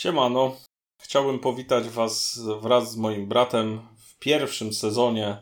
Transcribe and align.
Siemano. 0.00 0.56
Chciałbym 1.02 1.38
powitać 1.38 1.88
Was 1.88 2.40
wraz 2.60 2.92
z 2.92 2.96
moim 2.96 3.26
bratem 3.26 3.80
w 3.96 4.18
pierwszym 4.18 4.72
sezonie, 4.72 5.36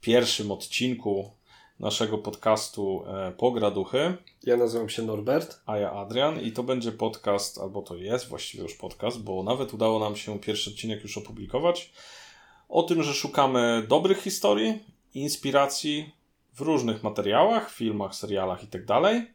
pierwszym 0.00 0.50
odcinku 0.50 1.30
naszego 1.80 2.18
podcastu 2.18 3.04
e, 3.06 3.32
Pograduchy. 3.32 4.16
Ja 4.42 4.56
nazywam 4.56 4.88
się 4.88 5.02
Norbert. 5.02 5.60
A 5.66 5.78
ja 5.78 5.92
Adrian 5.92 6.40
i 6.40 6.52
to 6.52 6.62
będzie 6.62 6.92
podcast, 6.92 7.58
albo 7.58 7.82
to 7.82 7.96
jest 7.96 8.28
właściwie 8.28 8.62
już 8.62 8.74
podcast, 8.74 9.22
bo 9.22 9.42
nawet 9.42 9.74
udało 9.74 9.98
nam 9.98 10.16
się 10.16 10.40
pierwszy 10.40 10.70
odcinek 10.70 11.02
już 11.02 11.18
opublikować. 11.18 11.92
O 12.68 12.82
tym, 12.82 13.02
że 13.02 13.14
szukamy 13.14 13.86
dobrych 13.88 14.22
historii, 14.22 14.78
inspiracji 15.14 16.12
w 16.54 16.60
różnych 16.60 17.02
materiałach, 17.02 17.70
filmach, 17.70 18.14
serialach 18.14 18.62
itd. 18.62 19.26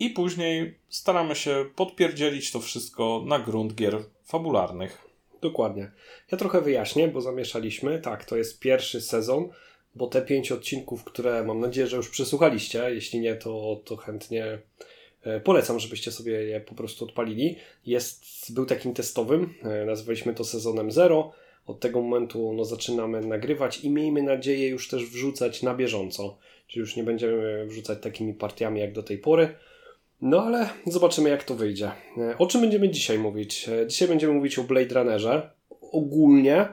I 0.00 0.10
później 0.10 0.78
staramy 0.88 1.36
się 1.36 1.64
podpierdzielić 1.76 2.52
to 2.52 2.60
wszystko 2.60 3.22
na 3.26 3.38
grunt 3.38 3.74
gier 3.74 3.98
fabularnych. 4.24 5.04
Dokładnie. 5.40 5.90
Ja 6.32 6.38
trochę 6.38 6.60
wyjaśnię, 6.60 7.08
bo 7.08 7.20
zamieszaliśmy. 7.20 7.98
Tak, 7.98 8.24
to 8.24 8.36
jest 8.36 8.60
pierwszy 8.60 9.00
sezon, 9.00 9.48
bo 9.94 10.06
te 10.06 10.22
pięć 10.22 10.52
odcinków, 10.52 11.04
które 11.04 11.44
mam 11.44 11.60
nadzieję, 11.60 11.86
że 11.86 11.96
już 11.96 12.10
przesłuchaliście, 12.10 12.90
jeśli 12.94 13.20
nie, 13.20 13.36
to, 13.36 13.80
to 13.84 13.96
chętnie 13.96 14.58
e, 15.22 15.40
polecam, 15.40 15.78
żebyście 15.78 16.12
sobie 16.12 16.32
je 16.32 16.60
po 16.60 16.74
prostu 16.74 17.04
odpalili. 17.04 17.56
Jest, 17.86 18.24
był 18.54 18.66
takim 18.66 18.94
testowym, 18.94 19.54
e, 19.62 19.84
nazwaliśmy 19.84 20.34
to 20.34 20.44
sezonem 20.44 20.90
zero. 20.90 21.32
Od 21.66 21.80
tego 21.80 22.02
momentu 22.02 22.52
no, 22.52 22.64
zaczynamy 22.64 23.20
nagrywać 23.20 23.80
i 23.84 23.90
miejmy 23.90 24.22
nadzieję 24.22 24.68
już 24.68 24.88
też 24.88 25.06
wrzucać 25.06 25.62
na 25.62 25.74
bieżąco. 25.74 26.38
Czyli 26.66 26.80
już 26.80 26.96
nie 26.96 27.04
będziemy 27.04 27.66
wrzucać 27.66 27.98
takimi 28.02 28.34
partiami 28.34 28.80
jak 28.80 28.92
do 28.92 29.02
tej 29.02 29.18
pory. 29.18 29.54
No 30.22 30.42
ale 30.42 30.68
zobaczymy 30.86 31.30
jak 31.30 31.44
to 31.44 31.54
wyjdzie. 31.54 31.92
E, 32.18 32.38
o 32.38 32.46
czym 32.46 32.60
będziemy 32.60 32.88
dzisiaj 32.88 33.18
mówić? 33.18 33.70
Dzisiaj 33.86 34.08
będziemy 34.08 34.32
mówić 34.32 34.58
o 34.58 34.64
Blade 34.64 34.94
Runnerze. 34.94 35.50
Ogólnie, 35.92 36.68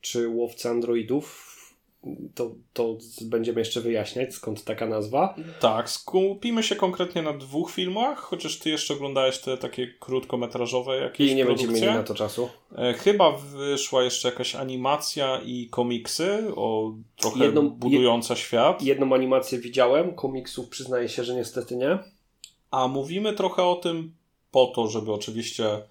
czy 0.00 0.28
łowcy 0.28 0.68
androidów, 0.68 1.54
to, 2.34 2.54
to 2.72 2.98
będziemy 3.22 3.60
jeszcze 3.60 3.80
wyjaśniać, 3.80 4.34
skąd 4.34 4.64
taka 4.64 4.86
nazwa. 4.86 5.34
Tak, 5.60 5.90
skupimy 5.90 6.62
się 6.62 6.76
konkretnie 6.76 7.22
na 7.22 7.32
dwóch 7.32 7.70
filmach, 7.70 8.18
chociaż 8.18 8.58
ty 8.58 8.70
jeszcze 8.70 8.94
oglądałeś 8.94 9.38
te 9.38 9.56
takie 9.56 9.86
krótkometrażowe 10.00 10.96
jakieś 10.96 11.30
I 11.30 11.34
nie 11.34 11.44
będziemy 11.44 11.72
mieli 11.72 11.86
na 11.86 12.02
to 12.02 12.14
czasu. 12.14 12.48
E, 12.78 12.92
chyba 12.94 13.32
wyszła 13.32 14.02
jeszcze 14.02 14.28
jakaś 14.28 14.54
animacja 14.54 15.40
i 15.44 15.68
komiksy, 15.70 16.44
o 16.56 16.94
trochę 17.16 17.44
jedną, 17.44 17.70
budująca 17.70 18.36
świat. 18.36 18.82
Jedną 18.82 19.14
animację 19.14 19.58
widziałem, 19.58 20.14
komiksów 20.14 20.68
przyznaję 20.68 21.08
się, 21.08 21.24
że 21.24 21.34
niestety 21.34 21.76
nie. 21.76 21.98
A 22.74 22.88
mówimy 22.88 23.32
trochę 23.32 23.62
o 23.62 23.74
tym 23.74 24.14
po 24.50 24.66
to, 24.66 24.88
żeby 24.88 25.12
oczywiście 25.12 25.82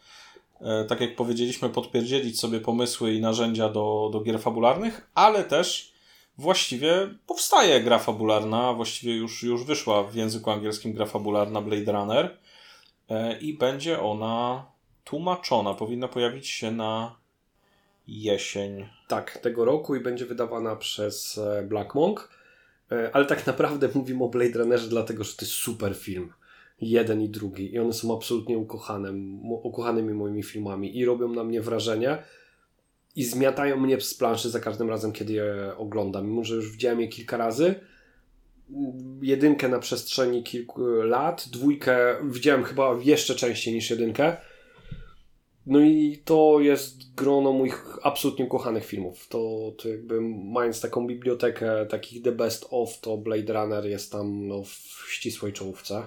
e, 0.62 0.86
tak 0.86 1.02
jak 1.02 1.16
powiedzieliśmy, 1.16 1.70
podpierdzielić 1.70 2.40
sobie 2.40 2.60
pomysły 2.60 3.14
i 3.14 3.22
narzędzia 3.22 3.70
do, 3.70 4.10
do 4.14 4.22
gier 4.22 4.40
fabularnych, 4.40 5.10
ale 5.16 5.44
też 5.44 5.94
właściwie 6.38 7.10
powstaje 7.28 7.82
gra 7.82 8.00
fabularna, 8.00 8.74
właściwie 8.74 9.16
już, 9.16 9.44
już 9.44 9.64
wyszła 9.64 10.04
w 10.04 10.16
języku 10.16 10.52
angielskim 10.52 10.94
gra 10.94 11.06
fabularna 11.06 11.62
Blade 11.62 11.92
Runner 11.92 12.38
e, 13.10 13.40
i 13.40 13.58
będzie 13.58 14.02
ona 14.02 14.66
tłumaczona. 15.04 15.74
Powinna 15.74 16.08
pojawić 16.08 16.48
się 16.48 16.72
na 16.72 17.16
jesień. 18.08 18.90
Tak, 19.08 19.38
tego 19.38 19.66
roku 19.66 19.96
i 19.96 20.00
będzie 20.00 20.26
wydawana 20.26 20.76
przez 20.76 21.38
e, 21.38 21.64
Black 21.64 21.96
Monk. 21.96 22.44
Ale 23.14 23.26
tak 23.26 23.48
naprawdę 23.48 23.90
mówimy 23.96 24.24
o 24.24 24.30
Blade 24.30 24.60
Runnerze, 24.60 24.88
dlatego 24.88 25.24
że 25.24 25.34
to 25.34 25.46
jest 25.46 25.54
super 25.54 25.96
film. 25.96 26.34
Jeden 26.84 27.22
i 27.22 27.30
drugi. 27.30 27.74
I 27.74 27.80
one 27.80 27.94
są 27.94 28.18
absolutnie 28.18 28.58
ukochane, 28.58 29.14
ukochanymi 29.64 30.14
moimi 30.14 30.44
filmami 30.44 30.98
i 30.98 31.06
robią 31.06 31.34
na 31.34 31.44
mnie 31.44 31.62
wrażenie 31.62 32.18
i 33.16 33.24
zmiatają 33.24 33.78
mnie 33.78 34.02
z 34.02 34.14
planszy 34.14 34.50
za 34.50 34.60
każdym 34.60 34.90
razem, 34.90 35.12
kiedy 35.12 35.34
je 35.34 35.74
oglądam. 35.78 36.28
Mimo, 36.28 36.44
że 36.44 36.56
już 36.56 36.72
widziałem 36.72 37.02
je 37.02 37.08
kilka 37.08 37.38
razy, 37.38 37.76
jedynkę 39.22 39.70
na 39.70 39.80
przestrzeni 39.80 40.44
kilku 40.44 40.82
lat, 40.86 41.50
dwójkę 41.52 42.16
widziałem 42.24 42.64
chyba 42.64 42.98
jeszcze 43.04 43.36
częściej 43.36 43.74
niż 43.74 43.90
jedynkę. 43.90 44.38
No 45.66 45.82
i 45.82 46.22
to 46.26 46.60
jest 46.60 47.16
grono 47.16 47.54
moich 47.54 47.98
absolutnie 48.02 48.46
ukochanych 48.46 48.86
filmów. 48.86 49.28
To, 49.28 49.74
to 49.78 49.90
jakby 49.90 50.22
mając 50.54 50.82
taką 50.82 51.08
bibliotekę 51.08 51.86
takich 51.86 52.24
the 52.24 52.32
best 52.32 52.68
of, 52.70 53.00
to 53.00 53.18
Blade 53.18 53.54
Runner 53.54 53.86
jest 53.86 54.12
tam 54.12 54.48
no, 54.48 54.64
w 54.64 55.06
ścisłej 55.10 55.54
czołówce. 55.54 56.04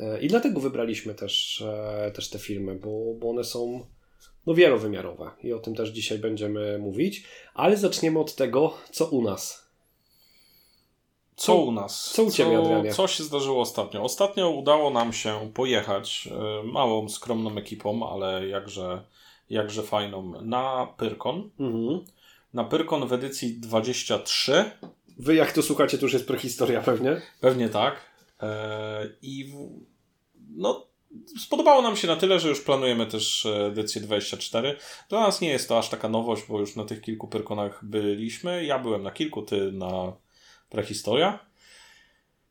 E, 0.00 0.20
I 0.20 0.28
dlatego 0.28 0.60
wybraliśmy 0.60 1.14
też, 1.14 1.64
e, 1.66 2.10
też 2.14 2.30
te 2.30 2.38
filmy, 2.38 2.74
bo, 2.74 3.14
bo 3.18 3.30
one 3.30 3.44
są 3.44 3.86
no 4.46 4.54
wielowymiarowe 4.54 5.30
i 5.42 5.52
o 5.52 5.58
tym 5.58 5.74
też 5.74 5.90
dzisiaj 5.90 6.18
będziemy 6.18 6.78
mówić, 6.78 7.24
ale 7.54 7.76
zaczniemy 7.76 8.18
od 8.18 8.34
tego, 8.34 8.74
co 8.90 9.06
u 9.06 9.22
nas. 9.22 9.70
Co 11.36 11.56
u 11.56 11.72
nas? 11.72 12.10
Co 12.12 12.22
u 12.22 12.30
Ciebie, 12.30 12.58
Adrianie? 12.58 12.92
Co 12.92 13.06
się 13.08 13.24
zdarzyło 13.24 13.60
ostatnio? 13.60 14.02
Ostatnio 14.02 14.50
udało 14.50 14.90
nam 14.90 15.12
się 15.12 15.50
pojechać 15.54 16.28
e, 16.32 16.62
małą, 16.62 17.08
skromną 17.08 17.56
ekipą, 17.56 18.10
ale 18.10 18.48
jakże, 18.48 19.04
jakże 19.50 19.82
fajną, 19.82 20.42
na 20.42 20.94
Pyrkon. 20.96 21.50
Mhm. 21.60 22.04
Na 22.54 22.64
Pyrkon 22.64 23.08
w 23.08 23.12
edycji 23.12 23.60
23. 23.60 24.70
Wy 25.18 25.34
jak 25.34 25.52
to 25.52 25.62
słuchacie, 25.62 25.98
to 25.98 26.04
już 26.04 26.12
jest 26.12 26.26
prehistoria 26.26 26.80
pewnie? 26.80 27.22
Pewnie 27.40 27.68
tak. 27.68 28.10
I 29.22 29.52
no 30.56 30.90
Spodobało 31.38 31.82
nam 31.82 31.96
się 31.96 32.08
na 32.08 32.16
tyle, 32.16 32.40
że 32.40 32.48
już 32.48 32.60
planujemy 32.60 33.06
też 33.06 33.46
e, 33.46 33.66
edycję 33.66 34.00
24. 34.00 34.76
Dla 35.08 35.20
nas 35.20 35.40
nie 35.40 35.48
jest 35.48 35.68
to 35.68 35.78
aż 35.78 35.88
taka 35.88 36.08
nowość, 36.08 36.42
bo 36.48 36.60
już 36.60 36.76
na 36.76 36.84
tych 36.84 37.00
kilku 37.00 37.28
Pyrkonach 37.28 37.84
byliśmy. 37.84 38.64
Ja 38.64 38.78
byłem 38.78 39.02
na 39.02 39.10
kilku, 39.10 39.42
ty 39.42 39.72
na 39.72 40.12
prehistoria. 40.68 41.50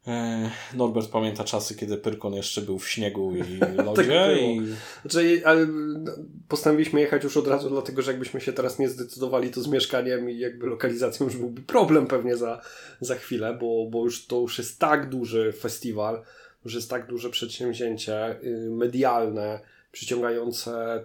E, 0.07 0.49
Norbert 0.73 1.09
pamięta 1.11 1.43
czasy, 1.43 1.75
kiedy 1.75 1.97
Pyrkon 1.97 2.33
jeszcze 2.33 2.61
był 2.61 2.79
w 2.79 2.89
śniegu 2.89 3.35
i 3.35 3.59
lodzie. 3.85 4.03
tak 4.03 4.41
i... 4.41 4.61
Znaczy, 5.01 5.41
ale 5.45 5.65
no, 5.65 6.11
postanowiliśmy 6.47 7.01
jechać 7.01 7.23
już 7.23 7.37
od 7.37 7.47
razu, 7.47 7.69
dlatego 7.69 8.01
że 8.01 8.11
jakbyśmy 8.11 8.41
się 8.41 8.53
teraz 8.53 8.79
nie 8.79 8.89
zdecydowali, 8.89 9.49
to 9.49 9.61
z 9.61 9.67
mieszkaniem 9.67 10.29
i 10.29 10.39
jakby 10.39 10.67
lokalizacją 10.67 11.25
już 11.25 11.37
byłby 11.37 11.61
problem 11.61 12.07
pewnie 12.07 12.37
za, 12.37 12.61
za 12.99 13.15
chwilę, 13.15 13.57
bo, 13.61 13.87
bo 13.89 14.03
już 14.03 14.25
to 14.25 14.39
już 14.39 14.57
jest 14.57 14.79
tak 14.79 15.09
duży 15.09 15.53
festiwal, 15.53 16.23
że 16.65 16.77
jest 16.77 16.89
tak 16.89 17.07
duże 17.07 17.29
przedsięwzięcie 17.29 18.41
y, 18.43 18.69
medialne, 18.69 19.59
przyciągające 19.91 21.03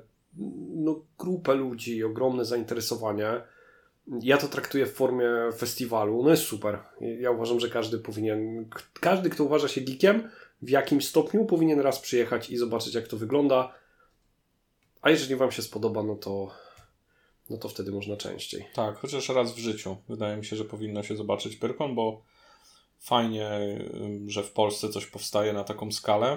no, 0.75 1.05
grupę 1.19 1.55
ludzi, 1.55 2.05
ogromne 2.05 2.45
zainteresowanie. 2.45 3.41
Ja 4.21 4.37
to 4.37 4.49
traktuję 4.49 4.87
w 4.87 4.93
formie 4.93 5.29
festiwalu. 5.57 6.23
No 6.23 6.31
jest 6.31 6.43
super. 6.43 6.79
Ja 7.21 7.31
uważam, 7.31 7.61
że 7.61 7.69
każdy 7.69 7.99
powinien, 7.99 8.69
każdy, 9.01 9.31
kto 9.31 9.45
uważa 9.45 9.69
się 9.69 9.81
geekiem, 9.81 10.31
w 10.63 10.71
jakimś 10.71 11.09
stopniu 11.09 11.45
powinien 11.45 11.81
raz 11.81 11.99
przyjechać 11.99 12.51
i 12.51 12.57
zobaczyć, 12.57 12.95
jak 12.95 13.09
to 13.09 13.17
wygląda. 13.17 13.75
A 15.03 15.11
jeżeli 15.11 15.37
Wam 15.37 15.53
się 15.53 15.63
spodoba, 15.63 16.03
no 16.03 16.17
to, 16.17 16.51
no 17.51 17.57
to 17.57 17.69
wtedy 17.69 17.93
można 17.93 18.17
częściej. 18.17 18.67
Tak, 18.75 18.97
chociaż 18.97 19.29
raz 19.29 19.53
w 19.53 19.59
życiu. 19.59 19.97
Wydaje 20.09 20.37
mi 20.37 20.45
się, 20.45 20.57
że 20.57 20.65
powinno 20.65 21.03
się 21.03 21.17
zobaczyć 21.17 21.57
Pyrkon, 21.57 21.95
bo 21.95 22.23
fajnie, 23.05 23.49
że 24.27 24.43
w 24.43 24.53
Polsce 24.53 24.89
coś 24.89 25.07
powstaje 25.07 25.53
na 25.53 25.65
taką 25.65 25.93
skalę, 25.93 26.37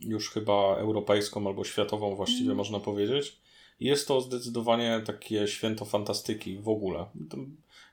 już 0.00 0.30
chyba 0.30 0.76
europejską 0.76 1.46
albo 1.46 1.64
światową 1.64 2.14
właściwie 2.14 2.44
mm. 2.44 2.56
można 2.56 2.80
powiedzieć. 2.80 3.38
Jest 3.80 4.08
to 4.08 4.20
zdecydowanie 4.20 5.02
takie 5.06 5.48
święto 5.48 5.84
fantastyki 5.84 6.58
w 6.58 6.68
ogóle. 6.68 7.06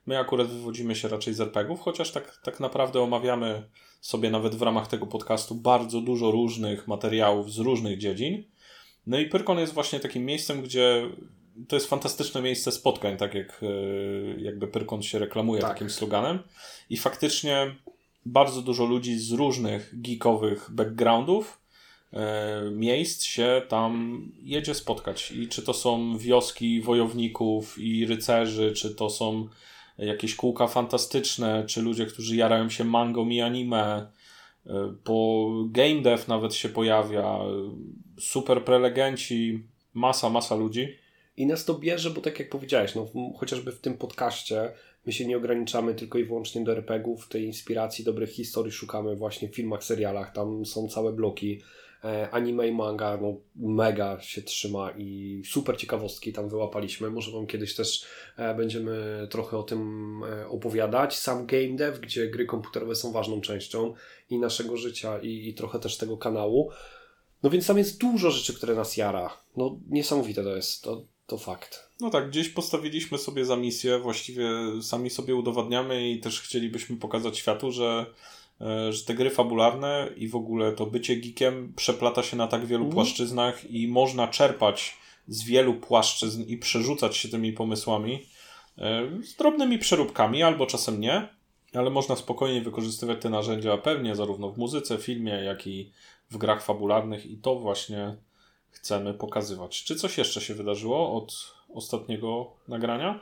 My 0.06 0.20
akurat 0.20 0.48
wywodzimy 0.48 0.96
się 0.96 1.08
raczej 1.08 1.34
z 1.34 1.42
RPGów, 1.42 1.80
chociaż 1.80 2.12
tak, 2.12 2.42
tak 2.44 2.60
naprawdę 2.60 3.02
omawiamy 3.02 3.70
sobie 4.02 4.30
nawet 4.30 4.56
w 4.56 4.62
ramach 4.62 4.88
tego 4.88 5.08
podcastu 5.08 5.56
bardzo 5.56 6.02
dużo 6.02 6.32
różnych 6.32 6.88
materiałów 6.88 7.52
z 7.52 7.58
różnych 7.58 7.98
dziedzin. 7.98 8.44
No 9.08 9.20
i 9.20 9.26
Pyrkon 9.26 9.60
jest 9.60 9.74
właśnie 9.74 10.00
takim 10.00 10.26
miejscem, 10.26 10.62
gdzie 10.62 11.10
to 11.68 11.76
jest 11.76 11.88
fantastyczne 11.88 12.42
miejsce 12.42 12.72
spotkań, 12.72 13.18
tak 13.18 13.34
jak 13.34 13.62
e, 13.64 14.42
jakby 14.42 14.68
Pyrkon 14.68 15.04
się 15.04 15.20
reklamuje 15.20 15.62
tak. 15.62 15.70
takim 15.70 15.90
sloganem. 15.90 16.40
I 16.90 16.98
faktycznie 16.98 17.76
bardzo 18.26 18.62
dużo 18.62 18.86
ludzi 18.86 19.20
z 19.20 19.32
różnych 19.32 20.02
geekowych 20.02 20.70
backgroundów, 20.72 21.62
e, 22.14 22.62
miejsc 22.72 23.24
się 23.24 23.62
tam 23.68 24.22
jedzie 24.44 24.74
spotkać. 24.74 25.32
I 25.32 25.48
czy 25.48 25.62
to 25.62 25.74
są 25.74 26.18
wioski 26.18 26.82
wojowników 26.82 27.80
i 27.80 28.06
rycerzy, 28.06 28.74
czy 28.74 28.96
to 28.96 29.10
są 29.10 29.48
jakieś 29.98 30.36
kółka 30.36 30.68
fantastyczne, 30.68 31.64
czy 31.68 31.82
ludzie, 31.82 32.06
którzy 32.06 32.36
jarają 32.36 32.70
się 32.70 32.84
mangą 32.84 33.30
i 33.30 33.42
anime, 33.42 34.08
po 35.04 35.50
e, 35.50 35.70
game 35.70 36.02
dev 36.02 36.24
nawet 36.28 36.54
się 36.54 36.70
pojawia, 36.70 37.40
super 38.20 38.64
prelegenci, 38.64 39.64
masa, 39.94 40.30
masa 40.30 40.56
ludzi. 40.56 40.96
I 41.38 41.46
nas 41.46 41.66
to 41.66 41.74
bierze, 41.74 42.10
bo 42.10 42.22
tak 42.22 42.40
jak 42.40 42.50
powiedziałeś, 42.50 42.96
no, 42.96 43.08
chociażby 43.38 43.72
w 43.72 43.82
tym 43.82 43.98
podcaście 43.98 44.72
My 45.06 45.14
się 45.14 45.28
nie 45.28 45.38
ograniczamy 45.38 45.96
tylko 45.96 46.18
i 46.18 46.26
wyłącznie 46.26 46.64
do 46.64 46.72
RPGów, 46.72 47.28
tej 47.28 47.44
inspiracji, 47.44 48.06
dobrych 48.06 48.30
historii 48.30 48.72
szukamy 48.72 49.16
właśnie 49.16 49.50
w 49.50 49.56
filmach, 49.56 49.84
serialach, 49.84 50.34
tam 50.34 50.66
są 50.66 50.88
całe 50.88 51.14
bloki. 51.14 51.62
E, 52.06 52.30
anime 52.32 52.68
i 52.68 52.72
manga 52.72 53.18
no, 53.22 53.38
mega 53.56 54.22
się 54.22 54.42
trzyma 54.42 54.92
i 54.92 55.42
super 55.46 55.78
ciekawostki 55.78 56.34
tam 56.34 56.50
wyłapaliśmy. 56.50 57.10
Może 57.10 57.32
Wam 57.32 57.48
kiedyś 57.48 57.76
też 57.76 58.06
e, 58.38 58.56
będziemy 58.56 59.28
trochę 59.32 59.58
o 59.58 59.64
tym 59.64 60.22
e, 60.24 60.48
opowiadać. 60.48 61.18
Sam 61.18 61.46
game 61.46 61.76
dev, 61.76 62.00
gdzie 62.00 62.28
gry 62.28 62.46
komputerowe 62.46 62.96
są 62.96 63.12
ważną 63.12 63.42
częścią 63.42 63.94
i 64.30 64.40
naszego 64.40 64.78
życia 64.78 65.20
i, 65.20 65.50
i 65.50 65.54
trochę 65.54 65.80
też 65.80 65.98
tego 65.98 66.18
kanału. 66.18 66.72
No 67.44 67.50
więc 67.50 67.68
tam 67.68 67.78
jest 67.78 68.00
dużo 68.00 68.32
rzeczy, 68.32 68.54
które 68.54 68.76
nas 68.76 68.98
jara. 68.98 69.38
No 69.58 69.80
niesamowite 69.90 70.44
to 70.44 70.56
jest, 70.56 70.84
to, 70.84 71.06
to 71.28 71.38
fakt. 71.38 71.90
No 72.02 72.10
tak, 72.10 72.30
gdzieś 72.30 72.50
postawiliśmy 72.50 73.18
sobie 73.18 73.46
za 73.46 73.56
misję, 73.56 74.00
właściwie 74.00 74.50
sami 74.82 75.10
sobie 75.10 75.36
udowadniamy 75.36 76.10
i 76.10 76.20
też 76.20 76.42
chcielibyśmy 76.42 76.98
pokazać 76.98 77.38
światu, 77.38 77.72
że 77.72 78.06
E, 78.62 78.94
że 78.94 79.06
te 79.06 79.14
gry 79.14 79.30
fabularne 79.30 80.10
i 80.18 80.28
w 80.28 80.36
ogóle 80.36 80.72
to 80.72 80.86
bycie 80.86 81.16
geekiem 81.16 81.74
przeplata 81.76 82.24
się 82.24 82.38
na 82.38 82.48
tak 82.48 82.66
wielu 82.66 82.84
mm. 82.84 82.94
płaszczyznach 82.94 83.72
i 83.72 83.88
można 83.88 84.28
czerpać 84.28 84.98
z 85.28 85.44
wielu 85.44 85.74
płaszczyzn 85.74 86.44
i 86.44 86.58
przerzucać 86.58 87.18
się 87.18 87.30
tymi 87.30 87.54
pomysłami 87.54 88.26
e, 88.78 89.02
z 89.24 89.36
drobnymi 89.36 89.80
przeróbkami, 89.80 90.44
albo 90.44 90.66
czasem 90.66 91.00
nie, 91.00 91.28
ale 91.74 91.90
można 91.90 92.16
spokojnie 92.16 92.62
wykorzystywać 92.62 93.22
te 93.22 93.30
narzędzia 93.30 93.78
pewnie 93.78 94.16
zarówno 94.16 94.50
w 94.50 94.58
muzyce, 94.58 94.98
filmie, 94.98 95.32
jak 95.32 95.68
i 95.68 95.92
w 96.30 96.38
grach 96.38 96.64
fabularnych 96.64 97.26
i 97.26 97.38
to 97.38 97.56
właśnie 97.56 98.16
chcemy 98.76 99.14
pokazywać. 99.14 99.84
Czy 99.84 99.96
coś 99.96 100.18
jeszcze 100.18 100.42
się 100.42 100.54
wydarzyło 100.54 101.14
od 101.14 101.56
ostatniego 101.74 102.52
nagrania? 102.68 103.22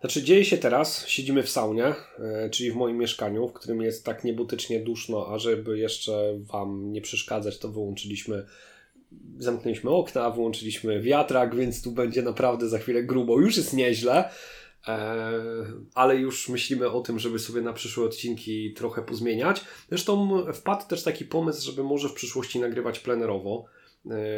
Znaczy 0.00 0.22
dzieje 0.22 0.44
się 0.44 0.58
teraz, 0.58 1.06
siedzimy 1.06 1.42
w 1.42 1.48
saunie, 1.48 1.94
e, 2.18 2.50
czyli 2.50 2.70
w 2.70 2.76
moim 2.76 2.96
mieszkaniu, 2.96 3.48
w 3.48 3.52
którym 3.52 3.82
jest 3.82 4.04
tak 4.04 4.24
niebutycznie 4.24 4.80
duszno, 4.80 5.28
a 5.28 5.38
żeby 5.38 5.78
jeszcze 5.78 6.38
Wam 6.38 6.92
nie 6.92 7.00
przeszkadzać, 7.00 7.58
to 7.58 7.68
wyłączyliśmy, 7.68 8.46
zamknęliśmy 9.38 9.90
okna, 9.90 10.30
wyłączyliśmy 10.30 11.00
wiatrak, 11.00 11.56
więc 11.56 11.82
tu 11.82 11.92
będzie 11.92 12.22
naprawdę 12.22 12.68
za 12.68 12.78
chwilę 12.78 13.02
grubo. 13.02 13.40
Już 13.40 13.56
jest 13.56 13.72
nieźle, 13.72 14.30
e, 14.88 15.32
ale 15.94 16.16
już 16.16 16.48
myślimy 16.48 16.90
o 16.90 17.00
tym, 17.00 17.18
żeby 17.18 17.38
sobie 17.38 17.60
na 17.60 17.72
przyszłe 17.72 18.04
odcinki 18.04 18.74
trochę 18.74 19.02
pozmieniać. 19.02 19.64
Zresztą 19.88 20.44
wpadł 20.52 20.88
też 20.88 21.02
taki 21.02 21.24
pomysł, 21.24 21.66
żeby 21.66 21.82
może 21.82 22.08
w 22.08 22.14
przyszłości 22.14 22.60
nagrywać 22.60 22.98
plenerowo 22.98 23.64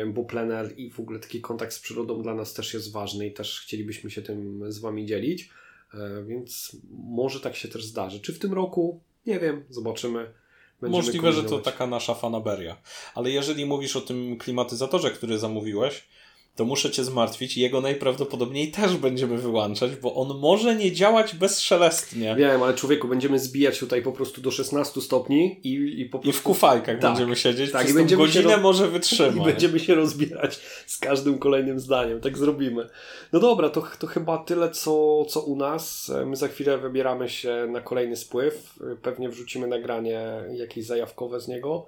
bo 0.06 0.24
plener 0.24 0.78
i 0.78 0.90
w 0.90 1.00
ogóle 1.00 1.18
taki 1.18 1.40
kontakt 1.40 1.72
z 1.72 1.80
przyrodą 1.80 2.22
dla 2.22 2.34
nas 2.34 2.54
też 2.54 2.74
jest 2.74 2.92
ważny 2.92 3.26
i 3.26 3.32
też 3.32 3.60
chcielibyśmy 3.60 4.10
się 4.10 4.22
tym 4.22 4.72
z 4.72 4.78
Wami 4.78 5.06
dzielić. 5.06 5.50
E, 5.94 6.24
więc 6.24 6.76
może 6.90 7.40
tak 7.40 7.56
się 7.56 7.68
też 7.68 7.84
zdarzy. 7.84 8.20
Czy 8.20 8.32
w 8.32 8.38
tym 8.38 8.52
roku? 8.52 9.00
Nie 9.26 9.40
wiem, 9.40 9.64
zobaczymy. 9.70 10.32
Będziemy 10.80 11.02
Możliwe, 11.02 11.32
że 11.32 11.42
to 11.42 11.58
taka 11.58 11.86
nasza 11.86 12.14
fanaberia. 12.14 12.76
Ale 13.14 13.30
jeżeli 13.30 13.66
mówisz 13.66 13.96
o 13.96 14.00
tym 14.00 14.38
klimatyzatorze, 14.38 15.10
który 15.10 15.38
zamówiłeś, 15.38 16.08
to 16.58 16.64
muszę 16.64 16.90
cię 16.90 17.04
zmartwić. 17.04 17.56
Jego 17.56 17.80
najprawdopodobniej 17.80 18.70
też 18.70 18.96
będziemy 18.96 19.38
wyłączać, 19.38 19.96
bo 19.96 20.14
on 20.14 20.38
może 20.38 20.74
nie 20.74 20.92
działać 20.92 21.34
bezszelestnie. 21.34 22.36
Wiem, 22.36 22.62
ale 22.62 22.74
człowieku, 22.74 23.08
będziemy 23.08 23.38
zbijać 23.38 23.78
tutaj 23.78 24.02
po 24.02 24.12
prostu 24.12 24.40
do 24.40 24.50
16 24.50 25.00
stopni 25.00 25.60
i, 25.64 26.00
i 26.00 26.04
po 26.04 26.18
prostu... 26.18 26.38
I 26.38 26.40
w 26.40 26.42
kufajkach 26.42 26.98
tak, 26.98 27.10
będziemy 27.10 27.36
siedzieć, 27.36 27.72
tak, 27.72 27.90
i 27.90 27.94
będziemy 27.94 28.22
godzinę 28.22 28.52
roz... 28.52 28.62
może 28.62 28.88
wytrzymać. 28.98 29.36
I 29.36 29.40
będziemy 29.40 29.78
się 29.78 29.94
rozbierać 29.94 30.60
z 30.86 30.98
każdym 30.98 31.38
kolejnym 31.38 31.80
zdaniem. 31.80 32.20
Tak 32.20 32.38
zrobimy. 32.38 32.88
No 33.32 33.40
dobra, 33.40 33.70
to, 33.70 33.82
to 33.98 34.06
chyba 34.06 34.38
tyle, 34.38 34.70
co, 34.70 35.24
co 35.24 35.40
u 35.40 35.56
nas. 35.56 36.12
My 36.26 36.36
za 36.36 36.48
chwilę 36.48 36.78
wybieramy 36.78 37.28
się 37.28 37.68
na 37.72 37.80
kolejny 37.80 38.16
spływ. 38.16 38.78
Pewnie 39.02 39.28
wrzucimy 39.28 39.66
nagranie 39.66 40.20
jakieś 40.52 40.86
zajawkowe 40.86 41.40
z 41.40 41.48
niego. 41.48 41.86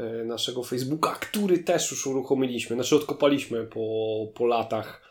E, 0.00 0.24
naszego 0.24 0.62
Facebooka, 0.62 1.14
który 1.20 1.58
też 1.58 1.90
już 1.90 2.06
uruchomiliśmy, 2.06 2.76
znaczy 2.76 2.96
odkopaliśmy 2.96 3.64
po, 3.64 4.26
po 4.34 4.46
latach 4.46 5.02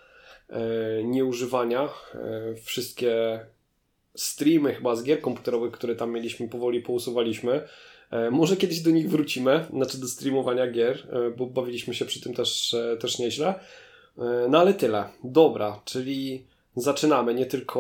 e, 0.50 0.60
nieużywania. 1.04 1.84
E, 1.84 2.56
wszystkie 2.56 3.40
streamy 4.16 4.74
chyba 4.74 4.96
z 4.96 5.04
gier 5.04 5.22
komputerowych, 5.22 5.72
które 5.72 5.96
tam 5.96 6.12
mieliśmy, 6.12 6.48
powoli 6.48 6.82
pousuwaliśmy. 6.82 7.68
Może 8.32 8.58
kiedyś 8.58 8.82
do 8.82 8.92
nich 8.92 9.10
wrócimy, 9.10 9.66
znaczy 9.74 9.98
do 9.98 10.08
streamowania 10.08 10.72
gier, 10.72 11.08
bo 11.38 11.46
bawiliśmy 11.46 11.94
się 11.94 12.06
przy 12.06 12.22
tym 12.22 12.34
też, 12.34 12.76
też 13.00 13.20
nieźle. 13.20 13.60
No 14.50 14.60
ale 14.60 14.74
tyle. 14.74 15.04
Dobra, 15.24 15.82
czyli 15.86 16.46
zaczynamy 16.76 17.34
nie 17.34 17.46
tylko 17.46 17.80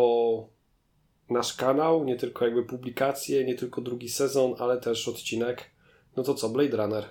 nasz 1.29 1.53
kanał, 1.53 2.03
nie 2.03 2.15
tylko 2.15 2.45
jakby 2.45 2.63
publikacje, 2.63 3.45
nie 3.45 3.55
tylko 3.55 3.81
drugi 3.81 4.09
sezon, 4.09 4.55
ale 4.59 4.77
też 4.77 5.07
odcinek 5.07 5.69
no 6.17 6.23
to 6.23 6.33
co, 6.33 6.49
Blade 6.49 6.77
Runner? 6.77 7.09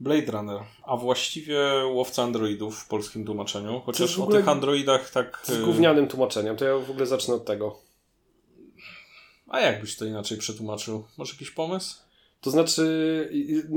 Blade 0.00 0.32
Runner, 0.32 0.60
a 0.82 0.96
właściwie 0.96 1.60
łowca 1.86 2.22
androidów 2.22 2.78
w 2.78 2.88
polskim 2.88 3.24
tłumaczeniu. 3.24 3.80
Chociaż 3.86 4.18
o 4.18 4.26
tych 4.26 4.48
androidach 4.48 5.10
tak. 5.10 5.40
Z 5.42 5.60
gównianym 5.60 6.08
tłumaczeniem, 6.08 6.56
to 6.56 6.64
ja 6.64 6.78
w 6.78 6.90
ogóle 6.90 7.06
zacznę 7.06 7.34
od 7.34 7.44
tego. 7.44 7.78
A 9.48 9.60
jak 9.60 9.80
byś 9.80 9.96
to 9.96 10.04
inaczej 10.04 10.38
przetłumaczył? 10.38 11.04
Masz 11.18 11.32
jakiś 11.32 11.50
pomysł? 11.50 11.96
To 12.40 12.50
znaczy, 12.50 12.84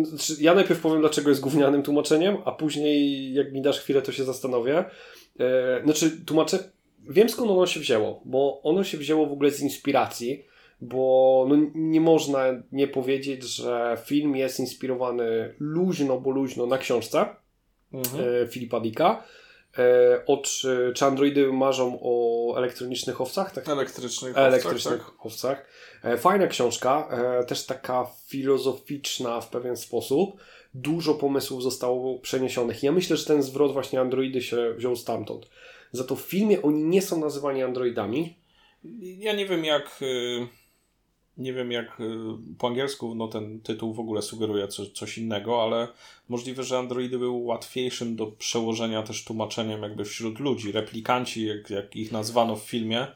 znaczy, 0.03 0.35
ja 0.39 0.53
najpierw 0.53 0.81
powiem, 0.81 0.99
dlaczego 0.99 1.29
jest 1.29 1.41
gównianym 1.41 1.83
tłumaczeniem, 1.83 2.37
a 2.45 2.51
później, 2.51 3.33
jak 3.33 3.53
mi 3.53 3.61
dasz 3.61 3.79
chwilę, 3.79 4.01
to 4.01 4.11
się 4.11 4.23
zastanowię. 4.23 4.85
E, 5.39 5.81
znaczy, 5.83 6.11
tłumaczę. 6.25 6.71
Wiem 7.09 7.29
skąd 7.29 7.51
ono 7.51 7.67
się 7.67 7.79
wzięło, 7.79 8.21
bo 8.25 8.61
ono 8.63 8.83
się 8.83 8.97
wzięło 8.97 9.25
w 9.25 9.31
ogóle 9.31 9.51
z 9.51 9.61
inspiracji 9.61 10.45
bo 10.81 11.45
no, 11.49 11.55
nie 11.75 12.01
można 12.01 12.45
nie 12.71 12.87
powiedzieć, 12.87 13.43
że 13.43 13.97
film 14.05 14.35
jest 14.35 14.59
inspirowany 14.59 15.55
luźno, 15.59 16.19
bo 16.19 16.31
luźno 16.31 16.65
na 16.65 16.77
książce 16.77 17.25
mhm. 17.93 18.23
e, 18.43 18.47
Filipa 18.47 18.79
Dicka. 18.79 19.23
E, 19.77 20.25
od, 20.25 20.49
czy 20.95 21.05
androidy 21.05 21.53
marzą 21.53 21.99
o 22.01 22.53
elektronicznych 22.57 23.21
owcach? 23.21 23.51
Tak? 23.51 23.69
Elektrycznych, 23.69 24.37
elektrycznych 24.37 25.01
owcach. 25.01 25.15
Tak. 25.15 25.25
owcach. 25.25 25.65
E, 26.03 26.17
fajna 26.17 26.47
książka, 26.47 27.09
też 27.47 27.65
taka 27.65 28.07
filozoficzna 28.27 29.41
w 29.41 29.49
pewien 29.49 29.77
sposób. 29.77 30.37
Dużo 30.73 31.15
pomysłów 31.15 31.63
zostało 31.63 32.19
przeniesionych. 32.19 32.83
Ja 32.83 32.91
myślę, 32.91 33.17
że 33.17 33.25
ten 33.25 33.43
zwrot 33.43 33.73
właśnie 33.73 34.01
androidy 34.01 34.41
się 34.41 34.73
wziął 34.73 34.95
stamtąd. 34.95 35.49
Za 35.91 36.03
to 36.03 36.15
w 36.15 36.21
filmie 36.21 36.61
oni 36.61 36.83
nie 36.83 37.01
są 37.01 37.19
nazywani 37.19 37.63
androidami. 37.63 38.37
Ja 38.99 39.33
nie 39.33 39.45
wiem 39.45 39.65
jak 39.65 39.99
y, 40.01 40.47
nie 41.37 41.53
wiem 41.53 41.71
jak 41.71 41.99
y, 41.99 42.03
po 42.57 42.67
angielsku 42.67 43.15
no 43.15 43.27
ten 43.27 43.61
tytuł 43.61 43.93
w 43.93 43.99
ogóle 43.99 44.21
sugeruje 44.21 44.67
co, 44.67 44.85
coś 44.85 45.17
innego, 45.17 45.63
ale 45.63 45.87
możliwe, 46.29 46.63
że 46.63 46.77
androidy 46.77 47.19
były 47.19 47.37
łatwiejszym 47.37 48.15
do 48.15 48.27
przełożenia 48.27 49.03
też 49.03 49.23
tłumaczeniem 49.23 49.83
jakby 49.83 50.05
wśród 50.05 50.39
ludzi. 50.39 50.71
Replikanci, 50.71 51.45
jak, 51.45 51.69
jak 51.69 51.95
ich 51.95 52.11
nazwano 52.11 52.55
w 52.55 52.63
filmie, 52.63 53.07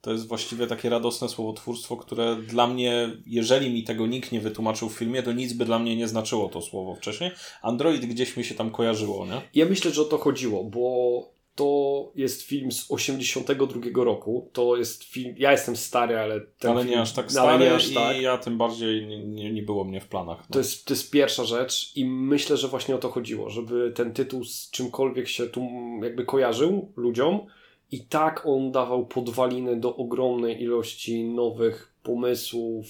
to 0.00 0.12
jest 0.12 0.28
właściwie 0.28 0.66
takie 0.66 0.88
radosne 0.88 1.28
słowotwórstwo, 1.28 1.96
które 1.96 2.36
dla 2.36 2.66
mnie, 2.66 3.10
jeżeli 3.26 3.70
mi 3.70 3.84
tego 3.84 4.06
nikt 4.06 4.32
nie 4.32 4.40
wytłumaczył 4.40 4.88
w 4.88 4.98
filmie, 4.98 5.22
to 5.22 5.32
nic 5.32 5.52
by 5.52 5.64
dla 5.64 5.78
mnie 5.78 5.96
nie 5.96 6.08
znaczyło 6.08 6.48
to 6.48 6.62
słowo 6.62 6.94
wcześniej. 6.94 7.30
Android 7.62 8.06
gdzieś 8.06 8.36
mi 8.36 8.44
się 8.44 8.54
tam 8.54 8.70
kojarzyło, 8.70 9.26
nie? 9.26 9.42
Ja 9.54 9.66
myślę, 9.66 9.90
że 9.90 10.02
o 10.02 10.04
to 10.04 10.18
chodziło, 10.18 10.64
bo 10.64 11.41
to 11.54 12.12
jest 12.14 12.42
film 12.42 12.72
z 12.72 12.90
82 12.90 14.04
roku. 14.04 14.50
To 14.52 14.76
jest 14.76 15.04
film. 15.04 15.34
Ja 15.38 15.52
jestem 15.52 15.76
stary, 15.76 16.18
ale. 16.18 16.40
Ten 16.40 16.70
ale 16.70 16.82
film, 16.82 16.94
nie 16.94 17.00
aż 17.00 17.12
tak 17.12 17.32
stary 17.32 17.64
nie 17.64 17.74
aż 17.74 17.90
i 17.90 17.94
tak. 17.94 18.20
ja 18.20 18.38
tym 18.38 18.58
bardziej 18.58 19.06
nie, 19.06 19.24
nie, 19.24 19.52
nie 19.52 19.62
było 19.62 19.84
mnie 19.84 20.00
w 20.00 20.08
planach. 20.08 20.38
No. 20.38 20.46
To, 20.52 20.58
jest, 20.58 20.84
to 20.84 20.94
jest 20.94 21.10
pierwsza 21.10 21.44
rzecz 21.44 21.96
i 21.96 22.04
myślę, 22.04 22.56
że 22.56 22.68
właśnie 22.68 22.94
o 22.94 22.98
to 22.98 23.10
chodziło, 23.10 23.50
żeby 23.50 23.92
ten 23.94 24.12
tytuł 24.12 24.44
z 24.44 24.70
czymkolwiek 24.70 25.28
się 25.28 25.46
tu 25.46 25.68
jakby 26.02 26.24
kojarzył 26.24 26.92
ludziom 26.96 27.46
i 27.90 28.00
tak 28.00 28.46
on 28.46 28.72
dawał 28.72 29.06
podwaliny 29.06 29.80
do 29.80 29.96
ogromnej 29.96 30.62
ilości 30.62 31.24
nowych 31.24 31.92
pomysłów, 32.02 32.86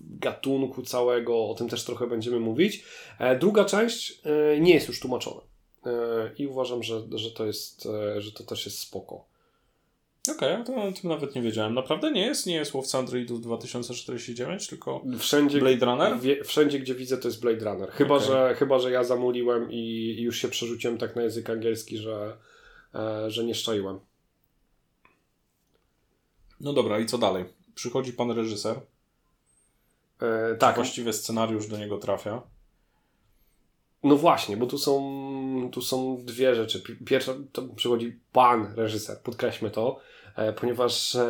gatunku 0.00 0.82
całego, 0.82 1.48
o 1.48 1.54
tym 1.54 1.68
też 1.68 1.84
trochę 1.84 2.06
będziemy 2.06 2.40
mówić. 2.40 2.84
E, 3.18 3.38
druga 3.38 3.64
część 3.64 4.20
e, 4.24 4.60
nie 4.60 4.74
jest 4.74 4.88
już 4.88 5.00
tłumaczona. 5.00 5.40
E, 5.86 6.30
i 6.38 6.46
uważam, 6.46 6.82
że, 6.82 7.02
że, 7.14 7.30
to 7.30 7.46
jest, 7.46 7.86
e, 7.86 8.20
że 8.20 8.32
to 8.32 8.44
też 8.44 8.66
jest 8.66 8.78
spoko. 8.78 9.24
Okej, 10.36 10.52
okay, 10.52 10.64
to 10.64 10.82
o 10.82 10.92
tym 10.92 11.10
nawet 11.10 11.34
nie 11.34 11.42
wiedziałem. 11.42 11.74
Naprawdę 11.74 12.12
nie 12.12 12.26
jest? 12.26 12.46
Nie 12.46 12.54
jest 12.54 12.74
Łowca 12.74 12.98
Androidów 12.98 13.40
2049, 13.40 14.66
tylko 14.66 15.02
wszędzie, 15.18 15.58
Blade 15.58 15.86
Runner? 15.86 16.20
Wie, 16.20 16.44
wszędzie, 16.44 16.78
gdzie 16.78 16.94
widzę, 16.94 17.18
to 17.18 17.28
jest 17.28 17.40
Blade 17.40 17.64
Runner. 17.64 17.90
Chyba, 17.90 18.14
okay. 18.14 18.26
że, 18.26 18.54
chyba 18.58 18.78
że 18.78 18.90
ja 18.90 19.04
zamuliłem 19.04 19.72
i, 19.72 19.76
i 20.18 20.22
już 20.22 20.38
się 20.38 20.48
przerzuciłem 20.48 20.98
tak 20.98 21.16
na 21.16 21.22
język 21.22 21.50
angielski, 21.50 21.98
że, 21.98 22.36
e, 22.94 23.30
że 23.30 23.44
nie 23.44 23.54
szczaiłem. 23.54 24.00
No 26.60 26.72
dobra, 26.72 26.98
i 26.98 27.06
co 27.06 27.18
dalej? 27.18 27.44
Przychodzi 27.74 28.12
pan 28.12 28.30
reżyser. 28.30 28.80
E, 30.20 30.54
tak. 30.54 30.74
Właściwie 30.76 31.12
scenariusz 31.12 31.66
do 31.66 31.78
niego 31.78 31.98
trafia. 31.98 32.42
No 34.06 34.16
właśnie, 34.16 34.56
bo 34.56 34.66
tu 34.66 34.78
są, 34.78 35.70
tu 35.72 35.82
są 35.82 36.24
dwie 36.24 36.54
rzeczy. 36.54 36.82
Pierwsza 37.06 37.34
to 37.52 37.62
przychodzi 37.62 38.18
pan 38.32 38.74
reżyser, 38.76 39.18
podkreślmy 39.18 39.70
to, 39.70 39.98
e, 40.36 40.52
ponieważ 40.52 41.14
e, 41.14 41.28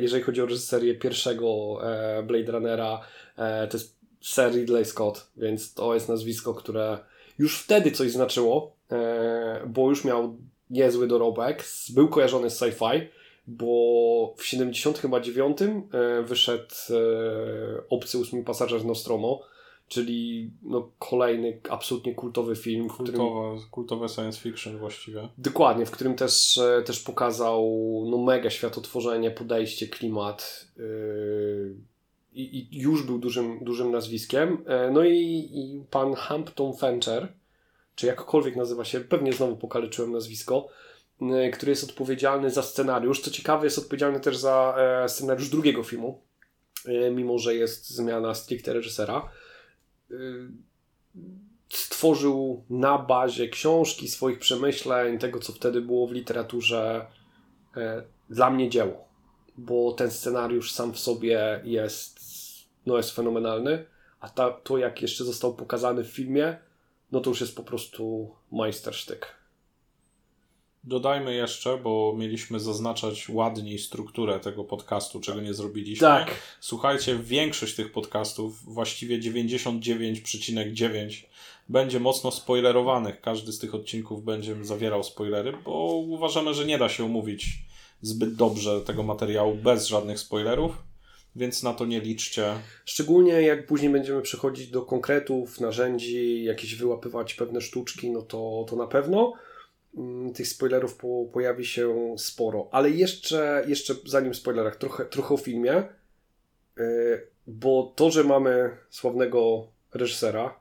jeżeli 0.00 0.22
chodzi 0.22 0.42
o 0.42 0.46
reżyserię 0.46 0.94
pierwszego 0.94 1.78
e, 1.82 2.22
Blade 2.22 2.52
Runnera, 2.52 3.00
to 3.70 3.76
jest 3.76 3.96
Sir 4.20 4.52
Ridley 4.52 4.84
Scott, 4.84 5.26
więc 5.36 5.74
to 5.74 5.94
jest 5.94 6.08
nazwisko, 6.08 6.54
które 6.54 6.98
już 7.38 7.58
wtedy 7.58 7.90
coś 7.90 8.10
znaczyło, 8.10 8.76
bo 9.66 9.88
już 9.88 10.04
miał 10.04 10.36
niezły 10.70 11.06
dorobek, 11.06 11.64
był 11.94 12.08
kojarzony 12.08 12.50
z 12.50 12.60
sci-fi, 12.60 13.00
bo 13.46 14.34
w 14.36 14.44
70 14.44 14.98
chyba 14.98 15.20
9 15.20 15.58
e, 15.62 16.22
wyszedł 16.22 16.74
Obcy 17.90 18.18
ósmy 18.18 18.44
pasażer 18.44 18.84
Nostromo, 18.84 19.42
czyli 19.88 20.50
no, 20.62 20.90
kolejny 20.98 21.60
absolutnie 21.70 22.14
kultowy 22.14 22.56
film. 22.56 22.88
Kultowe, 22.88 23.12
którym, 23.12 23.70
kultowe 23.70 24.08
science 24.08 24.40
fiction 24.40 24.78
właściwie. 24.78 25.28
Dokładnie, 25.38 25.86
w 25.86 25.90
którym 25.90 26.14
też, 26.14 26.58
e, 26.58 26.82
też 26.82 27.00
pokazał 27.00 27.64
no, 28.10 28.18
mega 28.18 28.50
światotworzenie, 28.50 29.30
podejście, 29.30 29.86
klimat. 29.86 30.66
i, 32.34 32.58
I, 32.58 32.78
już 32.78 33.02
był 33.02 33.18
dużym, 33.18 33.64
dużym 33.64 33.90
nazwiskiem. 33.90 34.64
No 34.92 35.04
i, 35.04 35.48
i 35.52 35.84
pan 35.90 36.14
Hampton 36.14 36.72
Fancher, 36.74 37.32
czy 37.94 38.06
jakkolwiek 38.06 38.56
nazywa 38.56 38.84
się, 38.84 39.00
pewnie 39.00 39.32
znowu 39.32 39.56
pokaleczyłem 39.56 40.12
nazwisko, 40.12 40.68
Y, 41.22 41.50
który 41.50 41.70
jest 41.70 41.84
odpowiedzialny 41.84 42.50
za 42.50 42.62
scenariusz. 42.62 43.20
Co 43.20 43.30
ciekawe, 43.30 43.66
jest 43.66 43.78
odpowiedzialny 43.78 44.20
też 44.20 44.36
za 44.36 44.74
e, 44.78 45.08
scenariusz 45.08 45.48
drugiego 45.48 45.82
filmu, 45.82 46.20
mimo 47.12 47.38
że 47.38 47.54
jest 47.54 47.90
zmiana 47.90 48.34
stricte 48.34 48.72
reżysera. 48.72 49.28
Y, 50.10 50.48
stworzył 51.68 52.64
na 52.70 52.98
bazie 52.98 53.48
książki, 53.48 54.08
swoich 54.08 54.38
przemyśleń, 54.38 55.18
tego 55.18 55.40
co 55.40 55.52
wtedy 55.52 55.80
było 55.80 56.06
w 56.06 56.12
literaturze, 56.12 57.06
e, 57.76 58.02
dla 58.30 58.50
mnie 58.50 58.70
dzieło, 58.70 59.08
bo 59.56 59.92
ten 59.92 60.10
scenariusz 60.10 60.72
sam 60.72 60.92
w 60.92 60.98
sobie 60.98 61.60
jest, 61.64 62.20
no 62.86 62.96
jest 62.96 63.10
fenomenalny, 63.10 63.84
a 64.20 64.28
ta, 64.28 64.50
to 64.50 64.78
jak 64.78 65.02
jeszcze 65.02 65.24
został 65.24 65.54
pokazany 65.54 66.04
w 66.04 66.08
filmie, 66.08 66.58
no 67.12 67.20
to 67.20 67.30
już 67.30 67.40
jest 67.40 67.56
po 67.56 67.62
prostu 67.62 68.30
majstersztyk. 68.52 69.35
Dodajmy 70.86 71.34
jeszcze, 71.34 71.78
bo 71.78 72.14
mieliśmy 72.18 72.60
zaznaczać 72.60 73.28
ładniej 73.28 73.78
strukturę 73.78 74.40
tego 74.40 74.64
podcastu, 74.64 75.20
czego 75.20 75.40
nie 75.40 75.54
zrobiliśmy. 75.54 76.06
Tak. 76.06 76.30
Słuchajcie, 76.60 77.18
większość 77.22 77.74
tych 77.74 77.92
podcastów, 77.92 78.64
właściwie 78.64 79.18
99,9 79.18 81.24
będzie 81.68 82.00
mocno 82.00 82.30
spoilerowanych. 82.30 83.20
Każdy 83.20 83.52
z 83.52 83.58
tych 83.58 83.74
odcinków 83.74 84.24
będzie 84.24 84.64
zawierał 84.64 85.04
spoilery, 85.04 85.52
bo 85.64 85.72
uważamy, 85.94 86.54
że 86.54 86.66
nie 86.66 86.78
da 86.78 86.88
się 86.88 87.04
umówić 87.04 87.46
zbyt 88.02 88.34
dobrze 88.34 88.80
tego 88.80 89.02
materiału 89.02 89.54
bez 89.54 89.86
żadnych 89.86 90.18
spoilerów, 90.18 90.82
więc 91.36 91.62
na 91.62 91.74
to 91.74 91.86
nie 91.86 92.00
liczcie. 92.00 92.54
Szczególnie 92.84 93.32
jak 93.32 93.66
później 93.66 93.92
będziemy 93.92 94.22
przechodzić 94.22 94.68
do 94.68 94.82
konkretów, 94.82 95.60
narzędzi, 95.60 96.44
jakieś 96.44 96.74
wyłapywać 96.74 97.34
pewne 97.34 97.60
sztuczki, 97.60 98.10
no 98.10 98.22
to, 98.22 98.66
to 98.68 98.76
na 98.76 98.86
pewno. 98.86 99.32
Mm, 99.96 100.32
tych 100.32 100.48
spoilerów 100.48 100.96
po, 100.96 101.24
pojawi 101.32 101.66
się 101.66 102.14
sporo. 102.18 102.68
Ale 102.72 102.90
jeszcze, 102.90 103.64
jeszcze 103.66 103.94
zanim 104.06 104.34
spoilerach, 104.34 104.76
trochę, 104.76 105.04
trochę 105.04 105.34
o 105.34 105.36
filmie, 105.36 105.82
yy, 106.76 107.26
bo 107.46 107.92
to, 107.96 108.10
że 108.10 108.24
mamy 108.24 108.76
sławnego 108.90 109.68
reżysera, 109.94 110.60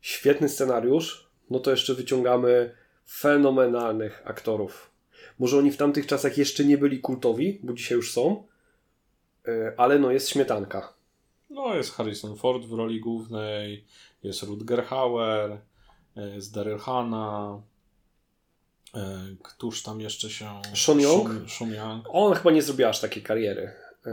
świetny 0.00 0.48
scenariusz, 0.48 1.30
no 1.50 1.60
to 1.60 1.70
jeszcze 1.70 1.94
wyciągamy 1.94 2.74
fenomenalnych 3.08 4.22
aktorów. 4.24 4.90
Może 5.38 5.58
oni 5.58 5.70
w 5.70 5.76
tamtych 5.76 6.06
czasach 6.06 6.38
jeszcze 6.38 6.64
nie 6.64 6.78
byli 6.78 7.00
kultowi, 7.00 7.60
bo 7.62 7.72
dzisiaj 7.72 7.96
już 7.96 8.12
są, 8.12 8.46
yy, 9.46 9.74
ale 9.76 9.98
no 9.98 10.10
jest 10.10 10.28
śmietanka. 10.28 10.94
No 11.50 11.74
jest 11.74 11.92
Harrison 11.92 12.36
Ford 12.36 12.64
w 12.64 12.72
roli 12.72 13.00
głównej, 13.00 13.84
jest 14.22 14.42
Rutger 14.42 14.84
Hauer, 14.84 15.58
yy, 16.16 16.34
jest 16.34 16.54
Daryl 16.54 16.78
Hannah, 16.78 17.60
E, 17.60 17.69
któż 19.42 19.82
tam 19.82 20.00
jeszcze 20.00 20.30
się... 20.30 20.62
Sean 20.74 21.00
Young? 21.00 21.50
Sean, 21.50 21.74
Young. 21.74 22.04
On 22.08 22.34
chyba 22.34 22.50
nie 22.50 22.62
zrobiła 22.62 22.88
aż 22.88 23.00
takiej 23.00 23.22
kariery. 23.22 23.72
E, 24.06 24.12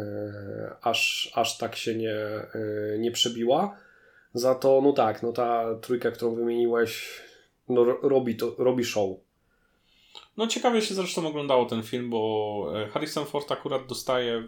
aż, 0.81 1.31
aż 1.35 1.57
tak 1.57 1.75
się 1.75 1.95
nie, 1.95 2.15
e, 2.15 2.99
nie 2.99 3.11
przebiła. 3.11 3.77
Za 4.33 4.55
to, 4.55 4.81
no 4.83 4.93
tak, 4.93 5.23
no 5.23 5.31
ta 5.31 5.75
trójka, 5.81 6.11
którą 6.11 6.35
wymieniłeś, 6.35 7.21
no 7.69 7.83
robi, 7.83 8.35
to, 8.35 8.55
robi 8.57 8.85
show. 8.85 9.09
No 10.37 10.47
ciekawie 10.47 10.81
się 10.81 10.95
zresztą 10.95 11.27
oglądało 11.27 11.65
ten 11.65 11.83
film, 11.83 12.09
bo 12.09 12.73
Harrison 12.91 13.25
Ford 13.25 13.51
akurat 13.51 13.87
dostaje 13.87 14.43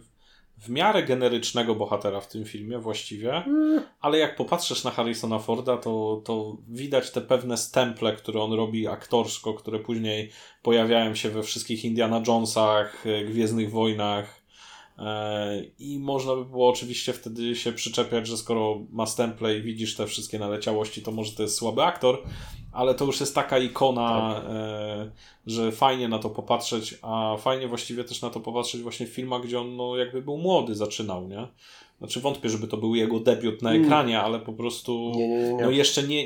w 0.59 0.69
miarę 0.69 1.03
generycznego 1.03 1.75
bohatera 1.75 2.21
w 2.21 2.27
tym 2.27 2.45
filmie 2.45 2.79
właściwie, 2.79 3.33
mm. 3.33 3.81
ale 4.01 4.17
jak 4.17 4.35
popatrzysz 4.35 4.83
na 4.83 4.91
Harrisona 4.91 5.39
Forda, 5.39 5.77
to, 5.77 6.21
to 6.25 6.57
widać 6.67 7.11
te 7.11 7.21
pewne 7.21 7.57
stemple, 7.57 8.15
które 8.15 8.41
on 8.41 8.53
robi 8.53 8.87
aktorsko, 8.87 9.53
które 9.53 9.79
później 9.79 10.31
pojawiają 10.61 11.15
się 11.15 11.29
we 11.29 11.43
wszystkich 11.43 11.85
Indiana 11.85 12.23
Jonesach, 12.27 13.05
e, 13.07 13.25
Gwiezdnych 13.25 13.71
Wojnach 13.71 14.38
i 15.79 16.00
można 16.00 16.36
by 16.36 16.46
było 16.46 16.70
oczywiście 16.70 17.13
wtedy 17.13 17.56
się 17.56 17.72
przyczepiać, 17.72 18.27
że 18.27 18.38
skoro 18.38 18.79
ma 18.91 19.06
stemple 19.06 19.58
i 19.58 19.62
widzisz 19.62 19.96
te 19.96 20.08
wszystkie 20.08 20.39
naleciałości, 20.39 21.01
to 21.01 21.12
może 21.12 21.32
to 21.32 21.44
jest 21.44 21.56
słaby 21.56 21.84
aktor, 21.84 22.24
ale 22.72 22.96
to 22.96 23.06
już 23.06 23.20
jest 23.20 23.36
taka 23.36 23.60
ikona, 23.60 24.34
tak. 24.36 24.51
e, 24.51 25.12
że 25.48 25.72
fajnie 25.72 26.08
na 26.08 26.20
to 26.20 26.29
popatrzeć, 26.29 26.96
a 27.01 27.38
fajnie 27.39 27.68
właściwie 27.68 28.03
też 28.03 28.22
na 28.22 28.29
to 28.29 28.39
popatrzeć 28.39 28.82
właśnie 28.82 29.08
w 29.08 29.10
filmach, 29.10 29.44
gdzie 29.44 29.60
on 29.60 29.75
no, 29.75 29.98
jakby 29.98 30.22
był 30.22 30.38
młody, 30.38 30.75
zaczynał, 30.75 31.27
nie? 31.27 31.48
Znaczy 31.98 32.20
wątpię, 32.20 32.50
żeby 32.50 32.68
to 32.68 32.77
był 32.77 32.96
jego 32.96 33.20
debiut 33.20 33.62
na 33.62 33.72
mm. 33.72 33.84
ekranie, 33.84 34.22
ale 34.22 34.39
po 34.39 34.53
prostu 34.53 35.12
nie, 35.15 35.27
nie, 35.27 35.53
nie. 35.53 35.63
no 35.63 35.70
jeszcze 35.70 36.03
nie 36.03 36.25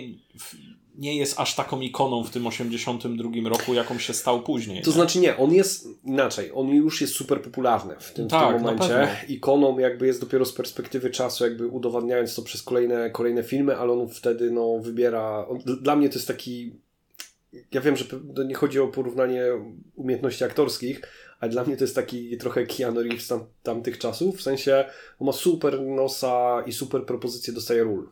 nie 0.96 1.18
jest 1.18 1.40
aż 1.40 1.56
taką 1.56 1.82
ikoną 1.82 2.24
w 2.24 2.30
tym 2.30 2.48
82 2.48 3.50
roku, 3.50 3.74
jaką 3.74 4.00
się 4.00 4.14
stał 4.14 4.42
później. 4.42 4.82
To 4.82 4.90
nie? 4.90 4.94
znaczy 4.94 5.20
nie, 5.20 5.38
on 5.38 5.54
jest 5.54 5.88
inaczej, 6.06 6.52
on 6.54 6.68
już 6.68 7.02
jest 7.02 7.14
super 7.14 7.42
popularny 7.42 7.96
w 8.00 8.14
tym, 8.14 8.28
tak, 8.28 8.50
w 8.50 8.54
tym 8.54 8.62
momencie. 8.62 9.08
Ikoną 9.28 9.80
jakby 9.80 10.08
jest 10.08 10.22
dopiero 10.22 10.46
z 10.46 10.54
perspektywy 10.54 11.10
czasu, 11.10 11.44
jakby 11.44 11.68
udowadniając 11.68 12.36
to 12.36 12.42
przez 12.42 12.64
kolejne, 12.64 13.10
kolejne 13.10 13.44
filmy, 13.44 13.78
ale 13.78 13.94
on 13.94 14.10
wtedy 14.10 14.52
no 14.52 14.80
wybiera, 14.80 15.48
on, 15.48 15.60
dla 15.82 15.96
mnie 15.96 16.10
to 16.10 16.16
jest 16.16 16.28
taki 16.28 16.72
ja 17.72 17.82
wiem, 17.82 17.96
że 17.96 18.06
nie 18.46 18.56
chodzi 18.56 18.80
o 18.80 18.88
porównanie 18.88 19.44
umiejętności 19.96 20.44
aktorskich, 20.44 21.02
ale 21.40 21.52
dla 21.52 21.64
mnie 21.64 21.78
to 21.78 21.84
jest 21.84 21.96
taki 21.96 22.38
trochę 22.38 22.66
Keanu 22.66 23.02
Reeves 23.02 23.28
tam, 23.28 23.46
tamtych 23.64 23.98
czasów, 23.98 24.38
w 24.38 24.42
sensie 24.42 24.86
on 25.20 25.26
ma 25.26 25.32
super 25.32 25.82
nosa 25.82 26.64
i 26.66 26.74
super 26.74 27.06
propozycje 27.06 27.54
dostaje 27.54 27.84
ról. 27.84 28.10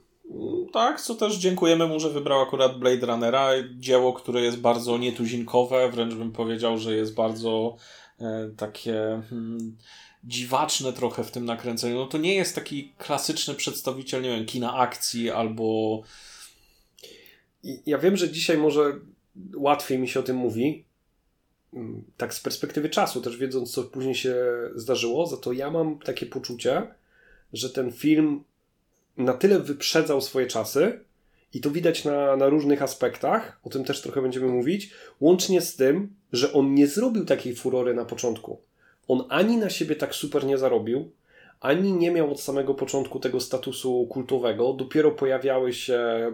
Tak, 0.73 1.01
co 1.01 1.15
też 1.15 1.35
dziękujemy 1.35 1.87
mu, 1.87 1.99
że 1.99 2.09
wybrał 2.09 2.41
akurat 2.41 2.79
Blade 2.79 3.05
Runnera, 3.05 3.49
dzieło, 3.75 4.13
które 4.13 4.41
jest 4.41 4.59
bardzo 4.59 4.97
nietuzinkowe, 4.97 5.89
wręcz 5.91 6.13
bym 6.13 6.31
powiedział, 6.31 6.77
że 6.77 6.95
jest 6.95 7.13
bardzo 7.13 7.75
e, 8.19 8.49
takie 8.57 9.21
hmm, 9.29 9.77
dziwaczne 10.23 10.93
trochę 10.93 11.23
w 11.23 11.31
tym 11.31 11.45
nakręceniu. 11.45 11.95
No 11.95 12.07
to 12.07 12.17
nie 12.17 12.35
jest 12.35 12.55
taki 12.55 12.93
klasyczny 12.97 13.53
przedstawiciel, 13.53 14.21
nie 14.21 14.29
wiem, 14.29 14.45
kina 14.45 14.73
akcji 14.73 15.29
albo... 15.29 16.01
Ja 17.85 17.97
wiem, 17.97 18.17
że 18.17 18.29
dzisiaj 18.29 18.57
może 18.57 18.99
łatwiej 19.55 19.99
mi 19.99 20.07
się 20.07 20.19
o 20.19 20.23
tym 20.23 20.35
mówi, 20.35 20.85
mm, 21.73 22.03
tak 22.17 22.33
z 22.33 22.39
perspektywy 22.39 22.89
czasu, 22.89 23.21
też 23.21 23.37
wiedząc, 23.37 23.71
co 23.71 23.83
później 23.83 24.15
się 24.15 24.35
zdarzyło, 24.75 25.27
za 25.27 25.37
to 25.37 25.53
ja 25.53 25.71
mam 25.71 25.99
takie 25.99 26.25
poczucie, 26.25 26.87
że 27.53 27.69
ten 27.69 27.91
film 27.91 28.43
na 29.25 29.33
tyle 29.33 29.59
wyprzedzał 29.59 30.21
swoje 30.21 30.47
czasy 30.47 30.99
i 31.53 31.61
to 31.61 31.71
widać 31.71 32.05
na, 32.05 32.35
na 32.35 32.49
różnych 32.49 32.81
aspektach, 32.81 33.59
o 33.63 33.69
tym 33.69 33.83
też 33.83 34.01
trochę 34.01 34.21
będziemy 34.21 34.47
mówić, 34.47 34.93
łącznie 35.19 35.61
z 35.61 35.75
tym, 35.75 36.15
że 36.33 36.53
on 36.53 36.73
nie 36.73 36.87
zrobił 36.87 37.25
takiej 37.25 37.55
furory 37.55 37.93
na 37.93 38.05
początku. 38.05 38.61
On 39.07 39.23
ani 39.29 39.57
na 39.57 39.69
siebie 39.69 39.95
tak 39.95 40.15
super 40.15 40.45
nie 40.45 40.57
zarobił, 40.57 41.11
ani 41.59 41.93
nie 41.93 42.11
miał 42.11 42.31
od 42.31 42.41
samego 42.41 42.73
początku 42.73 43.19
tego 43.19 43.39
statusu 43.39 44.07
kultowego. 44.09 44.73
Dopiero 44.73 45.11
pojawiały 45.11 45.73
się 45.73 46.31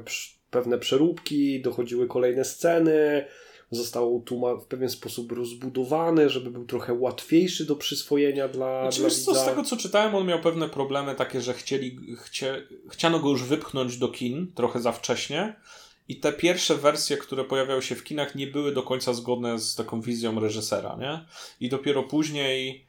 pewne 0.51 0.77
przeróbki, 0.77 1.61
dochodziły 1.61 2.07
kolejne 2.07 2.45
sceny, 2.45 3.25
został 3.71 4.21
tu 4.25 4.41
w 4.61 4.65
pewien 4.65 4.89
sposób 4.89 5.31
rozbudowany, 5.31 6.29
żeby 6.29 6.51
był 6.51 6.65
trochę 6.65 6.93
łatwiejszy 6.93 7.65
do 7.65 7.75
przyswojenia 7.75 8.47
dla, 8.47 8.81
znaczy, 8.81 8.99
dla 8.99 9.09
widza. 9.09 9.43
z 9.43 9.45
tego 9.45 9.63
co 9.63 9.77
czytałem, 9.77 10.15
on 10.15 10.27
miał 10.27 10.39
pewne 10.39 10.69
problemy 10.69 11.15
takie, 11.15 11.41
że 11.41 11.53
chcieli, 11.53 11.99
chcie, 12.17 12.67
chciano 12.89 13.19
go 13.19 13.29
już 13.29 13.43
wypchnąć 13.43 13.97
do 13.97 14.07
kin 14.07 14.51
trochę 14.55 14.79
za 14.79 14.91
wcześnie 14.91 15.55
i 16.07 16.15
te 16.15 16.33
pierwsze 16.33 16.75
wersje, 16.75 17.17
które 17.17 17.43
pojawiały 17.43 17.81
się 17.81 17.95
w 17.95 18.03
kinach 18.03 18.35
nie 18.35 18.47
były 18.47 18.71
do 18.71 18.83
końca 18.83 19.13
zgodne 19.13 19.59
z 19.59 19.75
taką 19.75 20.01
wizją 20.01 20.39
reżysera, 20.39 20.97
nie? 20.99 21.25
I 21.59 21.69
dopiero 21.69 22.03
później 22.03 22.86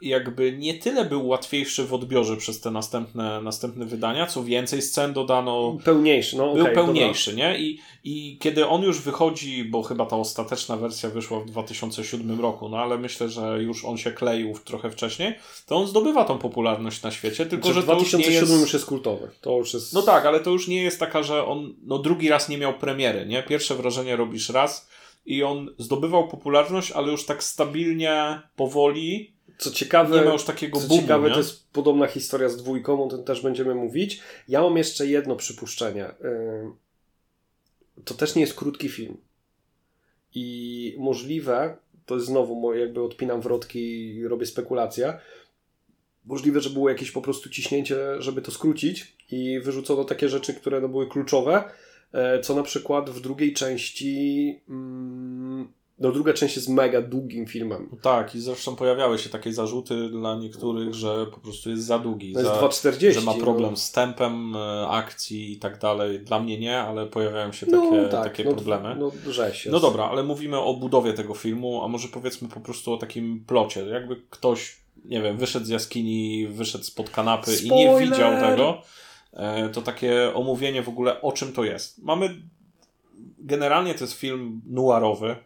jakby 0.00 0.52
nie 0.52 0.74
tyle 0.74 1.04
był 1.04 1.28
łatwiejszy 1.28 1.84
w 1.84 1.94
odbiorze 1.94 2.36
przez 2.36 2.60
te 2.60 2.70
następne, 2.70 3.42
następne 3.42 3.84
wydania, 3.84 4.26
co 4.26 4.44
więcej 4.44 4.82
scen 4.82 5.12
dodano. 5.12 5.76
Pełniejszy, 5.84 6.36
no 6.36 6.54
Był 6.54 6.66
pełniejszy, 6.66 7.34
nie? 7.34 7.58
I, 7.58 7.80
I 8.04 8.38
kiedy 8.40 8.66
on 8.66 8.82
już 8.82 9.00
wychodzi, 9.00 9.64
bo 9.64 9.82
chyba 9.82 10.06
ta 10.06 10.16
ostateczna 10.16 10.76
wersja 10.76 11.10
wyszła 11.10 11.40
w 11.40 11.46
2007 11.46 12.40
roku, 12.40 12.68
no 12.68 12.78
ale 12.78 12.98
myślę, 12.98 13.28
że 13.28 13.62
już 13.62 13.84
on 13.84 13.96
się 13.98 14.12
kleił 14.12 14.54
trochę 14.64 14.90
wcześniej, 14.90 15.34
to 15.66 15.76
on 15.76 15.86
zdobywa 15.86 16.24
tą 16.24 16.38
popularność 16.38 17.02
na 17.02 17.10
świecie, 17.10 17.46
tylko 17.46 17.66
Tylko, 17.66 17.68
że 17.68 17.80
że 17.80 17.86
to 17.86 17.98
już 17.98 18.12
nie 18.12 18.18
2007 18.18 18.48
jest... 18.50 18.62
już 18.62 18.72
jest 18.72 18.86
kultowy. 18.86 19.30
To 19.40 19.56
już 19.58 19.74
jest... 19.74 19.92
No 19.92 20.02
tak, 20.02 20.26
ale 20.26 20.40
to 20.40 20.50
już 20.50 20.68
nie 20.68 20.82
jest 20.82 21.00
taka, 21.00 21.22
że 21.22 21.46
on 21.46 21.74
no 21.82 21.98
drugi 21.98 22.28
raz 22.28 22.48
nie 22.48 22.58
miał 22.58 22.74
premiery, 22.78 23.26
nie? 23.26 23.42
Pierwsze 23.42 23.74
wrażenie 23.74 24.16
robisz 24.16 24.48
raz 24.48 24.88
i 25.26 25.42
on 25.42 25.74
zdobywał 25.78 26.28
popularność, 26.28 26.92
ale 26.92 27.12
już 27.12 27.26
tak 27.26 27.42
stabilnie, 27.44 28.42
powoli, 28.56 29.35
Co 29.58 29.70
ciekawe, 29.70 30.16
nie 30.16 30.24
ma 30.24 30.32
już 30.32 30.44
takiego 30.44 30.80
co 30.80 30.88
boomu, 30.88 31.02
ciekawe 31.02 31.28
nie? 31.28 31.34
to 31.34 31.40
jest 31.40 31.70
podobna 31.72 32.06
historia 32.06 32.48
z 32.48 32.56
dwójką, 32.56 33.04
o 33.04 33.08
tym 33.08 33.24
też 33.24 33.42
będziemy 33.42 33.74
mówić. 33.74 34.20
Ja 34.48 34.62
mam 34.62 34.76
jeszcze 34.76 35.06
jedno 35.06 35.36
przypuszczenie. 35.36 36.14
Yy, 36.20 38.02
To 38.04 38.14
też 38.14 38.34
nie 38.34 38.40
jest 38.40 38.54
krótki 38.54 38.88
film. 38.88 39.16
I 40.34 40.96
możliwe, 40.98 41.76
to 42.06 42.14
jest 42.14 42.26
znowu, 42.26 42.74
jakby 42.74 43.02
odpinam 43.02 43.40
wrotki 43.40 44.14
i 44.14 44.28
robię 44.28 44.46
spekulacje, 44.46 45.18
możliwe, 46.26 46.60
że 46.60 46.70
było 46.70 46.88
jakieś 46.88 47.10
po 47.10 47.22
prostu 47.22 47.50
ciśnięcie, 47.50 47.96
żeby 48.18 48.42
to 48.42 48.50
skrócić 48.50 49.16
i 49.30 49.60
wyrzucono 49.60 50.04
takie 50.04 50.28
rzeczy, 50.28 50.54
które 50.54 50.80
no, 50.80 50.88
były 50.88 51.08
kluczowe, 51.08 51.64
e, 52.12 52.40
co 52.40 52.54
na 52.54 52.62
przykład 52.62 53.10
w 53.10 53.20
drugiej 53.20 53.52
części 53.52 54.60
mm, 54.68 55.72
no 55.98 56.12
druga 56.12 56.32
część 56.32 56.56
jest 56.56 56.68
mega 56.68 57.02
długim 57.02 57.46
filmem. 57.46 57.88
No 57.92 57.98
tak, 58.02 58.34
i 58.34 58.40
zresztą 58.40 58.76
pojawiały 58.76 59.18
się 59.18 59.30
takie 59.30 59.52
zarzuty 59.52 60.08
dla 60.08 60.36
niektórych, 60.36 60.94
że 60.94 61.26
po 61.26 61.40
prostu 61.40 61.70
jest 61.70 61.84
za 61.84 61.98
długi, 61.98 62.32
To 62.32 62.40
jest 62.40 62.52
za, 62.82 62.90
2,40. 62.90 63.12
że 63.12 63.20
ma 63.20 63.34
problem 63.34 63.70
no. 63.70 63.76
z 63.76 63.92
tempem 63.92 64.56
e, 64.56 64.88
akcji 64.88 65.52
i 65.52 65.58
tak 65.58 65.78
dalej. 65.78 66.20
Dla 66.20 66.40
mnie 66.40 66.58
nie, 66.58 66.78
ale 66.78 67.06
pojawiają 67.06 67.52
się 67.52 67.66
No 67.70 67.82
takie, 67.82 68.08
tak, 68.08 68.24
takie 68.24 68.44
no, 68.44 68.50
problemy. 68.50 68.96
No, 68.98 69.32
rzeź. 69.32 69.68
No 69.70 69.80
dobra, 69.80 70.04
ale 70.04 70.22
mówimy 70.22 70.60
o 70.60 70.74
budowie 70.74 71.12
tego 71.12 71.34
filmu, 71.34 71.84
a 71.84 71.88
może 71.88 72.08
powiedzmy 72.08 72.48
po 72.48 72.60
prostu 72.60 72.92
o 72.92 72.96
takim 72.96 73.44
plocie. 73.46 73.86
Jakby 73.86 74.16
ktoś, 74.30 74.76
nie 75.04 75.22
wiem, 75.22 75.36
wyszedł 75.36 75.66
z 75.66 75.68
jaskini, 75.68 76.48
wyszedł 76.48 76.84
spod 76.84 77.10
kanapy 77.10 77.50
i 77.50 77.70
nie 77.70 77.86
Spoiler! 77.88 78.08
widział 78.08 78.50
tego, 78.50 78.82
e, 79.32 79.68
to 79.68 79.82
takie 79.82 80.34
omówienie 80.34 80.82
w 80.82 80.88
ogóle 80.88 81.20
o 81.22 81.32
czym 81.32 81.52
to 81.52 81.64
jest. 81.64 82.02
Mamy, 82.02 82.42
generalnie 83.38 83.94
to 83.94 84.04
jest 84.04 84.14
film 84.14 84.60
noirowy, 84.66 85.36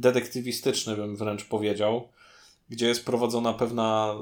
detektywistyczny 0.00 0.96
bym 0.96 1.16
wręcz 1.16 1.44
powiedział, 1.44 2.08
gdzie 2.70 2.88
jest 2.88 3.04
prowadzona 3.04 3.52
pewna 3.52 4.14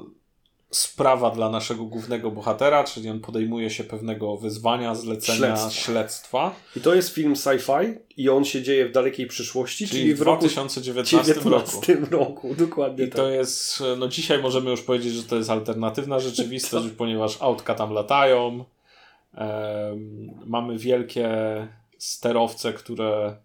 sprawa 0.71 1.30
dla 1.30 1.50
naszego 1.50 1.85
głównego 1.85 2.30
bohatera, 2.30 2.85
czyli 2.85 3.11
on 3.11 3.21
podejmuje 3.21 3.71
się 3.71 3.85
pewnego 3.85 4.37
wyzwania, 4.37 4.95
zlecenia, 4.95 5.38
Śledztwa. 5.38 5.71
śledztwa. 5.71 6.54
I 6.76 6.80
to 6.80 6.95
jest 6.95 7.09
film 7.09 7.35
sci-fi 7.35 7.95
i 8.16 8.28
on 8.28 8.45
się 8.45 8.62
dzieje 8.62 8.88
w 8.88 8.92
dalekiej 8.92 9.26
przyszłości, 9.26 9.88
czyli, 9.88 10.00
Czyli 10.00 10.14
w 10.14 10.18
w 10.18 10.23
roku 10.23 10.40
2019 10.40 11.35
roku. 11.35 11.49
19 11.49 11.97
roku. 12.11 12.54
Dokładnie 12.54 13.04
I 13.04 13.09
tak. 13.09 13.16
to 13.16 13.30
jest, 13.30 13.83
no 13.99 14.09
dzisiaj 14.09 14.42
możemy 14.42 14.71
już 14.71 14.83
powiedzieć, 14.83 15.12
że 15.12 15.23
to 15.23 15.37
jest 15.37 15.50
alternatywna 15.50 16.18
rzeczywistość, 16.18 16.88
ponieważ 16.99 17.42
autka 17.42 17.75
tam 17.75 17.92
latają. 17.92 18.64
Em, 19.35 20.30
mamy 20.47 20.78
wielkie 20.78 21.28
sterowce, 21.99 22.73
które 22.73 23.37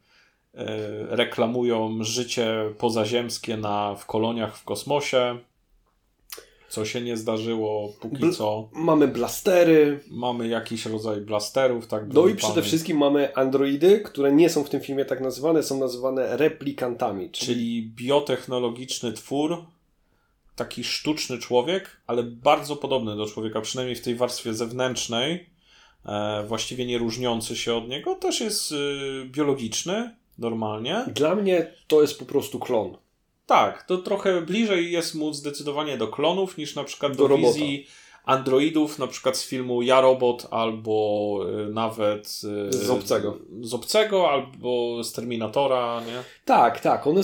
reklamują 1.10 2.04
życie 2.04 2.74
pozaziemskie 2.78 3.58
na, 3.58 3.96
w 3.96 4.06
koloniach 4.06 4.58
w 4.58 4.64
kosmosie. 4.64 5.40
Co 6.70 6.86
się 6.86 7.02
nie 7.02 7.18
zdarzyło 7.18 7.94
póki 8.02 8.16
Bl- 8.16 8.36
co. 8.36 8.70
Mamy 8.74 9.08
blastery. 9.08 10.00
Mamy 10.12 10.48
jakiś 10.48 10.86
rodzaj 10.86 11.22
blasterów, 11.22 11.88
tak? 11.88 12.14
No 12.14 12.28
i 12.28 12.36
przede 12.36 12.54
panie. 12.54 12.66
wszystkim 12.66 12.98
mamy 12.98 13.36
androidy, 13.36 14.00
które 14.00 14.32
nie 14.32 14.50
są 14.50 14.64
w 14.64 14.70
tym 14.70 14.82
filmie 14.82 15.06
tak 15.06 15.22
nazywane, 15.22 15.64
są 15.64 15.80
nazywane 15.80 16.38
replikantami. 16.38 17.30
Czyli, 17.30 17.48
Czyli 17.48 17.92
biotechnologiczny 17.96 19.14
twór, 19.14 19.66
taki 20.56 20.84
sztuczny 20.84 21.38
człowiek, 21.38 22.02
ale 22.08 22.24
bardzo 22.24 22.76
podobny 22.76 23.16
do 23.16 23.26
człowieka, 23.26 23.62
przynajmniej 23.62 23.96
w 23.96 24.02
tej 24.02 24.16
warstwie 24.16 24.54
zewnętrznej, 24.54 25.50
e, 26.06 26.44
właściwie 26.48 26.86
nie 26.86 26.98
różniący 26.98 27.56
się 27.56 27.76
od 27.76 27.88
niego, 27.88 28.16
też 28.16 28.42
jest 28.42 28.72
y, 28.72 28.76
biologiczny, 29.26 30.16
normalnie. 30.42 31.06
dla 31.16 31.36
mnie 31.36 31.72
to 31.88 32.02
jest 32.02 32.20
po 32.20 32.26
prostu 32.26 32.60
klon. 32.60 32.98
Tak, 33.46 33.84
to 33.84 33.98
trochę 33.98 34.42
bliżej 34.42 34.92
jest 34.92 35.16
mu 35.16 35.34
zdecydowanie 35.34 35.98
do 35.98 36.08
klonów 36.08 36.58
niż 36.58 36.76
na 36.76 36.84
przykład 36.84 37.12
do, 37.12 37.18
Do 37.18 37.28
robota. 37.28 37.48
wizji 37.54 37.88
androidów, 38.26 39.00
na 39.00 39.08
przykład 39.08 39.38
z 39.38 39.48
filmu 39.48 39.82
Ja 39.82 40.02
Robot, 40.02 40.48
albo 40.52 41.40
y, 41.70 41.74
nawet 41.74 42.42
y, 42.70 42.74
Z 42.74 42.90
Obcego. 42.90 43.38
z 43.62 43.74
Obcego, 43.74 44.30
albo 44.32 45.04
z 45.04 45.14
Terminatora, 45.14 46.02
nie? 46.08 46.24
Tak, 46.46 46.80
tak. 46.80 47.08
One 47.08 47.22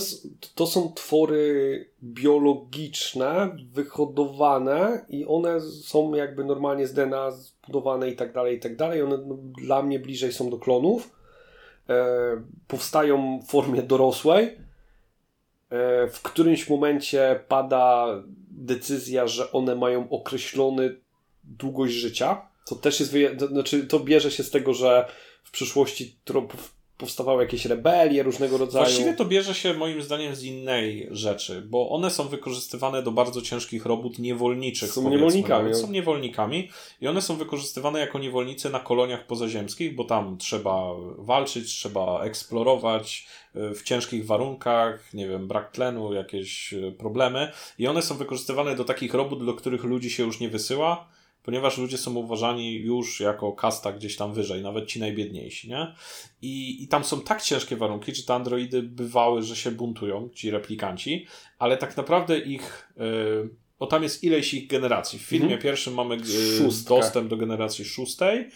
to 0.54 0.66
są 0.66 0.92
twory 0.94 1.90
biologiczne, 2.02 3.56
wyhodowane 3.72 5.04
i 5.08 5.26
one 5.26 5.60
są 5.60 6.14
jakby 6.14 6.44
normalnie 6.44 6.86
z 6.86 6.94
DNA 6.94 7.30
zbudowane 7.30 8.10
i 8.10 8.16
tak 8.16 8.32
dalej, 8.32 8.56
i 8.56 8.60
tak 8.60 8.76
dalej. 8.76 9.02
One 9.02 9.18
no, 9.26 9.38
dla 9.58 9.82
mnie 9.82 9.98
bliżej 9.98 10.32
są 10.32 10.50
do 10.50 10.58
klonów. 10.58 11.17
E, 11.88 11.94
powstają 12.66 13.40
w 13.42 13.50
formie 13.50 13.82
dorosłej. 13.82 14.46
E, 15.70 16.08
w 16.08 16.22
którymś 16.22 16.68
momencie 16.68 17.44
pada 17.48 18.06
decyzja, 18.50 19.26
że 19.26 19.52
one 19.52 19.74
mają 19.74 20.10
określony 20.10 21.00
długość 21.44 21.94
życia. 21.94 22.48
To 22.66 22.76
też 22.76 23.00
jest, 23.00 23.14
znaczy 23.48 23.86
to 23.86 24.00
bierze 24.00 24.30
się 24.30 24.42
z 24.42 24.50
tego, 24.50 24.74
że 24.74 25.08
w 25.44 25.50
przyszłości 25.50 26.20
powstawały 26.98 27.42
jakieś 27.42 27.64
rebelie 27.64 28.22
różnego 28.22 28.58
rodzaju. 28.58 28.84
Właściwie 28.84 29.14
to 29.14 29.24
bierze 29.24 29.54
się 29.54 29.74
moim 29.74 30.02
zdaniem 30.02 30.34
z 30.34 30.42
innej 30.42 31.08
rzeczy, 31.10 31.62
bo 31.62 31.90
one 31.90 32.10
są 32.10 32.28
wykorzystywane 32.28 33.02
do 33.02 33.10
bardzo 33.12 33.42
ciężkich 33.42 33.86
robót 33.86 34.18
niewolniczych. 34.18 34.92
Są 34.92 35.10
niewolnikami. 35.10 35.74
Są 35.74 35.90
niewolnikami 35.90 36.70
i 37.00 37.08
one 37.08 37.22
są 37.22 37.36
wykorzystywane 37.36 38.00
jako 38.00 38.18
niewolnicy 38.18 38.70
na 38.70 38.80
koloniach 38.80 39.26
pozaziemskich, 39.26 39.94
bo 39.94 40.04
tam 40.04 40.38
trzeba 40.38 40.84
walczyć, 41.18 41.66
trzeba 41.66 42.22
eksplorować 42.22 43.26
y, 43.56 43.74
w 43.74 43.82
ciężkich 43.82 44.26
warunkach, 44.26 45.14
nie 45.14 45.28
wiem, 45.28 45.48
brak 45.48 45.70
tlenu, 45.70 46.12
jakieś 46.12 46.72
y, 46.72 46.94
problemy 46.98 47.52
i 47.78 47.86
one 47.86 48.02
są 48.02 48.16
wykorzystywane 48.16 48.76
do 48.76 48.84
takich 48.84 49.14
robót, 49.14 49.46
do 49.46 49.54
których 49.54 49.84
ludzi 49.84 50.10
się 50.10 50.22
już 50.22 50.40
nie 50.40 50.48
wysyła, 50.48 51.08
ponieważ 51.42 51.78
ludzie 51.78 51.98
są 51.98 52.14
uważani 52.14 52.74
już 52.74 53.20
jako 53.20 53.52
kasta 53.52 53.92
gdzieś 53.92 54.16
tam 54.16 54.34
wyżej, 54.34 54.62
nawet 54.62 54.86
ci 54.86 55.00
najbiedniejsi, 55.00 55.68
nie? 55.68 55.94
I, 56.42 56.82
I 56.82 56.88
tam 56.88 57.04
są 57.04 57.20
tak 57.20 57.42
ciężkie 57.42 57.76
warunki, 57.76 58.14
że 58.14 58.22
te 58.22 58.34
androidy 58.34 58.82
bywały, 58.82 59.42
że 59.42 59.56
się 59.56 59.70
buntują, 59.70 60.28
ci 60.34 60.50
replikanci, 60.50 61.26
ale 61.58 61.76
tak 61.76 61.96
naprawdę 61.96 62.38
ich. 62.38 62.88
Yy, 62.96 63.48
bo 63.78 63.86
tam 63.86 64.02
jest 64.02 64.24
ileś 64.24 64.54
ich 64.54 64.66
generacji. 64.66 65.18
W 65.18 65.22
filmie 65.22 65.44
Mhm. 65.44 65.62
pierwszym 65.62 65.94
mamy 65.94 66.16
yy, 66.16 66.58
Szóstkę. 66.58 66.88
dostęp 66.96 67.28
do 67.30 67.36
generacji 67.36 67.84
szóstej, 67.84 68.48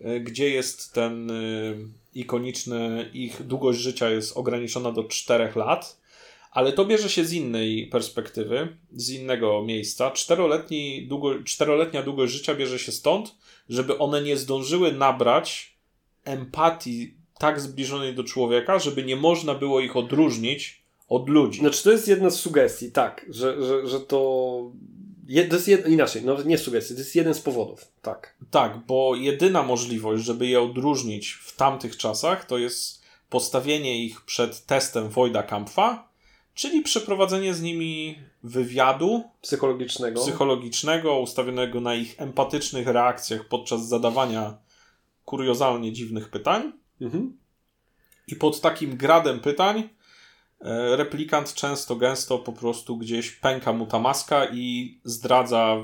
yy, 0.00 0.20
gdzie 0.20 0.50
jest 0.50 0.92
ten 0.92 1.28
yy, 1.28 1.88
ikoniczny, 2.14 3.10
ich 3.14 3.42
długość 3.42 3.78
życia 3.80 4.10
jest 4.10 4.36
ograniczona 4.36 4.92
do 4.92 5.04
4 5.04 5.52
lat. 5.56 5.99
Ale 6.50 6.72
to 6.72 6.84
bierze 6.84 7.08
się 7.08 7.24
z 7.24 7.32
innej 7.32 7.86
perspektywy, 7.86 8.76
z 8.92 9.10
innego 9.10 9.62
miejsca. 9.62 10.10
Czteroletni, 10.10 11.06
długo, 11.06 11.42
czteroletnia 11.44 12.02
długość 12.02 12.32
życia 12.32 12.54
bierze 12.54 12.78
się 12.78 12.92
stąd, 12.92 13.34
żeby 13.68 13.98
one 13.98 14.22
nie 14.22 14.36
zdążyły 14.36 14.92
nabrać 14.92 15.76
empatii 16.24 17.14
tak 17.38 17.60
zbliżonej 17.60 18.14
do 18.14 18.24
człowieka, 18.24 18.78
żeby 18.78 19.04
nie 19.04 19.16
można 19.16 19.54
było 19.54 19.80
ich 19.80 19.96
odróżnić 19.96 20.82
od 21.08 21.28
ludzi. 21.28 21.60
Znaczy, 21.60 21.82
to 21.82 21.92
jest 21.92 22.08
jedna 22.08 22.30
z 22.30 22.40
sugestii, 22.40 22.92
tak, 22.92 23.26
że, 23.28 23.64
że, 23.64 23.86
że 23.86 24.00
to. 24.00 24.72
Je, 25.28 25.44
to 25.44 25.54
jest 25.54 25.68
jed, 25.68 25.88
inaczej, 25.88 26.22
no 26.24 26.42
nie 26.42 26.58
sugestii, 26.58 26.94
to 26.94 27.00
jest 27.00 27.16
jeden 27.16 27.34
z 27.34 27.40
powodów, 27.40 27.88
tak. 28.02 28.36
Tak, 28.50 28.78
bo 28.86 29.14
jedyna 29.16 29.62
możliwość, 29.62 30.24
żeby 30.24 30.46
je 30.46 30.60
odróżnić 30.60 31.32
w 31.32 31.56
tamtych 31.56 31.96
czasach, 31.96 32.44
to 32.44 32.58
jest 32.58 33.02
postawienie 33.28 34.04
ich 34.04 34.20
przed 34.20 34.66
testem 34.66 35.08
Wojda 35.08 35.42
Kampfa, 35.42 36.09
czyli 36.60 36.82
przeprowadzenie 36.82 37.54
z 37.54 37.62
nimi 37.62 38.18
wywiadu 38.42 39.24
Psychologicznego. 39.40 40.20
psychologicznego, 40.20 41.20
ustawionego 41.20 41.80
na 41.80 41.94
ich 41.94 42.20
empatycznych 42.20 42.86
reakcjach 42.86 43.48
podczas 43.48 43.88
zadawania 43.88 44.58
kuriozalnie 45.24 45.92
dziwnych 45.92 46.30
pytań. 46.30 46.72
Mhm. 47.00 47.38
I 48.26 48.36
pod 48.36 48.60
takim 48.60 48.96
gradem 48.96 49.40
pytań 49.40 49.88
e, 50.60 50.96
replikant 50.96 51.54
często, 51.54 51.96
gęsto 51.96 52.38
po 52.38 52.52
prostu 52.52 52.96
gdzieś 52.96 53.30
pęka 53.30 53.72
mu 53.72 53.86
ta 53.86 53.98
maska 53.98 54.46
i 54.52 54.98
zdradza, 55.04 55.76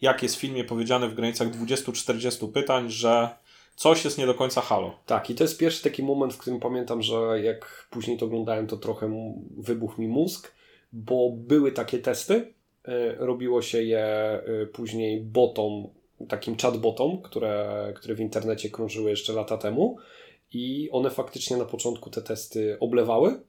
jak 0.00 0.22
jest 0.22 0.36
w 0.36 0.40
filmie 0.40 0.64
powiedziane 0.64 1.08
w 1.08 1.14
granicach 1.14 1.48
20-40 1.48 2.52
pytań, 2.52 2.90
że 2.90 3.38
coś 3.78 4.04
jest 4.04 4.18
nie 4.18 4.26
do 4.26 4.34
końca 4.34 4.60
halo. 4.60 4.98
Tak, 5.06 5.30
i 5.30 5.34
to 5.34 5.44
jest 5.44 5.58
pierwszy 5.58 5.82
taki 5.82 6.02
moment, 6.02 6.34
w 6.34 6.38
którym 6.38 6.60
pamiętam, 6.60 7.02
że 7.02 7.40
jak 7.42 7.88
później 7.90 8.18
to 8.18 8.26
oglądałem, 8.26 8.66
to 8.66 8.76
trochę 8.76 9.34
wybuchł 9.56 10.00
mi 10.00 10.08
mózg, 10.08 10.52
bo 10.92 11.30
były 11.36 11.72
takie 11.72 11.98
testy, 11.98 12.54
robiło 13.18 13.62
się 13.62 13.82
je 13.82 14.40
później 14.72 15.20
botom, 15.20 15.88
takim 16.28 16.56
chatbotom, 16.56 17.22
które, 17.22 17.92
które 17.96 18.14
w 18.14 18.20
internecie 18.20 18.70
krążyły 18.70 19.10
jeszcze 19.10 19.32
lata 19.32 19.56
temu. 19.56 19.96
I 20.52 20.88
one 20.92 21.10
faktycznie 21.10 21.56
na 21.56 21.64
początku 21.64 22.10
te 22.10 22.22
testy 22.22 22.76
oblewały, 22.80 23.40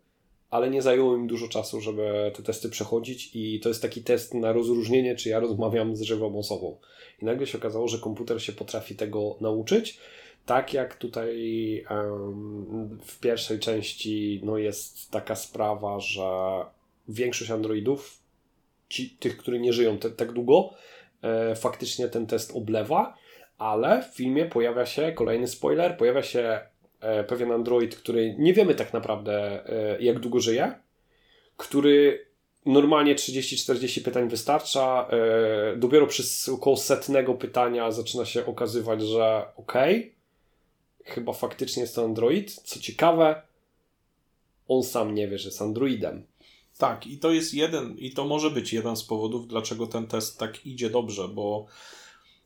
ale 0.50 0.70
nie 0.70 0.82
zajęło 0.82 1.16
im 1.16 1.28
dużo 1.28 1.48
czasu, 1.48 1.82
żeby 1.82 2.32
te 2.36 2.44
testy 2.44 2.70
przechodzić 2.70 3.32
i 3.34 3.60
to 3.60 3.70
jest 3.70 3.82
taki 3.82 4.04
test 4.04 4.34
na 4.34 4.54
rozróżnienie, 4.54 5.16
czy 5.16 5.30
ja 5.30 5.40
rozmawiam 5.40 5.96
z 5.96 6.02
żywą 6.02 6.40
osobą. 6.40 6.78
I 7.22 7.26
nagle 7.26 7.48
się 7.48 7.58
okazało, 7.58 7.88
że 7.88 7.98
komputer 7.98 8.44
się 8.44 8.54
potrafi 8.54 8.96
tego 8.96 9.36
nauczyć. 9.42 10.00
Tak 10.46 10.74
jak 10.74 10.96
tutaj 10.96 11.36
um, 11.90 13.00
w 13.06 13.20
pierwszej 13.20 13.60
części 13.60 14.42
no 14.44 14.58
jest 14.58 15.12
taka 15.12 15.36
sprawa, 15.36 16.00
że 16.00 16.22
większość 17.08 17.52
Androidów, 17.52 18.20
ci, 18.90 19.10
tych, 19.10 19.38
którzy 19.38 19.60
nie 19.60 19.74
żyją 19.74 19.98
te, 19.98 20.10
tak 20.10 20.32
długo, 20.32 20.74
e, 21.22 21.56
faktycznie 21.56 22.08
ten 22.08 22.28
test 22.28 22.52
oblewa, 22.56 23.18
ale 23.58 24.04
w 24.04 24.16
filmie 24.16 24.46
pojawia 24.46 24.86
się, 24.86 25.12
kolejny 25.12 25.48
spoiler, 25.48 25.98
pojawia 25.98 26.24
się 26.24 26.60
pewien 27.28 27.52
Android, 27.52 27.96
który 27.96 28.36
nie 28.38 28.54
wiemy 28.54 28.76
tak 28.76 28.94
naprawdę 28.94 29.66
e, 29.70 30.02
jak 30.02 30.20
długo 30.20 30.40
żyje, 30.40 30.74
który 31.58 32.26
normalnie 32.66 33.16
30-40 33.16 34.04
pytań 34.04 34.30
wystarcza. 34.30 35.08
E, 35.12 35.78
dopiero 35.78 36.08
przy 36.08 36.52
około 36.52 36.78
setnego 36.78 37.34
pytania 37.34 37.92
zaczyna 37.92 38.26
się 38.26 38.46
okazywać, 38.46 39.02
że 39.02 39.46
okej, 39.58 39.98
okay, 40.00 41.14
chyba 41.14 41.34
faktycznie 41.34 41.82
jest 41.82 41.96
to 41.96 42.04
Android. 42.04 42.54
Co 42.54 42.80
ciekawe, 42.80 43.42
on 44.68 44.84
sam 44.84 45.16
nie 45.16 45.28
wie, 45.28 45.38
że 45.38 45.50
jest 45.50 45.62
Androidem. 45.62 46.24
Tak, 46.78 47.08
i 47.08 47.18
to 47.18 47.32
jest 47.32 47.54
jeden, 47.54 47.98
i 47.98 48.12
to 48.12 48.26
może 48.26 48.52
być 48.52 48.74
jeden 48.74 48.96
z 48.96 49.04
powodów, 49.04 49.48
dlaczego 49.48 49.88
ten 49.88 50.08
test 50.08 50.40
tak 50.40 50.66
idzie 50.66 50.90
dobrze, 50.90 51.28
bo 51.28 51.66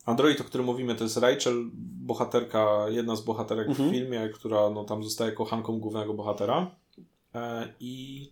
Android, 0.06 0.42
o 0.42 0.44
którym 0.44 0.66
mówimy, 0.66 0.96
to 0.96 1.04
jest 1.04 1.18
Rachel, 1.18 1.70
bohaterka, 1.74 2.86
jedna 2.90 3.16
z 3.16 3.22
bohaterek 3.22 3.68
mhm. 3.68 3.90
w 3.90 3.92
filmie, 3.92 4.30
która 4.34 4.70
no, 4.70 4.84
tam 4.84 5.04
zostaje 5.04 5.32
kochanką 5.32 5.80
głównego 5.80 6.14
bohatera. 6.14 6.76
E, 7.36 7.74
I 7.80 8.32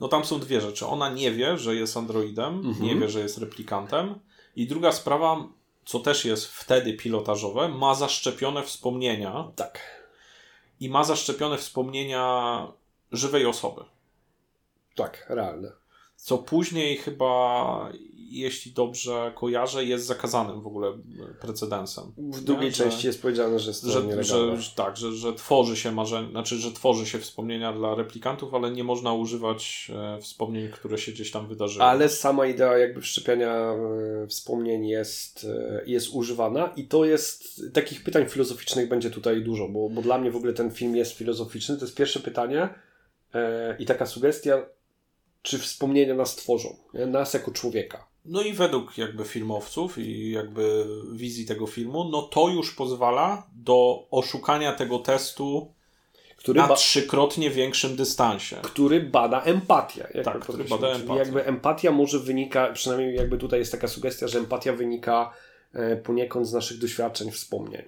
no 0.00 0.08
tam 0.08 0.24
są 0.24 0.40
dwie 0.40 0.60
rzeczy. 0.60 0.86
Ona 0.86 1.08
nie 1.08 1.32
wie, 1.32 1.58
że 1.58 1.74
jest 1.74 1.96
androidem, 1.96 2.54
mhm. 2.54 2.82
nie 2.82 2.96
wie, 2.96 3.08
że 3.08 3.20
jest 3.20 3.38
replikantem. 3.38 4.14
I 4.56 4.66
druga 4.66 4.92
sprawa, 4.92 5.48
co 5.84 6.00
też 6.00 6.24
jest 6.24 6.46
wtedy 6.46 6.94
pilotażowe, 6.94 7.68
ma 7.68 7.94
zaszczepione 7.94 8.62
wspomnienia. 8.62 9.52
Tak. 9.56 9.80
I 10.80 10.90
ma 10.90 11.04
zaszczepione 11.04 11.58
wspomnienia 11.58 12.66
żywej 13.12 13.46
osoby. 13.46 13.80
Tak, 14.94 15.26
realne. 15.28 15.79
Co 16.22 16.38
później 16.38 16.96
chyba 16.96 17.90
jeśli 18.30 18.72
dobrze 18.72 19.32
kojarzę, 19.34 19.84
jest 19.84 20.06
zakazanym 20.06 20.60
w 20.60 20.66
ogóle 20.66 20.92
precedensem. 21.40 22.04
W 22.18 22.44
drugiej 22.44 22.72
części 22.72 23.06
jest 23.06 23.22
powiedziane, 23.22 23.58
że 23.58 23.70
jest 23.70 23.82
to 23.82 23.90
że, 23.90 24.24
że, 24.24 24.56
że, 24.56 24.70
Tak, 24.76 24.96
że, 24.96 25.12
że 25.12 25.32
tworzy 25.32 25.76
się 25.76 25.92
marzeń, 25.92 26.30
znaczy, 26.30 26.56
że 26.56 26.72
tworzy 26.72 27.06
się 27.06 27.18
wspomnienia 27.18 27.72
dla 27.72 27.94
replikantów, 27.94 28.54
ale 28.54 28.70
nie 28.70 28.84
można 28.84 29.12
używać 29.12 29.90
e, 29.94 30.20
wspomnień, 30.20 30.68
które 30.68 30.98
się 30.98 31.12
gdzieś 31.12 31.30
tam 31.30 31.48
wydarzyły. 31.48 31.84
Ale 31.84 32.08
sama 32.08 32.46
idea 32.46 32.78
jakby 32.78 33.00
wszczepiania 33.00 33.54
e, 33.54 34.26
wspomnień 34.26 34.86
jest, 34.86 35.44
e, 35.44 35.82
jest 35.86 36.08
używana 36.14 36.72
i 36.76 36.84
to 36.84 37.04
jest, 37.04 37.62
takich 37.72 38.04
pytań 38.04 38.28
filozoficznych 38.28 38.88
będzie 38.88 39.10
tutaj 39.10 39.42
dużo, 39.42 39.68
bo, 39.68 39.90
bo 39.90 40.02
dla 40.02 40.18
mnie 40.18 40.30
w 40.30 40.36
ogóle 40.36 40.52
ten 40.52 40.70
film 40.70 40.96
jest 40.96 41.12
filozoficzny. 41.12 41.76
To 41.76 41.84
jest 41.84 41.96
pierwsze 41.96 42.20
pytanie 42.20 42.68
e, 43.34 43.76
i 43.78 43.86
taka 43.86 44.06
sugestia, 44.06 44.66
czy 45.42 45.58
wspomnienia 45.58 46.14
nas 46.14 46.36
tworzą, 46.36 46.76
nie? 46.94 47.06
nas 47.06 47.34
jako 47.34 47.50
człowieka. 47.50 48.06
No 48.24 48.42
i 48.42 48.52
według 48.52 48.98
jakby 48.98 49.24
filmowców 49.24 49.98
i 49.98 50.30
jakby 50.30 50.86
wizji 51.12 51.46
tego 51.46 51.66
filmu, 51.66 52.08
no 52.12 52.22
to 52.22 52.48
już 52.48 52.74
pozwala 52.74 53.46
do 53.52 54.06
oszukania 54.10 54.72
tego 54.72 54.98
testu 54.98 55.72
który 56.40 56.60
na 56.60 56.74
trzykrotnie 56.74 57.50
większym 57.50 57.96
dystansie. 57.96 58.56
Który 58.62 59.00
bada 59.00 59.42
empatię. 59.42 60.22
Tak, 60.24 60.40
który 60.40 60.64
bada 60.64 60.88
empatię. 60.88 61.18
Jakby 61.18 61.46
empatia 61.46 61.90
może 61.90 62.18
wynika, 62.18 62.72
przynajmniej 62.72 63.14
jakby 63.14 63.38
tutaj 63.38 63.58
jest 63.58 63.72
taka 63.72 63.88
sugestia, 63.88 64.28
że 64.28 64.38
empatia 64.38 64.72
wynika 64.72 65.32
e, 65.72 65.96
poniekąd 65.96 66.46
z 66.46 66.52
naszych 66.52 66.78
doświadczeń, 66.78 67.30
wspomnień. 67.30 67.82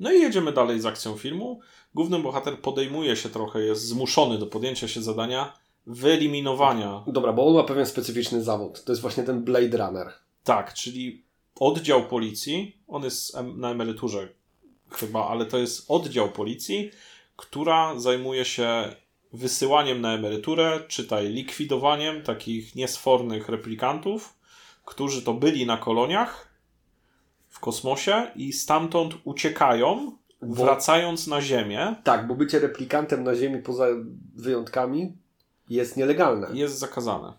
No 0.00 0.12
i 0.12 0.20
jedziemy 0.20 0.52
dalej 0.52 0.80
z 0.80 0.86
akcją 0.86 1.16
filmu. 1.16 1.60
Główny 1.94 2.18
bohater 2.18 2.58
podejmuje 2.58 3.16
się 3.16 3.28
trochę, 3.28 3.60
jest 3.60 3.82
zmuszony 3.82 4.38
do 4.38 4.46
podjęcia 4.46 4.88
się 4.88 5.02
zadania 5.02 5.52
wyeliminowania. 5.86 7.04
Dobra, 7.06 7.32
bo 7.32 7.46
on 7.46 7.54
ma 7.54 7.62
pewien 7.62 7.86
specyficzny 7.86 8.42
zawód. 8.42 8.84
To 8.84 8.92
jest 8.92 9.02
właśnie 9.02 9.22
ten 9.22 9.44
Blade 9.44 9.76
Runner. 9.76 10.12
Tak, 10.44 10.74
czyli 10.74 11.24
oddział 11.60 12.08
policji, 12.08 12.78
on 12.88 13.04
jest 13.04 13.36
na 13.56 13.70
emeryturze 13.70 14.28
chyba, 14.90 15.28
ale 15.28 15.46
to 15.46 15.58
jest 15.58 15.84
oddział 15.90 16.30
policji, 16.30 16.90
która 17.36 17.98
zajmuje 17.98 18.44
się 18.44 18.94
wysyłaniem 19.32 20.00
na 20.00 20.14
emeryturę, 20.14 20.80
czytaj 20.88 21.28
likwidowaniem 21.28 22.22
takich 22.22 22.74
niesfornych 22.74 23.48
replikantów, 23.48 24.38
którzy 24.84 25.22
to 25.22 25.34
byli 25.34 25.66
na 25.66 25.76
koloniach 25.76 26.54
w 27.48 27.60
kosmosie 27.60 28.30
i 28.36 28.52
stamtąd 28.52 29.14
uciekają, 29.24 30.16
bo, 30.42 30.54
wracając 30.54 31.26
na 31.26 31.40
Ziemię. 31.40 31.94
Tak, 32.04 32.26
bo 32.26 32.34
bycie 32.34 32.58
replikantem 32.58 33.24
na 33.24 33.34
Ziemi 33.34 33.62
poza 33.62 33.86
wyjątkami 34.34 35.12
jest 35.68 35.96
nielegalne. 35.96 36.48
Jest 36.52 36.78
zakazane. 36.78 37.32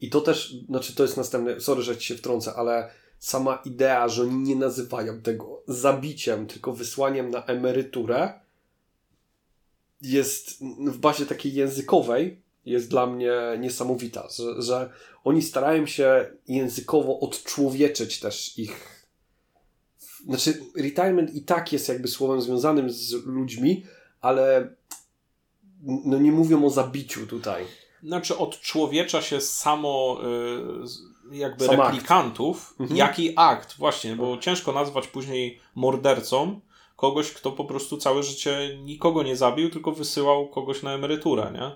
I 0.00 0.10
to 0.10 0.20
też, 0.20 0.54
znaczy 0.68 0.94
to 0.94 1.02
jest 1.02 1.16
następne, 1.16 1.60
sorry, 1.60 1.82
że 1.82 1.96
ci 1.96 2.06
się 2.06 2.14
wtrącę, 2.14 2.54
ale 2.54 2.90
sama 3.18 3.62
idea, 3.64 4.08
że 4.08 4.22
oni 4.22 4.36
nie 4.36 4.56
nazywają 4.56 5.20
tego 5.20 5.62
zabiciem, 5.68 6.46
tylko 6.46 6.72
wysłaniem 6.72 7.30
na 7.30 7.44
emeryturę 7.44 8.40
jest 10.02 10.64
w 10.86 10.98
bazie 10.98 11.26
takiej 11.26 11.54
językowej 11.54 12.42
jest 12.66 12.90
dla 12.90 13.06
mnie 13.06 13.32
niesamowita, 13.60 14.28
że, 14.36 14.62
że 14.62 14.90
oni 15.24 15.42
starają 15.42 15.86
się 15.86 16.30
językowo 16.48 17.20
odczłowieczyć 17.20 18.20
też 18.20 18.58
ich 18.58 19.02
znaczy 20.26 20.60
retirement 20.76 21.34
i 21.34 21.42
tak 21.42 21.72
jest 21.72 21.88
jakby 21.88 22.08
słowem 22.08 22.42
związanym 22.42 22.90
z 22.90 23.12
ludźmi, 23.12 23.84
ale 24.20 24.74
no 25.82 26.18
nie 26.18 26.32
mówią 26.32 26.64
o 26.64 26.70
zabiciu 26.70 27.26
tutaj. 27.26 27.64
Znaczy 28.02 28.38
odczłowiecza 28.38 29.22
się 29.22 29.40
samo 29.40 30.18
y, 31.32 31.36
jakby 31.36 31.64
Sam 31.64 31.80
replikantów, 31.80 32.68
akt. 32.70 32.80
Mhm. 32.80 32.98
jaki 32.98 33.32
akt 33.36 33.76
właśnie, 33.78 34.16
bo 34.16 34.38
ciężko 34.38 34.72
nazwać 34.72 35.06
później 35.06 35.60
mordercą 35.74 36.60
kogoś, 36.96 37.30
kto 37.32 37.52
po 37.52 37.64
prostu 37.64 37.96
całe 37.96 38.22
życie 38.22 38.78
nikogo 38.82 39.22
nie 39.22 39.36
zabił, 39.36 39.70
tylko 39.70 39.92
wysyłał 39.92 40.48
kogoś 40.48 40.82
na 40.82 40.92
emeryturę, 40.92 41.52
nie? 41.54 41.70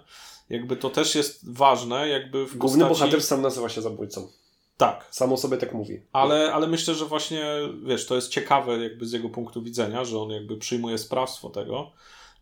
Jakby 0.57 0.77
to 0.77 0.91
też 0.91 1.15
jest 1.15 1.53
ważne, 1.53 2.09
jakby 2.09 2.47
w 2.47 2.57
Główny 2.57 2.85
postaci... 2.85 3.01
bohater 3.01 3.23
sam 3.23 3.43
nazywa 3.43 3.69
się 3.69 3.83
zabójcą. 3.83 4.29
Tak. 4.77 5.07
Samo 5.11 5.37
sobie 5.37 5.57
tak 5.57 5.75
mówi. 5.75 6.01
Ale, 6.13 6.55
ale 6.55 6.67
myślę, 6.67 6.95
że 6.95 7.05
właśnie, 7.05 7.45
wiesz, 7.85 8.07
to 8.07 8.15
jest 8.15 8.29
ciekawe 8.29 8.79
jakby 8.79 9.07
z 9.07 9.13
jego 9.13 9.29
punktu 9.29 9.63
widzenia, 9.63 10.05
że 10.05 10.19
on 10.19 10.31
jakby 10.31 10.57
przyjmuje 10.57 10.99
sprawstwo 10.99 11.51
tego. 11.51 11.93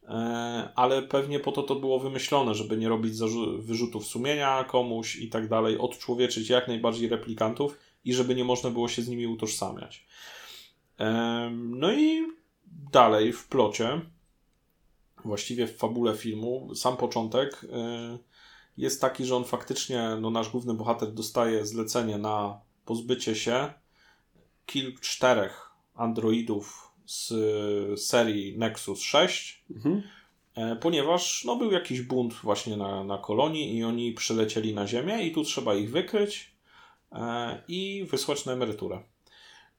E, 0.08 0.72
ale 0.74 1.02
pewnie 1.02 1.40
po 1.40 1.52
to 1.52 1.62
to 1.62 1.74
było 1.74 1.98
wymyślone, 1.98 2.54
żeby 2.54 2.76
nie 2.76 2.88
robić 2.88 3.14
wyrzutów 3.58 4.06
sumienia 4.06 4.64
komuś 4.64 5.16
i 5.16 5.28
tak 5.28 5.48
dalej, 5.48 5.78
odczłowieczyć 5.78 6.48
jak 6.48 6.68
najbardziej 6.68 7.08
replikantów 7.08 7.78
i 8.04 8.14
żeby 8.14 8.34
nie 8.34 8.44
można 8.44 8.70
było 8.70 8.88
się 8.88 9.02
z 9.02 9.08
nimi 9.08 9.26
utożsamiać. 9.26 10.06
No 11.52 11.92
i 11.92 12.26
dalej 12.92 13.32
w 13.32 13.48
plocie, 13.48 14.00
właściwie 15.24 15.66
w 15.66 15.76
fabule 15.76 16.16
filmu, 16.16 16.74
sam 16.74 16.96
początek 16.96 17.66
e, 17.72 18.18
jest 18.76 19.00
taki, 19.00 19.24
że 19.24 19.36
on 19.36 19.44
faktycznie, 19.44 20.16
no 20.20 20.30
nasz 20.30 20.48
główny 20.48 20.74
bohater 20.74 21.12
dostaje 21.12 21.66
zlecenie 21.66 22.18
na 22.18 22.60
pozbycie 22.84 23.34
się 23.34 23.72
kilku, 24.66 25.00
czterech 25.00 25.70
androidów 25.94 26.83
z 27.06 27.30
serii 28.00 28.58
Nexus 28.58 29.00
6, 29.00 29.64
mhm. 29.70 30.02
E, 30.54 30.76
ponieważ 30.76 31.44
no, 31.44 31.56
był 31.56 31.72
jakiś 31.72 32.02
bunt 32.02 32.34
właśnie 32.34 32.76
na, 32.76 33.04
na 33.04 33.18
kolonii 33.18 33.76
i 33.76 33.84
oni 33.84 34.12
przylecieli 34.12 34.74
na 34.74 34.86
Ziemię 34.86 35.26
i 35.26 35.32
tu 35.32 35.44
trzeba 35.44 35.74
ich 35.74 35.90
wykryć 35.90 36.54
e, 37.12 37.62
i 37.68 38.06
wysłać 38.10 38.44
na 38.44 38.52
emeryturę. 38.52 39.02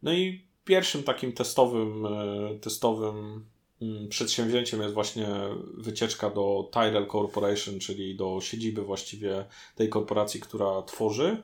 No 0.03 0.13
i 0.13 0.45
pierwszym 0.65 1.03
takim 1.03 1.33
testowym, 1.33 2.05
e, 2.05 2.59
testowym 2.61 3.45
mm, 3.81 4.07
przedsięwzięciem 4.09 4.81
jest 4.81 4.93
właśnie 4.93 5.27
wycieczka 5.73 6.29
do 6.29 6.69
Tyrell 6.73 7.07
Corporation, 7.07 7.79
czyli 7.79 8.15
do 8.15 8.41
siedziby 8.41 8.81
właściwie 8.81 9.45
tej 9.75 9.89
korporacji, 9.89 10.39
która 10.39 10.81
tworzy 10.81 11.43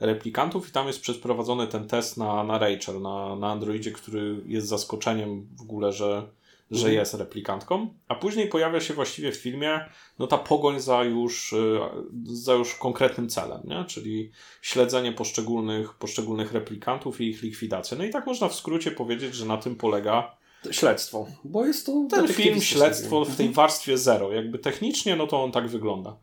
replikantów 0.00 0.68
i 0.68 0.72
tam 0.72 0.86
jest 0.86 1.00
przeprowadzony 1.00 1.66
ten 1.66 1.88
test 1.88 2.16
na, 2.16 2.44
na 2.44 2.58
Rachel, 2.58 3.02
na, 3.02 3.36
na 3.36 3.50
Androidzie, 3.50 3.92
który 3.92 4.36
jest 4.46 4.66
zaskoczeniem 4.66 5.46
w 5.56 5.62
ogóle, 5.62 5.92
że, 5.92 6.28
że 6.70 6.78
mhm. 6.78 6.94
jest 6.94 7.14
replikantką, 7.14 7.88
a 8.08 8.14
później 8.14 8.48
pojawia 8.48 8.80
się 8.80 8.94
właściwie 8.94 9.32
w 9.32 9.36
filmie 9.36 9.88
no 10.18 10.26
ta 10.26 10.38
pogoń 10.38 10.80
za 10.80 11.04
już, 11.04 11.52
y, 11.52 11.78
za 12.24 12.54
już 12.54 12.74
konkretnym 12.74 13.28
celem, 13.28 13.60
nie? 13.64 13.84
czyli 13.84 14.30
śledzenie 14.62 15.12
poszczególnych, 15.12 15.94
poszczególnych 15.94 16.52
replikantów 16.52 17.20
i 17.20 17.28
ich 17.28 17.42
likwidacja. 17.42 17.98
No 17.98 18.04
i 18.04 18.10
tak 18.10 18.26
można 18.26 18.48
w 18.48 18.54
skrócie 18.54 18.90
powiedzieć, 18.90 19.34
że 19.34 19.46
na 19.46 19.56
tym 19.56 19.76
polega 19.76 20.36
śledztwo, 20.70 21.26
bo 21.44 21.66
jest 21.66 21.86
to 21.86 22.06
ten 22.10 22.28
film 22.28 22.60
śledztwo 22.60 23.24
w 23.24 23.36
tej 23.36 23.46
mhm. 23.46 23.52
warstwie 23.52 23.98
zero. 23.98 24.32
Jakby 24.32 24.58
technicznie, 24.58 25.16
no 25.16 25.26
to 25.26 25.44
on 25.44 25.52
tak 25.52 25.68
wygląda. 25.68 26.16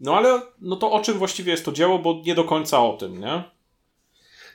No 0.00 0.16
ale 0.16 0.42
no 0.60 0.76
to 0.76 0.92
o 0.92 1.00
czym 1.00 1.18
właściwie 1.18 1.52
jest 1.52 1.64
to 1.64 1.72
dzieło, 1.72 1.98
bo 1.98 2.22
nie 2.26 2.34
do 2.34 2.44
końca 2.44 2.84
o 2.84 2.96
tym, 2.96 3.20
nie? 3.20 3.44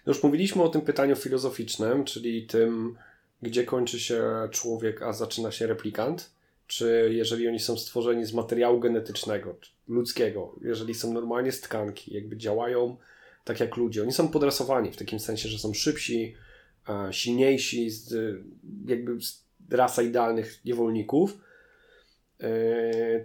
Już 0.07 0.23
mówiliśmy 0.23 0.63
o 0.63 0.69
tym 0.69 0.81
pytaniu 0.81 1.15
filozoficznym, 1.15 2.05
czyli 2.05 2.47
tym, 2.47 2.97
gdzie 3.41 3.63
kończy 3.63 3.99
się 3.99 4.23
człowiek, 4.51 5.01
a 5.01 5.13
zaczyna 5.13 5.51
się 5.51 5.67
replikant. 5.67 6.35
Czy 6.67 7.09
jeżeli 7.13 7.47
oni 7.47 7.59
są 7.59 7.77
stworzeni 7.77 8.25
z 8.25 8.33
materiału 8.33 8.79
genetycznego, 8.79 9.55
ludzkiego, 9.87 10.55
jeżeli 10.61 10.93
są 10.93 11.13
normalnie 11.13 11.51
z 11.51 11.61
tkanki, 11.61 12.13
jakby 12.13 12.37
działają 12.37 12.97
tak 13.43 13.59
jak 13.59 13.77
ludzie. 13.77 14.01
Oni 14.01 14.11
są 14.11 14.27
podrasowani 14.27 14.91
w 14.91 14.97
takim 14.97 15.19
sensie, 15.19 15.49
że 15.49 15.59
są 15.59 15.73
szybsi, 15.73 16.35
silniejsi, 17.11 17.89
jakby 18.87 19.17
rasa 19.69 20.01
idealnych 20.01 20.65
niewolników, 20.65 21.31
e, 21.31 21.37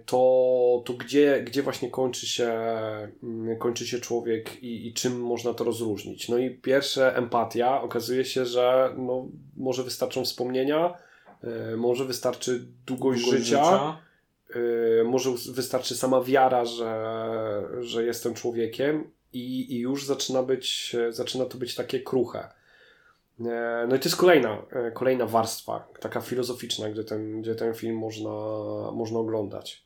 to, 0.05 0.83
to 0.85 0.93
gdzie, 0.93 1.43
gdzie 1.43 1.63
właśnie 1.63 1.89
kończy 1.89 2.27
się, 2.27 2.51
mm, 3.23 3.57
kończy 3.57 3.87
się 3.87 3.99
człowiek 3.99 4.63
i, 4.63 4.87
i 4.87 4.93
czym 4.93 5.21
można 5.21 5.53
to 5.53 5.63
rozróżnić? 5.63 6.29
No 6.29 6.37
i 6.37 6.49
pierwsze, 6.49 7.15
empatia. 7.15 7.81
Okazuje 7.81 8.25
się, 8.25 8.45
że 8.45 8.93
no, 8.97 9.27
może 9.57 9.83
wystarczą 9.83 10.25
wspomnienia, 10.25 10.93
e, 11.43 11.77
może 11.77 12.05
wystarczy 12.05 12.65
długość, 12.85 13.21
długość 13.21 13.43
życia, 13.43 13.63
życia, 13.63 13.97
e, 14.99 15.03
może 15.03 15.29
wystarczy 15.51 15.95
sama 15.95 16.23
wiara, 16.23 16.65
że, 16.65 17.13
że 17.79 18.05
jestem 18.05 18.33
człowiekiem 18.33 19.11
i, 19.33 19.75
i 19.75 19.79
już 19.79 20.05
zaczyna, 20.05 20.43
być, 20.43 20.95
zaczyna 21.09 21.45
to 21.45 21.57
być 21.57 21.75
takie 21.75 21.99
kruche. 21.99 22.60
E, 23.45 23.85
no 23.89 23.95
i 23.95 23.99
to 23.99 24.05
jest 24.05 24.17
kolejna, 24.17 24.65
e, 24.71 24.91
kolejna 24.91 25.25
warstwa, 25.25 25.87
taka 25.99 26.21
filozoficzna, 26.21 26.89
gdzie 26.89 27.03
ten, 27.03 27.41
gdzie 27.41 27.55
ten 27.55 27.73
film 27.73 27.97
można, 27.97 28.31
można 28.91 29.19
oglądać. 29.19 29.83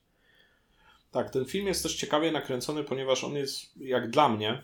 Tak, 1.11 1.29
ten 1.29 1.45
film 1.45 1.67
jest 1.67 1.83
też 1.83 1.95
ciekawie 1.95 2.31
nakręcony, 2.31 2.83
ponieważ 2.83 3.23
on 3.23 3.33
jest, 3.33 3.77
jak 3.77 4.09
dla 4.09 4.29
mnie, 4.29 4.63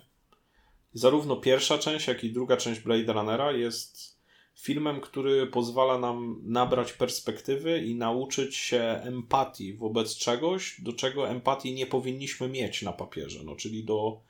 zarówno 0.94 1.36
pierwsza 1.36 1.78
część, 1.78 2.08
jak 2.08 2.24
i 2.24 2.34
druga 2.34 2.58
część 2.58 2.82
Blade 2.82 3.14
Runnera 3.14 3.52
jest 3.52 4.22
filmem, 4.56 5.02
który 5.02 5.48
pozwala 5.48 5.98
nam 5.98 6.42
nabrać 6.44 6.94
perspektywy 6.94 7.82
i 7.82 7.96
nauczyć 7.96 8.56
się 8.56 8.82
empatii 9.04 9.74
wobec 9.74 10.16
czegoś, 10.16 10.82
do 10.82 10.94
czego 10.94 11.30
empatii 11.30 11.74
nie 11.74 11.86
powinniśmy 11.86 12.50
mieć 12.50 12.82
na 12.82 12.94
papierze, 12.94 13.40
no, 13.44 13.56
czyli 13.56 13.84
do, 13.84 14.22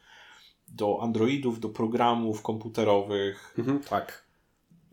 do 0.68 1.00
androidów, 1.02 1.60
do 1.60 1.70
programów 1.70 2.42
komputerowych. 2.42 3.56
Mhm, 3.58 3.80
tak. 3.84 4.31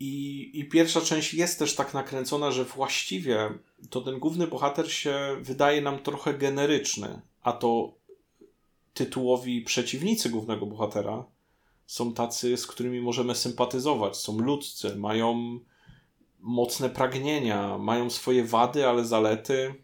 I, 0.00 0.50
I 0.54 0.64
pierwsza 0.64 1.00
część 1.00 1.34
jest 1.34 1.58
też 1.58 1.74
tak 1.74 1.94
nakręcona, 1.94 2.50
że 2.50 2.64
właściwie 2.64 3.50
to 3.90 4.00
ten 4.00 4.18
główny 4.18 4.46
bohater 4.46 4.92
się 4.92 5.36
wydaje 5.40 5.80
nam 5.80 5.98
trochę 5.98 6.34
generyczny, 6.34 7.20
a 7.42 7.52
to 7.52 7.94
tytułowi 8.94 9.62
przeciwnicy 9.62 10.30
głównego 10.30 10.66
bohatera 10.66 11.24
są 11.86 12.12
tacy, 12.12 12.56
z 12.56 12.66
którymi 12.66 13.00
możemy 13.00 13.34
sympatyzować, 13.34 14.16
są 14.16 14.38
ludzcy, 14.38 14.96
mają 14.96 15.58
mocne 16.40 16.90
pragnienia, 16.90 17.78
mają 17.78 18.10
swoje 18.10 18.44
wady, 18.44 18.88
ale 18.88 19.04
zalety. 19.04 19.74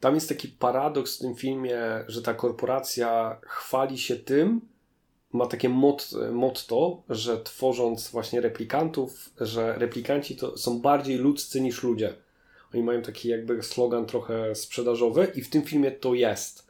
Tam 0.00 0.14
jest 0.14 0.28
taki 0.28 0.48
paradoks 0.48 1.16
w 1.16 1.20
tym 1.20 1.34
filmie, 1.34 1.78
że 2.08 2.22
ta 2.22 2.34
korporacja 2.34 3.40
chwali 3.42 3.98
się 3.98 4.16
tym, 4.16 4.60
ma 5.32 5.46
takie 5.46 5.68
mot, 5.68 6.10
motto, 6.32 7.02
że 7.08 7.42
tworząc 7.42 8.10
właśnie 8.10 8.40
replikantów, 8.40 9.30
że 9.40 9.78
replikanci 9.78 10.36
to 10.36 10.58
są 10.58 10.80
bardziej 10.80 11.16
ludzcy 11.16 11.60
niż 11.60 11.82
ludzie. 11.82 12.14
Oni 12.74 12.82
mają 12.82 13.02
taki 13.02 13.28
jakby 13.28 13.62
slogan 13.62 14.06
trochę 14.06 14.54
sprzedażowy 14.54 15.32
i 15.34 15.42
w 15.42 15.50
tym 15.50 15.62
filmie 15.62 15.90
to 15.90 16.14
jest. 16.14 16.66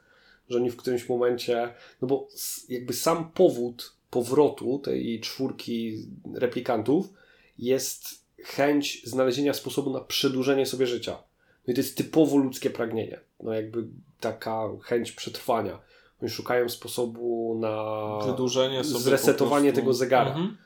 Że 0.49 0.57
oni 0.57 0.71
w 0.71 0.77
którymś 0.77 1.09
momencie, 1.09 1.73
no 2.01 2.07
bo 2.07 2.27
jakby 2.69 2.93
sam 2.93 3.31
powód 3.31 3.93
powrotu 4.09 4.79
tej 4.79 5.19
czwórki 5.19 6.05
replikantów 6.33 7.13
jest 7.57 8.25
chęć 8.43 9.01
znalezienia 9.05 9.53
sposobu 9.53 9.93
na 9.93 9.99
przedłużenie 9.99 10.65
sobie 10.65 10.87
życia. 10.87 11.23
No 11.67 11.71
i 11.71 11.75
to 11.75 11.81
jest 11.81 11.97
typowo 11.97 12.37
ludzkie 12.37 12.69
pragnienie. 12.69 13.19
No 13.43 13.53
jakby 13.53 13.87
taka 14.19 14.69
chęć 14.81 15.11
przetrwania 15.11 15.79
szukają 16.29 16.69
sposobu 16.69 17.57
na 17.59 18.17
wydłużenie 18.25 18.83
sobie 18.83 18.99
zresetowanie 18.99 19.73
tego 19.73 19.93
zegara. 19.93 20.29
Mhm. 20.29 20.57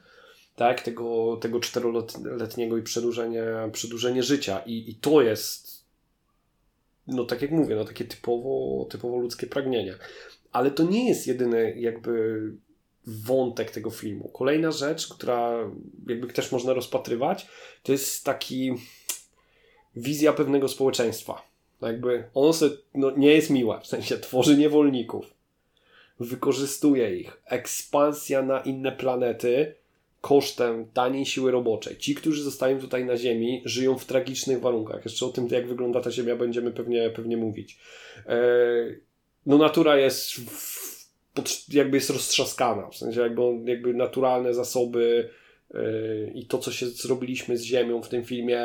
Tak, 0.56 0.82
tego, 0.82 1.38
tego 1.42 1.60
czteroletniego 1.60 2.78
i 2.78 2.82
przedłużenie, 2.82 3.44
przedłużenie 3.72 4.24
życia. 4.24 4.60
I, 4.66 4.90
I 4.90 4.96
to 4.96 5.22
jest, 5.22 5.86
no 7.08 7.26
tak 7.26 7.42
jak 7.42 7.52
mówię, 7.52 7.76
no 7.76 7.86
takie 7.86 8.06
typowo, 8.06 8.86
typowo 8.90 9.18
ludzkie 9.18 9.48
pragnienie. 9.48 9.96
Ale 10.52 10.72
to 10.72 10.84
nie 10.84 11.10
jest 11.10 11.28
jedyny 11.28 11.76
jakby 11.80 12.42
wątek 13.08 13.72
tego 13.72 13.90
filmu. 13.90 14.30
Kolejna 14.34 14.72
rzecz, 14.72 15.08
która 15.08 15.70
jakby 16.08 16.28
też 16.28 16.52
można 16.52 16.74
rozpatrywać, 16.74 17.48
to 17.84 17.92
jest 17.92 18.24
taki 18.24 18.74
wizja 19.96 20.34
pewnego 20.34 20.68
społeczeństwa. 20.68 21.42
Jakby 21.82 22.24
ono 22.34 22.54
sobie, 22.54 22.76
no, 22.94 23.12
nie 23.12 23.34
jest 23.34 23.50
miła, 23.50 23.80
w 23.80 23.88
sensie 23.88 24.18
tworzy 24.18 24.58
niewolników, 24.58 25.35
wykorzystuje 26.20 27.18
ich. 27.18 27.42
Ekspansja 27.46 28.42
na 28.42 28.60
inne 28.60 28.92
planety 28.92 29.76
kosztem 30.22 30.86
taniej 30.94 31.26
siły 31.26 31.52
roboczej. 31.52 31.98
Ci, 31.98 32.16
którzy 32.16 32.44
zostają 32.44 32.80
tutaj 32.80 33.06
na 33.06 33.18
Ziemi, 33.18 33.62
żyją 33.66 33.98
w 33.98 34.06
tragicznych 34.06 34.60
warunkach. 34.60 35.06
Jeszcze 35.06 35.26
o 35.26 35.30
tym, 35.30 35.48
jak 35.48 35.68
wygląda 35.68 36.02
ta 36.02 36.12
Ziemia, 36.12 36.36
będziemy 36.36 36.72
pewnie, 36.72 37.10
pewnie 37.10 37.38
mówić. 37.38 37.80
E, 38.28 38.38
no 39.46 39.58
natura 39.58 39.98
jest 39.98 40.42
jakby 41.70 41.98
jest 41.98 42.10
roztrzaskana, 42.10 42.90
w 42.90 42.98
sensie 42.98 43.22
jakby, 43.22 43.42
jakby 43.66 43.94
naturalne 43.94 44.54
zasoby 44.54 45.30
e, 45.74 45.80
i 46.34 46.46
to, 46.46 46.58
co 46.58 46.72
się 46.72 46.88
zrobiliśmy 46.88 47.58
z 47.58 47.62
Ziemią 47.62 48.02
w 48.02 48.10
tym 48.10 48.26
filmie 48.26 48.62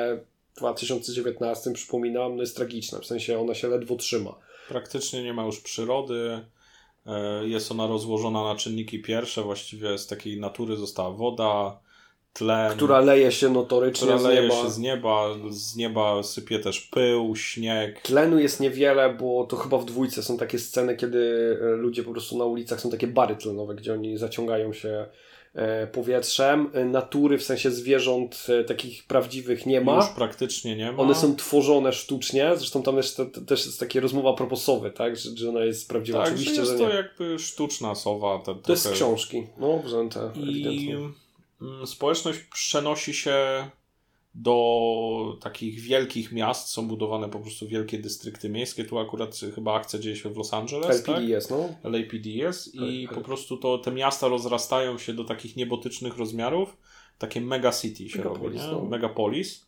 w 0.54 0.58
2019, 0.58 1.72
przypominam, 1.72 2.36
no 2.36 2.42
jest 2.42 2.56
tragiczne, 2.56 3.00
w 3.00 3.06
sensie 3.06 3.40
ona 3.40 3.54
się 3.54 3.68
ledwo 3.68 3.96
trzyma. 3.96 4.38
Praktycznie 4.68 5.22
nie 5.22 5.32
ma 5.32 5.44
już 5.44 5.60
przyrody, 5.60 6.40
jest 7.42 7.70
ona 7.70 7.86
rozłożona 7.86 8.44
na 8.44 8.54
czynniki 8.54 9.02
pierwsze, 9.02 9.42
właściwie 9.42 9.98
z 9.98 10.06
takiej 10.06 10.40
natury 10.40 10.76
została 10.76 11.10
woda, 11.10 11.80
tlen. 12.32 12.72
Która 12.72 13.00
leje 13.00 13.32
się 13.32 13.48
notorycznie 13.48 14.08
która 14.08 14.28
leje 14.28 14.40
z 14.40 14.44
nieba. 14.44 14.62
się 14.62 14.70
z 14.70 14.78
nieba. 14.78 15.28
Z 15.50 15.76
nieba 15.76 16.22
sypie 16.22 16.58
też 16.58 16.80
pył, 16.80 17.36
śnieg. 17.36 18.02
Tlenu 18.02 18.38
jest 18.38 18.60
niewiele, 18.60 19.14
bo 19.14 19.44
to 19.44 19.56
chyba 19.56 19.78
w 19.78 19.84
dwójce 19.84 20.22
są 20.22 20.38
takie 20.38 20.58
sceny, 20.58 20.96
kiedy 20.96 21.56
e, 21.62 21.66
ludzie 21.66 22.02
po 22.02 22.12
prostu 22.12 22.38
na 22.38 22.44
ulicach 22.44 22.80
są 22.80 22.90
takie 22.90 23.06
bary 23.06 23.36
tlenowe, 23.36 23.74
gdzie 23.74 23.92
oni 23.92 24.18
zaciągają 24.18 24.72
się 24.72 24.88
E, 24.88 25.06
powietrzem. 25.92 26.70
E, 26.72 26.84
natury, 26.84 27.38
w 27.38 27.42
sensie 27.42 27.70
zwierząt 27.70 28.46
e, 28.48 28.64
takich 28.64 29.04
prawdziwych 29.04 29.66
nie 29.66 29.80
ma. 29.80 29.96
Już 29.96 30.08
praktycznie 30.08 30.76
nie 30.76 30.92
ma. 30.92 31.02
One 31.02 31.14
są 31.14 31.36
tworzone 31.36 31.92
sztucznie, 31.92 32.50
zresztą 32.56 32.82
tam 32.82 32.96
jest, 32.96 33.16
też 33.46 33.66
jest 33.66 33.80
takie 33.80 34.00
rozmowa 34.00 34.32
proposowy, 34.32 34.90
tak, 34.90 35.16
że, 35.16 35.30
że 35.36 35.48
ona 35.48 35.64
jest 35.64 35.88
prawdziwa. 35.88 36.18
Tak, 36.18 36.28
Oczywiście, 36.28 36.54
że 36.54 36.60
jest 36.60 36.72
że 36.72 36.78
to 36.78 36.94
jakby 36.94 37.38
sztuczna 37.38 37.94
sowa. 37.94 38.38
to 38.38 38.54
trochę... 38.54 38.72
jest 38.72 38.84
z 38.84 38.90
książki, 38.90 39.46
no, 39.58 39.78
wzięte 39.78 40.30
I 40.34 40.42
ewidentnie. 40.42 40.96
Mm, 41.62 41.86
społeczność 41.86 42.38
przenosi 42.38 43.14
się 43.14 43.36
do 44.34 45.38
takich 45.40 45.80
wielkich 45.80 46.32
miast 46.32 46.68
są 46.68 46.88
budowane 46.88 47.28
po 47.28 47.40
prostu 47.40 47.68
wielkie 47.68 47.98
dystrykty 47.98 48.48
miejskie. 48.48 48.84
Tu 48.84 48.98
akurat 48.98 49.40
chyba 49.54 49.74
akcja 49.74 49.98
dzieje 49.98 50.16
się 50.16 50.30
w 50.30 50.36
Los 50.36 50.54
Angeles. 50.54 50.88
LAPD 50.88 51.14
tak? 51.14 51.28
jest, 51.28 51.50
no. 51.50 51.68
LAPD 51.84 52.30
jest 52.30 52.74
i 52.74 53.08
po 53.14 53.20
prostu 53.20 53.56
to 53.56 53.78
te 53.78 53.90
miasta 53.90 54.28
rozrastają 54.28 54.98
się 54.98 55.12
do 55.14 55.24
takich 55.24 55.56
niebotycznych 55.56 56.16
rozmiarów. 56.16 56.76
Takie 57.18 57.40
megacity 57.40 58.08
się 58.08 58.18
megapolis, 58.18 58.60
robi, 58.62 58.72
nie? 58.72 58.82
No. 58.82 58.84
Megapolis. 58.84 59.66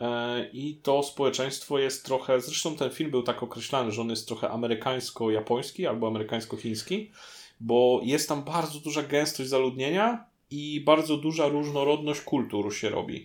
E, 0.00 0.50
I 0.52 0.74
to 0.82 1.02
społeczeństwo 1.02 1.78
jest 1.78 2.04
trochę, 2.04 2.40
zresztą 2.40 2.76
ten 2.76 2.90
film 2.90 3.10
był 3.10 3.22
tak 3.22 3.42
określany, 3.42 3.92
że 3.92 4.02
on 4.02 4.10
jest 4.10 4.28
trochę 4.28 4.48
amerykańsko-japoński 4.48 5.86
albo 5.86 6.08
amerykańsko-chiński, 6.08 7.10
bo 7.60 8.00
jest 8.04 8.28
tam 8.28 8.44
bardzo 8.44 8.80
duża 8.80 9.02
gęstość 9.02 9.48
zaludnienia 9.48 10.24
i 10.50 10.80
bardzo 10.80 11.16
duża 11.16 11.48
różnorodność 11.48 12.20
kultur 12.20 12.74
się 12.74 12.88
robi. 12.88 13.24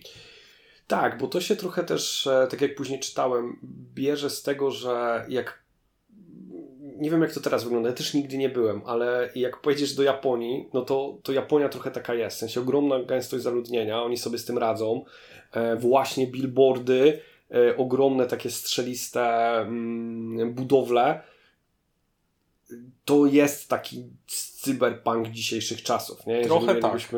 Tak, 0.86 1.18
bo 1.18 1.28
to 1.28 1.40
się 1.40 1.56
trochę 1.56 1.84
też, 1.84 2.26
e, 2.26 2.46
tak 2.50 2.60
jak 2.60 2.74
później 2.74 3.00
czytałem, 3.00 3.58
bierze 3.94 4.30
z 4.30 4.42
tego, 4.42 4.70
że 4.70 5.24
jak. 5.28 5.64
Nie 6.96 7.10
wiem, 7.10 7.22
jak 7.22 7.32
to 7.32 7.40
teraz 7.40 7.64
wygląda, 7.64 7.88
ja 7.88 7.94
też 7.94 8.14
nigdy 8.14 8.38
nie 8.38 8.48
byłem, 8.48 8.82
ale 8.86 9.30
jak 9.34 9.60
pojedziesz 9.60 9.94
do 9.94 10.02
Japonii, 10.02 10.68
no 10.74 10.82
to, 10.82 11.18
to 11.22 11.32
Japonia 11.32 11.68
trochę 11.68 11.90
taka 11.90 12.14
jest. 12.14 12.36
W 12.36 12.40
sensie 12.40 12.60
ogromna 12.60 13.02
gęstość 13.02 13.42
zaludnienia, 13.42 14.02
oni 14.02 14.16
sobie 14.16 14.38
z 14.38 14.44
tym 14.44 14.58
radzą. 14.58 15.04
E, 15.52 15.76
właśnie 15.76 16.26
billboardy, 16.26 17.20
e, 17.50 17.76
ogromne 17.76 18.26
takie 18.26 18.50
strzeliste 18.50 19.56
mm, 19.60 20.54
budowle, 20.54 21.22
to 23.04 23.26
jest 23.26 23.68
taki 23.68 24.04
cyberpunk 24.64 25.28
dzisiejszych 25.28 25.82
czasów. 25.82 26.26
Nie? 26.26 26.44
Trochę 26.44 26.74
tak. 26.74 27.14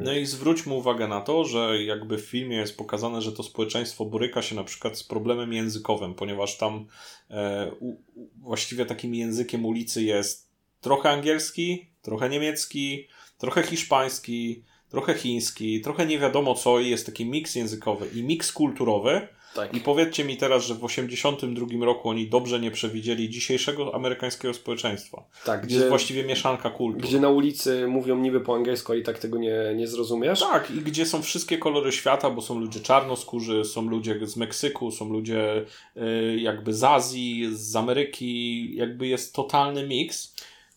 No 0.00 0.12
i 0.12 0.26
zwróćmy 0.26 0.74
uwagę 0.74 1.08
na 1.08 1.20
to, 1.20 1.44
że 1.44 1.82
jakby 1.82 2.18
w 2.18 2.26
filmie 2.26 2.56
jest 2.56 2.76
pokazane, 2.76 3.22
że 3.22 3.32
to 3.32 3.42
społeczeństwo 3.42 4.04
boryka 4.04 4.42
się 4.42 4.56
na 4.56 4.64
przykład 4.64 4.98
z 4.98 5.04
problemem 5.04 5.52
językowym, 5.52 6.14
ponieważ 6.14 6.56
tam 6.56 6.86
e, 7.30 7.70
u, 7.80 7.96
właściwie 8.36 8.86
takim 8.86 9.14
językiem 9.14 9.64
ulicy 9.64 10.02
jest 10.02 10.48
trochę 10.80 11.10
angielski, 11.10 11.90
trochę 12.02 12.28
niemiecki, 12.28 13.08
trochę 13.38 13.62
hiszpański, 13.62 14.64
trochę 14.88 15.14
chiński, 15.14 15.80
trochę 15.80 16.06
nie 16.06 16.18
wiadomo 16.18 16.54
co 16.54 16.80
i 16.80 16.90
jest 16.90 17.06
taki 17.06 17.26
miks 17.26 17.54
językowy 17.54 18.06
i 18.14 18.22
miks 18.22 18.52
kulturowy. 18.52 19.28
Tak. 19.54 19.74
I 19.74 19.80
powiedzcie 19.80 20.24
mi 20.24 20.36
teraz, 20.36 20.66
że 20.66 20.74
w 20.74 20.80
1982 20.80 21.86
roku 21.86 22.08
oni 22.08 22.28
dobrze 22.28 22.60
nie 22.60 22.70
przewidzieli 22.70 23.30
dzisiejszego 23.30 23.94
amerykańskiego 23.94 24.54
społeczeństwa. 24.54 25.24
Tak, 25.44 25.66
gdzie, 25.66 25.76
jest 25.76 25.88
właściwie 25.88 26.24
mieszanka 26.24 26.70
kultur. 26.70 27.02
Gdzie 27.02 27.20
na 27.20 27.28
ulicy 27.28 27.86
mówią 27.86 28.18
niby 28.18 28.40
po 28.40 28.54
angielsku, 28.54 28.94
i 28.94 29.02
tak 29.02 29.18
tego 29.18 29.38
nie, 29.38 29.74
nie 29.76 29.86
zrozumiesz. 29.86 30.40
Tak, 30.40 30.70
i 30.70 30.80
gdzie 30.80 31.06
są 31.06 31.22
wszystkie 31.22 31.58
kolory 31.58 31.92
świata, 31.92 32.30
bo 32.30 32.42
są 32.42 32.60
ludzie 32.60 32.80
czarnoskórzy, 32.80 33.64
są 33.64 33.82
ludzie 33.82 34.26
z 34.26 34.36
Meksyku, 34.36 34.90
są 34.90 35.12
ludzie 35.12 35.64
y, 35.96 36.38
jakby 36.40 36.74
z 36.74 36.84
Azji, 36.84 37.48
z 37.52 37.76
Ameryki, 37.76 38.76
jakby 38.76 39.06
jest 39.06 39.34
totalny 39.34 39.86
miks 39.86 40.34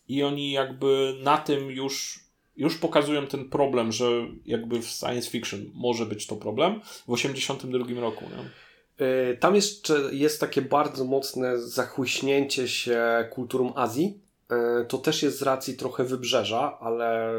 i 0.08 0.22
oni 0.22 0.52
jakby 0.52 1.14
na 1.22 1.38
tym 1.38 1.70
już 1.70 2.21
już 2.62 2.78
pokazują 2.78 3.26
ten 3.26 3.48
problem, 3.48 3.92
że 3.92 4.06
jakby 4.46 4.82
w 4.82 4.86
science 4.86 5.30
fiction 5.30 5.70
może 5.74 6.06
być 6.06 6.26
to 6.26 6.36
problem 6.36 6.80
w 7.06 7.10
82 7.10 8.00
roku. 8.00 8.24
Nie? 8.24 8.50
E, 9.06 9.36
tam 9.36 9.54
jeszcze 9.54 10.00
jest 10.12 10.40
takie 10.40 10.62
bardzo 10.62 11.04
mocne 11.04 11.60
zachłyśnięcie 11.60 12.68
się 12.68 13.28
kulturą 13.30 13.74
Azji. 13.74 14.20
E, 14.50 14.84
to 14.84 14.98
też 14.98 15.22
jest 15.22 15.38
z 15.38 15.42
racji 15.42 15.76
trochę 15.76 16.04
wybrzeża, 16.04 16.78
ale 16.80 17.32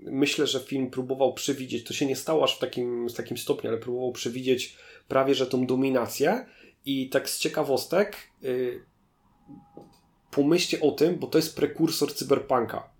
myślę, 0.00 0.46
że 0.46 0.60
film 0.60 0.90
próbował 0.90 1.34
przewidzieć, 1.34 1.84
to 1.84 1.94
się 1.94 2.06
nie 2.06 2.16
stało 2.16 2.44
aż 2.44 2.56
w 2.56 2.58
takim, 2.58 3.08
w 3.08 3.14
takim 3.14 3.36
stopniu, 3.38 3.70
ale 3.70 3.78
próbował 3.78 4.12
przewidzieć 4.12 4.76
prawie, 5.08 5.34
że 5.34 5.46
tą 5.46 5.66
dominację. 5.66 6.46
I 6.84 7.08
tak 7.08 7.30
z 7.30 7.38
ciekawostek, 7.38 8.16
yy, 8.42 8.84
pomyślcie 10.30 10.80
o 10.80 10.90
tym, 10.90 11.18
bo 11.18 11.26
to 11.26 11.38
jest 11.38 11.56
prekursor 11.56 12.14
cyberpunka. 12.14 12.95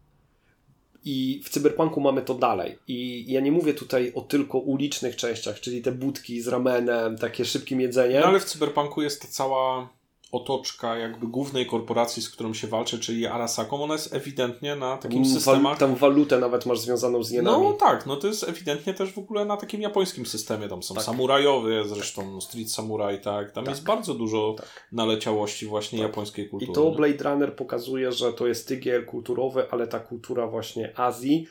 I 1.09 1.41
w 1.45 1.49
cyberpunku 1.49 2.01
mamy 2.01 2.23
to 2.23 2.35
dalej. 2.35 2.79
I 2.89 3.25
ja 3.29 3.41
nie 3.41 3.53
mówię 3.53 3.75
tutaj 3.75 4.13
o 4.15 4.21
tylko 4.21 4.59
ulicznych 4.59 5.17
częściach, 5.17 5.61
czyli 5.61 5.83
te 5.83 5.93
budki 5.93 6.41
z 6.41 6.49
ramenem, 6.49 7.19
takie 7.19 7.45
szybkim 7.45 7.81
jedzeniem. 7.81 8.21
No 8.21 8.27
ale 8.27 8.41
w 8.41 8.45
cyberpunku 8.45 9.03
jest 9.03 9.23
ta 9.23 9.29
cała 9.29 9.89
otoczka 10.33 10.97
jakby 10.97 11.27
głównej 11.27 11.67
korporacji, 11.67 12.23
z 12.23 12.31
którą 12.31 12.55
się 12.55 12.67
walczy, 12.67 12.99
czyli 12.99 13.27
Arasacom, 13.27 13.83
ona 13.83 13.95
jest 13.95 14.15
ewidentnie 14.15 14.77
na 14.77 14.97
takim 14.97 15.23
mm, 15.23 15.35
systemach... 15.35 15.79
Tam 15.79 15.95
walutę 15.95 16.39
nawet 16.39 16.67
masz 16.67 16.79
związaną 16.79 17.25
z 17.25 17.31
jenami. 17.31 17.65
No 17.65 17.73
tak, 17.73 18.07
no 18.07 18.17
to 18.17 18.27
jest 18.27 18.49
ewidentnie 18.49 18.95
też 18.95 19.13
w 19.13 19.19
ogóle 19.19 19.45
na 19.45 19.57
takim 19.57 19.81
japońskim 19.81 20.27
systemie, 20.27 20.69
tam 20.69 20.83
są 20.83 20.95
tak. 20.95 21.05
samurajowie, 21.05 21.85
zresztą 21.85 22.33
tak. 22.33 22.43
Street 22.43 22.73
Samurai, 22.73 23.21
tak, 23.21 23.53
tam 23.53 23.65
tak. 23.65 23.75
jest 23.75 23.87
bardzo 23.87 24.15
dużo 24.15 24.55
tak. 24.59 24.89
naleciałości 24.93 25.67
właśnie 25.67 25.99
tak. 25.99 26.09
japońskiej 26.09 26.49
kultury. 26.49 26.73
I 26.73 26.75
to 26.75 26.91
Blade 26.91 27.25
Runner 27.25 27.57
pokazuje, 27.57 28.13
że 28.13 28.33
to 28.33 28.47
jest 28.47 28.69
tygiel 28.69 29.07
kulturowy, 29.07 29.71
ale 29.71 29.87
ta 29.87 30.01
kultura 30.01 30.47
właśnie 30.47 30.99
Azji 30.99 31.47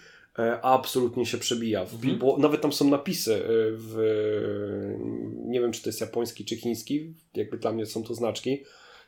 absolutnie 0.62 1.26
się 1.26 1.38
przebija. 1.38 1.86
W 1.86 1.94
mhm. 1.94 2.02
Bilbo, 2.02 2.38
nawet 2.38 2.62
tam 2.62 2.74
są 2.74 2.90
napisy 2.90 3.36
e, 3.36 3.40
w, 3.72 3.96
nie 5.46 5.62
wiem 5.62 5.72
czy 5.72 5.82
to 5.82 5.90
jest 5.90 6.02
japoński 6.02 6.46
czy 6.46 6.56
chiński, 6.56 7.14
jakby 7.34 7.58
dla 7.58 7.72
mnie 7.72 7.86
są 7.86 8.04
to 8.04 8.14
znaczki, 8.14 8.64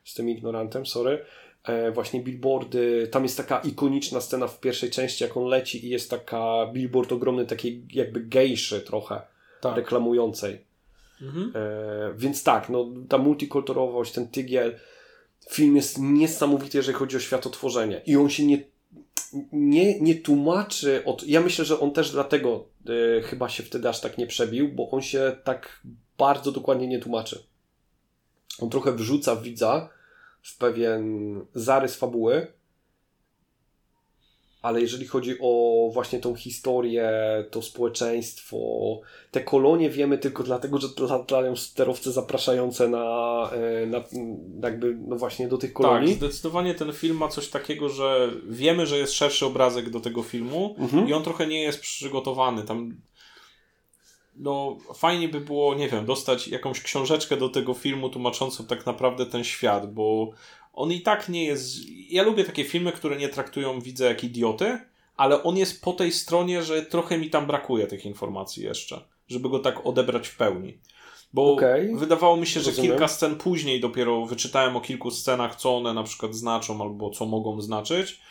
jestem 0.06 0.30
ignorantem, 0.30 0.86
sorry, 0.86 1.26
e, 1.64 1.92
właśnie 1.92 2.22
billboardy, 2.22 3.08
tam 3.12 3.24
jest 3.24 3.38
taka 3.38 3.60
ikoniczna 3.60 4.22
scena 4.22 4.48
w 4.48 4.60
pierwszej 4.60 4.90
części, 4.90 5.24
jak 5.24 5.38
on 5.38 5.46
leci 5.46 5.86
i 5.86 5.90
jest 5.90 6.10
taka 6.10 6.68
billboard 6.74 7.12
ogromny, 7.12 7.46
takiej 7.46 7.84
jakby 7.94 8.20
gejszy 8.20 8.82
trochę, 8.82 9.22
tak. 9.62 9.78
reklamującej. 9.78 10.62
Mhm. 11.22 11.52
E, 11.56 12.14
więc 12.18 12.44
tak, 12.44 12.70
no, 12.70 12.88
ta 13.10 13.18
multikulturowość, 13.18 14.12
ten 14.12 14.28
tygiel, 14.28 14.76
film 15.50 15.76
jest 15.76 15.98
niesamowity, 16.02 16.78
jeżeli 16.78 16.98
chodzi 16.98 17.18
o 17.18 17.20
światotworzenie 17.20 18.02
i 18.06 18.18
on 18.18 18.30
się 18.30 18.46
nie 18.46 18.64
nie, 19.52 20.00
nie 20.00 20.16
tłumaczy 20.16 21.06
od... 21.06 21.24
Ja 21.24 21.42
myślę, 21.42 21.66
że 21.66 21.80
on 21.80 21.92
też 21.92 22.12
dlatego 22.12 22.66
e, 23.18 23.22
chyba 23.22 23.50
się 23.50 23.64
wtedy 23.64 23.90
aż 23.90 24.02
tak 24.02 24.18
nie 24.18 24.28
przebił, 24.28 24.70
bo 24.70 24.90
on 24.90 25.02
się 25.02 25.38
tak 25.44 25.82
bardzo 26.18 26.52
dokładnie 26.52 26.88
nie 26.88 27.00
tłumaczy. 27.00 27.44
On 28.60 28.70
trochę 28.70 28.92
wrzuca 28.92 29.36
widza 29.36 29.90
w 30.42 30.58
pewien 30.58 31.36
zarys 31.54 31.96
fabuły, 31.96 32.48
ale 34.62 34.82
jeżeli 34.82 35.08
chodzi 35.08 35.36
o 35.42 35.90
właśnie 35.94 36.20
tą 36.20 36.36
historię, 36.36 37.12
to 37.52 37.62
społeczeństwo, 37.62 38.58
te 39.32 39.42
kolonie 39.42 39.90
wiemy 39.90 40.18
tylko 40.18 40.44
dlatego, 40.44 40.78
że 40.78 40.88
latają 41.10 41.56
sterowce 41.56 42.12
zapraszające 42.12 42.88
na, 42.88 43.50
e, 43.54 43.86
na, 43.86 44.04
jakby 44.64 44.98
no 45.08 45.16
właśnie 45.16 45.48
do 45.48 45.58
tych 45.58 45.74
kolonii. 45.74 46.10
Tak, 46.10 46.18
zdecydowanie 46.18 46.76
ten 46.76 46.94
film 46.94 47.18
ma 47.18 47.28
coś 47.28 47.48
takiego, 47.48 47.90
że 47.90 48.32
wiemy, 48.50 48.86
że 48.86 48.98
jest 48.98 49.14
szerszy 49.14 49.46
obrazek 49.46 49.90
do 49.90 50.00
tego 50.00 50.24
filmu 50.24 50.76
mhm. 50.80 51.08
i 51.08 51.14
on 51.14 51.24
trochę 51.24 51.48
nie 51.48 51.62
jest 51.62 51.82
przygotowany. 51.82 52.64
Tam 52.64 52.98
no 54.40 54.78
fajnie 54.94 55.30
by 55.30 55.42
było, 55.42 55.76
nie 55.76 55.90
wiem, 55.90 56.06
dostać 56.06 56.48
jakąś 56.48 56.82
książeczkę 56.82 57.38
do 57.38 57.50
tego 57.50 57.74
filmu 57.74 58.10
tłumaczącą 58.10 58.66
tak 58.66 58.86
naprawdę 58.86 59.26
ten 59.26 59.44
świat, 59.44 59.94
bo 59.94 60.32
on 60.78 60.92
i 60.92 61.02
tak 61.02 61.30
nie 61.30 61.46
jest. 61.46 61.76
Ja 62.10 62.24
lubię 62.24 62.44
takie 62.44 62.64
filmy, 62.64 62.92
które 62.92 63.18
nie 63.18 63.30
traktują 63.30 63.82
widza 63.82 64.06
jak 64.06 64.24
idioty, 64.24 64.80
ale 65.16 65.44
on 65.44 65.58
jest 65.58 65.82
po 65.82 65.94
tej 65.94 66.12
stronie, 66.12 66.64
że 66.64 66.82
trochę 66.82 67.18
mi 67.18 67.30
tam 67.30 67.48
brakuje 67.48 67.88
tych 67.88 68.06
informacji 68.06 68.64
jeszcze, 68.64 69.02
żeby 69.28 69.50
go 69.50 69.60
tak 69.60 69.86
odebrać 69.86 70.28
w 70.28 70.38
pełni. 70.38 70.78
Bo 71.34 71.54
okay. 71.54 71.92
wydawało 71.96 72.38
mi 72.38 72.48
się, 72.48 72.60
że 72.60 72.70
Rozumiem. 72.70 72.92
kilka 72.92 73.08
scen 73.08 73.36
później 73.36 73.80
dopiero 73.80 74.26
wyczytałem 74.26 74.76
o 74.76 74.82
kilku 74.82 75.12
scenach, 75.12 75.56
co 75.56 75.78
one 75.78 75.94
na 75.94 76.04
przykład 76.04 76.36
znaczą 76.36 76.82
albo 76.82 77.10
co 77.10 77.26
mogą 77.26 77.62
znaczyć. 77.62 78.22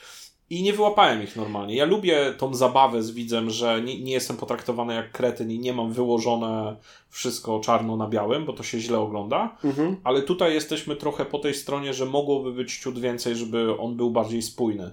I 0.50 0.62
nie 0.62 0.72
wyłapałem 0.72 1.22
ich 1.22 1.36
normalnie. 1.36 1.76
Ja 1.76 1.84
lubię 1.84 2.34
tą 2.38 2.54
zabawę 2.54 3.02
z 3.02 3.10
widzem, 3.10 3.50
że 3.50 3.82
nie, 3.82 4.00
nie, 4.00 4.12
jestem 4.12 4.36
potraktowany 4.36 4.94
jak 4.94 5.12
kretyn 5.12 5.50
i 5.50 5.58
nie 5.58 5.72
mam 5.72 5.92
wyłożone 5.92 6.76
wszystko 7.10 7.60
czarno 7.60 7.96
na 7.96 8.08
białym, 8.08 8.44
bo 8.44 8.52
to 8.52 8.62
się 8.62 8.80
źle 8.80 8.98
ogląda. 8.98 9.56
Mhm. 9.64 9.96
Ale 10.04 10.22
tutaj 10.22 10.54
jesteśmy 10.54 10.96
trochę 10.96 11.24
po 11.24 11.38
tej 11.38 11.54
stronie, 11.54 11.94
że 11.94 12.06
mogłoby 12.06 12.52
być 12.52 12.78
ciut 12.78 12.98
więcej, 12.98 13.36
żeby 13.36 13.78
on 13.78 13.96
był 13.96 14.10
bardziej 14.10 14.42
spójny. 14.42 14.90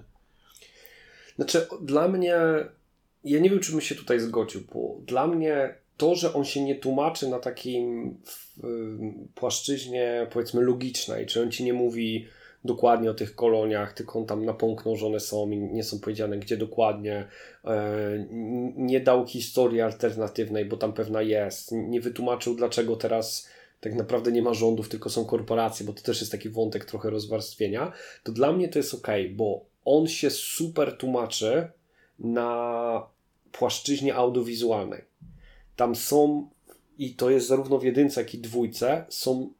Znaczy, 1.36 1.66
dla 1.82 2.08
mnie, 2.08 2.36
ja 3.24 3.40
nie 3.40 3.50
wiem, 3.50 3.60
czy 3.60 3.72
bym 3.72 3.80
się 3.80 3.94
tutaj 3.94 4.20
zgodził, 4.20 4.60
bo 4.74 4.96
dla 5.06 5.26
mnie 5.26 5.74
to, 5.96 6.14
że 6.14 6.34
on 6.34 6.44
się 6.44 6.64
nie 6.64 6.74
tłumaczy 6.74 7.28
na 7.28 7.38
takim 7.38 8.14
płaszczyźnie, 9.34 10.26
powiedzmy, 10.32 10.62
logicznej, 10.62 11.26
czy 11.26 11.42
on 11.42 11.50
ci 11.50 11.64
nie 11.64 11.72
mówi 11.72 12.26
dokładnie 12.64 13.10
o 13.10 13.14
tych 13.14 13.34
koloniach, 13.34 13.92
tylko 13.92 14.18
on 14.18 14.26
tam 14.26 14.44
na 14.44 14.56
że 14.94 15.06
one 15.06 15.20
są 15.20 15.50
i 15.50 15.58
nie 15.58 15.84
są 15.84 16.00
powiedziane 16.00 16.38
gdzie 16.38 16.56
dokładnie. 16.56 17.28
E, 17.64 18.26
nie 18.76 19.00
dał 19.00 19.26
historii 19.26 19.80
alternatywnej, 19.80 20.64
bo 20.64 20.76
tam 20.76 20.92
pewna 20.92 21.22
jest. 21.22 21.72
Nie 21.72 22.00
wytłumaczył 22.00 22.54
dlaczego 22.54 22.96
teraz 22.96 23.48
tak 23.80 23.94
naprawdę 23.94 24.32
nie 24.32 24.42
ma 24.42 24.54
rządów, 24.54 24.88
tylko 24.88 25.10
są 25.10 25.24
korporacje, 25.24 25.86
bo 25.86 25.92
to 25.92 26.02
też 26.02 26.20
jest 26.20 26.32
taki 26.32 26.48
wątek 26.48 26.84
trochę 26.84 27.10
rozwarstwienia. 27.10 27.92
To 28.22 28.32
dla 28.32 28.52
mnie 28.52 28.68
to 28.68 28.78
jest 28.78 28.94
ok, 28.94 29.08
bo 29.30 29.64
on 29.84 30.06
się 30.06 30.30
super 30.30 30.96
tłumaczy 30.96 31.68
na 32.18 33.06
płaszczyźnie 33.52 34.14
audiowizualnej. 34.14 35.02
Tam 35.76 35.96
są, 35.96 36.48
i 36.98 37.14
to 37.14 37.30
jest 37.30 37.46
zarówno 37.46 37.78
w 37.78 37.84
jedynce, 37.84 38.20
jak 38.20 38.34
i 38.34 38.38
dwójce, 38.38 39.04
są 39.08 39.50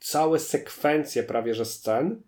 całe 0.00 0.38
sekwencje 0.38 1.22
prawie 1.22 1.54
że 1.54 1.64
scen, 1.64 2.22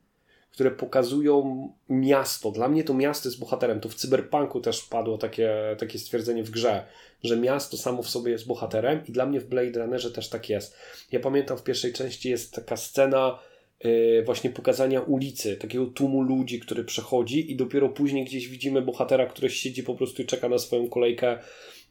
które 0.54 0.70
pokazują 0.70 1.68
miasto. 1.88 2.50
Dla 2.50 2.68
mnie 2.68 2.84
to 2.84 2.94
miasto 2.94 3.28
jest 3.28 3.40
bohaterem. 3.40 3.80
To 3.80 3.88
w 3.88 3.94
cyberpunku 3.94 4.60
też 4.60 4.82
padło 4.82 5.18
takie, 5.18 5.76
takie 5.78 5.98
stwierdzenie 5.98 6.44
w 6.44 6.50
grze, 6.50 6.86
że 7.22 7.36
miasto 7.36 7.76
samo 7.76 8.02
w 8.02 8.10
sobie 8.10 8.32
jest 8.32 8.46
bohaterem 8.46 9.00
i 9.08 9.12
dla 9.12 9.26
mnie 9.26 9.40
w 9.40 9.46
Blade 9.46 9.80
Runnerze 9.80 10.10
też 10.10 10.28
tak 10.28 10.48
jest. 10.50 10.76
Ja 11.12 11.20
pamiętam 11.20 11.58
w 11.58 11.62
pierwszej 11.62 11.92
części 11.92 12.30
jest 12.30 12.54
taka 12.54 12.76
scena 12.76 13.38
yy, 13.84 14.22
właśnie 14.26 14.50
pokazania 14.50 15.00
ulicy, 15.00 15.56
takiego 15.56 15.86
tłumu 15.86 16.22
ludzi, 16.22 16.60
który 16.60 16.84
przechodzi 16.84 17.52
i 17.52 17.56
dopiero 17.56 17.88
później 17.88 18.24
gdzieś 18.24 18.48
widzimy 18.48 18.82
bohatera, 18.82 19.26
który 19.26 19.50
siedzi 19.50 19.82
po 19.82 19.94
prostu 19.94 20.22
i 20.22 20.26
czeka 20.26 20.48
na 20.48 20.58
swoją 20.58 20.88
kolejkę 20.88 21.38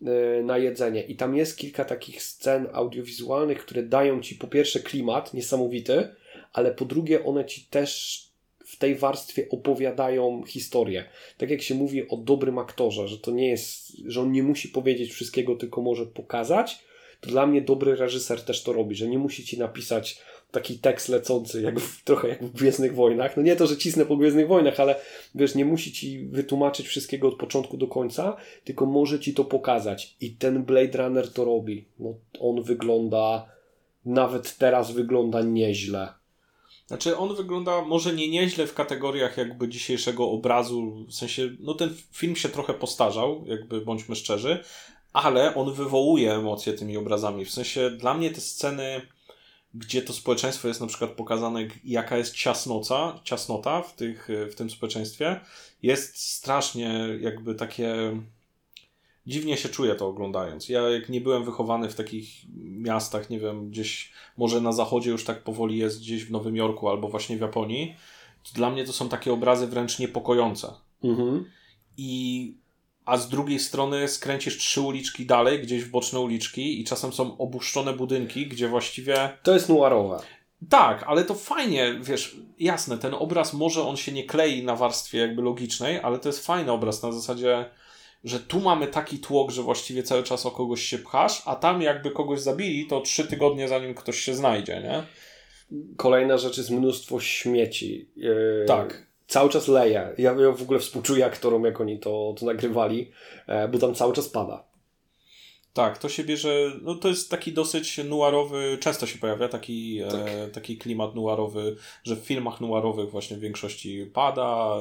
yy, 0.02 0.44
na 0.44 0.58
jedzenie. 0.58 1.04
I 1.04 1.16
tam 1.16 1.36
jest 1.36 1.58
kilka 1.58 1.86
takich 1.86 2.24
scen 2.24 2.68
audiowizualnych, 2.74 3.60
które 3.60 3.84
dają 3.84 4.22
ci 4.22 4.36
po 4.36 4.48
pierwsze 4.48 4.80
klimat 4.80 5.34
niesamowity, 5.34 6.16
ale 6.54 6.72
po 6.72 6.86
drugie 6.86 7.24
one 7.24 7.46
ci 7.46 7.66
też 7.66 8.33
w 8.74 8.78
tej 8.78 8.96
warstwie 8.96 9.50
opowiadają 9.50 10.44
historię. 10.48 11.06
Tak 11.38 11.50
jak 11.50 11.62
się 11.62 11.76
mówi 11.76 12.10
o 12.10 12.18
dobrym 12.18 12.58
aktorze, 12.58 13.08
że 13.08 13.18
to 13.18 13.32
nie 13.32 13.50
jest, 13.50 13.98
że 14.06 14.22
on 14.22 14.32
nie 14.32 14.44
musi 14.44 14.70
powiedzieć 14.70 15.12
wszystkiego, 15.12 15.56
tylko 15.56 15.82
może 15.82 16.06
pokazać, 16.06 16.80
to 17.22 17.30
dla 17.30 17.48
mnie 17.48 17.62
dobry 17.62 17.96
reżyser 17.96 18.42
też 18.42 18.64
to 18.64 18.74
robi, 18.74 18.96
że 18.96 19.08
nie 19.08 19.20
musi 19.20 19.46
ci 19.46 19.60
napisać 19.60 20.22
taki 20.52 20.80
tekst 20.80 21.10
lecący, 21.10 21.62
jak 21.62 21.80
w, 21.80 22.04
trochę 22.04 22.28
jak 22.28 22.44
w 22.44 22.54
Gwiezdnych 22.54 22.96
Wojnach. 22.96 23.38
No 23.38 23.44
nie 23.44 23.56
to, 23.56 23.68
że 23.68 23.78
cisnę 23.78 24.06
po 24.06 24.18
Gwiezdnych 24.18 24.48
Wojnach, 24.48 24.80
ale 24.80 24.96
wiesz, 25.36 25.56
nie 25.56 25.66
musi 25.66 25.92
ci 25.92 26.20
wytłumaczyć 26.26 26.88
wszystkiego 26.88 27.28
od 27.28 27.36
początku 27.36 27.78
do 27.78 27.88
końca, 27.88 28.38
tylko 28.64 28.86
może 28.86 29.20
ci 29.20 29.34
to 29.34 29.46
pokazać. 29.46 30.16
I 30.22 30.32
ten 30.32 30.64
Blade 30.64 30.98
Runner 30.98 31.34
to 31.34 31.46
robi. 31.46 31.86
No, 32.00 32.14
on 32.40 32.64
wygląda, 32.64 33.50
nawet 34.06 34.58
teraz 34.58 34.92
wygląda 34.92 35.42
nieźle. 35.42 36.08
Znaczy, 36.94 37.18
on 37.18 37.36
wygląda 37.36 37.82
może 37.82 38.14
nie 38.14 38.30
nieźle 38.30 38.68
w 38.68 38.74
kategoriach 38.74 39.38
jakby 39.38 39.70
dzisiejszego 39.70 40.30
obrazu, 40.32 41.06
w 41.10 41.14
sensie, 41.14 41.50
no 41.60 41.74
ten 41.74 41.96
film 42.12 42.36
się 42.36 42.50
trochę 42.50 42.74
postarzał, 42.74 43.44
jakby 43.46 43.82
bądźmy 43.82 44.16
szczerzy, 44.16 44.64
ale 45.14 45.56
on 45.56 45.74
wywołuje 45.74 46.34
emocje 46.34 46.74
tymi 46.74 46.98
obrazami. 46.98 47.46
W 47.46 47.52
sensie, 47.52 47.90
dla 47.90 48.14
mnie 48.14 48.32
te 48.32 48.42
sceny 48.42 49.02
gdzie 49.74 50.02
to 50.02 50.14
społeczeństwo 50.14 50.68
jest 50.68 50.82
na 50.82 50.88
przykład 50.88 51.12
pokazane, 51.12 51.68
jaka 51.84 52.18
jest 52.18 52.36
ciasnoca, 52.36 53.20
ciasnota 53.24 53.82
w, 53.82 53.96
tych, 53.96 54.28
w 54.52 54.56
tym 54.56 54.70
społeczeństwie, 54.70 55.40
jest 55.84 56.18
strasznie 56.18 57.10
jakby 57.22 57.56
takie. 57.56 58.18
Dziwnie 59.28 59.58
się 59.58 59.70
czuję 59.70 59.96
to 59.96 60.08
oglądając. 60.08 60.70
Ja, 60.70 60.82
jak 60.82 61.10
nie 61.10 61.22
byłem 61.22 61.44
wychowany 61.44 61.90
w 61.90 61.96
takich 61.96 62.28
miastach, 62.64 63.30
nie 63.30 63.40
wiem, 63.40 63.70
gdzieś 63.70 64.12
może 64.38 64.62
na 64.62 64.72
zachodzie 64.72 65.12
już 65.12 65.26
tak 65.26 65.44
powoli 65.44 65.78
jest, 65.78 66.00
gdzieś 66.00 66.26
w 66.26 66.32
Nowym 66.32 66.56
Jorku 66.56 66.90
albo 66.90 67.08
właśnie 67.08 67.38
w 67.38 67.42
Japonii, 67.42 67.96
to 68.44 68.50
dla 68.54 68.72
mnie 68.72 68.86
to 68.86 68.94
są 68.94 69.10
takie 69.10 69.34
obrazy 69.34 69.68
wręcz 69.68 70.00
niepokojące. 70.00 70.74
Mhm. 71.04 71.46
I 71.98 72.54
a 73.06 73.18
z 73.18 73.30
drugiej 73.30 73.60
strony 73.60 74.08
skręcisz 74.08 74.58
trzy 74.58 74.82
uliczki 74.82 75.26
dalej, 75.26 75.62
gdzieś 75.62 75.84
w 75.84 75.92
boczne 75.92 76.20
uliczki 76.20 76.82
i 76.82 76.84
czasem 76.84 77.14
są 77.14 77.38
obuszczone 77.38 77.94
budynki, 77.94 78.48
gdzie 78.48 78.68
właściwie... 78.68 79.38
To 79.44 79.54
jest 79.54 79.70
noirowe. 79.70 80.20
Tak, 80.70 81.04
ale 81.08 81.24
to 81.24 81.34
fajnie, 81.34 82.00
wiesz, 82.02 82.38
jasne, 82.60 82.98
ten 82.98 83.14
obraz 83.14 83.54
może 83.54 83.84
on 83.84 83.98
się 83.98 84.12
nie 84.12 84.24
klei 84.24 84.64
na 84.64 84.76
warstwie 84.76 85.18
jakby 85.18 85.42
logicznej, 85.42 86.00
ale 86.00 86.20
to 86.20 86.30
jest 86.30 86.46
fajny 86.46 86.72
obraz 86.72 87.04
na 87.04 87.12
zasadzie, 87.12 87.66
że 88.24 88.40
tu 88.40 88.60
mamy 88.60 88.88
taki 88.88 89.20
tłok, 89.20 89.52
że 89.52 89.62
właściwie 89.62 90.04
cały 90.04 90.24
czas 90.24 90.46
o 90.46 90.52
kogoś 90.52 90.82
się 90.82 90.98
pchasz, 90.98 91.42
a 91.46 91.56
tam 91.56 91.82
jakby 91.82 92.12
kogoś 92.12 92.40
zabili, 92.40 92.88
to 92.88 93.02
trzy 93.02 93.28
tygodnie 93.28 93.68
zanim 93.68 93.96
ktoś 93.96 94.20
się 94.20 94.36
znajdzie, 94.36 94.82
nie? 94.82 95.04
Kolejna 95.98 96.38
rzecz 96.38 96.58
jest 96.58 96.70
mnóstwo 96.70 97.20
śmieci. 97.20 98.10
Yy... 98.16 98.66
Tak 98.68 99.14
cały 99.28 99.50
czas 99.50 99.68
leje. 99.68 100.14
Ja, 100.18 100.32
ja 100.32 100.52
w 100.52 100.62
ogóle 100.62 100.80
współczuję 100.80 101.26
aktorom, 101.26 101.64
jak 101.64 101.82
oni 101.82 102.00
to, 102.00 102.36
to 102.40 102.46
nagrywali, 102.46 103.12
e, 103.48 103.68
bo 103.68 103.78
tam 103.80 103.96
cały 103.96 104.14
czas 104.14 104.30
pada. 104.30 104.64
Tak, 105.74 105.98
to 105.98 106.10
się 106.10 106.24
bierze, 106.24 106.72
no 106.82 106.96
to 106.96 107.08
jest 107.08 107.30
taki 107.30 107.54
dosyć 107.54 107.98
noirowy, 107.98 108.78
często 108.82 109.08
się 109.08 109.20
pojawia 109.20 109.48
taki, 109.48 110.00
e, 110.00 110.08
tak. 110.08 110.22
e, 110.28 110.48
taki 110.48 110.78
klimat 110.78 111.16
noirowy, 111.16 111.76
że 112.04 112.16
w 112.16 112.20
filmach 112.20 112.62
noirowych 112.62 113.12
właśnie 113.12 113.38
w 113.38 113.40
większości 113.40 114.06
pada, 114.14 114.76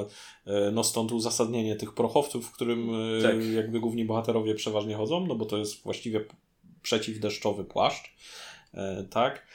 e, 0.45 0.71
no 0.71 0.83
stąd 0.83 1.11
uzasadnienie 1.11 1.75
tych 1.75 1.93
prochowców, 1.93 2.47
w 2.47 2.51
którym 2.51 2.89
e, 3.19 3.21
tak. 3.21 3.45
jakby 3.45 3.79
główni 3.79 4.05
bohaterowie 4.05 4.55
przeważnie 4.55 4.95
chodzą, 4.95 5.27
no 5.27 5.35
bo 5.35 5.45
to 5.45 5.57
jest 5.57 5.83
właściwie 5.83 6.25
przeciwdeszczowy 6.81 7.63
płaszcz, 7.63 8.15
e, 8.73 9.03
tak. 9.03 9.47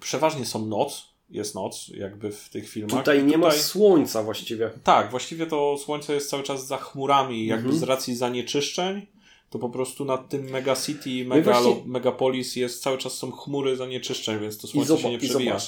przeważnie 0.00 0.46
są 0.46 0.66
noc, 0.66 1.14
jest 1.30 1.54
noc, 1.54 1.88
jakby 1.88 2.32
w 2.32 2.48
tych 2.48 2.68
filmach. 2.68 2.98
Tutaj 2.98 3.24
nie 3.24 3.34
tutaj... 3.34 3.50
ma 3.50 3.62
słońca 3.62 4.22
właściwie. 4.22 4.70
Tak, 4.84 5.10
właściwie 5.10 5.46
to 5.46 5.78
słońce 5.78 6.14
jest 6.14 6.30
cały 6.30 6.42
czas 6.42 6.66
za 6.66 6.76
chmurami, 6.76 7.46
jakby 7.46 7.64
mhm. 7.64 7.80
z 7.80 7.82
racji 7.82 8.16
zanieczyszczeń. 8.16 9.06
To 9.50 9.58
po 9.58 9.68
prostu 9.68 10.04
nad 10.04 10.28
tym 10.28 10.50
megacity, 10.50 11.24
no 11.26 11.34
megalo, 11.34 11.72
właśnie... 11.72 11.90
megapolis 11.92 12.56
jest 12.56 12.82
cały 12.82 12.98
czas 12.98 13.12
są 13.12 13.30
chmury 13.30 13.76
zanieczyszczeń, 13.76 14.40
więc 14.40 14.58
to 14.58 14.66
słońce 14.66 14.98
się 14.98 15.10
nie 15.10 15.18
przebija. 15.18 15.58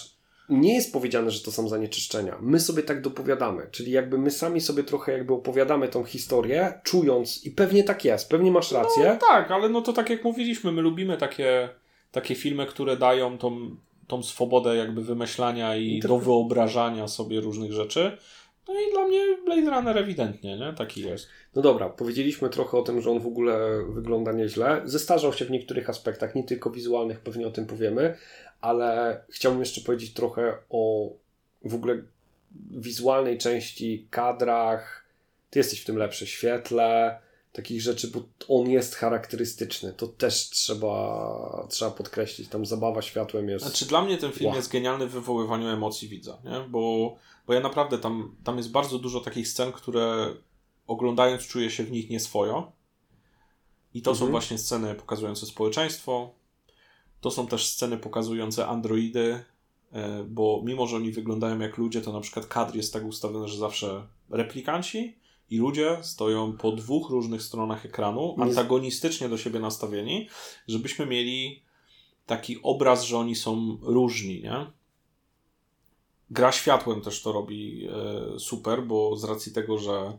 nie 0.48 0.74
jest 0.74 0.92
powiedziane, 0.92 1.30
że 1.30 1.40
to 1.40 1.52
są 1.52 1.68
zanieczyszczenia. 1.68 2.38
My 2.40 2.60
sobie 2.60 2.82
tak 2.82 3.02
dopowiadamy, 3.02 3.66
czyli 3.70 3.92
jakby 3.92 4.18
my 4.18 4.30
sami 4.30 4.60
sobie 4.60 4.84
trochę 4.84 5.12
jakby 5.12 5.34
opowiadamy 5.34 5.88
tą 5.88 6.04
historię, 6.04 6.80
czując 6.84 7.44
i 7.44 7.50
pewnie 7.50 7.84
tak 7.84 8.04
jest, 8.04 8.28
pewnie 8.28 8.50
masz 8.50 8.72
rację. 8.72 9.04
No, 9.04 9.26
tak, 9.28 9.50
ale 9.50 9.68
no 9.68 9.82
to 9.82 9.92
tak 9.92 10.10
jak 10.10 10.24
mówiliśmy, 10.24 10.72
my 10.72 10.82
lubimy 10.82 11.16
takie, 11.16 11.68
takie 12.12 12.34
filmy, 12.34 12.66
które 12.66 12.96
dają 12.96 13.38
tą 13.38 13.76
tą 14.10 14.22
swobodę 14.22 14.76
jakby 14.76 15.02
wymyślania 15.02 15.76
i 15.76 16.00
do 16.00 16.18
wyobrażania 16.18 17.08
sobie 17.08 17.40
różnych 17.40 17.72
rzeczy. 17.72 18.18
No 18.74 18.80
i 18.80 18.92
dla 18.92 19.08
mnie 19.08 19.36
Blade 19.44 19.70
Runner 19.70 19.98
ewidentnie, 19.98 20.58
nie? 20.58 20.72
Taki 20.72 21.00
jest. 21.00 21.28
No 21.54 21.62
dobra, 21.62 21.88
powiedzieliśmy 21.88 22.50
trochę 22.50 22.78
o 22.78 22.82
tym, 22.82 23.00
że 23.00 23.10
on 23.10 23.20
w 23.20 23.26
ogóle 23.26 23.84
wygląda 23.88 24.32
nieźle. 24.32 24.82
Zestarzał 24.84 25.32
się 25.32 25.44
w 25.44 25.50
niektórych 25.50 25.90
aspektach, 25.90 26.34
nie 26.34 26.44
tylko 26.44 26.70
wizualnych, 26.70 27.20
pewnie 27.20 27.46
o 27.46 27.50
tym 27.50 27.66
powiemy, 27.66 28.16
ale 28.60 29.20
chciałbym 29.28 29.60
jeszcze 29.60 29.80
powiedzieć 29.80 30.12
trochę 30.12 30.58
o 30.70 31.10
w 31.64 31.74
ogóle 31.74 32.02
wizualnej 32.70 33.38
części, 33.38 34.06
kadrach. 34.10 35.04
Ty 35.50 35.58
jesteś 35.58 35.80
w 35.80 35.84
tym 35.84 35.96
lepszy, 35.96 36.26
świetle, 36.26 37.18
takich 37.52 37.82
rzeczy, 37.82 38.08
bo 38.08 38.22
on 38.48 38.70
jest 38.70 38.94
charakterystyczny. 38.94 39.92
To 39.92 40.06
też 40.06 40.50
trzeba, 40.50 41.66
trzeba 41.70 41.90
podkreślić. 41.90 42.48
Tam 42.48 42.66
zabawa 42.66 43.02
światłem 43.02 43.48
jest. 43.48 43.64
Znaczy, 43.64 43.86
dla 43.86 44.02
mnie 44.02 44.18
ten 44.18 44.32
film 44.32 44.46
wow. 44.46 44.56
jest 44.56 44.72
genialny 44.72 45.06
w 45.06 45.12
wywoływaniu 45.12 45.68
emocji 45.68 46.08
widza, 46.08 46.38
nie? 46.44 46.60
Bo, 46.68 47.16
bo 47.50 47.54
ja 47.54 47.60
naprawdę 47.60 47.98
tam, 47.98 48.36
tam 48.44 48.56
jest 48.56 48.70
bardzo 48.70 48.98
dużo 48.98 49.20
takich 49.20 49.48
scen, 49.48 49.72
które 49.72 50.34
oglądając 50.86 51.42
czuję 51.42 51.70
się 51.70 51.84
w 51.84 51.90
nich 51.90 52.10
nieswojo. 52.10 52.72
I 53.94 54.02
to 54.02 54.10
mhm. 54.10 54.26
są 54.26 54.30
właśnie 54.30 54.58
sceny 54.58 54.94
pokazujące 54.94 55.46
społeczeństwo. 55.46 56.34
To 57.20 57.30
są 57.30 57.46
też 57.46 57.66
sceny 57.66 57.98
pokazujące 57.98 58.66
androidy, 58.66 59.44
e, 59.92 60.24
bo 60.24 60.62
mimo, 60.64 60.86
że 60.86 60.96
oni 60.96 61.12
wyglądają 61.12 61.58
jak 61.58 61.78
ludzie, 61.78 62.00
to 62.00 62.12
na 62.12 62.20
przykład 62.20 62.46
kadr 62.46 62.76
jest 62.76 62.92
tak 62.92 63.04
ustawiony, 63.04 63.48
że 63.48 63.58
zawsze 63.58 64.06
replikanci 64.28 65.18
i 65.50 65.58
ludzie 65.58 65.98
stoją 66.02 66.52
po 66.52 66.72
dwóch 66.72 67.10
różnych 67.10 67.42
stronach 67.42 67.86
ekranu, 67.86 68.36
antagonistycznie 68.38 69.28
do 69.28 69.38
siebie 69.38 69.60
nastawieni, 69.60 70.28
żebyśmy 70.68 71.06
mieli 71.06 71.62
taki 72.26 72.62
obraz, 72.62 73.04
że 73.04 73.18
oni 73.18 73.36
są 73.36 73.78
różni, 73.82 74.42
nie? 74.42 74.79
Gra 76.30 76.52
światłem 76.52 77.00
też 77.00 77.22
to 77.22 77.32
robi 77.32 77.88
e, 77.88 78.38
super, 78.38 78.82
bo 78.82 79.16
z 79.16 79.24
racji 79.24 79.52
tego, 79.52 79.78
że 79.78 80.18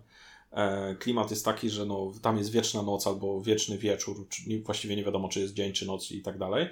e, 0.51 0.95
klimat 0.95 1.31
jest 1.31 1.45
taki, 1.45 1.69
że 1.69 1.85
no, 1.85 2.11
tam 2.21 2.37
jest 2.37 2.51
wieczna 2.51 2.81
noc 2.81 3.07
albo 3.07 3.41
wieczny 3.41 3.77
wieczór, 3.77 4.27
właściwie 4.63 4.95
nie 4.95 5.03
wiadomo, 5.03 5.29
czy 5.29 5.39
jest 5.39 5.53
dzień, 5.53 5.73
czy 5.73 5.85
noc 5.85 6.11
i 6.11 6.21
tak 6.21 6.37
dalej, 6.37 6.69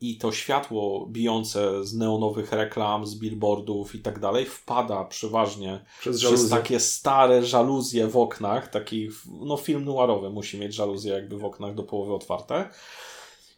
i 0.00 0.18
to 0.18 0.32
światło 0.32 1.06
bijące 1.06 1.84
z 1.84 1.94
neonowych 1.94 2.52
reklam, 2.52 3.06
z 3.06 3.14
billboardów 3.14 3.94
i 3.94 3.98
tak 3.98 4.18
dalej 4.18 4.46
wpada 4.46 5.04
przeważnie 5.04 5.84
przez, 6.00 6.18
przez 6.18 6.48
takie 6.48 6.80
stare 6.80 7.44
żaluzje 7.44 8.06
w 8.06 8.16
oknach, 8.16 8.68
taki 8.68 9.08
no 9.26 9.56
film 9.56 9.84
noirowy 9.84 10.30
musi 10.30 10.58
mieć 10.58 10.74
żaluzje 10.74 11.12
jakby 11.12 11.38
w 11.38 11.44
oknach 11.44 11.74
do 11.74 11.82
połowy 11.82 12.14
otwarte. 12.14 12.68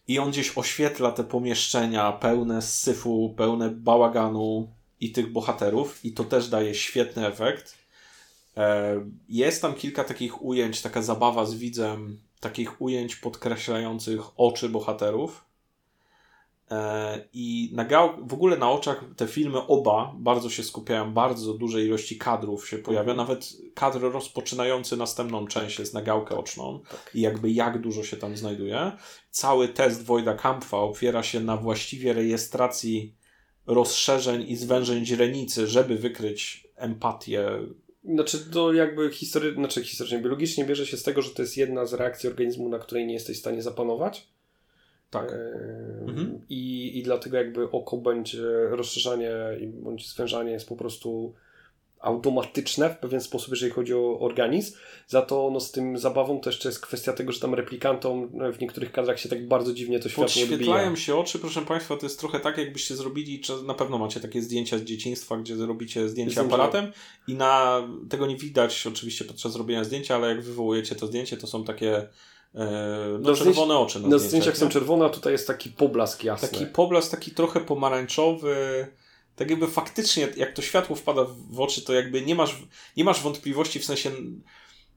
I 0.09 0.19
on 0.19 0.31
gdzieś 0.31 0.59
oświetla 0.59 1.13
te 1.13 1.25
pomieszczenia 1.25 2.13
pełne 2.13 2.63
syfu, 2.63 3.35
pełne 3.37 3.71
bałaganu 3.71 4.73
i 5.05 5.13
tych 5.13 5.33
bohaterów 5.33 6.05
i 6.05 6.13
to 6.13 6.25
też 6.25 6.49
daje 6.49 6.75
świetny 6.75 7.27
efekt. 7.27 7.79
E, 8.57 8.95
jest 9.29 9.63
tam 9.63 9.75
kilka 9.75 10.05
takich 10.05 10.43
ujęć, 10.43 10.83
taka 10.83 11.03
zabawa 11.03 11.47
z 11.47 11.55
widzem, 11.55 12.19
takich 12.41 12.83
ujęć 12.83 13.17
podkreślających 13.17 14.21
oczy 14.37 14.69
bohaterów 14.69 15.45
E, 16.73 17.25
I 17.33 17.71
na 17.73 17.85
gał, 17.85 18.27
w 18.27 18.35
ogóle 18.35 18.57
na 18.57 18.71
oczach 18.71 19.05
te 19.17 19.27
filmy 19.27 19.67
oba 19.67 20.15
bardzo 20.17 20.51
się 20.51 20.63
skupiają, 20.63 21.13
bardzo 21.13 21.55
dużej 21.55 21.87
ilości 21.87 22.19
kadrów 22.19 22.69
się 22.69 22.79
pojawia, 22.79 23.13
mhm. 23.13 23.17
nawet 23.17 23.53
kadr 23.75 24.01
rozpoczynający 24.01 24.97
następną 24.97 25.47
część 25.47 25.79
jest 25.79 25.95
na 25.95 26.03
gałkę 26.03 26.37
oczną 26.37 26.81
tak. 26.91 27.11
i 27.15 27.21
jakby 27.21 27.51
jak 27.51 27.81
dużo 27.81 28.05
się 28.05 28.17
tam 28.17 28.37
znajduje. 28.37 28.93
Cały 29.31 29.69
test 29.69 30.05
Wojda 30.05 30.35
Kampfa 30.35 30.77
opiera 30.77 31.23
się 31.23 31.41
na 31.41 31.57
właściwie 31.57 32.13
rejestracji 32.13 33.15
rozszerzeń 33.67 34.45
i 34.49 34.57
zwężeń 34.57 35.07
źrenicy, 35.07 35.67
żeby 35.67 35.97
wykryć 35.97 36.69
empatię 36.77 37.49
znaczy 38.05 38.39
to 38.51 38.73
jakby 38.73 39.11
history, 39.11 39.55
znaczy 39.55 39.85
historycznie, 39.85 40.19
biologicznie 40.19 40.65
bierze 40.65 40.87
się 40.87 40.97
z 40.97 41.03
tego, 41.03 41.23
że 41.23 41.31
to 41.31 41.43
jest 41.43 41.57
jedna 41.57 41.87
z 41.87 41.95
reakcji 41.95 42.29
organizmu, 42.29 42.69
na 42.69 42.79
której 42.79 43.07
nie 43.07 43.15
jesteś 43.15 43.37
w 43.37 43.41
stanie 43.41 43.63
zapanować. 43.63 44.29
Tak. 45.11 45.33
Mhm. 46.07 46.41
I, 46.49 46.99
I 46.99 47.03
dlatego 47.03 47.37
jakby 47.37 47.71
oko 47.71 47.97
będzie 47.97 48.43
rozszerzanie 48.71 49.31
bądź 49.67 50.09
zwężanie 50.09 50.53
jest 50.53 50.69
po 50.69 50.77
prostu 50.77 51.35
automatyczne 52.03 52.91
w 52.91 52.99
pewien 52.99 53.21
sposób, 53.21 53.51
jeżeli 53.51 53.73
chodzi 53.73 53.95
o 53.95 54.21
organizm. 54.21 54.77
Za 55.09 55.23
to 55.23 55.51
no, 55.53 55.61
z 55.61 55.71
tym 55.73 55.99
zabawą 55.99 56.41
to 56.41 56.51
jeszcze 56.51 56.69
jest 56.69 56.81
kwestia 56.81 57.13
tego, 57.13 57.33
że 57.33 57.41
tam 57.41 57.55
replikantom 57.55 58.29
w 58.53 58.61
niektórych 58.61 58.93
kadrach 58.93 59.21
się 59.21 59.29
tak 59.29 59.49
bardzo 59.49 59.73
dziwnie 59.73 59.99
to 59.99 60.09
światło 60.09 60.25
Podświetlają 60.25 60.89
odbija. 60.89 60.97
się 61.05 61.17
oczy, 61.17 61.39
proszę 61.39 61.63
Państwa, 61.63 61.97
to 61.97 62.07
jest 62.07 62.21
trochę 62.21 62.41
tak, 62.41 62.59
jakbyście 62.59 62.97
zrobili, 62.97 63.41
czy 63.41 63.63
na 63.63 63.75
pewno 63.75 63.99
macie 63.99 64.21
takie 64.21 64.43
zdjęcia 64.43 64.79
z 64.79 64.83
dzieciństwa, 64.83 65.37
gdzie 65.37 65.55
robicie 65.55 66.09
zdjęcia 66.09 66.41
aparatem 66.41 66.93
i 67.29 67.35
na 67.35 67.83
tego 68.09 68.27
nie 68.27 68.37
widać 68.37 68.87
oczywiście 68.87 69.25
podczas 69.25 69.57
robienia 69.57 69.85
zdjęcia, 69.85 70.15
ale 70.15 70.29
jak 70.29 70.43
wywołujecie 70.43 70.95
to 70.95 71.07
zdjęcie, 71.07 71.37
to 71.37 71.47
są 71.47 71.65
takie 71.65 72.09
E, 72.55 73.19
no, 73.21 73.35
czerwone 73.35 73.79
oczy 73.79 74.01
na, 74.01 74.09
na 74.09 74.19
zdjęciach. 74.19 74.57
są 74.57 74.69
czerwone, 74.69 75.05
a 75.05 75.09
tutaj 75.09 75.33
jest 75.33 75.47
taki 75.47 75.71
poblask 75.71 76.25
jasny. 76.25 76.49
Taki 76.49 76.67
poblask, 76.67 77.11
taki 77.11 77.31
trochę 77.31 77.61
pomarańczowy. 77.61 78.87
Tak 79.43 79.51
jakby 79.51 79.67
faktycznie, 79.67 80.29
jak 80.37 80.53
to 80.53 80.63
światło 80.63 80.97
wpada 80.97 81.27
w 81.51 81.61
oczy, 81.61 81.83
to 81.83 81.93
jakby 81.93 82.23
nie 82.23 82.35
masz, 82.35 82.63
nie 82.97 83.05
masz 83.05 83.23
wątpliwości, 83.23 83.81
w 83.81 83.85
sensie 83.85 84.11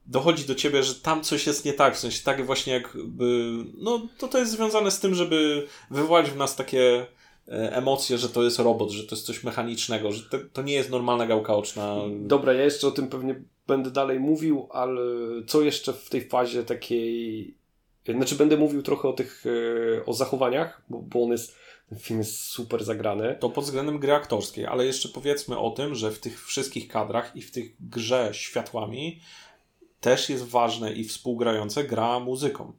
dochodzi 0.06 0.44
do 0.44 0.54
ciebie, 0.54 0.82
że 0.82 0.94
tam 0.94 1.22
coś 1.22 1.46
jest 1.46 1.64
nie 1.64 1.72
tak, 1.72 1.96
w 1.96 1.98
sensie 1.98 2.24
tak 2.24 2.46
właśnie 2.46 2.72
jakby, 2.72 3.50
no 3.78 4.08
to 4.18 4.28
to 4.28 4.38
jest 4.38 4.52
związane 4.52 4.90
z 4.90 5.00
tym, 5.00 5.14
żeby 5.14 5.66
wywołać 5.90 6.30
w 6.30 6.36
nas 6.36 6.56
takie 6.56 7.06
e, 7.48 7.76
emocje, 7.76 8.18
że 8.18 8.28
to 8.28 8.42
jest 8.42 8.58
robot, 8.58 8.90
że 8.90 9.04
to 9.04 9.14
jest 9.14 9.26
coś 9.26 9.44
mechanicznego, 9.44 10.12
że 10.12 10.22
to, 10.22 10.38
to 10.52 10.62
nie 10.62 10.74
jest 10.74 10.90
normalna 10.90 11.26
gałka 11.26 11.54
oczna. 11.54 11.96
Dobra, 12.20 12.52
ja 12.52 12.64
jeszcze 12.64 12.86
o 12.86 12.90
tym 12.90 13.08
pewnie 13.08 13.42
będę 13.66 13.90
dalej 13.90 14.20
mówił, 14.20 14.68
ale 14.70 15.02
co 15.46 15.62
jeszcze 15.62 15.92
w 15.92 16.08
tej 16.08 16.28
fazie 16.28 16.62
takiej. 16.62 17.54
Znaczy, 18.14 18.34
będę 18.34 18.56
mówił 18.56 18.82
trochę 18.82 19.08
o 19.08 19.12
tych, 19.12 19.44
e, 19.96 20.04
o 20.04 20.12
zachowaniach, 20.12 20.82
bo, 20.88 20.98
bo 20.98 21.24
on 21.24 21.30
jest, 21.30 21.56
film 21.98 22.18
jest 22.18 22.40
super 22.40 22.84
zagrany. 22.84 23.36
To 23.40 23.50
pod 23.50 23.64
względem 23.64 23.98
gry 23.98 24.14
aktorskiej, 24.14 24.66
ale 24.66 24.86
jeszcze 24.86 25.08
powiedzmy 25.08 25.58
o 25.58 25.70
tym, 25.70 25.94
że 25.94 26.10
w 26.10 26.18
tych 26.18 26.46
wszystkich 26.46 26.88
kadrach 26.88 27.36
i 27.36 27.42
w 27.42 27.50
tych 27.50 27.72
grze 27.80 28.30
światłami 28.32 29.20
też 30.00 30.30
jest 30.30 30.44
ważne 30.44 30.92
i 30.92 31.04
współgrające 31.04 31.84
gra 31.84 32.20
muzyką. 32.20 32.72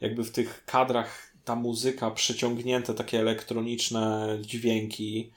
Jakby 0.00 0.24
w 0.24 0.30
tych 0.30 0.64
kadrach 0.64 1.32
ta 1.44 1.54
muzyka, 1.54 2.10
przyciągnięte 2.10 2.94
takie 2.94 3.20
elektroniczne 3.20 4.38
dźwięki. 4.40 5.32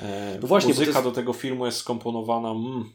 E, 0.00 0.38
no 0.40 0.48
właśnie, 0.48 0.68
muzyka 0.68 0.90
jest... 0.90 1.02
do 1.02 1.12
tego 1.12 1.32
filmu 1.32 1.66
jest 1.66 1.78
skomponowana. 1.78 2.50
Mm, 2.50 2.92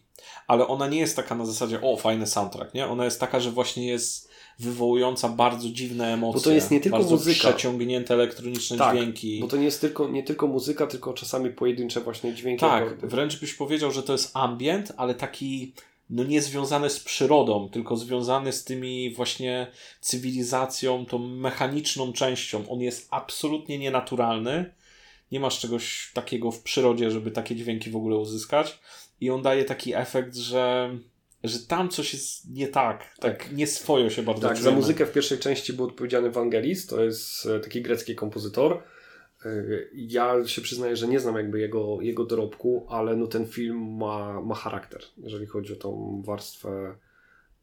ale 0.47 0.67
ona 0.67 0.87
nie 0.87 0.99
jest 0.99 1.15
taka 1.15 1.35
na 1.35 1.45
zasadzie, 1.45 1.81
o, 1.81 1.97
fajny 1.97 2.27
soundtrack, 2.27 2.73
nie? 2.73 2.87
Ona 2.87 3.05
jest 3.05 3.19
taka, 3.19 3.39
że 3.39 3.51
właśnie 3.51 3.87
jest 3.87 4.30
wywołująca 4.61 5.29
bardzo 5.29 5.69
dziwne 5.69 6.13
emocje. 6.13 6.39
Bo 6.39 6.43
to 6.43 6.51
jest 6.51 6.71
nie 6.71 6.79
tylko 6.79 6.97
bardzo 6.97 7.15
muzyka. 7.15 7.39
przeciągnięte 7.39 8.13
elektroniczne 8.13 8.77
tak, 8.77 8.97
dźwięki. 8.97 9.39
Bo 9.39 9.47
to 9.47 9.57
nie 9.57 9.65
jest 9.65 9.81
tylko, 9.81 10.07
nie 10.07 10.23
tylko 10.23 10.47
muzyka, 10.47 10.87
tylko 10.87 11.13
czasami 11.13 11.49
pojedyncze 11.49 12.01
właśnie 12.01 12.33
dźwięki. 12.33 12.59
Tak, 12.59 13.07
wręcz 13.07 13.39
byś 13.39 13.53
powiedział, 13.53 13.91
że 13.91 14.03
to 14.03 14.11
jest 14.11 14.31
ambient, 14.33 14.91
ale 14.97 15.15
taki 15.15 15.73
no 16.09 16.23
nie 16.23 16.41
związany 16.41 16.89
z 16.89 16.99
przyrodą, 16.99 17.69
tylko 17.69 17.97
związany 17.97 18.51
z 18.51 18.63
tymi 18.63 19.13
właśnie 19.13 19.67
cywilizacją, 20.01 21.05
tą 21.05 21.19
mechaniczną 21.19 22.13
częścią. 22.13 22.69
On 22.69 22.81
jest 22.81 23.07
absolutnie 23.11 23.79
nienaturalny. 23.79 24.73
Nie 25.31 25.39
masz 25.39 25.59
czegoś 25.59 26.11
takiego 26.13 26.51
w 26.51 26.61
przyrodzie, 26.61 27.11
żeby 27.11 27.31
takie 27.31 27.55
dźwięki 27.55 27.89
w 27.89 27.95
ogóle 27.95 28.17
uzyskać 28.17 28.79
i 29.21 29.29
on 29.29 29.41
daje 29.41 29.65
taki 29.65 29.95
efekt, 29.95 30.35
że, 30.35 30.89
że 31.43 31.59
tam 31.59 31.89
coś 31.89 32.13
jest 32.13 32.49
nie 32.49 32.67
tak, 32.67 33.15
tak, 33.19 33.43
tak 33.43 33.51
nie 33.51 33.67
swojo 33.67 34.09
się 34.09 34.23
bardzo 34.23 34.41
Tak, 34.47 34.57
czujemy. 34.57 34.71
za 34.71 34.75
muzykę 34.77 35.05
w 35.05 35.11
pierwszej 35.11 35.37
części 35.39 35.73
był 35.73 35.85
odpowiedzialny 35.85 36.31
Vangelis, 36.31 36.87
to 36.87 37.03
jest 37.03 37.45
e, 37.45 37.59
taki 37.59 37.81
grecki 37.81 38.15
kompozytor. 38.15 38.83
E, 39.45 39.49
ja 39.93 40.47
się 40.47 40.61
przyznaję, 40.61 40.95
że 40.95 41.07
nie 41.07 41.19
znam 41.19 41.35
jakby 41.35 41.59
jego, 41.59 42.01
jego 42.01 42.25
dorobku, 42.25 42.85
ale 42.89 43.15
no 43.15 43.27
ten 43.27 43.47
film 43.47 43.97
ma, 43.97 44.41
ma 44.41 44.55
charakter, 44.55 45.01
jeżeli 45.17 45.45
chodzi 45.45 45.73
o 45.73 45.75
tą 45.75 46.21
warstwę, 46.25 46.95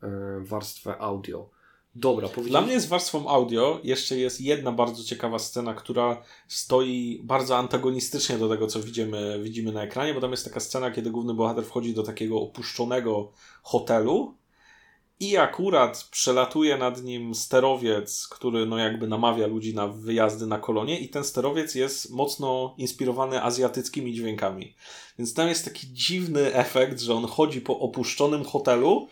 e, 0.02 0.40
warstwę 0.40 0.98
audio. 0.98 1.50
Dobra, 2.00 2.28
Dla 2.44 2.60
mnie 2.60 2.80
z 2.80 2.86
warstwą 2.86 3.28
audio 3.28 3.80
jeszcze 3.84 4.16
jest 4.16 4.40
jedna 4.40 4.72
bardzo 4.72 5.04
ciekawa 5.04 5.38
scena, 5.38 5.74
która 5.74 6.22
stoi 6.48 7.20
bardzo 7.24 7.56
antagonistycznie 7.56 8.38
do 8.38 8.48
tego, 8.48 8.66
co 8.66 8.80
widzimy, 8.80 9.40
widzimy 9.42 9.72
na 9.72 9.82
ekranie, 9.82 10.14
bo 10.14 10.20
tam 10.20 10.30
jest 10.30 10.44
taka 10.44 10.60
scena, 10.60 10.90
kiedy 10.90 11.10
główny 11.10 11.34
bohater 11.34 11.64
wchodzi 11.64 11.94
do 11.94 12.02
takiego 12.02 12.40
opuszczonego 12.40 13.32
hotelu 13.62 14.34
i 15.20 15.36
akurat 15.36 16.08
przelatuje 16.10 16.76
nad 16.76 17.02
nim 17.02 17.34
sterowiec, 17.34 18.28
który 18.28 18.66
no 18.66 18.78
jakby 18.78 19.06
namawia 19.06 19.46
ludzi 19.46 19.74
na 19.74 19.88
wyjazdy 19.88 20.46
na 20.46 20.58
kolonie 20.58 21.00
i 21.00 21.08
ten 21.08 21.24
sterowiec 21.24 21.74
jest 21.74 22.10
mocno 22.10 22.74
inspirowany 22.78 23.42
azjatyckimi 23.42 24.14
dźwiękami. 24.14 24.74
Więc 25.18 25.34
tam 25.34 25.48
jest 25.48 25.64
taki 25.64 25.92
dziwny 25.92 26.54
efekt, 26.54 27.00
że 27.00 27.14
on 27.14 27.26
chodzi 27.26 27.60
po 27.60 27.78
opuszczonym 27.78 28.44
hotelu, 28.44 29.08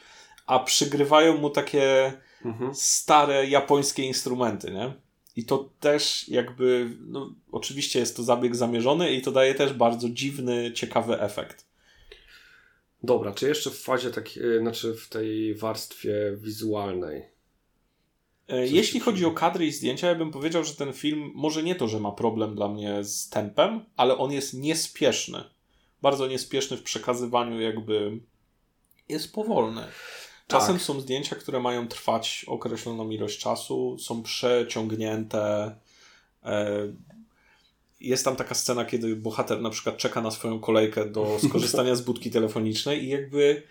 a 0.47 0.59
przygrywają 0.59 1.37
mu 1.37 1.51
takie 1.51 2.13
mhm. 2.47 2.75
stare 2.75 3.47
japońskie 3.47 4.03
instrumenty, 4.03 4.71
nie? 4.71 4.93
I 5.37 5.45
to 5.45 5.71
też 5.81 6.29
jakby, 6.29 6.97
no, 7.01 7.35
oczywiście 7.53 7.99
jest 7.99 8.17
to 8.17 8.23
zabieg 8.23 8.57
zamierzony 8.57 9.13
i 9.13 9.23
to 9.23 9.33
daje 9.33 9.55
też 9.55 9.73
bardzo 9.73 10.09
dziwny, 10.09 10.73
ciekawy 10.73 11.21
efekt. 11.21 11.67
Dobra, 13.03 13.33
czy 13.33 13.49
jeszcze 13.49 13.71
w 13.71 13.83
fazie 13.83 14.11
takiej, 14.11 14.43
znaczy 14.61 14.95
w 14.95 15.09
tej 15.09 15.55
warstwie 15.55 16.37
wizualnej? 16.37 17.25
E, 18.49 18.67
jeśli 18.67 19.01
chodzi 19.01 19.25
o 19.25 19.31
kadry 19.31 19.67
i 19.67 19.73
zdjęcia, 19.73 20.07
ja 20.07 20.15
bym 20.15 20.31
powiedział, 20.31 20.65
że 20.65 20.75
ten 20.75 20.93
film 20.93 21.31
może 21.35 21.63
nie 21.63 21.75
to, 21.75 21.89
że 21.89 22.01
ma 22.01 22.13
problem 22.13 22.55
dla 22.55 22.69
mnie 22.69 23.05
z 23.05 23.29
tempem, 23.29 23.85
ale 23.97 24.19
on 24.19 24.33
jest 24.33 24.55
niespieszny. 24.55 25.45
Bardzo 26.03 26.27
niespieszny 26.27 26.77
w 26.77 26.83
przekazywaniu, 26.83 27.61
jakby 27.61 28.21
jest 29.09 29.33
powolny. 29.33 29.85
Czasem 30.49 30.77
tak. 30.77 30.85
są 30.85 31.01
zdjęcia, 31.01 31.37
które 31.37 31.61
mają 31.61 31.89
trwać 31.89 32.45
określoną 32.49 33.11
ilość 33.11 33.39
czasu, 33.39 33.99
są 33.99 34.23
przeciągnięte. 34.23 35.75
E, 36.45 36.67
jest 38.01 38.25
tam 38.25 38.37
taka 38.37 38.55
scena, 38.55 38.85
kiedy 38.85 39.17
bohater 39.17 39.61
na 39.61 39.71
przykład 39.71 39.97
czeka 39.97 40.21
na 40.21 40.31
swoją 40.31 40.61
kolejkę 40.61 41.05
do 41.05 41.37
skorzystania 41.49 41.95
z 41.95 42.01
budki 42.01 42.31
telefonicznej 42.31 43.05
i 43.05 43.09
jakby. 43.09 43.63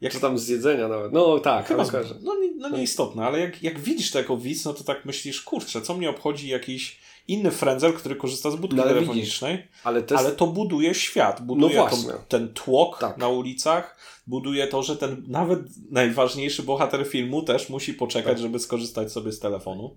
Jak... 0.00 0.12
Czy 0.12 0.20
tam 0.20 0.38
z 0.38 0.48
jedzenia 0.48 0.88
nawet. 0.88 1.12
No 1.12 1.38
tak, 1.38 1.68
Chyba, 1.68 1.84
no, 2.22 2.34
no 2.56 2.68
nieistotne, 2.68 3.26
ale 3.26 3.40
jak, 3.40 3.62
jak 3.62 3.80
widzisz 3.80 4.10
to 4.10 4.18
jako 4.18 4.36
widz, 4.36 4.64
no 4.64 4.74
to 4.74 4.84
tak 4.84 5.04
myślisz, 5.04 5.42
kurczę, 5.42 5.82
co 5.82 5.94
mnie 5.94 6.10
obchodzi 6.10 6.48
jakiś 6.48 6.98
inny 7.28 7.50
frędzel, 7.50 7.92
który 7.92 8.16
korzysta 8.16 8.50
z 8.50 8.56
budki 8.56 8.76
no, 8.76 8.82
ale 8.82 8.94
telefonicznej, 8.94 9.56
widzisz, 9.56 9.68
ale, 9.84 10.02
też... 10.02 10.18
ale, 10.18 10.32
to 10.32 10.46
buduje 10.46 10.94
świat, 10.94 11.42
buduje 11.42 11.76
no 11.76 12.12
ten 12.28 12.54
tłok 12.54 12.98
tak. 13.00 13.18
na 13.18 13.28
ulicach, 13.28 13.96
buduje 14.26 14.66
to, 14.66 14.82
że 14.82 14.96
ten 14.96 15.24
nawet 15.28 15.60
najważniejszy 15.90 16.62
bohater 16.62 17.06
filmu 17.06 17.42
też 17.42 17.68
musi 17.68 17.94
poczekać, 17.94 18.32
tak. 18.32 18.42
żeby 18.42 18.58
skorzystać 18.58 19.12
sobie 19.12 19.32
z 19.32 19.40
telefonu. 19.40 19.96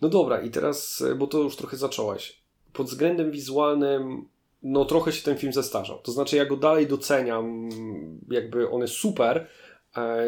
No 0.00 0.08
dobra, 0.08 0.40
i 0.40 0.50
teraz, 0.50 1.04
bo 1.18 1.26
to 1.26 1.38
już 1.38 1.56
trochę 1.56 1.76
zacząłeś. 1.76 2.42
Pod 2.72 2.86
względem 2.86 3.30
wizualnym, 3.30 4.28
no 4.62 4.84
trochę 4.84 5.12
się 5.12 5.22
ten 5.22 5.38
film 5.38 5.52
zestarzał. 5.52 5.98
To 5.98 6.12
znaczy, 6.12 6.36
ja 6.36 6.46
go 6.46 6.56
dalej 6.56 6.86
doceniam, 6.86 7.68
jakby 8.30 8.70
on 8.70 8.80
jest 8.80 8.94
super, 8.94 9.48
E, 9.96 10.26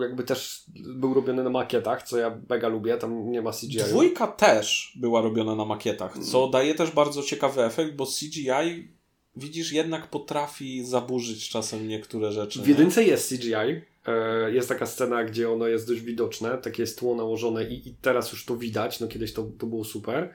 jakby 0.00 0.24
też 0.24 0.64
był 0.74 1.14
robiony 1.14 1.44
na 1.44 1.50
makietach, 1.50 2.02
co 2.02 2.18
ja 2.18 2.40
mega 2.48 2.68
lubię, 2.68 2.96
tam 2.96 3.30
nie 3.30 3.42
ma 3.42 3.52
CGI. 3.52 3.78
Dwójka 3.78 4.26
też 4.26 4.92
była 5.00 5.20
robiona 5.20 5.54
na 5.54 5.64
makietach, 5.64 6.18
co 6.18 6.38
mm. 6.38 6.50
daje 6.50 6.74
też 6.74 6.90
bardzo 6.90 7.22
ciekawy 7.22 7.64
efekt, 7.64 7.96
bo 7.96 8.06
CGI 8.06 8.92
widzisz 9.40 9.72
jednak 9.72 10.06
potrafi 10.06 10.84
zaburzyć 10.84 11.48
czasem 11.48 11.88
niektóre 11.88 12.32
rzeczy. 12.32 12.62
W 12.62 12.68
jedynce 12.68 13.04
jest 13.04 13.28
CGI, 13.28 13.54
e, 14.06 14.52
jest 14.52 14.68
taka 14.68 14.86
scena, 14.86 15.24
gdzie 15.24 15.50
ono 15.50 15.66
jest 15.66 15.88
dość 15.88 16.00
widoczne, 16.00 16.58
takie 16.58 16.82
jest 16.82 16.98
tło 16.98 17.14
nałożone 17.14 17.64
i, 17.64 17.88
i 17.88 17.94
teraz 17.94 18.32
już 18.32 18.44
to 18.44 18.56
widać, 18.56 19.00
no 19.00 19.08
kiedyś 19.08 19.32
to, 19.32 19.42
to 19.58 19.66
było 19.66 19.84
super. 19.84 20.34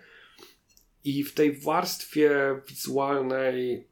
I 1.04 1.24
w 1.24 1.34
tej 1.34 1.58
warstwie 1.58 2.32
wizualnej 2.70 3.88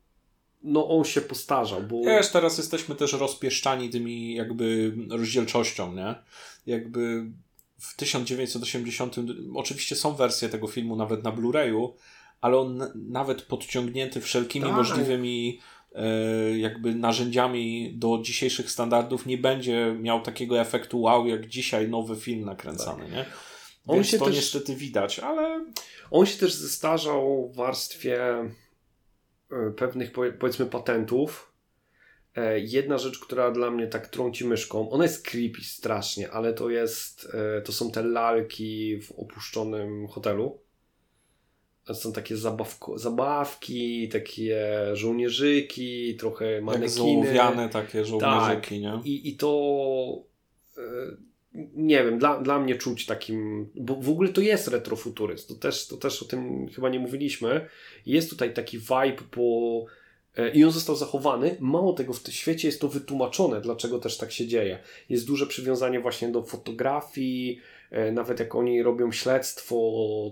no 0.63 0.89
on 0.89 1.03
się 1.03 1.21
postarzał. 1.21 1.83
Bo... 1.83 2.01
Wiesz, 2.05 2.31
teraz 2.31 2.57
jesteśmy 2.57 2.95
też 2.95 3.13
rozpieszczani 3.13 3.89
tymi 3.89 4.35
jakby 4.35 4.95
rozdzielczością, 5.09 5.95
nie? 5.95 6.15
Jakby 6.65 7.25
w 7.77 7.95
1980, 7.95 9.15
oczywiście 9.55 9.95
są 9.95 10.15
wersje 10.15 10.49
tego 10.49 10.67
filmu 10.67 10.95
nawet 10.95 11.23
na 11.23 11.31
Blu-rayu, 11.31 11.89
ale 12.43 12.57
on 12.57 12.91
nawet 12.95 13.41
podciągnięty 13.41 14.21
wszelkimi 14.21 14.65
tak. 14.65 14.75
możliwymi 14.75 15.59
e, 15.95 16.57
jakby 16.57 16.95
narzędziami 16.95 17.93
do 17.97 18.19
dzisiejszych 18.23 18.71
standardów 18.71 19.25
nie 19.25 19.37
będzie 19.37 19.95
miał 19.99 20.21
takiego 20.21 20.59
efektu 20.59 21.01
wow, 21.01 21.27
jak 21.27 21.47
dzisiaj 21.47 21.89
nowy 21.89 22.15
film 22.15 22.45
nakręcany, 22.45 23.03
tak. 23.03 23.11
nie? 23.11 23.25
On 23.87 23.95
Więc 23.95 24.07
się 24.07 24.19
to 24.19 24.25
też, 24.25 24.35
niestety 24.35 24.75
widać, 24.75 25.19
ale... 25.19 25.65
On 26.11 26.25
się 26.25 26.37
też 26.37 26.53
zestarzał 26.53 27.49
w 27.53 27.55
warstwie 27.55 28.19
E, 29.53 29.71
pewnych 29.71 30.11
powiedzmy 30.39 30.65
patentów. 30.65 31.53
E, 32.35 32.59
jedna 32.59 32.97
rzecz, 32.97 33.19
która 33.19 33.51
dla 33.51 33.71
mnie 33.71 33.87
tak 33.87 34.07
trąci 34.07 34.45
myszką, 34.45 34.89
ona 34.89 35.03
jest 35.03 35.27
creepy 35.27 35.63
strasznie, 35.63 36.31
ale 36.31 36.53
to 36.53 36.69
jest, 36.69 37.27
to 37.65 37.71
są 37.71 37.91
te 37.91 38.03
lalki 38.03 39.01
w 39.01 39.11
opuszczonym 39.11 40.07
hotelu. 40.07 40.62
Są 41.93 42.13
takie 42.13 42.37
zabawko, 42.37 42.97
zabawki, 42.97 44.09
takie 44.09 44.67
żołnierzyki, 44.93 46.15
trochę 46.15 46.61
manekiny. 46.61 47.33
Jak 47.33 47.71
takie 47.71 48.05
żołnierzyki, 48.05 48.81
tak. 48.81 49.03
nie? 49.05 49.11
I, 49.11 49.29
I 49.29 49.37
to 49.37 50.23
nie 51.75 52.03
wiem, 52.03 52.19
dla, 52.19 52.41
dla 52.41 52.59
mnie 52.59 52.75
czuć 52.75 53.05
takim, 53.05 53.69
bo 53.75 53.95
w 53.95 54.09
ogóle 54.09 54.29
to 54.29 54.41
jest 54.41 54.67
retrofuturyzm, 54.67 55.47
to 55.47 55.55
też, 55.55 55.87
to 55.87 55.97
też 55.97 56.23
o 56.23 56.25
tym 56.25 56.67
chyba 56.67 56.89
nie 56.89 56.99
mówiliśmy. 56.99 57.67
Jest 58.05 58.29
tutaj 58.29 58.53
taki 58.53 58.79
vibe 58.79 59.23
po 59.31 59.85
E, 60.37 60.49
I 60.49 60.63
on 60.63 60.71
został 60.71 60.95
zachowany. 60.95 61.55
Mało 61.59 61.93
tego, 61.93 62.13
w 62.13 62.23
tym 62.23 62.33
świecie 62.33 62.67
jest 62.67 62.81
to 62.81 62.87
wytłumaczone, 62.87 63.61
dlaczego 63.61 63.99
też 63.99 64.17
tak 64.17 64.31
się 64.31 64.47
dzieje. 64.47 64.79
Jest 65.09 65.27
duże 65.27 65.47
przywiązanie 65.47 65.99
właśnie 65.99 66.27
do 66.27 66.43
fotografii. 66.43 67.59
E, 67.93 68.11
nawet 68.11 68.39
jak 68.39 68.55
oni 68.55 68.83
robią 68.83 69.11
śledztwo, 69.11 69.75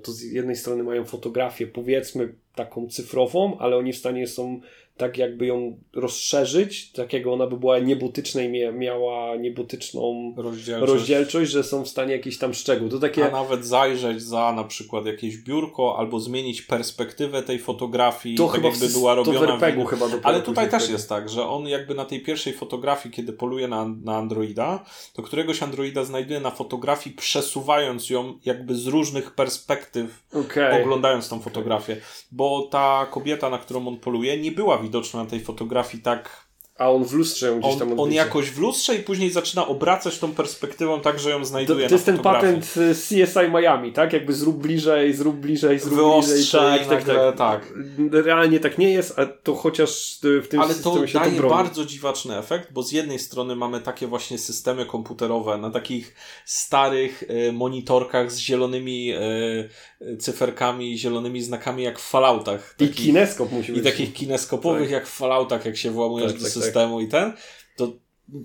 to 0.04 0.12
z 0.12 0.22
jednej 0.22 0.56
strony 0.56 0.84
mają 0.84 1.06
fotografię, 1.06 1.68
powiedzmy 1.68 2.34
taką 2.56 2.88
cyfrową, 2.88 3.58
ale 3.60 3.78
oni 3.78 3.94
w 3.94 3.98
stanie 3.98 4.28
są 4.28 4.62
tak 5.02 5.18
jakby 5.18 5.46
ją 5.46 5.78
rozszerzyć, 5.94 6.92
tak 6.92 7.14
jak 7.14 7.28
ona 7.28 7.48
by 7.48 7.58
była 7.58 7.80
niebotyczna 7.80 8.42
i 8.42 8.74
miała 8.74 9.36
niebotyczną 9.36 10.34
rozdzielczość. 10.38 10.94
rozdzielczość. 10.94 11.52
że 11.52 11.64
są 11.64 11.84
w 11.84 11.88
stanie 11.88 12.14
jakiś 12.14 12.38
tam 12.38 12.54
szczegół. 12.54 12.90
To 12.90 13.00
takie... 13.00 13.26
A 13.26 13.32
nawet 13.32 13.66
zajrzeć 13.66 14.22
za 14.22 14.54
na 14.54 14.64
przykład 14.64 15.06
jakieś 15.06 15.38
biurko, 15.38 15.98
albo 15.98 16.20
zmienić 16.20 16.62
perspektywę 16.62 17.44
tej 17.44 17.60
fotografii, 17.60 18.36
to 18.36 18.46
tak 18.46 18.56
chyba 18.56 18.68
jakby 18.68 18.88
była 18.90 19.16
robiona. 19.16 19.40
To 19.40 19.58
w 19.58 19.64
RPG-u 19.64 19.86
chyba 19.86 20.06
Ale 20.24 20.42
tutaj 20.42 20.70
też 20.70 20.90
jest 20.90 21.10
tak, 21.10 21.30
że 21.30 21.48
on 21.48 21.68
jakby 21.68 21.96
na 21.96 22.06
tej 22.06 22.22
pierwszej 22.22 22.54
fotografii, 22.54 23.16
kiedy 23.16 23.34
poluje 23.34 23.68
na, 23.68 23.86
na 24.04 24.18
Androida, 24.18 24.86
to 25.14 25.24
któregoś 25.24 25.64
Androida 25.64 26.04
znajduje 26.04 26.40
na 26.40 26.52
fotografii, 26.52 27.16
przesuwając 27.16 28.10
ją 28.10 28.40
jakby 28.46 28.76
z 28.76 28.88
różnych 28.88 29.32
perspektyw, 29.32 30.24
okay. 30.34 30.82
oglądając 30.82 31.30
tą 31.30 31.40
fotografię. 31.40 31.98
Bo 32.32 32.68
ta 32.72 33.08
kobieta, 33.12 33.50
na 33.50 33.58
którą 33.58 33.88
on 33.88 33.98
poluje, 33.98 34.38
nie 34.38 34.52
była 34.52 34.78
widoczna 34.78 34.91
na 35.18 35.26
tej 35.26 35.40
fotografii 35.40 36.04
tak 36.04 36.51
a 36.82 36.92
on 36.92 37.06
w 37.06 37.14
lustrze 37.14 37.48
ją 37.48 37.60
gdzieś 37.60 37.76
tam 37.76 37.92
On, 37.92 38.00
on 38.00 38.14
jakoś 38.14 38.50
w 38.50 38.60
lustrze 38.60 38.96
i 38.96 39.00
później 39.00 39.32
zaczyna 39.32 39.68
obracać 39.68 40.20
tą 40.20 40.34
perspektywą 40.34 41.02
tak, 41.02 41.20
że 41.20 41.30
ją 41.30 41.46
znajduje 41.46 41.86
To, 41.86 41.90
to 41.90 41.96
jest 41.96 42.06
ten 42.06 42.20
patent 42.20 42.74
y, 42.78 42.96
CSI 42.96 43.52
Miami, 43.52 43.94
tak? 43.94 44.14
Jakby 44.14 44.34
zrób 44.34 44.58
bliżej, 44.58 45.14
zrób 45.14 45.36
bliżej, 45.36 45.80
zrób 45.80 46.26
bliżej. 46.26 46.46
Tak, 46.52 46.88
tak, 46.88 47.04
tak, 47.04 47.36
tak. 47.38 47.74
Realnie 48.12 48.60
tak 48.60 48.78
nie 48.78 48.90
jest, 48.90 49.20
a 49.20 49.26
to 49.26 49.56
chociaż 49.56 50.20
w 50.44 50.48
tym 50.48 50.62
Ale 50.62 50.76
to 50.76 50.96
daje 51.14 51.42
to 51.42 51.50
bardzo 51.50 51.86
dziwaczny 51.86 52.38
efekt, 52.38 52.74
bo 52.74 52.84
z 52.84 52.92
jednej 52.92 53.20
strony 53.20 53.56
mamy 53.56 53.82
takie 53.82 54.08
właśnie 54.08 54.38
systemy 54.38 54.86
komputerowe 54.86 55.58
na 55.58 55.72
takich 55.72 56.16
starych 56.46 57.24
y, 57.24 57.52
monitorkach 57.54 58.32
z 58.32 58.38
zielonymi 58.38 59.14
y, 59.14 60.18
cyferkami, 60.20 60.98
zielonymi 60.98 61.42
znakami 61.42 61.84
jak 61.84 62.00
w 62.00 62.10
Falloutach. 62.10 62.76
I 62.80 62.90
kineskop 62.90 63.52
musi 63.52 63.72
być. 63.72 63.82
I 63.82 63.84
takich 63.84 64.14
kineskopowych 64.14 64.84
tak. 64.84 64.92
jak 64.92 65.08
w 65.08 65.12
Falloutach, 65.12 65.66
jak 65.66 65.78
się 65.78 65.92
włamujesz 65.92 66.32
tak, 66.32 66.42
do 66.42 66.48
systemu 66.48 66.71
systemu 66.72 67.02
i 67.02 67.08
ten, 67.08 67.34
to 67.76 67.94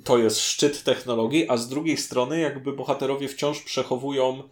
to 0.04 0.18
jest 0.18 0.40
szczyt 0.40 0.82
technologii, 0.82 1.48
a 1.48 1.56
z 1.56 1.68
drugiej 1.68 1.96
strony 1.96 2.40
jakby 2.40 2.72
bohaterowie 2.72 3.28
wciąż 3.28 3.62
przechowują 3.62 4.42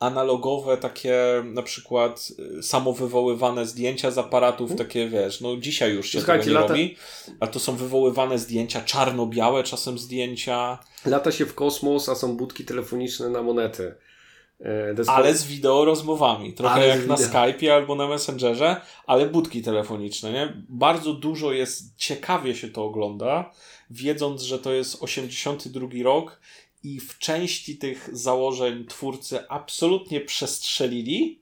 analogowe 0.00 0.76
takie 0.76 1.16
na 1.44 1.62
przykład 1.62 2.32
y, 2.58 2.62
samowywoływane 2.62 3.66
zdjęcia 3.66 4.10
z 4.10 4.18
aparatów, 4.18 4.70
mhm. 4.70 4.78
takie 4.88 5.08
wiesz, 5.08 5.40
no 5.40 5.56
dzisiaj 5.56 5.92
już 5.92 6.10
się 6.10 6.18
Słuchajcie, 6.18 6.44
tego 6.44 6.54
nie 6.54 6.60
lata... 6.60 6.72
robi, 6.72 6.96
a 7.40 7.46
to 7.46 7.60
są 7.60 7.76
wywoływane 7.76 8.38
zdjęcia, 8.38 8.80
czarno-białe 8.80 9.62
czasem 9.62 9.98
zdjęcia. 9.98 10.78
Lata 11.06 11.32
się 11.32 11.46
w 11.46 11.54
kosmos, 11.54 12.08
a 12.08 12.14
są 12.14 12.36
budki 12.36 12.64
telefoniczne 12.64 13.28
na 13.28 13.42
monety. 13.42 13.94
E, 14.64 14.94
ale 15.06 15.34
z 15.34 15.44
wideo 15.44 15.84
rozmowami. 15.84 16.52
Trochę 16.52 16.74
ale 16.74 16.86
jak 16.86 17.06
na 17.06 17.14
Skype'ie 17.14 17.68
albo 17.68 17.94
na 17.94 18.08
Messengerze, 18.08 18.80
ale 19.06 19.26
budki 19.26 19.62
telefoniczne, 19.62 20.32
nie? 20.32 20.52
Bardzo 20.68 21.14
dużo 21.14 21.52
jest, 21.52 21.96
ciekawie 21.96 22.54
się 22.54 22.68
to 22.68 22.84
ogląda, 22.84 23.50
wiedząc, 23.90 24.42
że 24.42 24.58
to 24.58 24.72
jest 24.72 25.02
82 25.02 25.88
rok 26.02 26.40
i 26.82 27.00
w 27.00 27.18
części 27.18 27.76
tych 27.76 28.10
założeń 28.12 28.86
twórcy 28.86 29.48
absolutnie 29.48 30.20
przestrzelili, 30.20 31.40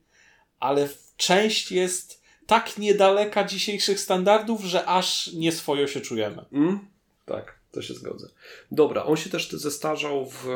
ale 0.60 0.88
w 0.88 1.14
część 1.16 1.72
jest 1.72 2.22
tak 2.46 2.78
niedaleka 2.78 3.44
dzisiejszych 3.44 4.00
standardów, 4.00 4.64
że 4.64 4.86
aż 4.86 5.32
nie 5.32 5.52
swojo 5.52 5.86
się 5.86 6.00
czujemy. 6.00 6.44
Mm, 6.52 6.78
tak, 7.24 7.55
to 7.76 7.82
się 7.82 7.94
zgodzę. 7.94 8.28
Dobra, 8.70 9.04
on 9.04 9.16
się 9.16 9.30
też 9.30 9.50
zestarzał 9.50 10.26
w 10.26 10.46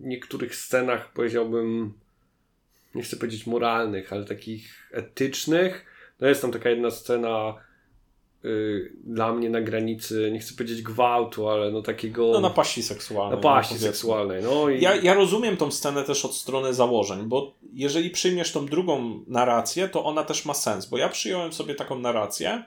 niektórych 0.00 0.56
scenach, 0.56 1.12
powiedziałbym, 1.12 1.92
nie 2.94 3.02
chcę 3.02 3.16
powiedzieć 3.16 3.46
moralnych, 3.46 4.12
ale 4.12 4.24
takich 4.24 4.90
etycznych. 4.92 5.86
No 6.20 6.28
jest 6.28 6.42
tam 6.42 6.52
taka 6.52 6.70
jedna 6.70 6.90
scena 6.90 7.54
yy, 8.42 8.92
dla 9.04 9.32
mnie 9.32 9.50
na 9.50 9.60
granicy, 9.60 10.30
nie 10.32 10.38
chcę 10.38 10.54
powiedzieć 10.54 10.82
gwałtu, 10.82 11.48
ale 11.48 11.70
no 11.70 11.82
takiego... 11.82 12.30
No 12.32 12.40
napaści 12.40 12.82
seksualnej. 12.82 13.36
Napaści 13.36 13.74
no, 13.74 13.80
seksualnej, 13.80 14.42
no 14.42 14.68
i... 14.68 14.80
Ja, 14.80 14.94
ja 14.94 15.14
rozumiem 15.14 15.56
tą 15.56 15.70
scenę 15.70 16.04
też 16.04 16.24
od 16.24 16.36
strony 16.36 16.74
założeń, 16.74 17.22
bo 17.22 17.54
jeżeli 17.72 18.10
przyjmiesz 18.10 18.52
tą 18.52 18.66
drugą 18.66 19.24
narrację, 19.26 19.88
to 19.88 20.04
ona 20.04 20.24
też 20.24 20.44
ma 20.44 20.54
sens, 20.54 20.86
bo 20.86 20.98
ja 20.98 21.08
przyjąłem 21.08 21.52
sobie 21.52 21.74
taką 21.74 21.98
narrację, 21.98 22.64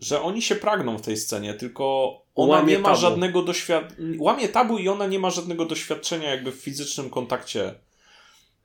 że 0.00 0.22
oni 0.22 0.42
się 0.42 0.54
pragną 0.54 0.98
w 0.98 1.02
tej 1.02 1.16
scenie, 1.16 1.54
tylko 1.54 2.14
ona 2.44 2.52
łamie 2.52 2.72
nie 2.72 2.78
ma 2.78 2.88
tabu. 2.88 3.00
żadnego 3.00 3.42
doświadczenia. 3.42 4.16
Łamie 4.18 4.48
tabu 4.48 4.78
i 4.78 4.88
ona 4.88 5.06
nie 5.06 5.18
ma 5.18 5.30
żadnego 5.30 5.64
doświadczenia 5.64 6.30
jakby 6.30 6.52
w 6.52 6.54
fizycznym 6.54 7.10
kontakcie. 7.10 7.74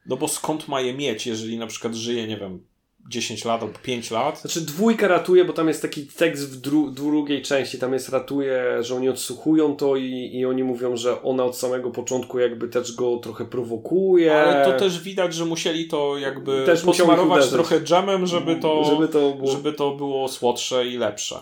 No 0.05 0.17
bo 0.17 0.27
skąd 0.27 0.67
ma 0.67 0.81
je 0.81 0.93
mieć, 0.93 1.27
jeżeli 1.27 1.57
na 1.57 1.67
przykład 1.67 1.95
żyje, 1.95 2.27
nie 2.27 2.37
wiem, 2.37 2.63
10 3.09 3.45
lat 3.45 3.61
albo 3.61 3.79
5 3.79 4.11
lat. 4.11 4.41
Znaczy 4.41 4.61
dwójka 4.61 5.07
ratuje, 5.07 5.45
bo 5.45 5.53
tam 5.53 5.67
jest 5.67 5.81
taki 5.81 6.07
tekst 6.07 6.49
w 6.49 6.61
dru 6.61 6.91
drugiej 6.91 7.41
części, 7.41 7.79
tam 7.79 7.93
jest 7.93 8.09
ratuje, 8.09 8.83
że 8.83 8.95
oni 8.95 9.09
odsłuchują 9.09 9.75
to 9.75 9.95
i, 9.95 10.29
i 10.33 10.45
oni 10.45 10.63
mówią, 10.63 10.97
że 10.97 11.21
ona 11.21 11.43
od 11.43 11.57
samego 11.57 11.91
początku 11.91 12.39
jakby 12.39 12.67
też 12.67 12.95
go 12.95 13.17
trochę 13.17 13.45
prowokuje. 13.45 14.35
Ale 14.35 14.65
to 14.65 14.79
też 14.79 15.01
widać, 15.01 15.33
że 15.33 15.45
musieli 15.45 15.87
to 15.87 16.17
jakby 16.17 16.63
też 16.65 16.81
posmarować 16.81 17.49
trochę 17.49 17.81
dżemem, 17.81 18.25
żeby 18.25 18.55
to, 18.55 18.83
żeby 18.83 19.07
to, 19.07 19.31
było... 19.31 19.51
żeby 19.51 19.73
to 19.73 19.95
było 19.95 20.27
słodsze 20.27 20.87
i 20.87 20.97
lepsze. 20.97 21.35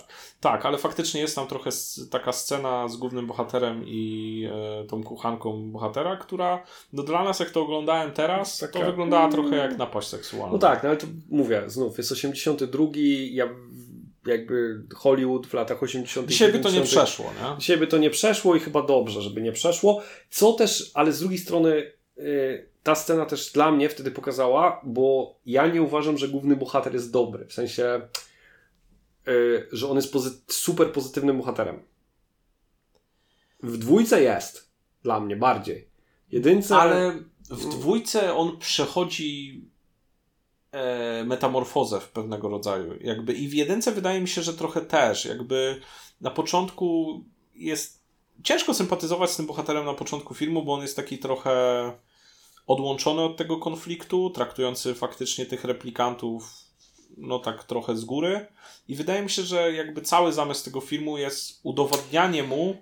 Tak, 0.43 0.65
ale 0.65 0.77
faktycznie 0.77 1.21
jest 1.21 1.35
tam 1.35 1.47
trochę 1.47 1.69
taka 2.11 2.31
scena 2.31 2.87
z 2.87 2.97
głównym 2.97 3.27
bohaterem 3.27 3.83
i 3.85 4.47
e, 4.51 4.87
tą 4.87 5.03
kuchanką 5.03 5.71
bohatera, 5.71 6.17
która 6.17 6.63
no 6.93 7.03
dla 7.03 7.23
nas 7.23 7.39
jak 7.39 7.49
to 7.49 7.61
oglądałem 7.61 8.11
teraz, 8.11 8.57
taka... 8.57 8.79
to 8.79 8.85
wyglądała 8.85 9.31
trochę 9.31 9.55
jak 9.55 9.77
napaść 9.77 10.07
seksualna. 10.07 10.53
No 10.53 10.59
tak, 10.59 10.83
no 10.83 10.89
ale 10.89 10.97
to 10.97 11.07
mówię, 11.29 11.63
znów 11.67 11.97
jest 11.97 12.11
82, 12.11 12.85
ja 13.31 13.49
jakby 14.25 14.83
Hollywood 14.95 15.47
w 15.47 15.53
latach 15.53 15.83
80. 15.83 16.27
Dzisiaj 16.27 16.51
by 16.51 16.59
to 16.59 16.71
nie 16.71 16.81
przeszło, 16.81 17.25
nie? 17.25 17.57
Dzisiaj 17.57 17.77
by 17.77 17.87
to 17.87 17.97
nie 17.97 18.09
przeszło 18.09 18.55
i 18.55 18.59
chyba 18.59 18.81
dobrze, 18.81 19.21
żeby 19.21 19.41
nie 19.41 19.51
przeszło. 19.51 20.01
Co 20.29 20.53
też, 20.53 20.91
ale 20.93 21.11
z 21.11 21.19
drugiej 21.19 21.39
strony 21.39 21.91
yy, 22.17 22.69
ta 22.83 22.95
scena 22.95 23.25
też 23.25 23.51
dla 23.51 23.71
mnie 23.71 23.89
wtedy 23.89 24.11
pokazała, 24.11 24.81
bo 24.83 25.35
ja 25.45 25.67
nie 25.67 25.81
uważam, 25.81 26.17
że 26.17 26.27
główny 26.27 26.55
bohater 26.55 26.93
jest 26.93 27.11
dobry. 27.11 27.45
W 27.45 27.53
sensie 27.53 28.01
że 29.71 29.89
on 29.89 29.95
jest 29.95 30.13
pozy 30.13 30.41
super 30.47 30.91
pozytywnym 30.91 31.37
bohaterem. 31.37 31.83
W 33.63 33.77
dwójce 33.77 34.21
jest. 34.23 34.71
Dla 35.03 35.19
mnie 35.19 35.35
bardziej. 35.35 35.87
Jedynce... 36.31 36.77
Ale 36.77 37.23
w 37.49 37.69
dwójce 37.69 38.35
on 38.35 38.57
przechodzi 38.57 39.61
e, 40.71 41.23
metamorfozę 41.23 41.99
w 41.99 42.09
pewnego 42.09 42.49
rodzaju. 42.49 42.93
Jakby 43.01 43.33
I 43.33 43.47
w 43.47 43.53
jedynce 43.53 43.91
wydaje 43.91 44.21
mi 44.21 44.27
się, 44.27 44.41
że 44.41 44.53
trochę 44.53 44.81
też. 44.81 45.25
Jakby 45.25 45.81
na 46.21 46.31
początku 46.31 47.19
jest 47.55 48.03
ciężko 48.43 48.73
sympatyzować 48.73 49.31
z 49.31 49.37
tym 49.37 49.45
bohaterem 49.45 49.85
na 49.85 49.93
początku 49.93 50.33
filmu, 50.33 50.63
bo 50.63 50.73
on 50.73 50.81
jest 50.81 50.95
taki 50.95 51.17
trochę 51.17 51.51
odłączony 52.67 53.21
od 53.21 53.37
tego 53.37 53.57
konfliktu, 53.57 54.29
traktujący 54.29 54.95
faktycznie 54.95 55.45
tych 55.45 55.63
replikantów 55.63 56.62
no 57.17 57.39
tak 57.39 57.63
trochę 57.63 57.95
z 57.95 58.05
góry. 58.05 58.45
I 58.87 58.95
wydaje 58.95 59.21
mi 59.21 59.29
się, 59.29 59.41
że 59.41 59.73
jakby 59.73 60.01
cały 60.01 60.33
zamysł 60.33 60.65
tego 60.65 60.81
filmu 60.81 61.17
jest 61.17 61.59
udowodnianie 61.63 62.43
mu. 62.43 62.75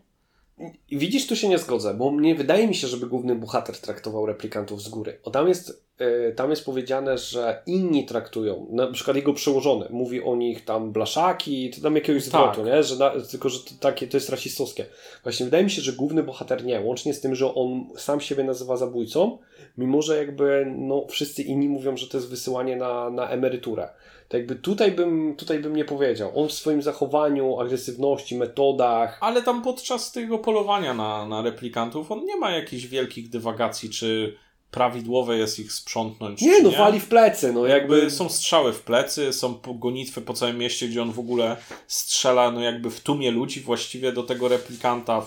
Widzisz, 0.91 1.27
tu 1.27 1.35
się 1.35 1.49
nie 1.49 1.57
zgodzę, 1.57 1.93
bo 1.93 2.11
nie 2.11 2.35
wydaje 2.35 2.67
mi 2.67 2.75
się, 2.75 2.87
żeby 2.87 3.07
główny 3.07 3.35
bohater 3.35 3.77
traktował 3.77 4.25
replikantów 4.25 4.81
z 4.81 4.89
góry. 4.89 5.19
O, 5.23 5.31
tam 5.31 5.47
jest, 5.47 5.85
yy, 5.99 6.33
tam 6.35 6.49
jest 6.49 6.65
powiedziane, 6.65 7.17
że 7.17 7.61
inni 7.65 8.05
traktują, 8.05 8.67
na 8.71 8.91
przykład 8.91 9.17
jego 9.17 9.33
przełożony, 9.33 9.87
mówi 9.89 10.23
o 10.23 10.35
nich 10.35 10.65
tam 10.65 10.91
blaszaki, 10.91 11.69
to 11.69 11.81
tam 11.81 11.95
jakiegoś 11.95 12.23
zwrotu, 12.23 12.55
tak. 12.63 12.65
nie? 12.65 12.83
Że 12.83 12.95
na, 12.95 13.11
tylko, 13.31 13.49
że 13.49 13.59
to, 13.59 13.71
takie, 13.79 14.07
to 14.07 14.17
jest 14.17 14.29
rasistowskie. 14.29 14.85
Właśnie 15.23 15.45
wydaje 15.45 15.63
mi 15.63 15.71
się, 15.71 15.81
że 15.81 15.93
główny 15.93 16.23
bohater 16.23 16.65
nie, 16.65 16.81
łącznie 16.81 17.13
z 17.13 17.21
tym, 17.21 17.35
że 17.35 17.55
on 17.55 17.85
sam 17.97 18.21
siebie 18.21 18.43
nazywa 18.43 18.77
zabójcą, 18.77 19.37
mimo 19.77 20.01
że 20.01 20.17
jakby 20.17 20.73
no, 20.77 21.05
wszyscy 21.09 21.41
inni 21.41 21.69
mówią, 21.69 21.97
że 21.97 22.07
to 22.07 22.17
jest 22.17 22.29
wysyłanie 22.29 22.75
na, 22.75 23.09
na 23.09 23.29
emeryturę. 23.29 23.89
To 24.31 24.37
jakby 24.37 24.55
tutaj 24.55 24.91
bym, 24.91 25.35
tutaj 25.35 25.59
bym 25.59 25.75
nie 25.75 25.85
powiedział. 25.85 26.31
On 26.35 26.47
w 26.47 26.53
swoim 26.53 26.81
zachowaniu, 26.81 27.59
agresywności, 27.59 28.37
metodach. 28.37 29.17
Ale 29.21 29.43
tam 29.43 29.61
podczas 29.61 30.11
tego 30.11 30.39
polowania 30.39 30.93
na, 30.93 31.25
na 31.25 31.41
replikantów 31.41 32.11
on 32.11 32.25
nie 32.25 32.37
ma 32.37 32.51
jakichś 32.51 32.85
wielkich 32.85 33.29
dywagacji, 33.29 33.89
czy 33.89 34.37
prawidłowe 34.71 35.37
jest 35.37 35.59
ich 35.59 35.73
sprzątnąć. 35.73 36.41
Nie, 36.41 36.61
no 36.61 36.69
nie. 36.69 36.77
wali 36.77 36.99
w 36.99 37.07
plecy, 37.07 37.53
no 37.53 37.65
jakby... 37.65 37.95
jakby... 37.95 38.11
Są 38.11 38.29
strzały 38.29 38.73
w 38.73 38.81
plecy, 38.81 39.33
są 39.33 39.59
gonitwy 39.75 40.21
po 40.21 40.33
całym 40.33 40.57
mieście, 40.57 40.87
gdzie 40.87 41.01
on 41.01 41.11
w 41.11 41.19
ogóle 41.19 41.57
strzela, 41.87 42.51
no 42.51 42.61
jakby 42.61 42.89
w 42.89 42.99
tumie 42.99 43.31
ludzi 43.31 43.61
właściwie 43.61 44.11
do 44.11 44.23
tego 44.23 44.47
replikanta 44.47 45.25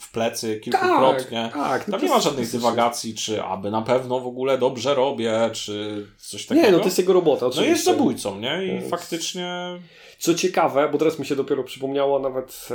w 0.00 0.12
plecy 0.12 0.60
kilkukrotnie. 0.60 1.50
Tak, 1.52 1.68
tak. 1.68 1.88
No 1.88 1.92
Tam 1.98 2.06
nie 2.06 2.12
ma 2.12 2.20
żadnych 2.20 2.50
dywagacji, 2.52 3.14
czy 3.14 3.42
aby 3.42 3.70
na 3.70 3.82
pewno 3.82 4.20
w 4.20 4.26
ogóle 4.26 4.58
dobrze 4.58 4.94
robię, 4.94 5.50
czy 5.52 6.06
coś 6.18 6.46
takiego. 6.46 6.66
Nie, 6.66 6.72
no 6.72 6.78
to 6.78 6.84
jest 6.84 6.98
jego 6.98 7.12
robota. 7.12 7.46
Oczywiście. 7.46 7.70
No 7.70 7.76
jest 7.76 7.84
zabójcą, 7.84 8.38
nie? 8.38 8.64
I 8.64 8.68
jest... 8.68 8.90
faktycznie. 8.90 9.80
Co 10.18 10.34
ciekawe, 10.34 10.88
bo 10.92 10.98
teraz 10.98 11.18
mi 11.18 11.26
się 11.26 11.36
dopiero 11.36 11.64
przypomniało, 11.64 12.18
nawet, 12.18 12.68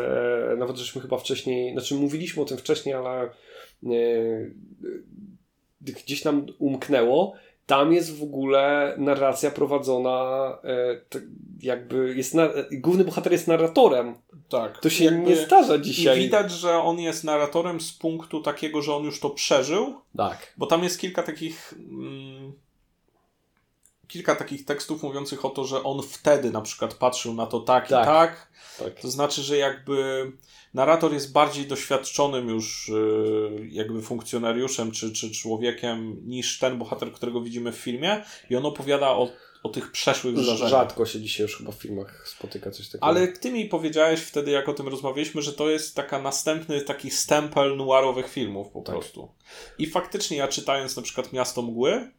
e, 0.54 0.56
nawet 0.56 0.78
żeśmy 0.78 1.02
chyba 1.02 1.18
wcześniej, 1.18 1.74
znaczy 1.74 1.96
mówiliśmy 1.96 2.44
o 2.44 2.46
tym 2.46 2.58
wcześniej, 2.58 2.96
ale 2.96 3.22
e, 3.24 3.30
gdzieś 5.82 6.24
nam 6.24 6.46
umknęło. 6.60 7.34
Tam 7.66 7.94
jest 7.94 8.18
w 8.18 8.24
ogóle 8.24 8.96
narracja 8.98 9.52
prowadzona, 9.52 10.50
e, 10.64 11.20
jakby 11.62 12.16
jest 12.16 12.34
na, 12.34 12.50
główny 12.72 13.06
bohater 13.06 13.32
jest 13.32 13.48
narratorem. 13.48 14.16
Tak. 14.50 14.80
To 14.80 14.90
się 14.90 15.12
nie 15.12 15.36
zdarza 15.36 15.78
dzisiaj. 15.78 16.20
I 16.20 16.22
widać, 16.22 16.52
że 16.52 16.78
on 16.78 17.00
jest 17.00 17.24
narratorem 17.24 17.82
z 17.82 17.94
punktu 17.94 18.42
takiego, 18.42 18.82
że 18.82 18.94
on 18.94 19.04
już 19.04 19.20
to 19.20 19.30
przeżył. 19.30 20.02
Tak. 20.18 20.54
Bo 20.58 20.66
tam 20.66 20.84
jest 20.84 21.00
kilka 21.00 21.24
takich. 21.24 21.74
Mm, 21.78 22.54
kilka 24.08 24.36
takich 24.36 24.66
tekstów 24.66 25.04
mówiących 25.04 25.46
o 25.46 25.50
to, 25.50 25.64
że 25.64 25.84
on 25.84 26.02
wtedy 26.04 26.52
na 26.52 26.62
przykład 26.62 26.94
patrzył 26.94 27.34
na 27.34 27.46
to 27.46 27.60
tak, 27.60 27.88
tak. 27.88 28.04
i 28.04 28.06
tak. 28.06 28.48
tak. 28.80 29.00
To 29.00 29.10
znaczy, 29.10 29.42
że 29.42 29.58
jakby 29.58 30.32
narrator 30.76 31.14
jest 31.14 31.32
bardziej 31.32 31.66
doświadczonym 31.68 32.50
już 32.50 32.90
y, 32.90 33.70
jakby 33.72 34.02
funkcjonariuszem 34.02 34.92
czy, 34.92 35.14
czy 35.14 35.32
człowiekiem 35.32 36.22
niż 36.26 36.60
ten 36.60 36.78
bohater, 36.78 37.12
którego 37.12 37.42
widzimy 37.42 37.72
w 37.72 37.76
filmie 37.76 38.24
i 38.50 38.56
on 38.56 38.66
opowiada 38.66 39.10
o, 39.10 39.30
o 39.64 39.70
tych 39.70 39.92
przeszłych 39.92 40.38
zdarzeniach. 40.38 40.70
Rzadko 40.70 41.06
się 41.06 41.22
dzisiaj 41.22 41.44
już 41.44 41.58
chyba 41.58 41.72
w 41.72 41.76
filmach 41.76 42.28
spotyka 42.28 42.72
coś 42.72 42.88
takiego. 42.88 43.06
Ale 43.06 43.28
ty 43.28 43.52
mi 43.52 43.66
powiedziałeś 43.66 44.20
wtedy, 44.20 44.52
jak 44.52 44.70
o 44.70 44.74
tym 44.74 44.88
rozmawialiśmy, 44.88 45.42
że 45.42 45.54
to 45.54 45.70
jest 45.70 45.96
taka 45.96 46.22
następny 46.22 46.82
taki 46.82 47.12
stempel 47.12 47.78
noirowych 47.78 48.30
filmów 48.30 48.70
po 48.70 48.82
tak. 48.82 48.96
prostu. 48.96 49.30
I 49.78 49.88
faktycznie 49.88 50.38
ja 50.38 50.48
czytając 50.48 50.96
na 50.96 51.02
przykład 51.02 51.34
Miasto 51.34 51.62
Mgły, 51.62 52.12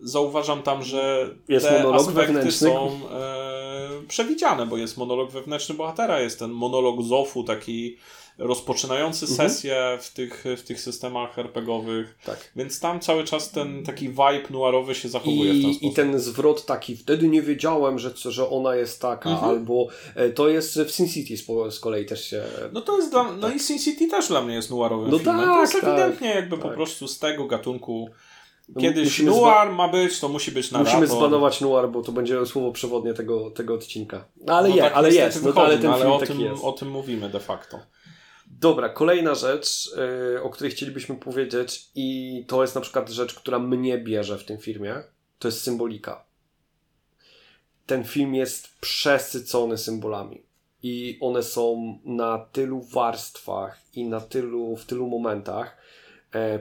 zauważam 0.00 0.62
tam, 0.62 0.82
że 0.82 1.30
jest 1.48 1.66
te 1.66 1.82
monolog 1.82 2.00
aspekty 2.00 2.32
wewnętrzny. 2.32 2.68
są 2.68 3.00
e, 3.10 4.06
przewidziane, 4.08 4.66
bo 4.66 4.76
jest 4.76 4.96
monolog 4.96 5.30
wewnętrzny 5.30 5.74
bohatera, 5.74 6.20
jest 6.20 6.38
ten 6.38 6.50
monolog 6.50 7.02
Zofu, 7.02 7.44
taki 7.44 7.96
rozpoczynający 8.38 9.26
mhm. 9.26 9.50
sesję 9.50 9.98
w, 10.00 10.12
tych, 10.12 10.44
w 10.56 10.62
tych 10.62 10.80
systemach 10.80 11.38
RPGowych. 11.38 12.18
Tak. 12.24 12.50
Więc 12.56 12.80
tam 12.80 13.00
cały 13.00 13.24
czas 13.24 13.50
ten 13.50 13.84
taki 13.84 14.08
vibe 14.08 14.50
noirowy 14.50 14.94
się 14.94 15.08
zachowuje 15.08 15.54
I, 15.54 15.60
w 15.60 15.62
ten 15.62 15.74
sposób. 15.74 15.92
I 15.92 15.94
ten 15.94 16.20
zwrot 16.20 16.66
taki, 16.66 16.96
wtedy 16.96 17.28
nie 17.28 17.42
wiedziałem, 17.42 17.98
że, 17.98 18.10
że 18.24 18.50
ona 18.50 18.76
jest 18.76 19.02
taka, 19.02 19.30
mhm. 19.30 19.50
albo 19.50 19.86
e, 20.14 20.30
to 20.30 20.48
jest 20.48 20.80
w 20.80 20.90
Sin 20.90 21.08
City 21.08 21.36
z, 21.36 21.74
z 21.74 21.80
kolei 21.80 22.06
też 22.06 22.24
się... 22.24 22.42
No 22.72 22.80
to 22.80 22.96
jest 22.96 23.10
dla, 23.10 23.32
no 23.32 23.46
tak. 23.46 23.56
i 23.56 23.60
Sin 23.60 23.78
City 23.78 24.08
też 24.08 24.28
dla 24.28 24.42
mnie 24.42 24.54
jest 24.54 24.70
noirowym 24.70 25.10
no 25.10 25.18
filmem. 25.18 25.36
Tak, 25.36 25.54
to 25.54 25.60
jest 25.60 25.72
tak, 25.72 25.84
ewidentnie 25.84 26.28
jakby 26.28 26.56
tak. 26.56 26.62
po 26.62 26.70
prostu 26.70 27.08
z 27.08 27.18
tego 27.18 27.46
gatunku 27.46 28.10
Kiedyś 28.80 29.04
musimy 29.04 29.30
noir 29.30 29.72
ma 29.72 29.88
być, 29.88 30.20
to 30.20 30.28
musi 30.28 30.52
być 30.52 30.70
narrator. 30.70 31.00
Musimy 31.00 31.18
zbanować 31.18 31.60
noir, 31.60 31.88
bo 31.88 32.02
to 32.02 32.12
będzie 32.12 32.46
słowo 32.46 32.72
przewodnie 32.72 33.14
tego, 33.14 33.50
tego 33.50 33.74
odcinka. 33.74 34.24
No, 34.36 34.56
ale, 34.56 34.68
no 34.68 34.76
je, 34.76 34.82
tak 34.82 34.92
ale 34.92 35.14
jest, 35.14 35.44
no, 35.44 35.52
ale 35.54 35.78
ten 35.78 35.90
ale 35.90 36.00
film 36.00 36.12
o 36.12 36.18
taki 36.18 36.32
tym, 36.32 36.40
jest. 36.40 36.64
o 36.64 36.72
tym 36.72 36.90
mówimy 36.90 37.28
de 37.28 37.40
facto. 37.40 37.80
Dobra, 38.46 38.88
kolejna 38.88 39.34
rzecz, 39.34 39.90
yy, 40.34 40.42
o 40.42 40.50
której 40.50 40.72
chcielibyśmy 40.72 41.14
powiedzieć 41.14 41.90
i 41.94 42.44
to 42.48 42.62
jest 42.62 42.74
na 42.74 42.80
przykład 42.80 43.10
rzecz, 43.10 43.34
która 43.34 43.58
mnie 43.58 43.98
bierze 43.98 44.38
w 44.38 44.44
tym 44.44 44.58
filmie, 44.58 44.94
to 45.38 45.48
jest 45.48 45.62
symbolika. 45.62 46.24
Ten 47.86 48.04
film 48.04 48.34
jest 48.34 48.68
przesycony 48.80 49.78
symbolami 49.78 50.42
i 50.82 51.18
one 51.20 51.42
są 51.42 51.98
na 52.04 52.38
tylu 52.38 52.82
warstwach 52.82 53.80
i 53.94 54.04
na 54.04 54.20
tylu, 54.20 54.76
w 54.76 54.84
tylu 54.84 55.08
momentach, 55.08 55.76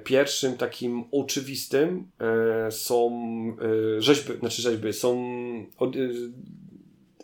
pierwszym 0.04 0.58
takim 0.58 1.04
oczywistym 1.12 2.08
e, 2.68 2.72
są 2.72 3.12
e, 3.98 4.02
rzeźby, 4.02 4.34
znaczy 4.40 4.62
rzeźby, 4.62 4.94
są 4.94 5.26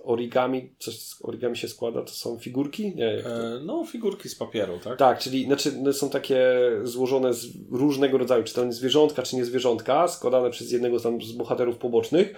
origami, 0.04 0.70
coś 0.80 1.00
z 1.00 1.26
origami 1.26 1.58
się 1.58 1.68
składa, 1.68 2.02
to 2.02 2.12
są 2.12 2.38
figurki? 2.38 2.96
Nie, 2.96 3.24
no, 3.66 3.86
figurki 3.86 4.30
z 4.30 4.36
papieru, 4.36 4.80
tak? 4.84 4.98
Tak, 4.98 5.20
czyli 5.20 5.46
znaczy, 5.46 5.94
są 5.94 6.10
takie 6.10 6.52
złożone 6.84 7.34
z 7.34 7.48
różnego 7.72 8.18
rodzaju, 8.18 8.44
czy 8.44 8.54
to 8.54 8.72
zwierzątka, 8.72 9.24
czy 9.24 9.36
nie 9.36 9.46
zwierzątka, 9.46 10.08
składane 10.08 10.50
przez 10.50 10.72
jednego 10.72 11.00
tam 11.00 11.22
z 11.22 11.32
bohaterów 11.32 11.78
pobocznych, 11.78 12.34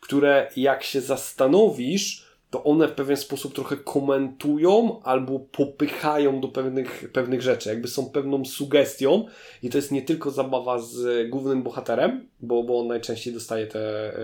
które 0.00 0.50
jak 0.56 0.82
się 0.82 1.00
zastanowisz, 1.00 2.31
to 2.52 2.64
one 2.64 2.88
w 2.88 2.92
pewien 2.92 3.16
sposób 3.16 3.54
trochę 3.54 3.76
komentują 3.76 5.00
albo 5.02 5.38
popychają 5.38 6.40
do 6.40 6.48
pewnych, 6.48 7.10
pewnych 7.12 7.42
rzeczy, 7.42 7.68
jakby 7.68 7.88
są 7.88 8.10
pewną 8.10 8.44
sugestią 8.44 9.26
i 9.62 9.70
to 9.70 9.78
jest 9.78 9.92
nie 9.92 10.02
tylko 10.02 10.30
zabawa 10.30 10.78
z 10.78 11.30
głównym 11.30 11.62
bohaterem, 11.62 12.28
bo, 12.40 12.62
bo 12.62 12.80
on 12.80 12.86
najczęściej 12.86 13.34
dostaje 13.34 13.66
te, 13.66 14.14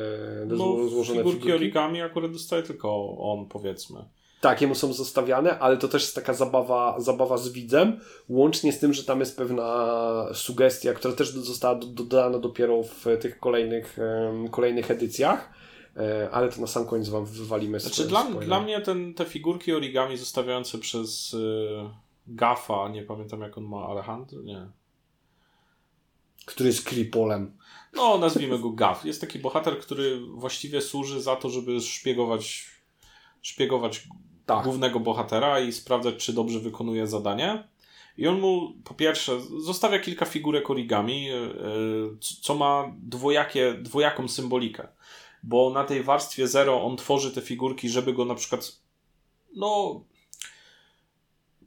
e, 0.42 0.46
no, 0.46 0.88
złożone 0.88 1.18
figurki. 1.18 1.40
Figurki 1.40 1.52
origami 1.52 2.02
akurat 2.02 2.32
dostaje 2.32 2.62
tylko 2.62 3.18
on, 3.18 3.46
powiedzmy. 3.46 4.00
Tak, 4.40 4.60
jemu 4.60 4.74
są 4.74 4.92
zostawiane, 4.92 5.58
ale 5.58 5.76
to 5.76 5.88
też 5.88 6.02
jest 6.02 6.14
taka 6.14 6.34
zabawa, 6.34 6.94
zabawa 6.98 7.38
z 7.38 7.48
widzem, 7.48 8.00
łącznie 8.28 8.72
z 8.72 8.78
tym, 8.78 8.92
że 8.92 9.04
tam 9.04 9.20
jest 9.20 9.36
pewna 9.36 9.94
sugestia, 10.34 10.94
która 10.94 11.14
też 11.14 11.30
została 11.30 11.74
dodana 11.74 12.38
dopiero 12.38 12.82
w 12.82 13.06
tych 13.20 13.38
kolejnych, 13.38 13.98
kolejnych 14.50 14.90
edycjach 14.90 15.57
ale 16.32 16.48
to 16.48 16.60
na 16.60 16.66
sam 16.66 16.86
koniec 16.86 17.08
wam 17.08 17.26
wywalimy 17.26 17.80
znaczy, 17.80 18.04
dla, 18.04 18.24
dla 18.24 18.60
mnie 18.60 18.80
ten, 18.80 19.14
te 19.14 19.24
figurki 19.24 19.72
origami 19.72 20.16
zostawiające 20.16 20.78
przez 20.78 21.34
y, 21.34 21.68
Gafa, 22.26 22.88
nie 22.88 23.02
pamiętam 23.02 23.40
jak 23.40 23.58
on 23.58 23.64
ma, 23.64 23.86
Alejandro? 23.86 24.42
Nie. 24.42 24.66
Który 26.46 26.68
jest 26.68 26.84
kripolem. 26.84 27.56
No, 27.92 28.18
nazwijmy 28.18 28.58
go 28.58 28.70
Gaf. 28.70 29.04
Jest 29.04 29.20
taki 29.20 29.38
bohater, 29.38 29.78
który 29.78 30.20
właściwie 30.20 30.80
służy 30.80 31.22
za 31.22 31.36
to, 31.36 31.50
żeby 31.50 31.80
szpiegować, 31.80 32.66
szpiegować 33.42 34.08
tak. 34.46 34.64
głównego 34.64 35.00
bohatera 35.00 35.60
i 35.60 35.72
sprawdzać, 35.72 36.16
czy 36.16 36.32
dobrze 36.32 36.60
wykonuje 36.60 37.06
zadanie. 37.06 37.68
I 38.16 38.26
on 38.26 38.40
mu 38.40 38.72
po 38.84 38.94
pierwsze 38.94 39.40
zostawia 39.40 39.98
kilka 39.98 40.26
figurek 40.26 40.70
origami, 40.70 41.30
y, 41.30 41.38
co 42.42 42.54
ma 42.54 42.92
dwojakie, 42.98 43.74
dwojaką 43.74 44.28
symbolikę 44.28 44.88
bo 45.42 45.70
na 45.70 45.84
tej 45.84 46.02
warstwie 46.02 46.48
zero 46.48 46.84
on 46.84 46.96
tworzy 46.96 47.34
te 47.34 47.40
figurki, 47.40 47.88
żeby 47.88 48.12
go 48.12 48.24
na 48.24 48.34
przykład 48.34 48.72
no 49.56 50.00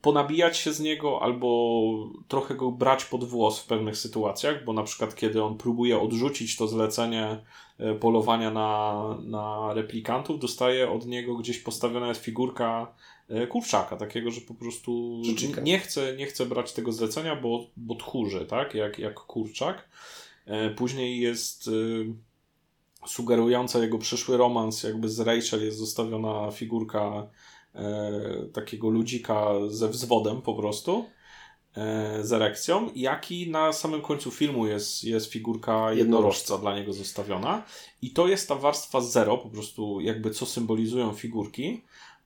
ponabijać 0.01 0.57
się 0.57 0.73
z 0.73 0.79
niego 0.79 1.21
albo 1.21 1.81
trochę 2.27 2.55
go 2.55 2.71
brać 2.71 3.05
pod 3.05 3.23
włos 3.23 3.59
w 3.59 3.67
pewnych 3.67 3.97
sytuacjach, 3.97 4.65
bo 4.65 4.73
na 4.73 4.83
przykład 4.83 5.15
kiedy 5.15 5.43
on 5.43 5.57
próbuje 5.57 5.99
odrzucić 5.99 6.57
to 6.57 6.67
zlecenie 6.67 7.43
e, 7.77 7.95
polowania 7.95 8.51
na, 8.51 9.03
na 9.23 9.73
replikantów, 9.73 10.39
dostaje 10.39 10.91
od 10.91 11.05
niego 11.05 11.35
gdzieś 11.35 11.59
postawiona 11.59 12.07
jest 12.07 12.21
figurka 12.21 12.93
e, 13.29 13.47
kurczaka, 13.47 13.97
takiego, 13.97 14.31
że 14.31 14.41
po 14.41 14.53
prostu 14.53 15.21
nie 15.63 15.79
chce, 15.79 16.15
nie 16.17 16.25
chce 16.25 16.45
brać 16.45 16.73
tego 16.73 16.91
zlecenia, 16.91 17.35
bo, 17.35 17.65
bo 17.77 17.95
tchórzy, 17.95 18.45
tak, 18.45 18.73
jak, 18.75 18.99
jak 18.99 19.13
kurczak. 19.13 19.89
E, 20.45 20.69
później 20.69 21.19
jest 21.19 21.69
sugerująca 23.05 23.79
jego 23.79 23.97
przyszły 23.97 24.37
romans, 24.37 24.83
jakby 24.83 25.09
z 25.09 25.19
Rachel 25.19 25.65
jest 25.65 25.77
zostawiona 25.77 26.51
figurka 26.51 27.27
e, 27.75 28.11
takiego 28.53 28.89
ludzika 28.89 29.45
ze 29.67 29.89
wzwodem 29.89 30.41
po 30.41 30.53
prostu, 30.53 31.05
e, 31.75 32.23
z 32.23 32.33
erekcją, 32.33 32.89
jak 32.95 33.31
i 33.31 33.51
na 33.51 33.73
samym 33.73 34.01
końcu 34.01 34.31
filmu 34.31 34.67
jest, 34.67 35.03
jest 35.03 35.31
figurka 35.31 35.93
jednorożca 35.93 36.57
dla 36.57 36.75
niego 36.75 36.93
zostawiona. 36.93 37.63
I 38.01 38.11
to 38.11 38.27
jest 38.27 38.47
ta 38.47 38.55
warstwa 38.55 39.01
zero, 39.01 39.37
po 39.37 39.49
prostu 39.49 40.01
jakby 40.01 40.31
co 40.31 40.45
symbolizują 40.45 41.13
figurki. 41.13 41.81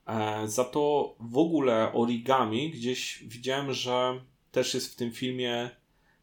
E, 0.06 0.48
za 0.48 0.64
to 0.64 1.14
w 1.20 1.38
ogóle 1.38 1.92
origami 1.92 2.70
gdzieś 2.70 3.24
widziałem, 3.26 3.72
że 3.72 4.20
też 4.52 4.74
jest 4.74 4.92
w 4.92 4.96
tym 4.96 5.12
filmie 5.12 5.70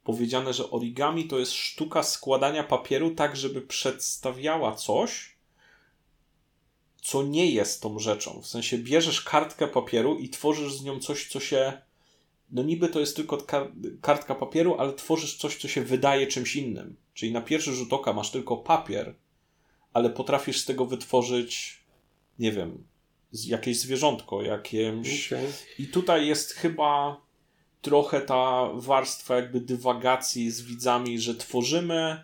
powiedziane, 0.04 0.54
że 0.54 0.70
origami 0.70 1.28
to 1.28 1.40
jest 1.40 1.52
sztuka 1.52 2.04
składania 2.04 2.64
papieru 2.64 3.16
tak, 3.16 3.36
żeby 3.36 3.62
przedstawiała 3.62 4.76
coś, 4.76 5.34
co 7.02 7.24
nie 7.24 7.52
jest 7.52 7.82
tą 7.82 8.00
rzeczą. 8.00 8.42
W 8.42 8.48
sensie 8.48 8.78
bierzesz 8.78 9.22
kartkę 9.22 9.68
papieru 9.68 10.18
i 10.18 10.30
tworzysz 10.30 10.74
z 10.74 10.84
nią 10.84 11.00
coś, 11.00 11.28
co 11.28 11.40
się. 11.40 11.82
No 12.52 12.64
niby 12.64 12.90
to 12.90 13.00
jest 13.00 13.16
tylko 13.16 13.38
kartka 14.02 14.36
papieru, 14.36 14.76
ale 14.78 14.94
tworzysz 14.94 15.38
coś, 15.38 15.58
co 15.58 15.68
się 15.68 15.82
wydaje 15.82 16.28
czymś 16.28 16.56
innym. 16.56 16.96
Czyli 17.14 17.32
na 17.32 17.42
pierwszy 17.42 17.74
rzut 17.74 17.94
oka 17.94 18.14
masz 18.14 18.32
tylko 18.32 18.58
papier, 18.58 19.16
ale 19.94 20.10
potrafisz 20.10 20.60
z 20.60 20.66
tego 20.66 20.86
wytworzyć, 20.86 21.80
nie 22.40 22.52
wiem, 22.52 22.84
jakieś 23.34 23.80
zwierzątko, 23.80 24.42
jakieś. 24.42 25.34
Okay. 25.34 25.54
I 25.80 25.88
tutaj 25.88 26.28
jest 26.28 26.52
chyba 26.52 27.22
trochę 27.84 28.22
ta 28.22 28.70
warstwa 28.74 29.36
jakby 29.36 29.62
dywagacji 29.62 30.52
z 30.52 30.62
widzami, 30.62 31.20
że 31.20 31.36
tworzymy 31.36 32.24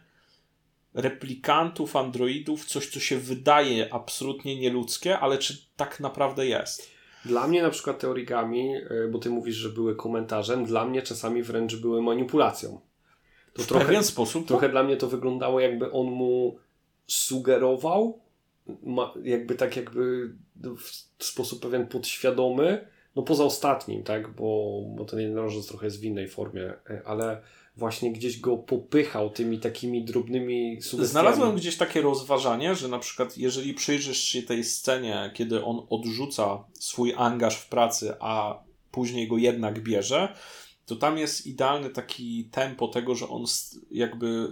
replikantów, 0.94 1.96
androidów, 1.96 2.66
coś, 2.66 2.90
co 2.90 3.00
się 3.00 3.18
wydaje 3.18 3.94
absolutnie 3.94 4.60
nieludzkie, 4.60 5.20
ale 5.20 5.38
czy 5.38 5.58
tak 5.76 6.00
naprawdę 6.00 6.48
jest? 6.48 6.90
Dla 7.26 7.48
mnie 7.48 7.62
na 7.62 7.70
przykład 7.70 8.00
te 8.00 8.10
origami, 8.10 8.76
y, 8.76 9.10
bo 9.12 9.20
ty 9.20 9.30
mówisz, 9.30 9.56
że 9.56 9.70
były 9.70 9.96
komentarzem, 9.96 10.66
dla 10.66 10.86
mnie 10.86 11.02
czasami 11.02 11.44
wręcz 11.44 11.76
były 11.76 12.02
manipulacją. 12.02 12.82
To 13.54 13.64
w 13.64 13.68
trochę, 13.68 13.86
pewien 13.86 14.04
sposób. 14.04 14.48
Trochę 14.48 14.66
tak? 14.66 14.72
dla 14.72 14.84
mnie 14.84 14.98
to 14.98 15.08
wyglądało 15.08 15.60
jakby 15.60 15.92
on 15.92 16.08
mu 16.08 16.60
sugerował, 17.08 18.22
jakby 19.24 19.56
tak 19.56 19.76
jakby 19.76 20.34
w 21.18 21.24
sposób 21.26 21.62
pewien 21.62 21.88
podświadomy, 21.88 22.88
no 23.16 23.24
poza 23.24 23.44
ostatnim, 23.44 24.04
tak, 24.04 24.36
bo, 24.36 24.82
bo 24.96 25.06
ten 25.06 25.20
jednorożec 25.20 25.68
trochę 25.68 25.86
jest 25.86 26.00
w 26.00 26.04
innej 26.04 26.28
formie, 26.28 26.74
e, 26.90 27.02
ale 27.06 27.42
właśnie 27.78 28.12
gdzieś 28.12 28.40
go 28.40 28.58
popychał 28.58 29.30
tymi 29.30 29.60
takimi 29.60 30.04
drobnymi 30.04 30.82
sugestiami. 30.82 31.08
Znalazłem 31.08 31.56
gdzieś 31.56 31.78
takie 31.78 32.02
rozważanie, 32.02 32.76
że 32.76 32.88
na 32.88 33.00
przykład 33.00 33.38
jeżeli 33.38 33.74
przyjrzysz 33.74 34.24
się 34.24 34.44
tej 34.44 34.64
scenie, 34.64 35.32
kiedy 35.34 35.64
on 35.64 35.86
odrzuca 35.90 36.64
swój 36.74 37.14
angaż 37.18 37.56
w 37.56 37.70
pracy, 37.70 38.14
a 38.20 38.64
później 38.92 39.28
go 39.28 39.38
jednak 39.38 39.84
bierze, 39.84 40.36
to 40.86 40.96
tam 40.96 41.18
jest 41.18 41.48
idealny 41.48 41.90
taki 41.90 42.46
tempo 42.52 42.88
tego, 42.88 43.16
że 43.16 43.30
on 43.30 43.44
jakby 43.92 44.48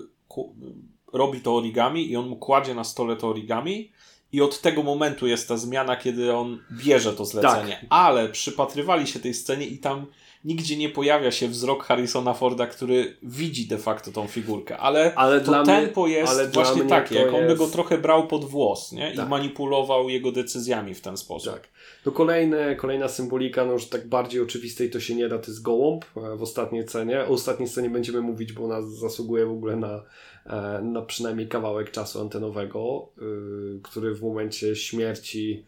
robi 1.14 1.42
to 1.42 1.56
origami 1.56 2.12
i 2.12 2.16
on 2.16 2.28
mu 2.28 2.36
kładzie 2.36 2.76
na 2.76 2.84
stole 2.84 3.16
to 3.16 3.28
origami 3.28 3.92
i 4.34 4.42
od 4.42 4.62
tego 4.62 4.84
momentu 4.84 5.28
jest 5.28 5.48
ta 5.48 5.58
zmiana, 5.58 5.96
kiedy 5.96 6.36
on 6.36 6.60
bierze 6.72 7.14
to 7.14 7.26
zlecenie. 7.26 7.74
Tak. 7.74 7.86
Ale 7.90 8.30
przypatrywali 8.30 9.08
się 9.08 9.20
tej 9.20 9.34
scenie 9.34 9.66
i 9.66 9.78
tam 9.78 10.06
nigdzie 10.46 10.78
nie 10.78 10.90
pojawia 10.90 11.32
się 11.32 11.48
wzrok 11.48 11.84
Harrisona 11.84 12.34
Forda, 12.34 12.68
który 12.68 13.18
widzi 13.24 13.68
de 13.68 13.78
facto 13.78 14.12
tą 14.12 14.28
figurkę. 14.28 14.78
Ale, 14.78 15.16
ale 15.16 15.42
to 15.42 15.64
tempo 15.64 16.04
mnie, 16.04 16.14
jest 16.14 16.54
właśnie 16.54 16.84
takie, 16.84 17.16
jak 17.16 17.34
on 17.34 17.48
by 17.48 17.56
go 17.56 17.68
trochę 17.68 17.98
brał 17.98 18.28
pod 18.28 18.46
włos 18.46 18.92
nie? 18.92 19.16
Tak. 19.16 19.26
i 19.26 19.30
manipulował 19.30 20.10
jego 20.10 20.32
decyzjami 20.32 20.94
w 20.94 21.02
ten 21.02 21.18
sposób. 21.18 21.54
Tak. 21.54 21.70
To 22.04 22.12
kolejne, 22.12 22.76
kolejna 22.76 23.08
symbolika, 23.08 23.66
no 23.66 23.74
już 23.74 23.86
tak 23.86 24.08
bardziej 24.08 24.42
oczywistej 24.42 24.90
to 24.90 25.00
się 25.00 25.16
nie 25.16 25.30
da, 25.30 25.40
to 25.40 25.52
jest 25.52 25.62
gołąb 25.62 26.06
e, 26.18 26.36
w 26.38 26.42
ostatniej 26.42 26.88
scenie. 26.88 27.22
O 27.22 27.28
ostatniej 27.28 27.70
scenie 27.70 27.90
będziemy 27.90 28.22
mówić, 28.22 28.54
bo 28.54 28.64
ona 28.66 28.82
zasługuje 28.82 29.46
w 29.46 29.52
ogóle 29.52 29.76
na, 29.76 30.04
e, 30.48 30.82
na 30.82 31.02
przynajmniej 31.02 31.48
kawałek 31.48 31.92
czasu 31.92 32.22
antenowego, 32.22 33.10
y, 33.18 33.80
który 33.84 34.16
w 34.16 34.22
momencie 34.22 34.76
śmierci 34.76 35.66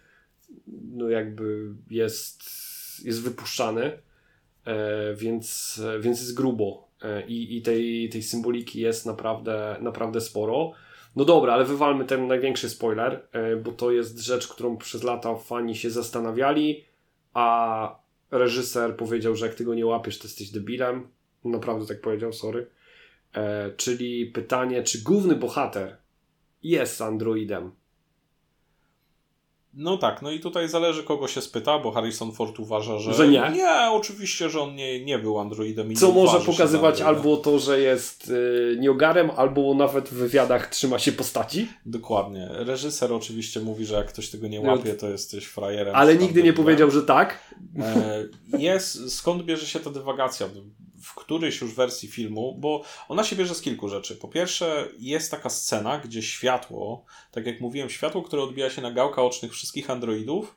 no 0.67 1.09
jakby 1.09 1.73
jest, 1.89 2.43
jest 3.05 3.21
wypuszczany 3.21 3.91
E, 4.69 5.15
więc, 5.15 5.81
więc 5.99 6.19
jest 6.19 6.33
grubo 6.33 6.87
e, 7.01 7.27
i, 7.27 7.57
i 7.57 7.61
tej, 7.61 8.09
tej 8.09 8.23
symboliki 8.23 8.81
jest 8.81 9.05
naprawdę, 9.05 9.75
naprawdę 9.81 10.21
sporo. 10.21 10.71
No 11.15 11.25
dobra, 11.25 11.53
ale 11.53 11.65
wywalmy 11.65 12.05
ten 12.05 12.27
największy 12.27 12.69
spoiler, 12.69 13.27
bo 13.63 13.71
to 13.71 13.91
jest 13.91 14.19
rzecz, 14.19 14.47
którą 14.47 14.77
przez 14.77 15.03
lata 15.03 15.35
fani 15.35 15.75
się 15.75 15.89
zastanawiali, 15.89 16.85
a 17.33 17.99
reżyser 18.31 18.95
powiedział, 18.95 19.35
że 19.35 19.45
jak 19.45 19.55
ty 19.55 19.63
go 19.63 19.75
nie 19.75 19.85
łapiesz, 19.85 20.19
to 20.19 20.27
jesteś 20.27 20.49
debilem. 20.49 21.07
Naprawdę 21.45 21.85
tak 21.85 22.01
powiedział, 22.01 22.33
sorry. 22.33 22.67
Czyli 23.77 24.25
pytanie, 24.25 24.83
czy 24.83 25.03
główny 25.03 25.35
bohater 25.35 25.97
jest 26.63 27.01
androidem? 27.01 27.71
No 29.73 29.97
tak, 29.97 30.21
no 30.21 30.31
i 30.31 30.39
tutaj 30.39 30.69
zależy 30.69 31.03
kogo 31.03 31.27
się 31.27 31.41
spyta, 31.41 31.79
bo 31.79 31.91
Harrison 31.91 32.31
Ford 32.31 32.59
uważa, 32.59 32.99
że, 32.99 33.13
że 33.13 33.27
nie. 33.27 33.51
Nie, 33.55 33.89
oczywiście, 33.91 34.49
że 34.49 34.61
on 34.61 34.75
nie, 34.75 35.05
nie 35.05 35.19
był 35.19 35.39
androidem. 35.39 35.91
I 35.91 35.95
Co 35.95 36.11
może 36.11 36.39
pokazywać 36.39 37.01
albo 37.01 37.37
to, 37.37 37.59
że 37.59 37.79
jest 37.79 38.27
yy, 38.27 38.77
niogarem, 38.79 39.31
albo 39.35 39.73
nawet 39.73 40.09
w 40.09 40.13
wywiadach 40.13 40.67
trzyma 40.67 40.99
się 40.99 41.11
postaci. 41.11 41.67
Dokładnie. 41.85 42.49
Reżyser 42.51 43.13
oczywiście 43.13 43.59
mówi, 43.59 43.85
że 43.85 43.95
jak 43.95 44.07
ktoś 44.07 44.29
tego 44.29 44.47
nie 44.47 44.61
łapie, 44.61 44.93
to 44.93 45.09
jesteś 45.09 45.45
frajerem. 45.45 45.95
Ale 45.95 46.15
nigdy 46.15 46.43
nie 46.43 46.53
powiedział, 46.53 46.91
że 46.91 47.03
tak. 47.03 47.53
E, 47.79 48.25
jest, 48.57 49.13
skąd 49.13 49.43
bierze 49.43 49.65
się 49.65 49.79
ta 49.79 49.89
dywagacja? 49.89 50.47
W 51.01 51.15
którejś 51.15 51.61
już 51.61 51.73
wersji 51.73 52.09
filmu, 52.09 52.55
bo 52.59 52.83
ona 53.07 53.23
się 53.23 53.35
bierze 53.35 53.55
z 53.55 53.61
kilku 53.61 53.89
rzeczy. 53.89 54.15
Po 54.15 54.27
pierwsze, 54.27 54.87
jest 54.99 55.31
taka 55.31 55.49
scena, 55.49 55.99
gdzie 55.99 56.21
światło, 56.21 57.05
tak 57.31 57.45
jak 57.45 57.61
mówiłem, 57.61 57.89
światło, 57.89 58.21
które 58.21 58.41
odbija 58.41 58.69
się 58.69 58.81
na 58.81 58.91
gałka 58.91 59.23
ocznych 59.23 59.53
wszystkich 59.53 59.89
androidów, 59.89 60.55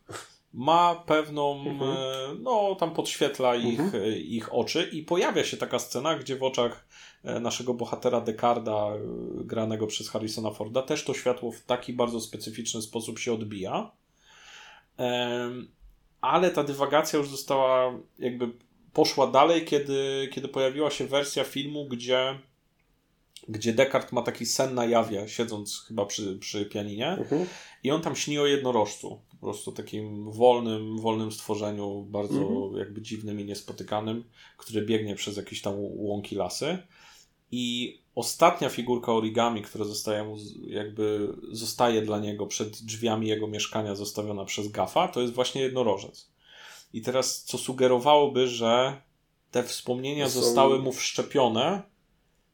ma 0.52 0.94
pewną, 1.06 1.60
mhm. 1.66 1.90
E, 1.90 2.34
no 2.40 2.74
tam 2.74 2.94
podświetla 2.94 3.54
ich, 3.54 3.80
mhm. 3.80 4.04
E, 4.04 4.18
ich 4.18 4.54
oczy 4.54 4.90
i 4.92 5.02
pojawia 5.02 5.44
się 5.44 5.56
taka 5.56 5.78
scena, 5.78 6.18
gdzie 6.18 6.36
w 6.36 6.42
oczach 6.42 6.86
e, 7.24 7.40
naszego 7.40 7.74
bohatera 7.74 8.20
Decarda, 8.20 8.88
granego 9.34 9.86
przez 9.86 10.08
Harrisona 10.10 10.50
Forda, 10.50 10.82
też 10.82 11.04
to 11.04 11.14
światło 11.14 11.52
w 11.52 11.60
taki 11.60 11.92
bardzo 11.92 12.20
specyficzny 12.20 12.82
sposób 12.82 13.18
się 13.18 13.32
odbija. 13.32 13.90
Ale 16.20 16.50
ta 16.50 16.64
dywagacja 16.64 17.18
już 17.18 17.28
została 17.28 17.92
jakby 18.18 18.52
poszła 18.92 19.26
dalej, 19.26 19.64
kiedy, 19.64 20.28
kiedy 20.32 20.48
pojawiła 20.48 20.90
się 20.90 21.06
wersja 21.06 21.44
filmu, 21.44 21.88
gdzie, 21.88 22.38
gdzie 23.48 23.72
Descartes 23.72 24.12
ma 24.12 24.22
taki 24.22 24.46
sen 24.46 24.74
na 24.74 24.84
jawie, 24.84 25.28
siedząc 25.28 25.84
chyba 25.88 26.06
przy, 26.06 26.38
przy 26.38 26.66
pianinie 26.66 27.08
mhm. 27.08 27.46
i 27.82 27.90
on 27.90 28.02
tam 28.02 28.16
śni 28.16 28.38
o 28.38 28.46
jednorożcu. 28.46 29.20
Po 29.30 29.46
prostu 29.46 29.72
takim 29.72 30.32
wolnym, 30.32 30.98
wolnym 30.98 31.32
stworzeniu, 31.32 32.06
bardzo 32.10 32.42
mhm. 32.42 32.76
jakby 32.76 33.02
dziwnym 33.02 33.40
i 33.40 33.44
niespotykanym, 33.44 34.24
który 34.56 34.86
biegnie 34.86 35.14
przez 35.14 35.36
jakieś 35.36 35.62
tam 35.62 35.74
łąki 35.78 36.36
lasy. 36.36 36.78
I 37.50 37.98
ostatnia 38.14 38.68
figurka 38.68 39.12
origami, 39.12 39.62
która 39.62 39.84
zostaje 39.84 40.24
mu, 40.24 40.36
jakby 40.66 41.34
zostaje 41.50 42.02
dla 42.02 42.18
niego 42.18 42.46
przed 42.46 42.82
drzwiami 42.82 43.28
jego 43.28 43.46
mieszkania 43.46 43.94
zostawiona 43.94 44.44
przez 44.44 44.68
Gafa, 44.68 45.08
to 45.08 45.20
jest 45.20 45.34
właśnie 45.34 45.62
jednorożec. 45.62 46.31
I 46.92 47.02
teraz, 47.02 47.42
co 47.42 47.58
sugerowałoby, 47.58 48.46
że 48.46 49.00
te 49.50 49.62
wspomnienia 49.62 50.28
są... 50.28 50.40
zostały 50.40 50.78
mu 50.78 50.92
wszczepione, 50.92 51.82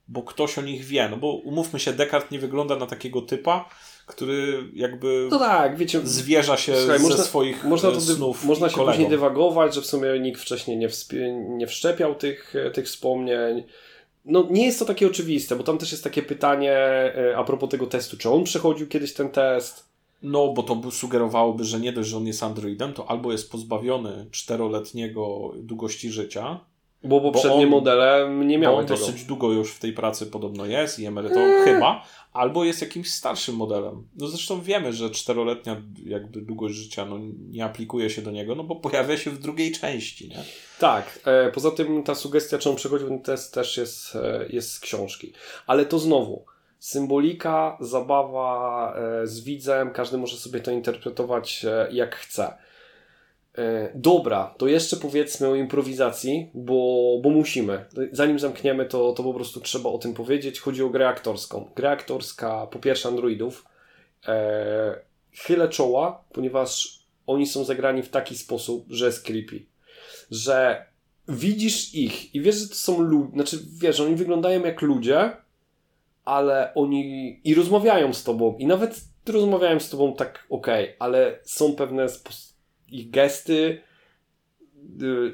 bo 0.09 0.23
ktoś 0.23 0.59
o 0.59 0.63
nich 0.63 0.85
wie. 0.85 1.09
No 1.09 1.17
bo 1.17 1.33
umówmy 1.33 1.81
się, 1.81 1.93
Descartes 1.93 2.31
nie 2.31 2.39
wygląda 2.39 2.77
na 2.77 2.87
takiego 2.87 3.23
typa, 3.23 3.69
który 4.07 4.65
jakby 4.75 5.29
no 5.31 5.39
tak, 5.39 5.77
wiecie, 5.77 6.01
zwierza 6.05 6.57
się 6.57 6.77
słuchaj, 6.77 6.99
ze 6.99 7.09
można, 7.09 7.25
swoich 7.25 7.65
można 7.65 7.91
to 7.91 8.01
snów. 8.01 8.45
Można 8.45 8.69
się 8.69 8.75
kolegom. 8.75 8.95
później 8.95 9.11
dywagować, 9.11 9.75
że 9.75 9.83
w 9.83 9.87
sumie 9.87 10.21
nikt 10.21 10.41
wcześniej 10.41 10.77
nie, 10.77 10.89
nie 11.39 11.67
wszczepiał 11.67 12.15
tych, 12.15 12.55
tych 12.75 12.87
wspomnień. 12.87 13.65
No 14.25 14.47
nie 14.51 14.67
jest 14.67 14.79
to 14.79 14.85
takie 14.85 15.07
oczywiste, 15.07 15.57
bo 15.57 15.65
tam 15.65 15.79
też 15.79 15.93
jest 15.93 16.05
takie 16.05 16.23
pytanie 16.23 16.73
e, 16.73 17.35
a 17.37 17.45
propos 17.45 17.71
tego 17.71 17.87
testu, 17.87 18.17
czy 18.17 18.31
on 18.31 18.45
przechodził 18.45 18.87
kiedyś 18.87 19.15
ten 19.15 19.31
test? 19.31 19.88
No, 20.23 20.53
bo 20.53 20.63
to 20.63 20.91
sugerowałoby, 20.91 21.65
że 21.65 21.81
nie 21.81 21.93
dość, 21.93 22.09
że 22.09 22.17
on 22.17 22.27
jest 22.27 22.43
androidem, 22.43 22.93
to 22.93 23.11
albo 23.11 23.33
jest 23.33 23.51
pozbawiony 23.51 24.27
czteroletniego 24.31 25.53
długości 25.57 26.11
życia. 26.11 26.61
Bo 27.05 27.21
poprzednie 27.21 27.57
bo 27.57 27.63
on, 27.63 27.69
modele 27.69 28.31
nie 28.45 28.59
miały 28.59 28.75
bo 28.75 28.81
on 28.81 28.87
tego. 28.87 29.01
dosyć 29.01 29.25
długo 29.25 29.53
już 29.53 29.73
w 29.73 29.79
tej 29.79 29.93
pracy 29.93 30.27
podobno 30.27 30.67
jest 30.67 30.99
i 30.99 31.07
emerytą 31.07 31.41
eee. 31.41 31.65
chyba, 31.65 32.05
albo 32.33 32.65
jest 32.65 32.81
jakimś 32.81 33.11
starszym 33.11 33.57
modelem. 33.57 34.09
No 34.17 34.27
zresztą 34.27 34.63
wiemy, 34.63 34.93
że 34.93 35.11
czteroletnia 35.11 35.83
jakby 36.05 36.41
długość 36.41 36.75
życia 36.75 37.05
no, 37.05 37.19
nie 37.51 37.65
aplikuje 37.65 38.11
się 38.11 38.23
do 38.23 38.31
niego, 38.31 38.55
no 38.55 38.65
bo 38.65 38.77
pojawia 38.77 39.17
się 39.17 39.31
w 39.31 39.39
drugiej 39.39 39.73
części, 39.73 40.29
nie? 40.29 40.45
Tak. 40.79 41.21
E, 41.25 41.53
poza 41.53 41.71
tym 41.71 42.03
ta 42.03 42.15
sugestia, 42.15 42.59
czy 42.59 42.71
on 42.71 42.77
przechodził 42.77 43.09
ten 43.09 43.23
test 43.23 43.55
też 43.55 43.77
jest, 43.77 44.17
e, 44.17 44.47
jest 44.49 44.73
z 44.73 44.81
książki. 44.81 45.33
Ale 45.67 45.87
to 45.87 45.99
znowu 45.99 46.45
symbolika, 46.79 47.77
zabawa 47.81 48.95
e, 48.97 49.27
z 49.27 49.41
widzem, 49.41 49.91
każdy 49.91 50.19
może 50.19 50.37
sobie 50.37 50.61
to 50.61 50.71
interpretować 50.71 51.65
e, 51.65 51.89
jak 51.93 52.17
chce. 52.17 52.53
E, 53.59 53.93
dobra, 53.95 54.55
to 54.59 54.69
jeszcze 54.69 54.97
powiedzmy 54.97 55.49
o 55.49 55.55
improwizacji, 55.55 56.51
bo, 56.55 57.21
bo 57.23 57.31
musimy. 57.31 57.85
Zanim 58.13 58.39
zamkniemy, 58.39 58.87
to, 58.87 59.13
to 59.13 59.23
po 59.23 59.35
prostu 59.35 59.61
trzeba 59.61 59.91
o 59.91 59.99
tym 59.99 60.15
powiedzieć. 60.15 60.61
Chodzi 60.61 60.83
o 60.83 60.89
grę 60.89 61.09
aktorską. 61.09 61.71
Gra 61.77 61.91
aktorska, 61.91 62.67
po 62.67 62.79
pierwsze 62.79 63.09
Androidów. 63.09 63.65
E, 64.29 65.01
chylę 65.33 65.69
czoła, 65.69 66.25
ponieważ 66.33 66.99
oni 67.27 67.47
są 67.47 67.65
zagrani 67.65 68.03
w 68.03 68.11
taki 68.11 68.37
sposób, 68.37 68.87
że 68.91 69.07
jest 69.07 69.27
creepy. 69.27 69.63
Że 70.31 70.87
widzisz 71.29 71.95
ich 71.95 72.35
i 72.35 72.41
wiesz, 72.41 72.55
że 72.55 72.69
to 72.69 72.75
są 72.75 73.01
ludzie, 73.01 73.33
znaczy 73.33 73.59
wiesz, 73.81 74.01
oni 74.01 74.17
wyglądają 74.17 74.65
jak 74.65 74.83
ludzie, 74.83 75.37
ale 76.29 76.75
oni 76.75 77.41
i 77.45 77.55
rozmawiają 77.55 78.13
z 78.13 78.25
tobą 78.25 78.57
i 78.59 78.67
nawet 78.67 79.01
rozmawiają 79.29 79.81
z 79.81 79.91
tobą 79.91 80.15
tak 80.15 80.47
ok, 80.51 80.67
ale 80.99 81.39
są 81.43 81.73
pewne 81.73 82.07
ich 82.91 83.11
gesty, 83.11 83.81
y, 85.03 85.33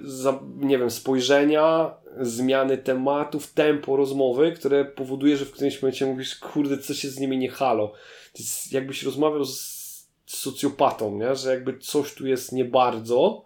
nie 0.56 0.78
wiem, 0.78 0.90
spojrzenia, 0.90 1.94
zmiany 2.20 2.78
tematów, 2.78 3.52
tempo 3.52 3.96
rozmowy, 3.96 4.52
które 4.52 4.84
powoduje, 4.84 5.36
że 5.36 5.44
w 5.44 5.50
którymś 5.50 5.82
momencie 5.82 6.06
mówisz, 6.06 6.36
kurde, 6.36 6.78
co 6.78 6.94
się 6.94 7.08
z 7.08 7.20
nimi 7.20 7.38
nie 7.38 7.48
halo. 7.48 7.88
To 8.32 8.38
jest 8.38 8.72
jakbyś 8.72 9.02
rozmawiał 9.02 9.44
z 9.44 9.84
socjopatą, 10.26 11.18
nie? 11.18 11.34
że 11.34 11.50
jakby 11.50 11.78
coś 11.78 12.14
tu 12.14 12.26
jest 12.26 12.52
nie 12.52 12.64
bardzo. 12.64 13.44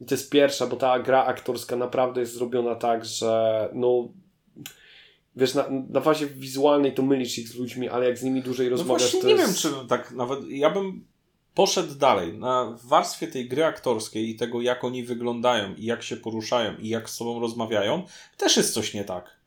I 0.00 0.04
to 0.04 0.14
jest 0.14 0.30
pierwsza, 0.30 0.66
bo 0.66 0.76
ta 0.76 0.98
gra 0.98 1.24
aktorska 1.24 1.76
naprawdę 1.76 2.20
jest 2.20 2.34
zrobiona 2.34 2.74
tak, 2.74 3.04
że 3.04 3.68
no 3.72 4.08
wiesz, 5.38 5.54
na, 5.54 5.68
na 5.88 6.00
fazie 6.00 6.26
wizualnej 6.26 6.94
to 6.94 7.02
mylisz 7.02 7.38
ich 7.38 7.48
z 7.48 7.54
ludźmi, 7.54 7.88
ale 7.88 8.06
jak 8.06 8.18
z 8.18 8.22
nimi 8.22 8.42
dłużej 8.42 8.66
no 8.66 8.70
rozmawiasz, 8.70 9.14
no 9.14 9.20
właśnie 9.20 9.34
nie 9.34 9.40
jest... 9.40 9.64
wiem, 9.64 9.72
czy 9.82 9.88
tak 9.88 10.12
nawet, 10.12 10.40
ja 10.48 10.70
bym 10.70 11.04
poszedł 11.54 11.94
dalej. 11.94 12.38
Na 12.38 12.78
warstwie 12.84 13.28
tej 13.28 13.48
gry 13.48 13.64
aktorskiej 13.64 14.30
i 14.30 14.36
tego, 14.36 14.60
jak 14.60 14.84
oni 14.84 15.04
wyglądają, 15.04 15.74
i 15.74 15.84
jak 15.84 16.02
się 16.02 16.16
poruszają, 16.16 16.76
i 16.76 16.88
jak 16.88 17.10
z 17.10 17.14
sobą 17.14 17.40
rozmawiają, 17.40 18.02
też 18.36 18.56
jest 18.56 18.74
coś 18.74 18.94
nie 18.94 19.04
tak. 19.04 19.38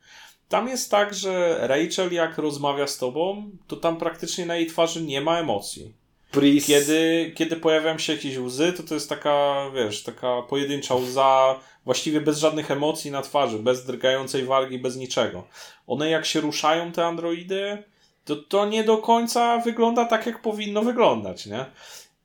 Tam 0.48 0.68
jest 0.68 0.90
tak, 0.90 1.14
że 1.14 1.58
Rachel, 1.60 2.12
jak 2.12 2.38
rozmawia 2.38 2.86
z 2.86 2.98
tobą, 2.98 3.50
to 3.66 3.76
tam 3.76 3.96
praktycznie 3.96 4.46
na 4.46 4.56
jej 4.56 4.66
twarzy 4.66 5.02
nie 5.02 5.20
ma 5.20 5.38
emocji. 5.38 5.94
Pris. 6.32 6.66
Kiedy, 6.66 7.32
kiedy 7.36 7.56
pojawiają 7.56 7.98
się 7.98 8.12
jakieś 8.12 8.38
łzy, 8.38 8.72
to 8.72 8.82
to 8.82 8.94
jest 8.94 9.08
taka, 9.08 9.54
wiesz, 9.74 10.02
taka 10.02 10.42
pojedyncza 10.42 10.94
łza, 10.94 11.60
właściwie 11.84 12.20
bez 12.20 12.38
żadnych 12.38 12.70
emocji 12.70 13.10
na 13.10 13.22
twarzy, 13.22 13.58
bez 13.58 13.84
drgającej 13.86 14.44
wargi, 14.44 14.78
bez 14.78 14.96
niczego. 14.96 15.46
One 15.86 16.10
jak 16.10 16.26
się 16.26 16.40
ruszają, 16.40 16.92
te 16.92 17.06
androidy, 17.06 17.82
to 18.24 18.36
to 18.36 18.66
nie 18.66 18.84
do 18.84 18.98
końca 18.98 19.58
wygląda 19.58 20.04
tak, 20.04 20.26
jak 20.26 20.42
powinno 20.42 20.82
wyglądać, 20.82 21.46
nie? 21.46 21.64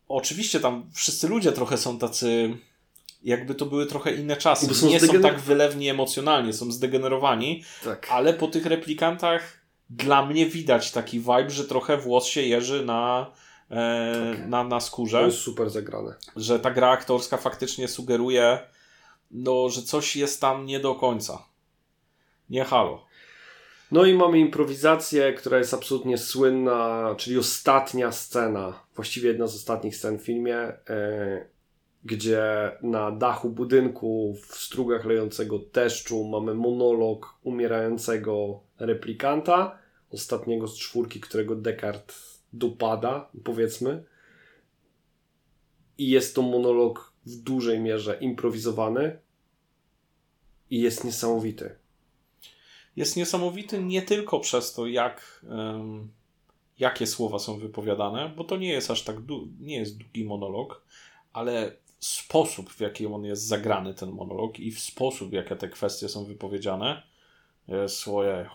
Oczywiście 0.09 0.59
tam 0.59 0.89
wszyscy 0.93 1.27
ludzie 1.27 1.51
trochę 1.51 1.77
są 1.77 1.99
tacy, 1.99 2.57
jakby 3.23 3.55
to 3.55 3.65
były 3.65 3.85
trochę 3.85 4.13
inne 4.15 4.37
czasy. 4.37 4.67
Bo 4.67 4.73
są 4.73 4.87
nie 4.87 4.99
są 4.99 5.05
zdegener- 5.07 5.21
tak 5.21 5.39
wylewni 5.39 5.89
emocjonalnie, 5.89 6.53
są 6.53 6.71
zdegenerowani, 6.71 7.63
Tak. 7.83 8.07
ale 8.11 8.33
po 8.33 8.47
tych 8.47 8.65
replikantach 8.65 9.61
dla 9.89 10.25
mnie 10.25 10.45
widać 10.45 10.91
taki 10.91 11.19
vibe, 11.19 11.49
że 11.49 11.65
trochę 11.65 11.97
włos 11.97 12.25
się 12.27 12.41
jeży 12.41 12.85
na, 12.85 13.31
e, 13.71 14.33
Tak. 14.37 14.47
na, 14.47 14.63
na 14.63 14.79
To 14.79 14.85
skórze, 14.85 15.21
jest 15.23 15.37
super 15.37 15.69
zagrane. 15.69 16.13
że 16.35 16.59
ta 16.59 16.71
gra 16.71 16.89
aktorska 16.89 17.37
faktycznie 17.37 17.87
sugeruje, 17.87 18.59
no, 19.31 19.69
że 19.69 19.81
coś 19.81 20.15
jest 20.15 20.41
tam 20.41 20.65
nie 20.65 20.79
do 20.79 20.95
końca. 20.95 21.45
Nie 22.49 22.63
halo. 22.63 23.05
No 23.91 24.05
i 24.05 24.13
mamy 24.13 24.39
improwizację, 24.39 25.33
która 25.33 25.57
jest 25.57 25.73
absolutnie 25.73 26.17
słynna, 26.17 27.15
czyli 27.17 27.37
ostatnia 27.37 28.11
scena, 28.11 28.79
właściwie 28.95 29.29
jedna 29.29 29.47
z 29.47 29.55
ostatnich 29.55 29.95
scen 29.95 30.19
w 30.19 30.21
filmie, 30.23 30.57
e, 30.57 31.45
gdzie 32.05 32.71
na 32.81 33.11
dachu 33.11 33.49
budynku 33.49 34.35
w 34.47 34.55
strugach 34.55 35.05
lejącego 35.05 35.59
deszczu 35.73 36.23
mamy 36.23 36.53
monolog 36.53 37.33
umierającego 37.43 38.59
replikanta, 38.79 39.77
ostatniego 40.11 40.67
z 40.67 40.77
czwórki, 40.77 41.19
którego 41.19 41.55
Descartes 41.55 42.36
dopada, 42.53 43.29
powiedzmy. 43.43 44.03
I 45.97 46.09
jest 46.09 46.35
to 46.35 46.41
monolog 46.41 47.13
w 47.25 47.35
dużej 47.35 47.79
mierze 47.79 48.17
improwizowany 48.21 49.19
i 50.69 50.81
jest 50.81 51.03
niesamowity. 51.03 51.75
Jest 52.95 53.17
niesamowity 53.17 53.83
nie 53.83 54.01
tylko 54.01 54.39
przez 54.39 54.73
to, 54.73 54.87
jak, 54.87 55.45
em, 55.49 56.11
jakie 56.79 57.07
słowa 57.07 57.39
są 57.39 57.59
wypowiadane, 57.59 58.33
bo 58.37 58.43
to 58.43 58.57
nie 58.57 58.69
jest 58.69 58.91
aż 58.91 59.03
tak, 59.03 59.21
du- 59.21 59.47
nie 59.59 59.75
jest 59.77 59.97
długi 59.97 60.23
monolog, 60.25 60.85
ale 61.33 61.77
sposób, 61.99 62.69
w 62.69 62.79
jaki 62.79 63.05
on 63.07 63.25
jest 63.25 63.47
zagrany, 63.47 63.93
ten 63.93 64.09
monolog 64.09 64.59
i 64.59 64.71
w 64.71 64.79
sposób, 64.79 65.29
w 65.29 65.33
jakie 65.33 65.55
te 65.55 65.69
kwestie 65.69 66.09
są 66.09 66.25
wypowiedziane, 66.25 67.03
jest 67.67 67.95
swoje. 67.97 68.49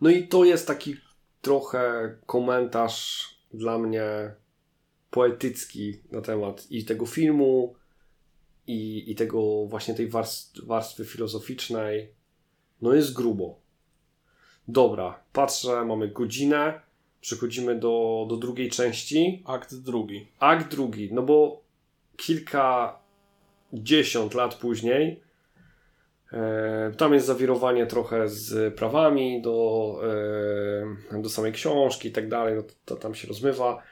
No 0.00 0.10
i 0.10 0.28
to 0.28 0.44
jest 0.44 0.66
taki 0.66 0.96
trochę 1.40 2.14
komentarz 2.26 3.28
dla 3.54 3.78
mnie 3.78 4.34
poetycki 5.10 6.00
na 6.10 6.20
temat 6.20 6.66
i 6.70 6.84
tego 6.84 7.06
filmu, 7.06 7.74
i, 8.68 9.10
i 9.10 9.14
tego 9.14 9.66
właśnie 9.66 9.94
tej 9.94 10.08
warstwy, 10.08 10.66
warstwy 10.66 11.04
filozoficznej. 11.04 12.12
No 12.82 12.94
jest 12.94 13.12
grubo. 13.12 13.60
Dobra, 14.68 15.20
patrzę, 15.32 15.84
mamy 15.84 16.08
godzinę, 16.08 16.80
przechodzimy 17.20 17.80
do, 17.80 18.26
do 18.28 18.36
drugiej 18.36 18.70
części. 18.70 19.42
Akt 19.46 19.74
drugi. 19.74 20.26
Akt 20.38 20.70
drugi, 20.70 21.08
no 21.12 21.22
bo 21.22 21.62
kilka 22.16 22.98
dziesiąt 23.72 24.34
lat 24.34 24.54
później 24.54 25.20
tam 26.96 27.14
jest 27.14 27.26
zawirowanie 27.26 27.86
trochę 27.86 28.28
z 28.28 28.74
prawami 28.74 29.42
do, 29.42 30.00
e, 31.12 31.22
do 31.22 31.28
samej 31.28 31.52
książki 31.52 32.08
i 32.08 32.12
tak 32.12 32.28
dalej, 32.28 32.54
no 32.54 32.62
to 32.84 32.96
tam 32.96 33.14
się 33.14 33.28
rozmywa. 33.28 33.82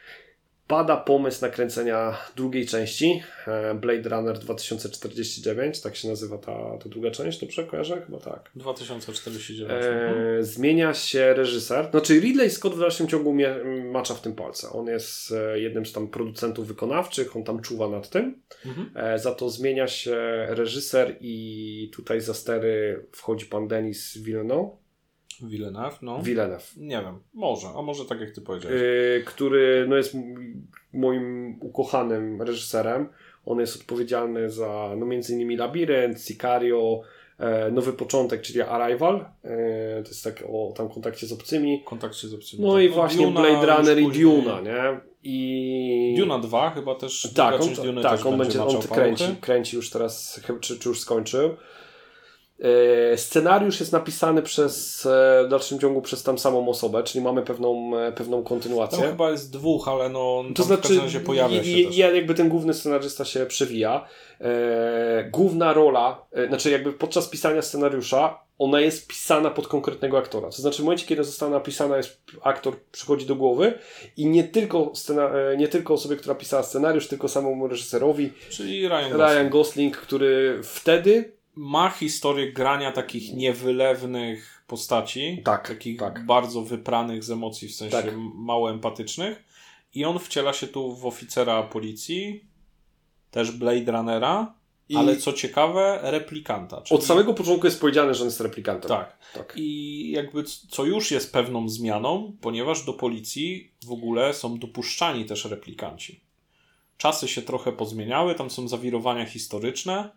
Pada 0.68 0.96
pomysł 0.96 1.42
nakręcenia 1.42 2.16
drugiej 2.36 2.66
części, 2.66 3.22
e, 3.46 3.74
Blade 3.74 4.08
Runner 4.08 4.38
2049, 4.38 5.80
tak 5.80 5.96
się 5.96 6.08
nazywa 6.08 6.38
ta, 6.38 6.78
ta 6.82 6.88
druga 6.88 7.10
część, 7.10 7.40
dobrze 7.40 7.64
kojarzę? 7.64 8.02
Chyba 8.06 8.18
tak. 8.18 8.50
2049. 8.54 9.84
E, 9.84 10.42
zmienia 10.44 10.94
się 10.94 11.34
reżyser. 11.34 11.90
Znaczy 11.90 12.20
Ridley 12.20 12.50
Scott 12.50 12.74
w 12.74 12.78
dalszym 12.80 13.08
ciągu 13.08 13.34
mie- 13.34 13.64
macza 13.92 14.14
w 14.14 14.20
tym 14.20 14.34
palce. 14.34 14.70
On 14.70 14.86
jest 14.86 15.32
e, 15.32 15.60
jednym 15.60 15.86
z 15.86 15.92
tam 15.92 16.08
producentów 16.08 16.66
wykonawczych, 16.66 17.36
on 17.36 17.44
tam 17.44 17.60
czuwa 17.62 17.88
nad 17.88 18.10
tym. 18.10 18.40
Mhm. 18.66 18.90
E, 18.94 19.18
za 19.18 19.34
to 19.34 19.50
zmienia 19.50 19.88
się 19.88 20.16
reżyser 20.48 21.16
i 21.20 21.90
tutaj 21.94 22.20
za 22.20 22.34
stery 22.34 23.06
wchodzi 23.12 23.46
pan 23.46 23.68
Denis 23.68 24.18
Villeneuve. 24.18 24.70
Villeneuve, 25.42 25.98
no. 26.02 26.22
Villeneuve. 26.22 26.76
Nie 26.76 27.00
wiem, 27.02 27.18
może, 27.34 27.68
a 27.78 27.82
może 27.82 28.04
tak 28.04 28.20
jak 28.20 28.30
ty 28.30 28.40
powiedziałeś. 28.40 28.80
e, 28.82 29.20
który 29.24 29.86
no, 29.88 29.96
jest 29.96 30.16
moim 30.92 31.56
ukochanym 31.60 32.42
reżyserem. 32.42 33.08
On 33.46 33.60
jest 33.60 33.80
odpowiedzialny 33.80 34.50
za 34.50 34.94
no, 34.96 35.06
między 35.06 35.34
innymi 35.34 35.56
Labirynt, 35.56 36.22
Sicario, 36.22 37.00
e, 37.38 37.70
Nowy 37.70 37.92
Początek, 37.92 38.42
czyli 38.42 38.60
Arrival. 38.62 39.24
E, 39.44 40.02
to 40.02 40.08
jest 40.08 40.24
tak 40.24 40.44
o 40.52 40.72
tam 40.76 40.88
kontakcie 40.88 41.26
z 41.26 41.32
obcymi. 41.32 41.82
Kontakcie 41.84 42.28
z 42.28 42.34
obcymi. 42.34 42.62
No 42.64 42.74
tak. 42.74 42.82
i 42.82 42.88
właśnie 42.88 43.26
Dune'a 43.26 43.32
Blade 43.32 43.76
Runner 43.76 43.98
i 43.98 44.20
Duna, 44.20 44.60
nie? 44.60 45.00
I... 45.22 46.14
Duna 46.18 46.38
2 46.38 46.70
chyba 46.70 46.94
też. 46.94 47.32
Tak, 47.34 47.60
on, 47.60 47.74
Duny 47.74 48.02
tak, 48.02 48.12
też 48.12 48.26
on 48.26 48.38
będzie, 48.38 48.62
on 48.62 48.74
maczał 48.74 48.94
kręci, 48.94 49.24
kręci 49.40 49.76
już 49.76 49.90
teraz, 49.90 50.40
czy, 50.60 50.78
czy 50.78 50.88
już 50.88 51.00
skończył. 51.00 51.56
E, 53.12 53.16
Scenariusz 53.18 53.80
jest 53.80 53.92
napisany 53.92 54.42
przez, 54.42 55.06
e, 55.06 55.44
w 55.46 55.48
dalszym 55.50 55.78
ciągu 55.78 56.02
przez 56.02 56.22
tam 56.22 56.38
samą 56.38 56.68
osobę, 56.68 57.02
czyli 57.02 57.24
mamy 57.24 57.42
pewną, 57.42 57.98
e, 57.98 58.12
pewną 58.12 58.36
Tam 58.36 58.44
kontynuację. 58.44 58.98
chyba 59.08 59.30
jest 59.30 59.52
dwóch, 59.52 59.88
ale 59.88 60.08
no 60.08 60.44
To 60.54 60.62
tam 60.62 60.66
znaczy, 60.66 60.98
razie 61.00 61.20
pojawia 61.20 61.64
się 61.64 61.70
je- 61.70 62.14
jakby 62.14 62.34
ten 62.34 62.48
główny 62.48 62.74
scenarzysta 62.74 63.24
się 63.24 63.46
przewija. 63.46 64.06
E, 64.40 65.28
główna 65.32 65.72
rola, 65.72 66.22
e, 66.32 66.48
znaczy 66.48 66.70
jakby 66.70 66.92
podczas 66.92 67.28
pisania 67.28 67.62
scenariusza, 67.62 68.46
ona 68.58 68.80
jest 68.80 69.06
pisana 69.06 69.50
pod 69.50 69.68
konkretnego 69.68 70.18
aktora. 70.18 70.46
To 70.50 70.56
znaczy 70.62 70.82
w 70.82 70.84
momencie, 70.84 71.06
kiedy 71.06 71.24
została 71.24 71.52
napisana, 71.52 71.96
jest 71.96 72.20
aktor 72.42 72.74
przychodzi 72.92 73.26
do 73.26 73.34
głowy 73.36 73.78
i 74.16 74.26
nie 74.26 74.44
tylko, 74.44 74.90
scena, 74.94 75.30
nie 75.56 75.68
tylko 75.68 75.94
osobie, 75.94 76.16
która 76.16 76.34
pisała 76.34 76.62
scenariusz, 76.62 77.08
tylko 77.08 77.28
samemu 77.28 77.68
reżyserowi, 77.68 78.32
Czyli 78.50 78.88
Ryan 78.88 79.10
Gosling. 79.10 79.16
Ryan 79.30 79.48
Gosling, 79.50 79.96
który 79.96 80.60
wtedy 80.62 81.35
ma 81.56 81.90
historię 81.90 82.52
grania 82.52 82.92
takich 82.92 83.34
niewylewnych 83.34 84.64
postaci, 84.66 85.42
Tak, 85.44 85.68
takich 85.68 85.98
tak. 85.98 86.26
bardzo 86.26 86.62
wypranych 86.62 87.24
z 87.24 87.30
emocji, 87.30 87.68
w 87.68 87.74
sensie 87.74 87.96
Tak. 88.02 88.14
mało 88.34 88.70
empatycznych. 88.70 89.44
I 89.94 90.04
on 90.04 90.18
wciela 90.18 90.52
się 90.52 90.66
tu 90.66 90.96
w 90.96 91.06
oficera 91.06 91.62
policji, 91.62 92.44
też 93.30 93.50
Blade 93.52 93.92
Runnera, 93.92 94.54
I- 94.88 94.96
ale 94.96 95.16
co 95.16 95.32
ciekawe, 95.32 95.98
replikanta. 96.02 96.80
Czyli... 96.82 96.98
od 97.00 97.06
samego 97.06 97.34
początku 97.34 97.66
jest 97.66 97.80
powiedziane, 97.80 98.14
że 98.14 98.20
on 98.20 98.26
jest 98.28 98.40
replikantem. 98.40 98.88
Tak. 98.88 99.18
tak. 99.34 99.52
I 99.56 100.10
jakby 100.10 100.44
co 100.44 100.84
już 100.84 101.10
jest 101.10 101.32
pewną 101.32 101.68
zmianą, 101.68 102.36
ponieważ 102.40 102.84
do 102.84 102.92
policji 102.92 103.70
w 103.86 103.92
ogóle 103.92 104.34
są 104.34 104.58
dopuszczani 104.58 105.24
też 105.24 105.44
replikanci. 105.44 106.20
Czasy 106.98 107.28
się 107.28 107.42
trochę 107.42 107.72
pozmieniały, 107.72 108.34
tam 108.34 108.50
są 108.50 108.68
zawirowania 108.68 109.24
historyczne. 109.26 110.10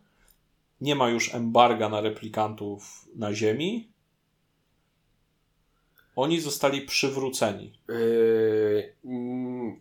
Nie 0.82 0.96
ma 0.96 1.10
już 1.10 1.36
embarga 1.36 1.90
na 1.90 2.02
replikantów 2.02 3.06
na 3.16 3.34
Ziemi. 3.34 3.92
Oni 6.16 6.40
zostali 6.40 6.82
przywróceni. 6.82 7.74
Yy, 7.88 8.94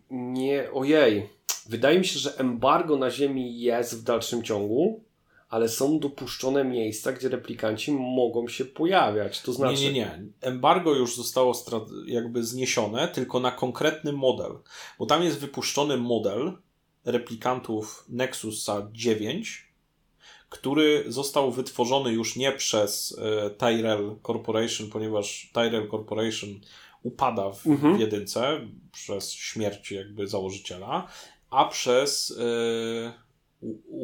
nie, 0.09 0.71
ojej. 0.71 1.29
Wydaje 1.69 1.99
mi 1.99 2.05
się, 2.05 2.19
że 2.19 2.37
embargo 2.37 2.97
na 2.97 3.11
Ziemi 3.11 3.61
jest 3.61 4.01
w 4.01 4.03
dalszym 4.03 4.43
ciągu, 4.43 5.03
ale 5.49 5.69
są 5.69 5.99
dopuszczone 5.99 6.63
miejsca, 6.63 7.11
gdzie 7.11 7.29
replikanci 7.29 7.91
mogą 7.91 8.47
się 8.47 8.65
pojawiać. 8.65 9.41
To 9.41 9.53
znaczy. 9.53 9.81
Nie, 9.81 9.93
nie, 9.93 9.93
nie. 9.93 10.25
Embargo 10.41 10.95
już 10.95 11.15
zostało 11.15 11.53
jakby 12.05 12.43
zniesione 12.43 13.07
tylko 13.07 13.39
na 13.39 13.51
konkretny 13.51 14.11
model. 14.11 14.51
Bo 14.99 15.05
tam 15.05 15.23
jest 15.23 15.39
wypuszczony 15.39 15.97
model 15.97 16.57
replikantów 17.05 18.05
Nexusa 18.09 18.87
9, 18.91 19.68
który 20.49 21.03
został 21.07 21.51
wytworzony 21.51 22.11
już 22.11 22.35
nie 22.35 22.51
przez 22.51 23.19
e, 23.19 23.49
Tyrell 23.49 24.15
Corporation, 24.27 24.89
ponieważ 24.89 25.49
Tyrell 25.53 25.89
Corporation 25.91 26.49
upada 27.03 27.51
w, 27.51 27.67
Mhm. 27.67 27.97
w 27.97 27.99
jedynce 27.99 28.59
przez 28.91 29.31
śmierć 29.33 29.91
jakby 29.91 30.27
założyciela, 30.27 31.07
a 31.49 31.65
przez 31.65 32.37
e, 32.39 33.13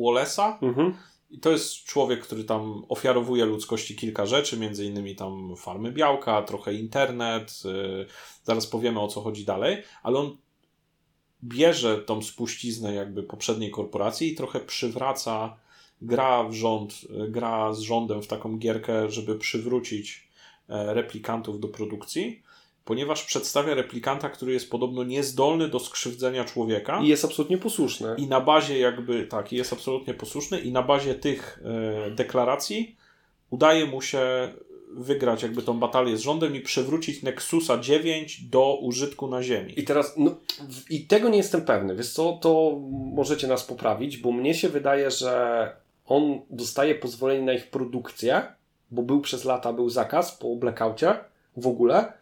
Wallace'a, 0.01 0.57
Mhm. 0.61 0.93
i 1.31 1.39
to 1.39 1.51
jest 1.51 1.83
człowiek, 1.83 2.21
który 2.21 2.43
tam 2.43 2.85
ofiarowuje 2.89 3.45
ludzkości 3.45 3.95
kilka 3.95 4.25
rzeczy, 4.25 4.57
między 4.57 4.85
innymi 4.85 5.15
tam 5.15 5.55
farmy 5.57 5.91
białka, 5.91 6.41
trochę 6.41 6.73
internet. 6.73 7.61
Yy, 7.65 8.05
zaraz 8.43 8.67
powiemy 8.67 8.99
o 8.99 9.07
co 9.07 9.21
chodzi 9.21 9.45
dalej, 9.45 9.83
ale 10.03 10.19
on 10.19 10.37
bierze 11.43 11.97
tą 11.97 12.21
spuściznę 12.21 12.93
jakby 12.93 13.23
poprzedniej 13.23 13.71
korporacji 13.71 14.31
i 14.31 14.35
trochę 14.35 14.59
przywraca, 14.59 15.57
gra 16.01 16.43
w 16.43 16.53
rząd, 16.53 16.93
gra 17.29 17.73
z 17.73 17.79
rządem 17.79 18.21
w 18.21 18.27
taką 18.27 18.57
gierkę, 18.57 19.09
żeby 19.09 19.35
przywrócić 19.35 20.27
e, 20.69 20.93
replikantów 20.93 21.59
do 21.59 21.67
produkcji, 21.67 22.41
ponieważ 22.85 23.23
przedstawia 23.23 23.73
replikanta, 23.73 24.29
który 24.29 24.53
jest 24.53 24.71
podobno 24.71 25.03
niezdolny 25.03 25.67
do 25.67 25.79
skrzywdzenia 25.79 26.45
człowieka. 26.45 26.99
I 27.03 27.07
jest 27.07 27.25
absolutnie 27.25 27.57
posłuszny. 27.57 28.15
I 28.17 28.27
na 28.27 28.41
bazie 28.41 28.79
jakby, 28.79 29.27
tak, 29.27 29.51
jest 29.51 29.73
absolutnie 29.73 30.13
posłuszny 30.13 30.59
i 30.59 30.71
na 30.71 30.83
bazie 30.83 31.15
tych 31.15 31.63
e, 32.07 32.11
deklaracji 32.11 32.95
udaje 33.49 33.85
mu 33.85 34.01
się 34.01 34.53
wygrać 34.95 35.43
jakby 35.43 35.61
tą 35.61 35.79
batalię 35.79 36.17
z 36.17 36.21
rządem 36.21 36.55
i 36.55 36.61
przywrócić 36.61 37.23
Nexusa 37.23 37.77
9 37.77 38.41
do 38.41 38.77
użytku 38.81 39.27
na 39.27 39.43
Ziemi. 39.43 39.79
I 39.79 39.83
teraz, 39.83 40.13
no, 40.17 40.35
i 40.89 41.07
tego 41.07 41.29
nie 41.29 41.37
jestem 41.37 41.61
pewny. 41.61 41.95
Wiesz 41.95 42.13
co, 42.13 42.39
to 42.41 42.79
możecie 43.15 43.47
nas 43.47 43.63
poprawić, 43.63 44.17
bo 44.17 44.31
mnie 44.31 44.53
się 44.53 44.69
wydaje, 44.69 45.11
że 45.11 45.84
on 46.05 46.41
dostaje 46.49 46.95
pozwolenie 46.95 47.41
na 47.41 47.53
ich 47.53 47.69
produkcję, 47.69 48.41
bo 48.91 49.01
był 49.01 49.21
przez 49.21 49.45
lata, 49.45 49.73
był 49.73 49.89
zakaz 49.89 50.37
po 50.37 50.55
blackoutie 50.55 51.15
w 51.57 51.67
ogóle 51.67 52.13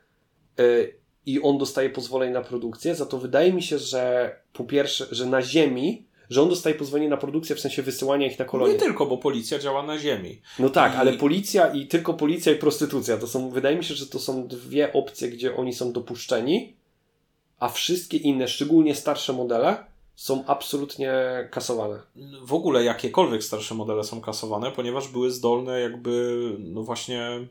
yy, 0.58 0.96
i 1.26 1.42
on 1.42 1.58
dostaje 1.58 1.90
pozwolenie 1.90 2.34
na 2.34 2.42
produkcję, 2.42 2.96
za 2.96 3.06
to 3.06 3.18
wydaje 3.18 3.54
mi 3.54 3.64
się, 3.64 3.78
że 3.78 4.36
po 4.54 4.64
pierwsze, 4.64 5.08
że 5.12 5.26
na 5.26 5.42
Ziemi 5.42 6.06
że 6.30 6.42
on 6.42 6.50
dostaje 6.50 6.76
pozwolenie 6.76 7.10
na 7.10 7.18
produkcję 7.18 7.56
w 7.56 7.60
sensie 7.60 7.82
wysyłania 7.82 8.28
ich 8.28 8.40
na 8.40 8.46
kolonię. 8.46 8.74
Nie 8.74 8.80
tylko, 8.80 9.06
bo 9.06 9.18
policja 9.18 9.60
działa 9.60 9.84
na 9.84 9.98
ziemi. 9.98 10.42
No 10.60 10.70
tak, 10.70 10.94
I... 10.94 10.96
ale 10.96 11.14
policja 11.14 11.74
i 11.74 11.88
tylko 11.88 12.14
policja 12.14 12.54
i 12.54 12.56
prostytucja 12.56 13.18
to 13.18 13.28
są, 13.28 13.50
wydaje 13.50 13.78
mi 13.78 13.84
się, 13.84 13.94
że 13.94 14.08
to 14.08 14.20
są 14.20 14.48
dwie 14.48 14.94
opcje, 14.94 15.30
gdzie 15.30 15.56
oni 15.56 15.74
są 15.74 15.92
dopuszczeni, 15.92 16.76
a 17.60 17.70
wszystkie 17.70 18.18
inne, 18.18 18.48
szczególnie 18.48 18.96
starsze 18.96 19.34
modele, 19.34 19.86
są 20.16 20.46
absolutnie 20.46 21.14
kasowane. 21.52 22.00
W 22.42 22.54
ogóle 22.54 22.84
jakiekolwiek 22.84 23.44
starsze 23.44 23.76
modele 23.76 24.04
są 24.04 24.22
kasowane, 24.22 24.72
ponieważ 24.72 25.08
były 25.08 25.32
zdolne 25.32 25.80
jakby, 25.80 26.56
no 26.60 26.84
właśnie 26.84 27.48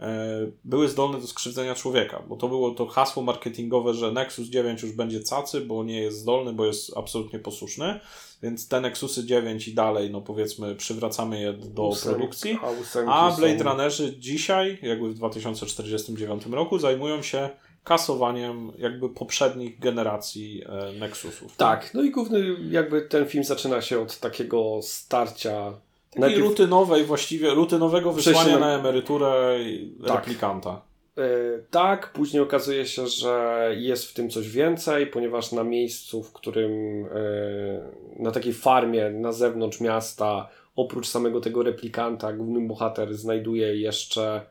E, 0.00 0.46
były 0.64 0.88
zdolne 0.88 1.20
do 1.20 1.26
skrzywdzenia 1.26 1.74
człowieka, 1.74 2.22
bo 2.28 2.36
to 2.36 2.48
było 2.48 2.70
to 2.70 2.86
hasło 2.86 3.22
marketingowe, 3.22 3.94
że 3.94 4.12
Nexus 4.12 4.48
9 4.48 4.82
już 4.82 4.92
będzie 4.92 5.20
cacy, 5.20 5.60
bo 5.60 5.84
nie 5.84 6.00
jest 6.00 6.18
zdolny, 6.18 6.52
bo 6.52 6.66
jest 6.66 6.96
absolutnie 6.96 7.38
posłuszny, 7.38 8.00
więc 8.42 8.68
te 8.68 8.80
Nexusy 8.80 9.24
9 9.24 9.68
i 9.68 9.74
dalej, 9.74 10.10
no 10.10 10.20
powiedzmy, 10.20 10.74
przywracamy 10.74 11.40
je 11.40 11.52
do 11.52 11.90
produkcji, 12.02 12.58
a, 13.06 13.28
a 13.28 13.36
Blade 13.36 13.58
są... 13.58 13.64
Runnerzy 13.64 14.16
dzisiaj, 14.18 14.78
jakby 14.82 15.08
w 15.08 15.14
2049 15.14 16.46
roku, 16.46 16.78
zajmują 16.78 17.22
się 17.22 17.48
kasowaniem 17.84 18.72
jakby 18.78 19.08
poprzednich 19.08 19.78
generacji 19.78 20.64
e, 20.66 20.92
Nexusów. 20.92 21.56
Tak, 21.56 21.94
no 21.94 22.02
i 22.02 22.10
główny 22.10 22.56
jakby 22.70 23.02
ten 23.02 23.26
film 23.26 23.44
zaczyna 23.44 23.80
się 23.80 24.00
od 24.00 24.18
takiego 24.18 24.80
starcia 24.82 25.72
Takiej 26.10 26.20
Najpierw... 26.20 26.48
rutynowej 26.48 27.04
właściwie, 27.04 27.50
rutynowego 27.50 28.12
wysłania 28.12 28.58
na... 28.58 28.58
na 28.58 28.78
emeryturę 28.78 29.58
tak. 30.06 30.16
replikanta. 30.16 30.82
Yy, 31.16 31.64
tak, 31.70 32.12
później 32.12 32.42
okazuje 32.42 32.86
się, 32.86 33.06
że 33.06 33.66
jest 33.76 34.04
w 34.04 34.14
tym 34.14 34.30
coś 34.30 34.48
więcej, 34.48 35.06
ponieważ 35.06 35.52
na 35.52 35.64
miejscu, 35.64 36.22
w 36.22 36.32
którym 36.32 37.00
yy, 37.00 37.80
na 38.18 38.30
takiej 38.30 38.52
farmie 38.52 39.10
na 39.10 39.32
zewnątrz 39.32 39.80
miasta, 39.80 40.48
oprócz 40.76 41.08
samego 41.08 41.40
tego 41.40 41.62
replikanta, 41.62 42.32
główny 42.32 42.60
bohater 42.60 43.14
znajduje 43.14 43.76
jeszcze 43.76 44.46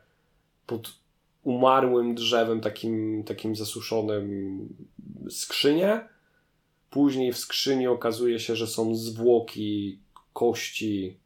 pod 0.67 0.98
umarłym 1.43 2.15
drzewem, 2.15 2.61
takim, 2.61 3.23
takim 3.23 3.55
zasuszonym 3.55 4.59
skrzynię. 5.29 6.07
Później 6.89 7.33
w 7.33 7.37
skrzyni 7.37 7.87
okazuje 7.87 8.39
się, 8.39 8.55
że 8.55 8.67
są 8.67 8.95
zwłoki 8.95 9.99
kości 10.33 11.19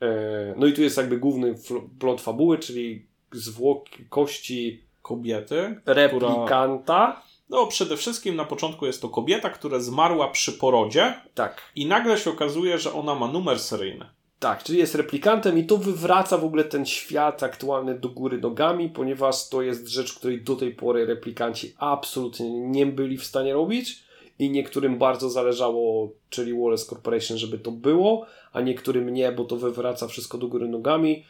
E, 0.00 0.54
no 0.56 0.66
i 0.66 0.72
tu 0.72 0.82
jest 0.82 0.96
jakby 0.96 1.18
główny 1.18 1.54
plot 1.98 2.20
fabuły, 2.20 2.58
czyli 2.58 3.06
zwłoki 3.32 4.04
kości 4.08 4.82
kobiety, 5.02 5.80
replikanta. 5.86 7.12
Która... 7.12 7.22
No, 7.50 7.66
przede 7.66 7.96
wszystkim 7.96 8.36
na 8.36 8.44
początku 8.44 8.86
jest 8.86 9.02
to 9.02 9.08
kobieta, 9.08 9.50
która 9.50 9.80
zmarła 9.80 10.28
przy 10.28 10.52
porodzie. 10.52 11.14
Tak. 11.34 11.62
I 11.74 11.86
nagle 11.86 12.18
się 12.18 12.30
okazuje, 12.30 12.78
że 12.78 12.92
ona 12.92 13.14
ma 13.14 13.28
numer 13.28 13.58
seryjny. 13.58 14.06
Tak, 14.38 14.62
czyli 14.62 14.78
jest 14.78 14.94
replikantem 14.94 15.58
i 15.58 15.64
to 15.64 15.76
wywraca 15.76 16.38
w 16.38 16.44
ogóle 16.44 16.64
ten 16.64 16.86
świat 16.86 17.42
aktualny 17.42 17.98
do 17.98 18.08
góry 18.08 18.38
nogami, 18.38 18.88
ponieważ 18.88 19.48
to 19.48 19.62
jest 19.62 19.88
rzecz, 19.88 20.14
której 20.14 20.42
do 20.42 20.56
tej 20.56 20.74
pory 20.74 21.06
replikanci 21.06 21.74
absolutnie 21.78 22.50
nie 22.50 22.86
byli 22.86 23.18
w 23.18 23.24
stanie 23.24 23.52
robić 23.52 24.02
i 24.38 24.50
niektórym 24.50 24.98
bardzo 24.98 25.30
zależało, 25.30 26.12
czyli 26.30 26.60
Wallace 26.60 26.86
Corporation, 26.86 27.38
żeby 27.38 27.58
to 27.58 27.70
było, 27.70 28.26
a 28.52 28.60
niektórym 28.60 29.08
nie, 29.08 29.32
bo 29.32 29.44
to 29.44 29.56
wywraca 29.56 30.08
wszystko 30.08 30.38
do 30.38 30.48
góry 30.48 30.68
nogami. 30.68 31.24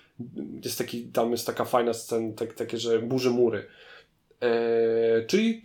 Jest 0.64 0.78
taki, 0.78 1.02
tam 1.02 1.30
jest 1.30 1.46
taka 1.46 1.64
fajna 1.64 1.92
scena, 1.94 2.32
tak, 2.36 2.54
takie, 2.54 2.78
że 2.78 2.98
burzy 2.98 3.30
mury. 3.30 3.66
Eee, 4.40 5.26
czyli 5.26 5.62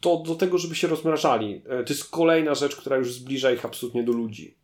to 0.00 0.22
do 0.26 0.34
tego, 0.34 0.58
żeby 0.58 0.74
się 0.74 0.88
rozmrażali. 0.88 1.54
Eee, 1.54 1.84
to 1.84 1.92
jest 1.92 2.10
kolejna 2.10 2.54
rzecz, 2.54 2.76
która 2.76 2.96
już 2.96 3.12
zbliża 3.12 3.52
ich 3.52 3.64
absolutnie 3.64 4.02
do 4.02 4.12
ludzi. 4.12 4.54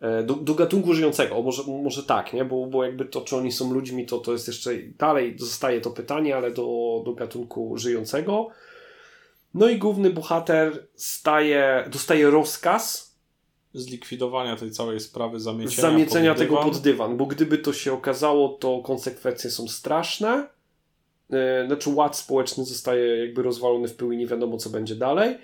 Eee, 0.00 0.26
do, 0.26 0.34
do, 0.34 0.54
gatunku 0.54 0.94
żyjącego, 0.94 1.42
może, 1.42 1.62
może 1.82 2.02
tak, 2.02 2.32
nie? 2.32 2.44
Bo, 2.44 2.66
bo 2.66 2.84
jakby 2.84 3.04
to, 3.04 3.20
czy 3.20 3.36
oni 3.36 3.52
są 3.52 3.72
ludźmi, 3.72 4.06
to, 4.06 4.18
to 4.18 4.32
jest 4.32 4.46
jeszcze 4.46 4.70
dalej, 4.98 5.34
zostaje 5.38 5.80
to 5.80 5.90
pytanie, 5.90 6.36
ale 6.36 6.50
do, 6.50 7.02
do 7.04 7.12
gatunku 7.12 7.78
żyjącego. 7.78 8.48
No 9.54 9.68
i 9.68 9.78
główny 9.78 10.10
bohater 10.10 10.86
staje, 10.94 11.88
dostaje 11.92 12.30
rozkaz 12.30 13.08
zlikwidowania 13.74 14.56
tej 14.56 14.70
całej 14.70 15.00
sprawy, 15.00 15.40
zamiecienia, 15.40 15.90
zamiecenia 15.90 16.30
pod 16.30 16.38
tego 16.38 16.56
pod 16.56 16.78
dywan, 16.78 17.16
bo 17.16 17.26
gdyby 17.26 17.58
to 17.58 17.72
się 17.72 17.92
okazało, 17.92 18.48
to 18.48 18.82
konsekwencje 18.84 19.50
są 19.50 19.68
straszne. 19.68 20.48
E, 21.30 21.66
znaczy 21.66 21.90
ład 21.90 22.16
społeczny 22.16 22.64
zostaje 22.64 23.16
jakby 23.16 23.42
rozwalony 23.42 23.88
w 23.88 23.96
pył 23.96 24.12
i 24.12 24.16
nie 24.16 24.26
wiadomo 24.26 24.56
co 24.56 24.70
będzie 24.70 24.94
dalej. 24.94 25.38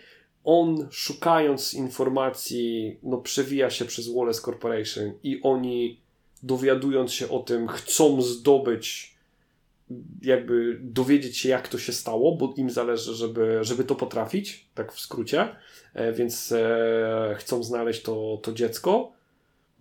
On 0.44 0.88
szukając 0.90 1.74
informacji, 1.74 2.98
no 3.02 3.18
przewija 3.18 3.70
się 3.70 3.84
przez 3.84 4.08
Wallace 4.08 4.40
Corporation 4.40 5.12
i 5.22 5.40
oni 5.42 6.00
dowiadując 6.42 7.12
się 7.12 7.28
o 7.28 7.38
tym 7.38 7.68
chcą 7.68 8.22
zdobyć 8.22 9.14
jakby 10.22 10.78
dowiedzieć 10.80 11.38
się, 11.38 11.48
jak 11.48 11.68
to 11.68 11.78
się 11.78 11.92
stało, 11.92 12.36
bo 12.36 12.54
im 12.56 12.70
zależy, 12.70 13.14
żeby, 13.14 13.58
żeby 13.62 13.84
to 13.84 13.94
potrafić, 13.94 14.66
tak 14.74 14.92
w 14.92 15.00
skrócie, 15.00 15.48
e, 15.94 16.12
więc 16.12 16.52
e, 16.52 17.36
chcą 17.38 17.62
znaleźć 17.62 18.02
to, 18.02 18.40
to 18.42 18.52
dziecko. 18.52 19.12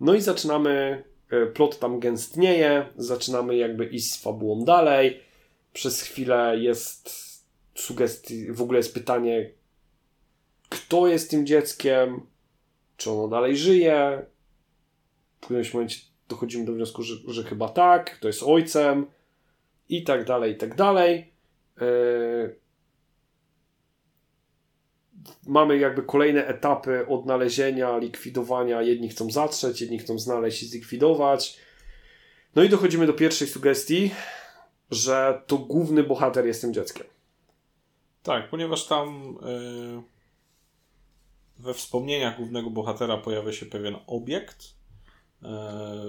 No 0.00 0.14
i 0.14 0.20
zaczynamy, 0.20 1.04
e, 1.30 1.46
plot 1.46 1.78
tam 1.78 2.00
gęstnieje, 2.00 2.86
zaczynamy 2.96 3.56
jakby 3.56 3.86
iść 3.86 4.12
z 4.12 4.22
fabułą 4.22 4.64
dalej. 4.64 5.20
Przez 5.72 6.02
chwilę 6.02 6.54
jest 6.58 7.10
sugestii, 7.74 8.52
w 8.52 8.62
ogóle 8.62 8.78
jest 8.78 8.94
pytanie, 8.94 9.50
kto 10.68 11.08
jest 11.08 11.30
tym 11.30 11.46
dzieckiem, 11.46 12.26
czy 12.96 13.10
ono 13.10 13.28
dalej 13.28 13.56
żyje. 13.56 14.26
W 15.40 15.44
którymś 15.44 15.74
momencie 15.74 16.00
dochodzimy 16.28 16.64
do 16.64 16.72
wniosku, 16.72 17.02
że, 17.02 17.14
że 17.26 17.44
chyba 17.44 17.68
tak, 17.68 18.16
kto 18.16 18.26
jest 18.28 18.42
ojcem 18.42 19.06
i 19.88 20.04
tak 20.04 20.24
dalej, 20.24 20.52
i 20.52 20.56
tak 20.56 20.74
dalej. 20.74 21.32
E, 21.80 21.84
mamy 25.46 25.78
jakby 25.78 26.02
kolejne 26.02 26.46
etapy 26.46 27.06
odnalezienia, 27.08 27.98
likwidowania. 27.98 28.82
Jedni 28.82 29.08
chcą 29.08 29.30
zatrzeć, 29.30 29.80
jedni 29.80 29.98
chcą 29.98 30.18
znaleźć 30.18 30.62
i 30.62 30.66
zlikwidować. 30.66 31.58
No 32.56 32.62
i 32.62 32.68
dochodzimy 32.68 33.06
do 33.06 33.12
pierwszej 33.12 33.48
sugestii, 33.48 34.10
że 34.90 35.42
to 35.46 35.58
główny 35.58 36.04
bohater 36.04 36.46
jest 36.46 36.60
tym 36.60 36.74
dzieckiem. 36.74 37.06
Tak, 38.22 38.50
ponieważ 38.50 38.86
tam 38.86 39.36
yy, 39.42 40.13
we 41.58 41.74
wspomnieniach 41.74 42.36
głównego 42.36 42.70
bohatera 42.70 43.16
pojawia 43.16 43.52
się 43.52 43.66
pewien 43.66 43.96
obiekt, 44.06 44.74
yy, 45.42 45.48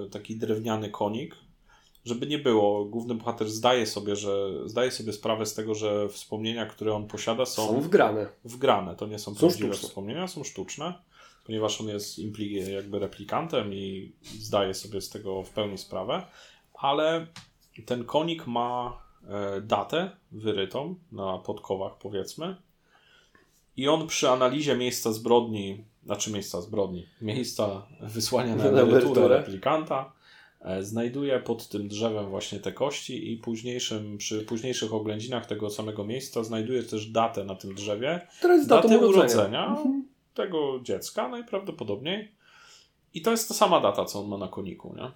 taki 0.09 0.37
drewniany 0.37 0.89
konik, 0.89 1.35
żeby 2.05 2.27
nie 2.27 2.39
było, 2.39 2.85
główny 2.85 3.15
bohater 3.15 3.49
zdaje 3.49 3.85
sobie, 3.85 4.15
że 4.15 4.51
zdaje 4.65 4.91
sobie 4.91 5.13
sprawę 5.13 5.45
z 5.45 5.53
tego, 5.53 5.75
że 5.75 6.09
wspomnienia, 6.09 6.65
które 6.65 6.93
on 6.93 7.07
posiada 7.07 7.45
są, 7.45 7.67
są 7.67 7.81
wgrane. 7.81 8.27
Wgrane, 8.43 8.95
to 8.95 9.07
nie 9.07 9.19
są, 9.19 9.33
są 9.33 9.39
prawdziwe 9.39 9.73
sztuczne. 9.73 9.89
wspomnienia, 9.89 10.27
są 10.27 10.43
sztuczne, 10.43 10.93
ponieważ 11.45 11.81
on 11.81 11.87
jest 11.87 12.19
impli- 12.19 12.69
jakby 12.69 12.99
replikantem 12.99 13.73
i 13.73 14.15
zdaje 14.39 14.73
sobie 14.73 15.01
z 15.01 15.09
tego 15.09 15.43
w 15.43 15.49
pełni 15.49 15.77
sprawę, 15.77 16.23
ale 16.73 17.27
ten 17.85 18.03
konik 18.03 18.47
ma 18.47 19.01
e, 19.27 19.61
datę 19.61 20.11
wyrytą 20.31 20.95
na 21.11 21.37
podkowach 21.37 21.97
powiedzmy 21.97 22.55
i 23.77 23.87
on 23.87 24.07
przy 24.07 24.29
analizie 24.29 24.75
miejsca 24.75 25.11
zbrodni, 25.11 25.83
znaczy 26.05 26.31
miejsca 26.31 26.61
zbrodni, 26.61 27.05
miejsca 27.21 27.87
wysłania 28.01 28.55
na 28.55 28.63
emeryturę 28.81 29.27
replikanta 29.27 30.15
E, 30.65 30.83
znajduje 30.83 31.39
pod 31.39 31.69
tym 31.69 31.87
drzewem 31.87 32.29
właśnie 32.29 32.59
te 32.59 32.71
kości 32.71 33.31
i 33.33 33.37
późniejszym, 33.37 34.17
przy 34.17 34.41
późniejszych 34.41 34.93
oględzinach 34.93 35.45
tego 35.45 35.69
samego 35.69 36.03
miejsca 36.03 36.43
znajduje 36.43 36.83
też 36.83 37.05
datę 37.05 37.43
na 37.43 37.55
tym 37.55 37.75
drzewie. 37.75 38.27
Która 38.37 38.53
jest 38.53 38.67
datą 38.67 38.89
datę 38.89 39.07
urodzenia. 39.07 39.23
urodzenia 39.33 39.67
Mhm. 39.67 40.07
tego 40.33 40.79
dziecka 40.83 41.27
najprawdopodobniej. 41.29 42.31
I 43.13 43.21
to 43.21 43.31
jest 43.31 43.47
ta 43.47 43.53
sama 43.53 43.79
data, 43.81 44.05
co 44.05 44.19
on 44.19 44.27
ma 44.27 44.37
na 44.37 44.47
koniku, 44.47 44.95
nie? 44.97 45.11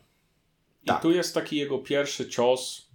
I 0.83 0.87
Tak. 0.87 1.01
tu 1.01 1.11
jest 1.11 1.33
taki 1.33 1.57
jego 1.57 1.77
pierwszy 1.79 2.29
cios. 2.29 2.89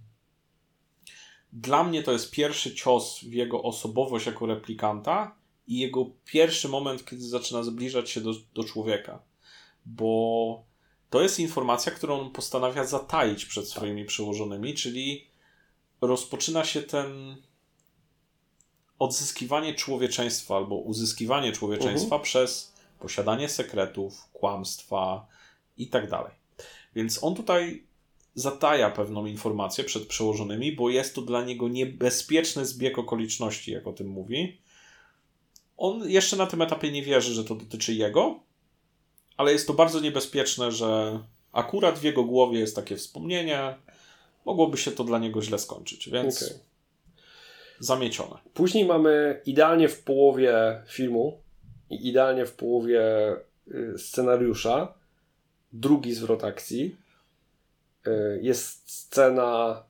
Dla 1.53 1.83
mnie 1.83 2.03
to 2.03 2.11
jest 2.11 2.31
pierwszy 2.31 2.75
cios 2.75 3.19
w 3.19 3.33
jego 3.33 3.63
osobowość 3.63 4.25
jako 4.25 4.45
replikanta 4.45 5.35
i 5.67 5.79
jego 5.79 6.05
pierwszy 6.25 6.69
moment, 6.69 7.05
kiedy 7.05 7.21
zaczyna 7.21 7.63
zbliżać 7.63 8.09
się 8.09 8.21
do, 8.21 8.33
do 8.53 8.63
człowieka. 8.63 9.19
Bo 9.85 10.63
to 11.09 11.21
jest 11.21 11.39
informacja, 11.39 11.91
którą 11.91 12.19
on 12.19 12.31
postanawia 12.31 12.85
zataić 12.85 13.45
przed 13.45 13.69
swoimi 13.69 14.05
przełożonymi, 14.05 14.73
czyli 14.73 15.27
rozpoczyna 16.01 16.65
się 16.65 16.81
ten 16.81 17.35
odzyskiwanie 18.99 19.73
człowieczeństwa 19.73 20.55
albo 20.55 20.75
uzyskiwanie 20.75 21.51
człowieczeństwa 21.51 22.19
przez 22.19 22.73
posiadanie 22.99 23.49
sekretów, 23.49 24.29
kłamstwa 24.33 25.27
i 25.77 25.87
tak 25.87 26.09
dalej. 26.09 26.31
Więc 26.95 27.23
on 27.23 27.35
tutaj 27.35 27.83
zataja 28.35 28.91
pewną 28.91 29.25
informację 29.25 29.83
przed 29.83 30.07
przełożonymi, 30.07 30.71
bo 30.71 30.89
jest 30.89 31.15
to 31.15 31.21
dla 31.21 31.43
niego 31.43 31.67
niebezpieczny 31.67 32.65
zbieg 32.65 32.99
okoliczności, 32.99 33.71
jak 33.71 33.87
o 33.87 33.93
tym 33.93 34.07
mówi. 34.07 34.57
On 35.77 36.09
jeszcze 36.09 36.35
na 36.37 36.45
tym 36.47 36.61
etapie 36.61 36.91
nie 36.91 37.03
wierzy, 37.03 37.33
że 37.33 37.43
to 37.43 37.55
dotyczy 37.55 37.93
jego, 37.93 38.39
ale 39.37 39.51
jest 39.51 39.67
to 39.67 39.73
bardzo 39.73 39.99
niebezpieczne, 39.99 40.71
że 40.71 41.19
akurat 41.51 41.99
w 41.99 42.03
jego 42.03 42.23
głowie 42.23 42.59
jest 42.59 42.75
takie 42.75 42.95
wspomnienie. 42.97 43.75
Mogłoby 44.45 44.77
się 44.77 44.91
to 44.91 45.03
dla 45.03 45.19
niego 45.19 45.41
źle 45.41 45.59
skończyć, 45.59 46.09
więc 46.09 46.43
Okej. 46.43 46.57
zamiecione. 47.79 48.37
Później 48.53 48.85
mamy 48.85 49.41
idealnie 49.45 49.89
w 49.89 50.03
połowie 50.03 50.81
filmu 50.87 51.37
i 51.89 52.07
idealnie 52.07 52.45
w 52.45 52.53
połowie 52.53 53.01
y, 53.67 53.93
scenariusza 53.97 54.93
drugi 55.73 56.13
zwrot 56.13 56.43
akcji. 56.43 56.95
Y, 58.07 58.39
Jest 58.41 58.91
scena, 58.91 59.83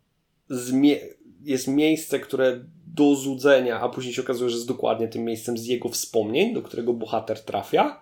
zmie- 0.50 1.14
jest 1.44 1.68
miejsce, 1.68 2.20
które 2.20 2.60
do 2.88 3.16
złudzenia, 3.16 3.80
a 3.82 3.90
później 3.90 4.14
się 4.14 4.22
okazuje, 4.22 4.50
że 4.50 4.56
jest 4.56 4.68
dokładnie 4.68 5.08
tym 5.08 5.24
miejscem 5.24 5.58
z 5.58 5.66
jego 5.66 5.90
wspomnień, 5.90 6.54
do 6.54 6.62
którego 6.62 6.94
bohater 6.94 7.40
trafia. 7.44 8.02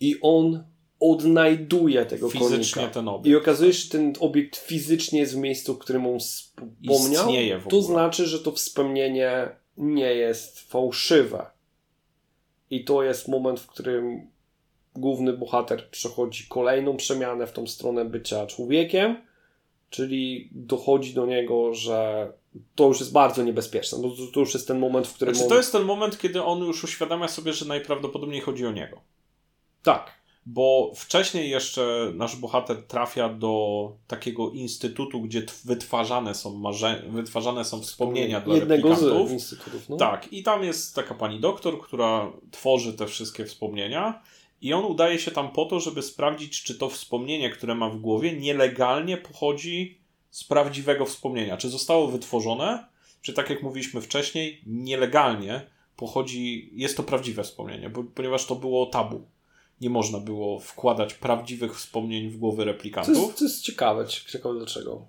I 0.00 0.16
on 0.20 0.64
odnajduje 1.00 2.06
tego 2.06 2.30
Fizycznie 2.30 2.74
konika. 2.82 2.94
ten 2.94 3.08
obiekt. 3.08 3.26
I 3.26 3.36
okazuje 3.36 3.72
się, 3.72 3.82
że 3.84 3.90
ten 3.90 4.12
obiekt 4.20 4.56
fizycznie 4.56 5.20
jest 5.20 5.34
w 5.34 5.38
miejscu, 5.38 5.74
w 5.74 5.78
którym 5.78 6.06
on 6.06 6.18
wspomniał. 6.20 7.28
Istnieje 7.28 7.58
w 7.58 7.62
To 7.62 7.68
ogóle. 7.76 7.82
znaczy, 7.82 8.26
że 8.26 8.38
to 8.38 8.52
wspomnienie 8.52 9.48
nie 9.76 10.14
jest 10.14 10.60
fałszywe. 10.60 11.46
I 12.70 12.84
to 12.84 13.02
jest 13.02 13.28
moment, 13.28 13.60
w 13.60 13.66
którym 13.66 14.30
główny 14.94 15.32
bohater 15.32 15.90
przechodzi 15.90 16.46
kolejną 16.48 16.96
przemianę 16.96 17.46
w 17.46 17.52
tą 17.52 17.66
stronę 17.66 18.04
bycia 18.04 18.46
człowiekiem, 18.46 19.16
czyli 19.90 20.48
dochodzi 20.52 21.14
do 21.14 21.26
niego, 21.26 21.74
że 21.74 22.32
to 22.74 22.86
już 22.86 23.00
jest 23.00 23.12
bardzo 23.12 23.42
niebezpieczne. 23.42 23.98
To, 24.34 24.40
już 24.40 24.54
jest 24.54 24.68
ten 24.68 24.78
moment, 24.78 25.06
w 25.06 25.14
którym 25.14 25.34
Znaczy, 25.34 25.44
on... 25.44 25.50
to 25.50 25.56
jest 25.56 25.72
ten 25.72 25.82
moment, 25.82 26.18
kiedy 26.18 26.42
on 26.42 26.58
już 26.58 26.84
uświadamia 26.84 27.28
sobie, 27.28 27.52
że 27.52 27.64
najprawdopodobniej 27.64 28.40
chodzi 28.40 28.66
o 28.66 28.72
niego. 28.72 29.00
Tak. 29.82 30.16
Bo 30.48 30.92
wcześniej 30.94 31.50
jeszcze 31.50 32.12
nasz 32.14 32.36
bohater 32.36 32.82
trafia 32.82 33.28
do 33.28 33.92
takiego 34.06 34.50
instytutu, 34.50 35.20
gdzie 35.20 35.46
wytwarzane 35.64 36.34
są, 36.34 36.58
marze... 36.58 37.02
wytwarzane 37.08 37.64
są 37.64 37.80
wspomnienia 37.80 38.40
dla 38.40 38.54
Jednego 38.54 38.88
replikantów. 38.88 39.28
z 39.28 39.32
instytutów. 39.32 39.88
No. 39.88 39.96
Tak, 39.96 40.32
i 40.32 40.42
tam 40.42 40.64
jest 40.64 40.94
taka 40.94 41.14
pani 41.14 41.40
doktor, 41.40 41.80
która 41.80 42.32
tworzy 42.50 42.92
te 42.92 43.06
wszystkie 43.06 43.44
wspomnienia. 43.44 44.22
I 44.62 44.72
on 44.72 44.84
udaje 44.84 45.18
się 45.18 45.30
tam 45.30 45.52
po 45.52 45.64
to, 45.64 45.80
żeby 45.80 46.02
sprawdzić, 46.02 46.62
czy 46.62 46.78
to 46.78 46.88
wspomnienie, 46.88 47.50
które 47.50 47.74
ma 47.74 47.90
w 47.90 48.00
głowie, 48.00 48.32
nielegalnie 48.40 49.16
pochodzi 49.16 49.98
z 50.30 50.44
prawdziwego 50.44 51.04
wspomnienia. 51.06 51.56
Czy 51.56 51.68
zostało 51.68 52.08
wytworzone, 52.08 52.86
czy 53.22 53.32
tak 53.32 53.50
jak 53.50 53.62
mówiliśmy 53.62 54.00
wcześniej, 54.00 54.62
nielegalnie 54.66 55.60
pochodzi, 55.96 56.70
jest 56.72 56.96
to 56.96 57.02
prawdziwe 57.02 57.42
wspomnienie, 57.44 57.90
bo, 57.90 58.04
ponieważ 58.04 58.46
to 58.46 58.54
było 58.54 58.86
tabu. 58.86 59.26
Nie 59.80 59.90
można 59.90 60.18
było 60.20 60.60
wkładać 60.60 61.14
prawdziwych 61.14 61.76
wspomnień 61.76 62.30
w 62.30 62.38
głowy 62.38 62.58
To 62.58 62.64
replikantów. 62.64 63.16
jest, 63.16 63.38
to 63.38 63.44
jest 63.44 63.62
ciekawe, 63.62 64.06
ciekawe 64.06 64.54
dlaczego. 64.58 65.02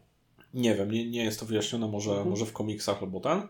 Nie 0.53 0.75
wiem, 0.75 0.91
nie, 0.91 1.09
nie 1.09 1.23
jest 1.23 1.39
to 1.39 1.45
wyjaśnione, 1.45 1.87
może, 1.87 2.09
Mhm. 2.11 2.29
może 2.29 2.45
w 2.45 2.53
komiksach 2.53 3.03
albo 3.03 3.19
ten. 3.19 3.41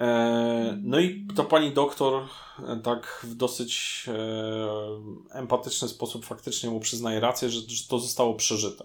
E, 0.00 0.78
no 0.82 1.00
i 1.00 1.26
ta 1.36 1.44
pani 1.44 1.72
doktor 1.72 2.22
e, 2.68 2.76
tak 2.76 3.20
w 3.22 3.34
dosyć 3.34 4.04
e, 4.08 5.38
empatyczny 5.38 5.88
sposób 5.88 6.24
faktycznie 6.26 6.70
mu 6.70 6.80
przyznaje 6.80 7.20
rację, 7.20 7.48
że, 7.50 7.60
że 7.60 7.88
to 7.88 7.98
zostało 7.98 8.34
przeżyte. 8.34 8.84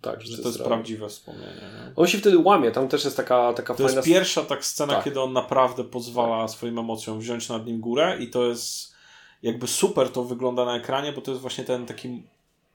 Tak, 0.00 0.22
Że 0.22 0.38
to 0.42 0.48
jest 0.48 0.58
realne. 0.58 0.74
prawdziwe 0.76 1.08
wspomnienie. 1.08 1.54
Nie? 1.60 1.92
On 1.96 2.06
się 2.06 2.18
wtedy 2.18 2.38
łamie, 2.38 2.70
tam 2.70 2.88
też 2.88 3.04
jest 3.04 3.16
taka, 3.16 3.52
taka 3.52 3.74
To 3.74 3.82
fajna... 3.84 3.96
jest 3.96 4.08
pierwsza 4.08 4.42
tak 4.42 4.64
scena, 4.64 4.92
Tak. 4.94 5.04
kiedy 5.04 5.20
on 5.20 5.32
naprawdę 5.32 5.84
pozwala 5.84 6.48
swoim 6.48 6.78
emocjom 6.78 7.18
wziąć 7.20 7.48
nad 7.48 7.66
nim 7.66 7.80
górę 7.80 8.16
i 8.20 8.30
to 8.30 8.44
jest 8.46 8.94
jakby 9.42 9.66
super 9.66 10.08
to 10.08 10.24
wygląda 10.24 10.64
na 10.64 10.76
ekranie, 10.76 11.12
bo 11.12 11.20
to 11.20 11.30
jest 11.30 11.40
właśnie 11.40 11.64
ten 11.64 11.86
taki 11.86 12.22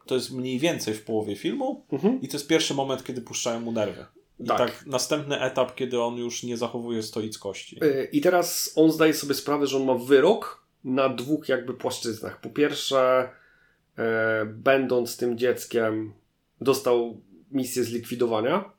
to 0.06 0.16
jest 0.16 0.32
mniej 0.32 0.60
więcej 0.60 0.94
w 0.94 1.04
połowie 1.06 1.36
filmu 1.36 1.84
Mhm. 1.92 2.22
i 2.22 2.28
to 2.28 2.38
jest 2.38 2.48
pierwszy 2.48 2.74
moment, 2.74 3.04
kiedy 3.04 3.22
puszczają 3.22 3.60
mu 3.60 3.72
nerwy. 3.72 4.06
I 4.42 4.46
Tak. 4.48 4.58
tak. 4.58 4.86
następny 4.86 5.40
etap, 5.40 5.76
kiedy 5.76 6.02
on 6.02 6.18
już 6.18 6.44
nie 6.44 6.58
zachowuje 6.58 7.04
stoickości. 7.04 7.84
Y, 7.84 8.10
I 8.12 8.22
teraz 8.22 8.74
on 8.76 8.92
zdaje 8.92 9.14
sobie 9.14 9.34
sprawę, 9.34 9.68
że 9.68 9.78
on 9.78 9.86
ma 9.86 9.96
wyrok 9.96 10.66
na 10.84 11.10
dwóch 11.10 11.50
jakby 11.50 11.74
płaszczyznach. 11.74 12.42
Po 12.42 12.50
pierwsze, 12.50 13.30
e, 13.98 14.46
będąc 14.46 15.18
tym 15.18 15.38
dzieckiem, 15.38 16.14
dostał 16.62 17.22
misję 17.52 17.84
zlikwidowania. 17.84 18.72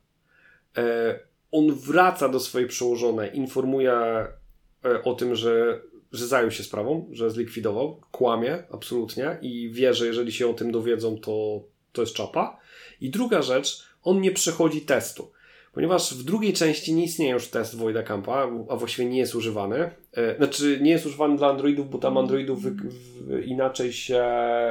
E, 0.76 1.18
on 1.52 1.74
wraca 1.74 2.28
do 2.28 2.40
swojej 2.40 2.68
przełożonej, 2.68 3.36
informuje 3.36 3.92
e, 3.92 5.02
o 5.04 5.14
tym, 5.14 5.34
że, 5.34 5.80
że 6.12 6.26
zajął 6.26 6.50
się 6.50 6.62
sprawą, 6.62 7.08
że 7.12 7.30
zlikwidował, 7.30 8.00
kłamie 8.10 8.62
absolutnie 8.70 9.38
i 9.42 9.70
wie, 9.70 9.94
że 9.94 10.06
jeżeli 10.06 10.32
się 10.32 10.48
o 10.50 10.54
tym 10.54 10.72
dowiedzą, 10.72 11.18
to, 11.18 11.62
to 11.92 12.02
jest 12.02 12.14
czapa. 12.14 12.58
I 13.00 13.10
druga 13.10 13.42
rzecz, 13.42 13.86
on 14.02 14.20
nie 14.20 14.32
przechodzi 14.32 14.80
testu. 14.80 15.32
Ponieważ 15.72 16.14
w 16.14 16.24
drugiej 16.24 16.52
części 16.52 16.94
nie 16.94 17.04
istnieje 17.04 17.32
już 17.32 17.48
test 17.48 17.76
Voida 17.76 18.02
Campa, 18.02 18.48
a 18.68 18.76
właściwie 18.76 19.08
nie 19.08 19.18
jest 19.18 19.34
używany. 19.34 19.90
E, 20.12 20.36
Znaczy, 20.36 20.78
nie 20.82 20.90
jest 20.90 21.06
używany 21.06 21.36
dla 21.36 21.48
Androidów, 21.48 21.90
bo 21.90 21.98
tam 21.98 22.18
Androidów 22.18 22.62
wy, 22.62 22.70
w, 22.70 23.42
inaczej, 23.46 23.92
się, 23.92 24.24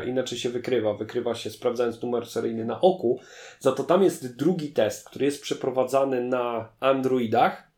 inaczej 0.07 0.37
się 0.37 0.49
wykrywa. 0.49 0.93
Wykrywa 0.93 1.35
się 1.35 1.49
sprawdzając 1.49 2.01
numer 2.01 2.25
seryjny 2.25 2.65
na 2.65 2.81
oku. 2.81 3.19
Za 3.59 3.71
to 3.71 3.83
tam 3.83 4.03
jest 4.03 4.35
drugi 4.37 4.71
test, 4.71 5.09
który 5.09 5.25
jest 5.25 5.41
przeprowadzany 5.41 6.23
na 6.23 6.69
Androidach, 6.79 7.71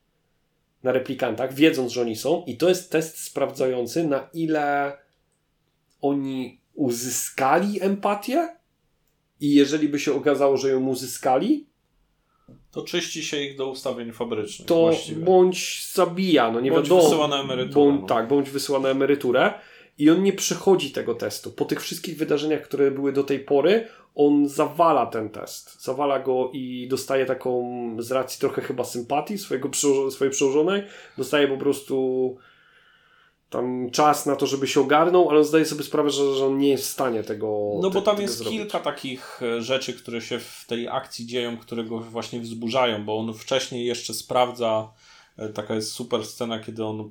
na 0.83 0.91
replikantach, 0.91 1.53
wiedząc, 1.53 1.91
że 1.91 2.01
oni 2.01 2.15
są. 2.15 2.43
I 2.47 2.57
to 2.57 2.69
jest 2.69 2.91
test 2.91 3.17
sprawdzający, 3.17 4.07
na 4.07 4.29
ile 4.33 4.97
oni 6.01 6.59
uzyskali 6.73 7.81
empatię. 7.81 8.55
I 9.39 9.53
jeżeli 9.53 9.89
by 9.89 9.99
się 9.99 10.13
okazało, 10.13 10.57
że 10.57 10.69
ją 10.69 10.87
uzyskali, 10.87 11.72
To 12.73 12.81
czyści 12.81 13.23
się 13.23 13.41
ich 13.41 13.57
do 13.57 13.69
ustawień 13.69 14.11
fabrycznych 14.11 14.67
to 14.67 14.75
właściwie. 14.75 15.25
bądź 15.25 15.87
zabija, 15.93 16.51
no 16.51 16.59
nie 16.61 16.71
Bądź 16.71 16.83
wiadomo. 16.89 17.03
wysyła 17.03 17.27
na 17.27 17.41
emeryturę, 17.41 17.73
Bądź, 17.73 18.01
no. 18.01 18.07
Tak, 18.07 18.27
bądź 18.27 18.49
wysyła 18.49 18.79
na 18.79 18.89
emeryturę. 18.89 19.53
I 19.97 20.09
on 20.09 20.23
nie 20.23 20.33
przechodzi 20.33 20.91
tego 20.91 21.15
testu. 21.15 21.51
Po 21.51 21.65
tych 21.65 21.81
wszystkich 21.81 22.17
wydarzeniach, 22.17 22.61
które 22.61 22.91
były 22.91 23.11
do 23.13 23.23
tej 23.23 23.39
pory, 23.39 23.87
on 24.15 24.47
zawala 24.47 25.05
ten 25.05 25.29
test. 25.29 25.81
Zawala 25.83 26.19
go 26.19 26.49
i 26.53 26.87
dostaje 26.89 27.25
taką, 27.25 27.63
z 27.99 28.11
racji 28.11 28.39
trochę 28.39 28.61
chyba 28.61 28.83
sympatii 28.83 29.37
swojego 29.37 29.69
swojej 30.11 30.31
przełożonej, 30.31 30.83
dostaje 31.17 31.47
po 31.47 31.57
prostu 31.57 32.37
tam 33.53 33.89
czas 33.91 34.25
na 34.25 34.35
to, 34.35 34.47
żeby 34.47 34.67
się 34.67 34.81
ogarnął, 34.81 35.29
ale 35.29 35.43
zdaje 35.45 35.65
sobie 35.65 35.83
sprawę, 35.83 36.09
że, 36.09 36.35
że 36.35 36.45
on 36.45 36.57
nie 36.57 36.69
jest 36.69 36.83
w 36.83 36.89
stanie 36.89 37.23
tego 37.23 37.79
No 37.81 37.89
bo 37.89 38.01
tam 38.01 38.21
jest 38.21 38.37
zrobić. 38.37 38.59
kilka 38.59 38.79
takich 38.79 39.39
e, 39.43 39.61
rzeczy, 39.61 39.93
które 39.93 40.21
się 40.21 40.39
w 40.39 40.65
tej 40.67 40.87
akcji 40.87 41.25
dzieją, 41.25 41.57
które 41.57 41.83
go 41.83 41.99
właśnie 41.99 42.39
wzburzają, 42.39 43.05
bo 43.05 43.17
on 43.17 43.33
wcześniej 43.33 43.85
jeszcze 43.85 44.13
sprawdza, 44.13 44.91
e, 45.37 45.49
taka 45.49 45.75
jest 45.75 45.91
super 45.91 46.25
scena, 46.25 46.59
kiedy 46.59 46.85
on 46.85 47.09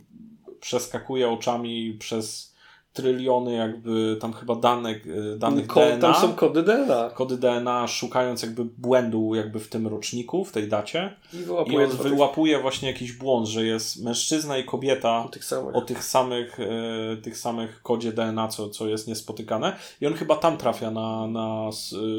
przeskakuje 0.60 1.28
oczami 1.31 1.97
przez 1.98 2.52
tryliony 2.93 3.52
jakby 3.55 4.16
tam 4.20 4.32
chyba 4.32 4.55
danych, 4.55 5.06
danych 5.39 5.66
Ko- 5.66 5.81
DNA. 5.81 5.98
Tam 6.12 6.14
są 6.14 6.35
kody 6.35 6.62
DNA. 6.62 7.10
Kody 7.10 7.36
DNA, 7.36 7.89
szukając 7.89 8.43
jakby 8.43 8.64
błędu 8.64 9.35
jakby 9.35 9.60
w 9.60 9.69
tym 9.69 9.86
roczniku, 9.86 10.44
w 10.44 10.52
tej 10.52 10.69
dacie. 10.69 11.16
I 11.32 11.36
I 11.36 11.44
wyłapuje 11.44 11.85
on 11.85 11.90
to 11.90 11.97
tych, 11.97 12.12
wyłapuje 12.12 12.59
właśnie 12.59 12.89
jakiś 12.89 13.12
błąd, 13.12 13.48
że 13.48 13.64
jest 13.64 14.05
mężczyzna 14.05 14.59
i 14.59 14.64
kobieta 14.64 15.28
tych 15.32 15.44
samych. 15.44 15.77
o 15.77 15.81
tych 15.81 16.05
samych, 16.05 16.60
e, 16.60 17.16
tych 17.16 17.39
samych 17.39 17.82
kodzie 17.82 18.12
DNA, 18.12 18.48
co, 18.48 18.69
co 18.69 18.89
jest 18.89 19.09
niespotykane. 19.09 19.77
I 20.01 20.06
on 20.06 20.14
chyba 20.14 20.36
tam 20.36 20.56
trafia 20.56 20.90
na, 20.90 21.27
na 21.27 21.70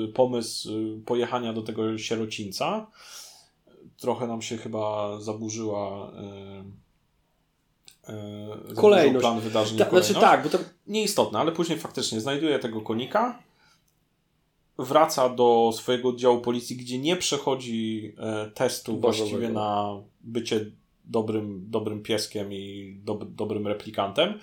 y, 0.06 0.08
pomysł 0.08 0.70
y, 0.70 1.02
pojechania 1.06 1.54
do 1.54 1.62
tego 1.62 1.98
sierocińca. 1.98 2.88
Trochę 3.98 4.28
nam 4.28 4.42
się 4.42 4.58
chyba 4.58 5.18
zaburzyła. 5.20 6.12
E, 6.12 6.83
zaburzył 8.08 8.76
Kolejność. 8.76 9.20
plan 9.22 9.40
wydarzeń. 9.40 9.78
Ta, 9.78 9.90
znaczy 9.90 10.14
tak, 10.14 10.44
bo 10.44 10.50
tam 10.50 10.62
Nieistotne, 10.88 11.40
ale 11.40 11.52
później 11.52 11.80
faktycznie 11.80 12.22
znajduje 12.22 12.60
tego 12.60 12.82
konika. 12.82 13.40
Wraca 14.78 15.30
do 15.30 15.72
swojego 15.74 16.10
oddziału 16.10 16.42
policji, 16.42 16.76
gdzie 16.76 17.00
nie 17.00 17.16
przechodzi 17.16 18.16
e, 18.18 18.52
testu 18.52 18.98
Bazowego. 18.98 19.30
właściwie 19.30 19.54
na 19.54 19.90
bycie 20.22 20.66
dobrym, 21.06 21.66
dobrym 21.70 22.04
pieskiem 22.04 22.54
i 22.54 22.96
dob, 23.04 23.24
dobrym 23.26 23.68
replikantem. 23.68 24.40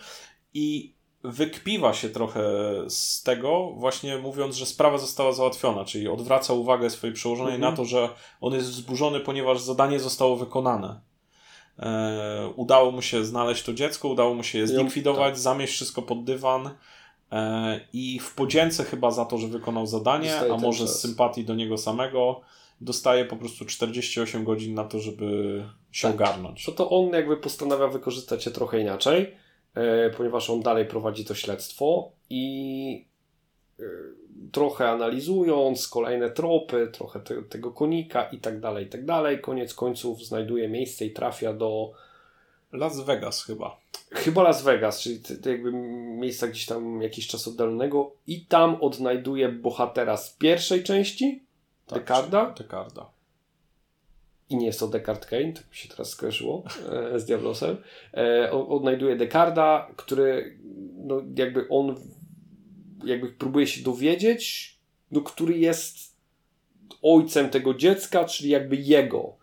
I 0.55 0.95
wykpiwa 1.25 1.95
się 1.95 2.09
trochę 2.11 2.43
z 2.89 3.23
tego, 3.23 3.73
właśnie 3.77 4.19
mówiąc, 4.19 4.57
że 4.57 4.67
sprawa 4.67 4.99
została 4.99 5.33
załatwiona, 5.33 5.85
czyli 5.85 6.09
odwraca 6.09 6.53
uwagę 6.53 6.91
swojej 6.91 7.15
przełożonej 7.17 7.55
Mhm. 7.55 7.71
na 7.73 7.77
to, 7.77 7.85
że 7.85 8.09
on 8.41 8.55
jest 8.55 8.69
wzburzony, 8.71 9.21
ponieważ 9.21 9.61
zadanie 9.61 10.01
zostało 10.01 10.37
wykonane. 10.37 11.01
E, 11.81 12.53
udało 12.57 12.91
mu 12.91 13.03
się 13.03 13.25
znaleźć 13.25 13.63
to 13.63 13.73
dziecko, 13.73 14.09
udało 14.09 14.35
mu 14.35 14.43
się 14.43 14.59
je 14.59 14.67
zlikwidować, 14.67 15.33
tak. 15.35 15.39
zamieść 15.39 15.73
wszystko 15.73 16.03
pod 16.03 16.25
dywan. 16.25 16.71
E, 17.33 17.81
I 17.93 18.19
w 18.19 18.35
podzięce 18.35 18.85
chyba 18.85 19.11
za 19.11 19.25
to, 19.25 19.39
że 19.39 19.49
wykonał 19.49 19.87
zadanie, 19.87 20.41
a 20.55 20.57
może 20.57 20.85
czas. 20.85 20.97
z 20.99 21.01
sympatii 21.01 21.45
do 21.45 21.55
niego 21.55 21.79
samego, 21.79 22.41
dostaje 22.81 23.25
po 23.25 23.37
prostu 23.37 23.65
48 23.65 24.45
godzin 24.45 24.75
na 24.75 24.85
to, 24.85 24.99
żeby 24.99 25.63
się 25.93 26.09
Tak. 26.09 26.15
ogarnąć. 26.15 26.65
to, 26.65 26.73
to 26.73 26.91
on 26.91 27.09
jakby 27.09 27.37
postanawia 27.37 27.89
wykorzystać 27.89 28.45
się 28.45 28.51
trochę 28.51 28.81
inaczej, 28.81 29.35
e, 29.75 30.11
ponieważ 30.11 30.51
on 30.51 30.61
dalej 30.63 30.87
prowadzi 30.87 31.25
to 31.25 31.35
śledztwo 31.35 32.13
i 32.31 33.11
trochę 34.53 34.89
analizując 34.89 35.89
kolejne 35.89 36.31
tropy, 36.31 36.91
trochę 36.93 37.21
te, 37.21 37.43
tego 37.43 37.71
konika 37.71 38.25
i 38.25 38.39
tak 38.39 38.61
dalej, 38.61 38.87
i 38.87 38.89
tak 38.89 39.05
dalej, 39.05 39.41
koniec 39.41 39.75
końców 39.75 40.25
znajduje 40.25 40.69
miejsce 40.69 41.05
i 41.05 41.11
trafia 41.11 41.53
do 41.53 41.93
Las 42.73 43.01
Vegas 43.01 43.45
chyba. 43.45 43.77
chyba 44.11 44.43
Las 44.43 44.63
Vegas, 44.63 45.01
czyli 45.01 45.21
jakby 45.47 45.73
miejsca 45.73 46.49
gdzieś 46.49 46.67
tam 46.67 47.03
jakiś 47.03 47.27
czas 47.27 47.49
oddalonego 47.49 48.13
i 48.27 48.47
tam 48.47 48.77
odnajduje 48.81 49.49
bohatera 49.49 50.17
z 50.17 50.37
pierwszej 50.37 50.85
części, 50.85 51.43
Decarda. 51.95 52.55
Decarda. 52.59 53.11
i 54.51 54.57
nie 54.57 54.67
jest 54.67 54.81
to 54.81 54.89
Descartes 54.89 55.31
Kane, 55.31 55.53
tak 55.53 55.71
mi 55.71 55.77
się 55.77 55.89
teraz 55.89 56.09
skojarzyło 56.09 56.63
e, 57.15 57.21
z 57.21 57.25
Diablosem, 57.25 57.77
e, 58.15 58.53
odnajduje 58.53 59.17
Decarda, 59.17 59.91
który 59.97 60.59
no, 60.97 61.23
jakby 61.37 61.67
on 61.69 61.97
jakby 63.05 63.29
próbuje 63.29 63.67
się 63.67 63.83
dowiedzieć, 63.83 64.75
no, 65.11 65.21
który 65.21 65.59
jest 65.59 65.97
ojcem 67.03 67.51
tego 67.51 67.75
dziecka, 67.75 68.25
czyli 68.25 68.51
jakby 68.51 68.77
jego. 68.77 69.41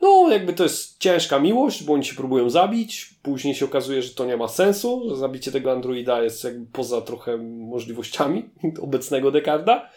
No, 0.00 0.28
jakby 0.30 0.52
to 0.52 0.62
jest 0.62 0.98
ciężka 0.98 1.38
miłość, 1.38 1.84
bo 1.84 1.92
oni 1.92 2.04
się 2.04 2.14
próbują 2.14 2.50
zabić. 2.50 3.14
Później 3.22 3.54
się 3.54 3.64
okazuje, 3.64 4.02
że 4.02 4.14
to 4.14 4.24
nie 4.24 4.36
ma 4.36 4.48
sensu, 4.48 5.08
że 5.08 5.16
zabicie 5.16 5.52
tego 5.52 5.72
androida 5.72 6.22
jest 6.22 6.44
jakby 6.44 6.66
poza 6.72 7.00
trochę 7.00 7.36
możliwościami 7.36 8.50
obecnego 8.80 9.30
Dekarda. 9.30 9.90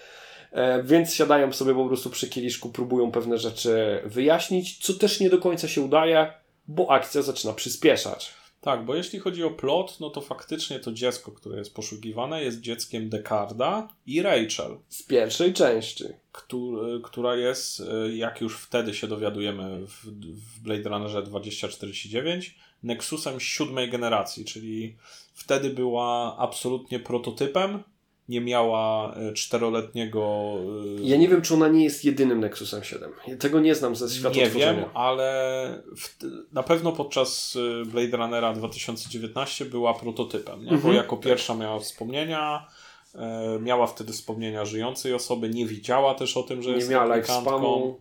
E, 0.51 0.83
więc 0.83 1.13
siadają 1.13 1.53
sobie 1.53 1.73
po 1.73 1.87
prostu 1.87 2.09
przy 2.09 2.29
kieliszku, 2.29 2.69
próbują 2.69 3.11
pewne 3.11 3.37
rzeczy 3.37 4.01
wyjaśnić, 4.05 4.77
co 4.77 4.93
też 4.93 5.19
nie 5.19 5.29
do 5.29 5.37
końca 5.37 5.67
się 5.67 5.81
udaje, 5.81 6.33
bo 6.67 6.91
akcja 6.91 7.21
zaczyna 7.21 7.53
przyspieszać. 7.53 8.40
Tak, 8.61 8.85
bo 8.85 8.95
jeśli 8.95 9.19
chodzi 9.19 9.43
o 9.43 9.49
plot, 9.51 9.97
no 9.99 10.09
to 10.09 10.21
faktycznie 10.21 10.79
to 10.79 10.91
dziecko, 10.91 11.31
które 11.31 11.57
jest 11.57 11.73
poszukiwane, 11.75 12.43
jest 12.43 12.61
dzieckiem 12.61 13.09
Decarda 13.09 13.87
i 14.05 14.21
Rachel, 14.21 14.77
Z 14.89 15.03
pierwszej 15.03 15.53
części. 15.53 16.03
któ- 16.31 17.01
która 17.03 17.35
jest, 17.35 17.79
y, 17.79 18.15
jak 18.15 18.41
już 18.41 18.57
wtedy 18.57 18.93
się 18.93 19.07
dowiadujemy 19.07 19.87
w, 19.87 20.05
w 20.35 20.59
Blade 20.59 20.89
Runnerze 20.89 21.23
2049, 21.23 22.55
Nexusem 22.83 23.39
siódmej 23.39 23.89
generacji, 23.89 24.45
czyli 24.45 24.95
wtedy 25.33 25.69
była 25.69 26.37
absolutnie 26.37 26.99
prototypem, 26.99 27.83
nie 28.31 28.41
miała 28.41 29.15
y, 29.29 29.33
czteroletniego... 29.33 30.53
y, 30.99 31.01
Ja 31.01 31.17
nie 31.17 31.27
wiem, 31.27 31.41
czy 31.41 31.53
ona 31.53 31.67
nie 31.67 31.83
jest 31.83 32.05
jedynym 32.05 32.39
Nexusem 32.39 32.83
7. 32.83 33.11
Ja 33.27 33.37
Tego 33.37 33.59
nie 33.59 33.75
znam 33.75 33.95
ze 33.95 34.09
świata 34.09 34.35
Nie 34.35 34.49
wiem, 34.49 34.85
ale 34.93 35.83
w, 35.97 36.17
na 36.53 36.63
pewno 36.63 36.91
podczas 36.91 37.55
y, 37.55 37.85
Blade 37.85 38.17
Runnera 38.17 38.53
2019 38.53 39.65
była 39.65 39.93
prototypem, 39.93 40.63
nie? 40.63 40.69
bo 40.69 40.75
Mhm. 40.75 40.95
jako 40.95 41.17
pierwsza 41.17 41.55
miała 41.55 41.79
wspomnienia, 41.79 42.67
e, 43.15 43.59
miała 43.61 43.87
wtedy 43.87 44.13
wspomnienia 44.13 44.65
żyjącej 44.65 45.13
osoby, 45.13 45.49
nie 45.49 45.65
wiedziała 45.65 46.15
też 46.15 46.37
o 46.37 46.43
tym, 46.43 46.61
że 46.61 46.69
Nie 46.69 46.75
jest 46.75 46.89
miała 46.89 47.05
replikantką, 47.15 47.95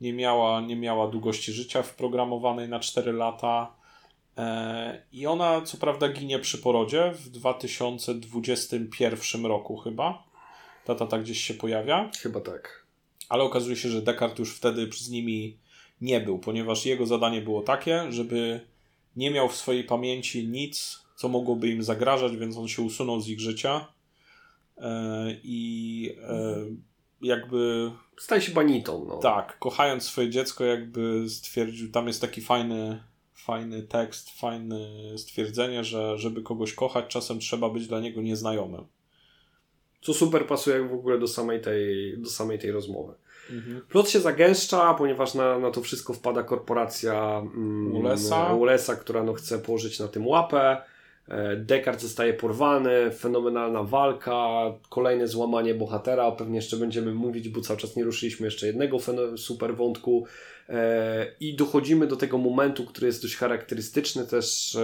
nie 0.00 0.12
miała, 0.12 0.60
nie 0.60 0.76
miała 0.76 1.08
długości 1.08 1.52
życia 1.52 1.82
wprogramowanej 1.82 2.68
na 2.68 2.80
4 2.80 3.12
lata. 3.12 3.72
E, 4.38 5.02
I 5.12 5.26
ona 5.26 5.62
co 5.62 5.76
prawda 5.76 6.08
ginie 6.08 6.38
przy 6.38 6.58
porodzie 6.58 7.12
w 7.14 7.28
2021 7.28 9.46
roku 9.46 9.76
chyba. 9.76 10.24
Ta 10.84 10.94
tata 10.94 11.18
gdzieś 11.18 11.40
się 11.40 11.54
pojawia. 11.54 12.10
Chyba 12.22 12.40
tak. 12.40 12.84
Ale 13.28 13.44
okazuje 13.44 13.76
się, 13.76 13.88
że 13.88 14.02
Descartes 14.02 14.38
już 14.38 14.56
wtedy 14.56 14.88
z 14.92 15.10
nimi 15.10 15.56
nie 16.00 16.20
był, 16.20 16.38
ponieważ 16.38 16.86
jego 16.86 17.06
zadanie 17.06 17.42
było 17.42 17.62
takie, 17.62 18.12
żeby 18.12 18.60
nie 19.16 19.30
miał 19.30 19.48
w 19.48 19.56
swojej 19.56 19.84
pamięci 19.84 20.48
nic, 20.48 21.04
co 21.16 21.28
mogłoby 21.28 21.68
im 21.68 21.82
zagrażać, 21.82 22.36
więc 22.36 22.56
on 22.56 22.68
się 22.68 22.82
usunął 22.82 23.20
z 23.20 23.28
ich 23.28 23.40
życia. 23.40 23.86
E, 24.78 25.36
I 25.42 26.16
e, 26.22 26.56
jakby 27.22 27.90
Staje 28.18 28.42
się 28.42 28.52
banitą. 28.52 29.04
No. 29.08 29.16
tak, 29.16 29.58
kochając 29.58 30.02
swoje 30.02 30.30
dziecko, 30.30 30.64
jakby 30.64 31.28
stwierdził, 31.28 31.90
tam 31.90 32.06
jest 32.06 32.20
taki 32.20 32.40
fajny, 32.40 33.02
fajny 33.34 33.82
tekst, 33.82 34.30
fajne 34.30 34.78
stwierdzenie, 35.16 35.84
że 35.84 36.18
żeby 36.18 36.42
kogoś 36.42 36.74
kochać, 36.74 37.06
czasem 37.06 37.38
trzeba 37.38 37.70
być 37.70 37.86
dla 37.86 38.00
niego 38.00 38.22
nieznajomym. 38.22 38.86
Co 40.02 40.14
super 40.14 40.46
pasuje 40.46 40.88
w 40.88 40.92
ogóle 40.92 41.18
do 41.18 41.28
samej 41.28 41.60
tej, 41.60 42.14
do 42.18 42.30
samej 42.30 42.58
tej 42.58 42.70
rozmowy. 42.70 43.14
Plot 43.88 44.10
się 44.10 44.20
zagęszcza, 44.20 44.94
ponieważ 44.94 45.34
na, 45.34 45.58
na 45.58 45.70
to 45.70 45.80
wszystko 45.80 46.12
wpada 46.12 46.42
korporacja 46.42 47.42
mm, 47.54 47.96
Ulesa. 47.96 48.54
Ulesa, 48.54 48.96
która 48.96 49.24
no, 49.24 49.32
chce 49.32 49.58
położyć 49.58 49.98
na 49.98 50.08
tym 50.08 50.26
łapę. 50.26 50.82
E, 51.28 51.56
Descartes 51.56 52.02
zostaje 52.02 52.34
porwany, 52.34 53.10
fenomenalna 53.10 53.82
walka, 53.82 54.72
kolejne 54.88 55.28
złamanie 55.28 55.74
bohatera, 55.74 56.32
pewnie 56.32 56.56
jeszcze 56.56 56.76
będziemy 56.76 57.14
mówić, 57.14 57.48
bo 57.48 57.60
cały 57.60 57.78
czas 57.78 57.96
nie 57.96 58.04
ruszyliśmy 58.04 58.46
jeszcze 58.46 58.66
jednego 58.66 58.98
super 59.36 59.76
wątku. 59.76 60.26
E, 60.68 61.26
i 61.40 61.56
dochodzimy 61.56 62.06
do 62.06 62.16
tego 62.16 62.38
momentu, 62.38 62.84
który 62.84 63.06
jest 63.06 63.22
dość 63.22 63.36
charakterystyczny 63.36 64.26
też 64.26 64.76
e, 64.76 64.80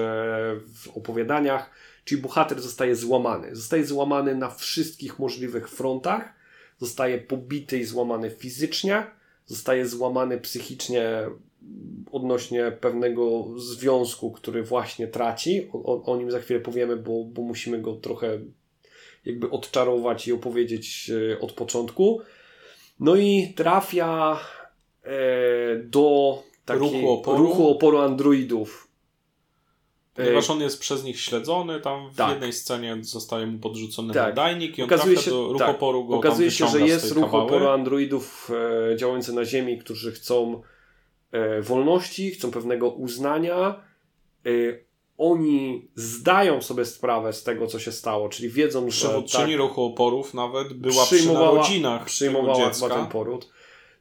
w 0.75 0.89
opowiadaniach, 0.97 1.71
czyli 2.05 2.23
bohater 2.23 2.61
zostaje 2.61 2.97
złamany. 2.97 3.57
Zostaje 3.57 3.87
złamany 3.87 4.35
na 4.35 4.51
wszystkich 4.51 5.19
możliwych 5.19 5.69
frontach, 5.69 6.35
zostaje 6.79 7.19
pobity 7.19 7.79
i 7.79 7.85
złamany 7.85 8.31
fizycznie, 8.31 9.07
zostaje 9.47 9.87
złamany 9.87 10.39
psychicznie 10.39 11.27
odnośnie 12.13 12.73
pewnego 12.81 13.45
związku, 13.57 14.31
który 14.31 14.63
właśnie 14.63 15.07
traci. 15.07 15.69
O, 15.73 16.03
o, 16.03 16.17
nim 16.17 16.31
za 16.31 16.41
chwilę 16.41 16.61
powiemy, 16.61 16.97
bo, 16.97 17.25
bo 17.25 17.43
musimy 17.43 17.79
go 17.81 17.95
trochę 17.95 18.41
jakby 19.25 19.51
odczarować 19.51 20.29
i 20.29 20.33
opowiedzieć 20.33 21.11
e, 21.33 21.41
od 21.41 21.53
początku. 21.53 22.21
No 23.01 23.17
i 23.17 23.53
trafia 23.57 24.41
e, 25.05 25.11
do 25.85 26.39
takiej 26.65 26.83
Ruchu 27.01 27.11
oporu. 27.11 27.39
ruchu 27.39 27.69
oporu 27.71 27.99
androidów. 27.99 28.91
Ponieważ 30.15 30.51
on 30.51 30.61
jest 30.61 30.81
przez 30.81 31.05
nich 31.05 31.21
śledzony, 31.21 31.81
tam 31.81 32.11
w 32.11 32.17
Tak. 32.17 32.31
jednej 32.31 32.53
scenie 32.53 32.97
zostaje 33.01 33.47
mu 33.47 33.59
podrzucony 33.59 34.15
Tak. 34.15 34.27
nadajnik 34.29 34.79
i 34.79 34.83
on 34.83 34.87
Okazuje 34.89 35.15
trafia 35.15 35.31
się- 35.31 35.37
do 35.37 35.55
tak. 35.59 35.69
ruchoporu 35.69 36.05
go 36.05 36.17
Okazuje 36.17 36.51
się, 36.51 36.67
że 36.69 36.81
jest 36.81 37.13
ruch 37.13 37.35
oporu 37.35 37.69
androidów 37.69 38.51
e, 38.93 38.97
działający 38.97 39.33
na 39.33 39.45
Ziemi, 39.45 39.79
którzy 39.79 40.13
chcą 40.13 40.55
e, 40.55 40.80
wolności, 41.63 42.31
chcą 42.31 42.51
pewnego 42.51 42.89
uznania. 42.89 43.81
E, 44.47 44.51
oni 45.19 45.89
zdają 45.95 46.63
sobie 46.63 46.85
sprawę 46.85 47.33
z 47.33 47.43
tego, 47.43 47.67
co 47.67 47.79
się 47.79 47.93
stało, 47.93 48.29
czyli 48.29 48.49
wiedzą, 48.49 48.91
że 48.91 49.09
Przewodczyni 49.09 49.53
tak, 49.53 49.57
ruchu 49.57 49.85
oporów 49.85 50.35
nawet 50.35 50.73
była 50.73 51.05
przy 51.05 51.33
narodzinach 51.33 52.05
przyjmowała 52.05 52.71
chyba 52.71 52.89
ten 52.89 53.07
poród. 53.07 53.51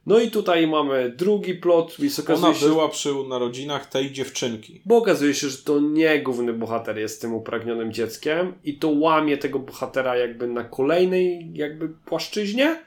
No 0.06 0.18
i 0.18 0.30
tutaj 0.30 0.66
mamy 0.66 1.14
drugi 1.16 1.54
plot. 1.54 1.96
Ona 2.36 2.54
się, 2.54 2.66
była 2.66 2.88
przy 2.88 3.14
narodzinach 3.28 3.86
tej 3.86 4.12
dziewczynki. 4.12 4.82
Bo 4.86 4.96
okazuje 4.96 5.34
się, 5.34 5.48
że 5.48 5.58
to 5.58 5.80
nie 5.80 6.22
główny 6.22 6.52
bohater 6.52 6.98
jest 6.98 7.20
tym 7.20 7.34
upragnionym 7.34 7.92
dzieckiem 7.92 8.54
i 8.64 8.78
to 8.78 8.88
łamie 8.88 9.38
tego 9.38 9.58
bohatera 9.58 10.16
jakby 10.16 10.46
na 10.46 10.64
kolejnej 10.64 11.50
jakby 11.54 11.88
płaszczyźnie, 11.88 12.84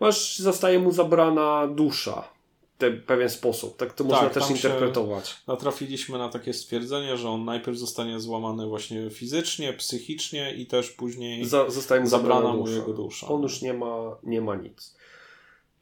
aż 0.00 0.38
zostaje 0.38 0.78
mu 0.78 0.92
zabrana 0.92 1.66
dusza 1.66 2.35
w 2.80 3.04
pewien 3.06 3.30
sposób. 3.30 3.76
Tak 3.76 3.92
to 3.92 4.04
można 4.04 4.22
Tak, 4.22 4.32
też 4.34 4.50
interpretować. 4.50 5.36
Natrafiliśmy 5.46 6.18
na 6.18 6.28
takie 6.28 6.52
stwierdzenie, 6.52 7.16
że 7.16 7.30
on 7.30 7.44
najpierw 7.44 7.78
zostanie 7.78 8.20
złamany 8.20 8.66
właśnie 8.66 9.10
fizycznie, 9.10 9.72
psychicznie 9.72 10.54
i 10.54 10.66
też 10.66 10.90
później 10.90 11.44
Za, 11.44 11.70
zostaje 11.70 12.00
mu 12.00 12.06
zabrana 12.06 12.52
mu 12.52 12.68
jego 12.68 12.92
dusza. 12.92 13.28
On 13.28 13.42
już 13.42 13.62
nie 13.62 13.72
ma, 13.74 14.16
nie 14.22 14.40
ma 14.40 14.54
nic. 14.54 14.96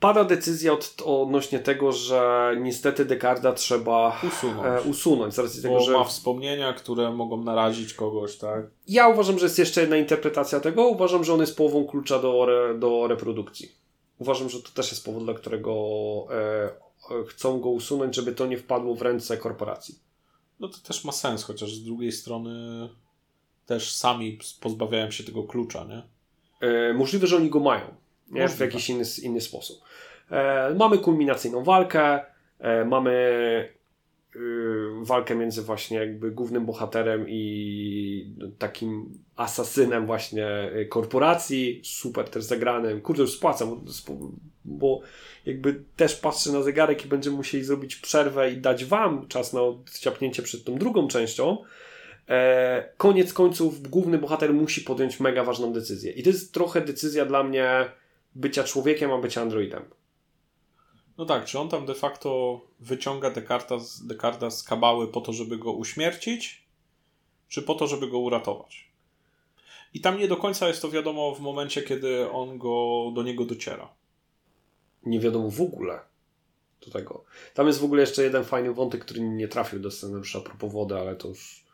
Pada 0.00 0.24
decyzja 0.24 0.72
od, 0.72 0.94
odnośnie 1.04 1.58
tego, 1.58 1.92
że 1.92 2.50
niestety 2.60 3.04
Dekarda 3.04 3.52
trzeba 3.52 4.20
usunąć. 4.28 4.66
e, 4.86 4.88
usunąć 4.90 5.34
z 5.34 5.38
racji 5.38 5.62
tego, 5.62 5.74
Bo 5.74 5.80
że 5.80 5.92
ma 5.92 6.04
wspomnienia, 6.04 6.72
które 6.72 7.12
mogą 7.12 7.42
narazić 7.44 7.94
kogoś, 7.94 8.36
tak? 8.36 8.66
Ja 8.88 9.08
uważam, 9.08 9.38
że 9.38 9.46
jest 9.46 9.58
jeszcze 9.58 9.80
jedna 9.80 9.96
interpretacja 9.96 10.60
tego. 10.60 10.86
Uważam, 10.88 11.24
że 11.24 11.34
on 11.34 11.40
jest 11.40 11.56
połową 11.56 11.84
klucza 11.86 12.18
do, 12.18 12.42
re, 12.42 12.78
do 12.78 13.06
reprodukcji. 13.08 13.72
Uważam, 14.18 14.50
że 14.50 14.62
to 14.62 14.68
też 14.74 14.90
jest 14.90 15.04
powód, 15.04 15.24
dla 15.24 15.34
którego 15.34 15.72
e, 16.30 16.70
chcą 17.28 17.60
go 17.60 17.68
usunąć, 17.68 18.16
żeby 18.16 18.32
to 18.32 18.46
nie 18.46 18.58
wpadło 18.58 18.94
w 18.94 19.02
ręce 19.02 19.36
korporacji. 19.36 19.98
No 20.60 20.68
to 20.68 20.78
też 20.78 21.04
ma 21.04 21.12
sens, 21.12 21.44
chociaż 21.44 21.74
z 21.74 21.84
drugiej 21.84 22.12
strony 22.12 22.88
też 23.66 23.92
sami 23.92 24.38
pozbawiają 24.60 25.10
się 25.10 25.24
tego 25.24 25.42
klucza, 25.42 25.84
nie? 25.84 26.02
E, 26.68 26.92
możliwe, 26.92 27.26
że 27.26 27.36
oni 27.36 27.50
go 27.50 27.60
mają 27.60 27.94
nie? 28.30 28.48
w 28.48 28.60
jakiś 28.60 28.90
inny, 28.90 29.04
inny 29.22 29.40
sposób. 29.40 29.80
E, 30.30 30.74
mamy 30.74 30.98
kulminacyjną 30.98 31.64
walkę, 31.64 32.24
e, 32.58 32.84
mamy 32.84 33.74
walkę 35.02 35.34
między 35.34 35.62
właśnie 35.62 35.98
jakby 35.98 36.30
głównym 36.30 36.66
bohaterem 36.66 37.26
i 37.28 38.34
takim 38.58 39.18
asasynem 39.36 40.06
właśnie 40.06 40.70
y, 40.76 40.86
korporacji, 40.86 41.80
super 41.84 42.28
też 42.28 42.44
zagranym. 42.44 43.00
Kurde, 43.00 43.22
już 43.22 43.32
spłacam, 43.32 43.80
sp- 43.98 44.32
bo 44.64 45.00
jakby 45.46 45.82
też 45.96 46.16
patrzę 46.16 46.52
na 46.52 46.62
zegarek 46.62 47.04
i 47.04 47.08
będziemy 47.08 47.36
musieli 47.36 47.64
zrobić 47.64 47.96
przerwę 47.96 48.50
i 48.50 48.56
dać 48.56 48.84
wam 48.84 49.28
czas 49.28 49.52
na 49.52 49.62
odciapnięcie 49.62 50.42
przed 50.42 50.64
tą 50.64 50.74
drugą 50.74 51.08
częścią. 51.08 51.58
E, 52.28 52.88
koniec 52.96 53.32
końców 53.32 53.90
główny 53.90 54.18
bohater 54.18 54.54
musi 54.54 54.80
podjąć 54.80 55.20
mega 55.20 55.44
ważną 55.44 55.72
decyzję. 55.72 56.12
I 56.12 56.22
to 56.22 56.28
jest 56.30 56.54
trochę 56.54 56.80
decyzja 56.80 57.26
dla 57.26 57.42
mnie 57.42 57.90
bycia 58.34 58.64
człowiekiem, 58.64 59.12
a 59.12 59.18
bycia 59.18 59.42
androidem. 59.42 59.82
No 61.18 61.24
tak, 61.24 61.44
czy 61.44 61.58
on 61.58 61.68
tam 61.68 61.86
de 61.86 61.94
facto 61.94 62.60
wyciąga 62.80 63.30
Descarta 63.30 63.78
z, 63.78 64.06
Descarta 64.06 64.50
z 64.50 64.62
kabały 64.62 65.08
po 65.08 65.20
to, 65.20 65.32
żeby 65.32 65.58
go 65.58 65.72
uśmiercić, 65.72 66.64
czy 67.48 67.62
po 67.62 67.74
to, 67.74 67.86
żeby 67.86 68.08
go 68.08 68.18
uratować? 68.18 68.90
I 69.94 70.00
tam 70.00 70.18
nie 70.18 70.28
do 70.28 70.36
końca 70.36 70.68
jest 70.68 70.82
to 70.82 70.90
wiadomo 70.90 71.34
w 71.34 71.40
momencie, 71.40 71.82
kiedy 71.82 72.30
on 72.30 72.58
go, 72.58 73.10
do 73.14 73.22
niego 73.22 73.44
dociera. 73.44 73.88
Nie 75.06 75.20
wiadomo 75.20 75.50
w 75.50 75.60
ogóle 75.60 76.00
do 76.86 76.90
tego. 76.90 77.24
Tam 77.54 77.66
jest 77.66 77.80
w 77.80 77.84
ogóle 77.84 78.00
jeszcze 78.00 78.22
jeden 78.22 78.44
fajny 78.44 78.74
wątek, 78.74 79.04
który 79.04 79.20
nie 79.20 79.48
trafił 79.48 79.80
do 79.80 79.90
scenariusza 79.90 80.38
a 80.38 80.42
propos 80.42 80.72
wody, 80.72 80.96
ale 80.98 81.16
to 81.16 81.28
już 81.28 81.64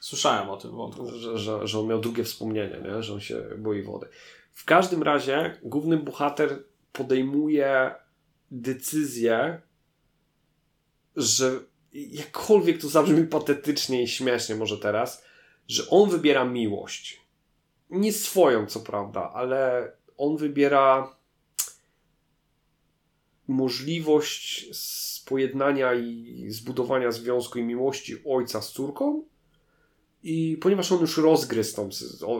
Słyszałem 0.00 0.50
o 0.50 0.56
tym 0.56 0.70
wątku. 0.70 1.10
że, 1.10 1.38
że, 1.38 1.66
że 1.66 1.78
on 1.78 1.86
miał 1.86 2.00
drugie 2.00 2.24
wspomnienie, 2.24 2.80
nie? 2.84 3.02
że 3.02 3.14
on 3.14 3.20
się 3.20 3.42
boi 3.58 3.82
wody. 3.82 4.06
W 4.52 4.64
każdym 4.64 5.02
razie 5.02 5.58
główny 5.62 5.96
bohater 5.96 6.62
podejmuje 6.92 7.94
decyzję, 8.50 9.62
że 11.16 11.60
jakkolwiek 11.92 12.80
to 12.80 12.88
zabrzmi 12.88 13.26
patetycznie 13.26 14.02
i 14.02 14.08
śmiesznie 14.08 14.54
może 14.54 14.78
teraz, 14.78 15.24
że 15.68 15.90
on 15.90 16.10
wybiera 16.10 16.44
miłość. 16.44 17.20
Nie 17.90 18.12
swoją, 18.12 18.66
co 18.66 18.80
prawda, 18.80 19.30
ale 19.34 19.92
on 20.16 20.36
wybiera 20.36 21.16
możliwość 23.48 24.66
pojednania 25.24 25.94
i 25.94 26.46
zbudowania 26.48 27.12
związku 27.12 27.58
i 27.58 27.62
miłości 27.62 28.16
ojca 28.24 28.62
z 28.62 28.72
córką 28.72 29.24
i 30.22 30.58
ponieważ 30.60 30.92
on 30.92 31.00
już 31.00 31.18
rozgryzł 31.18 31.76
tą, 31.76 31.88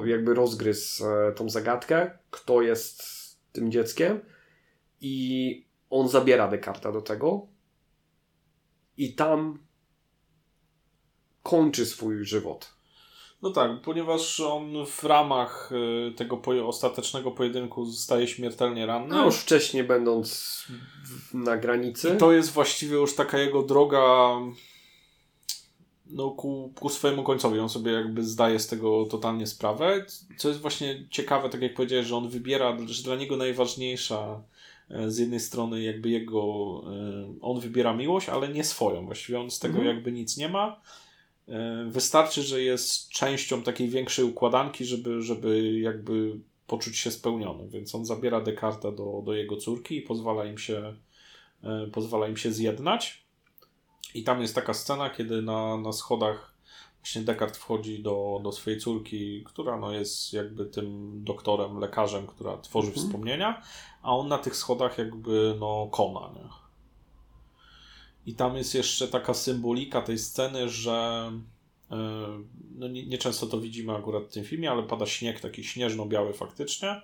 jakby 0.04 0.34
rozgryzł 0.34 1.06
e, 1.06 1.32
tą 1.32 1.48
zagadkę, 1.48 2.10
kto 2.30 2.62
jest 2.62 3.02
tym 3.52 3.72
dzieckiem 3.72 4.20
i 5.00 5.67
on 5.90 6.08
zabiera 6.08 6.48
Descarta 6.48 6.92
do 6.92 7.02
tego 7.02 7.46
i 8.96 9.14
tam 9.14 9.58
kończy 11.42 11.86
swój 11.86 12.24
żywot. 12.24 12.78
No 13.42 13.50
tak, 13.50 13.70
ponieważ 13.82 14.40
on 14.40 14.86
w 14.86 15.04
ramach 15.04 15.72
y, 16.08 16.12
tego 16.12 16.42
ostatecznego 16.66 17.30
pojedynku 17.30 17.84
zostaje 17.84 18.28
śmiertelnie 18.28 18.86
ranny. 18.86 19.08
No 19.08 19.24
już 19.24 19.36
wcześniej 19.36 19.84
będąc 19.84 20.64
na 21.34 21.56
granicy. 21.56 22.14
I 22.14 22.18
to 22.18 22.32
jest 22.32 22.50
właściwie 22.50 22.96
już 22.96 23.14
taka 23.14 23.38
jego 23.38 23.62
droga 23.62 24.36
no, 26.10 26.30
ku, 26.30 26.72
ku 26.80 26.88
swojemu 26.88 27.22
końcowi. 27.22 27.58
On 27.58 27.68
sobie 27.68 27.92
jakby 27.92 28.24
zdaje 28.24 28.58
z 28.58 28.66
tego 28.66 29.06
totalnie 29.06 29.46
sprawę. 29.46 30.06
Co 30.36 30.48
jest 30.48 30.60
właśnie 30.60 31.06
ciekawe, 31.10 31.48
tak 31.48 31.62
jak 31.62 31.74
powiedziałeś, 31.74 32.06
że 32.06 32.16
on 32.16 32.28
wybiera, 32.28 32.76
że 32.86 33.02
dla 33.02 33.16
niego 33.16 33.36
najważniejsza 33.36 34.42
z 35.08 35.18
jednej 35.18 35.40
strony 35.40 35.82
jakby 35.82 36.08
jego, 36.08 36.40
e, 36.86 37.34
on 37.40 37.60
wybiera 37.60 37.94
miłość, 37.94 38.28
ale 38.28 38.48
nie 38.48 38.64
swoją. 38.64 39.06
Właściwie 39.06 39.40
on 39.40 39.50
z 39.50 39.58
tego 39.58 39.78
Mhm. 39.78 39.96
jakby 39.96 40.12
nic 40.12 40.36
nie 40.36 40.48
ma. 40.48 40.80
E, 41.48 41.84
Wystarczy, 41.88 42.42
że 42.42 42.62
jest 42.62 43.08
częścią 43.08 43.62
takiej 43.62 43.88
większej 43.88 44.24
układanki, 44.24 44.84
żeby, 44.84 45.22
żeby 45.22 45.78
jakby 45.78 46.40
poczuć 46.66 46.96
się 46.98 47.10
spełniony. 47.10 47.68
Więc 47.68 47.94
on 47.94 48.04
zabiera 48.04 48.40
Descarta 48.40 48.92
do, 48.92 49.22
do 49.24 49.34
jego 49.34 49.56
córki 49.56 49.96
i 49.96 50.02
pozwala 50.02 50.44
im 50.44 50.58
się, 50.58 50.96
e, 51.64 51.86
pozwala 51.92 52.28
im 52.28 52.36
się 52.36 52.52
zjednać. 52.52 53.24
I 54.14 54.22
tam 54.22 54.42
jest 54.42 54.54
taka 54.54 54.74
scena, 54.74 55.10
kiedy 55.10 55.42
na, 55.42 55.76
na 55.76 55.92
schodach 55.92 56.54
właśnie 57.08 57.22
Descartes 57.22 57.58
wchodzi 57.58 58.02
do, 58.02 58.40
do 58.42 58.52
swojej 58.52 58.80
córki, 58.80 59.44
która 59.44 59.76
no 59.76 59.92
jest 59.92 60.32
jakby 60.32 60.66
tym 60.66 61.10
doktorem, 61.24 61.78
lekarzem, 61.78 62.26
która 62.26 62.58
tworzy 62.58 62.88
Mhm. 62.88 63.06
wspomnienia, 63.06 63.62
a 64.02 64.16
on 64.16 64.28
na 64.28 64.38
tych 64.38 64.56
schodach 64.56 64.98
jakby 64.98 65.56
no 65.60 65.88
kona. 65.92 66.32
Nie? 66.34 66.48
I 68.26 68.34
tam 68.34 68.56
jest 68.56 68.74
jeszcze 68.74 69.08
taka 69.08 69.34
symbolika 69.34 70.02
tej 70.02 70.18
sceny, 70.18 70.68
że 70.68 71.30
e, 71.90 71.96
no 72.74 72.88
nie, 72.88 73.06
nie 73.06 73.18
często 73.18 73.46
to 73.46 73.60
widzimy 73.60 73.96
akurat 73.96 74.22
w 74.24 74.32
tym 74.32 74.44
filmie, 74.44 74.70
ale 74.70 74.82
pada 74.82 75.06
śnieg 75.06 75.40
taki 75.40 75.64
śnieżno-biały 75.64 76.32
faktycznie. 76.32 77.02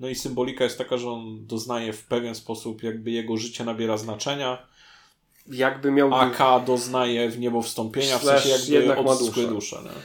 No 0.00 0.08
i 0.08 0.14
symbolika 0.14 0.64
jest 0.64 0.78
taka, 0.78 0.98
że 0.98 1.10
on 1.10 1.46
doznaje 1.46 1.92
w 1.92 2.04
pewien 2.04 2.34
sposób, 2.34 2.82
jakby 2.82 3.10
jego 3.10 3.36
życie 3.36 3.64
nabiera 3.64 3.96
znaczenia, 3.96 4.66
Jakby 5.48 5.90
miał. 5.90 6.14
AK 6.14 6.64
doznaje 6.66 7.30
w 7.30 7.38
niebo 7.38 7.62
wstąpienia, 7.62 8.18
w 8.18 8.24
sensie 8.24 8.48
jakby 8.48 8.72
jednak 8.72 9.04
ma 9.04 9.10
odzyskuje 9.10 9.46
duszę. 9.46 9.76
duszę. 9.76 9.88
Nie? 9.88 10.00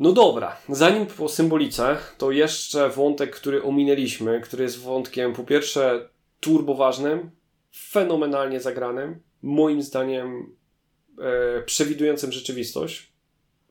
No 0.00 0.12
dobra, 0.12 0.56
zanim 0.68 1.06
po 1.06 1.28
symbolice, 1.28 1.96
to 2.18 2.30
jeszcze 2.30 2.88
wątek, 2.88 3.36
który 3.36 3.62
ominęliśmy, 3.62 4.40
który 4.40 4.62
jest 4.62 4.80
wątkiem 4.80 5.32
po 5.32 5.44
pierwsze 5.44 6.08
turboważnym, 6.40 7.30
fenomenalnie 7.74 8.60
zagranym, 8.60 9.20
moim 9.42 9.82
zdaniem 9.82 10.56
e, 11.18 11.62
przewidującym 11.62 12.32
rzeczywistość, 12.32 13.12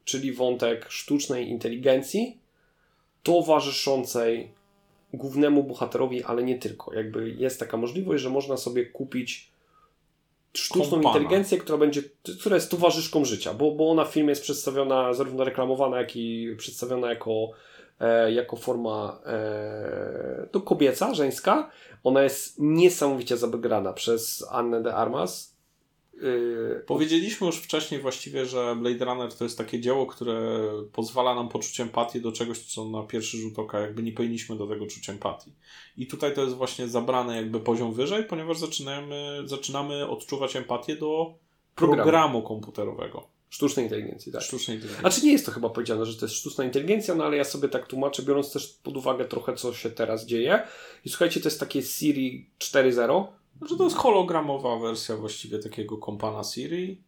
czyli 0.04 0.34
wątek 0.34 0.86
sztucznej 0.90 1.50
inteligencji 1.50 2.40
towarzyszącej 3.24 4.52
głównemu 5.14 5.64
bohaterowi, 5.64 6.24
ale 6.24 6.44
nie 6.44 6.60
tylko. 6.60 6.94
Jakby 6.94 7.30
jest 7.30 7.60
taka 7.60 7.78
możliwość, 7.78 8.24
że 8.24 8.30
można 8.30 8.58
sobie 8.58 8.86
kupić 8.86 9.52
sztuczną 10.54 10.92
Kompana. 10.92 11.10
inteligencję, 11.10 11.58
która 11.58 11.78
będzie, 11.78 12.02
która 12.40 12.56
jest 12.56 12.72
towarzyszką 12.72 13.26
życia, 13.26 13.54
bo, 13.54 13.72
bo 13.72 13.92
ona 13.92 14.06
w 14.06 14.14
filmie 14.14 14.30
jest 14.30 14.42
przedstawiona, 14.42 15.14
zarówno 15.14 15.44
reklamowana, 15.44 15.98
jak 15.98 16.16
i 16.16 16.56
przedstawiona 16.58 17.10
jako, 17.10 17.50
e, 18.00 18.32
jako 18.32 18.56
forma 18.56 19.20
e, 19.26 20.48
to 20.52 20.62
kobieca, 20.62 21.14
żeńska. 21.14 21.70
Ona 22.04 22.24
jest 22.24 22.60
niesamowicie 22.60 23.38
zagrana 23.38 23.94
przez 23.94 24.48
Annę 24.52 24.84
de 24.84 24.96
Armas. 24.96 25.57
Y, 26.24 26.84
Powiedzieliśmy 26.88 27.48
już 27.48 27.56
wcześniej 27.58 28.02
właściwie, 28.02 28.46
że 28.46 28.76
Blade 28.76 29.06
Runner 29.06 29.34
to 29.34 29.44
jest 29.44 29.58
takie 29.58 29.80
dzieło, 29.80 30.06
które 30.06 30.62
pozwala 30.94 31.36
nam 31.36 31.50
poczuć 31.50 31.80
empatię 31.80 32.20
do 32.20 32.32
czegoś, 32.32 32.60
co 32.60 32.86
na 32.90 33.04
pierwszy 33.04 33.38
rzut 33.38 33.60
oka 33.60 33.80
jakby 33.80 34.04
nie 34.04 34.12
powinniśmy 34.12 34.56
do 34.58 34.68
tego 34.68 34.88
czuć 34.88 35.10
empatii. 35.10 35.54
I 35.98 36.08
tutaj 36.08 36.34
to 36.36 36.44
jest 36.44 36.56
właśnie 36.56 36.88
zabrane 36.88 37.36
jakby 37.36 37.60
poziom 37.60 37.94
wyżej, 37.94 38.24
ponieważ 38.24 38.58
zaczynamy, 38.58 39.42
zaczynamy 39.46 40.08
odczuwać 40.08 40.56
empatię 40.56 40.96
do 40.96 41.34
Programu. 41.76 42.04
programu, 42.04 42.42
komputerowego. 42.44 43.28
sztucznej 43.50 43.86
inteligencji, 43.86 44.32
tak. 44.32 44.42
Sztucznej 44.42 44.78
inteligencji. 44.78 45.02
Znaczy 45.12 45.26
nie 45.26 45.32
jest 45.32 45.46
to 45.46 45.52
chyba 45.52 45.70
powiedziane, 45.70 46.06
że 46.06 46.16
to 46.20 46.26
jest 46.26 46.36
sztuczna 46.36 46.64
inteligencja, 46.66 47.16
no 47.16 47.24
ale 47.24 47.38
ja 47.38 47.44
sobie 47.44 47.70
tak 47.70 47.88
tłumaczę, 47.88 48.24
biorąc 48.24 48.54
też 48.54 48.68
pod 48.68 48.98
uwagę 48.98 49.26
trochę, 49.26 49.54
co 49.54 49.74
się 49.74 49.90
teraz 49.90 50.26
dzieje. 50.26 50.62
I 51.06 51.10
słuchajcie, 51.10 51.40
to 51.40 51.48
jest 51.48 51.60
takie 51.60 51.82
Siri 51.82 52.50
4.0, 52.60 53.28
Że 53.62 53.78
to 53.78 53.84
jest 53.84 53.96
hologramowa 53.96 54.80
wersja 54.80 55.18
właściwie 55.18 55.60
takiego 55.60 55.98
kompana 55.98 56.44
Siri. 56.44 57.02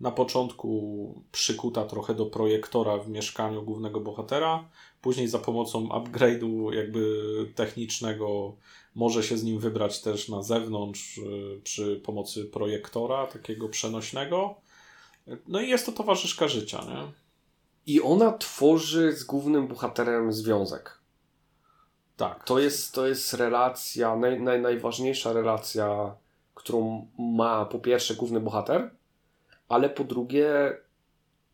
Na 0.00 0.10
początku 0.10 1.22
przykuta 1.32 1.84
trochę 1.84 2.14
do 2.14 2.26
projektora 2.26 2.98
w 2.98 3.08
mieszkaniu 3.08 3.62
głównego 3.62 4.00
bohatera. 4.00 4.68
Później 5.00 5.28
za 5.28 5.38
pomocą 5.38 5.88
upgrade'u 5.88 6.72
jakby 6.74 7.22
technicznego 7.54 8.56
może 8.94 9.22
się 9.22 9.38
z 9.38 9.44
nim 9.44 9.58
wybrać 9.58 10.00
też 10.00 10.28
na 10.28 10.42
zewnątrz 10.42 11.18
y, 11.18 11.60
przy 11.64 12.00
pomocy 12.04 12.44
projektora 12.44 13.26
takiego 13.26 13.68
przenośnego. 13.68 14.54
No 15.48 15.60
i 15.60 15.68
jest 15.68 15.86
to 15.86 15.92
towarzyszka 15.92 16.48
życia, 16.48 16.84
nie? 16.88 17.12
I 17.86 18.02
ona 18.02 18.32
tworzy 18.32 19.12
z 19.12 19.24
głównym 19.24 19.68
bohaterem 19.68 20.32
związek. 20.32 21.01
Tak. 22.22 22.44
To 22.44 22.58
jest, 22.58 22.94
to 22.94 23.06
jest 23.06 23.34
relacja, 23.34 24.16
naj, 24.16 24.40
naj, 24.40 24.60
najważniejsza 24.60 25.32
relacja, 25.32 26.14
którą 26.54 27.06
ma 27.18 27.64
po 27.64 27.78
pierwsze 27.78 28.14
główny 28.14 28.40
bohater, 28.40 28.90
ale 29.68 29.90
po 29.90 30.04
drugie 30.04 30.76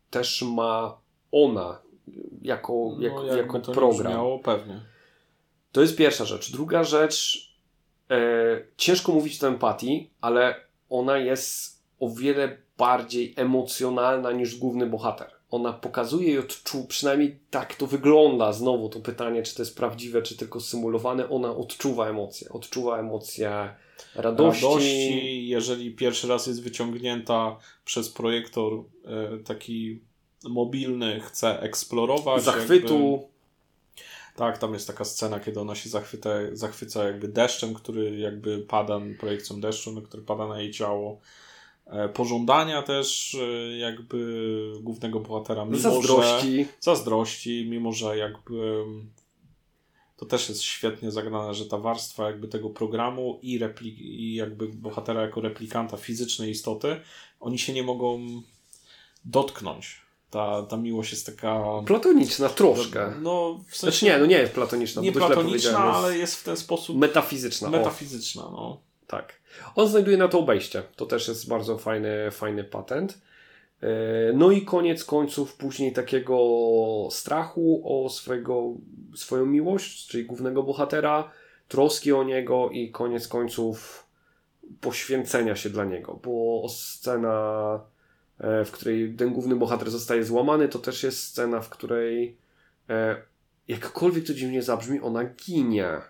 też 0.09 0.41
ma 0.41 0.97
ona 1.31 1.81
jako, 2.41 2.73
No, 2.73 3.01
jako, 3.01 3.23
jako 3.23 3.59
to 3.59 3.71
program. 3.71 4.03
brzmiało, 4.03 4.39
pewnie. 4.39 4.81
To 5.71 5.81
jest 5.81 5.97
pierwsza 5.97 6.25
rzecz. 6.25 6.51
Druga 6.51 6.83
rzecz, 6.83 7.49
e, 8.09 8.17
ciężko 8.77 9.11
mówić 9.11 9.43
o 9.43 9.47
empatii, 9.47 10.09
ale 10.21 10.55
ona 10.89 11.17
jest 11.17 11.83
o 11.99 12.09
wiele 12.09 12.57
bardziej 12.77 13.33
emocjonalna 13.37 14.31
niż 14.31 14.57
główny 14.57 14.85
bohater. 14.85 15.31
Ona 15.51 15.73
pokazuje 15.73 16.33
i 16.33 16.37
odczuwa, 16.37 16.87
przynajmniej 16.87 17.39
tak 17.49 17.75
to 17.75 17.87
wygląda, 17.87 18.53
znowu 18.53 18.89
to 18.89 18.99
pytanie, 18.99 19.43
czy 19.43 19.55
to 19.55 19.61
jest 19.61 19.77
prawdziwe, 19.77 20.21
czy 20.21 20.37
tylko 20.37 20.59
symulowane, 20.59 21.29
ona 21.29 21.55
odczuwa 21.55 22.09
emocje. 22.09 22.49
Odczuwa 22.49 22.99
emocje 22.99 23.69
radości. 24.15 24.65
radości, 24.65 25.47
jeżeli 25.47 25.91
pierwszy 25.91 26.27
raz 26.27 26.47
jest 26.47 26.63
wyciągnięta 26.63 27.57
przez 27.85 28.09
projektor 28.09 28.73
e, 29.05 29.37
taki 29.37 29.99
mobilny, 30.43 31.19
chce 31.19 31.59
eksplorować. 31.61 32.43
zachwytu. 32.43 33.11
Jakby, 33.11 33.29
tak, 34.35 34.57
tam 34.57 34.73
jest 34.73 34.87
taka 34.87 35.05
scena, 35.05 35.39
kiedy 35.39 35.59
ona 35.59 35.75
się 35.75 35.89
zachwyta, 35.89 36.29
zachwyca 36.53 37.03
jakby 37.03 37.27
deszczem, 37.27 37.73
który 37.73 38.19
jakby 38.19 38.59
pada, 38.59 38.99
projekcją 39.19 39.61
deszczu, 39.61 40.01
który 40.01 40.23
pada 40.23 40.47
na 40.47 40.61
jej 40.61 40.71
ciało. 40.71 41.19
E, 41.89 42.09
Pożądania 42.09 42.81
też 42.83 43.37
e, 43.41 43.77
jakby 43.77 44.43
głównego 44.81 45.19
bohatera, 45.19 45.65
mimo 45.65 45.77
zazdrości. 45.77 46.63
że 46.63 46.69
zazdrości, 46.79 47.67
mimo 47.69 47.91
że 47.93 48.17
jakby 48.17 48.83
to 50.17 50.25
też 50.25 50.49
jest 50.49 50.61
świetnie 50.61 51.11
zagrane, 51.11 51.53
że 51.53 51.65
ta 51.65 51.77
warstwa 51.77 52.27
jakby 52.27 52.47
tego 52.47 52.69
programu 52.69 53.39
i, 53.41 53.59
repli- 53.59 53.95
i 53.99 54.33
jakby 54.35 54.67
bohatera 54.67 55.21
jako 55.21 55.41
replikanta 55.41 55.97
fizycznej 55.97 56.51
istoty, 56.51 57.01
oni 57.39 57.59
się 57.59 57.73
nie 57.73 57.83
mogą 57.83 58.19
dotknąć. 59.25 60.01
Ta, 60.29 60.63
ta 60.63 60.77
miłość 60.77 61.11
jest 61.11 61.25
taka... 61.25 61.63
Platoniczna 61.85 62.49
troszkę. 62.49 63.13
No, 63.21 63.59
w 63.67 63.77
Znaczy 63.77 63.79
sensie 63.79 64.05
nie, 64.05 64.17
no 64.17 64.25
nie 64.25 64.37
jest 64.37 64.53
platoniczna. 64.53 65.01
nie 65.01 65.11
platoniczna, 65.11 65.79
ale 65.79 66.17
jest 66.17 66.35
w 66.35 66.43
ten 66.43 66.57
sposób 66.57 66.97
metafizyczna. 66.97 67.67
o. 67.67 67.71
metafizyczna. 67.71 68.41
No. 68.41 68.81
Tak. 69.09 69.33
On 69.75 69.87
znajduje 69.87 70.17
na 70.17 70.27
to 70.27 70.39
obejście. 70.39 70.83
To 70.95 71.05
też 71.05 71.27
jest 71.27 71.49
bardzo 71.49 71.77
fajny, 71.77 72.31
fajny 72.31 72.63
patent. 72.63 73.21
E, 73.81 73.87
No 74.33 74.51
i 74.51 74.65
koniec 74.65 75.03
końców 75.03 75.55
później 75.55 75.93
takiego 75.93 76.37
strachu 77.11 77.81
o 77.85 78.09
swojego, 78.09 78.73
swoją 79.15 79.45
miłość, 79.45 80.07
czyli 80.07 80.25
głównego 80.25 80.63
bohatera, 80.63 81.31
troski 81.67 82.13
o 82.13 82.23
niego 82.23 82.69
i 82.69 82.91
koniec 82.91 83.27
końców 83.27 84.07
poświęcenia 84.81 85.55
się 85.55 85.69
dla 85.69 85.85
niego, 85.85 86.19
bo 86.23 86.67
scena, 86.69 87.79
e, 88.39 88.65
w 88.65 88.71
której 88.71 89.15
ten 89.15 89.33
główny 89.33 89.55
bohater 89.55 89.91
zostaje 89.91 90.23
złamany, 90.23 90.67
to 90.67 90.79
też 90.79 91.03
jest 91.03 91.23
scena, 91.23 91.61
w 91.61 91.69
której 91.69 92.37
e, 92.89 93.15
jakkolwiek 93.67 94.27
to 94.27 94.33
dziwnie 94.33 94.63
zabrzmi, 94.63 94.99
ona 94.99 95.23
ginie. 95.23 96.01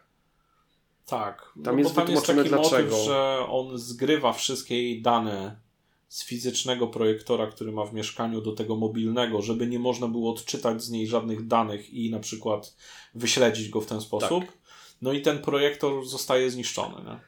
Tak. 1.10 1.54
Tam 1.64 1.76
no, 1.76 1.80
jest 1.80 1.96
bo 1.96 2.02
tam 2.02 2.12
jest 2.12 2.28
wytłumaczone 2.28 2.50
taki 2.50 2.70
dlaczego. 2.70 2.92
motyw, 2.92 3.06
że 3.06 3.46
on 3.50 3.78
zgrywa 3.78 4.34
wszystkie 4.34 4.84
jej 4.84 5.02
dane 5.02 5.60
z 6.08 6.26
fizycznego 6.26 6.88
projektora, 6.88 7.48
który 7.48 7.72
ma 7.72 7.86
w 7.86 7.94
mieszkaniu, 7.94 8.42
do 8.42 8.52
tego 8.52 8.76
mobilnego, 8.76 9.42
żeby 9.42 9.68
nie 9.68 9.80
można 9.80 10.08
było 10.08 10.32
odczytać 10.32 10.84
z 10.84 10.90
niej 10.90 11.08
żadnych 11.08 11.48
danych 11.48 11.94
i 11.94 12.12
na 12.12 12.20
przykład 12.20 12.76
wyśledzić 13.16 13.70
go 13.70 13.82
w 13.82 13.86
ten 13.86 14.02
sposób. 14.02 14.46
Tak. 14.46 14.58
No 15.02 15.14
i 15.14 15.22
ten 15.22 15.40
projektor 15.40 16.06
zostaje 16.06 16.52
zniszczony. 16.52 16.96
Nie? 17.06 17.20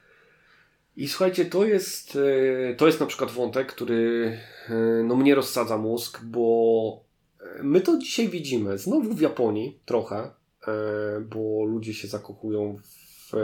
I 0.96 1.08
słuchajcie, 1.08 1.44
to 1.44 1.64
jest, 1.64 2.18
e, 2.70 2.74
to 2.74 2.86
jest 2.86 3.00
na 3.00 3.06
przykład 3.06 3.30
wątek, 3.30 3.72
który 3.72 4.38
e, 4.68 5.02
no, 5.04 5.16
mnie 5.16 5.34
rozsadza 5.34 5.78
mózg, 5.78 6.24
bo 6.24 7.04
e, 7.40 7.62
my 7.62 7.80
to 7.80 7.98
dzisiaj 7.98 8.28
widzimy 8.28 8.78
znowu 8.78 9.14
w 9.14 9.20
Japonii 9.20 9.80
trochę, 9.84 10.30
bo 11.30 11.64
ludzie 11.64 11.94
się 11.94 12.08
zakochują 12.08 12.76
w, 12.76 13.01
e, 13.34 13.38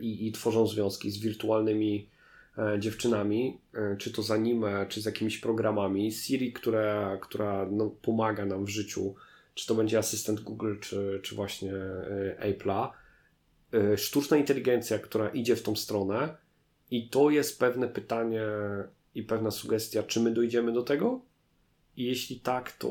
i, 0.00 0.26
i 0.26 0.32
tworzą 0.32 0.66
związki 0.66 1.10
z 1.10 1.18
wirtualnymi 1.18 2.08
e, 2.58 2.80
dziewczynami, 2.80 3.58
e, 3.74 3.96
czy 3.96 4.12
to 4.12 4.22
z 4.22 4.30
anime, 4.30 4.86
czy 4.88 5.02
z 5.02 5.04
jakimiś 5.04 5.38
programami. 5.38 6.12
Siri, 6.12 6.52
która, 6.52 7.18
która 7.22 7.66
no, 7.70 7.90
pomaga 8.02 8.46
nam 8.46 8.64
w 8.64 8.68
życiu, 8.68 9.14
czy 9.54 9.66
to 9.66 9.74
będzie 9.74 9.98
asystent 9.98 10.40
Google, 10.40 10.74
czy, 10.80 11.20
czy 11.22 11.34
właśnie 11.34 11.72
Apple'a. 12.40 12.88
Sztuczna 13.96 14.36
inteligencja, 14.36 14.98
która 14.98 15.28
idzie 15.28 15.56
w 15.56 15.62
tą 15.62 15.76
stronę, 15.76 16.36
i 16.90 17.08
to 17.08 17.30
jest 17.30 17.58
pewne 17.58 17.88
pytanie 17.88 18.42
i 19.14 19.22
pewna 19.22 19.50
sugestia, 19.50 20.02
czy 20.02 20.20
my 20.20 20.30
dojdziemy 20.30 20.72
do 20.72 20.82
tego? 20.82 21.20
I 21.96 22.04
jeśli 22.04 22.40
tak, 22.40 22.72
to, 22.72 22.88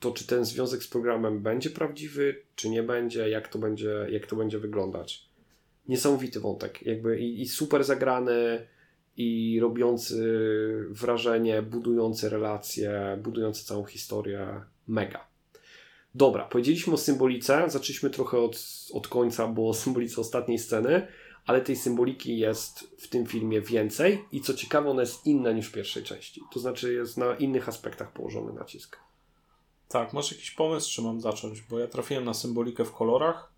to 0.00 0.12
czy 0.12 0.26
ten 0.26 0.44
związek 0.44 0.82
z 0.82 0.88
programem 0.88 1.42
będzie 1.42 1.70
prawdziwy, 1.70 2.42
czy 2.54 2.70
nie 2.70 2.82
będzie, 2.82 3.28
jak 3.28 3.48
to 3.48 3.58
będzie, 3.58 4.06
jak 4.10 4.26
to 4.26 4.36
będzie 4.36 4.58
wyglądać? 4.58 5.28
Niesamowity 5.88 6.40
wątek, 6.40 6.86
jakby 6.86 7.18
i, 7.18 7.40
i 7.42 7.48
super 7.48 7.84
zagrany, 7.84 8.66
i 9.16 9.58
robiący 9.60 10.44
wrażenie, 10.90 11.62
budujący 11.62 12.28
relacje, 12.28 13.18
budujący 13.22 13.64
całą 13.64 13.84
historię. 13.84 14.60
Mega. 14.88 15.28
Dobra, 16.14 16.44
powiedzieliśmy 16.44 16.92
o 16.92 16.96
symbolice, 16.96 17.64
zaczęliśmy 17.66 18.10
trochę 18.10 18.38
od, 18.38 18.64
od 18.92 19.08
końca, 19.08 19.46
bo 19.46 19.68
o 19.68 19.74
symbolice 19.84 20.20
ostatniej 20.20 20.58
sceny 20.58 21.06
ale 21.48 21.60
tej 21.60 21.76
symboliki 21.76 22.38
jest 22.38 22.80
w 22.98 23.08
tym 23.08 23.26
filmie 23.26 23.60
więcej 23.60 24.24
i 24.32 24.40
co 24.40 24.54
ciekawe, 24.54 24.90
ona 24.90 25.00
jest 25.00 25.26
inna 25.26 25.52
niż 25.52 25.66
w 25.66 25.72
pierwszej 25.72 26.02
części. 26.02 26.42
To 26.52 26.60
znaczy 26.60 26.92
jest 26.92 27.16
na 27.16 27.36
innych 27.36 27.68
aspektach 27.68 28.12
położony 28.12 28.52
nacisk. 28.52 28.98
Tak, 29.88 30.12
masz 30.12 30.32
jakiś 30.32 30.50
pomysł, 30.50 30.90
czy 30.94 31.02
mam 31.02 31.20
zacząć? 31.20 31.62
Bo 31.62 31.78
ja 31.78 31.86
trafiłem 31.86 32.24
na 32.24 32.34
symbolikę 32.34 32.84
w 32.84 32.92
kolorach. 32.92 33.52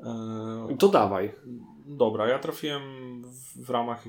E, 0.00 0.76
To 0.78 0.88
dawaj. 0.88 1.32
Dobra, 1.86 2.28
ja 2.28 2.38
trafiłem 2.38 2.82
w, 3.22 3.64
w 3.66 3.70
ramach 3.70 4.04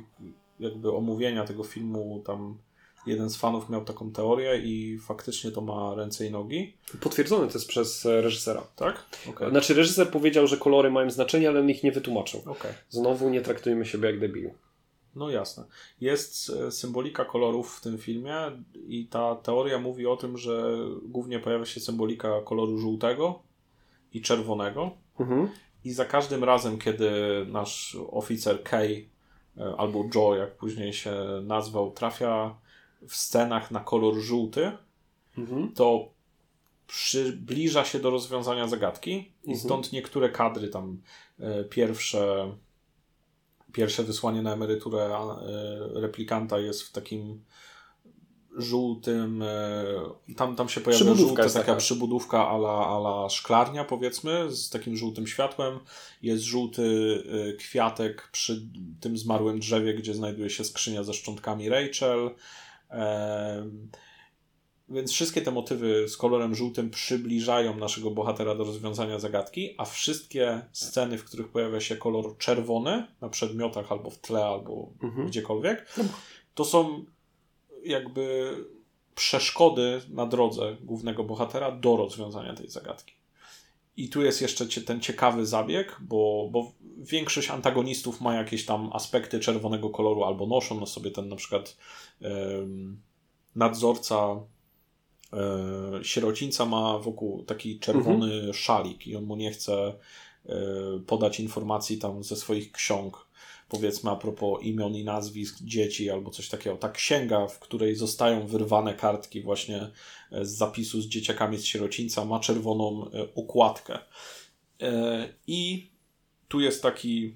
jakby 0.60 0.92
omówienia 0.92 1.46
tego 1.46 1.64
filmu, 1.64 2.22
tam 2.26 2.58
jeden 3.06 3.30
z 3.30 3.38
fanów 3.38 3.70
miał 3.70 3.86
taką 3.86 4.12
teorię 4.12 4.58
i 4.64 5.00
faktycznie 5.00 5.52
to 5.52 5.62
ma 5.62 5.96
ręce 5.96 6.26
i 6.28 6.32
nogi, 6.32 6.74
Potwierdzone 7.02 7.48
to 7.48 7.54
jest 7.54 7.68
przez 7.68 8.06
e, 8.06 8.22
reżysera. 8.22 8.64
tak? 8.76 9.06
Okej. 9.30 9.50
Znaczy 9.50 9.74
reżyser 9.74 10.10
powiedział, 10.12 10.48
że 10.48 10.58
kolory 10.58 10.92
mają 10.92 11.10
znaczenie, 11.10 11.50
ale 11.50 11.60
on 11.60 11.70
ich 11.70 11.84
nie 11.84 11.92
wytłumaczył. 11.92 12.42
Okej. 12.46 12.72
Znowu 12.90 13.30
nie 13.30 13.42
traktujmy 13.42 13.86
siebie 13.86 14.10
jak 14.10 14.20
debil. 14.20 14.50
No 15.16 15.30
jasne. 15.30 15.64
Jest 16.02 16.50
e, 16.50 16.72
symbolika 16.72 17.26
kolorów 17.26 17.76
w 17.78 17.82
tym 17.82 17.98
filmie 17.98 18.36
i 18.88 19.08
ta 19.08 19.36
teoria 19.36 19.80
mówi 19.80 20.08
o 20.08 20.18
tym, 20.18 20.38
że 20.38 20.78
głównie 21.04 21.40
pojawia 21.40 21.66
się 21.66 21.80
symbolika 21.80 22.42
koloru 22.42 22.78
żółtego 22.78 23.40
i 24.14 24.22
czerwonego 24.22 24.92
Mhm. 25.20 25.50
i 25.84 25.92
za 25.92 26.06
każdym 26.06 26.44
razem, 26.44 26.78
kiedy 26.80 27.12
nasz 27.48 27.98
oficer 28.12 28.64
Kay 28.64 29.10
e, 29.58 29.76
albo 29.78 30.04
Joe, 30.16 30.36
jak 30.36 30.58
później 30.58 30.94
się 30.94 31.16
nazwał, 31.44 31.92
trafia 31.92 32.56
w 33.08 33.16
scenach 33.16 33.72
na 33.72 33.80
kolor 33.80 34.16
żółty, 34.16 34.72
Mhm. 35.38 35.72
to 35.74 36.10
przybliża 36.88 37.86
się 37.86 38.00
do 38.00 38.10
rozwiązania 38.10 38.68
zagadki 38.68 39.12
i 39.44 39.52
Mhm. 39.52 39.58
stąd 39.60 39.92
niektóre 39.92 40.30
kadry 40.30 40.68
tam 40.70 41.02
e, 41.40 41.64
pierwsze 41.64 42.52
pierwsze 43.76 44.03
wysłanie 44.03 44.41
na 44.41 44.53
emeryturę 44.53 45.06
e, 45.06 46.02
replikanta 46.02 46.60
jest 46.60 46.84
w 46.84 46.91
takim 46.91 47.43
żółtym 48.57 49.41
e, 49.41 49.85
tam, 50.38 50.56
tam 50.56 50.69
się 50.69 50.81
pojawia 50.81 51.14
żółta 51.15 51.43
taka 51.43 51.60
taka. 51.60 51.76
przybudówka 51.76 52.47
ala, 52.49 52.88
ala 52.88 53.30
szklarnia 53.30 53.84
powiedzmy 53.84 54.52
z 54.52 54.69
takim 54.69 54.97
żółtym 54.97 55.27
światłem 55.27 55.80
jest 56.22 56.43
żółty 56.43 56.84
e, 57.49 57.53
kwiatek 57.53 58.30
przy 58.31 58.68
tym 58.99 59.18
zmarłym 59.18 59.60
drzewie 59.60 59.93
gdzie 59.93 60.14
znajduje 60.14 60.49
się 60.49 60.64
skrzynia 60.64 61.03
ze 61.03 61.14
szczątkami 61.14 61.69
Rachel 61.69 62.30
więc 64.90 65.12
wszystkie 65.12 65.41
te 65.41 65.52
motywy 65.52 66.10
z 66.10 66.18
kolorem 66.18 66.56
żółtym 66.56 66.90
przybliżają 66.90 67.78
naszego 67.78 68.12
bohatera 68.12 68.56
do 68.56 68.64
rozwiązania 68.64 69.20
zagadki, 69.20 69.76
a 69.78 69.86
wszystkie 69.86 70.62
sceny, 70.72 71.18
w 71.18 71.24
których 71.24 71.48
pojawia 71.48 71.80
się 71.80 71.98
kolor 71.98 72.38
czerwony 72.38 73.07
na 73.22 73.30
przedmiotach 73.30 73.91
albo 73.91 74.10
w 74.10 74.18
tle, 74.18 74.45
albo 74.45 74.94
mhm. 75.03 75.28
gdziekolwiek, 75.28 75.95
to 76.56 76.66
są 76.66 77.06
jakby 77.84 78.56
przeszkody 79.16 80.02
na 80.10 80.26
drodze 80.26 80.78
głównego 80.82 81.24
bohatera 81.24 81.72
do 81.72 81.98
rozwiązania 81.98 82.53
tej 82.53 82.70
zagadki. 82.70 83.14
I 83.98 84.10
tu 84.10 84.24
jest 84.24 84.41
jeszcze 84.41 84.82
ten 84.82 85.02
ciekawy 85.02 85.45
zabieg, 85.45 85.98
bo, 86.02 86.49
bo 86.52 86.72
większość 86.98 87.49
antagonistów 87.49 88.22
ma 88.22 88.36
jakieś 88.36 88.66
tam 88.66 88.90
aspekty 88.94 89.40
czerwonego 89.40 89.90
koloru 89.90 90.24
albo 90.24 90.48
noszą 90.48 90.80
na 90.80 90.86
sobie 90.86 91.12
ten 91.12 91.30
na 91.30 91.36
przykład 91.36 91.78
nadzorca 93.56 94.36
sierocińca 96.03 96.65
ma 96.65 96.99
wokół 96.99 97.43
taki 97.43 97.80
czerwony 97.80 98.34
mhm. 98.34 98.53
szalik 98.53 99.07
i 99.07 99.15
on 99.15 99.23
mu 99.23 99.35
nie 99.35 99.52
chce 99.52 99.93
e, 100.45 100.56
podać 101.07 101.39
informacji 101.39 101.97
tam 101.97 102.23
ze 102.23 102.35
swoich 102.35 102.72
ksiąg 102.72 103.26
powiedzmy 103.69 104.11
a 104.11 104.15
propos 104.15 104.64
imion 104.64 104.95
i 104.95 105.03
nazwisk 105.03 105.57
dzieci 105.61 106.10
albo 106.10 106.31
coś 106.31 106.49
takiego. 106.49 106.77
Ta 106.77 106.89
księga, 106.89 107.47
w 107.47 107.60
której 107.60 107.95
zostają 107.95 108.47
wyrwane 108.47 108.93
kartki 108.93 109.41
właśnie 109.41 109.91
e, 110.31 110.45
z 110.45 110.57
zapisu 110.57 111.02
z 111.02 111.06
dzieciakami 111.06 111.57
z 111.57 111.65
sierocińca 111.65 112.26
ma 112.26 112.39
czerwoną 112.39 113.11
e, 113.11 113.35
okładkę. 113.35 113.99
E, 114.81 115.30
I 115.47 115.89
tu 116.47 116.60
jest 116.60 116.84
taki 116.84 117.35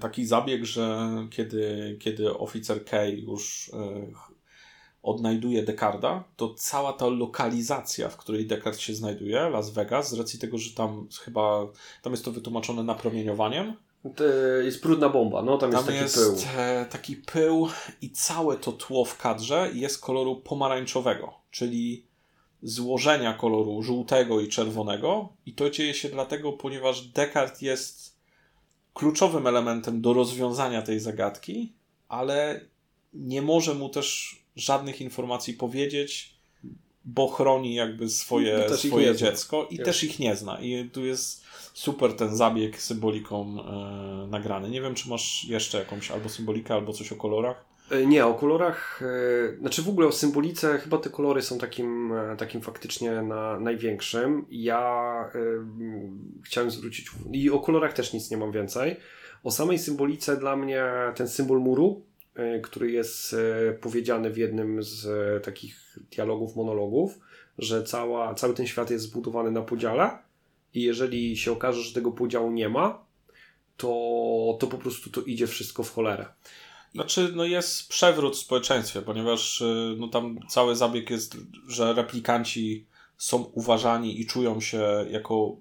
taki 0.00 0.26
zabieg, 0.26 0.64
że 0.64 1.08
kiedy, 1.30 1.96
kiedy 2.00 2.38
oficer 2.38 2.84
K 2.84 3.04
już 3.04 3.70
odnajduje 5.02 5.62
Dekarda, 5.62 6.24
to 6.36 6.54
cała 6.54 6.92
ta 6.92 7.06
lokalizacja, 7.06 8.08
w 8.08 8.16
której 8.16 8.46
Dekard 8.46 8.78
się 8.78 8.94
znajduje, 8.94 9.48
Las 9.48 9.70
Vegas, 9.70 10.10
z 10.10 10.18
racji 10.18 10.38
tego, 10.38 10.58
że 10.58 10.74
tam 10.74 11.08
chyba 11.20 11.66
tam 12.02 12.12
jest 12.12 12.24
to 12.24 12.32
wytłumaczone 12.32 12.82
napromieniowaniem, 12.82 13.76
jest 14.64 14.82
brudna 14.82 15.08
bomba, 15.08 15.42
no 15.42 15.58
tam, 15.58 15.72
tam 15.72 15.80
jest 15.80 15.86
taki 15.86 15.98
jest 15.98 16.46
pył. 16.46 16.62
E, 16.62 16.86
taki 16.90 17.16
pył 17.16 17.68
i 18.02 18.10
całe 18.10 18.56
to 18.56 18.72
tło 18.72 19.04
w 19.04 19.18
kadrze 19.18 19.70
jest 19.74 20.00
koloru 20.00 20.36
pomarańczowego, 20.36 21.34
czyli 21.50 22.06
złożenia 22.62 23.34
koloru 23.34 23.82
żółtego 23.82 24.40
i 24.40 24.48
czerwonego 24.48 25.28
i 25.46 25.52
to 25.52 25.70
dzieje 25.70 25.94
się 25.94 26.08
dlatego, 26.08 26.52
ponieważ 26.52 27.02
Descartes 27.02 27.62
jest 27.62 28.18
kluczowym 28.94 29.46
elementem 29.46 30.00
do 30.00 30.12
rozwiązania 30.12 30.82
tej 30.82 31.00
zagadki, 31.00 31.72
ale 32.08 32.60
nie 33.12 33.42
może 33.42 33.74
mu 33.74 33.88
też 33.88 34.37
żadnych 34.58 35.00
informacji 35.00 35.54
powiedzieć, 35.54 36.34
bo 37.04 37.28
chroni 37.28 37.74
jakby 37.74 38.08
swoje, 38.08 38.66
no 38.70 38.76
swoje 38.76 39.16
dziecko 39.16 39.68
i 39.70 39.78
też 39.78 40.04
ich 40.04 40.18
nie 40.18 40.36
zna. 40.36 40.60
I 40.60 40.90
tu 40.90 41.06
jest 41.06 41.44
super 41.74 42.12
ten 42.12 42.36
zabieg 42.36 42.80
symboliką 42.80 43.56
e, 43.60 44.26
nagrany. 44.26 44.70
Nie 44.70 44.82
wiem, 44.82 44.94
czy 44.94 45.08
masz 45.08 45.44
jeszcze 45.44 45.78
jakąś 45.78 46.10
albo 46.10 46.28
symbolikę, 46.28 46.74
albo 46.74 46.92
coś 46.92 47.12
o 47.12 47.16
kolorach? 47.16 47.64
E, 47.90 48.06
nie, 48.06 48.26
o 48.26 48.34
kolorach, 48.34 49.02
e, 49.02 49.56
znaczy 49.60 49.82
w 49.82 49.88
ogóle 49.88 50.06
o 50.06 50.12
symbolice, 50.12 50.78
chyba 50.78 50.98
te 50.98 51.10
kolory 51.10 51.42
są 51.42 51.58
takim, 51.58 52.12
e, 52.12 52.36
takim 52.36 52.60
faktycznie 52.60 53.22
na 53.22 53.60
największym. 53.60 54.46
Ja 54.50 55.30
chciałem 56.44 56.70
zwrócić 56.70 57.10
i 57.32 57.50
o 57.50 57.60
kolorach 57.60 57.92
też 57.92 58.12
nic 58.12 58.30
nie 58.30 58.36
mam 58.36 58.52
więcej. 58.52 58.96
O 59.44 59.50
samej 59.50 59.78
symbolice 59.78 60.36
dla 60.36 60.56
mnie 60.56 60.84
ten 61.14 61.28
symbol 61.28 61.60
muru, 61.60 62.02
który 62.62 62.90
jest 62.90 63.36
powiedziany 63.80 64.30
w 64.30 64.36
jednym 64.36 64.82
z 64.82 65.04
takich 65.44 65.98
dialogów, 66.10 66.56
monologów, 66.56 67.18
że 67.58 67.82
cała, 67.82 68.34
cały 68.34 68.54
ten 68.54 68.66
świat 68.66 68.90
jest 68.90 69.04
zbudowany 69.04 69.50
na 69.50 69.62
podziale 69.62 70.18
i 70.74 70.82
jeżeli 70.82 71.36
się 71.36 71.52
okaże, 71.52 71.82
że 71.82 71.94
tego 71.94 72.12
podziału 72.12 72.50
nie 72.50 72.68
ma, 72.68 73.04
to, 73.76 73.88
to 74.60 74.66
po 74.66 74.78
prostu 74.78 75.10
to 75.10 75.20
idzie 75.22 75.46
wszystko 75.46 75.82
w 75.82 75.92
cholerę. 75.92 76.26
Znaczy, 76.94 77.32
no 77.34 77.44
jest 77.44 77.88
przewrót 77.88 78.36
w 78.36 78.38
społeczeństwie, 78.38 79.02
ponieważ 79.02 79.62
no 79.96 80.08
tam 80.08 80.38
cały 80.48 80.76
zabieg 80.76 81.10
jest, 81.10 81.36
że 81.68 81.94
replikanci 81.94 82.86
są 83.16 83.38
uważani 83.38 84.20
i 84.20 84.26
czują 84.26 84.60
się 84.60 85.06
jako 85.10 85.56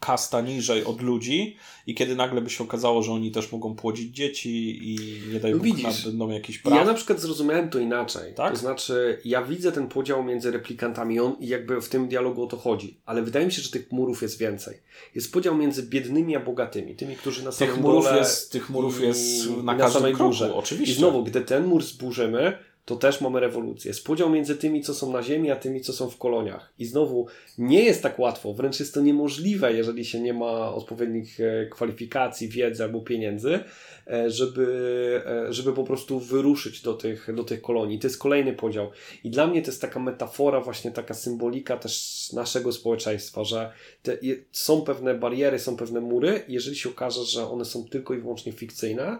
kasta 0.00 0.40
niżej 0.40 0.84
od 0.84 1.02
ludzi 1.02 1.56
i 1.86 1.94
kiedy 1.94 2.16
nagle 2.16 2.40
by 2.40 2.50
się 2.50 2.64
okazało, 2.64 3.02
że 3.02 3.12
oni 3.12 3.30
też 3.30 3.52
mogą 3.52 3.74
płodzić 3.74 4.16
dzieci 4.16 4.78
i 4.82 4.98
nie 5.32 5.40
daj 5.40 5.50
no 5.50 5.56
Bóg 5.56 5.66
widzisz, 5.66 6.04
będą 6.04 6.30
jakieś 6.30 6.58
praw. 6.58 6.74
Ja 6.74 6.84
na 6.84 6.94
przykład 6.94 7.20
zrozumiałem 7.20 7.70
to 7.70 7.78
inaczej. 7.78 8.34
Tak? 8.34 8.52
To 8.52 8.58
znaczy, 8.58 9.18
ja 9.24 9.42
widzę 9.42 9.72
ten 9.72 9.88
podział 9.88 10.24
między 10.24 10.50
replikantami 10.50 11.20
on, 11.20 11.36
i 11.40 11.48
jakby 11.48 11.80
w 11.80 11.88
tym 11.88 12.08
dialogu 12.08 12.44
o 12.44 12.46
to 12.46 12.56
chodzi, 12.56 13.00
ale 13.06 13.22
wydaje 13.22 13.46
mi 13.46 13.52
się, 13.52 13.62
że 13.62 13.70
tych 13.70 13.92
murów 13.92 14.22
jest 14.22 14.38
więcej. 14.38 14.76
Jest 15.14 15.32
podział 15.32 15.56
między 15.56 15.82
biednymi 15.82 16.36
a 16.36 16.40
bogatymi, 16.40 16.96
tymi, 16.96 17.16
którzy 17.16 17.44
na 17.44 17.52
samym 17.52 17.74
tych 17.74 17.82
murów 17.82 18.04
dole 18.04 18.18
jest, 18.18 18.52
Tych 18.52 18.70
murów 18.70 19.00
jest 19.00 19.50
na, 19.62 19.74
na 19.74 19.90
samej 19.90 20.14
górze. 20.14 20.54
Oczywiście. 20.54 20.94
I 20.94 20.98
znowu, 20.98 21.24
gdy 21.24 21.40
ten 21.40 21.66
mur 21.66 21.84
zburzymy, 21.84 22.58
to 22.84 22.96
też 22.96 23.20
mamy 23.20 23.40
rewolucję. 23.40 23.88
Jest 23.88 24.04
podział 24.04 24.30
między 24.30 24.56
tymi, 24.56 24.82
co 24.82 24.94
są 24.94 25.12
na 25.12 25.22
Ziemi, 25.22 25.50
a 25.50 25.56
tymi, 25.56 25.80
co 25.80 25.92
są 25.92 26.10
w 26.10 26.18
koloniach. 26.18 26.72
I 26.78 26.84
znowu 26.84 27.26
nie 27.58 27.82
jest 27.82 28.02
tak 28.02 28.18
łatwo, 28.18 28.54
wręcz 28.54 28.80
jest 28.80 28.94
to 28.94 29.00
niemożliwe, 29.00 29.72
jeżeli 29.72 30.04
się 30.04 30.20
nie 30.20 30.34
ma 30.34 30.74
odpowiednich 30.74 31.40
e, 31.40 31.66
kwalifikacji, 31.66 32.48
wiedzy 32.48 32.82
albo 32.82 33.00
pieniędzy, 33.00 33.58
e, 34.06 34.30
żeby, 34.30 35.22
e, 35.26 35.52
żeby 35.52 35.72
po 35.72 35.84
prostu 35.84 36.20
wyruszyć 36.20 36.82
do 36.82 36.94
tych, 36.94 37.34
do 37.34 37.44
tych 37.44 37.62
kolonii. 37.62 37.98
To 37.98 38.06
jest 38.06 38.18
kolejny 38.18 38.52
podział. 38.52 38.90
I 39.24 39.30
dla 39.30 39.46
mnie 39.46 39.62
to 39.62 39.70
jest 39.70 39.80
taka 39.80 40.00
metafora, 40.00 40.60
właśnie 40.60 40.90
taka 40.90 41.14
symbolika 41.14 41.76
też 41.76 42.26
naszego 42.32 42.72
społeczeństwa, 42.72 43.44
że 43.44 43.72
te, 44.02 44.18
są 44.52 44.80
pewne 44.80 45.14
bariery, 45.14 45.58
są 45.58 45.76
pewne 45.76 46.00
mury. 46.00 46.42
Jeżeli 46.48 46.76
się 46.76 46.88
okaże, 46.88 47.24
że 47.24 47.50
one 47.50 47.64
są 47.64 47.84
tylko 47.84 48.14
i 48.14 48.18
wyłącznie 48.18 48.52
fikcyjne, 48.52 49.18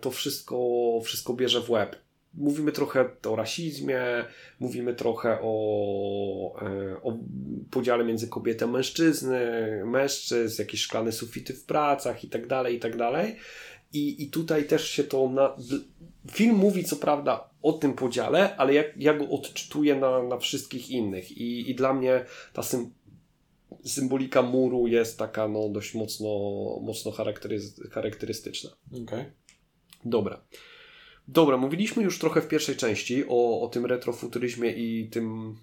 to 0.00 0.10
wszystko, 0.10 0.58
wszystko 1.04 1.34
bierze 1.34 1.60
w 1.60 1.70
łeb 1.70 1.96
mówimy 2.34 2.72
trochę 2.72 3.10
o 3.26 3.36
rasizmie, 3.36 4.00
mówimy 4.60 4.94
trochę 4.94 5.38
o, 5.42 6.62
e, 6.62 7.02
o 7.02 7.18
podziale 7.70 8.04
między 8.04 8.28
kobietą 8.28 8.68
a 8.68 8.72
mężczyzny, 8.72 9.40
mężczyzn, 9.86 10.62
jakieś 10.62 10.80
szklane 10.80 11.12
sufity 11.12 11.54
w 11.54 11.64
pracach 11.64 12.24
i 12.24 12.28
tak 12.28 12.46
dalej, 12.46 12.76
i 12.76 12.80
tak 12.80 12.96
dalej. 12.96 13.36
I, 13.92 14.22
i 14.22 14.30
tutaj 14.30 14.64
też 14.64 14.88
się 14.88 15.04
to 15.04 15.28
na... 15.28 15.56
Film 16.30 16.56
mówi 16.56 16.84
co 16.84 16.96
prawda 16.96 17.50
o 17.62 17.72
tym 17.72 17.94
podziale, 17.94 18.56
ale 18.56 18.74
ja, 18.74 18.84
ja 18.96 19.14
go 19.14 19.28
odczytuję 19.28 19.94
na, 19.94 20.22
na 20.22 20.38
wszystkich 20.38 20.90
innych 20.90 21.32
i, 21.32 21.70
i 21.70 21.74
dla 21.74 21.94
mnie 21.94 22.24
ta 22.52 22.62
sym, 22.62 22.90
symbolika 23.84 24.42
muru 24.42 24.86
jest 24.86 25.18
taka 25.18 25.48
no, 25.48 25.68
dość 25.68 25.94
mocno, 25.94 26.28
mocno 26.82 27.12
charakterystyczna. 27.90 28.70
Okay. 29.02 29.32
Dobra. 30.04 30.42
Dobra, 31.28 31.56
mówiliśmy 31.56 32.02
już 32.02 32.18
trochę 32.18 32.40
w 32.40 32.48
pierwszej 32.48 32.76
części 32.76 33.24
o, 33.28 33.60
o 33.60 33.68
tym 33.68 33.86
retrofuturyzmie 33.86 34.70
i 34.70 35.08
tym, 35.10 35.56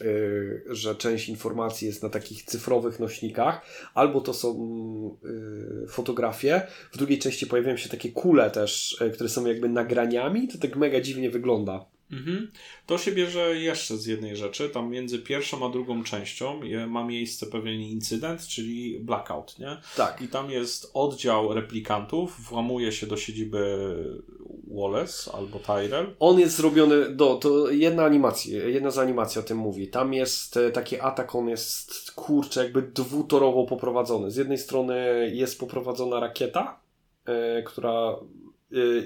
yy, 0.00 0.64
że 0.68 0.94
część 0.94 1.28
informacji 1.28 1.86
jest 1.86 2.02
na 2.02 2.08
takich 2.08 2.42
cyfrowych 2.42 3.00
nośnikach, 3.00 3.66
albo 3.94 4.20
to 4.20 4.34
są 4.34 5.18
yy, 5.22 5.86
fotografie. 5.88 6.66
W 6.92 6.98
drugiej 6.98 7.18
części 7.18 7.46
pojawiają 7.46 7.76
się 7.76 7.88
takie 7.88 8.12
kule 8.12 8.50
też, 8.50 8.96
yy, 9.00 9.10
które 9.10 9.28
są 9.28 9.46
jakby 9.46 9.68
nagraniami. 9.68 10.48
To 10.48 10.58
tak 10.58 10.76
mega 10.76 11.00
dziwnie 11.00 11.30
wygląda. 11.30 11.86
Mhm. 12.12 12.50
To 12.86 12.98
się 12.98 13.12
bierze 13.12 13.56
jeszcze 13.56 13.96
z 13.96 14.06
jednej 14.06 14.36
rzeczy. 14.36 14.68
Tam 14.68 14.90
między 14.90 15.18
pierwszą 15.18 15.66
a 15.66 15.72
drugą 15.72 16.04
częścią 16.04 16.60
ma 16.88 17.04
miejsce 17.04 17.46
pewien 17.46 17.80
incydent, 17.80 18.46
czyli 18.46 19.00
blackout, 19.00 19.58
nie? 19.58 19.76
Tak. 19.96 20.22
I 20.22 20.28
tam 20.28 20.50
jest 20.50 20.90
oddział 20.94 21.54
replikantów, 21.54 22.40
włamuje 22.40 22.92
się 22.92 23.06
do 23.06 23.16
siedziby 23.16 23.88
Wallace 24.70 25.32
albo 25.32 25.58
Tyrell. 25.58 26.14
On 26.18 26.40
jest 26.40 26.56
zrobiony, 26.56 27.10
do, 27.10 27.34
to 27.34 27.70
jedna 27.70 28.04
animacja, 28.04 28.68
jedna 28.68 28.90
z 28.90 28.98
animacji 28.98 29.40
o 29.40 29.44
tym 29.44 29.58
mówi. 29.58 29.88
Tam 29.88 30.14
jest 30.14 30.56
e, 30.56 30.70
taki 30.70 31.00
atak, 31.00 31.34
on 31.34 31.48
jest 31.48 32.10
kurczę, 32.10 32.62
jakby 32.62 32.82
dwutorowo 32.82 33.64
poprowadzony. 33.64 34.30
Z 34.30 34.36
jednej 34.36 34.58
strony 34.58 35.30
jest 35.34 35.60
poprowadzona 35.60 36.20
rakieta, 36.20 36.80
e, 37.24 37.62
która 37.62 38.16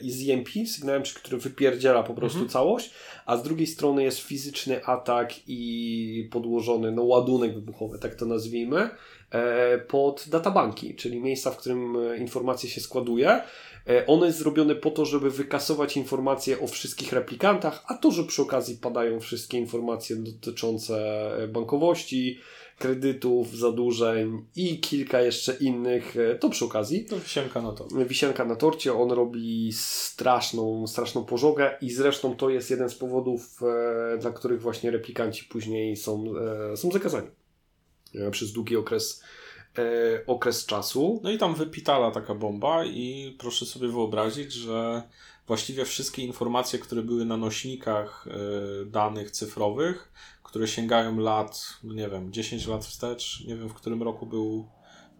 i 0.03 0.11
z 0.11 0.31
EMP, 0.31 0.49
sygnałem, 0.67 1.03
który 1.15 1.39
wypierdziela 1.39 2.03
po 2.03 2.15
prostu 2.15 2.39
mhm. 2.39 2.51
całość, 2.51 2.91
a 3.27 3.37
z 3.37 3.43
drugiej 3.43 3.67
strony 3.67 4.03
jest 4.03 4.19
fizyczny 4.19 4.85
atak 4.85 5.33
i 5.47 6.29
podłożony 6.33 6.93
no, 6.93 7.03
ładunek 7.03 7.55
wybuchowy, 7.55 7.99
tak 7.99 8.15
to 8.15 8.27
nazwijmy, 8.27 8.91
e, 9.31 9.79
pod 9.79 10.25
databanki, 10.29 10.95
czyli 10.95 11.21
miejsca, 11.21 11.51
w 11.51 11.57
którym 11.57 11.97
e, 11.97 12.17
informacje 12.17 12.71
się 12.71 12.81
składuje. 12.81 13.41
E, 13.89 14.07
ono 14.07 14.27
jest 14.27 14.39
zrobione 14.39 14.75
po 14.75 14.91
to, 14.91 15.05
żeby 15.05 15.31
wykasować 15.31 15.97
informacje 15.97 16.61
o 16.61 16.67
wszystkich 16.67 17.13
replikantach, 17.13 17.85
a 17.87 17.95
to, 17.95 18.11
że 18.11 18.25
przy 18.25 18.43
okazji 18.43 18.77
padają 18.77 19.21
wszystkie 19.21 19.59
informacje 19.59 20.17
dotyczące 20.17 21.31
bankowości, 21.49 22.39
kredytów, 22.79 23.57
zadłużeń 23.57 24.45
i 24.57 24.81
kilka 24.81 25.21
jeszcze 25.21 25.55
innych, 25.55 26.17
e, 26.17 26.35
to 26.35 26.51
przy 26.51 26.65
okazji. 26.65 27.05
To 27.05 27.21
wisienka 27.21 27.63
na 27.63 27.73
to. 27.73 27.89
Wisienka 28.07 28.45
na 28.45 28.57
torcie, 28.57 28.95
on 28.95 29.11
robi 29.11 29.73
straszną, 29.73 30.87
straszną 30.87 31.25
pożogę 31.25 31.77
i 31.81 31.91
zresztą 31.91 32.37
to 32.37 32.51
jest 32.51 32.71
jeden 32.71 32.89
z 32.89 32.95
powodów, 32.95 33.61
e, 33.63 34.19
dla 34.19 34.31
których 34.31 34.63
właśnie 34.63 34.91
replikanci 34.91 35.45
później 35.45 35.97
są, 35.97 36.25
e, 36.73 36.77
są 36.77 36.91
zakazani 36.91 37.29
przez 38.31 38.53
długi 38.53 38.77
okres, 38.77 39.23
okres 40.27 40.67
czasu. 40.67 41.21
No 41.23 41.31
i 41.31 41.39
tam 41.39 41.55
wypitala 41.55 42.11
taka 42.11 42.35
bomba 42.35 42.85
i 42.85 43.37
proszę 43.39 43.67
sobie 43.67 43.89
wyobrazić, 43.89 44.53
że 44.53 45.03
właściwie 45.47 45.85
wszystkie 45.85 46.23
informacje, 46.23 46.79
które 46.79 47.03
były 47.03 47.25
na 47.25 47.37
nośnikach 47.37 48.29
danych 48.87 49.31
cyfrowych, 49.31 50.13
które 50.55 50.69
sięgają 50.69 51.19
lat, 51.19 51.65
nie 51.85 52.09
wiem, 52.09 52.33
10 52.33 52.67
lat 52.67 52.85
wstecz, 52.85 53.45
nie 53.47 53.57
wiem 53.57 53.69
w 53.69 53.75
którym 53.75 54.03
roku 54.03 54.27
był, 54.27 54.69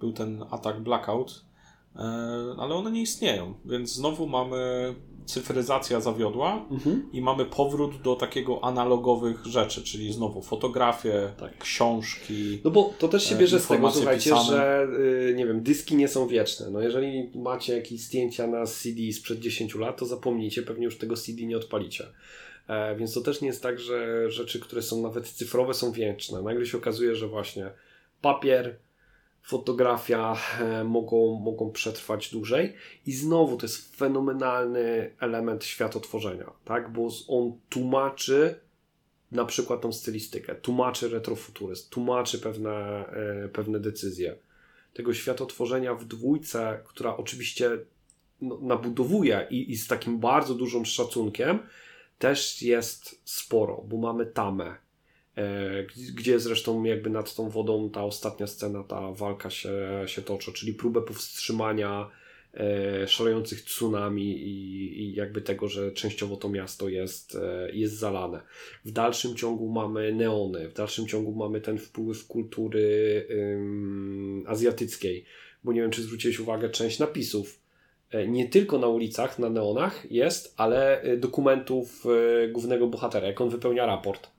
był 0.01 0.13
ten 0.13 0.45
atak 0.51 0.81
Blackout, 0.81 1.45
e, 1.97 2.01
ale 2.59 2.75
one 2.75 2.91
nie 2.91 3.03
istnieją, 3.03 3.55
więc 3.65 3.93
znowu 3.93 4.27
mamy 4.27 4.95
cyfryzacja 5.27 6.01
zawiodła 6.01 6.67
Mhm. 6.71 7.09
i 7.13 7.21
mamy 7.21 7.45
powrót 7.45 8.03
do 8.03 8.17
takiego 8.17 8.65
analogowych 8.65 9.47
rzeczy, 9.47 9.83
czyli 9.83 10.13
znowu 10.13 10.43
fotografie, 10.43 11.33
Tak. 11.41 11.59
książki. 11.59 12.61
No 12.65 12.71
bo 12.71 12.95
to 12.99 13.09
też 13.09 13.25
się 13.29 13.35
E, 13.35 13.39
bierze 13.39 13.61
z 13.61 13.67
tego, 13.67 13.91
słuchajcie, 13.91 14.31
pisane. 14.31 14.47
że 14.47 14.87
y, 15.31 15.35
nie 15.37 15.47
wiem, 15.47 15.63
dyski 15.63 15.97
nie 15.97 16.09
są 16.09 16.27
wieczne. 16.27 16.71
No 16.71 16.81
jeżeli 16.81 17.31
macie 17.35 17.77
jakieś 17.77 18.01
zdjęcia 18.01 18.47
na 18.47 18.67
CD 18.67 19.13
sprzed 19.13 19.39
10 19.41 19.75
lat, 19.75 19.97
to 19.99 20.07
zapomnijcie, 20.07 20.63
pewnie 20.63 20.85
już 20.85 20.99
tego 20.99 21.17
CD 21.17 21.43
nie 21.43 21.57
odpalicie. 21.57 22.05
E, 22.69 22.97
więc 22.97 23.15
to 23.15 23.21
też 23.21 23.41
nie 23.41 23.49
jest 23.49 23.63
tak, 23.63 23.81
że 23.81 24.31
rzeczy, 24.31 24.61
które 24.61 24.83
są 24.83 25.03
nawet 25.03 25.29
cyfrowe 25.29 25.75
są 25.75 25.93
wieczne. 25.93 26.43
Nagle 26.43 26.67
się 26.67 26.79
okazuje, 26.79 27.17
że 27.17 27.27
właśnie 27.27 27.71
papier, 28.21 28.79
fotografia 29.45 30.37
e, 30.61 30.85
mogą, 30.85 31.41
mogą 31.41 31.73
przetrwać 31.73 32.31
dłużej 32.31 32.75
i 33.07 33.13
znowu 33.13 33.57
to 33.57 33.67
jest 33.67 33.97
fenomenalny 33.97 35.15
element 35.21 35.65
światotworzenia, 35.65 36.53
tak? 36.65 36.93
bo 36.93 37.09
on 37.29 37.53
tłumaczy 37.69 38.61
na 39.33 39.45
przykład 39.45 39.81
tą 39.81 39.93
stylistykę, 39.93 40.55
tłumaczy 40.55 41.09
retrofuturyzm, 41.09 41.91
tłumaczy 41.91 42.39
pewne, 42.39 43.07
e, 43.07 43.49
pewne 43.49 43.81
decyzje. 43.81 44.37
Tego 44.95 45.15
światotworzenia 45.15 45.95
w 45.95 46.05
dwójce, 46.05 46.81
która 46.85 47.17
oczywiście 47.17 47.71
no, 48.41 48.59
nabudowuje 48.63 49.47
i, 49.51 49.73
i 49.73 49.77
z 49.77 49.87
takim 49.87 50.19
bardzo 50.19 50.55
dużym 50.55 50.85
szacunkiem, 50.85 51.59
też 52.19 52.63
jest 52.63 53.21
sporo, 53.25 53.85
bo 53.89 53.97
mamy 53.97 54.27
tamę, 54.27 54.77
e, 55.37 55.85
gdzie 56.15 56.41
zresztą 56.41 56.85
jakby 56.85 57.11
nad 57.11 57.35
tą 57.35 57.49
wodą 57.49 57.91
ta 57.91 58.05
ostatnia 58.05 58.47
scena, 58.47 58.85
ta 58.85 59.13
walka 59.13 59.51
się, 59.51 59.73
się 60.07 60.23
toczy, 60.23 60.53
czyli 60.53 60.75
próbę 60.75 61.03
powstrzymania 61.03 62.11
e, 62.55 63.09
szalejących 63.09 63.63
tsunami 63.63 64.37
i, 64.37 65.03
i 65.03 65.15
jakby 65.15 65.41
tego, 65.41 65.69
że 65.69 65.93
częściowo 65.93 66.37
to 66.37 66.49
miasto 66.49 66.89
jest, 66.89 67.35
e, 67.35 67.69
jest 67.73 67.95
zalane. 67.95 68.41
W 68.85 68.91
dalszym 68.91 69.37
ciągu 69.37 69.69
mamy 69.69 70.13
neony, 70.13 70.69
w 70.69 70.75
dalszym 70.75 71.07
ciągu 71.07 71.35
mamy 71.35 71.61
ten 71.61 71.79
wpływ 71.79 72.27
kultury 72.27 73.27
ym, 73.31 74.45
azjatyckiej, 74.47 75.25
bo 75.65 75.73
nie 75.73 75.81
wiem, 75.81 75.91
czy 75.91 76.03
zwróciłeś 76.03 76.41
uwagę, 76.41 76.71
część 76.71 76.99
napisów 76.99 77.64
nie 78.27 78.49
tylko 78.49 78.79
na 78.79 78.87
ulicach, 78.87 79.39
na 79.39 79.51
neonach 79.51 80.11
jest, 80.11 80.55
ale 80.57 81.03
e, 81.03 81.17
dokumentów 81.17 82.05
e, 82.07 82.49
głównego 82.49 82.87
bohatera, 82.87 83.27
jak 83.27 83.41
on 83.41 83.49
wypełnia 83.49 83.87
raport. 83.87 84.31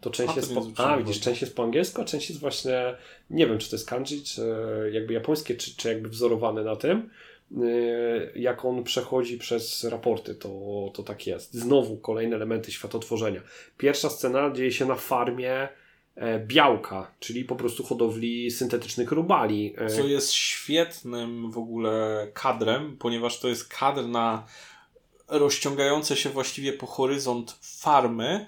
To 0.00 0.10
część 0.10 0.30
A, 0.30 0.34
to 0.34 0.40
jest 0.40 0.54
po, 0.54 0.84
a, 0.84 0.98
widzisz, 0.98 1.20
część 1.20 1.40
jest 1.40 1.56
po 1.56 1.62
angielsku, 1.62 2.02
a 2.02 2.04
część 2.04 2.28
jest 2.28 2.40
właśnie, 2.40 2.94
nie 3.30 3.46
wiem, 3.46 3.58
czy 3.58 3.70
to 3.70 3.76
jest 3.76 3.88
kanji, 3.88 4.22
czy 4.22 4.42
jakby 4.92 5.12
japońskie, 5.12 5.54
czy, 5.54 5.76
czy 5.76 5.88
jakby 5.88 6.08
wzorowane 6.08 6.64
na 6.64 6.76
tym. 6.76 7.10
Jak 8.34 8.64
on 8.64 8.84
przechodzi 8.84 9.38
przez 9.38 9.84
raporty, 9.84 10.34
to, 10.34 10.48
to 10.94 11.02
tak 11.02 11.26
jest. 11.26 11.54
Znowu 11.54 11.96
kolejne 11.96 12.36
elementy 12.36 12.72
światotworzenia. 12.72 13.40
Pierwsza 13.78 14.10
scena 14.10 14.50
dzieje 14.50 14.72
się 14.72 14.86
na 14.86 14.94
farmie 14.94 15.52
e, 15.52 15.68
białka, 16.46 17.10
czyli 17.20 17.44
po 17.44 17.56
prostu 17.56 17.84
hodowli 17.84 18.50
syntetycznych 18.50 19.12
robali. 19.12 19.74
E, 19.78 19.90
Co 19.90 20.06
jest 20.06 20.32
świetnym 20.32 21.50
w 21.50 21.58
ogóle 21.58 22.26
kadrem, 22.34 22.96
ponieważ 22.96 23.40
to 23.40 23.48
jest 23.48 23.68
kadr 23.68 24.06
na 24.06 24.46
rozciągające 25.28 26.16
się 26.16 26.30
właściwie 26.30 26.72
po 26.72 26.86
horyzont 26.86 27.58
farmy, 27.60 28.46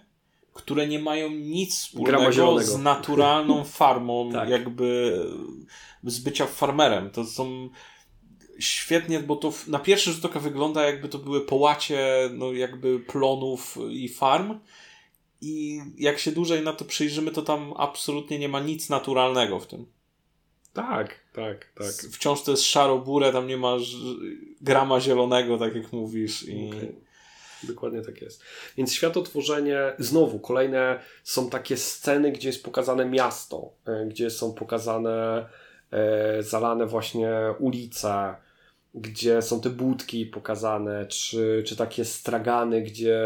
które 0.53 0.87
nie 0.87 0.99
mają 0.99 1.31
nic 1.31 1.77
wspólnego 1.77 2.61
z 2.61 2.79
naturalną 2.79 3.65
farmą, 3.81 4.33
Tak. 4.33 4.49
jakby 4.49 5.21
z 6.05 6.19
bycia 6.19 6.47
farmerem. 6.47 7.11
To 7.11 7.25
są 7.25 7.69
świetnie, 8.59 9.21
bo 9.21 9.37
to 9.37 9.53
na 9.67 9.79
pierwszy 9.79 10.13
rzut 10.13 10.25
oka 10.25 10.41
wygląda 10.41 10.85
jakby 10.85 11.09
to 11.09 11.19
były 11.19 11.41
połacie 11.41 12.31
no 12.33 12.53
jakby 12.53 13.01
plonów 13.01 13.79
i 13.91 14.09
farm 14.09 14.59
i 15.47 15.81
jak 15.99 16.19
się 16.19 16.33
dłużej 16.33 16.63
na 16.63 16.73
to 16.73 16.85
przyjrzymy, 16.85 17.31
to 17.31 17.43
tam 17.43 17.75
absolutnie 17.77 18.39
nie 18.39 18.49
ma 18.49 18.61
nic 18.61 18.89
naturalnego 18.89 19.61
w 19.61 19.67
tym. 19.67 19.87
tak, 20.73 21.21
tak, 21.33 21.73
tak. 21.75 21.93
Wciąż 22.13 22.43
to 22.43 22.51
jest 22.51 22.63
szaro-burę, 22.63 23.33
tam 23.33 23.47
nie 23.47 23.57
ma 23.57 23.77
grama 24.61 25.01
zielonego, 25.01 25.59
tak 25.59 25.77
jak 25.77 25.93
mówisz. 25.93 26.49
I... 26.49 26.69
Okej. 26.69 27.07
Dokładnie 27.63 28.03
tak 28.03 28.23
jest. 28.23 28.43
Więc 28.77 28.93
światotworzenie, 28.93 29.79
znowu 29.99 30.39
kolejne 30.39 31.01
są 31.25 31.51
takie 31.51 31.77
sceny, 31.77 32.33
gdzie 32.33 32.49
jest 32.49 32.65
pokazane 32.65 33.05
miasto, 33.05 33.73
e, 33.87 34.07
gdzie 34.07 34.31
są 34.31 34.55
pokazane 34.55 35.49
e, 35.91 36.43
zalane 36.43 36.87
właśnie 36.87 37.31
ulice, 37.59 38.35
gdzie 38.97 39.43
są 39.43 39.61
te 39.61 39.71
budki 39.71 40.27
pokazane, 40.27 41.07
czy, 41.07 41.63
czy 41.67 41.77
takie 41.77 42.05
stragany, 42.05 42.83
gdzie 42.83 43.21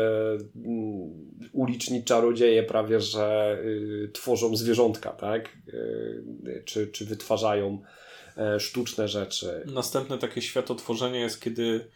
mm, 0.56 1.10
uliczni 1.52 2.05
czarodzieje 2.05 2.62
prawie 2.62 3.01
że 3.01 3.59
y, 3.64 4.10
tworzą 4.12 4.56
zwierzątka, 4.56 5.10
tak? 5.10 5.48
Y, 5.68 6.62
czy, 6.64 6.86
czy 6.86 7.05
wytwarzają 7.05 7.82
e, 8.36 8.60
sztuczne 8.60 9.09
rzeczy. 9.09 9.62
Następne 9.66 10.18
takie 10.18 10.42
światotworzenie 10.42 11.20
jest, 11.20 11.42
kiedy 11.42 11.90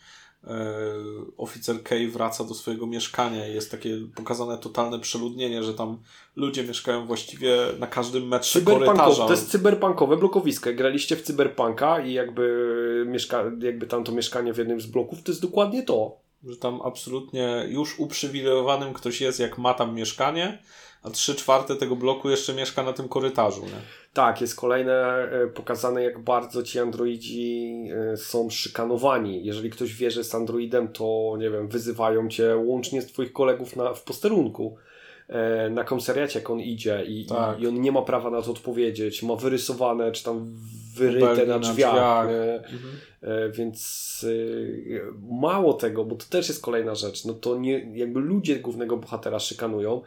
oficer 1.37 1.83
Kay 1.83 2.09
wraca 2.09 2.45
do 2.45 2.55
swojego 2.55 2.87
mieszkania 2.87 3.49
i 3.49 3.55
jest 3.55 3.71
takie 3.71 3.99
pokazane 4.15 4.59
totalne 4.59 5.01
przeludnienie, 5.01 5.63
że 5.63 5.75
tam 5.75 5.99
ludzie 6.37 6.65
mieszkają 6.65 7.07
właściwie 7.07 7.57
na 7.79 7.87
każdym 7.87 8.29
metrze 8.29 8.61
korytarza. 8.61 9.27
to 9.27 9.33
jest 9.33 9.51
cyberpunkowe 9.51 10.17
blokowisko. 10.17 10.71
Graliście 10.75 11.17
w 11.17 11.23
cyberpunka 11.23 12.01
i 12.01 12.13
jakby, 12.13 13.05
mieszka, 13.09 13.45
jakby 13.61 13.87
tam 13.87 14.05
to 14.05 14.13
mieszkanie 14.13 14.53
w 14.53 14.59
jednym 14.59 14.81
z 14.81 14.87
bloków, 14.87 15.23
to 15.23 15.33
jest 15.33 15.43
dokładnie 15.43 15.83
to. 15.83 16.17
Że 16.45 16.57
tam 16.57 16.81
absolutnie 16.85 17.67
już 17.69 17.99
uprzywilejowanym 17.99 18.95
ktoś 18.95 19.21
jest, 19.21 19.41
jak 19.41 19.59
ma 19.59 19.75
tam 19.75 19.95
mieszkanie, 19.95 20.59
a 21.05 21.11
trzy 21.11 21.35
czwarte 21.35 21.77
tego 21.77 21.97
bloku 21.97 22.31
jeszcze 22.31 22.55
mieszka 22.55 22.83
na 22.83 22.93
tym 22.93 23.09
korytarzu. 23.09 23.63
Nie? 23.65 23.71
Tak, 24.13 24.41
jest 24.41 24.57
kolejne 24.57 24.93
e, 25.33 25.47
pokazane, 25.47 26.03
jak 26.05 26.19
bardzo 26.19 26.63
ci 26.63 26.79
androidzi 26.79 27.73
e, 28.13 28.17
są 28.17 28.51
szykanowani. 28.51 29.45
Jeżeli 29.45 29.71
ktoś 29.71 29.95
wie, 29.95 30.11
że 30.11 30.21
jest 30.21 30.35
androidem, 30.35 30.89
to 30.89 31.37
nie 31.39 31.51
wiem, 31.51 31.69
wyzywają 31.69 32.29
cię 32.29 32.57
łącznie 32.57 33.03
z 33.03 33.07
twoich 33.07 33.33
kolegów 33.33 33.77
na, 33.77 33.95
w 33.95 34.03
posterunku. 34.05 34.77
e, 35.29 35.71
Na 35.71 35.85
komisariacie, 35.85 36.39
jak 36.39 36.51
on 36.51 36.61
idzie 36.61 37.05
i, 37.09 37.27
Tak. 37.27 37.61
i, 37.61 37.67
on 37.67 37.81
nie 37.81 37.93
ma 37.93 38.03
prawa 38.03 38.31
na 38.31 38.43
to 38.43 38.51
odpowiedzieć. 38.51 39.23
Ma 39.23 39.37
wyrysowane, 39.37 40.13
czy 40.13 40.25
tam 40.25 40.57
wyryte 40.97 41.25
Obelgi 41.33 41.49
na 41.49 41.55
na 41.55 41.59
drzwiach. 41.61 41.93
drzwiach. 41.95 42.29
nie? 42.29 42.55
Mhm. 42.55 42.95
Więc 43.53 44.27
mało 45.31 45.75
tego, 45.75 46.05
bo 46.05 46.17
to 46.17 46.25
też 46.31 46.49
jest 46.49 46.63
kolejna 46.63 46.95
rzecz, 46.95 47.25
no 47.25 47.35
to 47.35 47.57
nie, 47.59 47.91
jakby 47.99 48.21
ludzie 48.21 48.57
głównego 48.57 48.97
bohatera 48.97 49.39
szykanują, 49.39 50.03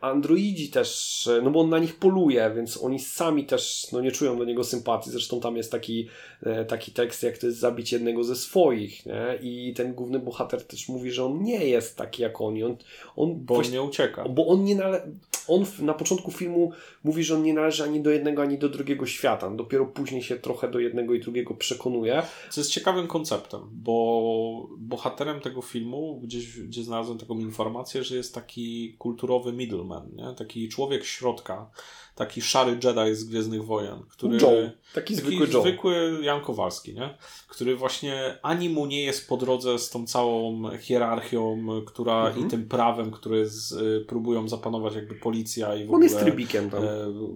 androidzi 0.00 0.70
też, 0.70 1.26
e, 1.26 1.42
no 1.42 1.50
bo 1.50 1.60
on 1.60 1.68
na 1.68 1.78
nich 1.78 1.96
poluje, 1.96 2.52
więc 2.56 2.82
oni 2.82 2.98
sami 3.00 3.44
też 3.44 3.86
no 3.92 4.00
nie 4.00 4.12
czują 4.12 4.38
do 4.38 4.44
niego 4.44 4.64
sympatii, 4.64 5.10
zresztą 5.10 5.40
tam 5.40 5.56
jest 5.56 5.72
taki, 5.72 6.08
e, 6.42 6.64
taki 6.64 6.92
tekst, 6.92 7.22
jak 7.22 7.38
to 7.38 7.46
jest 7.46 7.58
zabić 7.58 7.92
jednego 7.92 8.24
ze 8.24 8.36
swoich, 8.36 9.06
nie? 9.06 9.38
i 9.42 9.74
ten 9.76 9.94
główny 9.94 10.18
bohater 10.18 10.64
też 10.66 10.88
mówi, 10.88 11.10
że 11.10 11.24
on 11.24 11.42
nie 11.42 11.66
jest 11.66 11.96
taki 11.96 12.22
jak 12.22 12.40
oni, 12.40 12.64
on, 12.64 12.76
on 13.16 13.34
Bo 13.44 13.54
on 13.54 13.70
nie 13.70 13.82
ucieka. 13.82 14.28
bo 14.28 14.46
on 14.46 14.64
nie 14.64 14.74
nale... 14.74 15.06
on 15.48 15.64
na 15.78 15.94
początku 15.94 16.30
filmu 16.30 16.72
mówi, 17.04 17.24
że 17.24 17.34
on 17.34 17.42
nie 17.42 17.54
należy 17.54 17.84
ani 17.84 18.00
do 18.00 18.10
jednego, 18.10 18.42
ani 18.42 18.58
do 18.58 18.68
drugiego 18.68 19.06
świata. 19.06 19.50
Dopiero 19.50 19.86
później 19.86 20.22
się 20.22 20.36
trochę 20.36 20.70
do 20.70 20.78
jednego 20.78 21.14
i 21.14 21.20
drugiego 21.20 21.54
przekonuje. 21.54 22.22
Co 22.50 22.60
jest 22.60 22.70
ciekawym 22.70 23.06
konceptem, 23.06 23.60
bo 23.72 24.68
bohaterem 24.78 25.40
tego 25.40 25.62
filmu, 25.62 26.20
gdzieś 26.22 26.60
gdzie 26.60 26.84
znalazłem 26.84 27.18
taką 27.18 27.38
informację, 27.38 28.04
że 28.04 28.16
jest 28.16 28.34
taki 28.34 28.94
kulturowy 28.98 29.51
middleman, 29.52 30.10
nie? 30.14 30.34
taki 30.38 30.68
człowiek 30.68 31.04
środka, 31.04 31.70
taki 32.14 32.42
szary 32.42 32.70
Jedi 32.84 33.14
z 33.14 33.24
Gwiezdnych 33.24 33.64
Wojen, 33.64 34.02
który... 34.10 34.36
Joe. 34.38 34.70
Taki 34.94 35.14
zwykły 35.14 35.40
taki 35.40 35.52
Joe. 35.52 35.60
zwykły 35.62 36.18
Jan 36.22 36.40
Kowalski, 36.40 36.94
nie? 36.94 37.18
który 37.48 37.76
właśnie 37.76 38.38
ani 38.42 38.68
mu 38.68 38.86
nie 38.86 39.02
jest 39.02 39.28
po 39.28 39.36
drodze 39.36 39.78
z 39.78 39.90
tą 39.90 40.06
całą 40.06 40.70
hierarchią, 40.78 41.58
która 41.86 42.26
Mhm. 42.26 42.46
i 42.46 42.50
tym 42.50 42.68
prawem, 42.68 43.10
które 43.10 43.36
y, 43.38 44.04
próbują 44.08 44.48
zapanować 44.48 44.94
jakby 44.94 45.14
policja 45.14 45.74
i 45.74 45.78
w 45.84 45.88
On 45.88 45.94
ogóle 45.94 46.04
jest 46.04 46.18
trybikiem 46.20 46.70
tam. 46.70 46.84
e, 46.84 46.88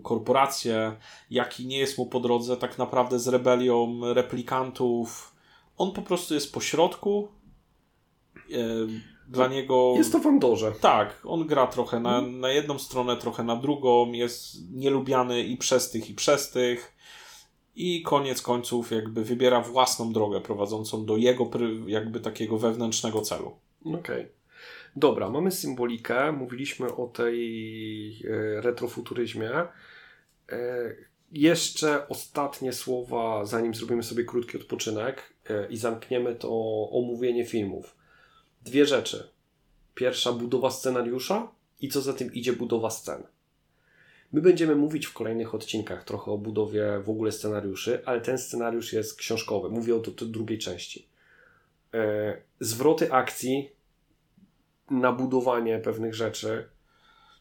korporacje, 0.03 0.97
jaki 1.31 1.67
nie 1.67 1.79
jest 1.79 1.99
mu 1.99 2.07
po 2.07 2.21
drodze 2.21 2.57
tak 2.57 2.79
naprawdę 2.79 3.19
z 3.19 3.29
rebelią 3.29 4.01
replikantów. 4.15 5.33
On 5.79 5.93
po 5.93 6.03
prostu 6.03 6.35
jest 6.35 6.53
po 6.53 6.61
środku. 6.61 7.29
Dla 9.29 9.49
niego. 9.49 9.95
Jest 9.97 10.13
to 10.13 10.19
w 10.19 10.27
Andorze. 10.27 10.73
Tak, 10.81 11.21
on 11.25 11.47
gra 11.47 11.67
trochę 11.67 12.01
na, 12.01 12.21
na 12.21 12.49
jedną 12.49 12.79
stronę, 12.79 13.17
trochę 13.17 13.45
na 13.45 13.57
drugą. 13.57 14.13
Jest 14.13 14.73
nielubiany 14.73 15.43
i 15.43 15.57
przez 15.57 15.91
tych, 15.91 16.11
i 16.11 16.15
przez 16.15 16.51
tych. 16.51 16.97
I 17.77 18.03
koniec 18.03 18.43
końców 18.43 18.91
jakby 18.91 19.25
wybiera 19.25 19.61
własną 19.61 20.13
drogę 20.13 20.41
prowadzącą 20.41 21.05
do 21.05 21.17
jego 21.17 21.51
jakby 21.87 22.21
takiego 22.21 22.59
wewnętrznego 22.59 23.21
celu. 23.21 23.57
Okej. 23.85 24.29
Dobra, 24.97 25.31
mamy 25.31 25.51
symbolikę. 25.51 26.33
Mówiliśmy 26.33 26.95
o 26.95 27.07
tej 27.07 28.23
e, 28.25 28.61
retrofuturyzmie. 28.61 29.51
E, 29.51 29.69
jeszcze 31.33 32.09
ostatnie 32.09 32.73
słowa, 32.73 33.45
zanim 33.45 33.75
zrobimy 33.75 34.03
sobie 34.03 34.25
krótki 34.25 34.57
odpoczynek 34.57 35.35
e, 35.51 35.69
i 35.69 35.77
zamkniemy 35.77 36.35
to 36.35 36.51
omówienie 36.91 37.45
filmów. 37.47 37.97
Dwie 38.67 38.87
rzeczy. 38.87 39.29
Pierwsza, 39.95 40.33
budowa 40.33 40.71
scenariusza 40.71 41.49
i 41.81 41.89
co 41.89 42.01
za 42.01 42.13
tym 42.13 42.35
idzie, 42.35 42.53
budowa 42.53 42.91
scen. 42.91 43.23
My 44.33 44.41
będziemy 44.41 44.75
mówić 44.75 45.07
w 45.07 45.13
kolejnych 45.13 45.55
odcinkach 45.55 46.05
trochę 46.05 46.31
o 46.31 46.39
budowie 46.39 47.01
w 47.05 47.11
ogóle 47.11 47.33
scenariuszy, 47.33 48.03
ale 48.05 48.21
ten 48.21 48.39
scenariusz 48.39 48.93
jest 48.93 49.17
książkowy. 49.17 49.69
Mówię 49.69 49.97
o 49.97 49.99
to, 49.99 50.25
drugiej 50.25 50.59
części. 50.59 51.09
E, 51.95 52.37
zwroty 52.61 53.13
akcji, 53.13 53.71
nabudowanie 54.91 55.79
pewnych 55.79 56.15
rzeczy. 56.15 56.69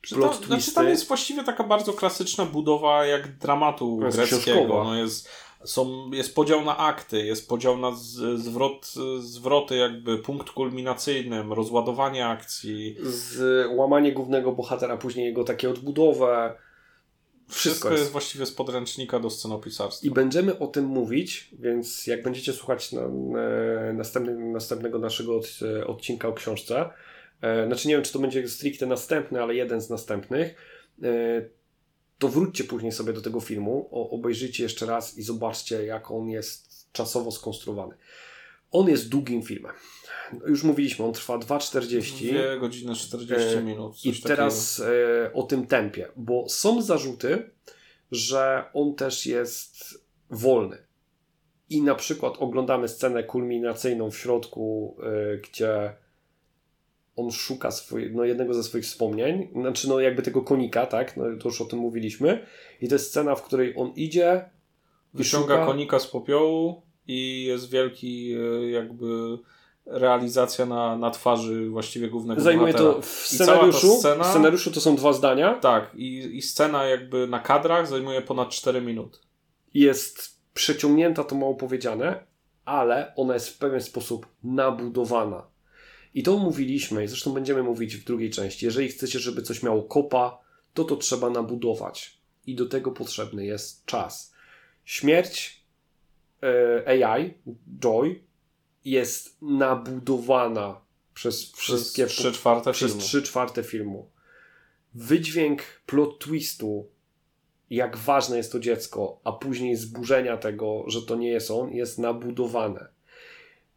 Czy 0.01 0.15
Plot 0.15 0.31
tam, 0.31 0.37
znaczy 0.37 0.61
twisty. 0.61 0.75
tam 0.75 0.89
jest 0.89 1.07
właściwie 1.07 1.43
taka 1.43 1.63
bardzo 1.63 1.93
klasyczna 1.93 2.45
budowa 2.45 3.05
jak 3.05 3.37
dramatu 3.37 3.97
greckiego. 3.97 4.83
No 4.83 4.95
jest, 4.95 5.29
są, 5.65 6.11
jest 6.11 6.35
podział 6.35 6.65
na 6.65 6.77
akty, 6.77 7.25
jest 7.25 7.49
podział 7.49 7.77
na 7.77 7.91
z, 7.91 8.39
zwrot, 8.39 8.93
zwroty 9.19 9.75
jakby 9.75 10.17
punkt 10.17 10.49
kulminacyjnym, 10.49 11.53
rozładowanie 11.53 12.27
akcji. 12.27 12.97
Z 13.03 13.67
łamanie 13.71 14.11
głównego 14.11 14.51
bohatera, 14.51 14.97
później 14.97 15.25
jego 15.25 15.43
takie 15.43 15.69
odbudowę. 15.69 16.55
Wszystko 17.49 17.91
jest 17.91 18.11
właściwie 18.11 18.45
z 18.45 18.51
podręcznika 18.51 19.19
do 19.19 19.29
scenopisarstwa. 19.29 20.07
I 20.07 20.11
będziemy 20.11 20.59
o 20.59 20.67
tym 20.67 20.85
mówić, 20.85 21.49
więc 21.59 22.07
jak 22.07 22.23
będziecie 22.23 22.53
słuchać 22.53 22.91
na, 22.91 23.01
na, 23.07 23.93
następny, 23.93 24.35
następnego 24.35 24.99
naszego 24.99 25.37
od, 25.37 25.59
odcinka 25.87 26.27
o 26.27 26.33
książce, 26.33 26.89
e, 27.41 27.67
znaczy 27.67 27.87
nie 27.87 27.93
wiem, 27.93 28.03
czy 28.03 28.13
to 28.13 28.19
będzie 28.19 28.47
stricte 28.47 28.85
następny, 28.85 29.41
ale 29.41 29.55
jeden 29.55 29.81
z 29.81 29.89
następnych, 29.89 30.55
e, 31.03 31.07
to 32.19 32.29
wróćcie 32.29 32.63
później 32.63 32.91
sobie 32.91 33.13
do 33.13 33.21
tego 33.21 33.39
filmu, 33.39 33.89
obejrzyjcie 33.91 34.63
jeszcze 34.63 34.85
raz 34.85 35.17
i 35.17 35.23
zobaczcie, 35.23 35.85
jak 35.85 36.11
on 36.11 36.29
jest 36.29 36.91
czasowo 36.91 37.31
skonstruowany. 37.31 37.95
On 38.71 38.89
jest 38.89 39.09
długim 39.09 39.43
filmem. 39.43 39.73
No, 40.33 40.47
Już 40.47 40.63
mówiliśmy, 40.63 41.05
on 41.05 41.13
trwa 41.13 41.37
2,40. 41.37 42.31
2 42.31 42.57
godziny 42.57 42.95
40 42.95 43.57
E, 43.57 43.63
minut. 43.63 44.05
I 44.05 44.21
teraz 44.21 44.79
e, 44.79 45.33
o 45.33 45.43
tym 45.43 45.67
tempie, 45.67 46.07
bo 46.15 46.49
są 46.49 46.81
zarzuty, 46.81 47.51
że 48.11 48.65
on 48.73 48.95
też 48.95 49.25
jest 49.25 50.05
wolny. 50.29 50.77
I 51.69 51.81
na 51.81 51.95
przykład 51.95 52.33
oglądamy 52.37 52.87
scenę 52.87 53.23
kulminacyjną 53.23 54.11
w 54.11 54.17
środku, 54.17 54.97
e, 55.03 55.37
gdzie 55.37 55.93
on 57.15 57.31
szuka 57.31 57.71
swoje, 57.71 58.09
no, 58.09 58.23
jednego 58.23 58.53
ze 58.53 58.63
swoich 58.63 58.83
wspomnień, 58.83 59.47
znaczy 59.61 59.89
no 59.89 59.99
jakby 59.99 60.21
tego 60.21 60.41
konika, 60.41 60.85
tak, 60.85 61.17
no, 61.17 61.23
to 61.41 61.49
już 61.49 61.61
o 61.61 61.65
tym 61.65 61.79
mówiliśmy. 61.79 62.45
I 62.81 62.87
to 62.87 62.95
jest 62.95 63.09
scena, 63.09 63.35
w 63.35 63.43
której 63.43 63.73
on 63.77 63.91
idzie, 63.95 64.49
Wyciąga 65.13 65.55
szuka- 65.55 65.65
konika 65.65 65.99
z 65.99 66.07
popiołu 66.07 66.81
i 67.07 67.43
jest 67.43 67.69
wielki 67.69 68.33
e, 68.33 68.69
jakby 68.69 69.37
realizacja 69.85 70.65
na, 70.65 70.97
na 70.97 71.11
twarzy 71.11 71.69
właściwie 71.69 72.09
głównego 72.09 72.41
zajmuje 72.41 72.73
bohatera. 72.73 72.95
to 72.95 73.01
w 73.01 73.05
scenariuszu, 73.05 73.87
scena- 74.01 74.23
w 74.23 74.27
scenariuszu 74.27 74.71
to 74.71 74.81
są 74.81 74.95
dwa 74.95 75.13
zdania, 75.13 75.53
Tak, 75.53 75.91
i, 75.95 76.37
i 76.37 76.41
scena 76.41 76.85
jakby 76.85 77.27
na 77.27 77.39
kadrach 77.39 77.87
zajmuje 77.87 78.21
ponad 78.21 78.49
4 78.49 78.81
minuty. 78.81 79.19
jest 79.73 80.39
przeciągnięta, 80.53 81.23
to 81.23 81.35
mało 81.35 81.55
powiedziane, 81.55 82.23
ale 82.65 83.13
ona 83.15 83.33
jest 83.33 83.49
w 83.49 83.57
pewien 83.57 83.81
sposób 83.81 84.27
nabudowana. 84.43 85.43
I 86.15 86.23
to 86.23 86.37
mówiliśmy, 86.37 87.03
i 87.03 87.07
zresztą 87.07 87.33
będziemy 87.33 87.63
mówić 87.63 87.97
w 87.97 88.03
drugiej 88.03 88.29
części. 88.29 88.65
Jeżeli 88.65 88.87
chcecie, 88.87 89.19
żeby 89.19 89.41
coś 89.41 89.63
miało 89.63 89.83
kopa, 89.83 90.39
to 90.73 90.83
to 90.83 90.95
trzeba 90.95 91.29
nabudować. 91.29 92.17
I 92.47 92.55
do 92.55 92.65
tego 92.65 92.91
potrzebny 92.91 93.45
jest 93.45 93.85
czas. 93.85 94.33
Śmierć 94.85 95.63
e, 96.87 97.05
AI, 97.05 97.33
Joy, 97.79 98.23
jest 98.85 99.41
nabudowana 99.41 100.81
przez 101.13 101.51
wszystkie 101.51 102.05
Przez 102.05 102.17
3 102.17 102.31
czwarte 102.31 102.71
przez 102.71 102.91
filmu. 102.91 103.03
3 103.03 103.21
czwarte 103.21 103.63
filmu. 103.63 104.09
Wydźwięk 104.93 105.61
plot 105.85 106.19
twistu, 106.19 106.89
jak 107.69 107.97
ważne 107.97 108.37
jest 108.37 108.51
to 108.51 108.59
dziecko, 108.59 109.19
a 109.23 109.31
później 109.31 109.75
zburzenia 109.75 110.37
tego, 110.37 110.83
że 110.87 111.01
to 111.01 111.15
nie 111.15 111.29
jest 111.29 111.51
on, 111.51 111.69
jest 111.69 111.99
nabudowane. 111.99 112.94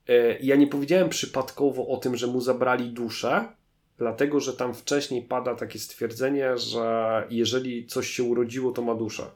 E, 0.09 0.39
Ja 0.39 0.57
nie 0.57 0.67
powiedziałem 0.67 1.09
przypadkowo 1.09 1.87
o 1.89 1.97
tym, 1.97 2.17
że 2.17 2.27
mu 2.27 2.41
zabrali 2.41 2.91
duszę, 2.91 3.53
dlatego 3.99 4.41
że 4.41 4.53
tam 4.53 4.75
wcześniej 4.75 5.23
pada 5.23 5.55
takie 5.55 5.79
stwierdzenie, 5.79 6.59
że 6.59 7.27
jeżeli 7.31 7.87
coś 7.87 8.11
się 8.11 8.23
urodziło, 8.23 8.73
to 8.73 8.83
ma 8.83 8.95
duszę. 8.95 9.31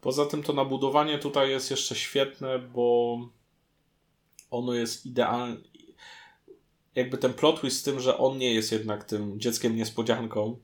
Poza 0.00 0.26
tym 0.26 0.42
to 0.42 0.52
nabudowanie 0.52 1.18
tutaj 1.18 1.50
jest 1.50 1.70
jeszcze 1.70 1.94
świetne, 1.94 2.58
bo 2.58 3.18
ono 4.50 4.74
jest 4.74 5.06
idealne. 5.06 5.56
Jakby 6.94 7.18
ten 7.18 7.34
plot 7.34 7.60
twist 7.60 7.80
z 7.80 7.82
tym, 7.82 8.00
że 8.00 8.18
on 8.18 8.38
nie 8.38 8.54
jest 8.54 8.72
jednak 8.72 9.04
tym 9.04 9.40
dzieckiem 9.40 9.76
niespodzianką, 9.76 10.58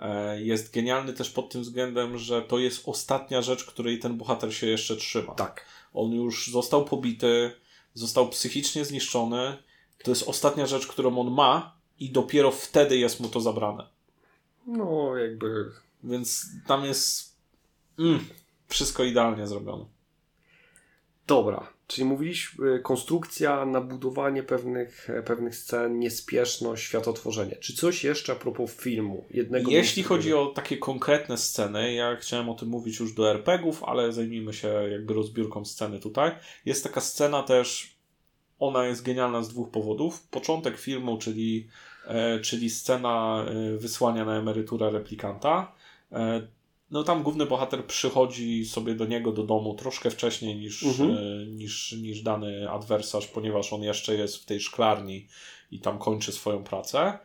e, 0.00 0.42
jest 0.42 0.74
genialny 0.74 1.12
też 1.12 1.30
pod 1.30 1.50
tym 1.50 1.62
względem, 1.62 2.18
że 2.18 2.42
to 2.42 2.58
jest 2.58 2.88
ostatnia 2.88 3.42
rzecz, 3.42 3.64
której 3.64 3.98
ten 3.98 4.16
bohater 4.16 4.54
się 4.54 4.66
jeszcze 4.66 4.96
trzyma. 4.96 5.34
Tak. 5.34 5.64
On 5.94 6.12
już 6.12 6.50
został 6.50 6.84
pobity, 6.84 7.52
został 7.98 8.28
psychicznie 8.28 8.84
zniszczony. 8.84 9.56
To 10.04 10.10
jest 10.10 10.28
ostatnia 10.28 10.66
rzecz, 10.66 10.86
którą 10.86 11.18
on 11.18 11.30
ma, 11.30 11.78
i 12.00 12.10
dopiero 12.10 12.50
wtedy 12.50 12.98
jest 12.98 13.20
mu 13.20 13.28
to 13.28 13.40
zabrane. 13.40 13.86
No, 14.66 15.16
jakby 15.16 15.70
Więc 16.04 16.46
tam 16.66 16.84
jest 16.84 17.36
mm, 17.98 18.28
wszystko 18.68 19.04
idealnie 19.04 19.46
zrobione. 19.46 19.84
Dobra, 21.26 21.72
czyli 21.88 22.04
mówiliśmy 22.04 22.80
konstrukcja, 22.80 23.64
nabudowanie 23.64 24.42
pewnych, 24.42 25.10
e, 25.10 25.22
pewnych 25.22 25.56
scen, 25.56 25.98
niespieszność, 25.98 26.84
światotworzenie. 26.84 27.56
Czy 27.56 27.74
coś 27.74 28.04
jeszcze 28.04 28.32
a 28.32 28.36
propos 28.36 28.70
filmu? 28.70 29.26
Jednego 29.30 29.70
Jeśli 29.70 30.02
chodzi 30.02 30.34
o 30.34 30.46
takie 30.46 30.76
konkretne 30.76 31.38
sceny, 31.38 31.94
ja 31.94 32.16
chciałem 32.16 32.48
o 32.48 32.54
tym 32.54 32.68
mówić 32.68 33.00
już 33.00 33.14
do 33.14 33.30
RPGów, 33.30 33.84
ale 33.84 34.12
zajmijmy 34.12 34.52
się 34.52 34.68
jakby 34.68 35.14
rozbiórką 35.14 35.64
sceny 35.64 35.98
tutaj. 36.00 36.32
Jest 36.64 36.84
taka 36.84 37.00
scena 37.00 37.42
też, 37.42 37.96
ona 38.58 38.86
jest 38.86 39.02
genialna 39.02 39.42
z 39.42 39.48
dwóch 39.48 39.70
powodów. 39.70 40.22
Początek 40.30 40.78
filmu, 40.78 41.18
czyli, 41.18 41.68
e, 42.06 42.40
czyli 42.40 42.70
scena 42.70 43.44
e, 43.48 43.76
wysłania 43.76 44.24
na 44.24 44.38
emeryturę 44.38 44.90
replikanta. 44.90 45.72
No 46.90 47.04
tam 47.04 47.22
główny 47.22 47.46
bohater 47.46 47.86
przychodzi 47.86 48.64
sobie 48.64 48.94
do 48.94 49.04
niego 49.06 49.32
do 49.32 49.42
domu 49.42 49.74
troszkę 49.74 50.10
wcześniej 50.10 50.56
niż, 50.56 50.82
Mhm. 50.82 51.10
e, 51.10 51.46
niż, 51.46 51.92
niż 51.92 52.22
dany 52.22 52.70
adwersarz, 52.70 53.26
ponieważ 53.26 53.72
on 53.72 53.82
jeszcze 53.82 54.14
jest 54.14 54.36
w 54.36 54.44
tej 54.44 54.60
szklarni 54.60 55.26
i 55.70 55.80
tam 55.80 55.98
kończy 55.98 56.32
swoją 56.32 56.64
pracę. 56.64 57.18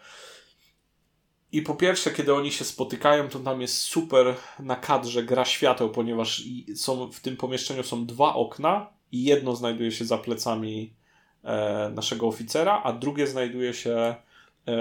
I 1.52 1.62
po 1.62 1.76
pierwsze, 1.76 2.12
kiedy 2.12 2.34
oni 2.34 2.52
się 2.52 2.66
spotykają, 2.66 3.30
to 3.30 3.40
tam 3.40 3.62
jest 3.62 3.78
super 3.80 4.36
na 4.60 4.76
kadrze 4.76 5.24
gra 5.24 5.46
świateł, 5.46 5.90
ponieważ 5.90 6.44
są, 6.76 7.12
w 7.12 7.20
tym 7.20 7.38
pomieszczeniu 7.38 7.84
są 7.84 8.06
dwa 8.06 8.34
okna 8.36 8.90
i 9.12 9.24
jedno 9.24 9.56
znajduje 9.56 9.92
się 9.92 10.06
za 10.06 10.18
plecami 10.18 10.94
e, 11.44 11.92
naszego 11.96 12.28
oficera, 12.28 12.82
a 12.84 12.94
drugie 12.94 13.28
znajduje 13.28 13.74
się 13.74 14.16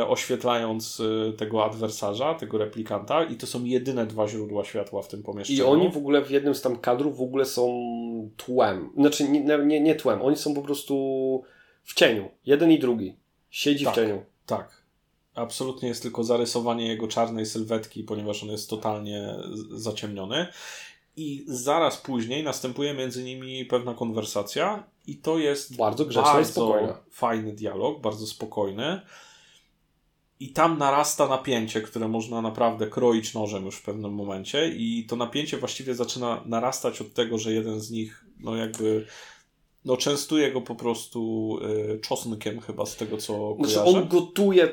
oświetlając 0.09 1.03
e, 1.29 1.33
tego 1.33 1.65
adwersarza, 1.65 2.35
tego 2.35 2.59
replikanta 2.59 3.25
i 3.25 3.37
to 3.37 3.47
są 3.47 3.65
jedyne 3.65 4.07
dwa 4.07 4.29
źródła 4.29 4.65
światła 4.65 5.03
w 5.03 5.09
tym 5.09 5.23
pomieszczeniu. 5.23 5.59
I 5.59 5.63
oni 5.63 5.89
w 5.89 5.97
ogóle 5.97 6.25
w 6.25 6.31
jednym 6.31 6.55
z 6.55 6.63
tam 6.63 6.77
kadrów 6.77 7.17
w 7.19 7.23
ogóle 7.23 7.45
są 7.45 7.69
tłem. 8.37 8.91
Znaczy 8.97 9.29
nie, 9.29 9.59
nie, 9.67 9.81
nie 9.81 9.95
tłem, 9.95 10.23
oni 10.23 10.37
są 10.37 10.55
po 10.55 10.63
prostu 10.63 10.95
w 11.83 11.95
cieniu. 11.95 12.29
Jeden 12.47 12.71
i 12.73 12.79
drugi. 12.79 13.17
Siedzi 13.51 13.85
Tak. 13.85 13.95
w 13.95 13.97
cieniu. 13.97 14.23
Tak. 14.47 14.83
Absolutnie 15.35 15.89
jest 15.89 16.03
tylko 16.03 16.25
zarysowanie 16.25 16.89
jego 16.89 17.09
czarnej 17.09 17.47
sylwetki, 17.47 18.05
ponieważ 18.05 18.43
on 18.43 18.49
jest 18.49 18.71
totalnie 18.71 19.35
zaciemniony. 19.71 20.47
I 21.17 21.45
zaraz 21.47 21.97
później 21.97 22.45
następuje 22.45 22.95
między 22.95 23.25
nimi 23.25 23.65
pewna 23.65 23.95
konwersacja, 23.95 24.85
i 25.07 25.17
to 25.17 25.39
jest 25.39 25.77
Bardzo 25.77 26.05
grzeczna 26.05 26.31
i 26.31 26.35
bardzo 26.35 26.53
spokojna. 26.53 26.99
fajny 27.11 27.53
dialog, 27.53 28.01
bardzo 28.01 28.27
spokojny. 28.27 29.01
I 30.43 30.49
tam 30.49 30.79
narasta 30.79 31.29
napięcie, 31.29 31.81
które 31.81 32.09
można 32.09 32.43
naprawdę 32.43 32.87
kroić 32.87 33.35
nożem 33.35 33.65
już 33.65 33.77
w 33.77 33.83
pewnym 33.83 34.15
momencie. 34.15 34.69
I 34.69 35.07
to 35.09 35.17
napięcie 35.17 35.57
właściwie 35.57 35.95
zaczyna 35.95 36.43
narastać 36.47 37.01
od 37.01 37.13
tego, 37.15 37.39
że 37.39 37.53
jeden 37.53 37.81
z 37.81 37.91
nich, 37.91 38.25
no 38.41 38.57
jakby, 38.57 39.07
no 39.85 39.97
częstuje 39.97 40.53
go 40.53 40.61
po 40.61 40.75
prostu 40.75 41.59
y, 41.95 42.01
czosnkiem, 42.01 42.61
chyba 42.61 42.87
z 42.87 42.97
tego 42.97 43.17
co 43.17 43.57
Znaczy 43.59 43.75
kojarzę. 43.75 43.99
on 43.99 44.09
gotuje 44.09 44.69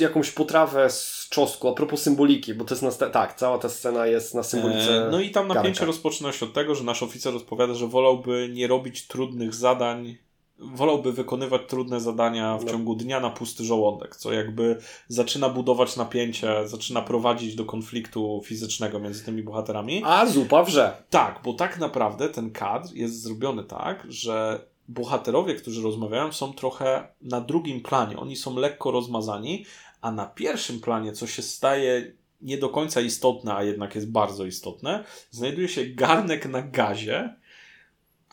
jakąś 0.00 0.30
potrawę 0.30 0.90
z 0.90 1.28
czosnku, 1.30 1.68
a 1.68 1.72
propos 1.74 2.02
symboliki, 2.02 2.54
bo 2.54 2.64
to 2.64 2.74
jest 2.74 3.00
na 3.00 3.08
tak, 3.10 3.34
cała 3.34 3.58
ta 3.58 3.68
scena 3.68 4.06
jest 4.06 4.34
na 4.34 4.42
symbolice. 4.42 5.06
E, 5.06 5.10
No 5.10 5.20
i 5.20 5.30
tam 5.30 5.48
napięcie 5.48 5.68
garnka. 5.68 5.84
rozpoczyna 5.84 6.32
się 6.32 6.46
od 6.46 6.52
tego, 6.52 6.74
że 6.74 6.84
nasz 6.84 7.02
oficer 7.02 7.36
odpowiada, 7.36 7.74
że 7.74 7.86
wolałby 7.86 8.50
nie 8.52 8.66
robić 8.66 9.06
trudnych 9.06 9.54
zadań, 9.54 10.16
wolałby 10.58 11.12
wykonywać 11.12 11.62
trudne 11.68 12.00
zadania 12.00 12.58
w 12.58 12.64
No. 12.64 12.70
ciągu 12.70 12.94
dnia 12.94 13.20
na 13.20 13.30
pusty 13.30 13.64
żołądek, 13.64 14.16
co 14.16 14.32
jakby 14.32 14.78
zaczyna 15.08 15.48
budować 15.48 15.96
napięcie, 15.96 16.68
zaczyna 16.68 17.02
prowadzić 17.02 17.54
do 17.54 17.64
konfliktu 17.64 18.40
fizycznego 18.44 18.98
między 18.98 19.24
tymi 19.24 19.42
bohaterami. 19.42 20.02
A 20.04 20.26
zupa 20.26 20.62
wrze. 20.62 21.02
Tak, 21.10 21.40
bo 21.44 21.52
tak 21.52 21.78
naprawdę 21.78 22.28
ten 22.28 22.50
kadr 22.50 22.94
jest 22.94 23.22
zrobiony 23.22 23.64
tak, 23.64 24.06
że 24.08 24.60
bohaterowie, 24.88 25.54
którzy 25.54 25.82
rozmawiają, 25.82 26.32
są 26.32 26.52
trochę 26.52 27.08
na 27.22 27.40
drugim 27.40 27.80
planie. 27.82 28.16
Oni 28.18 28.36
są 28.36 28.56
lekko 28.56 28.90
rozmazani, 28.90 29.64
a 30.00 30.12
na 30.12 30.26
pierwszym 30.26 30.80
planie, 30.80 31.12
co 31.12 31.26
się 31.26 31.42
staje 31.42 32.12
nie 32.40 32.58
do 32.58 32.68
końca 32.68 33.00
istotne, 33.00 33.54
a 33.54 33.62
jednak 33.62 33.94
jest 33.94 34.10
bardzo 34.10 34.44
istotne, 34.46 35.04
znajduje 35.30 35.68
się 35.68 35.86
garnek 35.86 36.46
na 36.46 36.62
gazie, 36.62 37.34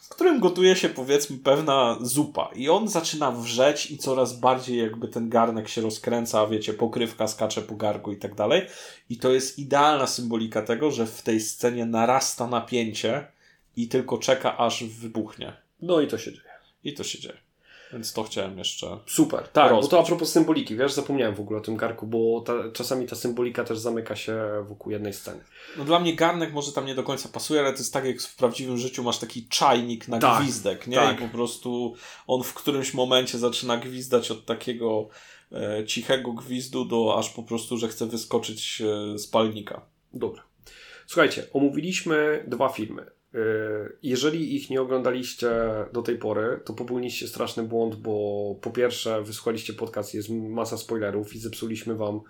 w 0.06 0.10
którym 0.10 0.40
gotuje 0.40 0.76
się 0.76 0.90
powiedzmy 0.90 1.38
pewna 1.38 1.98
zupa. 2.02 2.50
I 2.56 2.70
on 2.70 2.88
zaczyna 2.88 3.32
wrzeć 3.32 3.92
i 3.92 3.98
coraz 3.98 4.40
bardziej 4.40 4.78
jakby 4.78 5.08
ten 5.08 5.30
garnek 5.30 5.70
się 5.70 5.82
rozkręca, 5.82 6.48
wiecie, 6.48 6.74
pokrywka 6.74 7.28
skacze 7.28 7.62
po 7.62 7.76
garku 7.76 8.12
i 8.12 8.18
tak 8.18 8.36
dalej. 8.36 8.62
I 9.10 9.18
to 9.18 9.32
jest 9.32 9.60
idealna 9.60 10.08
symbolika 10.08 10.62
tego, 10.62 10.92
że 10.92 11.06
w 11.06 11.22
tej 11.22 11.40
scenie 11.42 11.86
narasta 11.86 12.48
napięcie 12.48 13.28
i 13.76 13.88
tylko 13.88 14.18
czeka 14.18 14.58
aż 14.58 14.84
wybuchnie. 14.84 15.54
No 15.82 16.02
i 16.02 16.08
to 16.08 16.18
się 16.18 16.32
dzieje. 16.32 16.50
I 16.84 16.94
to 16.94 17.04
się 17.04 17.20
dzieje. 17.20 17.45
Więc 17.96 18.14
to 18.14 18.24
chciałem 18.24 18.58
jeszcze. 18.58 18.98
Super, 19.06 19.48
tak, 19.48 19.64
bo 19.64 19.70
to 19.70 19.76
Rozbić. 19.76 20.00
a 20.00 20.04
propos 20.04 20.32
symboliki, 20.32 20.76
wiesz, 20.78 20.94
zapomniałem 20.94 21.36
w 21.36 21.40
ogóle 21.40 21.60
o 21.60 21.62
tym 21.62 21.78
garku, 21.78 22.08
bo 22.08 22.42
ta, 22.42 22.54
czasami 22.74 23.08
ta 23.08 23.16
symbolika 23.16 23.64
też 23.64 23.78
zamyka 23.78 24.16
się 24.16 24.38
wokół 24.68 24.92
jednej 24.92 25.14
sceny. 25.14 25.44
No 25.78 25.86
dla 25.86 26.00
mnie 26.00 26.16
garnek 26.16 26.54
może 26.54 26.72
tam 26.72 26.86
nie 26.86 26.96
do 26.96 27.04
końca 27.04 27.30
pasuje, 27.30 27.60
ale 27.60 27.72
to 27.72 27.78
jest 27.78 27.94
tak 27.94 28.06
jak 28.06 28.22
w 28.22 28.36
prawdziwym 28.36 28.78
życiu 28.78 29.04
masz 29.04 29.18
taki 29.18 29.48
czajnik 29.48 30.08
na 30.08 30.20
Tak, 30.20 30.44
gwizdek, 30.44 30.88
nie? 30.88 30.98
tak. 30.98 31.18
I 31.20 31.24
po 31.24 31.30
prostu 31.30 31.94
on 32.28 32.44
w 32.44 32.54
którymś 32.54 32.94
momencie 32.94 33.38
zaczyna 33.38 33.78
gwizdać 33.78 34.32
od 34.32 34.46
takiego 34.46 35.08
e, 35.52 35.86
cichego 35.86 36.34
gwizdu 36.34 36.86
do 36.86 37.16
aż 37.20 37.30
po 37.30 37.44
prostu, 37.44 37.78
że 37.78 37.88
chce 37.88 38.06
wyskoczyć 38.06 38.82
e, 38.82 39.18
z 39.18 39.28
palnika. 39.28 39.82
Dobra. 40.14 40.44
Słuchajcie, 41.08 41.48
omówiliśmy 41.54 42.44
dwa 42.48 42.70
filmy. 42.70 43.15
Yy, 43.36 43.98
Jeżeli 44.04 44.56
ich 44.56 44.70
nie 44.70 44.82
oglądaliście 44.82 45.50
do 45.94 46.02
tej 46.02 46.18
pory, 46.18 46.60
to 46.66 46.74
popełniliście 46.74 47.28
straszny 47.28 47.64
błąd, 47.64 47.96
bo 47.96 48.56
po 48.62 48.72
pierwsze 48.72 49.24
wysłuchaliście 49.24 49.74
podcast, 49.74 50.14
jest 50.14 50.30
masa 50.30 50.78
spoilerów 50.78 51.36
i 51.36 51.40
zepsuliśmy 51.40 51.96
wam 51.96 52.22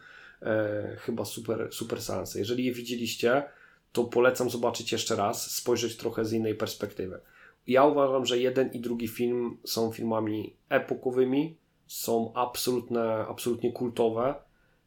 e, 0.42 0.98
chyba 1.00 1.26
super, 1.26 1.68
super 1.72 2.02
seansy. 2.02 2.40
Jeżeli 2.40 2.66
je 2.66 2.72
widzieliście, 2.72 3.44
to 3.92 4.04
polecam 4.04 4.50
zobaczyć 4.50 4.92
jeszcze 4.92 5.16
raz, 5.16 5.52
spojrzeć 5.52 5.98
trochę 5.98 6.26
z 6.26 6.34
innej 6.34 6.56
perspektywy. 6.56 7.20
Ja 7.68 7.84
uważam, 7.86 8.26
że 8.26 8.38
jeden 8.40 8.72
i 8.72 8.80
drugi 8.80 9.08
film 9.08 9.58
są 9.64 9.92
filmami 9.92 10.56
epokowymi, 10.70 11.58
są 11.88 12.34
absolutne, 12.34 13.26
absolutnie 13.30 13.72
kultowe, 13.72 14.36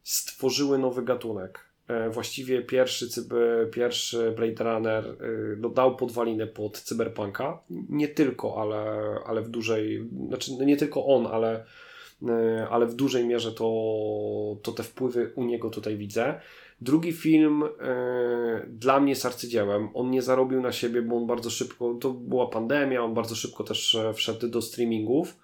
stworzyły 0.02 0.78
nowy 0.78 1.02
gatunek. 1.02 1.67
E, 1.88 2.10
Właściwie 2.10 2.62
pierwszy, 2.62 3.08
cyber, 3.08 3.70
pierwszy 3.70 4.32
Blade 4.36 4.64
Runner 4.64 5.04
e, 5.04 5.14
no, 5.58 5.68
dał 5.68 5.96
podwalinę 5.96 6.46
pod 6.46 6.80
cyberpunka. 6.80 7.62
Nie 7.88 8.08
tylko, 8.08 8.62
ale, 8.62 9.14
ale 9.26 9.42
w 9.42 9.48
dużej, 9.48 10.08
znaczy 10.28 10.52
no 10.58 10.64
nie 10.64 10.76
tylko 10.76 11.06
on, 11.06 11.26
ale, 11.26 11.64
e, 12.28 12.66
ale 12.70 12.86
w 12.86 12.94
dużej 12.94 13.26
mierze 13.26 13.52
to, 13.52 14.56
to 14.62 14.72
te 14.72 14.82
wpływy 14.82 15.32
u 15.34 15.44
niego 15.44 15.70
tutaj 15.70 15.96
widzę. 15.96 16.40
Drugi 16.80 17.12
film 17.12 17.64
e, 17.80 18.66
dla 18.68 19.00
mnie 19.00 19.10
jest 19.10 19.26
arcydziełem. 19.26 19.88
On 19.94 20.10
nie 20.10 20.22
zarobił 20.22 20.60
na 20.60 20.72
siebie, 20.72 21.02
bo 21.02 21.16
on 21.16 21.26
bardzo 21.26 21.50
szybko, 21.50 21.94
to 21.94 22.10
była 22.10 22.46
pandemia, 22.46 23.04
on 23.04 23.14
bardzo 23.14 23.34
szybko 23.34 23.64
też 23.64 23.94
e, 23.94 24.14
wszedł 24.14 24.48
do 24.48 24.62
streamingów. 24.62 25.36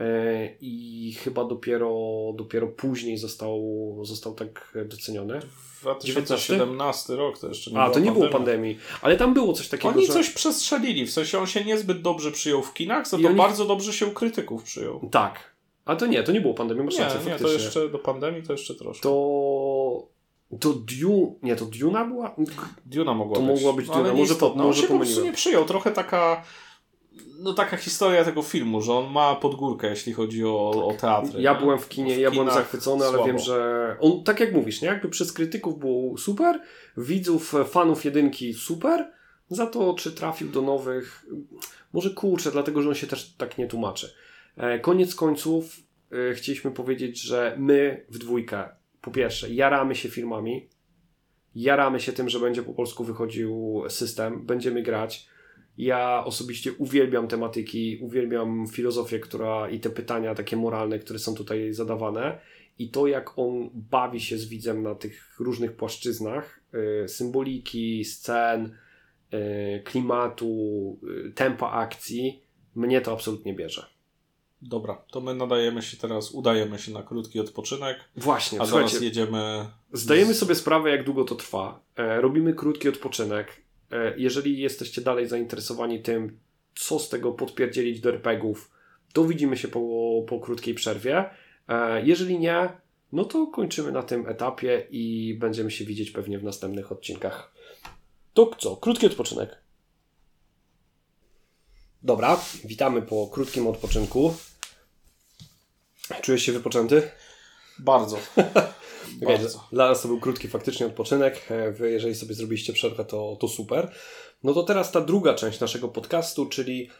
E, 0.00 0.48
I 0.60 1.12
chyba 1.18 1.44
dopiero, 1.44 1.92
dopiero 2.36 2.66
później 2.66 3.16
został, 3.16 3.60
został 4.02 4.34
tak 4.34 4.78
doceniony. 4.88 5.40
2017 5.84 7.16
rok 7.16 7.38
to 7.38 7.48
jeszcze 7.48 7.70
nie 7.70 7.80
A, 7.80 7.90
to 7.90 7.98
nie 7.98 8.12
było 8.12 8.28
pandemii, 8.28 8.78
ale 9.02 9.16
tam 9.16 9.34
było 9.34 9.52
coś 9.52 9.68
takiego, 9.68 9.88
Oni 9.88 10.06
że... 10.06 10.12
coś 10.12 10.30
przestrzelili, 10.30 11.06
w 11.06 11.12
sensie 11.12 11.38
on 11.38 11.46
się 11.46 11.64
niezbyt 11.64 12.02
dobrze 12.02 12.30
przyjął 12.32 12.62
w 12.62 12.74
kinach, 12.74 13.08
za 13.08 13.18
to 13.18 13.26
oni- 13.28 13.36
bardzo 13.36 13.64
dobrze 13.64 13.92
się 13.92 14.06
u 14.06 14.10
krytyków 14.10 14.62
przyjął. 14.62 15.08
Tak. 15.10 15.54
A 15.84 15.96
to 15.96 16.06
nie, 16.06 16.22
to 16.22 16.32
nie 16.32 16.40
było 16.40 16.54
pandemii, 16.54 16.84
masz 16.84 16.94
Nie, 16.94 17.04
rację, 17.04 17.20
nie, 17.32 17.38
to 17.38 17.48
jeszcze 17.48 17.88
do 17.88 17.98
pandemii 17.98 18.42
to 18.42 18.52
jeszcze 18.52 18.74
troszkę. 18.74 19.02
To... 19.02 20.06
To 20.60 20.72
Dune... 20.72 21.32
Nie, 21.42 21.56
to 21.56 21.64
Duna 21.64 22.04
była? 22.04 22.34
Duna 22.86 23.14
mogła 23.14 23.36
To 23.36 23.42
być. 23.42 23.54
mogła 23.54 23.72
być 23.72 23.88
No, 23.88 23.94
ale 23.94 24.02
Duna, 24.04 24.14
może 24.18 24.34
po- 24.34 24.46
istotne. 24.46 24.62
może 24.62 24.82
się 24.82 24.88
po 24.88 24.98
prostu 24.98 25.24
nie 25.24 25.32
przyjął. 25.32 25.64
Trochę 25.64 25.90
taka 25.90 26.42
no 27.38 27.52
taka 27.52 27.76
historia 27.76 28.24
tego 28.24 28.42
filmu, 28.42 28.82
że 28.82 28.92
on 28.92 29.12
ma 29.12 29.34
podgórkę, 29.34 29.90
jeśli 29.90 30.12
chodzi 30.12 30.44
o, 30.44 30.86
o 30.86 30.94
teatry. 31.00 31.42
Ja 31.42 31.52
nie? 31.52 31.58
byłem 31.58 31.78
w 31.78 31.88
kinie, 31.88 32.14
W 32.14 32.18
ja 32.18 32.30
byłem 32.30 32.50
zachwycony, 32.50 33.04
ale 33.04 33.12
słabo. 33.14 33.26
wiem, 33.26 33.38
że 33.38 33.96
on, 34.00 34.24
tak 34.24 34.40
jak 34.40 34.52
mówisz, 34.52 34.82
nie? 34.82 34.88
jakby 34.88 35.08
przez 35.08 35.32
krytyków 35.32 35.78
było 35.78 36.18
super, 36.18 36.60
widzów, 36.96 37.54
e, 37.54 37.64
fanów 37.64 38.04
jedynki 38.04 38.54
super, 38.54 39.12
za 39.48 39.66
to 39.66 39.94
czy 39.94 40.12
trafił 40.12 40.48
do 40.48 40.62
nowych, 40.62 41.26
może 41.92 42.10
kurczę, 42.10 42.50
dlatego, 42.50 42.82
że 42.82 42.88
on 42.88 42.94
się 42.94 43.06
też 43.06 43.34
tak 43.34 43.58
nie 43.58 43.66
tłumaczy. 43.66 44.14
E, 44.56 44.78
Koniec 44.78 45.14
końców 45.14 45.76
e, 46.30 46.34
chcieliśmy 46.34 46.70
powiedzieć, 46.70 47.20
że 47.20 47.54
my 47.58 48.06
w 48.10 48.18
dwójkę, 48.18 48.68
po 49.00 49.10
pierwsze, 49.10 49.50
jaramy 49.50 49.94
się 49.94 50.08
filmami, 50.08 50.68
jaramy 51.54 52.00
się 52.00 52.12
tym, 52.12 52.28
że 52.28 52.40
będzie 52.40 52.62
po 52.62 52.72
polsku 52.74 53.04
wychodził 53.04 53.82
system, 53.88 54.46
będziemy 54.46 54.82
grać. 54.82 55.33
Ja 55.78 56.24
osobiście 56.24 56.72
uwielbiam 56.72 57.28
tematyki, 57.28 57.98
uwielbiam 58.02 58.66
filozofię, 58.68 59.18
która 59.18 59.70
i 59.70 59.80
te 59.80 59.90
pytania 59.90 60.34
takie 60.34 60.56
moralne, 60.56 60.98
które 60.98 61.18
są 61.18 61.34
tutaj 61.34 61.72
zadawane 61.72 62.38
i 62.78 62.90
to, 62.90 63.06
jak 63.06 63.38
on 63.38 63.70
bawi 63.72 64.20
się 64.20 64.38
z 64.38 64.48
widzem 64.48 64.82
na 64.82 64.94
tych 64.94 65.36
różnych 65.40 65.76
płaszczyznach, 65.76 66.60
y, 67.04 67.08
symboliki, 67.08 68.04
scen, 68.04 68.76
y, 69.34 69.82
klimatu, 69.84 70.98
y, 71.28 71.32
tempa 71.32 71.70
akcji, 71.70 72.42
mnie 72.74 73.00
to 73.00 73.12
absolutnie 73.12 73.54
bierze. 73.54 73.86
Dobra, 74.62 75.04
to 75.10 75.20
my 75.20 75.34
nadajemy 75.34 75.82
się 75.82 75.96
teraz, 75.96 76.30
udajemy 76.30 76.78
się 76.78 76.92
na 76.92 77.02
krótki 77.02 77.40
odpoczynek, 77.40 77.96
Właśnie, 78.16 78.60
a 78.60 78.66
zaraz 78.66 79.00
jedziemy. 79.00 79.66
Zdajemy 79.92 80.34
sobie 80.34 80.54
sprawę, 80.54 80.90
jak 80.90 81.04
długo 81.04 81.24
to 81.24 81.34
trwa. 81.34 81.80
E, 81.96 82.20
robimy 82.20 82.54
krótki 82.54 82.88
odpoczynek. 82.88 83.63
E, 83.94 84.14
jeżeli 84.16 84.60
jesteście 84.60 85.00
dalej 85.00 85.28
zainteresowani 85.28 86.02
tym, 86.02 86.38
co 86.74 86.98
z 86.98 87.08
tego 87.08 87.32
podpierdzielić 87.32 88.00
do 88.00 88.08
RPGów, 88.08 88.70
to 89.12 89.24
widzimy 89.24 89.56
się 89.56 89.68
po, 89.68 89.80
po 90.28 90.40
krótkiej 90.40 90.74
przerwie. 90.74 91.24
E, 91.68 92.06
jeżeli 92.06 92.38
nie, 92.38 92.68
no 93.12 93.24
to 93.24 93.46
kończymy 93.46 93.92
na 93.92 94.02
tym 94.02 94.28
etapie 94.28 94.86
i 94.90 95.34
będziemy 95.40 95.70
się 95.70 95.84
widzieć 95.84 96.10
pewnie 96.10 96.38
w 96.38 96.44
następnych 96.44 96.92
odcinkach. 96.92 97.54
To 98.34 98.50
co? 98.58 98.76
Krótki 98.76 99.06
odpoczynek. 99.06 99.56
Dobra, 102.02 102.40
witamy 102.64 103.02
po 103.02 103.26
krótkim 103.26 103.66
odpoczynku. 103.66 104.34
Czujesz 106.22 106.42
się 106.42 106.52
wypoczęty? 106.52 107.10
Bardzo. 107.78 108.18
Bardzo. 109.22 109.68
Dla 109.72 109.88
nas 109.88 110.02
to 110.02 110.08
był 110.08 110.20
krótki 110.20 110.48
faktycznie 110.48 110.86
odpoczynek. 110.86 111.46
E, 111.50 111.72
Wy, 111.72 111.90
jeżeli 111.90 112.14
sobie 112.14 112.34
zrobiliście 112.34 112.72
przerwę, 112.72 113.04
to, 113.04 113.36
to 113.40 113.48
super. 113.48 113.92
No 114.42 114.54
to 114.54 114.62
teraz 114.62 114.92
ta 114.92 115.00
druga 115.00 115.34
część 115.34 115.60
naszego 115.60 115.88
podcastu, 115.88 116.46
czyli 116.46 116.90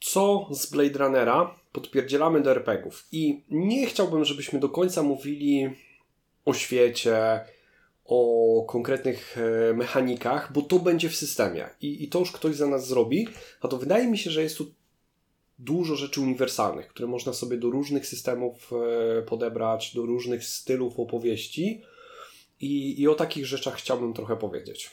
co 0.00 0.48
z 0.50 0.66
Blade 0.66 0.98
Runnera 0.98 1.54
podpierdzielamy 1.72 2.42
do 2.42 2.50
RPGów. 2.50 3.06
I 3.12 3.42
nie 3.50 3.86
chciałbym, 3.86 4.24
żebyśmy 4.24 4.60
do 4.60 4.68
końca 4.68 5.02
mówili 5.02 5.70
o 6.44 6.54
świecie, 6.54 7.40
o 8.04 8.64
konkretnych 8.68 9.36
e, 9.38 9.74
mechanikach, 9.74 10.52
bo 10.52 10.62
to 10.62 10.78
będzie 10.78 11.08
w 11.08 11.16
systemie 11.16 11.68
i, 11.80 12.04
i 12.04 12.08
to 12.08 12.18
już 12.18 12.32
ktoś 12.32 12.56
za 12.56 12.66
nas 12.66 12.86
zrobi, 12.86 13.28
a 13.60 13.68
to 13.68 13.78
wydaje 13.78 14.06
mi 14.06 14.18
się, 14.18 14.30
że 14.30 14.42
jest 14.42 14.58
tu 14.58 14.66
dużo 15.58 15.96
rzeczy 15.96 16.20
uniwersalnych, 16.20 16.88
które 16.88 17.08
można 17.08 17.32
sobie 17.32 17.56
do 17.56 17.70
różnych 17.70 18.06
systemów 18.06 18.70
e, 19.18 19.22
podebrać, 19.22 19.94
do 19.94 20.02
różnych 20.02 20.44
stylów 20.44 21.00
opowieści 21.00 21.82
i, 22.60 23.00
i 23.00 23.08
o 23.08 23.14
takich 23.14 23.46
rzeczach 23.46 23.74
chciałbym 23.74 24.14
trochę 24.14 24.36
powiedzieć. 24.36 24.90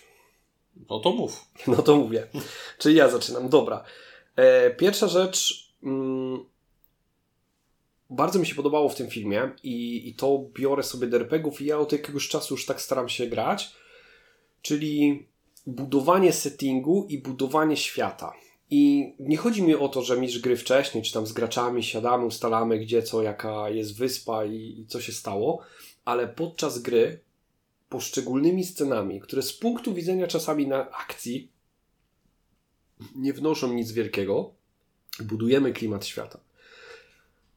No 0.89 0.99
to 0.99 1.11
mów. 1.11 1.45
No 1.67 1.81
to 1.81 1.95
mówię. 1.95 2.27
Czyli 2.79 2.95
ja 2.95 3.09
zaczynam. 3.09 3.49
Dobra. 3.49 3.83
E, 4.35 4.71
pierwsza 4.71 5.07
rzecz. 5.07 5.69
Mm, 5.83 6.45
bardzo 8.09 8.39
mi 8.39 8.45
się 8.45 8.55
podobało 8.55 8.89
w 8.89 8.95
tym 8.95 9.09
filmie 9.09 9.51
i, 9.63 10.09
i 10.09 10.15
to 10.15 10.45
biorę 10.53 10.83
sobie 10.83 11.07
do 11.07 11.17
RPGów 11.17 11.61
i 11.61 11.65
ja 11.65 11.79
od 11.79 11.91
jakiegoś 11.91 12.27
czasu 12.27 12.53
już 12.53 12.65
tak 12.65 12.81
staram 12.81 13.09
się 13.09 13.27
grać. 13.27 13.71
Czyli 14.61 15.27
budowanie 15.67 16.33
settingu 16.33 17.07
i 17.09 17.17
budowanie 17.17 17.77
świata. 17.77 18.33
I 18.69 19.13
nie 19.19 19.37
chodzi 19.37 19.63
mi 19.63 19.75
o 19.75 19.89
to, 19.89 20.01
że 20.01 20.17
mistrz 20.17 20.39
gry 20.39 20.57
wcześniej, 20.57 21.03
czy 21.03 21.13
tam 21.13 21.27
z 21.27 21.33
graczami 21.33 21.83
siadamy, 21.83 22.25
ustalamy 22.25 22.79
gdzie 22.79 23.03
co, 23.03 23.21
jaka 23.21 23.69
jest 23.69 23.97
wyspa 23.97 24.45
i, 24.45 24.79
i 24.79 24.85
co 24.87 25.01
się 25.01 25.11
stało, 25.11 25.61
ale 26.05 26.27
podczas 26.27 26.79
gry 26.79 27.19
poszczególnymi 27.89 28.63
scenami, 28.63 29.19
które 29.21 29.41
z 29.41 29.53
punktu 29.53 29.93
widzenia 29.93 30.27
czasami 30.27 30.67
na 30.67 30.91
akcji 30.91 31.51
nie 33.15 33.33
wnoszą 33.33 33.73
nic 33.73 33.91
wielkiego, 33.91 34.53
budujemy 35.19 35.73
klimat 35.73 36.05
świata. 36.05 36.39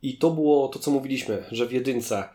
I 0.03 0.19
to 0.19 0.31
było 0.31 0.69
to, 0.69 0.78
co 0.78 0.91
mówiliśmy, 0.91 1.45
że 1.51 1.66
w 1.66 1.73
jedynce 1.73 2.28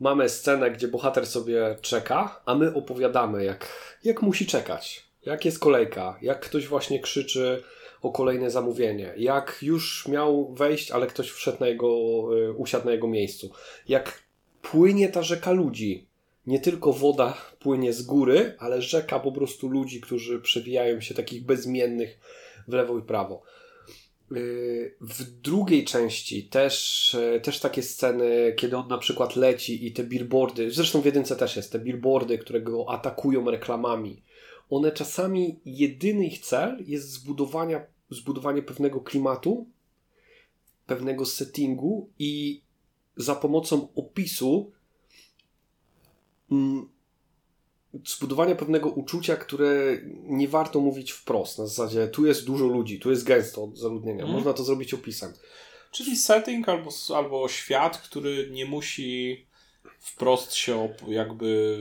mamy 0.00 0.28
scenę, 0.28 0.70
gdzie 0.70 0.88
bohater 0.88 1.26
sobie 1.26 1.76
czeka, 1.80 2.40
a 2.46 2.54
my 2.54 2.74
opowiadamy, 2.74 3.44
jak, 3.44 3.68
jak 4.04 4.22
musi 4.22 4.46
czekać, 4.46 5.04
jak 5.26 5.44
jest 5.44 5.58
kolejka, 5.58 6.18
jak 6.22 6.40
ktoś 6.40 6.66
właśnie 6.66 7.00
krzyczy 7.00 7.62
o 8.04 8.10
kolejne 8.10 8.50
zamówienie, 8.50 9.14
jak 9.16 9.58
już 9.62 10.08
miał 10.08 10.54
wejść, 10.54 10.90
ale 10.90 11.06
ktoś 11.06 11.30
wszedł 11.30 11.56
na 11.60 11.68
jego, 11.68 11.88
y, 12.38 12.52
usiadł 12.52 12.86
na 12.86 12.92
jego 12.92 13.08
miejscu, 13.08 13.50
jak 13.88 14.22
płynie 14.62 15.08
ta 15.08 15.22
rzeka 15.22 15.52
ludzi, 15.52 16.06
nie 16.46 16.60
tylko 16.60 16.92
woda 16.92 17.36
płynie 17.60 17.92
z 17.92 18.02
góry, 18.02 18.54
ale 18.58 18.82
rzeka 18.82 19.20
po 19.20 19.32
prostu 19.32 19.68
ludzi, 19.68 20.00
którzy 20.00 20.40
przewijają 20.40 21.00
się 21.00 21.14
takich 21.14 21.44
bezmiennych 21.44 22.18
w 22.68 22.72
lewo 22.72 22.98
i 22.98 23.02
prawo. 23.02 23.42
Yy, 24.30 24.94
w 25.00 25.22
drugiej 25.22 25.84
części 25.84 26.44
też, 26.44 27.16
yy, 27.32 27.40
też 27.40 27.60
takie 27.60 27.82
sceny, 27.82 28.54
kiedy 28.56 28.76
on 28.76 28.88
na 28.88 28.98
przykład 28.98 29.36
leci 29.36 29.86
i 29.86 29.92
te 29.92 30.04
billboardy, 30.04 30.70
zresztą 30.70 31.00
w 31.00 31.04
jedynce 31.04 31.36
też 31.36 31.56
jest, 31.56 31.72
te 31.72 31.78
billboardy, 31.78 32.38
które 32.38 32.60
go 32.60 32.86
atakują 32.88 33.50
reklamami, 33.50 34.22
one 34.70 34.92
czasami 34.92 35.60
jedyny 35.64 36.26
ich 36.26 36.38
cel 36.38 36.84
jest 36.86 37.10
zbudowania, 37.10 37.86
zbudowanie 38.14 38.62
pewnego 38.62 39.00
klimatu, 39.00 39.66
pewnego 40.86 41.26
settingu 41.26 42.10
i 42.18 42.62
za 43.16 43.34
pomocą 43.34 43.88
opisu 43.94 44.72
Mm, 46.50 46.88
zbudowania 48.06 48.54
pewnego 48.54 48.90
uczucia, 48.90 49.36
które 49.36 49.98
nie 50.22 50.48
warto 50.48 50.80
mówić 50.80 51.12
wprost. 51.12 51.58
Na 51.58 51.66
zasadzie 51.66 52.08
tu 52.08 52.26
jest 52.26 52.44
dużo 52.44 52.66
ludzi, 52.66 53.00
tu 53.00 53.10
jest 53.10 53.24
gęsto 53.24 53.64
od 53.64 53.78
zaludnienia. 53.78 54.24
Mm. 54.24 54.34
Można 54.36 54.52
to 54.52 54.64
zrobić 54.64 54.94
opisem. 54.94 55.32
Czyli 55.92 56.16
setting 56.16 56.68
albo, 56.68 56.90
albo 57.16 57.48
świat, 57.48 57.98
który 57.98 58.50
nie 58.50 58.66
musi 58.66 59.46
wprost 59.98 60.54
się 60.54 60.94
jakby 61.08 61.78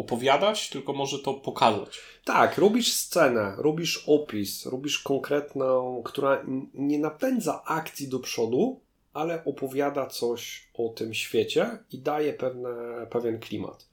opowiadać, 0.00 0.70
tylko 0.70 0.92
może 0.92 1.18
to 1.18 1.34
pokazać. 1.34 2.00
Tak, 2.24 2.58
robisz 2.58 2.92
scenę, 2.92 3.54
robisz 3.58 4.04
opis, 4.06 4.66
robisz 4.66 4.98
konkretną, 4.98 6.02
która 6.04 6.44
nie 6.74 6.98
napędza 6.98 7.62
akcji 7.64 8.08
do 8.08 8.18
przodu, 8.18 8.80
ale 9.12 9.44
opowiada 9.44 10.06
coś 10.06 10.68
o 10.74 10.88
tym 10.88 11.14
świecie 11.14 11.78
i 11.92 11.98
daje 11.98 12.32
pewne, 12.32 12.70
pewien 13.10 13.38
klimat 13.38 13.90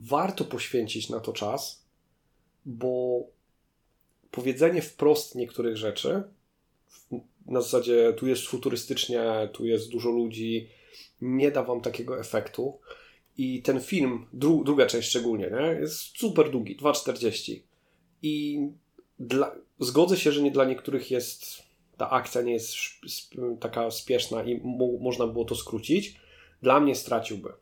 warto 0.00 0.44
poświęcić 0.44 1.08
na 1.08 1.20
to 1.20 1.32
czas, 1.32 1.84
bo 2.66 3.22
powiedzenie 4.30 4.82
wprost 4.82 5.34
niektórych 5.34 5.76
rzeczy, 5.76 6.22
na 7.46 7.60
zasadzie 7.60 8.12
tu 8.12 8.26
jest 8.26 8.48
futurystycznie, 8.48 9.48
tu 9.52 9.66
jest 9.66 9.90
dużo 9.90 10.10
ludzi, 10.10 10.68
nie 11.20 11.50
da 11.50 11.62
wam 11.62 11.80
takiego 11.80 12.20
efektu. 12.20 12.78
I 13.40 13.62
ten 13.62 13.80
film, 13.80 14.26
dru 14.32 14.64
druga 14.64 14.86
część 14.86 15.08
szczególnie, 15.08 15.50
nie, 15.50 15.80
jest 15.80 16.18
super 16.18 16.50
długi, 16.50 16.76
2,40. 16.76 17.60
I 18.22 18.60
dla, 19.18 19.54
zgodzę 19.78 20.16
się, 20.16 20.32
że 20.32 20.42
nie 20.42 20.50
dla 20.50 20.64
niektórych 20.64 21.10
jest 21.10 21.62
ta 21.96 22.10
akcja 22.10 22.42
nie 22.42 22.52
jest 22.52 22.74
taka 23.60 23.90
spieszna 23.90 24.42
i 24.44 24.60
można 25.00 25.26
było 25.26 25.44
to 25.44 25.54
skrócić. 25.54 26.16
Dla 26.62 26.80
mnie 26.80 26.94
straciłby. 26.94 27.52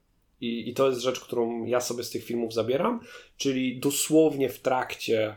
I, 0.41 0.69
I 0.69 0.75
to 0.75 0.89
jest 0.89 1.01
rzecz, 1.01 1.21
którą 1.21 1.65
ja 1.65 1.81
sobie 1.81 2.05
z 2.05 2.11
tych 2.11 2.25
filmów 2.25 2.55
zabieram, 2.55 3.01
czyli 3.37 3.81
dosłownie 3.81 4.49
w 4.49 4.61
trakcie 4.61 5.37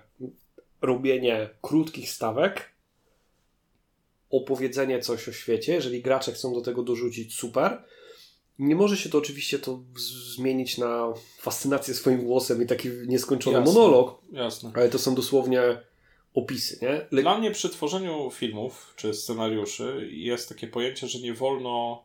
robienie 0.82 1.50
krótkich 1.62 2.10
stawek, 2.10 2.72
opowiedzenie 4.30 5.00
coś 5.00 5.30
o 5.30 5.32
świecie. 5.32 5.74
Jeżeli 5.74 6.02
gracze 6.02 6.32
chcą 6.32 6.54
do 6.54 6.62
tego 6.62 6.84
dorzucić, 6.84 7.36
super. 7.36 7.84
Nie 8.62 8.76
może 8.76 8.98
się 8.98 9.10
to 9.10 9.18
oczywiście 9.18 9.60
to 9.60 9.80
zmienić 10.36 10.78
na 10.78 11.14
fascynację 11.40 11.94
swoim 11.94 12.24
głosem 12.24 12.64
i 12.64 12.66
taki 12.66 12.90
nieskończony 13.08 13.58
jasne, 13.58 13.74
monolog, 13.74 14.22
jasne. 14.32 14.72
ale 14.76 14.90
to 14.90 15.00
są 15.00 15.16
dosłownie 15.16 15.62
opisy. 16.34 16.80
Nie? 16.82 17.08
Le... 17.12 17.22
Dla 17.22 17.38
mnie 17.38 17.52
przy 17.52 17.70
tworzeniu 17.70 18.32
filmów 18.32 18.94
czy 18.96 19.14
scenariuszy 19.14 20.10
jest 20.12 20.50
takie 20.50 20.68
pojęcie, 20.68 21.08
że 21.08 21.20
nie 21.20 21.34
wolno 21.34 22.04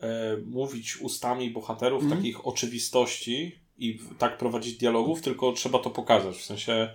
e, 0.00 0.36
mówić 0.46 0.96
ustami 0.96 1.50
bohaterów 1.50 2.02
mm. 2.02 2.16
takich 2.16 2.46
oczywistości 2.46 3.58
i 3.78 3.98
tak 4.18 4.38
prowadzić 4.38 4.78
dialogów, 4.78 5.20
tylko 5.20 5.52
trzeba 5.52 5.78
to 5.78 5.90
pokazać. 5.90 6.36
W 6.36 6.44
sensie 6.44 6.90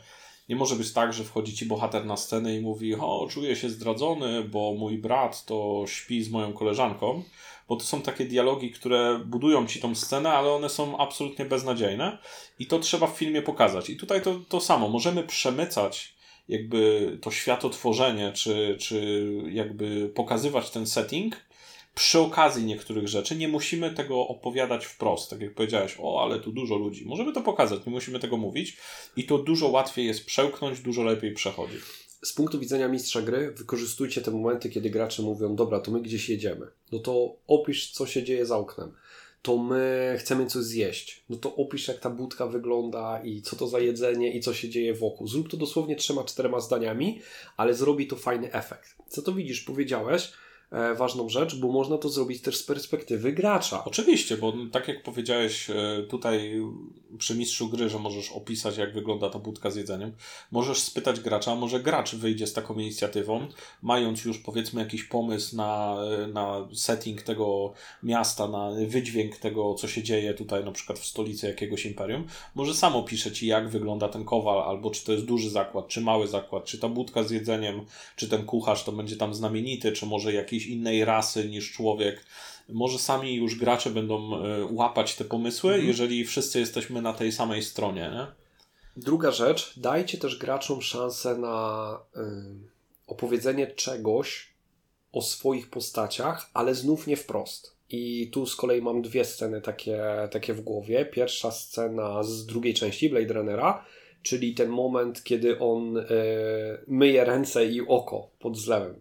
nie 0.49 0.56
może 0.56 0.76
być 0.76 0.93
tak, 0.93 1.14
że 1.14 1.23
wchodzi 1.23 1.53
ci 1.53 1.65
bohater 1.65 2.06
na 2.06 2.18
scenę 2.18 2.56
i 2.56 2.61
mówi: 2.61 2.95
O, 2.95 3.27
czuję 3.30 3.56
się 3.56 3.69
zdradzony, 3.69 4.43
bo 4.43 4.73
mój 4.73 4.97
brat 4.97 5.45
to 5.45 5.84
śpi 5.88 6.23
z 6.23 6.30
moją 6.30 6.53
koleżanką. 6.53 7.23
Bo 7.69 7.75
to 7.75 7.83
są 7.83 8.01
takie 8.01 8.25
dialogi, 8.25 8.71
które 8.71 9.19
budują 9.25 9.67
ci 9.67 9.79
tą 9.79 9.95
scenę, 9.95 10.33
ale 10.33 10.51
one 10.51 10.69
są 10.69 10.97
absolutnie 10.97 11.45
beznadziejne 11.45 12.17
i 12.59 12.65
to 12.65 12.79
trzeba 12.79 13.07
w 13.07 13.17
filmie 13.17 13.41
pokazać. 13.41 13.89
I 13.89 13.97
tutaj 13.97 14.21
to, 14.21 14.39
to 14.49 14.61
samo. 14.61 14.89
Możemy 14.89 15.23
przemycać 15.23 16.13
jakby 16.49 17.17
to 17.21 17.31
światotworzenie, 17.31 18.31
czy, 18.31 18.77
czy 18.79 19.27
jakby 19.51 20.11
pokazywać 20.15 20.69
ten 20.69 20.87
setting, 20.87 21.35
przy 21.95 22.19
okazji 22.19 22.65
niektórych 22.65 23.07
rzeczy. 23.07 23.35
Nie 23.35 23.47
musimy 23.47 23.91
tego 23.91 24.27
opowiadać 24.27 24.85
wprost, 24.85 25.29
tak 25.29 25.41
jak 25.41 25.53
powiedziałeś, 25.53 25.95
o, 25.99 26.23
ale 26.23 26.39
tu 26.39 26.51
dużo 26.51 26.75
ludzi. 26.75 27.05
Możemy 27.05 27.33
to 27.33 27.41
pokazać, 27.41 27.85
nie 27.85 27.91
musimy 27.91 28.19
tego 28.19 28.37
mówić 28.37 28.77
i 29.15 29.23
to 29.23 29.37
dużo 29.37 29.67
łatwiej 29.67 30.05
jest 30.05 30.25
przełknąć, 30.25 30.79
dużo 30.79 31.03
lepiej 31.03 31.33
przechodzi. 31.33 31.77
Z 32.21 32.33
punktu 32.33 32.59
widzenia 32.59 32.87
mistrza 32.87 33.21
gry, 33.21 33.51
wykorzystujcie 33.51 34.21
te 34.21 34.31
momenty, 34.31 34.69
kiedy 34.69 34.89
gracze 34.89 35.23
mówią, 35.23 35.55
dobra, 35.55 35.79
to 35.79 35.91
my 35.91 36.01
gdzieś 36.01 36.29
jedziemy. 36.29 36.67
No 36.91 36.99
to 36.99 37.35
opisz, 37.47 37.91
co 37.91 38.05
się 38.05 38.23
dzieje 38.23 38.45
za 38.45 38.57
oknem. 38.57 38.91
To 39.41 39.57
my 39.57 40.15
chcemy 40.19 40.45
coś 40.45 40.63
zjeść. 40.63 41.23
No 41.29 41.37
to 41.37 41.55
opisz, 41.55 41.87
jak 41.87 41.99
ta 41.99 42.09
budka 42.09 42.47
wygląda 42.47 43.21
i 43.23 43.41
co 43.41 43.55
to 43.55 43.67
za 43.67 43.79
jedzenie 43.79 44.33
i 44.33 44.41
co 44.41 44.53
się 44.53 44.69
dzieje 44.69 44.93
wokół. 44.93 45.27
Zrób 45.27 45.49
to 45.49 45.57
dosłownie 45.57 45.95
trzema, 45.95 46.23
czterema 46.23 46.59
zdaniami, 46.59 47.21
ale 47.57 47.73
zrobi 47.73 48.07
to 48.07 48.15
fajny 48.15 48.53
efekt. 48.53 48.95
Co 49.07 49.21
to 49.21 49.33
widzisz? 49.33 49.61
Powiedziałeś, 49.61 50.31
ważną 50.97 51.29
rzecz, 51.29 51.55
bo 51.55 51.67
można 51.67 51.97
to 51.97 52.09
zrobić 52.09 52.41
też 52.41 52.57
z 52.57 52.63
perspektywy 52.63 53.33
gracza. 53.33 53.83
Oczywiście, 53.83 54.37
bo 54.37 54.53
tak 54.71 54.87
jak 54.87 55.03
powiedziałeś 55.03 55.69
e, 55.69 56.03
tutaj 56.09 56.61
przy 57.17 57.35
mistrzu 57.35 57.69
gry, 57.69 57.89
że 57.89 57.99
możesz 57.99 58.31
opisać, 58.31 58.77
jak 58.77 58.93
wygląda 58.93 59.29
ta 59.29 59.39
budka 59.39 59.71
z 59.71 59.75
jedzeniem, 59.75 60.11
możesz 60.51 60.79
spytać 60.79 61.19
gracza, 61.19 61.55
może 61.55 61.79
gracz 61.79 62.15
wyjdzie 62.15 62.47
z 62.47 62.53
taką 62.53 62.79
inicjatywą, 62.79 63.47
mając 63.81 64.25
już 64.25 64.37
powiedzmy 64.37 64.81
jakiś 64.81 65.03
pomysł 65.03 65.55
na, 65.55 65.97
e, 66.23 66.27
na 66.27 66.67
setting 66.73 67.21
tego 67.21 67.73
miasta, 68.03 68.47
na 68.47 68.71
wydźwięk 68.87 69.37
tego, 69.37 69.73
co 69.73 69.87
się 69.87 70.03
dzieje 70.03 70.33
tutaj 70.33 70.65
na 70.65 70.71
przykład 70.71 70.99
w 70.99 71.05
stolicy 71.05 71.47
jakiegoś 71.47 71.85
imperium, 71.85 72.27
może 72.55 72.73
sam 72.73 72.95
opisze 72.95 73.31
ci, 73.31 73.47
jak 73.47 73.69
wygląda 73.69 74.09
ten 74.09 74.25
kowal, 74.25 74.61
albo 74.61 74.91
czy 74.91 75.05
to 75.05 75.11
jest 75.11 75.25
duży 75.25 75.49
zakład, 75.49 75.87
czy 75.87 76.01
mały 76.01 76.27
zakład, 76.27 76.65
czy 76.65 76.79
ta 76.79 76.89
budka 76.89 77.23
z 77.23 77.31
jedzeniem, 77.31 77.85
czy 78.15 78.29
ten 78.29 78.45
kucharz 78.45 78.83
to 78.83 78.91
będzie 78.91 79.15
tam 79.15 79.33
znamienity, 79.33 79.91
czy 79.91 80.05
może 80.05 80.33
jakiś 80.33 80.59
jakiejś 80.60 80.76
innej 80.76 81.06
rasy 81.06 81.49
niż 81.49 81.72
człowiek. 81.72 82.26
Może 82.69 82.99
sami 82.99 83.36
już 83.36 83.56
gracze 83.56 83.90
będą 83.90 84.44
e, 84.44 84.65
łapać 84.72 85.15
te 85.15 85.26
pomysły, 85.26 85.72
mhm. 85.72 85.88
jeżeli 85.88 86.26
wszyscy 86.26 86.60
jesteśmy 86.60 87.02
na 87.02 87.14
tej 87.14 87.31
samej 87.31 87.64
stronie. 87.64 88.11
Nie? 88.14 88.27
Druga 88.98 89.31
rzecz, 89.31 89.73
dajcie 89.80 90.18
też 90.18 90.38
graczom 90.38 90.81
szansę 90.81 91.38
na 91.38 91.99
y, 92.18 92.19
opowiedzenie 93.07 93.68
czegoś, 93.68 94.49
o 95.11 95.22
swoich 95.22 95.69
postaciach, 95.69 96.49
ale 96.53 96.76
znów 96.76 97.07
nie 97.07 97.18
wprost. 97.18 97.76
I 97.90 98.30
tu 98.34 98.45
z 98.45 98.56
kolei 98.56 98.81
mam 98.81 99.02
dwie 99.02 99.26
sceny 99.26 99.61
takie, 99.61 100.03
takie 100.31 100.53
w 100.53 100.61
głowie. 100.61 101.06
Pierwsza 101.06 101.52
scena 101.52 102.23
z 102.23 102.45
drugiej 102.45 102.73
części 102.73 103.10
Blade 103.10 103.34
Runnera, 103.34 103.86
czyli 104.22 104.53
ten 104.53 104.69
moment, 104.69 105.23
kiedy 105.23 105.60
on 105.60 105.98
y, 105.98 106.06
myje 106.88 107.26
ręce 107.26 107.65
i 107.65 107.81
oko 107.88 108.30
pod 108.40 108.57
zlewem 108.57 108.95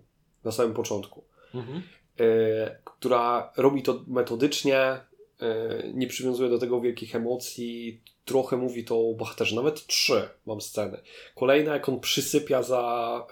na 0.44 0.52
samym 0.52 0.74
początku. 0.74 1.27
Mhm. 1.54 1.82
Y, 2.20 2.76
która 2.84 3.52
robi 3.56 3.82
to 3.82 4.04
metodycznie, 4.06 5.00
y, 5.42 5.92
nie 5.94 6.06
przywiązuje 6.06 6.50
do 6.50 6.58
tego 6.58 6.80
wielkich 6.80 7.14
emocji, 7.14 8.00
trochę 8.24 8.56
mówi 8.56 8.84
to 8.84 9.08
o 9.10 9.14
bohaterze. 9.14 9.56
Nawet 9.56 9.86
trzy 9.86 10.28
mam 10.46 10.60
sceny. 10.60 10.98
Kolejna, 11.34 11.72
jak 11.72 11.88
on 11.88 12.00
przysypia 12.00 12.62
za, 12.62 13.26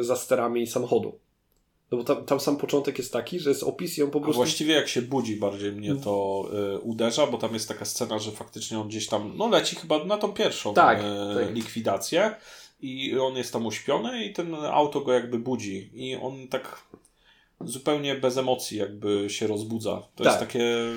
za 0.00 0.16
sterami 0.16 0.66
samochodu. 0.66 1.18
No 1.94 1.98
bo 1.98 2.04
tam, 2.04 2.24
tam, 2.24 2.40
sam 2.40 2.56
początek 2.56 2.98
jest 2.98 3.12
taki, 3.12 3.40
że 3.40 3.50
jest 3.50 3.62
opis 3.62 3.98
i 3.98 4.02
on 4.02 4.10
po 4.10 4.20
prostu... 4.20 4.40
A 4.40 4.44
właściwie 4.44 4.74
jak 4.74 4.88
się 4.88 5.02
budzi 5.02 5.36
bardziej 5.36 5.72
mnie 5.72 5.94
to 5.94 6.44
y, 6.74 6.78
uderza, 6.78 7.26
bo 7.26 7.38
tam 7.38 7.54
jest 7.54 7.68
taka 7.68 7.84
scena, 7.84 8.18
że 8.18 8.30
faktycznie 8.30 8.78
on 8.78 8.88
gdzieś 8.88 9.06
tam, 9.06 9.32
no 9.36 9.48
leci 9.48 9.76
chyba 9.76 10.04
na 10.04 10.18
tą 10.18 10.32
pierwszą 10.32 10.74
tak, 10.74 10.98
y, 10.98 11.02
tak. 11.34 11.54
likwidację 11.54 12.34
i 12.80 13.18
on 13.18 13.36
jest 13.36 13.52
tam 13.52 13.66
uśpiony 13.66 14.24
i 14.24 14.32
ten 14.32 14.54
auto 14.54 15.00
go 15.00 15.12
jakby 15.12 15.38
budzi 15.38 15.90
i 15.94 16.16
on 16.16 16.48
tak 16.48 16.82
zupełnie 17.60 18.14
bez 18.14 18.36
emocji 18.36 18.78
jakby 18.78 19.30
się 19.30 19.46
rozbudza. 19.46 20.02
To 20.14 20.24
tak. 20.24 20.26
jest 20.26 20.38
takie 20.38 20.92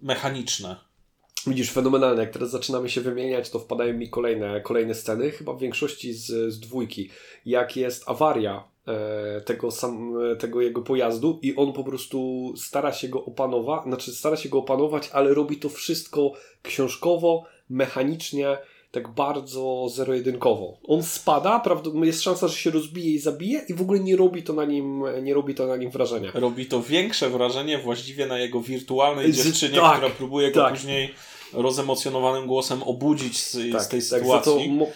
mechaniczne. 0.00 0.76
Widzisz, 1.46 1.70
fenomenalne. 1.70 2.22
Jak 2.22 2.32
teraz 2.32 2.50
zaczynamy 2.50 2.90
się 2.90 3.00
wymieniać, 3.00 3.50
to 3.50 3.58
wpadają 3.58 3.94
mi 3.94 4.10
kolejne, 4.10 4.60
kolejne 4.60 4.94
sceny, 4.94 5.30
chyba 5.30 5.52
w 5.52 5.60
większości 5.60 6.12
z, 6.12 6.26
z 6.26 6.60
dwójki. 6.60 7.10
Jak 7.46 7.76
jest 7.76 8.08
awaria 8.08 8.64
e, 8.86 9.40
tego, 9.40 9.70
sam, 9.70 10.14
tego 10.38 10.60
jego 10.60 10.82
pojazdu 10.82 11.38
i 11.42 11.56
on 11.56 11.72
po 11.72 11.84
prostu 11.84 12.52
stara 12.56 12.92
się 12.92 13.08
go 13.08 13.24
opanować, 13.24 13.82
znaczy 13.82 14.12
stara 14.12 14.36
się 14.36 14.48
go 14.48 14.58
opanować, 14.58 15.10
ale 15.12 15.34
robi 15.34 15.56
to 15.56 15.68
wszystko 15.68 16.32
książkowo, 16.62 17.44
mechanicznie, 17.70 18.58
tak 19.02 19.14
bardzo 19.14 19.88
zero-jedynkowo. 19.88 20.78
On 20.86 21.02
spada, 21.02 21.60
prawda, 21.60 21.90
jest 22.02 22.22
szansa, 22.22 22.48
że 22.48 22.56
się 22.56 22.70
rozbije 22.70 23.14
i 23.14 23.18
zabije 23.18 23.64
i 23.68 23.74
w 23.74 23.82
ogóle 23.82 24.00
nie 24.00 24.16
robi 24.16 24.42
to 24.42 24.52
na 24.52 24.64
nim, 24.64 25.04
nie 25.22 25.34
robi 25.34 25.54
to 25.54 25.66
na 25.66 25.76
nim 25.76 25.90
wrażenia. 25.90 26.30
Robi 26.34 26.66
to 26.66 26.82
większe 26.82 27.30
wrażenie 27.30 27.78
właściwie 27.78 28.26
na 28.26 28.38
jego 28.38 28.60
wirtualnej 28.60 29.32
dziewczynie, 29.32 29.76
tak, 29.76 29.96
która 29.96 30.10
próbuje 30.10 30.52
go 30.52 30.60
tak. 30.60 30.74
później 30.74 31.14
rozemocjonowanym 31.52 32.46
głosem 32.46 32.82
obudzić 32.82 33.40
z, 33.40 33.72
tak, 33.72 33.82
z 33.82 33.88
tej 33.88 34.00
tak, 34.00 34.08
sytuacji. 34.08 34.72
Mo- 34.72 34.86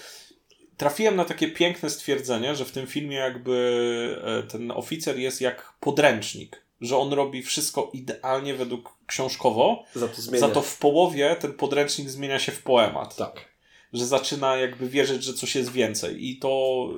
Trafiłem 0.76 1.16
na 1.16 1.24
takie 1.24 1.48
piękne 1.48 1.90
stwierdzenie, 1.90 2.56
że 2.56 2.64
w 2.64 2.72
tym 2.72 2.86
filmie 2.86 3.16
jakby 3.16 4.16
e, 4.24 4.42
ten 4.42 4.70
oficer 4.70 5.18
jest 5.18 5.40
jak 5.40 5.72
podręcznik 5.80 6.62
że 6.82 6.98
on 6.98 7.12
robi 7.12 7.42
wszystko 7.42 7.90
idealnie 7.92 8.54
według 8.54 8.96
książkowo, 9.06 9.84
za 9.94 10.08
to, 10.08 10.22
za 10.22 10.48
to 10.48 10.62
w 10.62 10.78
połowie 10.78 11.36
ten 11.40 11.52
podręcznik 11.52 12.10
zmienia 12.10 12.38
się 12.38 12.52
w 12.52 12.62
poemat. 12.62 13.16
Tak 13.16 13.51
że 13.92 14.06
zaczyna 14.06 14.56
jakby 14.56 14.88
wierzyć, 14.88 15.24
że 15.24 15.34
coś 15.34 15.54
jest 15.54 15.72
więcej 15.72 16.30
i 16.30 16.36
to 16.36 16.88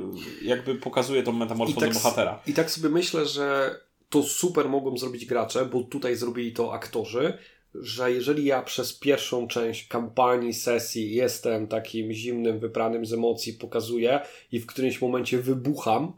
jakby 0.42 0.74
pokazuje 0.74 1.22
tą 1.22 1.32
metamorfozę 1.32 1.86
tak, 1.86 1.94
bohatera. 1.94 2.42
I 2.46 2.52
tak 2.52 2.70
sobie 2.70 2.88
myślę, 2.88 3.26
że 3.26 3.76
to 4.10 4.22
super 4.22 4.68
mogą 4.68 4.98
zrobić 4.98 5.26
gracze, 5.26 5.66
bo 5.66 5.82
tutaj 5.82 6.16
zrobili 6.16 6.52
to 6.52 6.72
aktorzy, 6.72 7.38
że 7.74 8.12
jeżeli 8.12 8.44
ja 8.44 8.62
przez 8.62 8.92
pierwszą 8.92 9.48
część 9.48 9.88
kampanii, 9.88 10.54
sesji 10.54 11.14
jestem 11.14 11.66
takim 11.66 12.12
zimnym, 12.12 12.58
wypranym 12.58 13.06
z 13.06 13.12
emocji, 13.12 13.52
pokazuję 13.52 14.20
i 14.52 14.60
w 14.60 14.66
którymś 14.66 15.00
momencie 15.00 15.38
wybucham, 15.38 16.12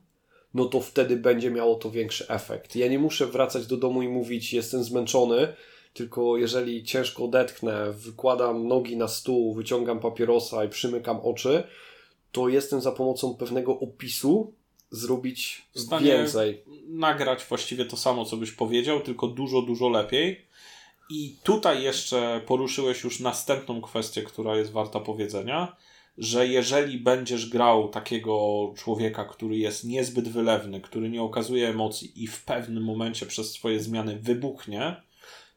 no 0.55 0.65
to 0.65 0.81
wtedy 0.81 1.17
będzie 1.17 1.51
miało 1.51 1.75
to 1.75 1.91
większy 1.91 2.29
efekt. 2.29 2.77
Ja 2.77 2.89
nie 2.89 2.99
muszę 2.99 3.27
wracać 3.27 3.67
do 3.67 3.77
domu 3.77 4.03
i 4.03 4.09
mówić, 4.09 4.53
jestem 4.53 4.85
zmęczony, 4.85 5.55
tylko 5.97 6.37
jeżeli 6.37 6.85
ciężko 6.85 7.25
odetchnę, 7.25 7.93
wykładam 7.93 8.69
nogi 8.69 8.97
na 8.97 9.09
stół, 9.09 9.55
wyciągam 9.55 10.01
papierosa 10.01 10.65
i 10.65 10.69
przymykam 10.69 11.21
oczy, 11.21 11.63
to 12.33 12.49
jestem 12.49 12.81
za 12.81 12.93
pomocą 12.93 13.35
pewnego 13.35 13.81
opisu 13.81 14.53
zrobić 14.91 15.67
w 15.75 16.03
więcej. 16.03 16.63
Nagrać 16.89 17.45
właściwie 17.45 17.85
to 17.85 17.97
samo, 17.97 18.25
co 18.25 18.37
byś 18.37 18.53
powiedział, 18.53 19.01
tylko 19.01 19.27
dużo, 19.27 19.63
dużo 19.63 19.89
lepiej. 19.89 20.47
I 21.11 21.37
tutaj 21.43 21.83
jeszcze 21.83 22.41
poruszyłeś 22.47 23.05
już 23.05 23.21
następną 23.21 23.81
kwestię, 23.81 24.23
która 24.23 24.57
jest 24.57 24.73
warta 24.73 25.01
powiedzenia, 25.01 25.77
że 26.19 26.47
jeżeli 26.47 26.99
będziesz 26.99 27.49
grał 27.49 27.89
takiego 27.89 28.73
człowieka, 28.77 29.25
który 29.25 29.57
jest 29.57 29.85
niezbyt 29.85 30.29
wylewny, 30.29 30.81
który 30.81 31.11
nie 31.11 31.23
okazuje 31.23 31.69
emocji 31.69 32.23
i 32.23 32.27
w 32.27 32.45
pewnym 32.45 32.85
momencie 32.85 33.27
przez 33.27 33.53
swoje 33.53 33.81
zmiany 33.81 34.19
wybuchnie, 34.19 35.06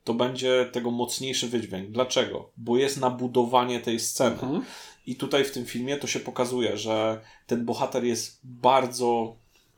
to 0.04 0.14
będzie 0.14 0.70
tego 0.72 0.92
mocniejszy 0.92 1.48
wydźwięk. 1.48 1.92
Dlaczego? 1.92 2.52
Bo 2.58 2.78
jest 2.78 3.00
nabudowanie 3.00 3.80
tej 3.80 4.00
sceny. 4.00 4.42
Mhm. 4.42 4.66
I 5.06 5.16
tutaj 5.16 5.46
w 5.46 5.52
tym 5.52 5.66
filmie 5.66 5.98
to 5.98 6.08
się 6.08 6.20
pokazuje, 6.20 6.78
że 6.78 7.22
ten 7.48 7.66
bohater 7.66 8.04
jest 8.04 8.40
bardzo 8.44 9.36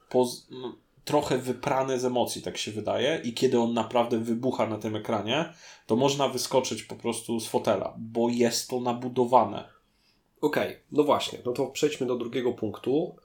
poz... 0.10 0.48
no, 0.52 0.76
trochę 1.06 1.38
wyprany 1.38 2.00
z 2.00 2.06
emocji, 2.06 2.42
tak 2.42 2.58
się 2.58 2.72
wydaje. 2.72 3.22
I 3.24 3.34
kiedy 3.34 3.60
on 3.60 3.74
naprawdę 3.74 4.18
wybucha 4.18 4.68
na 4.68 4.78
tym 4.78 4.96
ekranie, 4.96 5.54
to 5.88 5.96
można 5.96 6.28
wyskoczyć 6.28 6.84
po 6.84 6.96
prostu 6.96 7.40
z 7.40 7.48
fotela, 7.48 7.96
bo 7.98 8.30
jest 8.30 8.70
to 8.70 8.80
nabudowane. 8.80 9.70
Okej, 10.42 10.68
okay, 10.68 10.82
no 10.92 11.04
właśnie, 11.04 11.40
no 11.46 11.52
to 11.52 11.68
przejdźmy 11.68 12.08
do 12.08 12.16
drugiego 12.16 12.54
punktu, 12.54 13.16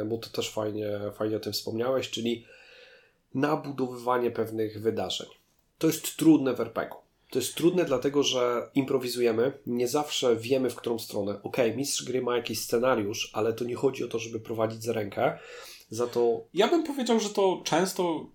e, 0.00 0.04
bo 0.04 0.18
to 0.18 0.30
też 0.30 0.50
fajnie, 0.50 0.88
fajnie 1.14 1.36
o 1.36 1.40
tym 1.40 1.52
wspomniałeś, 1.52 2.10
czyli 2.10 2.44
nabudowywanie 3.34 4.30
pewnych 4.30 4.82
wydarzeń. 4.82 5.28
To 5.78 5.86
jest 5.86 6.16
trudne 6.16 6.54
w 6.54 6.60
RPG. 6.60 6.94
To 7.30 7.38
jest 7.38 7.54
trudne 7.54 7.84
dlatego, 7.84 8.22
że 8.22 8.70
improwizujemy, 8.74 9.52
nie 9.66 9.88
zawsze 9.88 10.36
wiemy 10.36 10.70
w 10.70 10.76
którą 10.76 10.98
stronę. 10.98 11.42
Ok, 11.42 11.56
mistrz 11.76 12.04
gry 12.04 12.22
ma 12.22 12.36
jakiś 12.36 12.60
scenariusz, 12.60 13.30
ale 13.32 13.52
to 13.52 13.64
nie 13.64 13.74
chodzi 13.74 14.04
o 14.04 14.08
to, 14.08 14.18
żeby 14.18 14.40
prowadzić 14.40 14.82
za 14.82 14.92
rękę. 14.92 15.38
Za 15.90 16.06
to... 16.06 16.44
Ja 16.54 16.68
bym 16.68 16.84
powiedział, 16.84 17.20
że 17.20 17.28
to 17.28 17.60
często 17.64 18.26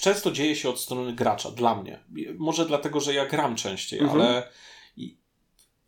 często 0.00 0.30
dzieje 0.30 0.56
się 0.56 0.68
od 0.68 0.80
strony 0.80 1.12
gracza, 1.12 1.50
dla 1.50 1.82
mnie. 1.82 2.00
Może 2.38 2.66
dlatego, 2.66 3.00
że 3.00 3.14
ja 3.14 3.26
gram 3.26 3.56
częściej, 3.56 4.00
mhm. 4.00 4.20
ale 4.20 4.48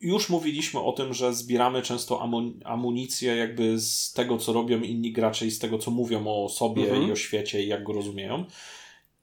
już 0.01 0.29
mówiliśmy 0.29 0.81
o 0.81 0.93
tym, 0.93 1.15
że 1.15 1.35
zbieramy 1.35 1.83
często 1.83 2.29
amunicję 2.65 3.37
jakby 3.37 3.81
z 3.81 4.13
tego, 4.13 4.39
co 4.39 4.53
robią 4.53 4.81
inni 4.81 5.13
gracze 5.13 5.47
i 5.47 5.51
z 5.51 5.59
tego, 5.59 5.79
co 5.79 5.91
mówią 5.91 6.27
o 6.27 6.49
sobie 6.49 6.83
mhm. 6.83 7.09
i 7.09 7.13
o 7.13 7.17
świecie 7.17 7.63
i 7.63 7.69
jak 7.69 7.85
go 7.85 7.93
rozumieją. 7.93 8.45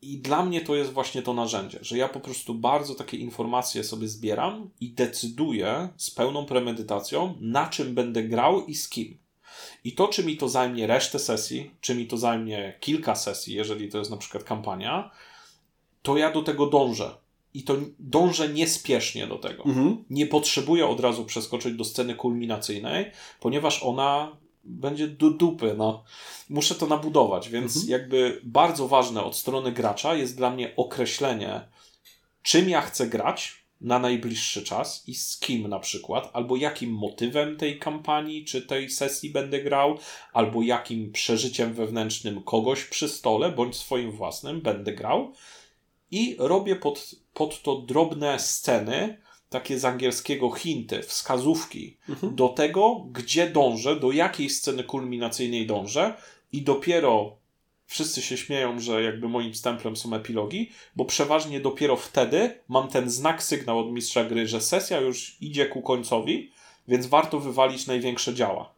I 0.02 0.18
dla 0.18 0.46
mnie 0.46 0.62
to 0.62 0.76
jest 0.76 0.92
właśnie 0.92 1.22
to 1.22 1.34
narzędzie, 1.34 1.80
że 1.82 1.98
ja 1.98 2.10
po 2.10 2.20
prostu 2.20 2.54
bardzo 2.54 2.96
takie 2.96 3.18
informacje 3.18 3.84
sobie 3.84 4.08
zbieram 4.08 4.70
i 4.82 4.90
decyduję 4.90 5.90
z 5.98 6.12
pełną 6.12 6.46
premedytacją, 6.46 7.36
na 7.42 7.68
czym 7.70 7.96
będę 7.96 8.24
grał 8.24 8.66
i 8.66 8.76
z 8.76 8.90
kim. 8.90 9.18
I 9.84 9.92
to, 9.92 10.08
czy 10.08 10.26
mi 10.26 10.38
to 10.38 10.50
zajmie 10.50 10.88
resztę 10.88 11.20
sesji, 11.20 11.72
czy 11.82 11.96
mi 11.96 12.08
to 12.08 12.18
zajmie 12.18 12.74
kilka 12.80 13.16
sesji, 13.16 13.56
jeżeli 13.56 13.90
to 13.90 13.98
jest 13.98 14.12
na 14.12 14.18
przykład 14.18 14.44
kampania, 14.44 15.12
to 16.02 16.18
ja 16.18 16.32
do 16.32 16.44
tego 16.44 16.68
dążę. 16.68 17.16
I 17.54 17.64
to 17.64 17.76
dążę 18.00 18.50
niespiesznie 18.50 19.28
do 19.28 19.38
tego. 19.38 19.66
Mhm. 19.66 20.04
Nie 20.10 20.28
potrzebuję 20.28 20.88
od 20.88 21.00
razu 21.00 21.26
przeskoczyć 21.26 21.76
do 21.76 21.84
sceny 21.84 22.16
kulminacyjnej, 22.16 23.12
ponieważ 23.40 23.84
ona 23.84 24.38
będzie 24.66 25.08
do 25.08 25.30
dupy, 25.30 25.76
no. 25.78 26.04
Muszę 26.50 26.76
to 26.76 26.86
nabudować, 26.86 27.50
więc 27.50 27.76
mhm. 27.76 27.92
jakby 27.92 28.42
bardzo 28.44 28.88
ważne 28.88 29.24
od 29.24 29.36
strony 29.36 29.72
gracza 29.72 30.16
jest 30.16 30.38
dla 30.38 30.50
mnie 30.50 30.76
określenie, 30.76 31.62
czym 32.42 32.70
ja 32.70 32.82
chcę 32.82 33.08
grać 33.08 33.66
na 33.82 34.00
najbliższy 34.00 34.64
czas 34.64 35.04
i 35.08 35.16
z 35.16 35.40
kim 35.40 35.68
na 35.68 35.80
przykład, 35.80 36.30
albo 36.34 36.56
jakim 36.56 36.92
motywem 36.92 37.58
tej 37.58 37.80
kampanii 37.80 38.46
czy 38.46 38.62
tej 38.62 38.90
sesji 38.90 39.30
będę 39.30 39.64
grał, 39.64 39.98
albo 40.34 40.62
jakim 40.62 41.12
przeżyciem 41.12 41.74
wewnętrznym 41.74 42.44
kogoś 42.44 42.84
przy 42.84 43.10
stole 43.10 43.52
bądź 43.52 43.76
swoim 43.76 44.12
własnym 44.12 44.62
będę 44.62 44.94
grał. 44.94 45.34
I 46.12 46.36
robię 46.40 46.76
pod, 46.76 47.16
pod 47.34 47.62
to 47.62 47.76
drobne 47.76 48.40
sceny, 48.40 49.18
takie 49.56 49.80
z 49.80 49.86
angielskiego 49.86 50.52
hinty, 50.52 51.03
wskazówki 51.03 51.98
mhm. 52.10 52.36
do 52.36 52.49
tego, 52.49 53.06
gdzie 53.11 53.49
dążę, 53.49 53.99
do 53.99 54.11
jakiej 54.11 54.49
sceny 54.49 54.84
kulminacyjnej 54.84 55.68
dążę 55.68 56.14
i 56.52 56.61
dopiero 56.61 57.38
wszyscy 57.86 58.22
się 58.22 58.38
śmieją, 58.38 58.80
że 58.80 59.03
jakby 59.03 59.30
moim 59.30 59.56
stemplem 59.56 59.95
są 59.95 60.14
epilogi, 60.14 60.72
bo 60.95 61.06
przeważnie 61.06 61.60
dopiero 61.60 61.95
wtedy 61.95 62.60
mam 62.68 62.88
ten 62.88 63.10
znak, 63.10 63.44
sygnał 63.44 63.80
od 63.80 63.91
mistrza 63.91 64.23
gry, 64.23 64.48
że 64.48 64.61
sesja 64.61 64.99
już 64.99 65.38
idzie 65.41 65.65
ku 65.65 65.82
końcowi, 65.82 66.52
więc 66.88 67.07
warto 67.07 67.40
wywalić 67.40 67.88
największe 67.88 68.34
działa. 68.34 68.73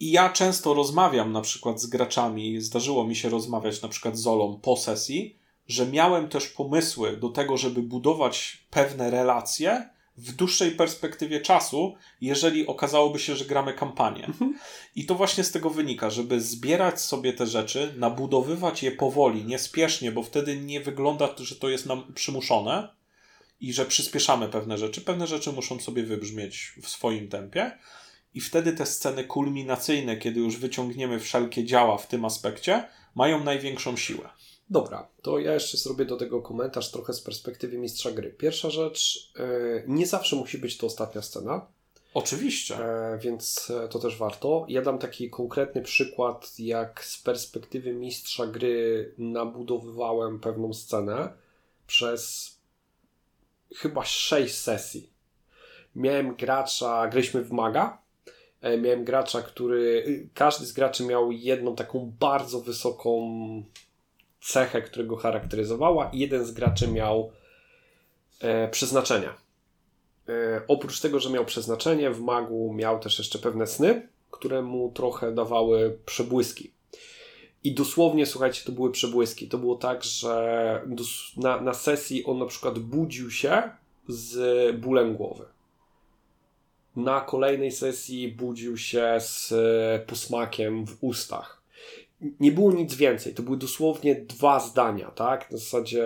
I 0.00 0.10
ja 0.10 0.28
często 0.28 0.74
rozmawiam 0.74 1.32
na 1.32 1.40
przykład 1.40 1.80
z 1.80 1.86
graczami, 1.86 2.60
zdarzyło 2.60 3.04
mi 3.04 3.16
się 3.16 3.28
rozmawiać 3.28 3.82
na 3.82 3.88
przykład 3.88 4.16
z 4.16 4.20
Zolą 4.20 4.60
po 4.62 4.76
sesji, 4.76 5.37
że 5.68 5.86
miałem 5.86 6.28
też 6.28 6.46
pomysły 6.46 7.16
do 7.16 7.28
tego, 7.28 7.56
żeby 7.56 7.82
budować 7.82 8.64
pewne 8.70 9.10
relacje 9.10 9.88
w 10.16 10.32
dłuższej 10.32 10.70
perspektywie 10.70 11.40
czasu, 11.40 11.94
jeżeli 12.20 12.66
okazałoby 12.66 13.18
się, 13.18 13.36
że 13.36 13.44
gramy 13.44 13.72
kampanię. 13.72 14.26
Mhm. 14.26 14.58
I 14.96 15.06
to 15.06 15.14
właśnie 15.14 15.44
z 15.44 15.52
tego 15.52 15.70
wynika, 15.70 16.10
żeby 16.10 16.40
zbierać 16.40 17.00
sobie 17.00 17.32
te 17.32 17.46
rzeczy, 17.46 17.94
nabudowywać 17.96 18.82
je 18.82 18.92
powoli, 18.92 19.44
niespiesznie, 19.44 20.12
bo 20.12 20.22
wtedy 20.22 20.56
nie 20.56 20.80
wygląda, 20.80 21.28
że 21.38 21.56
to 21.56 21.68
jest 21.68 21.86
nam 21.86 22.12
przymuszone 22.14 22.88
i 23.60 23.72
że 23.72 23.84
przyspieszamy 23.84 24.48
pewne 24.48 24.78
rzeczy. 24.78 25.00
Pewne 25.00 25.26
rzeczy 25.26 25.52
muszą 25.52 25.80
sobie 25.80 26.02
wybrzmieć 26.02 26.72
w 26.82 26.88
swoim 26.88 27.28
tempie. 27.28 27.78
I 28.34 28.40
wtedy 28.40 28.72
te 28.72 28.86
sceny 28.86 29.24
kulminacyjne, 29.24 30.16
kiedy 30.16 30.40
już 30.40 30.56
wyciągniemy 30.56 31.20
wszelkie 31.20 31.64
działa 31.64 31.98
w 31.98 32.06
tym 32.06 32.24
aspekcie, 32.24 32.84
mają 33.14 33.44
największą 33.44 33.96
siłę. 33.96 34.28
Dobra, 34.70 35.08
to 35.22 35.38
ja 35.38 35.54
jeszcze 35.54 35.76
zrobię 35.76 36.04
do 36.04 36.16
tego 36.16 36.42
komentarz 36.42 36.90
trochę 36.90 37.12
z 37.12 37.20
perspektywy 37.20 37.78
mistrza 37.78 38.10
gry. 38.10 38.30
Pierwsza 38.30 38.70
rzecz, 38.70 39.32
yy, 39.38 39.84
nie 39.86 40.06
zawsze 40.06 40.36
musi 40.36 40.58
być 40.58 40.76
to 40.76 40.86
ostatnia 40.86 41.22
scena. 41.22 41.66
Oczywiście. 42.14 42.76
E, 42.76 43.18
więc 43.18 43.70
e, 43.70 43.88
to 43.88 43.98
też 43.98 44.16
warto. 44.16 44.66
Ja 44.68 44.82
dam 44.82 44.98
taki 44.98 45.30
konkretny 45.30 45.82
przykład, 45.82 46.58
jak 46.58 47.04
z 47.04 47.22
perspektywy 47.22 47.92
mistrza 47.92 48.46
gry 48.46 49.14
nabudowywałem 49.18 50.40
pewną 50.40 50.72
scenę 50.72 51.32
przez 51.86 52.52
chyba 53.74 54.04
6 54.04 54.54
sesji. 54.54 55.10
Miałem 55.96 56.34
gracza, 56.34 57.08
graliśmy 57.08 57.42
w 57.42 57.52
maga. 57.52 58.02
E, 58.60 58.78
miałem 58.78 59.04
gracza, 59.04 59.42
który. 59.42 60.04
Każdy 60.34 60.66
z 60.66 60.72
graczy 60.72 61.04
miał 61.04 61.32
jedną 61.32 61.76
taką 61.76 62.12
bardzo 62.20 62.60
wysoką 62.60 63.30
cechę, 64.48 64.82
którego 64.82 65.16
charakteryzowała, 65.16 66.10
i 66.12 66.18
jeden 66.18 66.44
z 66.44 66.50
graczy 66.50 66.88
miał 66.88 67.32
e, 68.40 68.68
przeznaczenia. 68.68 69.34
E, 70.28 70.62
oprócz 70.68 71.00
tego, 71.00 71.20
że 71.20 71.30
miał 71.30 71.44
przeznaczenie, 71.44 72.10
w 72.10 72.20
magu 72.20 72.72
miał 72.72 73.00
też 73.00 73.18
jeszcze 73.18 73.38
pewne 73.38 73.66
sny, 73.66 74.08
które 74.30 74.62
mu 74.62 74.92
trochę 74.92 75.34
dawały 75.34 75.98
przebłyski. 76.06 76.70
I 77.64 77.74
dosłownie, 77.74 78.26
słuchajcie, 78.26 78.62
to 78.64 78.72
były 78.72 78.92
przebłyski. 78.92 79.48
To 79.48 79.58
było 79.58 79.76
tak, 79.76 80.04
że 80.04 80.82
na, 81.36 81.60
na 81.60 81.74
sesji 81.74 82.24
on 82.24 82.38
na 82.38 82.46
przykład 82.46 82.78
budził 82.78 83.30
się 83.30 83.62
z 84.08 84.76
bólem 84.76 85.16
głowy. 85.16 85.44
Na 86.96 87.20
kolejnej 87.20 87.72
sesji 87.72 88.28
budził 88.28 88.76
się 88.76 89.16
z 89.18 89.54
posmakiem 90.06 90.86
w 90.86 90.96
ustach 91.00 91.57
nie 92.20 92.52
było 92.52 92.72
nic 92.72 92.94
więcej. 92.94 93.34
To 93.34 93.42
były 93.42 93.56
dosłownie 93.56 94.14
dwa 94.14 94.60
zdania, 94.60 95.10
tak? 95.10 95.50
Na 95.50 95.58
zasadzie 95.58 96.04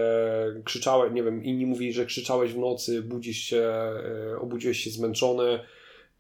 krzyczałeś, 0.65 1.13
nie 1.13 1.23
wiem, 1.23 1.45
inni 1.45 1.67
mówili, 1.67 1.93
że 1.93 2.07
krzyczałeś 2.07 2.53
w 2.53 2.59
nocy, 2.59 3.03
budzisz 3.03 3.39
się, 3.39 3.63
e, 3.63 4.39
obudziłeś 4.41 4.79
się 4.79 4.91
zmęczony, 4.91 5.61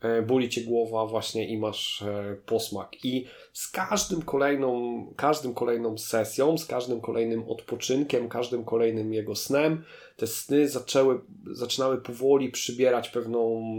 e, 0.01 0.23
boli 0.23 0.49
cię 0.49 0.61
głowa 0.61 1.07
właśnie 1.07 1.49
i 1.49 1.59
masz 1.59 2.03
e, 2.03 2.37
posmak. 2.47 3.05
I 3.05 3.27
z 3.53 3.71
każdym 3.71 4.23
kolejną, 4.23 5.07
każdym 5.17 5.55
kolejną 5.55 5.99
sesją, 5.99 6.59
z 6.59 6.67
każdym 6.67 7.01
kolejnym 7.01 7.49
odpoczynkiem, 7.49 8.29
każdym 8.29 8.65
kolejnym 8.65 9.13
jego 9.13 9.35
snem, 9.35 9.85
te 10.17 10.27
sny 10.27 10.69
zaczęły, 10.69 11.21
zaczynały 11.51 12.01
powoli 12.01 12.51
przybierać 12.51 13.09
pewną, 13.09 13.79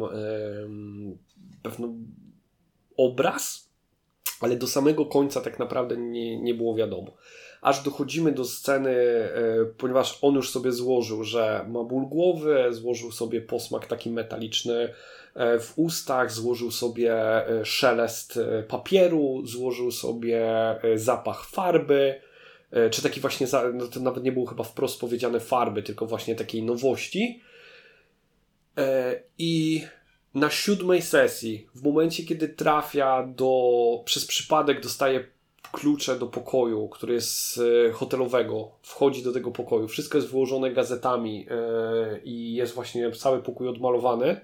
pewną 1.64 2.06
obraz, 2.98 3.73
ale 4.44 4.56
do 4.56 4.68
samego 4.68 5.06
końca 5.06 5.42
tak 5.42 5.60
naprawdę 5.60 5.98
nie, 5.98 6.38
nie 6.38 6.54
było 6.54 6.76
wiadomo. 6.76 7.12
Aż 7.62 7.84
dochodzimy 7.84 8.32
do 8.32 8.46
sceny, 8.46 8.92
e, 8.92 9.30
ponieważ 9.78 10.20
on 10.22 10.36
już 10.36 10.50
sobie 10.52 10.72
złożył, 10.72 11.24
że 11.24 11.66
ma 11.70 11.84
ból 11.84 12.06
głowy, 12.06 12.68
złożył 12.70 13.12
sobie 13.12 13.42
posmak 13.42 13.88
taki 13.88 14.10
metaliczny 14.10 14.94
e, 15.36 15.60
w 15.60 15.74
ustach, 15.76 16.32
złożył 16.32 16.72
sobie 16.72 17.14
e, 17.48 17.66
szelest 17.66 18.40
papieru, 18.68 19.42
złożył 19.46 19.92
sobie 19.92 20.46
zapach 20.96 21.46
farby, 21.46 22.16
czy 22.92 23.04
taki 23.04 23.22
właśnie, 23.22 23.48
no 23.74 23.88
to 23.88 24.00
nawet 24.00 24.24
nie 24.24 24.32
było 24.32 24.46
chyba 24.46 24.64
wprost 24.64 25.00
powiedziane 25.00 25.40
farby, 25.40 25.84
tylko 25.84 26.06
właśnie 26.06 26.36
takiej 26.36 26.64
nowości. 26.64 27.42
I 29.38 29.82
na 30.34 30.50
siódmej 30.50 31.02
sesji, 31.02 31.68
w 31.76 31.84
momencie 31.84 32.24
kiedy 32.24 32.50
trafia 32.50 33.28
do, 33.28 34.02
przez 34.06 34.26
przypadek 34.26 34.82
dostaje 34.82 35.28
klucze 35.72 36.20
do 36.20 36.28
pokoju, 36.28 36.90
który 36.90 37.14
jest 37.14 37.60
e, 37.88 37.92
hotelowego, 37.92 38.72
wchodzi 38.82 39.24
do 39.24 39.32
tego 39.32 39.52
pokoju, 39.52 39.88
wszystko 39.88 40.18
jest 40.18 40.30
wyłożone 40.30 40.72
gazetami 40.72 41.46
yy, 41.46 42.22
i 42.24 42.54
jest 42.54 42.74
właśnie 42.74 43.12
cały 43.12 43.44
pokój 43.44 43.68
odmalowany. 43.68 44.42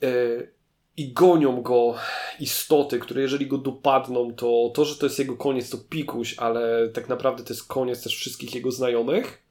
Yy, 0.00 0.52
I 0.96 1.12
gonią 1.12 1.62
go 1.62 1.94
istoty, 2.40 2.98
które 2.98 3.22
jeżeli 3.22 3.46
go 3.46 3.58
dopadną, 3.58 4.34
to 4.34 4.70
to, 4.74 4.84
że 4.84 4.96
to 4.96 5.06
jest 5.06 5.18
jego 5.18 5.36
koniec, 5.36 5.70
to 5.70 5.78
pikuś, 5.78 6.38
ale 6.38 6.88
tak 6.88 7.08
naprawdę 7.08 7.44
to 7.44 7.52
jest 7.52 7.68
koniec 7.68 8.02
też 8.02 8.16
wszystkich 8.16 8.54
jego 8.54 8.70
znajomych. 8.70 9.42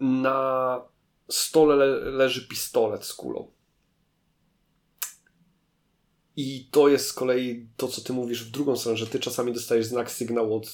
Na 0.00 0.80
stole 1.34 1.76
le 1.76 1.86
leży 2.10 2.48
pistolet 2.48 3.04
z 3.04 3.14
kulą. 3.14 3.50
I 6.36 6.68
to 6.70 6.88
jest 6.88 7.06
z 7.06 7.12
kolei 7.12 7.66
to, 7.76 7.88
co 7.88 8.00
ty 8.00 8.12
mówisz 8.12 8.44
w 8.44 8.50
drugą 8.50 8.76
stronę, 8.76 8.98
że 8.98 9.06
ty 9.06 9.20
czasami 9.20 9.52
dostajesz 9.52 9.86
znak, 9.86 10.10
sygnał 10.10 10.56
od 10.56 10.66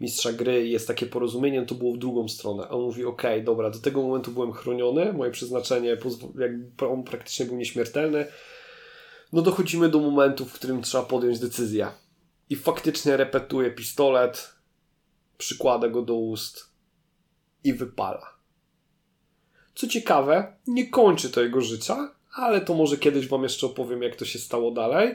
mistrza 0.00 0.32
gry 0.32 0.66
i 0.66 0.70
jest 0.70 0.86
takie 0.86 1.06
porozumienie, 1.06 1.66
to 1.66 1.74
było 1.74 1.92
w 1.92 1.98
drugą 1.98 2.28
stronę. 2.28 2.64
A 2.64 2.70
on 2.70 2.82
mówi, 2.82 3.04
okay, 3.04 3.42
dobra, 3.42 3.70
do 3.70 3.78
tego 3.78 4.02
momentu 4.02 4.30
byłem 4.30 4.52
chroniony, 4.52 5.12
moje 5.12 5.30
przeznaczenie, 5.30 5.96
jakby 6.38 6.86
on 6.86 7.04
praktycznie 7.04 7.46
był 7.46 7.56
nieśmiertelny. 7.56 8.26
No 9.32 9.42
dochodzimy 9.42 9.88
do 9.88 9.98
momentu, 9.98 10.44
w 10.44 10.52
którym 10.52 10.82
trzeba 10.82 11.04
podjąć 11.04 11.38
decyzję. 11.38 11.88
I 12.50 12.56
faktycznie 12.56 13.16
repetuje 13.16 13.70
pistolet, 13.70 14.54
przykłada 15.38 15.88
go 15.88 16.02
do 16.02 16.14
ust 16.14 16.70
i 17.64 17.74
wypala. 17.74 18.33
Co 19.74 19.86
ciekawe, 19.86 20.52
nie 20.66 20.86
kończy 20.86 21.30
to 21.30 21.42
jego 21.42 21.60
życia, 21.60 22.14
ale 22.34 22.60
to 22.60 22.74
może 22.74 22.96
kiedyś 22.96 23.28
Wam 23.28 23.42
jeszcze 23.42 23.66
opowiem, 23.66 24.02
jak 24.02 24.16
to 24.16 24.24
się 24.24 24.38
stało 24.38 24.70
dalej. 24.70 25.14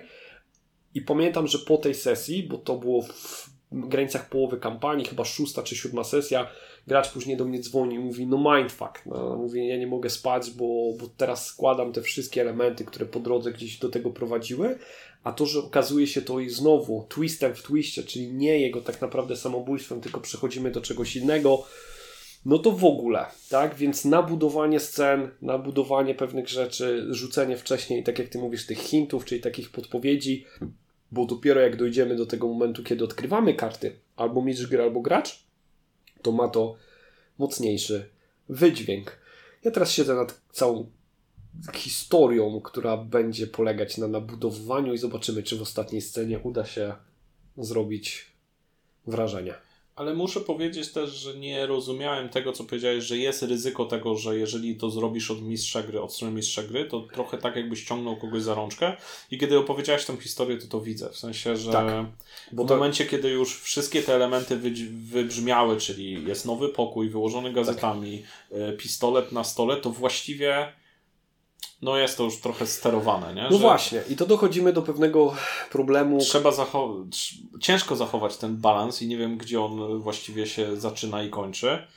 I 0.95 1.01
pamiętam, 1.01 1.47
że 1.47 1.59
po 1.59 1.77
tej 1.77 1.95
sesji, 1.95 2.43
bo 2.43 2.57
to 2.57 2.77
było 2.77 3.01
w 3.01 3.49
granicach 3.71 4.29
połowy 4.29 4.57
kampanii, 4.57 5.05
chyba 5.05 5.25
szósta 5.25 5.63
czy 5.63 5.75
siódma 5.75 6.03
sesja, 6.03 6.47
gracz 6.87 7.11
później 7.11 7.37
do 7.37 7.45
mnie 7.45 7.59
dzwoni 7.59 7.95
i 7.95 7.99
mówi, 7.99 8.27
no 8.27 8.55
mindfuck, 8.55 9.05
no, 9.05 9.35
mówi, 9.37 9.67
ja 9.67 9.77
nie 9.77 9.87
mogę 9.87 10.09
spać, 10.09 10.51
bo, 10.51 10.93
bo 10.99 11.07
teraz 11.17 11.45
składam 11.45 11.93
te 11.93 12.01
wszystkie 12.01 12.41
elementy, 12.41 12.85
które 12.85 13.05
po 13.05 13.19
drodze 13.19 13.51
gdzieś 13.51 13.77
do 13.77 13.89
tego 13.89 14.09
prowadziły, 14.09 14.79
a 15.23 15.31
to, 15.31 15.45
że 15.45 15.59
okazuje 15.59 16.07
się 16.07 16.21
to 16.21 16.39
i 16.39 16.49
znowu 16.49 17.05
twistem 17.09 17.55
w 17.55 17.63
twiście, 17.63 18.03
czyli 18.03 18.33
nie 18.33 18.59
jego 18.59 18.81
tak 18.81 19.01
naprawdę 19.01 19.35
samobójstwem, 19.35 20.01
tylko 20.01 20.21
przechodzimy 20.21 20.71
do 20.71 20.81
czegoś 20.81 21.15
innego, 21.15 21.65
no 22.45 22.59
to 22.59 22.71
w 22.71 22.85
ogóle, 22.85 23.25
tak? 23.49 23.75
Więc 23.75 24.05
nabudowanie 24.05 24.79
scen, 24.79 25.31
nabudowanie 25.41 26.15
pewnych 26.15 26.49
rzeczy, 26.49 27.07
rzucenie 27.09 27.57
wcześniej, 27.57 28.03
tak 28.03 28.19
jak 28.19 28.29
ty 28.29 28.37
mówisz, 28.37 28.65
tych 28.65 28.77
hintów, 28.77 29.25
czyli 29.25 29.41
takich 29.41 29.71
podpowiedzi, 29.71 30.45
bo 31.11 31.25
dopiero 31.25 31.61
jak 31.61 31.75
dojdziemy 31.75 32.15
do 32.15 32.25
tego 32.25 32.47
momentu, 32.47 32.83
kiedy 32.83 33.03
odkrywamy 33.03 33.53
karty, 33.53 33.99
albo 34.15 34.41
mistrz 34.41 34.67
gry, 34.67 34.83
albo 34.83 35.01
gracz, 35.01 35.43
to 36.21 36.31
ma 36.31 36.47
to 36.47 36.75
mocniejszy 37.37 38.09
wydźwięk. 38.49 39.19
Ja 39.63 39.71
teraz 39.71 39.91
siedzę 39.91 40.15
nad 40.15 40.41
całą 40.51 40.89
historią, 41.73 42.61
która 42.61 42.97
będzie 42.97 43.47
polegać 43.47 43.97
na 43.97 44.07
nabudowywaniu 44.07 44.93
i 44.93 44.97
zobaczymy, 44.97 45.43
czy 45.43 45.57
w 45.57 45.61
ostatniej 45.61 46.01
scenie 46.01 46.39
uda 46.39 46.65
się 46.65 46.93
zrobić 47.57 48.25
wrażenie. 49.07 49.53
Ale 49.99 50.13
muszę 50.13 50.39
powiedzieć 50.39 50.89
też, 50.89 51.09
że 51.09 51.35
nie 51.35 51.65
rozumiałem 51.65 52.29
tego, 52.29 52.53
co 52.53 52.63
powiedziałeś, 52.63 53.03
że 53.03 53.17
jest 53.17 53.43
ryzyko 53.43 53.85
tego, 53.85 54.15
że 54.15 54.37
jeżeli 54.37 54.75
to 54.75 54.89
zrobisz 54.89 55.31
od 55.31 55.41
mistrza 55.41 55.83
gry, 55.83 56.01
od 56.01 56.13
strony 56.13 56.33
mistrza 56.33 56.63
gry, 56.63 56.85
to 56.85 57.01
trochę 57.01 57.37
tak 57.37 57.55
jakbyś 57.55 57.83
ciągnął 57.83 58.17
kogoś 58.17 58.41
za 58.41 58.53
rączkę. 58.53 58.97
I 59.31 59.37
kiedy 59.37 59.57
opowiedziałeś 59.57 60.05
tę 60.05 60.17
historię, 60.17 60.57
to 60.57 60.67
to 60.67 60.81
widzę. 60.81 61.09
W 61.09 61.17
sensie, 61.17 61.57
że 61.57 61.71
tak, 61.71 62.05
bo 62.51 62.63
w 62.63 62.67
to... 62.67 62.75
momencie, 62.75 63.05
kiedy 63.05 63.29
już 63.29 63.61
wszystkie 63.61 64.03
te 64.03 64.15
elementy 64.15 64.59
wybrzmiały, 64.89 65.77
czyli 65.77 66.27
jest 66.27 66.45
nowy 66.45 66.69
pokój, 66.69 67.09
wyłożony 67.09 67.53
gazetami, 67.53 68.23
tak. 68.49 68.77
pistolet 68.77 69.31
na 69.31 69.43
stole, 69.43 69.77
to 69.77 69.89
właściwie 69.89 70.73
no 71.81 71.97
jest 71.97 72.17
to 72.17 72.23
już 72.23 72.39
trochę 72.39 72.67
sterowane, 72.67 73.33
nie? 73.33 73.43
No 73.43 73.51
że 73.51 73.57
właśnie, 73.57 74.01
i 74.09 74.15
to 74.15 74.25
dochodzimy 74.25 74.73
do 74.73 74.81
pewnego 74.81 75.33
problemu. 75.71 76.19
Trzeba 76.19 76.51
zachować, 76.51 77.33
ciężko 77.61 77.95
zachować 77.95 78.37
ten 78.37 78.57
balans 78.57 79.01
i 79.01 79.07
nie 79.07 79.17
wiem, 79.17 79.37
gdzie 79.37 79.61
on 79.61 79.99
właściwie 79.99 80.47
się 80.47 80.75
zaczyna 80.77 81.23
i 81.23 81.29
kończy, 81.29 81.87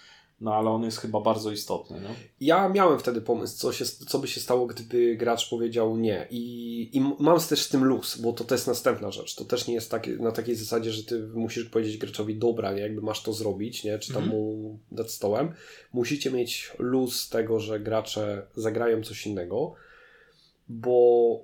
no 0.43 0.55
ale 0.55 0.71
on 0.71 0.83
jest 0.83 0.99
chyba 0.99 1.21
bardzo 1.21 1.51
istotny. 1.51 2.01
No? 2.01 2.09
Ja 2.41 2.69
miałem 2.69 2.99
wtedy 2.99 3.21
pomysł, 3.21 3.59
co, 3.59 3.73
się, 3.73 3.85
co 3.85 4.19
by 4.19 4.29
się 4.29 4.41
stało, 4.41 4.67
gdyby 4.67 5.17
gracz 5.17 5.51
powiedział 5.51 5.97
nie. 5.97 6.27
I, 6.31 6.91
I 6.97 7.01
mam 7.01 7.41
też 7.41 7.63
z 7.63 7.69
tym 7.69 7.85
luz, 7.85 8.17
bo 8.17 8.33
to, 8.33 8.45
to 8.45 8.55
jest 8.55 8.67
następna 8.67 9.11
rzecz. 9.11 9.35
To 9.35 9.45
też 9.45 9.67
nie 9.67 9.75
jest 9.75 9.91
tak, 9.91 10.07
na 10.07 10.33
takiej 10.33 10.55
zasadzie, 10.55 10.93
że 10.93 11.05
ty 11.05 11.29
musisz 11.35 11.65
powiedzieć 11.65 11.97
graczowi, 11.97 12.37
dobra, 12.37 12.73
nie, 12.73 12.81
jakby 12.81 13.01
masz 13.01 13.23
to 13.23 13.33
zrobić, 13.33 13.85
nie, 13.85 13.99
czy 13.99 14.13
tam 14.13 14.23
mhm. 14.23 14.41
mu 14.41 14.79
dać 14.93 15.11
stołem. 15.11 15.55
Musicie 15.93 16.31
mieć 16.31 16.73
luz 16.79 17.29
tego, 17.29 17.61
że 17.61 17.81
gracze 17.81 18.47
zagrają 18.57 19.03
coś 19.03 19.27
innego, 19.27 19.75
bo 20.69 21.41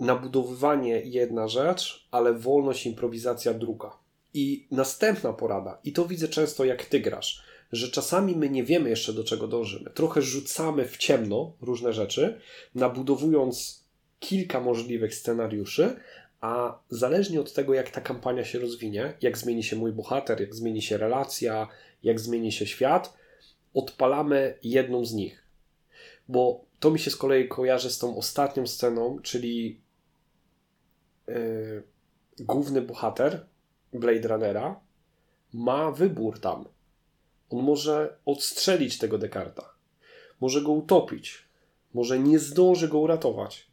nabudowywanie 0.00 1.00
jedna 1.04 1.48
rzecz, 1.48 2.08
ale 2.10 2.34
wolność, 2.34 2.86
improwizacja 2.86 3.54
druga. 3.54 3.98
I 4.34 4.66
następna 4.70 5.32
porada, 5.32 5.78
i 5.84 5.92
to 5.92 6.06
widzę 6.06 6.28
często 6.28 6.64
jak 6.64 6.84
ty 6.84 7.00
grasz 7.00 7.49
że 7.72 7.88
czasami 7.88 8.36
my 8.36 8.50
nie 8.50 8.64
wiemy 8.64 8.90
jeszcze 8.90 9.12
do 9.12 9.24
czego 9.24 9.48
dążymy. 9.48 9.90
Trochę 9.90 10.22
rzucamy 10.22 10.84
w 10.84 10.96
ciemno 10.96 11.52
różne 11.60 11.92
rzeczy, 11.92 12.40
nabudowując 12.74 13.84
kilka 14.20 14.60
możliwych 14.60 15.14
scenariuszy, 15.14 15.96
a 16.40 16.78
zależnie 16.90 17.40
od 17.40 17.52
tego, 17.52 17.74
jak 17.74 17.90
ta 17.90 18.00
kampania 18.00 18.44
się 18.44 18.58
rozwinie, 18.58 19.14
jak 19.20 19.38
zmieni 19.38 19.62
się 19.62 19.76
mój 19.76 19.92
bohater, 19.92 20.40
jak 20.40 20.54
zmieni 20.54 20.82
się 20.82 20.96
relacja, 20.96 21.68
jak 22.02 22.20
zmieni 22.20 22.52
się 22.52 22.66
świat, 22.66 23.16
odpalamy 23.74 24.58
jedną 24.62 25.04
z 25.04 25.12
nich. 25.12 25.46
Bo 26.28 26.64
to 26.80 26.90
mi 26.90 26.98
się 26.98 27.10
z 27.10 27.16
kolei 27.16 27.48
kojarzy 27.48 27.90
z 27.90 27.98
tą 27.98 28.16
ostatnią 28.16 28.66
sceną, 28.66 29.18
czyli 29.22 29.80
yy, 31.26 31.82
główny 32.40 32.82
bohater 32.82 33.46
Blade 33.92 34.28
Runnera 34.28 34.80
ma 35.52 35.90
wybór 35.90 36.40
tam 36.40 36.64
on 37.50 37.62
może 37.62 38.16
odstrzelić 38.26 38.98
tego 38.98 39.18
Descarta. 39.18 39.72
Może 40.40 40.62
go 40.62 40.72
utopić. 40.72 41.44
Może 41.94 42.18
nie 42.18 42.38
zdąży 42.38 42.88
go 42.88 42.98
uratować. 42.98 43.66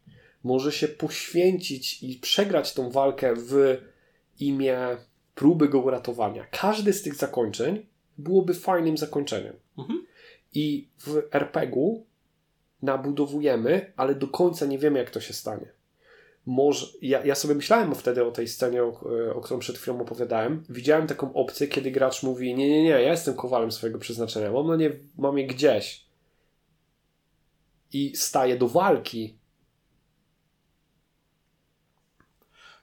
Może 0.44 0.72
się 0.72 0.88
poświęcić 0.88 2.02
i 2.02 2.16
przegrać 2.16 2.74
tą 2.74 2.90
walkę 2.90 3.34
w 3.36 3.78
imię 4.40 4.78
próby 5.34 5.68
go 5.68 5.80
uratowania. 5.80 6.46
Każdy 6.50 6.92
z 6.92 7.02
tych 7.02 7.14
zakończeń 7.14 7.86
byłoby 8.18 8.54
fajnym 8.54 8.98
zakończeniem. 8.98 9.54
Mhm. 9.78 10.06
I 10.54 10.88
w 10.98 11.22
RPG-u 11.32 12.06
nabudowujemy, 12.82 13.92
ale 13.96 14.14
do 14.14 14.26
końca 14.26 14.66
nie 14.66 14.78
wiemy, 14.78 14.98
jak 14.98 15.10
to 15.10 15.20
się 15.20 15.32
stanie 15.32 15.77
może, 16.48 16.86
ja, 17.02 17.24
ja 17.24 17.34
sobie 17.34 17.54
myślałem 17.54 17.94
wtedy 17.94 18.24
o 18.24 18.30
tej 18.30 18.48
scenie, 18.48 18.84
o, 18.84 19.00
o 19.34 19.40
którą 19.40 19.60
przed 19.60 19.78
chwilą 19.78 20.00
opowiadałem. 20.00 20.64
Widziałem 20.68 21.06
taką 21.06 21.32
opcję, 21.32 21.68
kiedy 21.68 21.90
gracz 21.90 22.22
mówi: 22.22 22.54
Nie, 22.54 22.68
nie, 22.68 22.82
nie, 22.82 22.90
ja 22.90 22.98
jestem 22.98 23.34
kowalem 23.34 23.72
swojego 23.72 23.98
przeznaczenia, 23.98 24.52
mam, 24.52 24.66
no 24.66 24.76
nie, 24.76 24.90
mam 25.18 25.38
je 25.38 25.46
gdzieś. 25.46 26.04
I 27.92 28.16
staje 28.16 28.56
do 28.56 28.68
walki. 28.68 29.34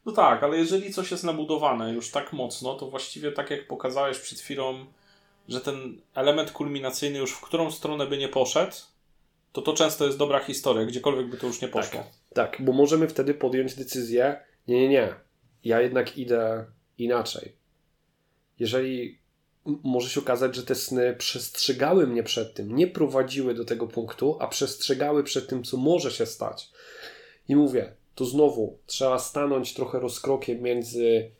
No 0.06 0.12
tak, 0.12 0.44
ale 0.44 0.58
jeżeli 0.58 0.94
coś 0.94 1.12
jest 1.12 1.24
nabudowane 1.24 1.94
już 1.94 2.12
tak 2.12 2.34
mocno, 2.34 2.76
to 2.76 2.90
właściwie 2.90 3.32
tak 3.32 3.50
jak 3.50 3.68
pokazałeś 3.68 4.20
przed 4.20 4.40
chwilą, 4.40 4.86
że 5.50 5.62
ten 5.62 6.02
element 6.16 6.52
kulminacyjny 6.52 7.20
już 7.20 7.32
w 7.32 7.42
którą 7.42 7.72
stronę 7.72 8.08
by 8.08 8.18
nie 8.18 8.30
poszedł, 8.30 8.76
to 9.56 9.62
to 9.62 9.74
często 9.74 10.06
jest 10.06 10.18
dobra 10.18 10.40
historia, 10.40 10.86
gdziekolwiek 10.86 11.30
by 11.30 11.38
to 11.38 11.48
już 11.48 11.62
nie 11.62 11.68
poszło. 11.68 12.00
Tak, 12.34 12.52
tak 12.52 12.66
bo 12.66 12.74
możemy 12.74 13.08
wtedy 13.08 13.34
podjąć 13.34 13.76
decyzję, 13.76 14.40
nie, 14.68 14.80
nie, 14.80 14.90
nie, 14.90 15.14
ja 15.64 15.82
jednak 15.82 16.18
idę 16.18 16.66
inaczej. 16.98 17.56
Jeżeli 18.60 19.20
może 19.66 20.10
się 20.10 20.20
okazać, 20.20 20.56
że 20.56 20.64
te 20.64 20.76
sny 20.76 21.16
przestrzegały 21.18 22.08
mnie 22.08 22.24
przed 22.24 22.54
tym, 22.54 22.76
nie 22.76 22.88
prowadziły 22.88 23.54
do 23.54 23.66
tego 23.66 23.88
punktu, 23.88 24.38
a 24.40 24.48
przestrzegały 24.48 25.24
przed 25.24 25.48
tym, 25.48 25.64
co 25.64 25.78
może 25.78 26.12
się 26.12 26.26
stać. 26.26 26.70
I 27.50 27.56
mówię, 27.56 27.94
to 28.16 28.26
znowu 28.26 28.78
trzeba 28.86 29.20
stanąć 29.20 29.74
trochę 29.74 30.00
rozkrokiem 30.00 30.62
między 30.62 31.32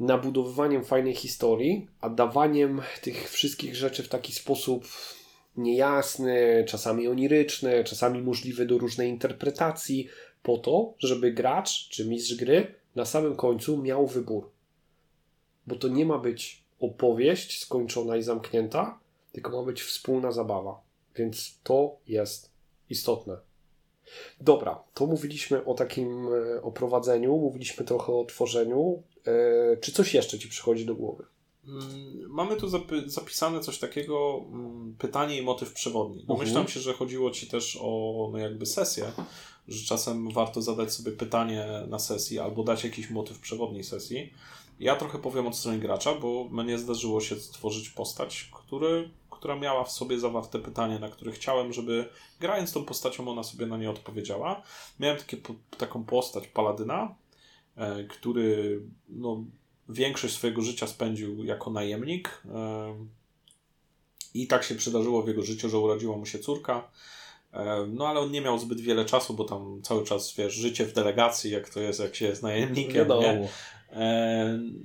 nabudowywaniem 0.00 0.84
fajnej 0.84 1.14
historii, 1.14 1.88
a 2.00 2.08
dawaniem 2.08 2.82
tych 3.02 3.30
wszystkich 3.30 3.76
rzeczy 3.76 4.02
w 4.02 4.08
taki 4.08 4.32
sposób 4.32 4.84
niejasny, 5.56 6.64
czasami 6.68 7.08
oniryczny, 7.08 7.84
czasami 7.84 8.22
możliwy 8.22 8.66
do 8.66 8.78
różnej 8.78 9.10
interpretacji, 9.10 10.08
po 10.42 10.58
to, 10.58 10.94
żeby 10.98 11.32
gracz 11.32 11.88
czy 11.88 12.08
mistrz 12.08 12.34
gry 12.34 12.74
na 12.94 13.04
samym 13.04 13.36
końcu 13.36 13.82
miał 13.82 14.06
wybór. 14.06 14.50
Bo 15.66 15.76
to 15.76 15.88
nie 15.88 16.06
ma 16.06 16.18
być 16.18 16.64
opowieść 16.80 17.60
skończona 17.60 18.16
i 18.16 18.22
zamknięta, 18.22 18.98
tylko 19.32 19.50
ma 19.50 19.62
być 19.66 19.82
wspólna 19.82 20.32
zabawa. 20.32 20.80
Więc 21.16 21.58
to 21.62 21.96
jest 22.06 22.50
istotne. 22.90 23.36
Dobra, 24.40 24.82
to 24.94 25.06
mówiliśmy 25.06 25.64
o 25.64 25.74
takim 25.74 26.28
e, 26.28 26.62
oprowadzeniu, 26.62 27.36
mówiliśmy 27.36 27.84
trochę 27.84 28.12
o 28.12 28.24
tworzeniu. 28.24 29.02
E, 29.26 29.76
czy 29.76 29.92
coś 29.92 30.14
jeszcze 30.14 30.38
Ci 30.38 30.48
przychodzi 30.48 30.86
do 30.86 30.94
głowy? 30.94 31.24
Mm, 31.64 32.28
mamy 32.28 32.56
tu 32.56 32.68
zapisane 33.06 33.60
coś 33.60 33.78
takiego, 33.78 34.44
mm, 34.52 34.94
pytanie 34.98 35.38
i 35.38 35.42
motyw 35.42 35.72
przewodni. 35.72 36.24
Domyślam 36.24 36.56
mhm. 36.56 36.68
się, 36.68 36.80
że 36.80 36.92
chodziło 36.92 37.30
Ci 37.30 37.46
też 37.46 37.78
o 37.80 38.28
no 38.32 38.38
jakby 38.38 38.66
sesję, 38.66 39.12
że 39.68 39.86
czasem 39.86 40.30
warto 40.30 40.62
zadać 40.62 40.92
sobie 40.92 41.12
pytanie 41.12 41.66
na 41.88 41.98
sesji 41.98 42.38
albo 42.38 42.64
dać 42.64 42.84
jakiś 42.84 43.10
motyw 43.10 43.38
przewodni 43.38 43.84
sesji. 43.84 44.32
Ja 44.80 44.96
trochę 44.96 45.18
powiem 45.18 45.46
od 45.46 45.56
strony 45.56 45.78
gracza, 45.78 46.14
bo 46.14 46.48
mnie 46.50 46.78
zdarzyło 46.78 47.20
się 47.20 47.36
stworzyć 47.36 47.90
postać, 47.90 48.50
który, 48.52 49.10
która 49.30 49.56
miała 49.56 49.84
w 49.84 49.92
sobie 49.92 50.18
zawarte 50.18 50.58
pytanie, 50.58 50.98
na 50.98 51.08
które 51.08 51.32
chciałem, 51.32 51.72
żeby 51.72 52.08
grając 52.40 52.72
tą 52.72 52.84
postacią 52.84 53.28
ona 53.28 53.42
sobie 53.42 53.66
na 53.66 53.76
nie 53.76 53.90
odpowiedziała. 53.90 54.62
Miałem 55.00 55.18
takie, 55.18 55.36
taką 55.78 56.04
postać 56.04 56.46
paladyna, 56.48 57.14
e, 57.76 58.04
który 58.04 58.80
no, 59.08 59.44
większość 59.90 60.34
swojego 60.34 60.62
życia 60.62 60.86
spędził 60.86 61.44
jako 61.44 61.70
najemnik. 61.70 62.42
I 64.34 64.46
tak 64.46 64.64
się 64.64 64.74
przydarzyło 64.74 65.22
w 65.22 65.28
jego 65.28 65.42
życiu, 65.42 65.68
że 65.68 65.78
urodziła 65.78 66.16
mu 66.16 66.26
się 66.26 66.38
córka. 66.38 66.90
No 67.88 68.08
ale 68.08 68.20
on 68.20 68.30
nie 68.30 68.40
miał 68.40 68.58
zbyt 68.58 68.80
wiele 68.80 69.04
czasu, 69.04 69.34
bo 69.34 69.44
tam 69.44 69.80
cały 69.82 70.04
czas, 70.04 70.34
wiesz, 70.36 70.54
życie 70.54 70.86
w 70.86 70.92
delegacji, 70.92 71.50
jak 71.50 71.68
to 71.68 71.80
jest, 71.80 72.00
jak 72.00 72.14
się 72.16 72.26
jest 72.26 72.42
najemnikiem. 72.42 73.08
Nie? 73.08 73.48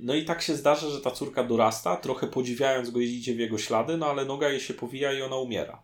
No 0.00 0.14
i 0.14 0.24
tak 0.24 0.42
się 0.42 0.56
zdarza, 0.56 0.90
że 0.90 1.00
ta 1.00 1.10
córka 1.10 1.44
dorasta, 1.44 1.96
trochę 1.96 2.26
podziwiając 2.26 2.90
go 2.90 3.00
idzie 3.00 3.34
w 3.34 3.38
jego 3.38 3.58
ślady, 3.58 3.96
no 3.96 4.06
ale 4.06 4.24
noga 4.24 4.48
jej 4.48 4.60
się 4.60 4.74
powija 4.74 5.12
i 5.12 5.22
ona 5.22 5.36
umiera. 5.36 5.82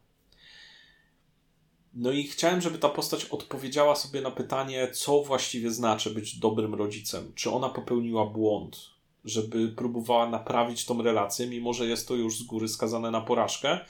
No 1.95 2.13
i 2.13 2.25
chciałem, 2.25 2.61
żeby 2.61 2.79
ta 2.79 2.89
postać 2.89 3.25
odpowiedziała 3.25 3.97
sobie 3.97 4.21
na 4.21 4.31
pytanie, 4.31 4.89
co 4.93 5.23
właściwie 5.23 5.71
znaczy 5.71 6.11
być 6.11 6.39
dobrym 6.39 6.75
rodzicem. 6.75 7.33
Czy 7.35 7.51
ona 7.51 7.69
popełniła 7.69 8.27
błąd? 8.27 8.77
Żeby 9.25 9.69
próbowała 9.69 10.29
naprawić 10.29 10.87
tą 10.87 11.03
relację, 11.03 11.47
mimo 11.47 11.73
że 11.73 11.87
jest 11.87 12.09
to 12.09 12.15
już 12.15 12.39
z 12.39 12.43
góry 12.43 12.69
skazane 12.69 13.11
na 13.11 13.21
porażkę, 13.21 13.81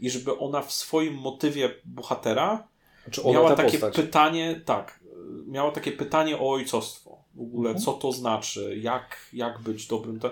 i 0.00 0.10
żeby 0.10 0.38
ona 0.38 0.62
w 0.62 0.72
swoim 0.72 1.14
motywie 1.14 1.74
bohatera 1.84 2.68
znaczy 3.02 3.22
miała 3.24 3.54
takie 3.54 3.78
postać. 3.78 3.94
pytanie, 3.94 4.60
tak, 4.64 5.00
miała 5.46 5.70
takie 5.70 5.92
pytanie 5.92 6.38
o 6.38 6.52
ojcostwo. 6.52 7.22
W 7.34 7.40
ogóle, 7.40 7.70
mhm. 7.70 7.84
co 7.84 7.92
to 7.92 8.12
znaczy, 8.12 8.78
jak, 8.82 9.16
jak 9.32 9.60
być 9.60 9.86
dobrym. 9.86 10.20
To... 10.20 10.30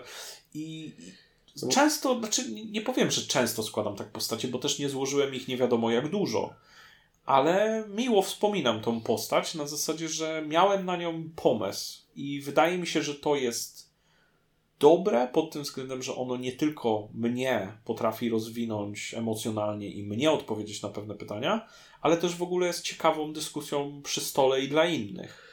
I 0.55 0.93
często, 1.71 2.19
znaczy 2.19 2.51
nie 2.51 2.81
powiem, 2.81 3.11
że 3.11 3.23
często 3.23 3.63
składam 3.63 3.97
tak 3.97 4.09
postacie, 4.09 4.49
bo 4.49 4.59
też 4.59 4.79
nie 4.79 4.89
złożyłem 4.89 5.35
ich 5.35 5.49
nie 5.49 5.57
wiadomo 5.57 5.91
jak 5.91 6.09
dużo. 6.09 6.55
Ale 7.27 7.85
miło 7.89 8.23
wspominam 8.23 8.81
tą 8.81 9.01
postać 9.01 9.55
na 9.55 9.67
zasadzie, 9.67 10.09
że 10.09 10.45
miałem 10.49 10.87
na 10.87 10.97
nią 10.97 11.31
pomysł 11.37 12.03
i 12.17 12.41
wydaje 12.41 12.79
mi 12.79 12.87
się, 12.87 13.03
że 13.03 13.15
to 13.15 13.37
jest 13.37 13.90
dobre 14.81 15.29
pod 15.33 15.53
tym 15.53 15.63
względem, 15.63 16.03
że 16.03 16.15
ono 16.15 16.37
nie 16.37 16.53
tylko 16.53 17.09
mnie 17.15 17.73
potrafi 17.85 18.29
rozwinąć 18.29 19.15
emocjonalnie 19.15 19.91
i 19.91 20.03
mnie 20.03 20.31
odpowiedzieć 20.31 20.83
na 20.83 20.89
pewne 20.89 21.15
pytania, 21.15 21.67
ale 22.01 22.17
też 22.17 22.37
w 22.37 22.43
ogóle 22.43 22.67
jest 22.67 22.83
ciekawą 22.83 23.33
dyskusją 23.33 24.03
przy 24.03 24.21
stole 24.21 24.61
i 24.61 24.69
dla 24.69 24.87
innych. 24.87 25.51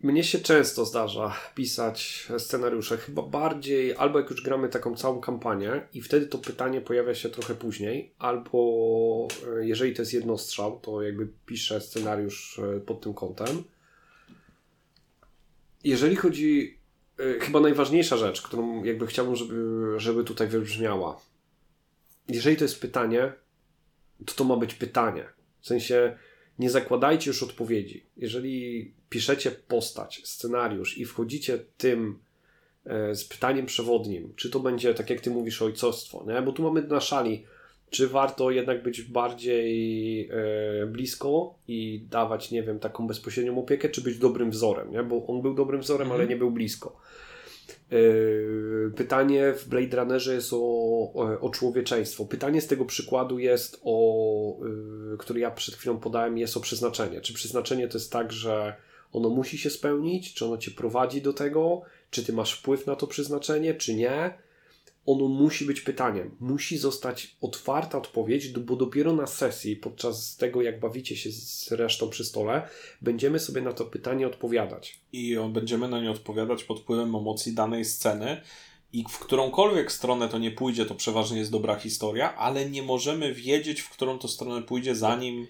Mnie 0.00 0.24
się 0.24 0.38
często 0.38 0.84
zdarza 0.84 1.36
pisać 1.54 2.28
scenariusze, 2.38 2.96
chyba 2.96 3.22
bardziej 3.22 3.96
albo 3.96 4.18
jak 4.18 4.30
już 4.30 4.42
gramy 4.42 4.68
taką 4.68 4.96
całą 4.96 5.20
kampanię 5.20 5.88
i 5.94 6.02
wtedy 6.02 6.26
to 6.26 6.38
pytanie 6.38 6.80
pojawia 6.80 7.14
się 7.14 7.28
trochę 7.28 7.54
później, 7.54 8.14
albo 8.18 9.28
e, 9.58 9.66
jeżeli 9.66 9.94
to 9.94 10.02
jest 10.02 10.14
jednostrzał, 10.14 10.80
to 10.80 11.02
jakby 11.02 11.28
piszę 11.46 11.80
scenariusz 11.80 12.58
e, 12.58 12.80
pod 12.80 13.00
tym 13.00 13.14
kątem. 13.14 13.64
Jeżeli 15.84 16.16
chodzi 16.16 16.81
chyba 17.40 17.60
najważniejsza 17.60 18.16
rzecz, 18.16 18.42
którą 18.42 18.84
jakby 18.84 19.06
chciałbym, 19.06 19.36
żeby, 19.36 19.54
żeby 19.96 20.24
tutaj 20.24 20.48
wybrzmiała. 20.48 21.20
Jeżeli 22.28 22.56
to 22.56 22.64
jest 22.64 22.80
pytanie, 22.80 23.32
to 24.26 24.34
to 24.34 24.44
ma 24.44 24.56
być 24.56 24.74
pytanie. 24.74 25.24
W 25.60 25.66
sensie 25.66 26.16
nie 26.58 26.70
zakładajcie 26.70 27.30
już 27.30 27.42
odpowiedzi. 27.42 28.06
Jeżeli 28.16 28.92
piszecie 29.08 29.50
postać, 29.50 30.20
scenariusz 30.24 30.98
i 30.98 31.04
wchodzicie 31.04 31.58
tym 31.76 32.18
e, 32.84 33.14
z 33.14 33.24
pytaniem 33.24 33.66
przewodnim, 33.66 34.32
czy 34.36 34.50
to 34.50 34.60
będzie, 34.60 34.94
tak 34.94 35.10
jak 35.10 35.20
ty 35.20 35.30
mówisz, 35.30 35.62
ojcostwo, 35.62 36.24
nie? 36.28 36.42
bo 36.42 36.52
tu 36.52 36.62
mamy 36.62 36.82
na 36.82 37.00
szali, 37.00 37.44
czy 37.90 38.08
warto 38.08 38.50
jednak 38.50 38.82
być 38.82 39.02
bardziej 39.02 40.28
e, 40.28 40.86
blisko 40.86 41.54
i 41.68 42.06
dawać, 42.10 42.50
nie 42.50 42.62
wiem, 42.62 42.78
taką 42.78 43.06
bezpośrednią 43.06 43.58
opiekę, 43.58 43.88
czy 43.88 44.00
być 44.00 44.18
dobrym 44.18 44.50
wzorem, 44.50 44.92
nie? 44.92 45.02
bo 45.02 45.26
on 45.26 45.42
był 45.42 45.54
dobrym 45.54 45.80
wzorem, 45.80 46.06
mhm. 46.06 46.20
ale 46.20 46.28
nie 46.28 46.36
był 46.36 46.50
blisko. 46.50 47.00
E, 47.92 47.96
pytanie 48.96 49.52
w 49.52 49.68
Blade 49.68 49.96
Runnerze 49.96 50.34
jest 50.34 50.52
o, 50.52 51.12
o 51.40 51.50
człowieczeństwo. 51.50 52.24
Pytanie 52.24 52.60
z 52.60 52.66
tego 52.66 52.84
przykładu 52.84 53.38
jest 53.38 53.80
o, 53.84 54.56
e, 55.14 55.16
który 55.18 55.40
ja 55.40 55.50
przed 55.50 55.74
chwilą 55.74 55.98
podałem, 55.98 56.38
jest 56.38 56.56
o 56.56 56.60
przeznaczenie. 56.60 57.20
Czy 57.20 57.34
przeznaczenie 57.34 57.88
to 57.88 57.98
jest 57.98 58.12
tak, 58.12 58.32
że 58.32 58.76
ono 59.12 59.28
musi 59.28 59.58
się 59.58 59.70
spełnić, 59.70 60.34
czy 60.34 60.44
ono 60.44 60.58
cię 60.58 60.70
prowadzi 60.70 61.22
do 61.22 61.32
tego, 61.32 61.82
czy 62.10 62.24
ty 62.24 62.32
masz 62.32 62.52
wpływ 62.52 62.86
na 62.86 62.96
to 62.96 63.06
przeznaczenie, 63.06 63.74
czy 63.74 63.94
nie? 63.94 64.38
Ono 65.06 65.28
musi 65.28 65.64
być 65.64 65.80
pytaniem. 65.80 66.36
Musi 66.40 66.78
zostać 66.78 67.36
otwarta 67.40 67.98
odpowiedź, 67.98 68.48
bo 68.48 68.76
dopiero 68.76 69.12
na 69.12 69.26
sesji, 69.26 69.76
podczas 69.76 70.36
tego 70.36 70.62
jak 70.62 70.80
bawicie 70.80 71.16
się 71.16 71.32
z 71.32 71.72
resztą 71.72 72.08
przy 72.10 72.24
stole, 72.24 72.68
będziemy 73.02 73.38
sobie 73.38 73.62
na 73.62 73.72
to 73.72 73.84
pytanie 73.84 74.26
odpowiadać. 74.26 75.00
I 75.12 75.36
będziemy 75.52 75.88
na 75.88 76.00
nie 76.00 76.10
odpowiadać 76.10 76.64
pod 76.64 76.80
wpływem 76.80 77.16
emocji 77.16 77.52
danej 77.52 77.84
sceny. 77.84 78.40
I 78.92 79.04
w 79.10 79.18
którąkolwiek 79.18 79.92
stronę 79.92 80.28
to 80.28 80.38
nie 80.38 80.50
pójdzie, 80.50 80.86
to 80.86 80.94
przeważnie 80.94 81.38
jest 81.38 81.50
dobra 81.50 81.76
historia, 81.76 82.36
ale 82.36 82.70
nie 82.70 82.82
możemy 82.82 83.34
wiedzieć, 83.34 83.80
w 83.80 83.90
którą 83.90 84.18
to 84.18 84.28
stronę 84.28 84.62
pójdzie, 84.62 84.94
zanim, 84.94 85.46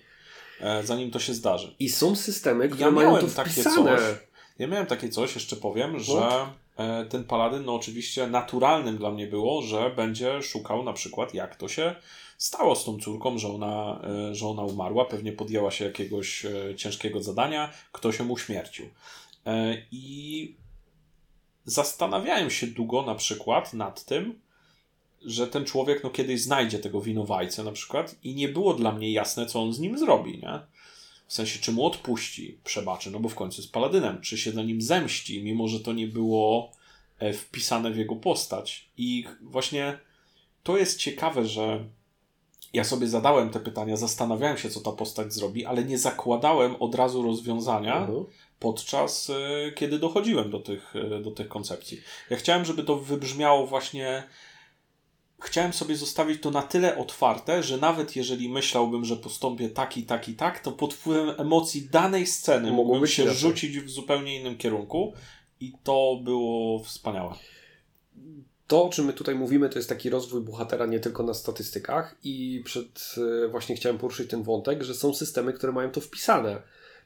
e, 0.61 0.83
zanim 0.87 1.11
to 1.11 1.19
się 1.19 1.35
zdarzy. 1.35 1.75
I 1.79 1.89
są 1.89 2.17
systemy, 2.17 2.69
które 2.69 2.85
ja 2.85 2.91
mają 2.91 3.19
to 3.19 3.29
wpisane. 3.29 3.45
Takie 3.45 3.63
coś, 3.63 4.19
ja 4.59 4.67
miałem 4.67 4.87
takie 4.87 5.09
coś, 5.09 5.35
jeszcze 5.35 5.57
powiem, 5.57 6.01
że 6.01 6.13
E, 6.13 6.62
ten 7.11 7.25
paladyn, 7.25 7.65
no 7.65 7.75
oczywiście 7.75 8.27
naturalnym 8.27 8.97
dla 8.99 9.11
mnie 9.11 9.27
było, 9.27 9.63
że 9.63 9.91
będzie 9.91 10.43
szukał 10.43 10.83
na 10.83 10.93
przykład, 10.93 11.35
jak 11.35 11.57
to 11.57 11.69
się 11.69 11.95
stało 12.39 12.77
z 12.77 12.85
tą 12.85 12.99
córką, 12.99 13.39
że 13.39 13.49
ona, 13.49 14.01
e, 14.31 14.35
że 14.35 14.47
ona 14.47 14.63
umarła, 14.63 15.05
pewnie 15.05 15.33
podjęła 15.33 15.71
się 15.71 15.85
jakiegoś 15.85 16.45
e, 16.45 16.75
ciężkiego 16.77 17.23
zadania, 17.23 17.73
kto 17.93 18.13
się 18.13 18.25
mu 18.25 18.39
śmiercił. 18.39 18.89
I 19.93 20.55
zastanawiałem 21.65 22.51
się 22.51 22.67
długo 22.67 23.03
na 23.03 23.15
przykład 23.15 23.75
nad 23.75 24.05
tym, 24.05 24.41
że 25.25 25.47
ten 25.47 25.65
człowiek 25.65 26.05
no 26.05 26.11
kiedyś 26.11 26.43
znajdzie 26.43 26.79
tego 26.79 27.01
winowajcę 27.01 27.65
na 27.65 27.73
przykład 27.73 28.15
i 28.25 28.35
nie 28.35 28.49
było 28.49 28.75
dla 28.75 28.93
mnie 28.93 29.13
jasne, 29.13 29.47
co 29.47 29.63
on 29.63 29.73
z 29.73 29.79
nim 29.79 29.99
zrobi, 29.99 30.39
nie? 30.39 30.61
W 31.27 31.35
sensie, 31.35 31.59
czy 31.59 31.73
mu 31.73 31.87
odpuści, 31.87 32.59
przebaczy, 32.65 33.11
no 33.11 33.21
bo 33.21 33.29
w 33.29 33.35
końcu 33.35 33.61
jest 33.61 33.73
paladynem, 33.73 34.21
czy 34.21 34.39
się 34.39 34.53
na 34.53 34.63
nim 34.63 34.83
zemści, 34.83 35.43
mimo 35.43 35.69
że 35.69 35.81
to 35.81 35.93
nie 35.93 36.07
było 36.07 36.73
e, 37.19 37.33
wpisane 37.33 37.91
w 37.91 37.97
jego 37.97 38.17
postać. 38.17 38.89
I 38.97 39.25
właśnie 39.41 39.99
to 40.63 40.77
jest 40.77 40.99
ciekawe, 40.99 41.47
że 41.47 41.85
ja 42.73 42.85
sobie 42.85 43.07
zadałem 43.07 43.51
te 43.51 43.61
pytania, 43.61 43.97
zastanawiałem 43.97 44.59
się, 44.59 44.71
co 44.71 44.81
ta 44.81 44.93
postać 44.93 45.33
zrobi, 45.33 45.67
ale 45.67 45.85
nie 45.85 45.99
zakładałem 45.99 46.77
od 46.77 46.95
razu 46.95 47.23
rozwiązania 47.23 47.97
mhm. 47.97 48.25
podczas 48.59 49.31
e, 49.31 49.73
kiedy 49.73 49.99
dochodziłem 49.99 50.51
do 50.51 50.61
tych, 50.61 50.97
e, 50.97 51.21
do 51.21 51.31
tych 51.31 51.49
koncepcji. 51.49 52.01
Ja 52.31 52.37
chciałem, 52.37 52.65
żeby 52.65 52.83
to 52.83 52.97
wybrzmiało 52.97 53.67
właśnie 53.67 54.23
chciałem 55.45 55.73
sobie 55.73 55.97
zostawić 55.97 56.43
to 56.43 56.51
na 56.51 56.63
tyle 56.63 56.99
otwarte, 56.99 57.63
że 57.63 57.77
nawet 57.77 58.17
jeżeli 58.17 58.49
myślałbym, 58.49 59.05
że 59.05 59.17
postąpię 59.17 59.69
tak 59.69 59.97
i 59.97 60.03
tak 60.03 60.29
i 60.29 60.35
tak, 60.35 60.61
to 60.61 60.73
pod 60.73 60.95
wpływem 60.95 61.35
emocji 61.39 61.89
danej 61.93 62.27
sceny 62.27 62.73
mógłbym 62.73 63.07
się 63.07 63.31
rzucić 63.31 63.81
w 63.81 63.91
zupełnie 63.91 64.41
innym 64.41 64.57
kierunku 64.57 65.13
i 65.61 65.73
to 65.85 66.21
było 66.25 66.79
wspaniałe. 66.85 67.35
To, 68.67 68.85
o 68.85 68.89
czym 68.89 69.05
my 69.05 69.13
tutaj 69.13 69.35
mówimy, 69.35 69.69
to 69.69 69.79
jest 69.79 69.89
taki 69.89 70.11
rozwój 70.11 70.41
bohatera 70.41 70.87
nie 70.87 71.01
tylko 71.01 71.23
na 71.23 71.35
statystykach 71.35 72.17
i 72.25 72.63
przed 72.65 73.15
e, 73.45 73.49
właśnie 73.49 73.77
chciałem 73.77 73.99
poruszyć 73.99 74.31
ten 74.31 74.43
wątek, 74.43 74.83
że 74.83 74.95
są 74.95 75.15
systemy, 75.15 75.53
które 75.53 75.73
mają 75.73 75.91
to 75.91 76.01
wpisane. 76.01 76.63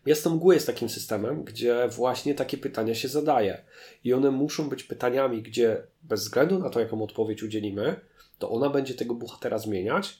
Miasto 0.06 0.30
Mgły 0.30 0.54
jest 0.54 0.66
takim 0.66 0.88
systemem, 0.88 1.44
gdzie 1.44 1.88
właśnie 1.88 2.34
takie 2.34 2.58
pytania 2.58 2.94
się 2.94 3.08
zadaje. 3.08 3.62
I 4.04 4.12
one 4.12 4.30
muszą 4.30 4.68
być 4.68 4.84
pytaniami, 4.84 5.42
gdzie 5.42 5.82
bez 6.02 6.20
względu 6.20 6.58
na 6.58 6.70
to, 6.70 6.80
jaką 6.80 7.02
odpowiedź 7.02 7.42
udzielimy, 7.42 8.00
to 8.38 8.50
ona 8.50 8.70
będzie 8.70 8.94
tego 8.94 9.14
bohatera 9.14 9.58
zmieniać 9.58 10.18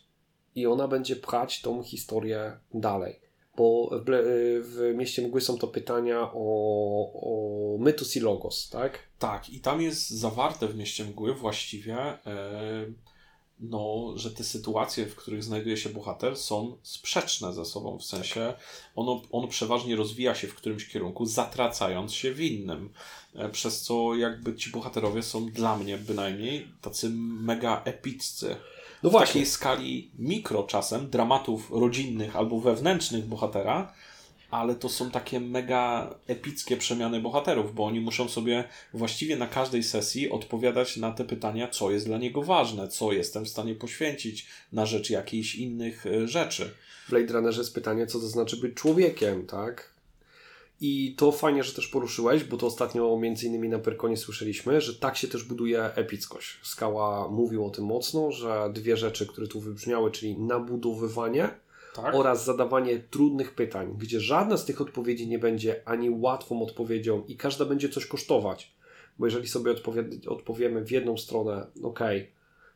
i 0.55 0.66
ona 0.66 0.88
będzie 0.88 1.16
pchać 1.16 1.60
tą 1.60 1.82
historię 1.82 2.59
dalej. 2.74 3.20
Bo 3.56 3.90
w, 3.93 4.62
w 4.62 4.94
Mieście 4.97 5.22
Mgły 5.22 5.40
są 5.40 5.59
to 5.59 5.66
pytania 5.66 6.30
o, 6.34 7.10
o 7.14 7.78
mytus 7.78 8.16
i 8.16 8.20
logos, 8.20 8.68
tak? 8.68 8.98
Tak, 9.18 9.51
i 9.51 9.60
tam 9.60 9.82
jest 9.82 10.10
zawarte 10.10 10.68
w 10.68 10.76
Mieście 10.76 11.05
Mgły 11.05 11.34
właściwie, 11.34 11.97
e, 11.97 12.86
no, 13.60 14.12
że 14.16 14.30
te 14.30 14.44
sytuacje, 14.44 15.06
w 15.06 15.16
których 15.16 15.44
znajduje 15.44 15.76
się 15.76 15.88
bohater, 15.88 16.36
są 16.36 16.76
sprzeczne 16.82 17.52
ze 17.52 17.64
sobą. 17.64 17.98
W 17.98 18.04
sensie 18.04 18.54
ono, 18.96 19.22
on 19.32 19.48
przeważnie 19.48 19.96
rozwija 19.96 20.34
się 20.34 20.48
w 20.48 20.54
którymś 20.54 20.88
kierunku, 20.88 21.26
zatracając 21.26 22.12
się 22.12 22.32
w 22.32 22.40
innym. 22.40 22.90
E, 23.34 23.48
przez 23.48 23.82
co 23.82 24.14
jakby 24.14 24.54
ci 24.54 24.70
bohaterowie 24.70 25.22
są 25.22 25.46
dla 25.46 25.76
mnie 25.76 25.98
bynajmniej 25.98 26.68
tacy 26.80 27.10
mega 27.10 27.82
epiccy. 27.84 28.56
No 29.02 29.10
właśnie. 29.10 29.26
W 29.26 29.32
takiej 29.32 29.46
skali 29.46 30.10
mikro 30.18 30.62
czasem, 30.62 31.10
dramatów 31.10 31.70
rodzinnych 31.70 32.36
albo 32.36 32.60
wewnętrznych 32.60 33.26
bohatera, 33.26 33.92
ale 34.51 34.74
to 34.74 34.89
są 34.89 35.10
takie 35.10 35.40
mega 35.40 36.14
epickie 36.27 36.77
przemiany 36.77 37.20
bohaterów, 37.20 37.74
bo 37.74 37.85
oni 37.85 38.01
muszą 38.01 38.28
sobie 38.28 38.64
właściwie 38.94 39.36
na 39.36 39.47
każdej 39.47 39.82
sesji 39.82 40.31
odpowiadać 40.31 40.97
na 40.97 41.12
te 41.12 41.24
pytania, 41.24 41.68
co 41.68 41.90
jest 41.90 42.06
dla 42.06 42.18
niego 42.18 42.43
ważne, 42.43 42.89
co 42.89 43.12
jestem 43.12 43.44
w 43.44 43.48
stanie 43.48 43.74
poświęcić 43.74 44.47
na 44.73 44.86
rzecz 44.86 45.10
jakichś 45.10 45.55
innych 45.55 46.06
e, 46.06 46.28
rzeczy. 46.28 46.70
W 47.06 47.10
Blade 47.10 47.32
Runnerze 47.32 47.60
jest 47.60 47.74
pytanie, 47.74 48.06
co 48.06 48.20
to 48.20 48.27
znaczy 48.27 48.56
być 48.56 48.74
człowiekiem, 48.74 49.47
tak? 49.47 49.97
I 50.81 51.14
to 51.18 51.32
fajnie, 51.32 51.64
że 51.64 51.73
też 51.73 51.89
poruszyłeś, 51.89 52.44
bo 52.44 52.56
to 52.56 52.66
ostatnio 52.66 53.18
między 53.18 53.47
innymi 53.47 53.68
na 53.68 53.78
Perkonie 53.78 54.16
słyszeliśmy, 54.16 54.81
że 54.81 54.94
tak 54.94 55.16
się 55.16 55.28
też 55.28 55.44
buduje 55.44 55.85
epickość. 55.85 56.59
Skała 56.62 57.28
mówił 57.28 57.66
o 57.66 57.70
tym 57.70 57.85
mocno, 57.85 58.32
że 58.32 58.70
dwie 58.74 58.97
rzeczy, 58.97 59.27
które 59.27 59.47
tu 59.47 59.60
wybrzmiały, 59.60 60.10
czyli 60.10 60.39
nabudowywanie 60.39 61.51
tak? 61.97 62.14
oraz 62.14 62.44
zadawanie 62.44 62.98
trudnych 62.98 63.55
pytań, 63.55 63.94
gdzie 63.98 64.20
żadna 64.20 64.56
z 64.56 64.64
tych 64.64 64.81
odpowiedzi 64.81 65.28
nie 65.28 65.39
będzie 65.39 65.89
ani 65.89 66.10
łatwą 66.10 66.62
odpowiedzią 66.62 67.24
i 67.28 67.36
każda 67.36 67.64
będzie 67.64 67.89
coś 67.89 68.06
kosztować. 68.06 68.77
Bo 69.18 69.27
jeżeli 69.27 69.48
sobie 69.48 69.70
odpowie, 69.70 70.05
odpowiemy 70.28 70.85
w 70.85 70.90
jedną 70.90 71.16
stronę, 71.16 71.66
ok, 71.82 72.01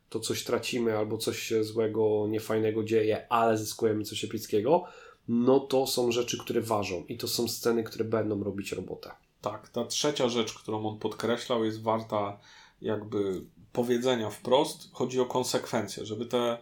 to 0.08 0.20
coś 0.20 0.44
tracimy 0.44 0.98
albo 0.98 1.18
coś 1.18 1.38
się 1.38 1.64
złego, 1.64 2.26
niefajnego 2.28 2.84
dzieje, 2.84 3.32
ale 3.32 3.58
zyskujemy 3.58 4.04
coś 4.04 4.24
epickiego, 4.24 4.84
no 5.28 5.60
to 5.60 5.86
są 5.86 6.12
rzeczy, 6.12 6.38
które 6.38 6.60
ważą 6.60 7.04
i 7.08 7.16
to 7.16 7.28
są 7.28 7.48
sceny, 7.48 7.84
które 7.84 8.04
będą 8.04 8.44
robić 8.44 8.72
robotę. 8.72 9.10
Tak, 9.40 9.68
ta 9.68 9.84
trzecia 9.84 10.28
rzecz, 10.28 10.54
którą 10.54 10.86
on 10.86 10.98
podkreślał, 10.98 11.64
jest 11.64 11.82
warta 11.82 12.38
jakby 12.82 13.44
powiedzenia 13.72 14.30
wprost. 14.30 14.88
Chodzi 14.92 15.20
o 15.20 15.26
konsekwencje, 15.26 16.06
żeby 16.06 16.26
te, 16.26 16.58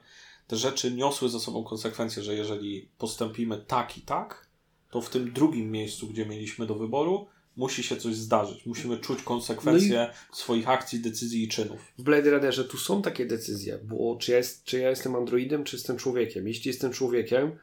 te 0.48 0.56
rzeczy 0.56 0.92
niosły 0.92 1.28
ze 1.28 1.40
sobą 1.40 1.64
konsekwencje, 1.64 2.22
że 2.22 2.34
jeżeli 2.34 2.88
postąpimy 2.98 3.64
tak 3.66 3.98
i 3.98 4.00
tak, 4.00 4.46
to 4.90 5.00
w 5.00 5.10
tym 5.10 5.32
drugim 5.32 5.70
miejscu, 5.70 6.08
gdzie 6.08 6.26
mieliśmy 6.26 6.66
do 6.66 6.74
wyboru, 6.74 7.26
musi 7.56 7.82
się 7.82 7.96
coś 7.96 8.14
zdarzyć. 8.14 8.66
Musimy 8.66 8.98
czuć 8.98 9.22
konsekwencje 9.22 10.08
no 10.30 10.36
swoich 10.36 10.68
akcji, 10.68 11.00
decyzji 11.00 11.44
i 11.44 11.48
czynów. 11.48 11.80
W 11.98 12.02
Blade 12.02 12.30
Runnerze 12.30 12.64
tu 12.64 12.78
są 12.78 13.02
takie 13.02 13.26
decyzje, 13.26 13.78
bo 13.84 14.16
czy 14.20 14.32
ja, 14.32 14.36
jest, 14.36 14.64
czy 14.64 14.78
ja 14.78 14.90
jestem 14.90 15.16
androidem, 15.16 15.64
czy 15.64 15.76
jestem 15.76 15.96
człowiekiem. 15.96 16.48
Jeśli 16.48 16.68
jestem 16.68 16.92
człowiekiem, 16.92 17.58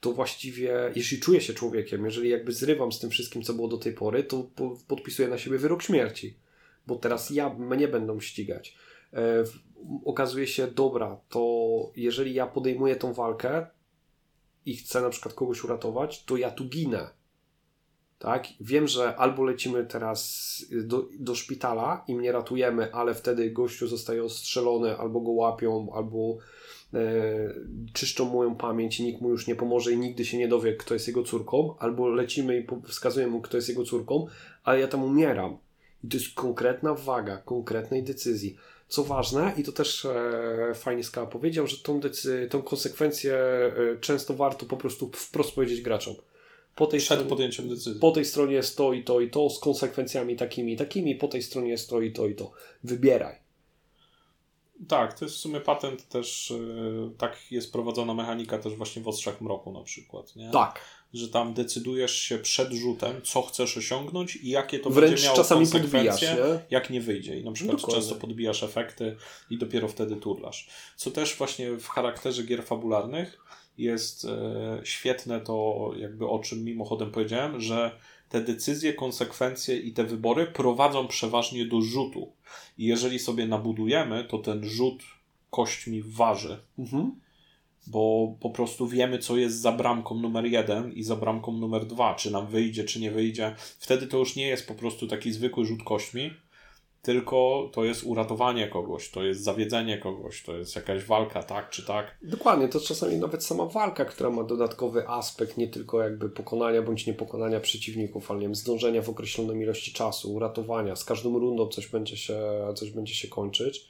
to 0.00 0.12
właściwie, 0.12 0.92
jeśli 0.94 1.20
czuję 1.20 1.40
się 1.40 1.54
człowiekiem, 1.54 2.04
jeżeli 2.04 2.28
jakby 2.30 2.52
zrywam 2.52 2.92
z 2.92 2.98
tym 2.98 3.10
wszystkim, 3.10 3.42
co 3.42 3.54
było 3.54 3.68
do 3.68 3.78
tej 3.78 3.92
pory, 3.92 4.24
to 4.24 4.50
podpisuję 4.88 5.28
na 5.28 5.38
siebie 5.38 5.58
wyrok 5.58 5.82
śmierci, 5.82 6.34
bo 6.86 6.96
teraz 6.96 7.30
ja, 7.30 7.54
mnie 7.54 7.88
będą 7.88 8.20
ścigać. 8.20 8.76
Okazuje 10.04 10.46
się, 10.46 10.66
dobra, 10.66 11.20
to 11.28 11.92
jeżeli 11.96 12.34
ja 12.34 12.46
podejmuję 12.46 12.96
tą 12.96 13.12
walkę 13.12 13.66
i 14.66 14.76
chcę 14.76 15.00
na 15.00 15.10
przykład 15.10 15.34
kogoś 15.34 15.64
uratować, 15.64 16.24
to 16.24 16.36
ja 16.36 16.50
tu 16.50 16.64
ginę. 16.64 17.10
Tak? 18.18 18.46
Wiem, 18.60 18.88
że 18.88 19.16
albo 19.16 19.44
lecimy 19.44 19.86
teraz 19.86 20.64
do, 20.84 21.08
do 21.18 21.34
szpitala 21.34 22.04
i 22.08 22.14
mnie 22.14 22.32
ratujemy, 22.32 22.94
ale 22.94 23.14
wtedy 23.14 23.50
gościu 23.50 23.86
zostaje 23.86 24.24
ostrzelony, 24.24 24.98
albo 24.98 25.20
go 25.20 25.30
łapią, 25.30 25.92
albo 25.94 26.38
E, 26.94 27.54
czyszczą 27.92 28.24
moją 28.24 28.56
pamięć 28.56 29.00
i 29.00 29.04
nikt 29.04 29.20
mu 29.20 29.28
już 29.30 29.46
nie 29.46 29.54
pomoże 29.54 29.92
i 29.92 29.98
nigdy 29.98 30.24
się 30.24 30.38
nie 30.38 30.48
dowie, 30.48 30.76
kto 30.76 30.94
jest 30.94 31.06
jego 31.06 31.22
córką, 31.22 31.74
albo 31.78 32.08
lecimy 32.08 32.60
i 32.60 32.66
wskazujemy 32.88 33.32
mu, 33.32 33.40
kto 33.40 33.56
jest 33.56 33.68
jego 33.68 33.84
córką, 33.84 34.26
ale 34.64 34.80
ja 34.80 34.88
tam 34.88 35.04
umieram. 35.04 35.58
I 36.04 36.08
to 36.08 36.16
jest 36.16 36.34
konkretna 36.34 36.94
waga, 36.94 37.36
konkretnej 37.36 38.02
decyzji. 38.02 38.56
Co 38.90 39.04
ważne, 39.04 39.52
i 39.56 39.62
to 39.64 39.72
też 39.72 40.04
e, 40.04 40.72
fajnie 40.74 41.04
Skała 41.04 41.26
powiedział, 41.26 41.66
że 41.66 41.76
tą, 41.78 42.00
decy- 42.00 42.48
tą 42.48 42.62
konsekwencję 42.62 43.34
e, 43.34 43.72
często 44.00 44.34
warto 44.34 44.66
po 44.66 44.76
prostu 44.76 45.10
wprost 45.14 45.54
powiedzieć 45.54 45.80
graczom. 45.80 46.14
po 46.76 46.86
tej 46.86 47.00
Przed 47.00 47.08
stronie, 47.16 47.30
podjęciem 47.30 47.68
decyzji. 47.68 48.00
po 48.00 48.10
tej 48.10 48.24
stronie 48.24 48.54
jest 48.54 48.76
to 48.76 48.92
i 48.92 49.04
to 49.04 49.20
i 49.20 49.30
to, 49.30 49.50
z 49.50 49.58
konsekwencjami 49.60 50.36
takimi 50.36 50.72
i 50.72 50.76
takimi, 50.76 51.14
po 51.14 51.28
tej 51.28 51.42
stronie 51.42 51.70
jest 51.70 51.90
to 51.90 52.00
i 52.00 52.12
to 52.12 52.26
i 52.26 52.34
to. 52.34 52.50
Wybieraj. 52.84 53.36
Tak, 54.88 55.18
to 55.18 55.24
jest 55.24 55.36
w 55.36 55.38
sumie 55.38 55.60
patent 55.60 56.08
też, 56.08 56.50
yy, 56.50 57.10
tak 57.18 57.52
jest 57.52 57.72
prowadzona 57.72 58.14
mechanika 58.14 58.58
też 58.58 58.74
właśnie 58.74 59.02
w 59.02 59.08
Ostrzach 59.08 59.40
Mroku 59.40 59.72
na 59.72 59.82
przykład, 59.82 60.36
nie? 60.36 60.50
Tak. 60.50 60.80
Że 61.14 61.28
tam 61.28 61.54
decydujesz 61.54 62.14
się 62.14 62.38
przed 62.38 62.72
rzutem, 62.72 63.20
co 63.24 63.42
chcesz 63.42 63.76
osiągnąć 63.76 64.36
i 64.36 64.48
jakie 64.48 64.78
to 64.78 64.90
Wręcz 64.90 65.10
będzie 65.10 65.24
miało 65.24 65.36
czasami 65.36 65.60
konsekwencje, 65.60 66.00
podbijasz, 66.00 66.22
nie? 66.22 66.60
jak 66.70 66.90
nie 66.90 67.00
wyjdzie. 67.00 67.40
I 67.40 67.44
na 67.44 67.52
przykład 67.52 67.76
Dokładnie. 67.76 68.02
często 68.02 68.20
podbijasz 68.20 68.62
efekty 68.62 69.16
i 69.50 69.58
dopiero 69.58 69.88
wtedy 69.88 70.16
turlasz. 70.16 70.68
Co 70.96 71.10
też 71.10 71.36
właśnie 71.36 71.72
w 71.72 71.88
charakterze 71.88 72.42
gier 72.42 72.64
fabularnych 72.64 73.38
jest 73.78 74.24
e, 74.24 74.80
świetne 74.84 75.40
to 75.40 75.90
jakby 75.96 76.28
o 76.28 76.38
czym 76.38 76.64
mimochodem 76.64 77.10
powiedziałem, 77.10 77.60
że 77.60 77.90
te 78.28 78.40
decyzje, 78.40 78.94
konsekwencje 78.94 79.76
i 79.76 79.92
te 79.92 80.04
wybory 80.04 80.46
prowadzą 80.46 81.08
przeważnie 81.08 81.66
do 81.66 81.80
rzutu. 81.80 82.32
I 82.78 82.84
jeżeli 82.84 83.18
sobie 83.18 83.46
nabudujemy, 83.46 84.24
to 84.24 84.38
ten 84.38 84.68
rzut 84.68 85.02
kośćmi 85.50 86.02
waży 86.02 86.58
Mhm. 86.78 87.20
Bo 87.86 88.34
po 88.40 88.50
prostu 88.50 88.86
wiemy, 88.86 89.18
co 89.18 89.36
jest 89.36 89.60
za 89.60 89.72
bramką 89.72 90.14
numer 90.14 90.44
jeden 90.44 90.92
i 90.92 91.02
za 91.02 91.16
bramką 91.16 91.52
numer 91.52 91.86
dwa, 91.86 92.14
czy 92.14 92.30
nam 92.30 92.46
wyjdzie, 92.46 92.84
czy 92.84 93.00
nie 93.00 93.10
wyjdzie. 93.10 93.54
Wtedy 93.78 94.06
to 94.06 94.18
już 94.18 94.36
nie 94.36 94.46
jest 94.46 94.68
po 94.68 94.74
prostu 94.74 95.06
taki 95.06 95.32
zwykły 95.32 95.64
rzut 95.64 95.82
kośćmi, 95.84 96.30
tylko 97.02 97.70
to 97.72 97.84
jest 97.84 98.04
uratowanie 98.04 98.68
kogoś, 98.68 99.10
to 99.10 99.22
jest 99.22 99.42
zawiedzenie 99.42 99.98
kogoś, 99.98 100.42
to 100.42 100.56
jest 100.56 100.76
jakaś 100.76 101.04
walka, 101.04 101.42
tak 101.42 101.70
czy 101.70 101.86
tak. 101.86 102.18
Dokładnie, 102.22 102.68
to 102.68 102.80
czasami 102.80 103.16
nawet 103.16 103.44
sama 103.44 103.66
walka, 103.66 104.04
która 104.04 104.30
ma 104.30 104.44
dodatkowy 104.44 105.08
aspekt, 105.08 105.56
nie 105.56 105.68
tylko 105.68 106.02
jakby 106.02 106.28
pokonania 106.28 106.82
bądź 106.82 107.06
niepokonania 107.06 107.60
przeciwników, 107.60 108.30
ale 108.30 108.40
nie 108.40 108.46
wiem, 108.46 108.54
zdążenia 108.54 109.02
w 109.02 109.08
określonej 109.08 109.62
ilości 109.62 109.92
czasu, 109.92 110.32
uratowania, 110.32 110.96
z 110.96 111.04
każdą 111.04 111.38
rundą 111.38 111.68
coś 111.68 111.86
będzie 111.86 112.16
się, 112.16 112.38
coś 112.74 112.90
będzie 112.90 113.14
się 113.14 113.28
kończyć, 113.28 113.89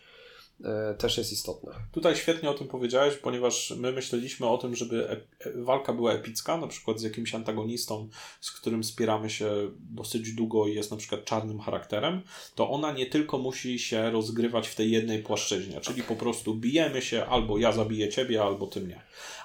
też 0.99 1.19
jest 1.19 1.33
istotne. 1.33 1.73
Tutaj 1.93 2.17
świetnie 2.17 2.51
o 2.51 2.55
tym 2.55 2.69
powiedziałeś, 2.69 3.17
ponieważ 3.17 3.75
my 3.77 3.93
myśleliśmy 3.93 4.49
o 4.49 4.59
tym, 4.59 4.77
żeby 4.77 5.09
ep- 5.09 5.47
e- 5.47 5.63
walka 5.63 5.93
była 5.93 6.13
epicka, 6.13 6.57
na 6.57 6.67
przykład 6.67 7.01
z 7.01 7.03
jakimś 7.03 7.35
antagonistą, 7.35 8.09
z 8.41 8.51
którym 8.51 8.85
spieramy 8.85 9.31
się 9.31 9.51
dosyć 9.91 10.33
długo 10.33 10.67
i 10.67 10.75
jest 10.75 10.91
na 10.91 10.97
przykład 10.97 11.25
czarnym 11.25 11.61
charakterem, 11.61 12.23
to 12.55 12.71
ona 12.71 12.93
nie 12.93 13.07
tylko 13.07 13.39
musi 13.39 13.79
się 13.79 14.11
rozgrywać 14.11 14.69
w 14.69 14.75
tej 14.75 14.91
jednej 14.91 15.23
płaszczyźnie, 15.23 15.81
czyli 15.81 16.03
po 16.03 16.17
prostu 16.17 16.55
bijemy 16.55 17.03
się, 17.03 17.27
albo 17.27 17.59
ja 17.59 17.73
zabiję 17.73 18.09
ciebie, 18.09 18.43
albo 18.43 18.67
ty 18.67 18.81
mnie. 18.81 19.03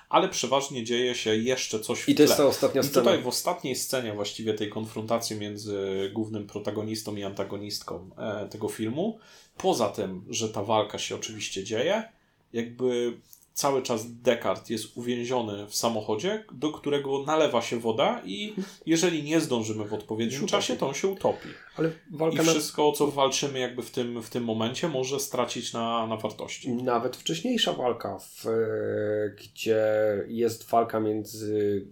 Ale 0.09 0.29
przeważnie 0.29 0.83
dzieje 0.83 1.15
się 1.15 1.35
jeszcze 1.35 1.79
coś 1.79 2.01
w 2.01 2.09
I 2.09 2.15
to 2.15 2.21
jest 2.21 2.35
tle. 2.35 2.43
ta 2.43 2.49
ostatnia 2.49 2.81
I 2.81 2.83
scena. 2.83 3.05
tutaj 3.05 3.23
w 3.23 3.27
ostatniej 3.27 3.75
scenie 3.75 4.13
właściwie 4.13 4.53
tej 4.53 4.69
konfrontacji 4.69 5.35
między 5.35 6.09
głównym 6.13 6.47
protagonistą 6.47 7.15
i 7.15 7.23
antagonistką 7.23 8.09
e, 8.17 8.49
tego 8.49 8.69
filmu, 8.69 9.19
poza 9.57 9.89
tym, 9.89 10.25
że 10.29 10.49
ta 10.49 10.63
walka 10.63 10.97
się 10.97 11.15
oczywiście 11.15 11.63
dzieje, 11.63 12.03
jakby 12.53 13.17
cały 13.55 13.81
czas 13.81 14.15
Descartes 14.21 14.69
jest 14.69 14.97
uwięziony 14.97 15.67
w 15.67 15.75
samochodzie, 15.75 16.43
do 16.51 16.71
którego 16.71 17.23
nalewa 17.23 17.61
się 17.61 17.79
woda 17.79 18.21
i 18.25 18.53
jeżeli 18.85 19.23
nie 19.23 19.39
zdążymy 19.39 19.85
w 19.85 19.93
odpowiednim 19.93 20.47
czasie, 20.47 20.75
to 20.75 20.87
on 20.87 20.93
się 20.93 21.07
utopi. 21.07 21.49
Ale 21.77 21.89
I 21.89 22.17
walka 22.17 22.43
na... 22.43 22.51
wszystko, 22.51 22.89
o 22.89 22.91
co 22.91 23.07
walczymy 23.07 23.59
jakby 23.59 23.81
w 23.83 23.91
tym, 23.91 24.21
w 24.21 24.29
tym 24.29 24.43
momencie, 24.43 24.87
może 24.87 25.19
stracić 25.19 25.73
na, 25.73 26.07
na 26.07 26.17
wartości. 26.17 26.73
Nawet 26.73 27.17
wcześniejsza 27.17 27.73
walka, 27.73 28.19
w, 28.19 28.45
e, 28.45 28.51
gdzie 29.29 29.85
jest 30.27 30.69
walka 30.69 30.99
między 30.99 31.85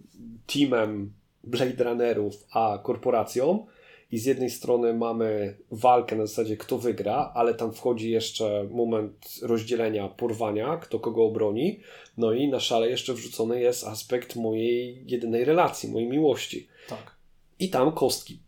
teamem 0.54 1.14
Blade 1.44 1.84
Runnerów 1.84 2.46
a 2.52 2.80
korporacją 2.84 3.66
i 4.14 4.20
z 4.20 4.26
jednej 4.26 4.50
strony 4.50 4.94
mamy 4.94 5.58
walkę 5.72 6.16
na 6.16 6.26
zasadzie 6.26 6.58
kto 6.58 6.78
wygra, 6.78 7.32
ale 7.36 7.54
tam 7.54 7.74
wchodzi 7.74 8.12
jeszcze 8.12 8.68
moment 8.72 9.40
rozdzielenia, 9.42 10.08
porwania, 10.08 10.78
kto 10.78 11.00
kogo 11.00 11.26
obroni, 11.26 11.80
no 12.18 12.34
i 12.34 12.48
na 12.48 12.60
szale 12.60 12.90
jeszcze 12.90 13.14
wrzucony 13.14 13.62
jest 13.62 13.84
aspekt 13.84 14.36
mojej 14.36 15.04
jedynej 15.08 15.46
relacji, 15.46 15.90
mojej 15.90 16.10
miłości. 16.10 16.68
Tak. 16.90 17.16
I 17.60 17.70
tam 17.70 17.92
kostki. 17.92 18.40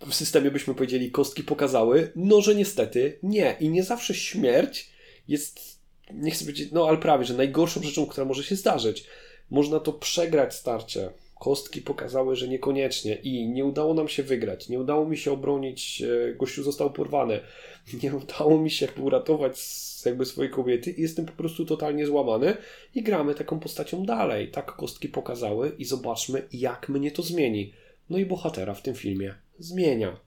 W 0.00 0.14
systemie 0.14 0.50
byśmy 0.50 0.74
powiedzieli, 0.74 1.10
kostki 1.10 1.42
pokazały, 1.42 2.12
no 2.16 2.40
że 2.40 2.54
niestety 2.54 3.18
nie. 3.22 3.56
I 3.60 3.68
nie 3.68 3.82
zawsze 3.82 4.14
śmierć 4.14 4.90
jest, 5.28 5.80
nie 6.14 6.30
chcę 6.30 6.44
powiedzieć, 6.44 6.72
no 6.72 6.88
ale 6.88 6.98
prawie, 6.98 7.24
że 7.24 7.34
najgorszą 7.34 7.82
rzeczą, 7.82 8.06
która 8.06 8.26
może 8.26 8.44
się 8.44 8.56
zdarzyć. 8.56 9.04
Można 9.50 9.80
to 9.80 9.92
przegrać 9.92 10.54
starcie. 10.54 11.10
Kostki 11.42 11.82
pokazały, 11.82 12.36
że 12.36 12.48
niekoniecznie 12.48 13.14
i 13.14 13.48
nie 13.48 13.64
udało 13.64 13.94
nam 13.94 14.08
się 14.08 14.22
wygrać. 14.22 14.68
Nie 14.68 14.80
udało 14.80 15.08
mi 15.08 15.16
się 15.16 15.32
obronić, 15.32 16.02
e, 16.02 16.34
gościu 16.34 16.62
został 16.62 16.92
porwany. 16.92 17.40
Nie 18.02 18.14
udało 18.14 18.58
mi 18.58 18.70
się 18.70 18.86
jakby 18.86 19.02
uratować 19.02 19.60
jakby 20.06 20.26
swojej 20.26 20.50
kobiety 20.50 20.90
i 20.90 21.02
jestem 21.02 21.26
po 21.26 21.32
prostu 21.32 21.64
totalnie 21.64 22.06
złamany 22.06 22.56
i 22.94 23.02
gramy 23.02 23.34
taką 23.34 23.60
postacią 23.60 24.06
dalej. 24.06 24.50
Tak 24.50 24.76
kostki 24.76 25.08
pokazały 25.08 25.72
i 25.78 25.84
zobaczmy, 25.84 26.48
jak 26.52 26.88
mnie 26.88 27.10
to 27.10 27.22
zmieni. 27.22 27.72
No 28.10 28.18
i 28.18 28.26
bohatera 28.26 28.74
w 28.74 28.82
tym 28.82 28.94
filmie 28.94 29.34
zmienia. 29.58 30.20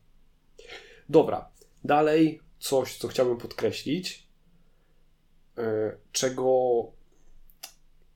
Dobra, 1.09 1.49
dalej 1.83 2.39
coś, 2.59 2.97
co 2.97 3.07
chciałbym 3.07 3.37
podkreślić, 3.37 4.27
e, 5.57 5.97
czego 6.11 6.45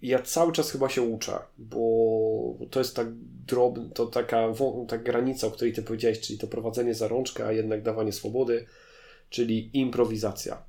ja 0.02 0.22
cały 0.22 0.52
czas 0.52 0.72
chyba 0.72 0.90
się 0.90 1.02
uczę, 1.02 1.40
bo 1.58 2.58
to 2.70 2.80
jest 2.80 2.96
tak 2.96 3.08
drobna, 3.48 3.90
to 3.94 4.06
taka 4.06 4.54
ta 4.88 4.98
granica, 4.98 5.48
o 5.48 5.52
której 5.52 5.74
ty 5.74 5.82
powiedziałeś, 5.82 6.20
czyli 6.20 6.40
to 6.40 6.48
prowadzenie 6.48 6.94
za 6.94 7.08
rączkę, 7.08 7.46
a 7.46 7.52
jednak 7.52 7.84
dawanie 7.84 8.12
swobody, 8.12 8.66
czyli 9.30 9.70
improwizacja. 9.74 10.64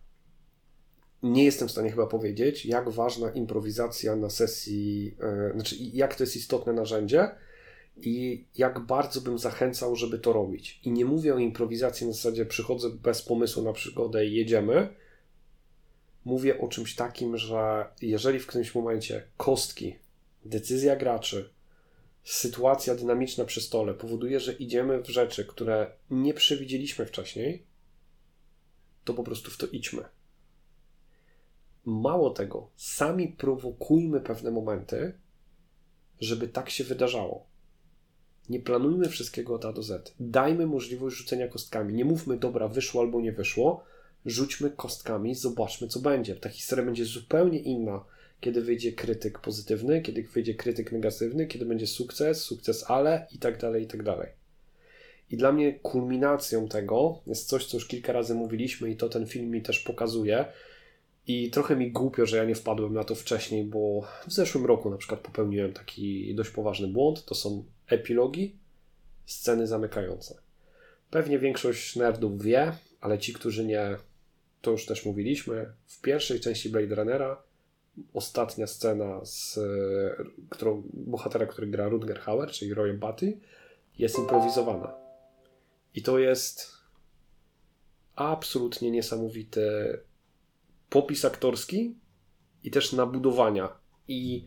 Nie 1.22 1.44
jestem 1.44 1.68
w 1.68 1.70
stanie 1.70 1.90
chyba 1.90 2.06
powiedzieć, 2.06 2.66
jak 2.66 2.90
ważna 2.90 3.30
improwizacja 3.30 4.16
na 4.16 4.30
sesji, 4.30 5.16
e, 5.20 5.52
znaczy 5.54 5.76
jak 5.78 6.14
to 6.14 6.22
jest 6.22 6.36
istotne 6.36 6.72
narzędzie, 6.72 7.28
i 7.96 8.44
jak 8.58 8.78
bardzo 8.78 9.20
bym 9.20 9.38
zachęcał, 9.38 9.96
żeby 9.96 10.18
to 10.18 10.32
robić. 10.32 10.80
I 10.84 10.90
nie 10.90 11.04
mówię 11.04 11.34
o 11.34 11.38
improwizacji 11.38 12.06
na 12.06 12.12
zasadzie 12.12 12.46
przychodzę 12.46 12.90
bez 12.90 13.22
pomysłu 13.22 13.62
na 13.62 13.72
przygodę 13.72 14.26
i 14.26 14.34
jedziemy. 14.34 14.88
Mówię 16.24 16.60
o 16.60 16.68
czymś 16.68 16.94
takim, 16.94 17.36
że 17.36 17.86
jeżeli 18.02 18.38
w 18.38 18.46
którymś 18.46 18.74
momencie 18.74 19.22
kostki, 19.36 19.96
decyzja 20.44 20.96
graczy, 20.96 21.50
sytuacja 22.24 22.94
dynamiczna 22.94 23.44
przy 23.44 23.60
stole 23.60 23.94
powoduje, 23.94 24.40
że 24.40 24.52
idziemy 24.52 25.02
w 25.02 25.08
rzeczy, 25.08 25.44
które 25.44 25.92
nie 26.10 26.34
przewidzieliśmy 26.34 27.06
wcześniej, 27.06 27.66
to 29.04 29.14
po 29.14 29.24
prostu 29.24 29.50
w 29.50 29.56
to 29.56 29.66
idźmy. 29.66 30.04
Mało 31.84 32.30
tego, 32.30 32.70
sami 32.76 33.28
prowokujmy 33.28 34.20
pewne 34.20 34.50
momenty, 34.50 35.12
żeby 36.20 36.48
tak 36.48 36.70
się 36.70 36.84
wydarzało. 36.84 37.46
Nie 38.48 38.60
planujmy 38.60 39.08
wszystkiego 39.08 39.54
od 39.54 39.64
A 39.64 39.72
do 39.72 39.82
Z. 39.82 40.14
Dajmy 40.20 40.66
możliwość 40.66 41.16
rzucenia 41.16 41.48
kostkami. 41.48 41.94
Nie 41.94 42.04
mówmy, 42.04 42.36
dobra, 42.38 42.68
wyszło 42.68 43.00
albo 43.00 43.20
nie 43.20 43.32
wyszło. 43.32 43.84
Rzućmy 44.26 44.70
kostkami, 44.70 45.34
zobaczmy, 45.34 45.88
co 45.88 46.00
będzie. 46.00 46.36
Ta 46.36 46.48
historia 46.48 46.84
będzie 46.84 47.04
zupełnie 47.04 47.58
inna, 47.58 48.04
kiedy 48.40 48.62
wyjdzie 48.62 48.92
krytyk 48.92 49.38
pozytywny, 49.38 50.02
kiedy 50.02 50.22
wyjdzie 50.22 50.54
krytyk 50.54 50.92
negatywny, 50.92 51.46
kiedy 51.46 51.66
będzie 51.66 51.86
sukces, 51.86 52.42
sukces 52.42 52.84
ale 52.90 53.26
i 53.32 53.38
tak 53.38 53.60
dalej, 53.60 53.84
i 53.84 53.86
tak 53.86 54.02
dalej. 54.02 54.28
I 55.30 55.36
dla 55.36 55.52
mnie 55.52 55.72
kulminacją 55.72 56.68
tego 56.68 57.20
jest 57.26 57.48
coś, 57.48 57.66
co 57.66 57.76
już 57.76 57.86
kilka 57.86 58.12
razy 58.12 58.34
mówiliśmy 58.34 58.90
i 58.90 58.96
to 58.96 59.08
ten 59.08 59.26
film 59.26 59.50
mi 59.50 59.62
też 59.62 59.78
pokazuje. 59.78 60.44
I 61.26 61.50
trochę 61.50 61.76
mi 61.76 61.92
głupio, 61.92 62.26
że 62.26 62.36
ja 62.36 62.44
nie 62.44 62.54
wpadłem 62.54 62.94
na 62.94 63.04
to 63.04 63.14
wcześniej, 63.14 63.64
bo 63.64 64.02
w 64.26 64.32
zeszłym 64.32 64.66
roku 64.66 64.90
na 64.90 64.96
przykład 64.96 65.20
popełniłem 65.20 65.72
taki 65.72 66.34
dość 66.34 66.50
poważny 66.50 66.88
błąd. 66.88 67.24
To 67.24 67.34
są 67.34 67.64
epilogi, 67.88 68.56
sceny 69.26 69.66
zamykające. 69.66 70.34
Pewnie 71.10 71.38
większość 71.38 71.96
nerdów 71.96 72.42
wie, 72.42 72.72
ale 73.00 73.18
ci, 73.18 73.32
którzy 73.32 73.64
nie, 73.64 73.96
to 74.60 74.70
już 74.70 74.86
też 74.86 75.04
mówiliśmy. 75.04 75.72
W 75.86 76.00
pierwszej 76.00 76.40
części 76.40 76.70
Blade 76.70 76.94
Runnera 76.94 77.42
ostatnia 78.14 78.66
scena 78.66 79.24
z 79.24 79.58
e, 79.58 80.24
którą, 80.50 80.82
bohatera, 80.92 81.46
który 81.46 81.66
gra 81.66 81.88
Rutger 81.88 82.20
Hauer, 82.20 82.50
czyli 82.50 82.74
Roy 82.74 82.94
Batty, 82.94 83.38
jest 83.98 84.18
improwizowana. 84.18 84.94
I 85.94 86.02
to 86.02 86.18
jest 86.18 86.72
absolutnie 88.14 88.90
niesamowity 88.90 89.98
popis 90.90 91.24
aktorski 91.24 91.94
i 92.64 92.70
też 92.70 92.92
nabudowania. 92.92 93.68
I 94.08 94.44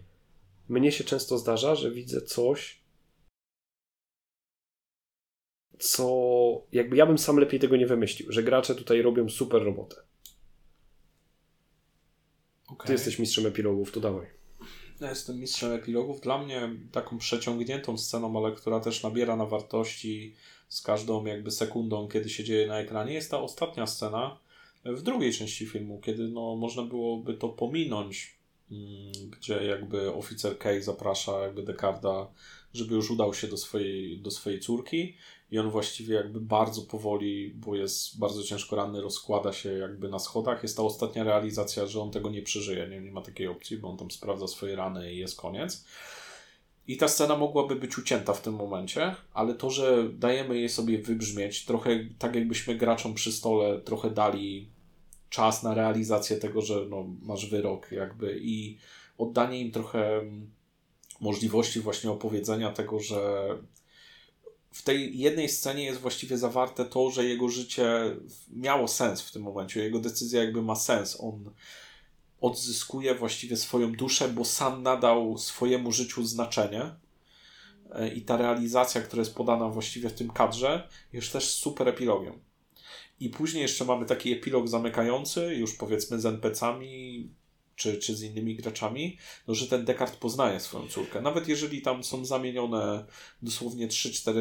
mnie 0.69 0.91
się 0.91 1.03
często 1.03 1.37
zdarza, 1.37 1.75
że 1.75 1.91
widzę 1.91 2.21
coś, 2.21 2.82
co 5.83 6.61
jakby 6.71 6.97
ja 6.97 7.05
bym 7.05 7.17
sam 7.17 7.37
lepiej 7.37 7.59
tego 7.59 7.77
nie 7.77 7.87
wymyślił, 7.87 8.31
że 8.31 8.43
gracze 8.43 8.75
tutaj 8.75 9.01
robią 9.01 9.29
super 9.29 9.63
robotę. 9.63 9.95
Okay. 12.67 12.87
Ty 12.87 12.93
jesteś 12.93 13.19
mistrzem 13.19 13.45
epilogów, 13.45 13.91
to 13.91 13.99
dawaj. 13.99 14.27
Ja 15.01 15.09
jestem 15.09 15.39
mistrzem 15.39 15.71
epilogów. 15.71 16.21
Dla 16.21 16.43
mnie 16.43 16.69
taką 16.91 17.17
przeciągniętą 17.17 17.97
sceną, 17.97 18.37
ale 18.37 18.55
która 18.55 18.79
też 18.79 19.03
nabiera 19.03 19.35
na 19.35 19.45
wartości 19.45 20.35
z 20.69 20.81
każdą 20.81 21.25
jakby 21.25 21.51
sekundą, 21.51 22.07
kiedy 22.07 22.29
się 22.29 22.43
dzieje 22.43 22.67
na 22.67 22.79
ekranie, 22.79 23.13
jest 23.13 23.31
ta 23.31 23.39
ostatnia 23.39 23.87
scena 23.87 24.39
w 24.85 25.01
drugiej 25.01 25.33
części 25.33 25.65
filmu, 25.65 25.99
kiedy 25.99 26.27
no, 26.27 26.55
można 26.55 26.83
byłoby 26.83 27.33
to 27.33 27.49
pominąć, 27.49 28.37
mm, 28.71 29.29
gdzie 29.29 29.63
jakby 29.63 30.13
oficer 30.13 30.57
Kay 30.57 30.81
zaprasza 30.81 31.39
jakby 31.39 31.63
Dekarda, 31.63 32.27
żeby 32.73 32.95
już 32.95 33.11
udał 33.11 33.33
się 33.33 33.47
do 33.47 33.57
swojej, 33.57 34.19
do 34.21 34.31
swojej 34.31 34.59
córki 34.59 35.15
i 35.53 35.59
on 35.59 35.69
właściwie 35.69 36.15
jakby 36.15 36.41
bardzo 36.41 36.81
powoli, 36.81 37.53
bo 37.55 37.75
jest 37.75 38.19
bardzo 38.19 38.43
ciężko 38.43 38.75
ranny, 38.75 39.01
rozkłada 39.01 39.53
się 39.53 39.71
jakby 39.71 40.09
na 40.09 40.19
schodach. 40.19 40.63
Jest 40.63 40.77
ta 40.77 40.83
ostatnia 40.83 41.23
realizacja, 41.23 41.85
że 41.85 42.01
on 42.01 42.11
tego 42.11 42.29
nie 42.29 42.41
przeżyje, 42.41 42.87
nie, 42.87 43.01
nie 43.01 43.11
ma 43.11 43.21
takiej 43.21 43.47
opcji, 43.47 43.77
bo 43.77 43.89
on 43.89 43.97
tam 43.97 44.11
sprawdza 44.11 44.47
swoje 44.47 44.75
rany 44.75 45.13
i 45.13 45.17
jest 45.17 45.37
koniec. 45.37 45.85
I 46.87 46.97
ta 46.97 47.07
scena 47.07 47.37
mogłaby 47.37 47.75
być 47.75 47.97
ucięta 47.97 48.33
w 48.33 48.41
tym 48.41 48.53
momencie, 48.53 49.15
ale 49.33 49.53
to, 49.53 49.69
że 49.69 50.09
dajemy 50.09 50.57
jej 50.57 50.69
sobie 50.69 50.97
wybrzmieć, 50.97 51.65
trochę 51.65 52.05
tak 52.19 52.35
jakbyśmy 52.35 52.75
graczom 52.75 53.13
przy 53.13 53.31
stole 53.31 53.81
trochę 53.81 54.09
dali 54.09 54.69
czas 55.29 55.63
na 55.63 55.73
realizację 55.73 56.37
tego, 56.37 56.61
że 56.61 56.85
no, 56.89 57.05
masz 57.21 57.49
wyrok 57.49 57.91
jakby 57.91 58.39
i 58.41 58.77
oddanie 59.17 59.61
im 59.61 59.71
trochę 59.71 60.21
możliwości 61.21 61.79
właśnie 61.79 62.11
opowiedzenia 62.11 62.71
tego, 62.71 62.99
że 62.99 63.47
w 64.73 64.81
tej 64.81 65.19
jednej 65.19 65.49
scenie 65.49 65.83
jest 65.83 65.99
właściwie 65.99 66.37
zawarte 66.37 66.85
to, 66.85 67.11
że 67.11 67.25
jego 67.25 67.49
życie 67.49 68.15
miało 68.49 68.87
sens 68.87 69.21
w 69.21 69.31
tym 69.31 69.41
momencie. 69.41 69.83
Jego 69.83 69.99
decyzja 69.99 70.43
jakby 70.43 70.61
ma 70.61 70.75
sens. 70.75 71.17
On 71.19 71.51
odzyskuje 72.41 73.15
właściwie 73.15 73.57
swoją 73.57 73.91
duszę, 73.91 74.29
bo 74.29 74.45
sam 74.45 74.83
nadał 74.83 75.37
swojemu 75.37 75.91
życiu 75.91 76.25
znaczenie. 76.25 76.95
I 78.15 78.21
ta 78.21 78.37
realizacja, 78.37 79.01
która 79.01 79.19
jest 79.19 79.35
podana 79.35 79.69
właściwie 79.69 80.09
w 80.09 80.13
tym 80.13 80.29
kadrze, 80.29 80.87
jest 81.13 81.33
też 81.33 81.49
super 81.49 81.87
epilogiem. 81.87 82.39
I 83.19 83.29
później 83.29 83.61
jeszcze 83.61 83.85
mamy 83.85 84.05
taki 84.05 84.33
epilog 84.33 84.67
zamykający, 84.67 85.55
już 85.55 85.73
powiedzmy 85.73 86.19
z 86.19 86.25
NPC-ami, 86.25 87.29
czy, 87.75 87.97
czy 87.97 88.15
z 88.15 88.23
innymi 88.23 88.55
graczami, 88.55 89.17
no, 89.47 89.55
że 89.55 89.67
ten 89.67 89.85
Descartes 89.85 90.17
poznaje 90.17 90.59
swoją 90.59 90.87
córkę. 90.87 91.21
Nawet 91.21 91.47
jeżeli 91.47 91.81
tam 91.81 92.03
są 92.03 92.25
zamienione 92.25 93.05
dosłownie 93.41 93.87
3-4 93.87 94.37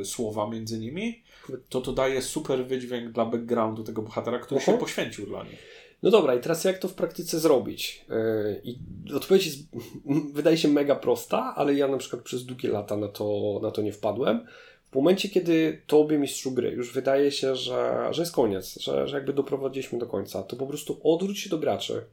y, 0.00 0.04
słowa 0.04 0.50
między 0.50 0.78
nimi, 0.78 1.22
to 1.68 1.80
to 1.80 1.92
daje 1.92 2.22
super 2.22 2.66
wydźwięk 2.66 3.12
dla 3.12 3.24
backgroundu 3.24 3.84
tego 3.84 4.02
bohatera, 4.02 4.38
który 4.38 4.56
uh 4.56 4.62
-huh. 4.62 4.66
się 4.66 4.72
mhm. 4.72 4.86
poświęcił 4.86 5.26
dla 5.26 5.44
nich. 5.44 5.58
No 6.02 6.10
dobra, 6.10 6.34
i 6.34 6.40
teraz 6.40 6.64
jak 6.64 6.78
to 6.78 6.88
w 6.88 6.94
praktyce 6.94 7.40
zrobić? 7.40 8.04
Yy, 8.08 8.60
I 8.64 8.78
odpowiedź 9.14 9.46
jest, 9.46 9.58
wydaje 10.34 10.56
się 10.56 10.68
mega 10.68 10.96
prosta, 10.96 11.54
ale 11.56 11.74
ja 11.74 11.88
na 11.88 11.98
przykład 11.98 12.22
przez 12.22 12.44
długie 12.44 12.68
lata 12.68 12.96
na 12.96 13.08
to, 13.08 13.58
na 13.62 13.70
to 13.70 13.82
nie 13.82 13.92
wpadłem. 13.92 14.46
W 14.90 14.94
momencie, 14.94 15.28
kiedy 15.28 15.82
tobie 15.86 16.18
mistrzu 16.18 16.52
gry 16.52 16.70
już 16.70 16.92
wydaje 16.92 17.32
się, 17.32 17.56
że, 17.56 18.08
że 18.10 18.22
jest 18.22 18.32
koniec, 18.32 18.78
że, 18.80 19.08
że 19.08 19.16
jakby 19.16 19.32
doprowadziliśmy 19.32 19.98
do 19.98 20.06
końca, 20.06 20.42
to 20.42 20.56
po 20.56 20.66
prostu 20.66 21.00
odwróć 21.04 21.38
się 21.38 21.50
do 21.50 21.58
graczy 21.58 22.04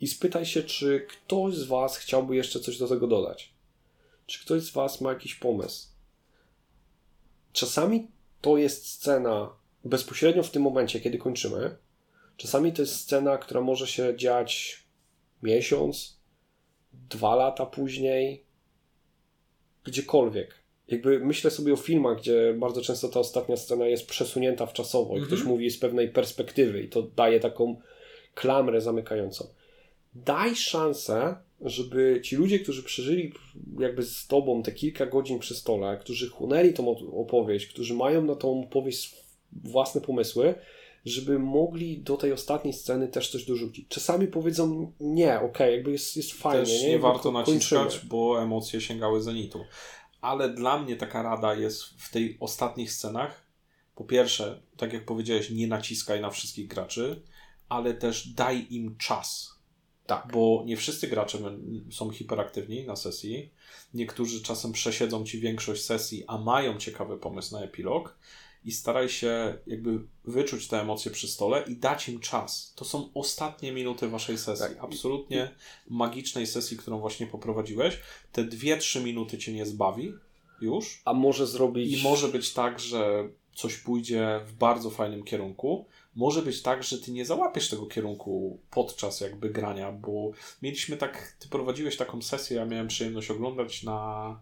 i 0.00 0.06
spytaj 0.06 0.46
się, 0.46 0.62
czy 0.62 1.06
ktoś 1.08 1.54
z 1.54 1.64
Was 1.64 1.96
chciałby 1.96 2.36
jeszcze 2.36 2.60
coś 2.60 2.78
do 2.78 2.88
tego 2.88 3.06
dodać. 3.06 3.52
Czy 4.26 4.40
ktoś 4.40 4.62
z 4.62 4.70
Was 4.70 5.00
ma 5.00 5.10
jakiś 5.10 5.34
pomysł? 5.34 5.88
Czasami 7.52 8.08
to 8.40 8.56
jest 8.56 8.86
scena 8.86 9.50
bezpośrednio 9.84 10.42
w 10.42 10.50
tym 10.50 10.62
momencie, 10.62 11.00
kiedy 11.00 11.18
kończymy. 11.18 11.76
Czasami 12.36 12.72
to 12.72 12.82
jest 12.82 12.94
scena, 12.94 13.38
która 13.38 13.60
może 13.60 13.86
się 13.86 14.16
dziać 14.16 14.82
miesiąc, 15.42 16.20
dwa 17.10 17.34
lata 17.36 17.66
później, 17.66 18.44
gdziekolwiek. 19.84 20.54
Jakby 20.88 21.20
myślę 21.20 21.50
sobie 21.50 21.72
o 21.72 21.76
filmach, 21.76 22.18
gdzie 22.18 22.54
bardzo 22.58 22.82
często 22.82 23.08
ta 23.08 23.20
ostatnia 23.20 23.56
scena 23.56 23.86
jest 23.86 24.06
przesunięta 24.06 24.66
w 24.66 24.72
czasowo 24.72 25.14
i 25.14 25.16
mm 25.16 25.24
-hmm. 25.24 25.32
ktoś 25.32 25.44
mówi 25.44 25.70
z 25.70 25.78
pewnej 25.78 26.08
perspektywy 26.08 26.82
i 26.82 26.88
to 26.88 27.02
daje 27.02 27.40
taką 27.40 27.80
klamrę 28.34 28.80
zamykającą 28.80 29.48
daj 30.24 30.56
szansę, 30.56 31.36
żeby 31.60 32.20
ci 32.24 32.36
ludzie, 32.36 32.58
którzy 32.58 32.82
przeżyli 32.82 33.32
jakby 33.78 34.02
z 34.02 34.26
tobą 34.26 34.62
te 34.62 34.72
kilka 34.72 35.06
godzin 35.06 35.38
przy 35.38 35.54
stole, 35.54 35.98
którzy 36.00 36.30
chłonęli 36.30 36.72
tą 36.72 36.96
opowieść, 37.20 37.66
którzy 37.66 37.94
mają 37.94 38.24
na 38.24 38.34
tą 38.36 38.60
opowieść 38.60 39.14
własne 39.52 40.00
pomysły, 40.00 40.54
żeby 41.04 41.38
mogli 41.38 41.98
do 41.98 42.16
tej 42.16 42.32
ostatniej 42.32 42.74
sceny 42.74 43.08
też 43.08 43.30
coś 43.30 43.44
dorzucić. 43.44 43.88
Czasami 43.88 44.26
powiedzą 44.26 44.92
nie, 45.00 45.36
okej, 45.36 45.50
okay, 45.50 45.72
jakby 45.72 45.92
jest, 45.92 46.16
jest 46.16 46.32
fajnie. 46.32 46.64
Też 46.66 46.82
nie, 46.82 46.88
nie 46.88 46.98
warto 46.98 47.32
naciskać, 47.32 48.00
bo 48.04 48.42
emocje 48.42 48.80
sięgały 48.80 49.22
zenitu. 49.22 49.64
Ale 50.20 50.50
dla 50.50 50.82
mnie 50.82 50.96
taka 50.96 51.22
rada 51.22 51.54
jest 51.54 51.84
w 51.84 52.10
tej 52.10 52.36
ostatnich 52.40 52.92
scenach. 52.92 53.46
Po 53.94 54.04
pierwsze, 54.04 54.60
tak 54.76 54.92
jak 54.92 55.04
powiedziałeś, 55.04 55.50
nie 55.50 55.66
naciskaj 55.66 56.20
na 56.20 56.30
wszystkich 56.30 56.68
graczy, 56.68 57.22
ale 57.68 57.94
też 57.94 58.28
daj 58.28 58.66
im 58.70 58.96
czas 58.96 59.55
tak. 60.06 60.28
Bo 60.32 60.62
nie 60.66 60.76
wszyscy 60.76 61.08
gracze 61.08 61.38
są 61.90 62.10
hiperaktywni 62.10 62.84
na 62.84 62.96
sesji. 62.96 63.50
Niektórzy 63.94 64.42
czasem 64.42 64.72
przesiedzą 64.72 65.24
ci 65.24 65.40
większość 65.40 65.84
sesji, 65.84 66.24
a 66.26 66.38
mają 66.38 66.78
ciekawy 66.78 67.16
pomysł 67.16 67.54
na 67.54 67.62
epilog. 67.62 68.18
I 68.64 68.72
staraj 68.72 69.08
się 69.08 69.58
jakby 69.66 70.00
wyczuć 70.24 70.68
te 70.68 70.80
emocje 70.80 71.10
przy 71.10 71.28
stole 71.28 71.64
i 71.68 71.76
dać 71.76 72.08
im 72.08 72.20
czas. 72.20 72.72
To 72.76 72.84
są 72.84 73.10
ostatnie 73.14 73.72
minuty 73.72 74.08
waszej 74.08 74.38
sesji. 74.38 74.66
Tak. 74.66 74.84
Absolutnie 74.84 75.50
magicznej 75.88 76.46
sesji, 76.46 76.76
którą 76.76 77.00
właśnie 77.00 77.26
poprowadziłeś. 77.26 78.00
Te 78.32 78.44
dwie, 78.44 78.76
trzy 78.76 79.00
minuty 79.00 79.38
cię 79.38 79.52
nie 79.52 79.66
zbawi 79.66 80.12
już. 80.60 81.02
A 81.04 81.12
może 81.12 81.46
zrobić. 81.46 81.98
I 81.98 82.02
może 82.02 82.28
być 82.28 82.52
tak, 82.52 82.80
że 82.80 83.28
coś 83.54 83.76
pójdzie 83.76 84.40
w 84.46 84.52
bardzo 84.52 84.90
fajnym 84.90 85.24
kierunku, 85.24 85.86
może 86.16 86.42
być 86.42 86.62
tak, 86.62 86.82
że 86.82 86.98
ty 86.98 87.12
nie 87.12 87.24
załapiesz 87.24 87.68
tego 87.68 87.86
kierunku 87.86 88.60
podczas 88.70 89.20
jakby 89.20 89.50
grania, 89.50 89.92
bo 89.92 90.30
mieliśmy 90.62 90.96
tak, 90.96 91.36
ty 91.38 91.48
prowadziłeś 91.48 91.96
taką 91.96 92.22
sesję, 92.22 92.56
ja 92.56 92.64
miałem 92.64 92.88
przyjemność 92.88 93.30
oglądać 93.30 93.82
na 93.82 94.40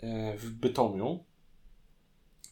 e, 0.00 0.36
w 0.36 0.50
Bytomiu 0.50 1.24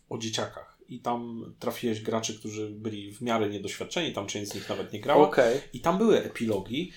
o 0.09 0.19
dzieciakach. 0.19 0.79
I 0.89 1.01
tam 1.01 1.53
trafiłeś 1.59 2.01
graczy, 2.01 2.39
którzy 2.39 2.71
byli 2.71 3.13
w 3.13 3.23
miarę 3.23 3.49
niedoświadczeni, 3.49 4.13
tam 4.13 4.27
część 4.27 4.51
z 4.51 4.55
nich 4.55 4.69
nawet 4.69 4.93
nie 4.93 5.01
grała. 5.01 5.29
Okay. 5.29 5.61
I 5.73 5.81
tam 5.81 5.99
były 5.99 6.23
epilogi. 6.23 6.93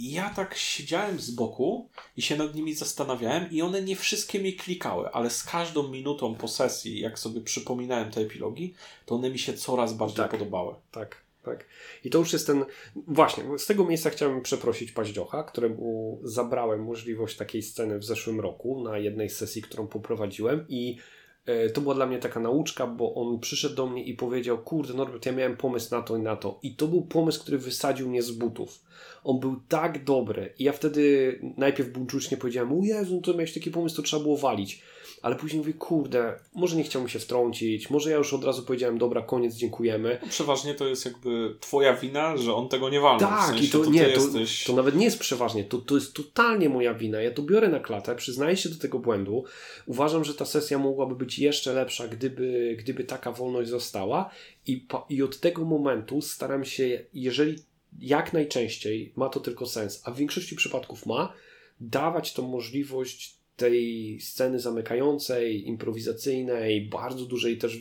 I 0.00 0.12
ja 0.12 0.30
tak 0.30 0.54
siedziałem 0.54 1.20
z 1.20 1.30
boku 1.30 1.88
i 2.16 2.22
się 2.22 2.36
nad 2.36 2.54
nimi 2.54 2.74
zastanawiałem, 2.74 3.50
i 3.50 3.62
one 3.62 3.82
nie 3.82 3.96
wszystkie 3.96 4.38
mi 4.38 4.52
klikały, 4.52 5.10
ale 5.10 5.30
z 5.30 5.44
każdą 5.44 5.88
minutą 5.88 6.34
po 6.34 6.48
sesji, 6.48 7.00
jak 7.00 7.18
sobie 7.18 7.40
przypominałem 7.40 8.10
te 8.10 8.20
epilogi, 8.20 8.74
to 9.06 9.14
one 9.14 9.30
mi 9.30 9.38
się 9.38 9.54
coraz 9.54 9.92
bardziej 9.92 10.16
tak, 10.16 10.30
podobały. 10.30 10.74
Tak, 10.92 11.16
tak. 11.42 11.64
I 12.04 12.10
to 12.10 12.18
już 12.18 12.32
jest 12.32 12.46
ten. 12.46 12.64
Właśnie, 12.96 13.58
z 13.58 13.66
tego 13.66 13.84
miejsca 13.84 14.10
chciałem 14.10 14.42
przeprosić 14.42 14.92
Paździocha, 14.92 15.42
któremu 15.42 16.18
zabrałem 16.22 16.84
możliwość 16.84 17.36
takiej 17.36 17.62
sceny 17.62 17.98
w 17.98 18.04
zeszłym 18.04 18.40
roku 18.40 18.82
na 18.84 18.98
jednej 18.98 19.30
sesji, 19.30 19.62
którą 19.62 19.86
poprowadziłem 19.86 20.64
i 20.68 20.96
to 21.74 21.80
była 21.80 21.94
dla 21.94 22.06
mnie 22.06 22.18
taka 22.18 22.40
nauczka, 22.40 22.86
bo 22.86 23.14
on 23.14 23.40
przyszedł 23.40 23.74
do 23.74 23.86
mnie 23.86 24.04
i 24.04 24.14
powiedział: 24.14 24.58
Kurde, 24.58 24.94
Norbert, 24.94 25.26
ja 25.26 25.32
miałem 25.32 25.56
pomysł 25.56 25.94
na 25.94 26.02
to 26.02 26.16
i 26.16 26.22
na 26.22 26.36
to. 26.36 26.58
I 26.62 26.74
to 26.74 26.88
był 26.88 27.02
pomysł, 27.02 27.40
który 27.40 27.58
wysadził 27.58 28.08
mnie 28.08 28.22
z 28.22 28.30
butów. 28.30 28.84
On 29.24 29.40
był 29.40 29.60
tak 29.68 30.04
dobry. 30.04 30.54
I 30.58 30.64
ja 30.64 30.72
wtedy 30.72 31.38
najpierw 31.56 31.92
buńczucznie 31.92 32.36
powiedziałem: 32.36 32.72
O 32.72 32.84
Jezu, 32.84 33.14
no 33.14 33.20
to 33.20 33.32
miałeś 33.32 33.54
taki 33.54 33.70
pomysł, 33.70 33.96
to 33.96 34.02
trzeba 34.02 34.22
było 34.22 34.36
walić 34.36 34.82
ale 35.22 35.36
później 35.36 35.58
mówię, 35.58 35.72
kurde, 35.72 36.38
może 36.54 36.76
nie 36.76 36.84
chciał 36.84 37.02
mi 37.02 37.10
się 37.10 37.18
wtrącić, 37.18 37.90
może 37.90 38.10
ja 38.10 38.16
już 38.16 38.34
od 38.34 38.44
razu 38.44 38.62
powiedziałem, 38.62 38.98
dobra, 38.98 39.22
koniec, 39.22 39.54
dziękujemy. 39.54 40.18
No, 40.22 40.28
przeważnie 40.28 40.74
to 40.74 40.86
jest 40.86 41.04
jakby 41.04 41.56
twoja 41.60 41.96
wina, 41.96 42.36
że 42.36 42.54
on 42.54 42.68
tego 42.68 42.90
nie 42.90 43.00
walnął. 43.00 43.30
Tak, 43.30 43.42
w 43.42 43.46
sensie, 43.46 43.64
i 43.64 43.68
to, 43.68 43.78
to 43.78 43.90
nie, 43.90 44.04
to, 44.04 44.20
jesteś... 44.20 44.64
to, 44.64 44.72
nawet 44.72 44.96
nie 44.96 45.04
jest 45.04 45.18
przeważnie, 45.18 45.64
to, 45.64 45.78
to 45.78 45.94
jest 45.94 46.14
totalnie 46.14 46.68
moja 46.68 46.94
wina. 46.94 47.22
Ja 47.22 47.30
to 47.30 47.42
biorę 47.42 47.68
na 47.68 47.80
klatę, 47.80 48.16
przyznaję 48.16 48.56
się 48.56 48.68
do 48.68 48.78
tego 48.78 48.98
błędu. 48.98 49.44
Uważam, 49.86 50.24
że 50.24 50.34
ta 50.34 50.44
sesja 50.44 50.78
mogłaby 50.78 51.14
być 51.14 51.38
jeszcze 51.38 51.72
lepsza, 51.72 52.08
gdyby, 52.08 52.76
gdyby 52.78 53.04
taka 53.04 53.32
wolność 53.32 53.70
została 53.70 54.30
i, 54.66 54.86
i 55.08 55.22
od 55.22 55.40
tego 55.40 55.64
momentu 55.64 56.20
staram 56.20 56.64
się, 56.64 57.04
jeżeli 57.14 57.56
jak 57.98 58.32
najczęściej 58.32 59.12
ma 59.16 59.28
to 59.28 59.40
tylko 59.40 59.66
sens, 59.66 60.02
a 60.04 60.10
w 60.10 60.16
większości 60.16 60.56
przypadków 60.56 61.06
ma, 61.06 61.32
dawać 61.80 62.32
tą 62.32 62.48
możliwość 62.48 63.39
tej 63.60 64.18
sceny 64.20 64.60
zamykającej, 64.60 65.68
improwizacyjnej, 65.68 66.88
bardzo 66.88 67.24
dużej 67.24 67.58
też 67.58 67.78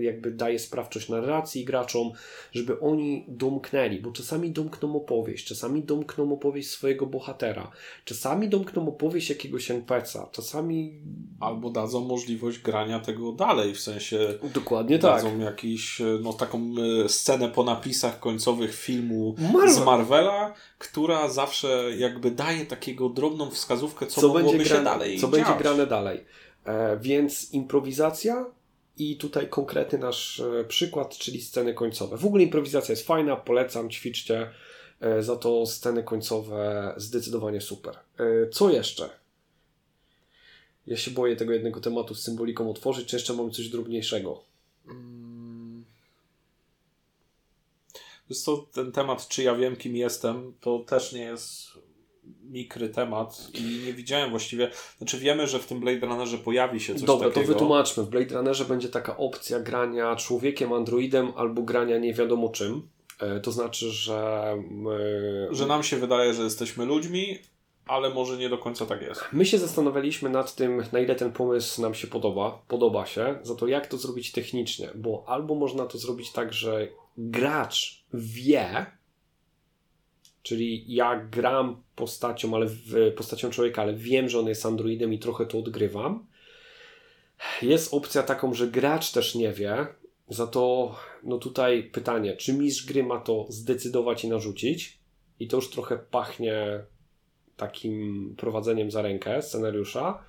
jakby 0.00 0.30
daje 0.30 0.58
sprawczość 0.58 1.08
narracji 1.08 1.64
graczom, 1.64 2.10
żeby 2.52 2.80
oni 2.80 3.24
domknęli, 3.28 4.00
bo 4.00 4.12
czasami 4.12 4.50
domkną 4.50 4.96
opowieść, 4.96 5.46
czasami 5.46 5.82
domkną 5.82 6.32
opowieść 6.32 6.70
swojego 6.70 7.06
bohatera, 7.06 7.70
czasami 8.04 8.48
domkną 8.48 8.88
opowieść 8.88 9.30
jakiegoś 9.30 9.70
NPC-a, 9.70 10.26
czasami... 10.32 11.00
Albo 11.40 11.70
dadzą 11.70 12.00
możliwość 12.00 12.58
grania 12.58 13.00
tego 13.00 13.32
dalej, 13.32 13.74
w 13.74 13.80
sensie 13.80 14.18
Dokładnie 14.54 14.98
dadzą 14.98 15.30
tak. 15.30 15.40
jakiś, 15.40 16.02
no 16.22 16.32
taką 16.32 16.74
scenę 17.08 17.48
po 17.48 17.64
napisach 17.64 18.20
końcowych 18.20 18.74
filmu 18.74 19.34
Marvel. 19.52 19.74
z 19.74 19.84
Marvela, 19.84 20.54
która 20.78 21.28
zawsze 21.28 21.90
jakby 21.98 22.30
daje 22.30 22.66
takiego 22.66 23.08
drobną 23.08 23.50
wskazówkę, 23.50 23.99
co, 24.06 24.20
co 24.20 24.28
będzie 24.28 24.58
grane, 24.58 24.84
dalej 24.84 25.18
Co 25.18 25.28
będzie 25.28 25.54
grane 25.58 25.86
dalej. 25.86 26.24
E, 26.64 26.98
więc 27.00 27.52
improwizacja 27.52 28.46
i 28.98 29.16
tutaj 29.16 29.48
konkretny 29.48 29.98
nasz 29.98 30.40
e, 30.40 30.64
przykład, 30.64 31.18
czyli 31.18 31.42
sceny 31.42 31.74
końcowe. 31.74 32.16
W 32.16 32.26
ogóle 32.26 32.42
improwizacja 32.42 32.92
jest 32.92 33.06
fajna, 33.06 33.36
polecam, 33.36 33.90
ćwiczcie. 33.90 34.50
E, 35.00 35.22
za 35.22 35.36
to 35.36 35.66
sceny 35.66 36.02
końcowe 36.02 36.94
zdecydowanie 36.96 37.60
super. 37.60 37.94
E, 38.18 38.48
co 38.48 38.70
jeszcze? 38.70 39.10
Ja 40.86 40.96
się 40.96 41.10
boję 41.10 41.36
tego 41.36 41.52
jednego 41.52 41.80
tematu 41.80 42.14
z 42.14 42.22
symboliką 42.22 42.70
otworzyć, 42.70 43.08
czy 43.08 43.16
jeszcze 43.16 43.32
mamy 43.32 43.50
coś 43.50 43.68
drobniejszego? 43.68 44.42
Hmm. 44.86 45.84
Jest 48.30 48.46
to 48.46 48.66
ten 48.72 48.92
temat, 48.92 49.28
czy 49.28 49.42
ja 49.42 49.54
wiem, 49.54 49.76
kim 49.76 49.96
jestem, 49.96 50.52
to 50.60 50.78
też 50.78 51.12
nie 51.12 51.20
jest 51.22 51.68
mikry 52.50 52.88
temat 52.88 53.48
i 53.54 53.86
nie 53.86 53.92
widziałem 53.92 54.30
właściwie, 54.30 54.70
znaczy 54.98 55.18
wiemy, 55.18 55.46
że 55.46 55.58
w 55.58 55.66
tym 55.66 55.80
Blade 55.80 56.06
Runnerze 56.06 56.38
pojawi 56.38 56.80
się 56.80 56.94
coś 56.94 57.02
Dobra, 57.02 57.28
takiego. 57.28 57.46
to 57.46 57.52
wytłumaczmy. 57.52 58.02
W 58.02 58.08
Blade 58.08 58.34
Runnerze 58.34 58.64
będzie 58.64 58.88
taka 58.88 59.16
opcja 59.16 59.60
grania 59.60 60.16
człowiekiem, 60.16 60.72
androidem 60.72 61.32
albo 61.36 61.62
grania 61.62 61.98
nie 61.98 62.14
wiadomo 62.14 62.48
czym. 62.48 62.88
E, 63.20 63.40
to 63.40 63.52
znaczy, 63.52 63.90
że... 63.90 64.56
My... 64.70 65.48
Że 65.50 65.66
nam 65.66 65.82
się 65.82 65.96
wydaje, 65.96 66.34
że 66.34 66.42
jesteśmy 66.42 66.84
ludźmi, 66.84 67.38
ale 67.86 68.10
może 68.10 68.36
nie 68.36 68.48
do 68.48 68.58
końca 68.58 68.86
tak 68.86 69.02
jest. 69.02 69.24
My 69.32 69.46
się 69.46 69.58
zastanawialiśmy 69.58 70.30
nad 70.30 70.54
tym, 70.54 70.82
na 70.92 71.00
ile 71.00 71.14
ten 71.14 71.32
pomysł 71.32 71.82
nam 71.82 71.94
się 71.94 72.06
podoba, 72.06 72.62
podoba 72.68 73.06
się, 73.06 73.38
za 73.42 73.54
to 73.54 73.66
jak 73.66 73.86
to 73.86 73.96
zrobić 73.96 74.32
technicznie, 74.32 74.88
bo 74.94 75.24
albo 75.26 75.54
można 75.54 75.86
to 75.86 75.98
zrobić 75.98 76.32
tak, 76.32 76.52
że 76.52 76.88
gracz 77.18 78.04
wie, 78.14 78.86
Czyli 80.42 80.94
ja 80.94 81.26
gram 81.30 81.82
postacią, 81.96 82.54
ale 82.54 82.66
w, 82.66 83.14
postacią 83.16 83.50
człowieka, 83.50 83.82
ale 83.82 83.94
wiem, 83.94 84.28
że 84.28 84.38
on 84.38 84.46
jest 84.46 84.66
androidem 84.66 85.12
i 85.12 85.18
trochę 85.18 85.46
to 85.46 85.58
odgrywam. 85.58 86.26
Jest 87.62 87.94
opcja 87.94 88.22
taką, 88.22 88.54
że 88.54 88.68
gracz 88.68 89.12
też 89.12 89.34
nie 89.34 89.52
wie. 89.52 89.86
Za 90.28 90.46
to, 90.46 90.94
no 91.22 91.38
tutaj 91.38 91.82
pytanie, 91.82 92.36
czy 92.36 92.52
mistrz 92.52 92.86
gry 92.86 93.02
ma 93.02 93.20
to 93.20 93.46
zdecydować 93.48 94.24
i 94.24 94.28
narzucić? 94.28 94.98
I 95.40 95.48
to 95.48 95.56
już 95.56 95.70
trochę 95.70 95.98
pachnie 95.98 96.84
takim 97.56 98.34
prowadzeniem 98.38 98.90
za 98.90 99.02
rękę 99.02 99.42
scenariusza. 99.42 100.24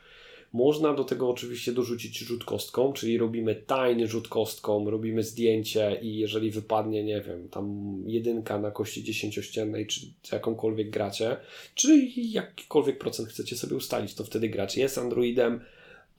Można 0.53 0.93
do 0.93 1.03
tego 1.03 1.29
oczywiście 1.29 1.71
dorzucić 1.71 2.19
rzut 2.19 2.43
kostką, 2.43 2.93
czyli 2.93 3.17
robimy 3.17 3.55
tajny 3.55 4.07
rzut 4.07 4.27
kostką, 4.27 4.89
robimy 4.89 5.23
zdjęcie 5.23 5.99
i 6.01 6.17
jeżeli 6.17 6.51
wypadnie, 6.51 7.03
nie 7.03 7.21
wiem, 7.21 7.49
tam 7.49 7.95
jedynka 8.05 8.59
na 8.59 8.71
kości 8.71 9.03
dziesięciościennej, 9.03 9.87
czy 9.87 10.01
jakąkolwiek 10.31 10.89
gracie, 10.89 11.37
czy 11.75 12.07
jakikolwiek 12.15 12.97
procent 12.97 13.29
chcecie 13.29 13.55
sobie 13.55 13.75
ustalić, 13.75 14.13
to 14.13 14.23
wtedy 14.23 14.49
gracz 14.49 14.77
jest 14.77 14.97
androidem, 14.97 15.61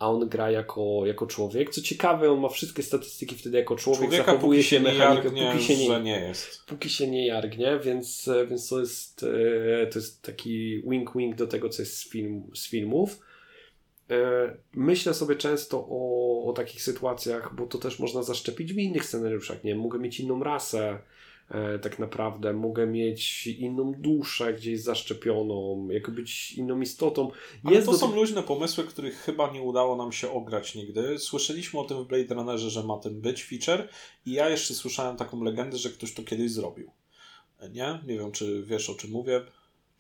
a 0.02 0.11
on 0.11 0.28
gra 0.28 0.51
jako, 0.51 1.02
jako 1.07 1.27
człowiek. 1.27 1.70
Co 1.70 1.83
ciekawe, 1.83 2.31
on 2.31 2.41
ma 2.41 2.49
wszystkie 2.49 2.83
statystyki 2.83 3.35
wtedy 3.35 3.59
jako 3.59 3.77
człowiek, 3.77 4.02
Człowieka, 4.02 4.25
zachowuje 4.25 4.62
się 4.62 4.81
mechanikę, 4.81 5.31
póki 5.31 5.65
się 5.65 5.77
nie, 5.77 6.01
nie 6.01 6.20
jest. 6.20 6.62
Póki 6.67 6.91
się 6.91 7.07
nie 7.07 7.27
jargnie, 7.27 7.78
więc, 7.85 8.31
więc 8.51 8.69
to, 8.69 8.81
jest, 8.81 9.27
e, 9.83 9.86
to 9.86 9.99
jest 9.99 10.23
taki 10.23 10.83
wink-wink 10.83 11.35
do 11.35 11.47
tego, 11.47 11.69
co 11.69 11.83
jest 11.83 11.97
z, 11.97 12.09
film, 12.09 12.43
z 12.55 12.69
filmów. 12.69 13.19
E, 14.13 14.57
myślę 14.75 15.15
sobie 15.15 15.37
często 15.37 15.87
o, 15.91 16.45
o 16.45 16.53
takich 16.53 16.83
sytuacjach, 16.83 17.55
bo 17.55 17.67
to 17.67 17.79
też 17.79 17.99
można 17.99 18.23
zaszczepić 18.23 18.73
w 18.73 18.79
innych 18.79 19.05
scenariuszach. 19.05 19.65
Nie 19.65 19.75
mogę 19.75 19.99
mieć 19.99 20.21
inną 20.21 20.43
rasę, 20.43 20.99
e, 21.51 21.79
tak 21.79 21.99
naprawdę, 21.99 22.53
mogę 22.53 22.87
mieć 22.87 23.47
inną 23.47 23.93
duszę 23.93 24.55
gdzieś 24.55 24.81
zaszczepioną, 24.81 25.89
jak 25.91 26.11
być 26.11 26.53
inną 26.53 26.81
istotą. 26.81 27.31
Jest 27.53 27.67
Ale 27.67 27.83
to 27.83 27.95
są 27.95 28.15
luźne 28.15 28.43
pomysły, 28.43 28.85
których 28.85 29.17
chyba 29.17 29.53
nie 29.53 29.63
udało 29.63 29.97
nam 29.97 30.13
się 30.13 30.31
ograć 30.31 30.75
nigdy. 30.75 31.19
Słyszeliśmy 31.19 31.81
o 31.81 31.85
tym 31.85 32.05
w 32.05 32.07
Blade 32.07 32.35
Runnerze, 32.35 32.71
że 32.71 32.83
ma 32.83 32.99
tym 32.99 33.21
być 33.21 33.45
feature 33.45 33.89
i 34.27 34.33
ja 34.33 34.49
jeszcze 34.49 34.75
słyszałem 34.75 35.17
taką 35.17 35.43
legendę, 35.43 35.79
że 35.79 35.91
ktoś 35.91 36.15
to 36.15 36.23
kiedyś 36.23 36.51
zrobił. 36.51 36.91
Nie? 37.71 38.01
Nie 38.07 38.19
wiem, 38.19 38.33
czy 38.33 38.63
wiesz 38.63 38.91
o 38.91 38.95
czym 38.95 39.11
mówię 39.11 39.41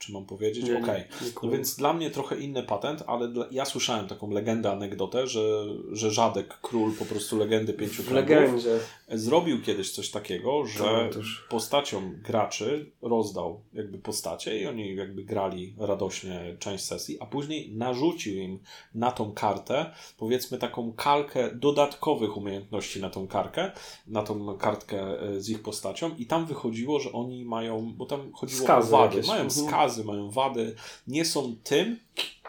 czy 0.02 0.12
mam 0.12 0.26
powiedzieć? 0.26 0.64
Okej. 0.64 0.80
Okay. 0.80 1.04
No 1.42 1.50
więc 1.50 1.76
dla 1.76 1.92
mnie 1.92 2.10
trochę 2.10 2.36
inny 2.38 2.62
patent, 2.62 3.02
ale 3.06 3.28
dla, 3.28 3.46
ja 3.50 3.64
słyszałem 3.64 4.08
taką 4.08 4.30
legendę, 4.30 4.70
anegdotę, 4.70 5.26
że, 5.26 5.64
że 5.92 6.10
Żadek, 6.10 6.58
król 6.62 6.92
po 6.92 7.04
prostu 7.04 7.38
legendy 7.38 7.72
pięciu 7.72 8.14
legendzie. 8.14 8.78
zrobił 9.08 9.62
kiedyś 9.62 9.90
coś 9.90 10.10
takiego, 10.10 10.66
że 10.66 11.10
postaciom 11.48 12.16
graczy 12.22 12.90
rozdał 13.02 13.60
jakby 13.74 13.98
postacie 13.98 14.58
i 14.58 14.66
oni 14.66 14.96
jakby 14.96 15.24
grali 15.24 15.74
radośnie 15.78 16.56
część 16.58 16.84
sesji, 16.84 17.20
a 17.20 17.26
później 17.26 17.72
narzucił 17.72 18.36
im 18.36 18.58
na 18.94 19.10
tą 19.10 19.32
kartę, 19.32 19.86
powiedzmy 20.18 20.58
taką 20.58 20.92
kalkę 20.92 21.50
dodatkowych 21.54 22.36
umiejętności 22.36 23.00
na 23.00 23.10
tą 23.10 23.28
kartkę, 23.28 23.72
na 24.06 24.22
tą 24.22 24.56
kartkę 24.56 25.20
e, 25.20 25.40
z 25.40 25.48
ich 25.48 25.62
postacią 25.62 26.10
i 26.18 26.26
tam 26.26 26.46
wychodziło, 26.46 27.00
że 27.00 27.12
oni 27.12 27.44
mają, 27.44 27.92
bo 27.96 28.06
tam 28.06 28.32
chodziło 28.32 28.62
skazy 28.62 28.94
o 28.94 28.98
wady, 28.98 29.16
jakieś. 29.16 29.28
mają 29.28 29.42
mhm. 29.42 29.66
Mają 29.98 30.30
wady, 30.30 30.74
nie 31.06 31.24
są 31.24 31.56
tym, 31.64 31.96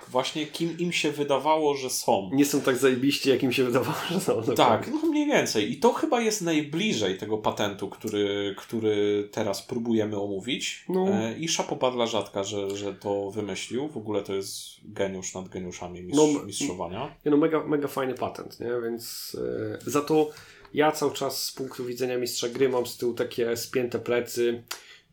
właśnie 0.09 0.45
kim 0.45 0.77
im 0.79 0.91
się 0.91 1.11
wydawało, 1.11 1.75
że 1.75 1.89
są. 1.89 2.29
Nie 2.33 2.45
są 2.45 2.61
tak 2.61 2.77
zajebiści, 2.77 3.29
jak 3.29 3.43
im 3.43 3.51
się 3.51 3.63
wydawało, 3.63 3.97
że 4.11 4.19
są. 4.19 4.41
Tak, 4.55 4.87
no 4.87 5.09
mniej 5.09 5.27
więcej. 5.27 5.71
I 5.71 5.77
to 5.77 5.93
chyba 5.93 6.21
jest 6.21 6.41
najbliżej 6.41 7.17
tego 7.17 7.37
patentu, 7.37 7.89
który, 7.89 8.55
który 8.57 9.27
teraz 9.31 9.61
próbujemy 9.61 10.21
omówić. 10.21 10.85
No. 10.89 11.07
E, 11.09 11.37
I 11.37 11.47
szapoba 11.47 11.91
dla 11.91 12.07
Rzadka, 12.07 12.43
że, 12.43 12.75
że 12.75 12.93
to 12.93 13.31
wymyślił. 13.31 13.87
W 13.87 13.97
ogóle 13.97 14.21
to 14.21 14.33
jest 14.33 14.57
geniusz 14.83 15.33
nad 15.33 15.49
geniuszami 15.49 16.01
mistrz, 16.01 16.33
no, 16.33 16.43
mistrzowania. 16.45 17.15
no 17.25 17.37
mega, 17.37 17.63
mega 17.63 17.87
fajny 17.87 18.13
patent, 18.13 18.59
nie? 18.59 18.71
Więc 18.83 19.33
yy, 19.83 19.91
za 19.91 20.01
to 20.01 20.29
ja 20.73 20.91
cały 20.91 21.13
czas 21.13 21.43
z 21.43 21.51
punktu 21.51 21.85
widzenia 21.85 22.17
mistrza 22.17 22.49
gry 22.49 22.69
mam 22.69 22.85
z 22.85 22.97
tyłu 22.97 23.13
takie 23.13 23.57
spięte 23.57 23.99
plecy 23.99 24.63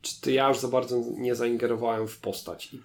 czy 0.03 0.33
ja 0.33 0.49
już 0.49 0.59
za 0.59 0.69
bardzo 0.69 1.03
nie 1.19 1.35
zaingerowałem 1.35 2.09
w 2.09 2.19
postać. 2.19 2.75
I, 2.75 2.81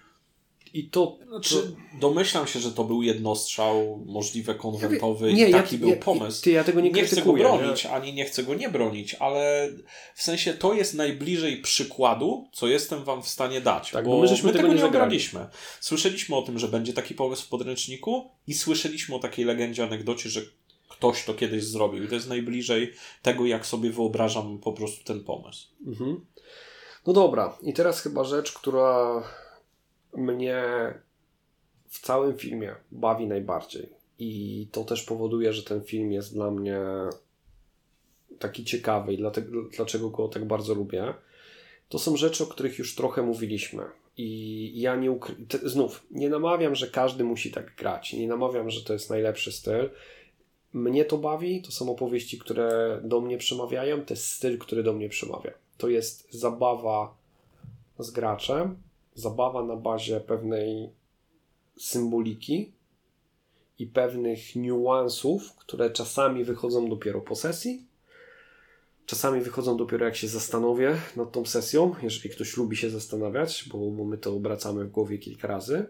i 0.80 0.90
to, 0.90 1.18
znaczy, 1.28 1.56
to... 1.56 2.00
Domyślam 2.00 2.48
się, 2.48 2.60
że 2.60 2.72
to 2.72 2.84
był 2.84 3.02
jednostrzał, 3.02 4.04
możliwe 4.06 4.56
konwentowy 4.56 5.34
nie, 5.34 5.50
i 5.50 5.52
taki 5.52 5.76
ja, 5.76 5.80
był 5.80 5.90
ja, 5.90 5.96
pomysł. 5.96 6.44
Ty, 6.44 6.52
ja 6.52 6.64
tego 6.64 6.82
nie, 6.82 6.92
nie 6.92 7.04
chcę 7.04 7.22
go 7.22 7.34
bronić, 7.34 7.84
nie? 7.84 7.92
ani 7.92 8.14
nie 8.14 8.26
chcę 8.26 8.44
go 8.44 8.56
nie 8.56 8.70
bronić, 8.70 9.14
ale 9.14 9.70
w 10.16 10.24
sensie 10.24 10.54
to 10.54 10.74
jest 10.74 10.94
najbliżej 10.94 11.62
przykładu, 11.62 12.50
co 12.54 12.68
jestem 12.68 13.04
wam 13.04 13.24
w 13.24 13.28
stanie 13.28 13.62
dać. 13.62 13.92
Tak, 13.92 14.06
bo, 14.06 14.22
my, 14.22 14.28
żeśmy 14.28 14.48
my 14.48 14.54
tego, 14.54 14.68
tego 14.68 14.80
nie 14.80 14.86
obraliśmy. 14.86 15.48
Słyszeliśmy 15.80 16.36
o 16.36 16.42
tym, 16.42 16.60
że 16.60 16.68
będzie 16.68 16.94
taki 16.94 17.14
pomysł 17.14 17.46
w 17.46 17.50
podręczniku 17.50 18.32
i 18.48 18.54
słyszeliśmy 18.54 19.16
o 19.16 19.20
takiej 19.20 19.46
legendzie, 19.46 19.84
anegdocie, 19.84 20.30
że 20.30 20.42
ktoś 20.90 21.26
to 21.26 21.34
kiedyś 21.34 21.64
zrobił. 21.64 22.04
I 22.04 22.08
to 22.08 22.16
jest 22.16 22.30
najbliżej 22.30 22.94
tego, 23.22 23.46
jak 23.46 23.66
sobie 23.66 23.90
wyobrażam 23.90 24.60
po 24.60 24.74
prostu 24.74 25.04
ten 25.04 25.24
pomysł. 25.24 25.68
Mhm. 25.88 26.26
No 27.08 27.14
dobra, 27.14 27.58
i 27.62 27.74
teraz 27.74 28.02
chyba 28.02 28.24
rzecz, 28.24 28.54
która 28.54 29.24
mnie 30.14 30.64
w 31.88 32.00
całym 32.00 32.38
filmie 32.38 32.76
bawi 32.92 33.28
najbardziej. 33.28 33.90
I 34.20 34.68
to 34.72 34.84
też 34.84 35.04
powoduje, 35.04 35.54
że 35.54 35.64
ten 35.64 35.84
film 35.84 36.12
jest 36.12 36.34
dla 36.34 36.52
mnie 36.52 36.80
taki 38.40 38.66
ciekawy 38.66 39.14
i 39.14 39.18
dlatego, 39.18 39.62
dlaczego 39.76 40.10
go 40.10 40.28
tak 40.28 40.46
bardzo 40.46 40.74
lubię. 40.74 41.14
To 41.90 42.00
są 42.00 42.18
rzeczy, 42.18 42.44
o 42.44 42.48
których 42.48 42.78
już 42.78 42.96
trochę 42.96 43.22
mówiliśmy. 43.22 43.84
I 44.18 44.82
ja 44.82 44.96
nie 44.96 45.12
ukry... 45.12 45.36
znów 45.64 46.06
nie 46.12 46.30
namawiam, 46.30 46.76
że 46.76 46.88
każdy 46.88 47.24
musi 47.24 47.52
tak 47.52 47.76
grać. 47.76 48.14
Nie 48.14 48.28
namawiam, 48.28 48.70
że 48.70 48.82
to 48.82 48.94
jest 48.94 49.10
najlepszy 49.10 49.52
styl. 49.52 49.90
Mnie 50.74 51.06
to 51.06 51.18
bawi, 51.18 51.62
to 51.62 51.72
są 51.72 51.92
opowieści, 51.92 52.40
które 52.40 53.00
do 53.04 53.22
mnie 53.22 53.38
przemawiają, 53.38 54.06
to 54.06 54.14
jest 54.14 54.32
styl, 54.32 54.58
który 54.58 54.84
do 54.84 54.94
mnie 54.94 55.10
przemawia 55.10 55.65
to 55.78 55.90
jest 55.90 56.34
zabawa 56.34 57.16
z 58.00 58.12
graczem, 58.12 58.78
zabawa 59.16 59.64
na 59.64 59.76
bazie 59.76 60.20
pewnej 60.20 60.90
symboliki 61.78 62.72
i 63.80 63.88
pewnych 63.88 64.56
niuansów, 64.56 65.56
które 65.56 65.90
czasami 65.90 66.44
wychodzą 66.44 66.90
dopiero 66.90 67.22
po 67.22 67.36
sesji, 67.36 67.86
czasami 69.06 69.42
wychodzą 69.42 69.78
dopiero 69.78 70.06
jak 70.06 70.16
się 70.16 70.28
zastanowię 70.28 70.98
nad 71.16 71.32
tą 71.32 71.46
sesją, 71.46 71.96
jeżeli 72.02 72.30
ktoś 72.30 72.58
lubi 72.58 72.78
się 72.78 72.90
zastanawiać, 72.90 73.70
bo, 73.72 73.78
bo 73.78 74.04
my 74.06 74.18
to 74.18 74.34
obracamy 74.34 74.86
w 74.86 74.92
głowie 74.92 75.18
kilka 75.18 75.48
razy. 75.48 75.86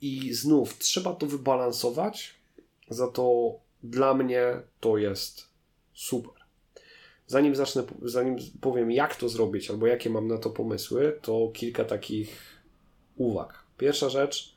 I 0.00 0.34
znów 0.34 0.78
trzeba 0.78 1.14
to 1.14 1.26
wybalansować, 1.26 2.34
za 2.90 3.08
to 3.08 3.54
dla 3.82 4.14
mnie 4.14 4.60
to 4.80 4.98
jest 4.98 5.48
super. 5.94 6.35
Zanim 7.26 7.56
zacznę, 7.56 7.82
zanim 8.02 8.36
powiem 8.60 8.90
jak 8.90 9.16
to 9.16 9.28
zrobić 9.28 9.70
albo 9.70 9.86
jakie 9.86 10.10
mam 10.10 10.28
na 10.28 10.38
to 10.38 10.50
pomysły, 10.50 11.18
to 11.22 11.50
kilka 11.54 11.84
takich 11.84 12.36
uwag. 13.16 13.64
Pierwsza 13.78 14.08
rzecz, 14.08 14.56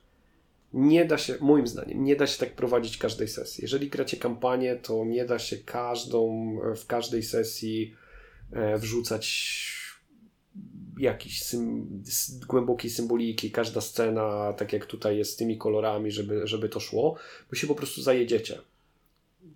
nie 0.73 1.05
da 1.05 1.17
się, 1.17 1.35
moim 1.39 1.67
zdaniem, 1.67 2.03
nie 2.03 2.15
da 2.15 2.27
się 2.27 2.39
tak 2.39 2.55
prowadzić 2.55 2.97
każdej 2.97 3.27
sesji. 3.27 3.61
Jeżeli 3.61 3.89
gracie 3.89 4.17
kampanię, 4.17 4.75
to 4.75 5.05
nie 5.05 5.25
da 5.25 5.39
się 5.39 5.57
każdą, 5.57 6.55
w 6.75 6.85
każdej 6.85 7.23
sesji 7.23 7.95
e, 8.51 8.77
wrzucać 8.77 9.25
jakiś 10.97 11.43
sym, 11.43 11.87
głębokiej 12.47 12.91
symboliki, 12.91 13.51
każda 13.51 13.81
scena, 13.81 14.53
tak 14.53 14.73
jak 14.73 14.85
tutaj 14.85 15.17
jest 15.17 15.31
z 15.31 15.35
tymi 15.35 15.57
kolorami, 15.57 16.11
żeby, 16.11 16.47
żeby 16.47 16.69
to 16.69 16.79
szło, 16.79 17.15
bo 17.49 17.55
się 17.55 17.67
po 17.67 17.75
prostu 17.75 18.01
zajedziecie. 18.01 18.59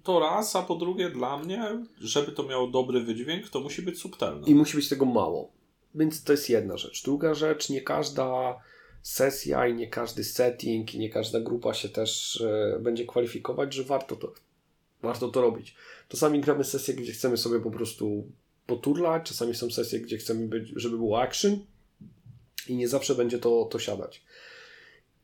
To 0.03 0.19
raz, 0.19 0.55
a 0.55 0.61
po 0.61 0.75
drugie 0.75 1.09
dla 1.09 1.37
mnie, 1.37 1.85
żeby 1.97 2.31
to 2.31 2.43
miało 2.43 2.67
dobry 2.67 3.01
wydźwięk, 3.01 3.49
to 3.49 3.59
musi 3.59 3.81
być 3.81 3.99
subtelne. 3.99 4.47
I 4.47 4.55
musi 4.55 4.77
być 4.77 4.89
tego 4.89 5.05
mało. 5.05 5.51
Więc 5.95 6.23
to 6.23 6.31
jest 6.31 6.49
jedna 6.49 6.77
rzecz. 6.77 7.03
Druga 7.03 7.33
rzecz, 7.33 7.69
nie 7.69 7.81
każda 7.81 8.59
sesja 9.01 9.67
i 9.67 9.73
nie 9.73 9.87
każdy 9.87 10.23
setting 10.23 10.95
i 10.95 10.99
nie 10.99 11.09
każda 11.09 11.39
grupa 11.39 11.73
się 11.73 11.89
też 11.89 12.41
e, 12.41 12.79
będzie 12.79 13.05
kwalifikować, 13.05 13.73
że 13.73 13.83
warto 13.83 14.15
to, 14.15 14.33
warto 15.01 15.29
to 15.29 15.41
robić. 15.41 15.75
Czasami 16.09 16.41
gramy 16.41 16.63
sesje, 16.63 16.93
gdzie 16.93 17.11
chcemy 17.11 17.37
sobie 17.37 17.59
po 17.59 17.71
prostu 17.71 18.27
poturlać, 18.67 19.23
czasami 19.23 19.55
są 19.55 19.71
sesje, 19.71 19.99
gdzie 19.99 20.17
chcemy, 20.17 20.47
być, 20.47 20.73
żeby 20.75 20.97
było 20.97 21.21
action 21.21 21.59
i 22.67 22.75
nie 22.75 22.87
zawsze 22.87 23.15
będzie 23.15 23.39
to, 23.39 23.65
to 23.71 23.79
siadać. 23.79 24.23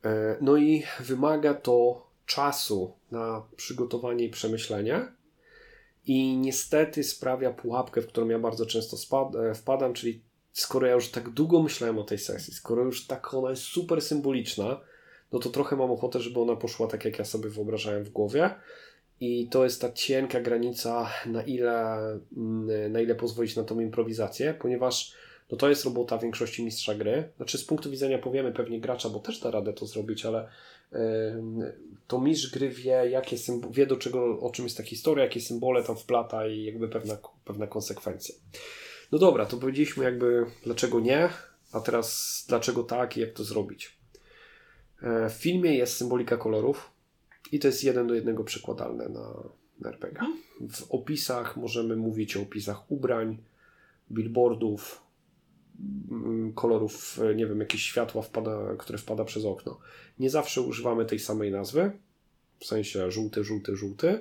E, 0.05 0.37
no 0.41 0.57
i 0.57 0.83
wymaga 0.99 1.53
to 1.53 2.08
czasu 2.29 2.93
na 3.11 3.43
przygotowanie 3.55 4.25
i 4.25 4.29
przemyślenie 4.29 5.07
i 6.05 6.37
niestety 6.37 7.03
sprawia 7.03 7.51
pułapkę, 7.51 8.01
w 8.01 8.07
którą 8.07 8.27
ja 8.27 8.39
bardzo 8.39 8.65
często 8.65 8.97
e, 9.39 9.53
wpadam, 9.53 9.93
czyli 9.93 10.21
skoro 10.53 10.87
ja 10.87 10.93
już 10.93 11.09
tak 11.09 11.29
długo 11.29 11.63
myślałem 11.63 11.99
o 11.99 12.03
tej 12.03 12.17
sesji, 12.17 12.53
skoro 12.53 12.83
już 12.83 13.07
tak 13.07 13.33
ona 13.33 13.49
jest 13.49 13.63
super 13.63 14.01
symboliczna, 14.01 14.81
no 15.31 15.39
to 15.39 15.49
trochę 15.49 15.75
mam 15.75 15.91
ochotę, 15.91 16.19
żeby 16.19 16.39
ona 16.39 16.55
poszła 16.55 16.87
tak, 16.87 17.05
jak 17.05 17.19
ja 17.19 17.25
sobie 17.25 17.49
wyobrażałem 17.49 18.03
w 18.03 18.09
głowie. 18.09 18.49
I 19.21 19.47
to 19.47 19.63
jest 19.63 19.81
ta 19.81 19.91
cienka 19.91 20.41
granica, 20.41 21.09
na 21.25 21.43
ile, 21.43 21.97
mm, 22.37 22.91
na 22.91 23.01
ile 23.01 23.15
pozwolić 23.15 23.55
na 23.55 23.63
tą 23.63 23.79
improwizację, 23.79 24.53
ponieważ 24.53 25.13
no 25.51 25.57
to 25.57 25.69
jest 25.69 25.85
robota 25.85 26.17
większości 26.17 26.65
mistrza 26.65 26.95
gry. 26.95 27.29
Znaczy, 27.37 27.57
z 27.57 27.65
punktu 27.65 27.91
widzenia 27.91 28.17
powiemy 28.17 28.51
pewnie 28.51 28.79
gracza, 28.79 29.09
bo 29.09 29.19
też 29.19 29.39
da 29.39 29.51
radę 29.51 29.73
to 29.73 29.85
zrobić, 29.85 30.25
ale 30.25 30.47
to 32.07 32.21
mistrz 32.21 32.51
gry 32.51 32.69
wie, 32.69 33.09
jakie 33.09 33.37
wie 33.71 33.85
do 33.85 33.97
czego, 33.97 34.39
o 34.39 34.49
czym 34.49 34.65
jest 34.65 34.77
ta 34.77 34.83
historia, 34.83 35.23
jakie 35.23 35.41
symbole 35.41 35.83
tam 35.83 35.97
wplata 35.97 36.47
i 36.47 36.63
jakby 36.63 36.87
pewna, 36.87 37.17
pewna 37.45 37.67
konsekwencja. 37.67 38.35
No 39.11 39.19
dobra, 39.19 39.45
to 39.45 39.57
powiedzieliśmy 39.57 40.03
jakby 40.03 40.45
dlaczego 40.63 40.99
nie, 40.99 41.29
a 41.71 41.79
teraz 41.79 42.45
dlaczego 42.47 42.83
tak 42.83 43.17
i 43.17 43.21
jak 43.21 43.33
to 43.33 43.43
zrobić. 43.43 43.97
E, 45.01 45.29
w 45.29 45.33
filmie 45.33 45.75
jest 45.75 45.97
symbolika 45.97 46.37
kolorów 46.37 46.91
i 47.51 47.59
to 47.59 47.67
jest 47.67 47.83
jeden 47.83 48.07
do 48.07 48.13
jednego 48.13 48.43
przekładalne 48.43 49.09
na, 49.09 49.33
na 49.79 49.89
RPG. 49.89 50.21
W 50.69 50.91
opisach 50.91 51.57
możemy 51.57 51.95
mówić 51.95 52.37
o 52.37 52.41
opisach 52.41 52.91
ubrań, 52.91 53.37
billboardów, 54.11 55.01
kolorów, 56.55 57.19
nie 57.35 57.47
wiem, 57.47 57.59
jakieś 57.59 57.81
światła, 57.81 58.21
wpada, 58.21 58.75
które 58.77 58.97
wpada 58.97 59.25
przez 59.25 59.45
okno. 59.45 59.79
Nie 60.19 60.29
zawsze 60.29 60.61
używamy 60.61 61.05
tej 61.05 61.19
samej 61.19 61.51
nazwy, 61.51 61.91
w 62.59 62.65
sensie 62.65 63.11
żółty, 63.11 63.43
żółty, 63.43 63.75
żółty. 63.75 64.19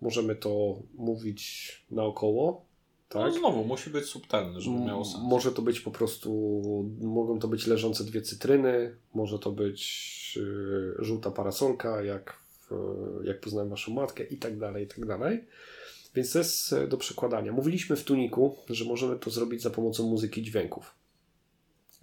Możemy 0.00 0.36
to 0.36 0.78
mówić 0.94 1.72
naokoło, 1.90 2.64
tak? 3.08 3.22
No 3.22 3.38
znowu, 3.38 3.64
musi 3.64 3.90
być 3.90 4.04
subtelny, 4.04 4.60
żeby 4.60 4.78
miało 4.78 5.04
sens. 5.04 5.24
Może 5.24 5.52
to 5.52 5.62
być 5.62 5.80
po 5.80 5.90
prostu, 5.90 6.30
mogą 7.00 7.38
to 7.38 7.48
być 7.48 7.66
leżące 7.66 8.04
dwie 8.04 8.22
cytryny, 8.22 8.96
może 9.14 9.38
to 9.38 9.52
być 9.52 10.36
yy, 10.36 10.94
żółta 10.98 11.30
parasolka, 11.30 12.02
jak, 12.02 12.38
w, 12.70 12.70
jak 13.24 13.40
poznałem 13.40 13.68
Waszą 13.70 13.92
matkę 13.92 14.24
i 14.24 14.36
tak 14.36 14.58
dalej, 14.58 14.84
i 14.84 14.88
tak 14.88 15.06
dalej. 15.06 15.44
Więc 16.14 16.32
to 16.32 16.38
jest 16.38 16.72
e, 16.72 16.86
do 16.86 16.96
przekładania. 16.96 17.52
Mówiliśmy 17.52 17.96
w 17.96 18.04
Tuniku, 18.04 18.56
że 18.70 18.84
możemy 18.84 19.16
to 19.16 19.30
zrobić 19.30 19.62
za 19.62 19.70
pomocą 19.70 20.02
muzyki 20.08 20.42
dźwięków, 20.42 20.94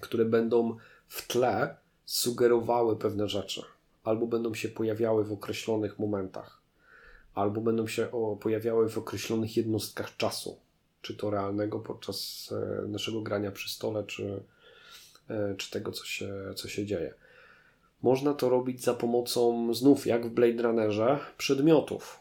które 0.01 0.25
będą 0.25 0.77
w 1.07 1.27
tle 1.27 1.75
sugerowały 2.05 2.95
pewne 2.95 3.29
rzeczy, 3.29 3.61
albo 4.03 4.27
będą 4.27 4.53
się 4.53 4.69
pojawiały 4.69 5.25
w 5.25 5.31
określonych 5.31 5.99
momentach, 5.99 6.61
albo 7.33 7.61
będą 7.61 7.87
się 7.87 8.07
pojawiały 8.39 8.89
w 8.89 8.97
określonych 8.97 9.57
jednostkach 9.57 10.17
czasu 10.17 10.65
czy 11.05 11.15
to 11.15 11.29
realnego 11.29 11.79
podczas 11.79 12.49
e, 12.51 12.87
naszego 12.87 13.21
grania 13.21 13.51
przy 13.51 13.69
stole, 13.69 14.03
czy, 14.03 14.43
e, 15.29 15.55
czy 15.57 15.71
tego, 15.71 15.91
co 15.91 16.05
się, 16.05 16.33
co 16.55 16.67
się 16.67 16.85
dzieje. 16.85 17.13
Można 18.01 18.33
to 18.33 18.49
robić 18.49 18.83
za 18.83 18.93
pomocą, 18.93 19.73
znów 19.73 20.07
jak 20.07 20.25
w 20.25 20.29
Blade 20.29 20.63
Runnerze, 20.63 21.19
przedmiotów. 21.37 22.19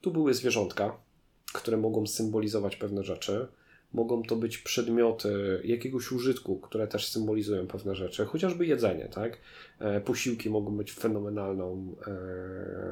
Tu 0.00 0.10
były 0.10 0.34
zwierzątka, 0.34 0.96
które 1.52 1.76
mogą 1.76 2.06
symbolizować 2.06 2.76
pewne 2.76 3.04
rzeczy. 3.04 3.46
Mogą 3.92 4.22
to 4.22 4.36
być 4.36 4.58
przedmioty 4.58 5.60
jakiegoś 5.64 6.12
użytku, 6.12 6.56
które 6.56 6.86
też 6.86 7.08
symbolizują 7.08 7.66
pewne 7.66 7.94
rzeczy, 7.94 8.24
chociażby 8.24 8.66
jedzenie, 8.66 9.08
tak? 9.08 9.38
E, 9.78 10.00
posiłki 10.00 10.50
mogą 10.50 10.76
być 10.76 10.92
fenomenalną, 10.92 11.96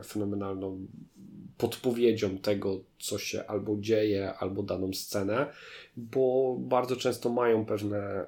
fenomenalną 0.04 0.86
podpowiedzią 1.58 2.38
tego, 2.38 2.80
co 2.98 3.18
się 3.18 3.46
albo 3.46 3.76
dzieje, 3.76 4.34
albo 4.34 4.62
daną 4.62 4.92
scenę, 4.92 5.46
bo 5.96 6.56
bardzo 6.60 6.96
często 6.96 7.30
mają 7.30 7.64
pewne 7.64 8.26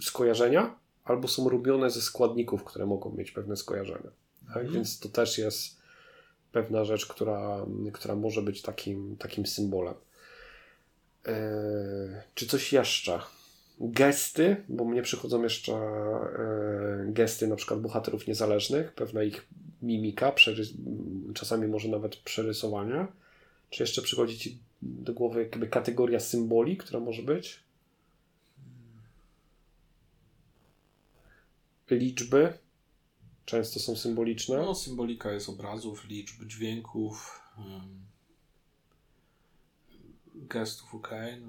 skojarzenia, 0.00 0.74
albo 1.04 1.28
są 1.28 1.48
robione 1.48 1.90
ze 1.90 2.02
składników, 2.02 2.64
które 2.64 2.86
mogą 2.86 3.14
mieć 3.14 3.30
pewne 3.30 3.56
skojarzenia. 3.56 4.10
Tak? 4.46 4.56
Mhm. 4.56 4.72
Więc 4.72 4.98
to 4.98 5.08
też 5.08 5.38
jest 5.38 5.81
pewna 6.52 6.84
rzecz, 6.84 7.06
która, 7.06 7.66
która 7.92 8.16
może 8.16 8.42
być 8.42 8.62
takim, 8.62 9.16
takim 9.16 9.46
symbolem. 9.46 9.94
Eee, 11.26 11.34
czy 12.34 12.46
coś 12.46 12.72
jeszcze? 12.72 13.20
Gesty, 13.80 14.56
bo 14.68 14.84
mnie 14.84 15.02
przychodzą 15.02 15.42
jeszcze 15.42 15.72
e, 15.72 17.04
gesty 17.06 17.46
na 17.46 17.56
przykład 17.56 17.80
bohaterów 17.80 18.26
niezależnych, 18.26 18.92
pewna 18.92 19.22
ich 19.22 19.46
mimika, 19.82 20.32
czasami 21.34 21.68
może 21.68 21.88
nawet 21.88 22.16
przerysowania. 22.16 23.08
Czy 23.70 23.82
jeszcze 23.82 24.02
przychodzi 24.02 24.38
Ci 24.38 24.58
do 24.82 25.12
głowy 25.14 25.42
jakby 25.42 25.66
kategoria 25.66 26.20
symboli, 26.20 26.76
która 26.76 27.00
może 27.00 27.22
być? 27.22 27.60
Liczby 31.90 32.52
często 33.44 33.80
są 33.80 33.96
symboliczne. 33.96 34.56
No, 34.56 34.74
symbolika 34.74 35.32
jest 35.32 35.48
obrazów, 35.48 36.04
liczb, 36.04 36.44
dźwięków, 36.46 37.40
um, 37.58 38.06
gestów, 40.34 40.94
ok. 40.94 41.10
No. 41.40 41.48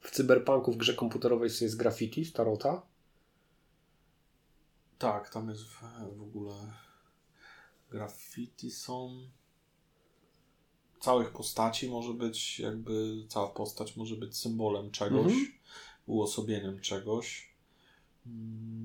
W 0.00 0.10
cyberpunku 0.10 0.72
w 0.72 0.76
grze 0.76 0.94
komputerowej 0.94 1.50
jest 1.60 1.76
graffiti, 1.76 2.24
starota. 2.24 2.82
Tak, 4.98 5.30
tam 5.30 5.48
jest 5.48 5.64
w, 5.64 5.80
w 6.16 6.22
ogóle 6.22 6.54
graffiti 7.90 8.70
są 8.70 9.28
całych 11.00 11.32
postaci 11.32 11.88
może 11.88 12.14
być 12.14 12.60
jakby 12.60 13.24
cała 13.28 13.48
postać 13.48 13.96
może 13.96 14.16
być 14.16 14.36
symbolem 14.36 14.90
czegoś, 14.90 15.32
mhm. 15.32 15.52
uosobieniem 16.06 16.80
czegoś. 16.80 17.47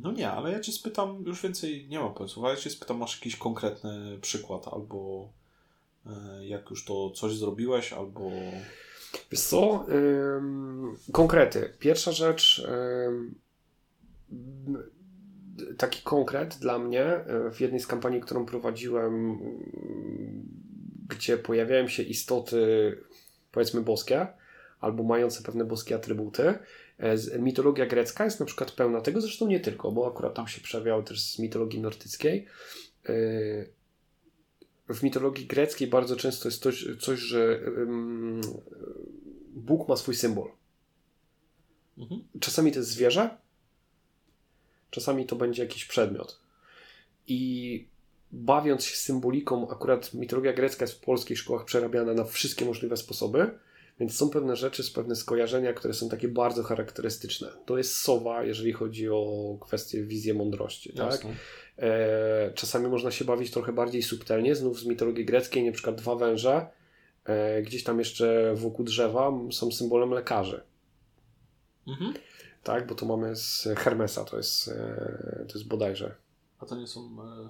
No 0.02 0.12
nie, 0.12 0.32
ale 0.32 0.52
ja 0.52 0.60
cię 0.60 0.72
spytam, 0.72 1.24
już 1.26 1.42
więcej 1.42 1.88
nie 1.90 2.00
mam 2.00 2.14
pomysłów, 2.14 2.46
ale 2.46 2.54
ja 2.54 2.60
cię 2.60 2.70
spytam, 2.70 2.98
masz 2.98 3.16
jakiś 3.16 3.36
konkretny 3.36 4.18
przykład 4.22 4.68
albo 4.68 5.30
e, 6.06 6.48
jak 6.48 6.70
już 6.70 6.86
to 6.86 7.10
coś 7.10 7.38
zrobiłeś, 7.38 7.94
albo... 7.94 8.32
Wiesz 9.32 9.42
co, 9.42 9.86
ym, 9.90 10.98
konkrety. 11.12 11.74
Pierwsza 11.80 12.12
rzecz, 12.12 12.68
ym, 13.08 13.36
taki 15.78 16.02
konkret 16.02 16.56
dla 16.56 16.80
mnie 16.80 17.04
e, 17.06 17.52
w 17.52 17.62
jednej 17.62 17.80
z 17.80 17.88
kampanii, 17.88 18.22
którą 18.22 18.46
prowadziłem, 18.46 19.40
gdzie 21.10 21.38
pojawiają 21.38 21.88
się 21.88 22.04
istoty, 22.04 22.98
powiedzmy 23.52 23.82
boskie, 23.82 24.28
albo 24.80 25.04
mające 25.04 25.44
pewne 25.44 25.66
boskie 25.66 25.96
atrybuty. 25.96 26.54
E, 27.04 27.40
mitologia 27.40 27.86
grecka 27.86 28.26
jest 28.26 28.40
na 28.40 28.46
przykład 28.46 28.72
pełna 28.72 29.02
tego, 29.02 29.22
zresztą 29.22 29.48
nie 29.48 29.60
tylko, 29.60 29.92
bo 29.92 30.08
akurat 30.08 30.34
tam 30.34 30.48
się 30.48 30.62
przejawiały 30.62 31.04
też 31.04 31.22
z 31.22 31.40
mitologii 31.40 31.82
nordyckiej. 31.82 32.46
E, 33.06 33.14
w 34.94 35.04
mitologii 35.04 35.46
greckiej 35.46 35.88
bardzo 35.88 36.16
często 36.16 36.48
jest 36.48 36.62
coś, 36.62 36.88
coś 37.00 37.20
że 37.20 37.60
Bóg 39.54 39.90
ma 39.90 39.96
swój 39.96 40.16
symbol. 40.16 40.52
Mhm. 41.98 42.24
Czasami 42.40 42.72
to 42.72 42.80
jest 42.80 42.92
zwierzę, 42.92 43.38
czasami 44.90 45.26
to 45.26 45.36
będzie 45.36 45.64
jakiś 45.64 45.86
przedmiot. 45.86 46.40
I 47.28 47.88
bawiąc 48.32 48.86
się 48.86 48.96
symboliką, 48.96 49.70
akurat 49.70 50.14
mitologia 50.14 50.54
grecka 50.54 50.84
jest 50.84 50.98
w 50.98 51.02
polskich 51.06 51.38
szkołach 51.38 51.66
przerabiana 51.66 52.14
na 52.14 52.24
wszystkie 52.24 52.66
możliwe 52.66 52.98
sposoby, 52.98 53.60
więc 54.00 54.16
są 54.16 54.30
pewne 54.30 54.56
rzeczy, 54.56 54.84
pewne 54.94 55.16
skojarzenia, 55.16 55.74
które 55.74 55.94
są 55.94 56.10
takie 56.10 56.28
bardzo 56.28 56.64
charakterystyczne. 56.64 57.48
To 57.66 57.78
jest 57.78 57.98
sowa, 57.98 58.44
jeżeli 58.44 58.74
chodzi 58.74 59.10
o 59.10 59.58
kwestię 59.62 60.04
wizję 60.04 60.34
mądrości. 60.34 60.94
Tak? 60.94 61.22
E, 61.78 62.52
czasami 62.56 62.88
można 62.88 63.12
się 63.12 63.26
bawić 63.26 63.52
trochę 63.52 63.74
bardziej 63.74 64.04
subtelnie, 64.04 64.56
znów 64.56 64.80
z 64.80 64.86
mitologii 64.86 65.26
greckiej, 65.26 65.64
na 65.64 65.72
przykład 65.72 65.96
dwa 65.96 66.16
węże, 66.16 66.68
e, 67.26 67.62
gdzieś 67.62 67.84
tam 67.84 68.00
jeszcze 68.00 68.54
wokół 68.56 68.86
drzewa 68.86 69.32
są 69.52 69.72
symbolem 69.72 70.12
lekarzy. 70.12 70.64
Mhm. 71.88 72.14
Tak, 72.64 72.88
bo 72.88 72.96
to 72.96 73.06
mamy 73.06 73.36
z 73.36 73.68
Hermesa, 73.78 74.26
to 74.26 74.38
jest, 74.38 74.68
e, 74.68 75.46
to 75.48 75.54
jest 75.58 75.68
bodajże 75.68 76.23
a 76.64 76.66
to 76.66 76.76
nie 76.76 76.88
są. 76.88 77.02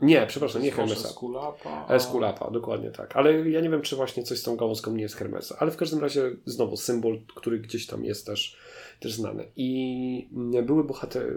E, 0.02 0.06
nie, 0.06 0.26
przepraszam, 0.28 0.62
nie 0.62 0.72
Hermesa. 0.72 1.08
Esculapa. 1.08 1.86
A... 1.88 1.94
Esculapa, 1.94 2.52
dokładnie 2.52 2.92
tak. 2.92 3.16
Ale 3.16 3.50
ja 3.50 3.62
nie 3.62 3.70
wiem, 3.70 3.82
czy 3.82 3.96
właśnie 3.96 4.24
coś 4.24 4.40
z 4.40 4.44
tą 4.44 4.56
gałązką 4.56 4.92
nie 4.92 5.02
jest 5.02 5.16
Hermesa. 5.16 5.56
Ale 5.60 5.72
w 5.72 5.78
każdym 5.78 6.00
razie, 6.00 6.32
znowu, 6.46 6.78
symbol, 6.78 7.20
który 7.36 7.60
gdzieś 7.60 7.88
tam 7.88 8.06
jest 8.06 8.26
też, 8.26 8.58
też 9.00 9.14
znany. 9.14 9.46
I 9.56 10.28
były 10.64 10.84
bohater, 10.84 11.34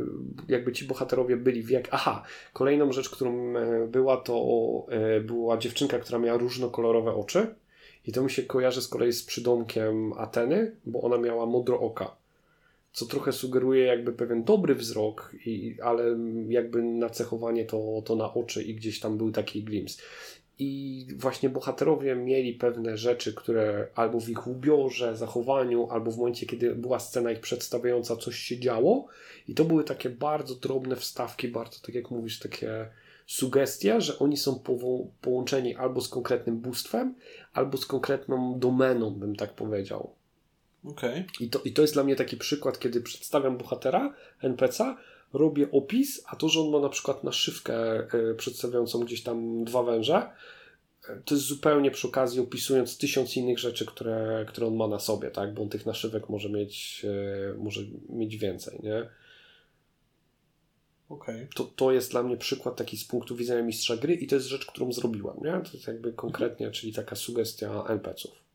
jakby 0.48 0.72
ci 0.72 0.84
bohaterowie 0.84 1.36
byli 1.36 1.62
w 1.62 1.70
jak. 1.70 1.88
Aha, 1.90 2.22
kolejną 2.52 2.92
rzecz, 2.92 3.10
którą 3.10 3.56
e, 3.56 3.86
była, 3.86 4.16
to 4.16 4.42
e, 4.88 5.20
była 5.20 5.58
dziewczynka, 5.58 5.98
która 5.98 6.18
miała 6.18 6.38
różnokolorowe 6.38 7.14
oczy. 7.14 7.54
I 8.06 8.12
to 8.12 8.22
mi 8.22 8.30
się 8.30 8.42
kojarzy 8.42 8.82
z 8.82 8.88
kolei 8.88 9.12
z 9.12 9.24
przydomkiem 9.24 10.12
Ateny, 10.12 10.76
bo 10.84 11.00
ona 11.00 11.18
miała 11.18 11.46
modro 11.46 11.80
oka 11.80 12.16
co 12.96 13.06
trochę 13.06 13.32
sugeruje 13.32 13.84
jakby 13.84 14.12
pewien 14.12 14.44
dobry 14.44 14.74
wzrok, 14.74 15.32
i, 15.46 15.76
ale 15.82 16.18
jakby 16.48 16.82
nacechowanie 16.82 17.64
to, 17.64 18.02
to 18.04 18.16
na 18.16 18.34
oczy 18.34 18.62
i 18.62 18.74
gdzieś 18.74 19.00
tam 19.00 19.18
był 19.18 19.30
taki 19.30 19.64
glimpse. 19.64 20.02
I 20.58 21.06
właśnie 21.16 21.48
bohaterowie 21.48 22.14
mieli 22.14 22.52
pewne 22.52 22.96
rzeczy, 22.96 23.34
które 23.34 23.88
albo 23.94 24.20
w 24.20 24.28
ich 24.28 24.46
ubiorze, 24.46 25.16
zachowaniu, 25.16 25.88
albo 25.90 26.10
w 26.10 26.18
momencie, 26.18 26.46
kiedy 26.46 26.74
była 26.74 26.98
scena 26.98 27.32
ich 27.32 27.40
przedstawiająca, 27.40 28.16
coś 28.16 28.36
się 28.36 28.60
działo. 28.60 29.06
I 29.48 29.54
to 29.54 29.64
były 29.64 29.84
takie 29.84 30.10
bardzo 30.10 30.54
drobne 30.54 30.96
wstawki, 30.96 31.48
bardzo, 31.48 31.80
tak 31.86 31.94
jak 31.94 32.10
mówisz, 32.10 32.38
takie 32.38 32.88
sugestie, 33.26 34.00
że 34.00 34.18
oni 34.18 34.36
są 34.36 34.60
połączeni 35.20 35.74
albo 35.74 36.00
z 36.00 36.08
konkretnym 36.08 36.60
bóstwem, 36.60 37.14
albo 37.52 37.78
z 37.78 37.86
konkretną 37.86 38.58
domeną, 38.58 39.10
bym 39.10 39.36
tak 39.36 39.54
powiedział. 39.54 40.15
Okay. 40.86 41.24
I, 41.40 41.50
to, 41.50 41.60
I 41.64 41.72
to 41.72 41.82
jest 41.82 41.94
dla 41.94 42.04
mnie 42.04 42.16
taki 42.16 42.36
przykład, 42.36 42.78
kiedy 42.78 43.00
przedstawiam 43.00 43.58
bohatera, 43.58 44.14
NPC, 44.42 44.96
robię 45.32 45.70
opis, 45.70 46.22
a 46.26 46.36
to, 46.36 46.48
że 46.48 46.60
on 46.60 46.70
ma 46.70 46.80
na 46.80 46.88
przykład 46.88 47.24
naszywkę 47.24 48.00
y, 48.14 48.34
przedstawiającą 48.34 49.00
gdzieś 49.00 49.22
tam 49.22 49.64
dwa 49.64 49.82
węże, 49.82 50.30
e, 51.08 51.20
to 51.24 51.34
jest 51.34 51.46
zupełnie 51.46 51.90
przy 51.90 52.08
okazji 52.08 52.40
opisując 52.40 52.98
tysiąc 52.98 53.36
innych 53.36 53.58
rzeczy, 53.58 53.86
które, 53.86 54.44
które 54.48 54.66
on 54.66 54.76
ma 54.76 54.88
na 54.88 54.98
sobie, 54.98 55.30
tak? 55.30 55.54
Bo 55.54 55.62
on 55.62 55.68
tych 55.68 55.86
naszywek 55.86 56.28
może 56.28 56.48
mieć, 56.48 57.04
y, 57.54 57.58
może 57.58 57.80
mieć 58.08 58.36
więcej, 58.36 58.80
nie? 58.82 59.08
Okay. 61.08 61.48
To, 61.54 61.64
to 61.64 61.92
jest 61.92 62.10
dla 62.10 62.22
mnie 62.22 62.36
przykład 62.36 62.76
taki 62.76 62.96
z 62.96 63.04
punktu 63.04 63.36
widzenia 63.36 63.62
mistrza 63.62 63.96
gry 63.96 64.14
i 64.14 64.26
to 64.26 64.34
jest 64.34 64.46
rzecz, 64.46 64.66
którą 64.66 64.92
zrobiłem, 64.92 65.36
nie? 65.36 65.52
To 65.52 65.72
jest 65.72 65.86
jakby 65.86 66.12
konkretnie, 66.12 66.70
czyli 66.70 66.92
taka 66.92 67.16
sugestia 67.16 67.84
NPC-ów. 67.88 68.45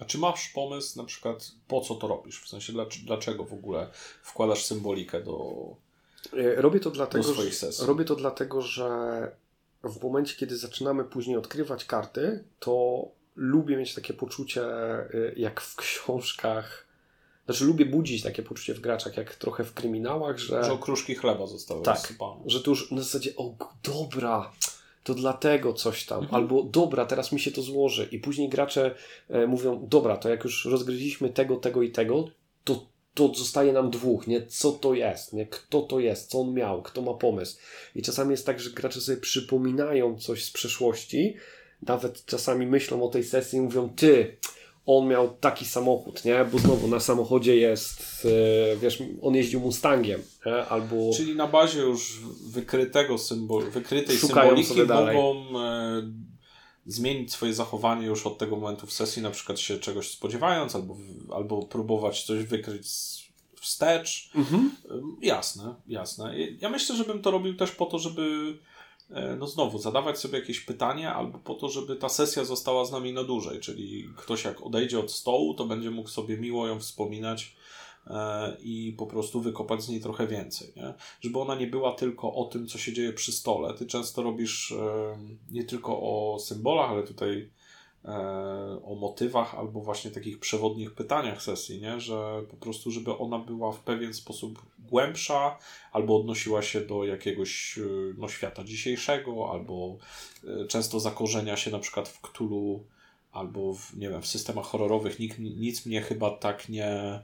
A 0.00 0.04
czy 0.04 0.18
masz 0.18 0.48
pomysł 0.48 0.98
na 0.98 1.04
przykład, 1.04 1.52
po 1.68 1.80
co 1.80 1.94
to 1.94 2.08
robisz? 2.08 2.42
W 2.42 2.48
sensie, 2.48 2.72
dlaczego 3.04 3.44
w 3.44 3.52
ogóle 3.52 3.88
wkładasz 4.22 4.64
symbolikę 4.64 5.22
do, 5.22 5.66
e, 6.32 6.54
robię 6.62 6.80
to 6.80 6.90
dlatego, 6.90 7.24
do 7.24 7.32
swoich 7.32 7.54
sesji? 7.54 7.86
Robię 7.86 8.04
to 8.04 8.16
dlatego, 8.16 8.62
że 8.62 8.88
w 9.84 10.02
momencie, 10.02 10.36
kiedy 10.36 10.56
zaczynamy 10.56 11.04
później 11.04 11.36
odkrywać 11.36 11.84
karty, 11.84 12.44
to 12.58 13.04
lubię 13.36 13.76
mieć 13.76 13.94
takie 13.94 14.14
poczucie, 14.14 14.64
e, 14.64 15.08
jak 15.36 15.60
w 15.60 15.76
książkach. 15.82 16.86
Znaczy, 17.44 17.64
lubię 17.64 17.86
budzić 17.86 18.22
takie 18.22 18.42
poczucie 18.42 18.74
w 18.74 18.80
graczach, 18.80 19.16
jak 19.16 19.34
trochę 19.34 19.64
w 19.64 19.74
kryminałach, 19.74 20.38
że. 20.38 20.64
Że 20.64 20.72
okruszki 20.72 21.14
chleba 21.14 21.46
zostały 21.46 21.82
tak, 21.82 21.96
rozsypane. 21.96 22.42
Że 22.46 22.60
to 22.60 22.70
już 22.70 22.90
na 22.90 23.02
zasadzie, 23.02 23.36
o 23.36 23.54
dobra, 23.82 24.52
to 25.04 25.14
dlatego 25.14 25.72
coś 25.72 26.06
tam, 26.06 26.18
mhm. 26.18 26.34
albo 26.34 26.62
dobra, 26.62 27.06
teraz 27.06 27.32
mi 27.32 27.40
się 27.40 27.50
to 27.50 27.62
złoży 27.62 28.08
i 28.12 28.18
później 28.18 28.48
gracze 28.48 28.94
e, 29.28 29.46
mówią, 29.46 29.86
dobra, 29.88 30.16
to 30.16 30.28
jak 30.28 30.44
już 30.44 30.64
rozgryźliśmy 30.64 31.30
tego, 31.30 31.56
tego 31.56 31.82
i 31.82 31.90
tego, 31.90 32.30
to, 32.64 32.86
to 33.14 33.34
zostaje 33.34 33.72
nam 33.72 33.90
dwóch, 33.90 34.26
nie? 34.26 34.46
Co 34.46 34.72
to 34.72 34.94
jest, 34.94 35.32
nie? 35.32 35.46
Kto 35.46 35.82
to 35.82 36.00
jest, 36.00 36.30
co 36.30 36.40
on 36.40 36.54
miał, 36.54 36.82
kto 36.82 37.02
ma 37.02 37.14
pomysł. 37.14 37.58
I 37.94 38.02
czasami 38.02 38.30
jest 38.30 38.46
tak, 38.46 38.60
że 38.60 38.70
gracze 38.70 39.00
sobie 39.00 39.20
przypominają 39.20 40.18
coś 40.18 40.44
z 40.44 40.50
przeszłości, 40.50 41.36
nawet 41.82 42.24
czasami 42.24 42.66
myślą 42.66 43.02
o 43.02 43.08
tej 43.08 43.24
sesji 43.24 43.58
i 43.58 43.62
mówią, 43.62 43.90
ty, 43.96 44.36
on 44.98 45.08
miał 45.08 45.28
taki 45.28 45.64
samochód, 45.64 46.24
nie? 46.24 46.44
Bo 46.52 46.58
znowu 46.58 46.88
na 46.88 47.00
samochodzie 47.00 47.56
jest, 47.56 48.26
e, 48.72 48.76
wiesz, 48.76 49.02
on 49.22 49.34
jeździł 49.34 49.60
Mustangiem, 49.60 50.22
nie? 50.46 50.66
albo... 50.66 51.10
Czyli 51.16 51.36
na 51.36 51.46
bazie 51.46 51.80
już 51.80 52.20
wykrytego 52.46 53.18
symbol, 53.18 53.70
wykrytej 53.70 54.16
symboliki 54.18 54.82
mogą 54.82 55.60
e, 55.60 56.02
zmienić 56.86 57.32
swoje 57.32 57.54
zachowanie 57.54 58.06
już 58.06 58.26
od 58.26 58.38
tego 58.38 58.56
momentu 58.56 58.86
w 58.86 58.92
sesji, 58.92 59.22
na 59.22 59.30
przykład 59.30 59.60
się 59.60 59.78
czegoś 59.78 60.10
spodziewając, 60.10 60.74
albo, 60.74 60.96
albo 61.34 61.62
próbować 61.62 62.22
coś 62.24 62.44
wykryć 62.44 62.86
wstecz. 63.60 64.30
Mhm. 64.34 64.70
E, 64.90 65.26
jasne, 65.26 65.74
jasne. 65.86 66.34
Ja 66.60 66.68
myślę, 66.68 66.96
że 66.96 67.04
bym 67.04 67.22
to 67.22 67.30
robił 67.30 67.56
też 67.56 67.70
po 67.70 67.86
to, 67.86 67.98
żeby 67.98 68.58
no 69.38 69.46
znowu, 69.46 69.78
zadawać 69.78 70.18
sobie 70.18 70.38
jakieś 70.38 70.60
pytanie, 70.60 71.12
albo 71.12 71.38
po 71.38 71.54
to, 71.54 71.68
żeby 71.68 71.96
ta 71.96 72.08
sesja 72.08 72.44
została 72.44 72.84
z 72.84 72.92
nami 72.92 73.12
na 73.12 73.24
dłużej, 73.24 73.60
czyli 73.60 74.08
ktoś 74.16 74.44
jak 74.44 74.62
odejdzie 74.62 74.98
od 74.98 75.12
stołu, 75.12 75.54
to 75.54 75.64
będzie 75.64 75.90
mógł 75.90 76.08
sobie 76.08 76.36
miło 76.36 76.66
ją 76.66 76.80
wspominać 76.80 77.56
e, 78.06 78.56
i 78.62 78.94
po 78.98 79.06
prostu 79.06 79.40
wykopać 79.40 79.82
z 79.82 79.88
niej 79.88 80.00
trochę 80.00 80.26
więcej, 80.26 80.72
nie? 80.76 80.94
Żeby 81.20 81.38
ona 81.38 81.54
nie 81.54 81.66
była 81.66 81.92
tylko 81.92 82.34
o 82.34 82.44
tym, 82.44 82.66
co 82.66 82.78
się 82.78 82.92
dzieje 82.92 83.12
przy 83.12 83.32
stole. 83.32 83.74
Ty 83.74 83.86
często 83.86 84.22
robisz 84.22 84.72
e, 84.72 85.18
nie 85.50 85.64
tylko 85.64 86.00
o 86.00 86.38
symbolach, 86.38 86.90
ale 86.90 87.02
tutaj 87.02 87.50
E, 87.56 87.59
o 88.84 88.94
motywach 89.00 89.54
albo 89.54 89.80
właśnie 89.80 90.10
takich 90.10 90.38
przewodnich 90.38 90.94
pytaniach 90.94 91.42
sesji, 91.42 91.80
nie? 91.80 92.00
że 92.00 92.42
po 92.50 92.56
prostu, 92.56 92.90
żeby 92.90 93.18
ona 93.18 93.38
była 93.38 93.72
w 93.72 93.80
pewien 93.80 94.14
sposób 94.14 94.62
głębsza, 94.78 95.58
albo 95.92 96.16
odnosiła 96.16 96.62
się 96.62 96.80
do 96.80 97.04
jakiegoś 97.04 97.78
e, 97.78 97.82
no, 98.18 98.28
świata 98.28 98.64
dzisiejszego, 98.64 99.50
albo 99.52 99.96
e, 100.44 100.66
często 100.66 101.00
zakorzenia 101.00 101.56
się 101.56 101.70
na 101.70 101.78
przykład 101.78 102.08
w 102.08 102.20
Cthulhu, 102.20 102.84
albo 103.32 103.74
w, 103.74 103.96
nie 103.96 104.08
wiem, 104.08 104.22
w 104.22 104.26
systemach 104.26 104.66
horrorowych. 104.66 105.18
Nikt, 105.18 105.38
nic 105.38 105.86
mnie 105.86 106.02
chyba 106.02 106.30
tak 106.30 106.68
nie 106.68 107.20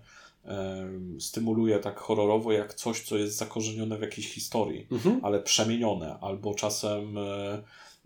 stymuluje 1.18 1.78
tak 1.78 1.98
horrorowo, 1.98 2.52
jak 2.52 2.74
coś, 2.74 3.00
co 3.00 3.16
jest 3.16 3.36
zakorzenione 3.36 3.98
w 3.98 4.00
jakiejś 4.00 4.32
historii, 4.32 4.86
mhm. 4.92 5.20
ale 5.22 5.40
przemienione, 5.40 6.18
albo 6.20 6.54
czasem 6.54 7.18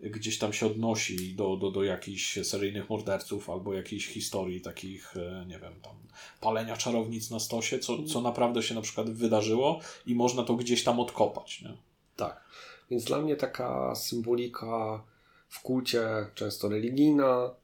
gdzieś 0.01 0.37
tam 0.37 0.53
się 0.53 0.65
odnosi 0.65 1.35
do, 1.35 1.57
do, 1.57 1.71
do 1.71 1.83
jakichś 1.83 2.39
seryjnych 2.43 2.89
morderców 2.89 3.49
albo 3.49 3.73
jakichś 3.73 4.07
historii 4.07 4.61
takich, 4.61 5.17
e, 5.17 5.45
nie 5.47 5.59
wiem, 5.59 5.73
tam 5.81 5.95
palenia 6.41 6.77
czarownic 6.77 7.31
na 7.31 7.39
stosie, 7.39 7.79
co, 7.79 8.03
co 8.03 8.21
naprawdę 8.21 8.63
się 8.63 8.75
na 8.75 8.81
przykład 8.81 9.09
wydarzyło 9.09 9.79
i 10.05 10.15
można 10.15 10.43
to 10.43 10.53
gdzieś 10.53 10.83
tam 10.83 10.99
odkopać. 10.99 11.61
Nie? 11.61 11.77
Tak. 12.15 12.43
Więc 12.91 13.03
dla 13.03 13.21
mnie 13.21 13.35
taka 13.35 13.95
symbolika 13.95 15.03
w 15.47 15.61
kulcie, 15.61 16.01
często 16.35 16.69
religijna, 16.69 17.55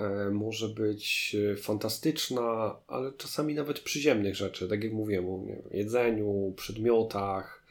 e, 0.00 0.30
może 0.30 0.68
być 0.68 1.36
fantastyczna, 1.62 2.76
ale 2.88 3.12
czasami 3.12 3.54
nawet 3.54 3.80
przyziemnych 3.80 4.36
rzeczy, 4.36 4.68
tak 4.68 4.84
jak 4.84 4.92
mówiłem 4.92 5.26
o 5.26 5.40
jedzeniu, 5.70 6.52
przedmiotach, 6.56 7.64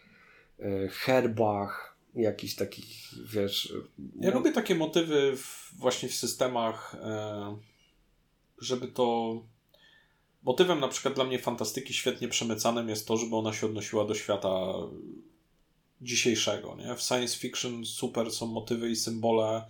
e, 0.59 0.87
herbach, 0.87 1.96
jakichś 2.17 2.55
takich, 2.55 3.13
wiesz... 3.25 3.73
Ja 4.19 4.33
lubię 4.33 4.51
takie 4.51 4.75
motywy 4.75 5.37
w, 5.37 5.73
właśnie 5.77 6.09
w 6.09 6.15
systemach, 6.15 6.95
e, 6.95 7.57
żeby 8.57 8.87
to... 8.87 9.35
Motywem 10.43 10.79
na 10.79 10.87
przykład 10.87 11.13
dla 11.13 11.23
mnie 11.23 11.39
fantastyki 11.39 11.93
świetnie 11.93 12.27
przemycanym 12.27 12.89
jest 12.89 13.07
to, 13.07 13.17
żeby 13.17 13.35
ona 13.35 13.53
się 13.53 13.65
odnosiła 13.65 14.05
do 14.05 14.15
świata 14.15 14.73
dzisiejszego. 16.01 16.75
Nie? 16.75 16.95
W 16.95 17.01
science 17.01 17.37
fiction 17.37 17.85
super 17.85 18.31
są 18.31 18.47
motywy 18.47 18.89
i 18.89 18.95
symbole 18.95 19.65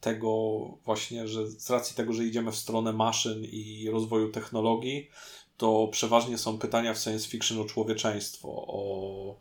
tego 0.00 0.60
właśnie, 0.84 1.28
że 1.28 1.46
z 1.46 1.70
racji 1.70 1.96
tego, 1.96 2.12
że 2.12 2.24
idziemy 2.24 2.52
w 2.52 2.56
stronę 2.56 2.92
maszyn 2.92 3.44
i 3.44 3.88
rozwoju 3.92 4.30
technologii, 4.30 5.10
to 5.56 5.88
przeważnie 5.92 6.38
są 6.38 6.58
pytania 6.58 6.94
w 6.94 6.98
science 6.98 7.28
fiction 7.28 7.60
o 7.60 7.64
człowieczeństwo, 7.64 8.48
o 8.48 9.38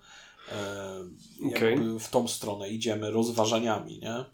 okay. 1.48 2.00
w 2.00 2.10
tą 2.10 2.28
stronę 2.28 2.70
idziemy 2.70 3.12
rozważaniami, 3.12 4.00
nie? 4.00 4.26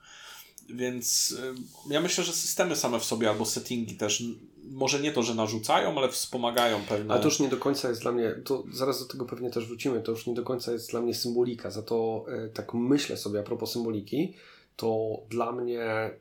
więc 0.70 1.32
y, 1.32 1.94
ja 1.94 2.02
myślę, 2.02 2.24
że 2.24 2.34
systemy 2.34 2.76
same 2.76 3.00
w 3.00 3.06
sobie 3.06 3.30
albo 3.30 3.46
settingi 3.46 3.96
też, 3.96 4.24
może 4.72 5.00
nie 5.00 5.12
to, 5.12 5.24
że 5.24 5.36
narzucają, 5.36 5.98
ale 5.98 6.10
wspomagają 6.10 6.80
pewne. 6.90 7.14
A 7.14 7.20
to 7.20 7.26
już 7.26 7.40
nie 7.40 7.50
do 7.50 7.58
końca 7.58 7.90
jest 7.90 8.02
dla 8.02 8.12
mnie, 8.12 8.32
to 8.46 8.64
zaraz 8.74 9.00
do 9.00 9.06
tego 9.06 9.26
pewnie 9.26 9.50
też 9.50 9.68
wrócimy, 9.68 10.02
to 10.02 10.12
już 10.12 10.28
nie 10.28 10.34
do 10.34 10.44
końca 10.44 10.72
jest 10.72 10.92
dla 10.92 11.02
mnie 11.02 11.14
symbolika. 11.14 11.72
Za 11.72 11.82
to 11.82 12.26
e, 12.28 12.50
tak 12.50 12.74
myślę 12.74 13.18
sobie 13.18 13.40
a 13.40 13.44
propos 13.44 13.72
symboliki, 13.72 14.34
to 14.76 15.20
dla 15.30 15.52
mnie 15.52 16.12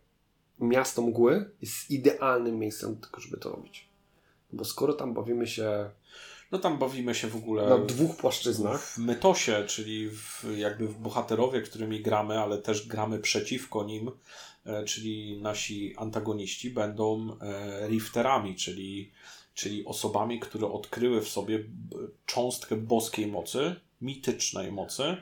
miasto 0.61 1.03
mgły 1.03 1.51
jest 1.61 1.91
idealnym 1.91 2.59
miejscem 2.59 2.95
do 2.95 3.07
tego, 3.07 3.21
żeby 3.21 3.37
to 3.37 3.51
robić. 3.51 3.89
Bo 4.53 4.65
skoro 4.65 4.93
tam 4.93 5.15
bawimy 5.15 5.47
się 5.47 5.91
no 6.53 6.59
tam 6.59 6.79
bawimy 6.79 7.15
się 7.15 7.29
w 7.29 7.37
ogóle. 7.37 7.69
Na 7.69 7.79
dwóch 7.79 8.17
płaszczyznach. 8.17 8.81
W 8.81 8.99
mytosie, 8.99 9.65
czyli 9.67 10.11
w, 10.11 10.45
jakby 10.57 10.89
w 10.89 10.99
bohaterowie, 10.99 11.63
którymi 11.63 12.01
gramy, 12.01 12.41
ale 12.41 12.59
też 12.59 12.87
gramy 12.87 13.19
przeciwko 13.19 13.85
nim, 13.85 14.11
e, 14.67 14.85
czyli 14.85 15.41
nasi 15.43 15.95
antagoniści 15.97 16.71
będą 16.71 17.37
e, 17.41 17.89
rifterami, 17.89 18.55
czyli, 18.55 19.13
czyli 19.55 19.85
osobami, 19.85 20.41
które 20.41 20.67
odkryły 20.73 21.21
w 21.21 21.29
sobie 21.29 21.65
cząstkę 22.27 22.77
boskiej 22.77 23.27
mocy, 23.27 23.77
mitycznej 24.01 24.73
mocy. 24.73 25.17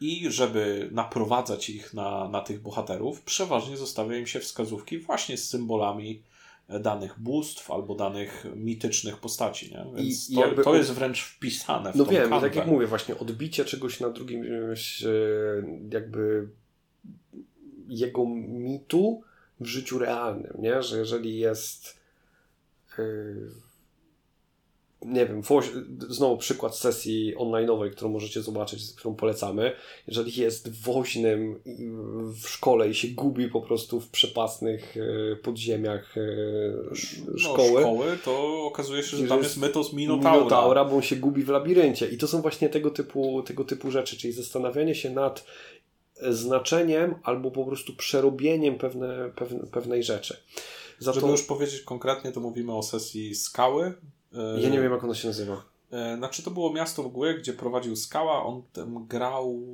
I 0.00 0.30
żeby 0.30 0.88
naprowadzać 0.92 1.70
ich 1.70 1.94
na, 1.94 2.28
na 2.28 2.40
tych 2.40 2.62
bohaterów, 2.62 3.22
przeważnie 3.22 3.76
zostawia 3.76 4.18
im 4.18 4.26
się 4.26 4.40
wskazówki 4.40 4.98
właśnie 4.98 5.36
z 5.36 5.48
symbolami 5.48 6.22
danych 6.68 7.20
bóstw 7.20 7.70
albo 7.70 7.94
danych 7.94 8.46
mitycznych 8.56 9.16
postaci. 9.18 9.70
Nie? 9.70 9.86
Więc 9.96 10.30
I, 10.30 10.34
to, 10.34 10.62
to 10.62 10.76
jest 10.76 10.92
wręcz 10.92 11.22
wpisane 11.22 11.92
w 11.92 11.96
No 11.96 12.04
wiem, 12.04 12.30
kanwę. 12.30 12.48
tak 12.48 12.56
jak 12.56 12.66
mówię, 12.66 12.86
właśnie 12.86 13.18
odbicie 13.18 13.64
czegoś 13.64 14.00
na 14.00 14.10
drugim, 14.10 14.42
e, 14.42 14.46
jakby 15.90 16.48
jego 17.88 18.26
mitu 18.48 19.22
w 19.60 19.66
życiu 19.66 19.98
realnym, 19.98 20.52
nie? 20.58 20.82
że 20.82 20.98
jeżeli 20.98 21.38
jest 21.38 22.00
e, 22.98 23.02
nie 25.04 25.26
wiem, 25.26 25.42
znowu 26.08 26.36
przykład 26.36 26.76
sesji 26.76 27.34
online'owej, 27.36 27.90
którą 27.90 28.10
możecie 28.10 28.42
zobaczyć, 28.42 28.92
którą 28.96 29.14
polecamy. 29.14 29.72
Jeżeli 30.06 30.40
jest 30.40 30.82
woźnym 30.82 31.60
w 32.42 32.48
szkole 32.48 32.88
i 32.88 32.94
się 32.94 33.08
gubi 33.08 33.48
po 33.48 33.60
prostu 33.60 34.00
w 34.00 34.08
przepasnych 34.08 34.96
e, 34.96 35.36
podziemiach 35.36 36.14
e, 36.18 36.96
szkoły, 37.38 37.72
no, 37.72 37.80
szkoły 37.80 38.18
to 38.24 38.64
okazuje 38.64 39.02
się, 39.02 39.16
że 39.16 39.26
tam 39.26 39.42
jest 39.42 39.56
mytos 39.56 39.92
Minotaura. 39.92 40.36
Minotaura, 40.36 40.84
bo 40.84 40.96
on 40.96 41.02
się 41.02 41.16
gubi 41.16 41.42
w 41.42 41.48
labiryncie. 41.48 42.08
I 42.08 42.18
to 42.18 42.28
są 42.28 42.42
właśnie 42.42 42.68
tego 42.68 42.90
typu, 42.90 43.42
tego 43.42 43.64
typu 43.64 43.90
rzeczy, 43.90 44.16
czyli 44.16 44.32
zastanawianie 44.32 44.94
się 44.94 45.10
nad 45.10 45.44
znaczeniem 46.30 47.14
albo 47.22 47.50
po 47.50 47.64
prostu 47.64 47.96
przerobieniem 47.96 48.78
pewne, 48.78 49.30
pewne, 49.36 49.66
pewnej 49.66 50.02
rzeczy. 50.02 50.36
Za 50.98 51.12
Żeby 51.12 51.26
to... 51.26 51.32
już 51.32 51.42
powiedzieć 51.42 51.80
konkretnie, 51.80 52.32
to 52.32 52.40
mówimy 52.40 52.76
o 52.76 52.82
sesji 52.82 53.34
skały, 53.34 53.94
ja 54.62 54.68
nie 54.68 54.80
wiem, 54.80 54.92
jak 54.92 55.04
ono 55.04 55.14
się 55.14 55.28
nazywa. 55.28 55.64
E, 55.92 56.16
znaczy, 56.16 56.42
to 56.42 56.50
było 56.50 56.72
miasto 56.72 57.02
w 57.02 57.06
mgły, 57.06 57.34
gdzie 57.34 57.52
prowadził 57.52 57.96
Skała. 57.96 58.44
On 58.44 58.62
tam 58.72 59.06
grał 59.06 59.70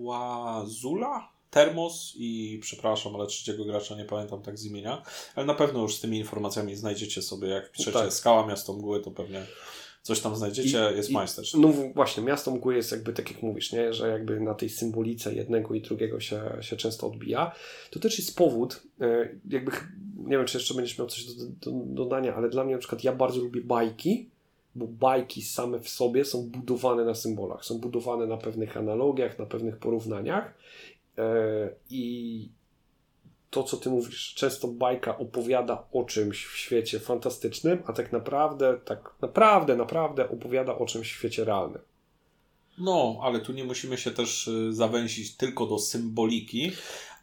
Zula, 0.64 1.28
Termos 1.50 2.12
i 2.16 2.58
przepraszam, 2.62 3.14
ale 3.14 3.26
trzeciego 3.26 3.64
gracza 3.64 3.96
nie 3.96 4.04
pamiętam 4.04 4.42
tak 4.42 4.58
z 4.58 4.64
imienia. 4.64 5.02
Ale 5.34 5.46
na 5.46 5.54
pewno 5.54 5.82
już 5.82 5.96
z 5.96 6.00
tymi 6.00 6.18
informacjami 6.18 6.76
znajdziecie 6.76 7.22
sobie, 7.22 7.48
jak 7.48 7.72
piszecie 7.72 7.98
tak. 7.98 8.12
Skała, 8.12 8.46
miasto 8.46 8.72
mgły, 8.72 9.00
to 9.00 9.10
pewnie 9.10 9.46
coś 10.02 10.20
tam 10.20 10.36
znajdziecie, 10.36 10.90
I, 10.92 10.96
jest 10.96 11.10
majsterz. 11.10 11.54
No 11.54 11.72
właśnie, 11.94 12.22
miasto 12.22 12.50
mgły 12.50 12.76
jest 12.76 12.92
jakby 12.92 13.12
tak 13.12 13.30
jak 13.30 13.42
mówisz, 13.42 13.72
nie? 13.72 13.92
że 13.92 14.08
jakby 14.08 14.40
na 14.40 14.54
tej 14.54 14.68
symbolice 14.68 15.34
jednego 15.34 15.74
i 15.74 15.80
drugiego 15.80 16.20
się, 16.20 16.42
się 16.60 16.76
często 16.76 17.06
odbija. 17.06 17.52
To 17.90 18.00
też 18.00 18.18
jest 18.18 18.36
powód, 18.36 18.82
e, 19.00 19.28
jakby, 19.48 19.72
nie 20.16 20.36
wiem 20.36 20.46
czy 20.46 20.58
jeszcze 20.58 20.74
będziesz 20.74 20.98
miał 20.98 21.06
coś 21.06 21.24
do, 21.24 21.44
do, 21.44 21.70
do 21.70 22.04
dodania, 22.04 22.34
ale 22.34 22.48
dla 22.48 22.64
mnie 22.64 22.72
na 22.72 22.78
przykład 22.78 23.04
ja 23.04 23.12
bardzo 23.12 23.40
lubię 23.40 23.60
bajki, 23.60 24.30
bo 24.74 24.86
bajki 24.86 25.42
same 25.42 25.80
w 25.80 25.88
sobie 25.88 26.24
są 26.24 26.50
budowane 26.50 27.04
na 27.04 27.14
symbolach, 27.14 27.64
są 27.64 27.78
budowane 27.78 28.26
na 28.26 28.36
pewnych 28.36 28.76
analogiach, 28.76 29.38
na 29.38 29.46
pewnych 29.46 29.76
porównaniach 29.76 30.54
e, 31.18 31.70
i 31.90 32.48
to, 33.50 33.62
co 33.62 33.76
ty 33.76 33.90
mówisz, 33.90 34.34
często 34.34 34.68
bajka 34.68 35.18
opowiada 35.18 35.84
o 35.92 36.04
czymś 36.04 36.46
w 36.46 36.56
świecie 36.56 37.00
fantastycznym, 37.00 37.82
a 37.86 37.92
tak 37.92 38.12
naprawdę, 38.12 38.80
tak 38.84 39.14
naprawdę, 39.22 39.76
naprawdę 39.76 40.30
opowiada 40.30 40.78
o 40.78 40.86
czymś 40.86 41.12
w 41.12 41.16
świecie 41.16 41.44
realnym. 41.44 41.82
No, 42.78 43.18
ale 43.22 43.40
tu 43.40 43.52
nie 43.52 43.64
musimy 43.64 43.96
się 43.96 44.10
też 44.10 44.48
y, 44.48 44.72
zawęzić 44.72 45.36
tylko 45.36 45.66
do 45.66 45.78
symboliki, 45.78 46.72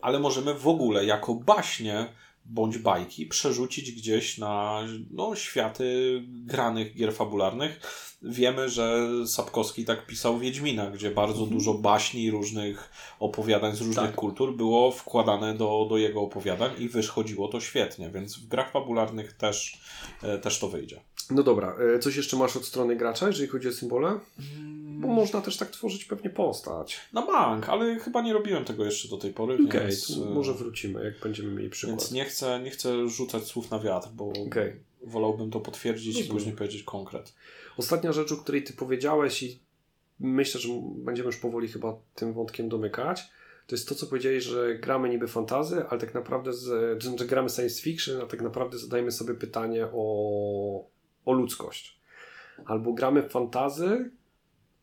ale 0.01 0.19
możemy 0.19 0.53
w 0.53 0.67
ogóle 0.67 1.05
jako 1.05 1.35
baśnie 1.35 2.07
bądź 2.49 2.77
bajki 2.77 3.25
przerzucić 3.25 3.91
gdzieś 3.91 4.37
na 4.37 4.83
no, 5.11 5.35
światy 5.35 6.21
granych 6.27 6.95
gier 6.95 7.13
fabularnych. 7.13 7.79
Wiemy, 8.21 8.69
że 8.69 9.07
Sapkowski 9.27 9.85
tak 9.85 10.05
pisał 10.05 10.39
Wiedźmina, 10.39 10.91
gdzie 10.91 11.11
bardzo 11.11 11.39
mhm. 11.39 11.57
dużo 11.57 11.73
baśni 11.73 12.31
różnych 12.31 12.91
opowiadań 13.19 13.75
z 13.75 13.81
różnych 13.81 14.05
tak. 14.05 14.15
kultur 14.15 14.55
było 14.55 14.91
wkładane 14.91 15.53
do, 15.53 15.87
do 15.89 15.97
jego 15.97 16.21
opowiadań 16.21 16.71
i 16.79 16.89
wychodziło 16.89 17.47
to 17.47 17.59
świetnie, 17.59 18.09
więc 18.09 18.39
w 18.39 18.47
grach 18.47 18.71
fabularnych 18.71 19.33
też, 19.33 19.79
e, 20.23 20.37
też 20.37 20.59
to 20.59 20.69
wyjdzie. 20.69 21.01
No 21.31 21.43
dobra, 21.43 21.75
e, 21.95 21.99
coś 21.99 22.15
jeszcze 22.15 22.37
masz 22.37 22.57
od 22.57 22.65
strony 22.65 22.95
gracza, 22.95 23.27
jeżeli 23.27 23.47
chodzi 23.47 23.67
o 23.67 23.71
symbole? 23.71 24.07
Mm, 24.07 25.01
bo 25.01 25.07
można 25.07 25.41
też 25.41 25.57
tak 25.57 25.69
tworzyć 25.69 26.05
pewnie 26.05 26.29
postać. 26.29 26.99
Na 27.13 27.25
bank, 27.25 27.69
ale 27.69 27.99
chyba 27.99 28.21
nie 28.21 28.33
robiłem 28.33 28.65
tego 28.65 28.85
jeszcze 28.85 29.07
do 29.07 29.17
tej 29.17 29.33
pory. 29.33 29.53
Okej, 29.53 29.67
okay, 29.67 30.33
może 30.33 30.53
wrócimy, 30.53 31.05
jak 31.05 31.19
będziemy 31.19 31.51
mieli 31.51 31.69
przykład. 31.69 31.99
Więc 31.99 32.11
nie 32.11 32.25
chcę, 32.25 32.59
nie 32.63 32.71
chcę 32.71 33.09
rzucać 33.09 33.43
słów 33.43 33.71
na 33.71 33.79
wiatr, 33.79 34.09
bo 34.13 34.29
okay. 34.47 34.79
wolałbym 35.03 35.51
to 35.51 35.59
potwierdzić 35.59 36.19
i 36.19 36.23
później 36.23 36.55
powiedzieć 36.55 36.83
konkret. 36.83 37.33
Ostatnia 37.77 38.11
rzecz, 38.11 38.31
o 38.31 38.37
której 38.37 38.63
ty 38.63 38.73
powiedziałeś 38.73 39.43
i 39.43 39.59
myślę, 40.19 40.61
że 40.61 40.69
będziemy 40.95 41.27
już 41.27 41.37
powoli 41.37 41.67
chyba 41.67 41.97
tym 42.15 42.33
wątkiem 42.33 42.69
domykać, 42.69 43.29
to 43.67 43.75
jest 43.75 43.89
to, 43.89 43.95
co 43.95 44.07
powiedziałeś, 44.07 44.43
że 44.43 44.75
gramy 44.75 45.09
niby 45.09 45.27
fantazy, 45.27 45.83
ale 45.89 46.01
tak 46.01 46.13
naprawdę, 46.13 46.53
z, 46.53 47.27
gramy 47.27 47.49
science 47.49 47.81
fiction, 47.81 48.21
a 48.21 48.25
tak 48.25 48.41
naprawdę 48.41 48.77
zadajmy 48.77 49.11
sobie 49.11 49.33
pytanie 49.33 49.87
o, 49.93 50.85
o 51.27 51.33
ludzkość. 51.33 51.97
Albo 52.65 52.93
gramy 52.93 53.23
w 53.23 53.31
fantazy, 53.31 54.11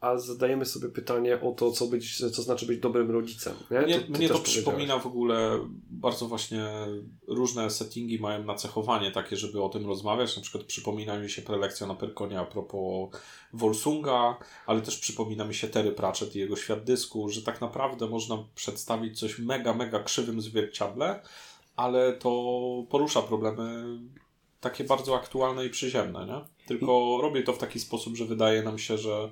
a 0.00 0.18
zadajemy 0.18 0.64
sobie 0.64 0.88
pytanie 0.88 1.40
o 1.40 1.52
to, 1.52 1.70
co, 1.70 1.86
być, 1.86 2.18
co 2.18 2.42
znaczy 2.42 2.66
być 2.66 2.80
dobrym 2.80 3.10
rodzicem. 3.10 3.54
Nie? 3.70 3.80
Mnie 3.80 4.00
to, 4.00 4.18
mnie 4.18 4.28
to 4.28 4.38
przypomina 4.38 4.98
w 4.98 5.06
ogóle 5.06 5.58
bardzo 5.90 6.26
właśnie 6.26 6.68
różne 7.26 7.70
settingi 7.70 8.18
mają 8.18 8.44
nacechowanie 8.44 9.10
takie, 9.10 9.36
żeby 9.36 9.62
o 9.62 9.68
tym 9.68 9.86
rozmawiać. 9.86 10.36
Na 10.36 10.42
przykład 10.42 10.64
przypomina 10.64 11.18
mi 11.18 11.30
się 11.30 11.42
prelekcja 11.42 11.86
na 11.86 11.94
Perkonie 11.94 12.40
a 12.40 12.44
propos 12.44 13.20
Volsunga, 13.52 14.38
ale 14.66 14.80
też 14.80 14.98
przypomina 14.98 15.44
mi 15.44 15.54
się 15.54 15.68
Terry 15.68 15.92
Pratchett 15.92 16.36
i 16.36 16.38
jego 16.38 16.56
świat 16.56 16.84
dysku, 16.84 17.28
że 17.28 17.42
tak 17.42 17.60
naprawdę 17.60 18.08
można 18.08 18.38
przedstawić 18.54 19.18
coś 19.20 19.38
mega, 19.38 19.74
mega 19.74 20.02
krzywym 20.02 20.40
zwierciadle, 20.40 21.22
ale 21.76 22.12
to 22.12 22.30
porusza 22.90 23.22
problemy 23.22 23.84
takie 24.64 24.84
bardzo 24.84 25.16
aktualne 25.16 25.66
i 25.66 25.70
przyziemne, 25.70 26.26
nie? 26.26 26.66
Tylko 26.66 27.18
robię 27.22 27.42
to 27.42 27.52
w 27.52 27.58
taki 27.58 27.80
sposób, 27.80 28.16
że 28.16 28.24
wydaje 28.24 28.62
nam 28.62 28.78
się, 28.78 28.98
że 28.98 29.30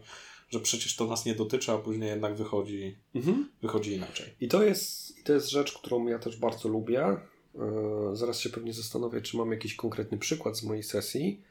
że 0.52 0.60
przecież 0.60 0.96
to 0.96 1.06
nas 1.06 1.24
nie 1.24 1.34
dotyczy, 1.34 1.72
a 1.72 1.78
później 1.78 2.08
jednak 2.08 2.34
wychodzi, 2.34 2.96
mhm. 3.14 3.50
wychodzi 3.62 3.92
inaczej. 3.92 4.34
I 4.40 4.48
to, 4.48 4.62
jest, 4.62 5.18
I 5.18 5.22
to 5.22 5.32
jest 5.32 5.50
rzecz, 5.50 5.72
którą 5.72 6.06
ja 6.06 6.18
też 6.18 6.36
bardzo 6.36 6.68
lubię. 6.68 7.16
Yy, 7.54 8.16
zaraz 8.16 8.40
się 8.40 8.50
pewnie 8.50 8.72
zastanowię, 8.72 9.20
czy 9.20 9.36
mam 9.36 9.52
jakiś 9.52 9.74
konkretny 9.74 10.18
przykład 10.18 10.56
z 10.56 10.62
mojej 10.62 10.82
sesji. 10.82 11.42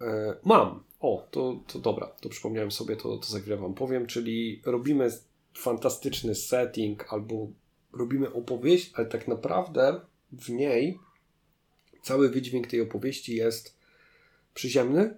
Yy, 0.00 0.06
mam. 0.44 0.82
O, 1.00 1.26
to, 1.30 1.60
to 1.66 1.78
dobra, 1.78 2.06
to 2.06 2.28
przypomniałem 2.28 2.70
sobie, 2.70 2.96
to, 2.96 3.18
to 3.18 3.26
za 3.26 3.40
chwilę 3.40 3.56
Wam 3.56 3.74
powiem, 3.74 4.06
czyli 4.06 4.62
robimy 4.64 5.10
fantastyczny 5.54 6.34
setting 6.34 7.12
albo 7.12 7.48
robimy 7.92 8.32
opowieść, 8.32 8.90
ale 8.94 9.06
tak 9.06 9.28
naprawdę 9.28 10.00
w 10.32 10.50
niej 10.50 10.98
cały 12.02 12.28
wydźwięk 12.28 12.66
tej 12.66 12.80
opowieści 12.80 13.36
jest 13.36 13.76
przyziemny, 14.54 15.16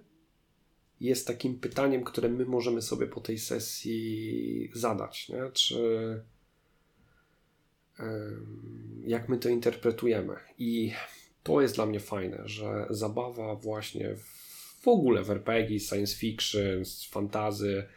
jest 1.01 1.27
takim 1.27 1.59
pytaniem, 1.59 2.03
które 2.03 2.29
my 2.29 2.45
możemy 2.45 2.81
sobie 2.81 3.07
po 3.07 3.21
tej 3.21 3.39
sesji 3.39 4.71
zadać. 4.73 5.29
Nie? 5.29 5.51
Czy 5.53 6.21
jak 9.05 9.29
my 9.29 9.37
to 9.37 9.49
interpretujemy. 9.49 10.35
I 10.59 10.93
to 11.43 11.61
jest 11.61 11.75
dla 11.75 11.85
mnie 11.85 11.99
fajne, 11.99 12.41
że 12.45 12.87
zabawa 12.89 13.55
właśnie 13.55 14.15
w 14.81 14.87
ogóle 14.87 15.23
w 15.23 15.29
RPG, 15.29 15.79
science 15.79 16.15
fiction, 16.15 16.83
fantazy 17.09 17.87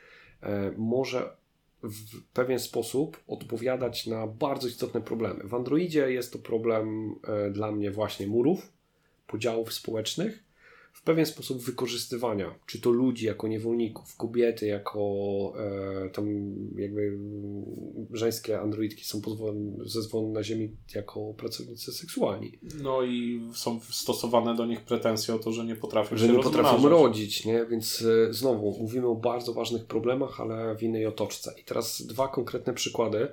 e, 0.43 0.73
może 0.77 1.37
w 1.83 2.23
pewien 2.33 2.59
sposób 2.59 3.21
odpowiadać 3.27 4.07
na 4.07 4.27
bardzo 4.27 4.69
istotne 4.69 5.01
problemy. 5.01 5.45
W 5.45 5.55
Androidzie 5.55 6.13
jest 6.13 6.33
to 6.33 6.39
problem 6.39 7.15
e, 7.25 7.51
dla 7.51 7.73
mnie 7.73 7.91
właśnie 7.91 8.27
murów, 8.27 8.73
podziałów 9.27 9.73
społecznych, 9.73 10.47
w 10.97 11.03
pewien 11.03 11.27
sposób 11.27 11.63
wykorzystywania, 11.63 12.55
czy 12.67 12.81
to 12.81 12.91
ludzi 12.91 13.27
jako 13.27 13.49
niewolników, 13.49 14.17
kobiety 14.17 14.67
jako 14.67 15.01
e, 15.59 16.11
tam 16.11 16.27
jakby 16.77 17.19
żeńskie 18.13 18.61
androidki 18.61 19.05
są 19.05 19.21
zezwolone 19.85 20.33
na 20.33 20.43
ziemi 20.43 20.77
jako 20.95 21.35
pracownicy 21.35 21.93
seksualni. 21.93 22.53
No 22.83 23.03
i 23.03 23.43
są 23.55 23.81
stosowane 23.91 24.57
do 24.57 24.67
nich 24.67 24.81
pretensje 24.81 25.35
o 25.35 25.39
to, 25.39 25.53
że 25.53 25.65
nie 25.65 25.77
potrafią 25.77 26.17
że 26.17 26.29
nie 26.29 26.43
potrafią 26.43 26.89
rodzić, 26.89 27.45
nie? 27.45 27.67
Więc 27.67 28.05
e, 28.29 28.33
znowu 28.33 28.79
mówimy 28.81 29.07
o 29.07 29.15
bardzo 29.15 29.55
ważnych 29.55 29.85
problemach, 29.85 30.41
ale 30.41 30.77
w 30.77 30.83
innej 30.83 31.07
otoczce. 31.07 31.55
I 31.61 31.65
teraz 31.65 32.03
dwa 32.03 32.29
konkretne 32.29 32.75
przykłady. 32.75 33.29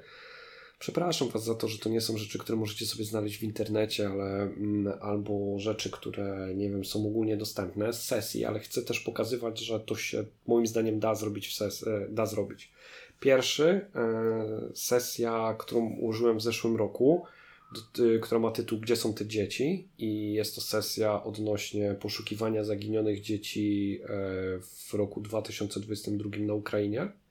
Przepraszam 0.83 1.29
Was 1.29 1.43
za 1.43 1.55
to, 1.55 1.67
że 1.67 1.77
to 1.77 1.89
nie 1.89 2.01
są 2.01 2.17
rzeczy, 2.17 2.39
które 2.39 2.57
możecie 2.57 2.85
sobie 2.85 3.05
znaleźć 3.05 3.37
w 3.37 3.43
internecie, 3.43 4.09
ale 4.09 4.41
mm, 4.41 4.93
albo 5.01 5.59
rzeczy, 5.59 5.91
które 5.91 6.53
nie 6.55 6.69
wiem, 6.69 6.85
są 6.85 7.07
ogólnie 7.07 7.37
dostępne 7.37 7.93
z 7.93 8.03
sesji, 8.03 8.45
ale 8.45 8.59
chcę 8.59 8.81
też 8.81 8.99
pokazywać, 8.99 9.59
że 9.59 9.79
to 9.79 9.95
się 9.95 10.25
moim 10.47 10.67
zdaniem 10.67 10.99
da 10.99 11.15
zrobić 11.15 11.47
w 11.47 11.53
ses- 11.53 11.87
e, 11.87 12.07
da 12.09 12.25
zrobić. 12.25 12.71
Pierwszy, 13.19 13.65
e, 13.95 14.71
sesja, 14.73 15.55
którą 15.59 15.89
użyłem 15.89 16.37
w 16.37 16.41
zeszłym 16.41 16.75
roku, 16.75 17.25
która 18.21 18.39
ma 18.39 18.51
tytuł 18.51 18.79
Gdzie 18.79 18.95
są 18.95 19.13
te 19.13 19.25
dzieci? 19.25 19.87
I 19.97 20.33
jest 20.33 20.55
to 20.55 20.61
sesja 20.61 21.23
odnośnie 21.23 21.95
poszukiwania 21.99 22.63
zaginionych 22.63 23.21
dzieci 23.21 23.99
e, 24.03 24.07
w 24.59 24.93
roku 24.93 25.21
2022 25.21 26.29
na 26.39 26.53
Ukrainie. 26.53 27.22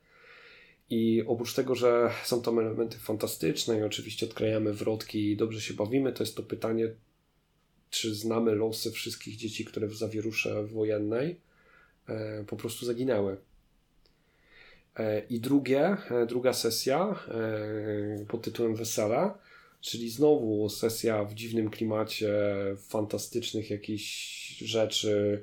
I 0.93 1.25
oprócz 1.27 1.55
tego, 1.55 1.75
że 1.75 2.11
są 2.25 2.43
tam 2.43 2.59
elementy 2.59 2.99
fantastyczne 2.99 3.79
i 3.79 3.83
oczywiście 3.83 4.27
odkrajamy 4.27 4.73
wrotki 4.73 5.31
i 5.31 5.37
dobrze 5.37 5.61
się 5.61 5.75
bawimy, 5.75 6.13
to 6.13 6.23
jest 6.23 6.37
to 6.37 6.43
pytanie, 6.43 6.89
czy 7.91 8.15
znamy 8.15 8.55
losy 8.55 8.91
wszystkich 8.91 9.37
dzieci, 9.37 9.65
które 9.65 9.87
w 9.87 9.95
zawierusze 9.95 10.65
wojennej 10.65 11.41
e, 12.09 12.45
po 12.45 12.57
prostu 12.57 12.87
zaginęły. 12.87 13.37
E, 14.97 15.23
I 15.31 15.41
drugie, 15.41 15.97
e, 16.11 16.27
druga 16.27 16.53
sesja 16.53 17.25
pod 18.29 18.43
tytułem 18.43 18.75
Wesela, 18.75 19.39
czyli 19.81 20.11
znowu 20.11 20.69
sesja 20.69 21.25
w 21.25 21.35
dziwnym 21.35 21.71
klimacie, 21.71 22.35
fantastycznych 22.89 23.71
jakichś 23.71 24.59
rzeczy, 24.59 25.43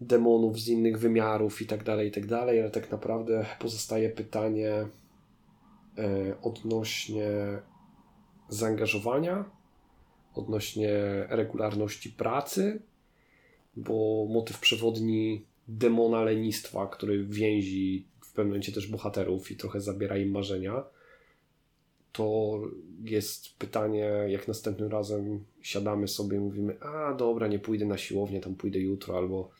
demonów 0.00 0.60
z 0.60 0.68
innych 0.68 0.98
wymiarów 0.98 1.62
i 1.62 1.66
tak 1.66 1.84
dalej, 1.84 2.08
i 2.08 2.10
tak 2.10 2.26
dalej, 2.26 2.60
ale 2.60 2.70
tak 2.70 2.90
naprawdę 2.90 3.46
pozostaje 3.58 4.10
pytanie 4.10 4.72
e, 4.72 4.88
odnośnie 6.42 7.28
zaangażowania, 8.48 9.44
odnośnie 10.34 10.90
regularności 11.28 12.10
pracy, 12.10 12.82
bo 13.76 14.26
motyw 14.30 14.60
przewodni 14.60 15.44
demona 15.68 16.22
lenistwa, 16.22 16.86
który 16.86 17.24
więzi 17.24 18.06
w 18.20 18.32
pewnym 18.32 18.48
momencie 18.48 18.72
też 18.72 18.86
bohaterów 18.86 19.50
i 19.50 19.56
trochę 19.56 19.80
zabiera 19.80 20.18
im 20.18 20.30
marzenia, 20.30 20.84
to 22.12 22.60
jest 23.04 23.58
pytanie, 23.58 24.10
jak 24.28 24.48
następnym 24.48 24.88
razem 24.88 25.44
siadamy 25.62 26.08
sobie 26.08 26.36
i 26.36 26.40
mówimy, 26.40 26.80
a 26.80 27.14
dobra, 27.14 27.48
nie 27.48 27.58
pójdę 27.58 27.86
na 27.86 27.98
siłownię, 27.98 28.40
tam 28.40 28.54
pójdę 28.54 28.78
jutro, 28.78 29.16
albo 29.16 29.50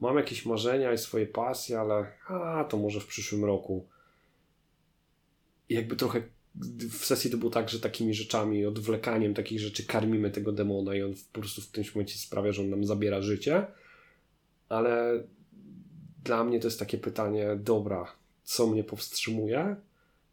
mam 0.00 0.16
jakieś 0.16 0.46
marzenia 0.46 0.92
i 0.92 0.98
swoje 0.98 1.26
pasje, 1.26 1.80
ale 1.80 2.12
a 2.28 2.64
to 2.64 2.76
może 2.76 3.00
w 3.00 3.06
przyszłym 3.06 3.44
roku. 3.44 3.88
I 5.68 5.74
jakby 5.74 5.96
trochę 5.96 6.22
w 6.90 7.04
sesji 7.04 7.30
to 7.30 7.36
było 7.36 7.50
tak, 7.50 7.68
że 7.68 7.80
takimi 7.80 8.14
rzeczami, 8.14 8.66
odwlekaniem 8.66 9.34
takich 9.34 9.60
rzeczy 9.60 9.86
karmimy 9.86 10.30
tego 10.30 10.52
demona 10.52 10.94
i 10.94 11.02
on 11.02 11.14
po 11.32 11.40
prostu 11.40 11.60
w 11.62 11.66
tym 11.66 11.84
momencie 11.94 12.18
sprawia, 12.18 12.52
że 12.52 12.62
on 12.62 12.70
nam 12.70 12.84
zabiera 12.84 13.22
życie. 13.22 13.66
Ale 14.68 15.24
dla 16.24 16.44
mnie 16.44 16.60
to 16.60 16.66
jest 16.66 16.78
takie 16.78 16.98
pytanie, 16.98 17.56
dobra, 17.56 18.12
co 18.44 18.66
mnie 18.66 18.84
powstrzymuje, 18.84 19.76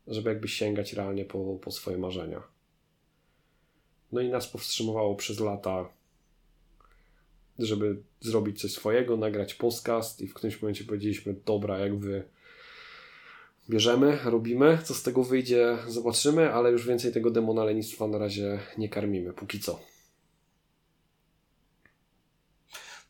żeby 0.08 0.30
jakby 0.30 0.48
sięgać 0.48 0.94
realnie 0.94 1.26
po, 1.26 1.56
po 1.62 1.72
swoje 1.72 1.98
marzenia. 1.98 2.44
No 4.12 4.22
i 4.22 4.30
nas 4.30 4.48
powstrzymywało 4.48 5.16
przez 5.16 5.40
lata 5.40 5.90
żeby 7.60 7.98
zrobić 8.22 8.62
coś 8.62 8.72
swojego, 8.72 9.18
nagrać 9.18 9.54
podcast 9.54 10.22
i 10.22 10.28
w 10.28 10.34
którymś 10.34 10.62
momencie 10.62 10.84
powiedzieliśmy, 10.84 11.36
dobra, 11.46 11.78
jak 11.78 11.96
wy 11.98 12.24
bierzemy, 13.70 14.20
robimy, 14.26 14.78
co 14.84 14.94
z 14.94 15.04
tego 15.04 15.24
wyjdzie, 15.24 15.78
zobaczymy, 15.88 16.54
ale 16.54 16.72
już 16.72 16.88
więcej 16.88 17.14
tego 17.14 17.32
demona 17.32 17.64
lenistwa 17.64 18.08
na 18.08 18.18
razie 18.18 18.60
nie 18.78 18.90
karmimy, 18.90 19.34
póki 19.34 19.60
co. 19.60 19.80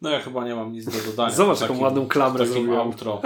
No 0.02 0.10
ja 0.10 0.20
chyba 0.20 0.46
nie 0.46 0.56
mam 0.56 0.74
nic 0.74 0.86
do 0.86 1.12
dodania. 1.12 1.36
Zobacz, 1.36 1.62
jaką 1.62 1.80
ładną 1.80 2.08
klamrę 2.08 2.48
zrobiłem. 2.48 2.80
outro. 2.80 3.22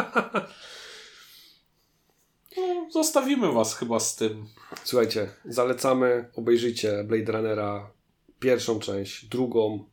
No, 2.58 2.88
zostawimy 2.92 3.52
was 3.52 3.76
chyba 3.76 4.00
z 4.00 4.16
tym. 4.16 4.46
Słuchajcie, 4.84 5.30
zalecamy, 5.46 6.30
obejrzyjcie 6.36 7.04
Blade 7.04 7.32
Runnera 7.32 7.92
pierwszą 8.40 8.80
część, 8.80 9.26
drugą, 9.26 9.86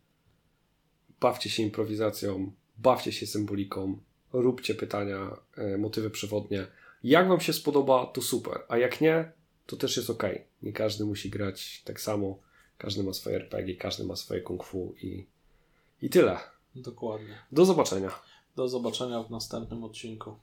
bawcie 1.20 1.50
się 1.50 1.62
improwizacją, 1.62 2.52
bawcie 2.78 3.12
się 3.12 3.26
symboliką, 3.26 3.98
róbcie 4.32 4.74
pytania, 4.74 5.36
e, 5.56 5.78
motywy 5.78 6.10
przewodnie. 6.10 6.66
Jak 7.04 7.28
Wam 7.28 7.40
się 7.40 7.52
spodoba, 7.52 8.06
to 8.06 8.22
super, 8.22 8.60
a 8.68 8.78
jak 8.78 9.00
nie, 9.00 9.32
to 9.66 9.76
też 9.76 9.96
jest 9.96 10.10
ok. 10.10 10.24
Nie 10.62 10.72
każdy 10.72 11.04
musi 11.04 11.30
grać 11.30 11.82
tak 11.84 12.00
samo. 12.00 12.38
Każdy 12.78 13.02
ma 13.02 13.12
swoje 13.12 13.36
RPG, 13.36 13.76
każdy 13.76 14.04
ma 14.04 14.16
swoje 14.16 14.40
kung 14.40 14.64
fu 14.64 14.94
i, 15.02 15.26
i 16.02 16.10
tyle. 16.10 16.38
Dokładnie. 16.74 17.38
Do 17.52 17.64
zobaczenia. 17.64 18.10
Do 18.56 18.68
zobaczenia 18.68 19.22
w 19.22 19.30
następnym 19.30 19.84
odcinku. 19.84 20.36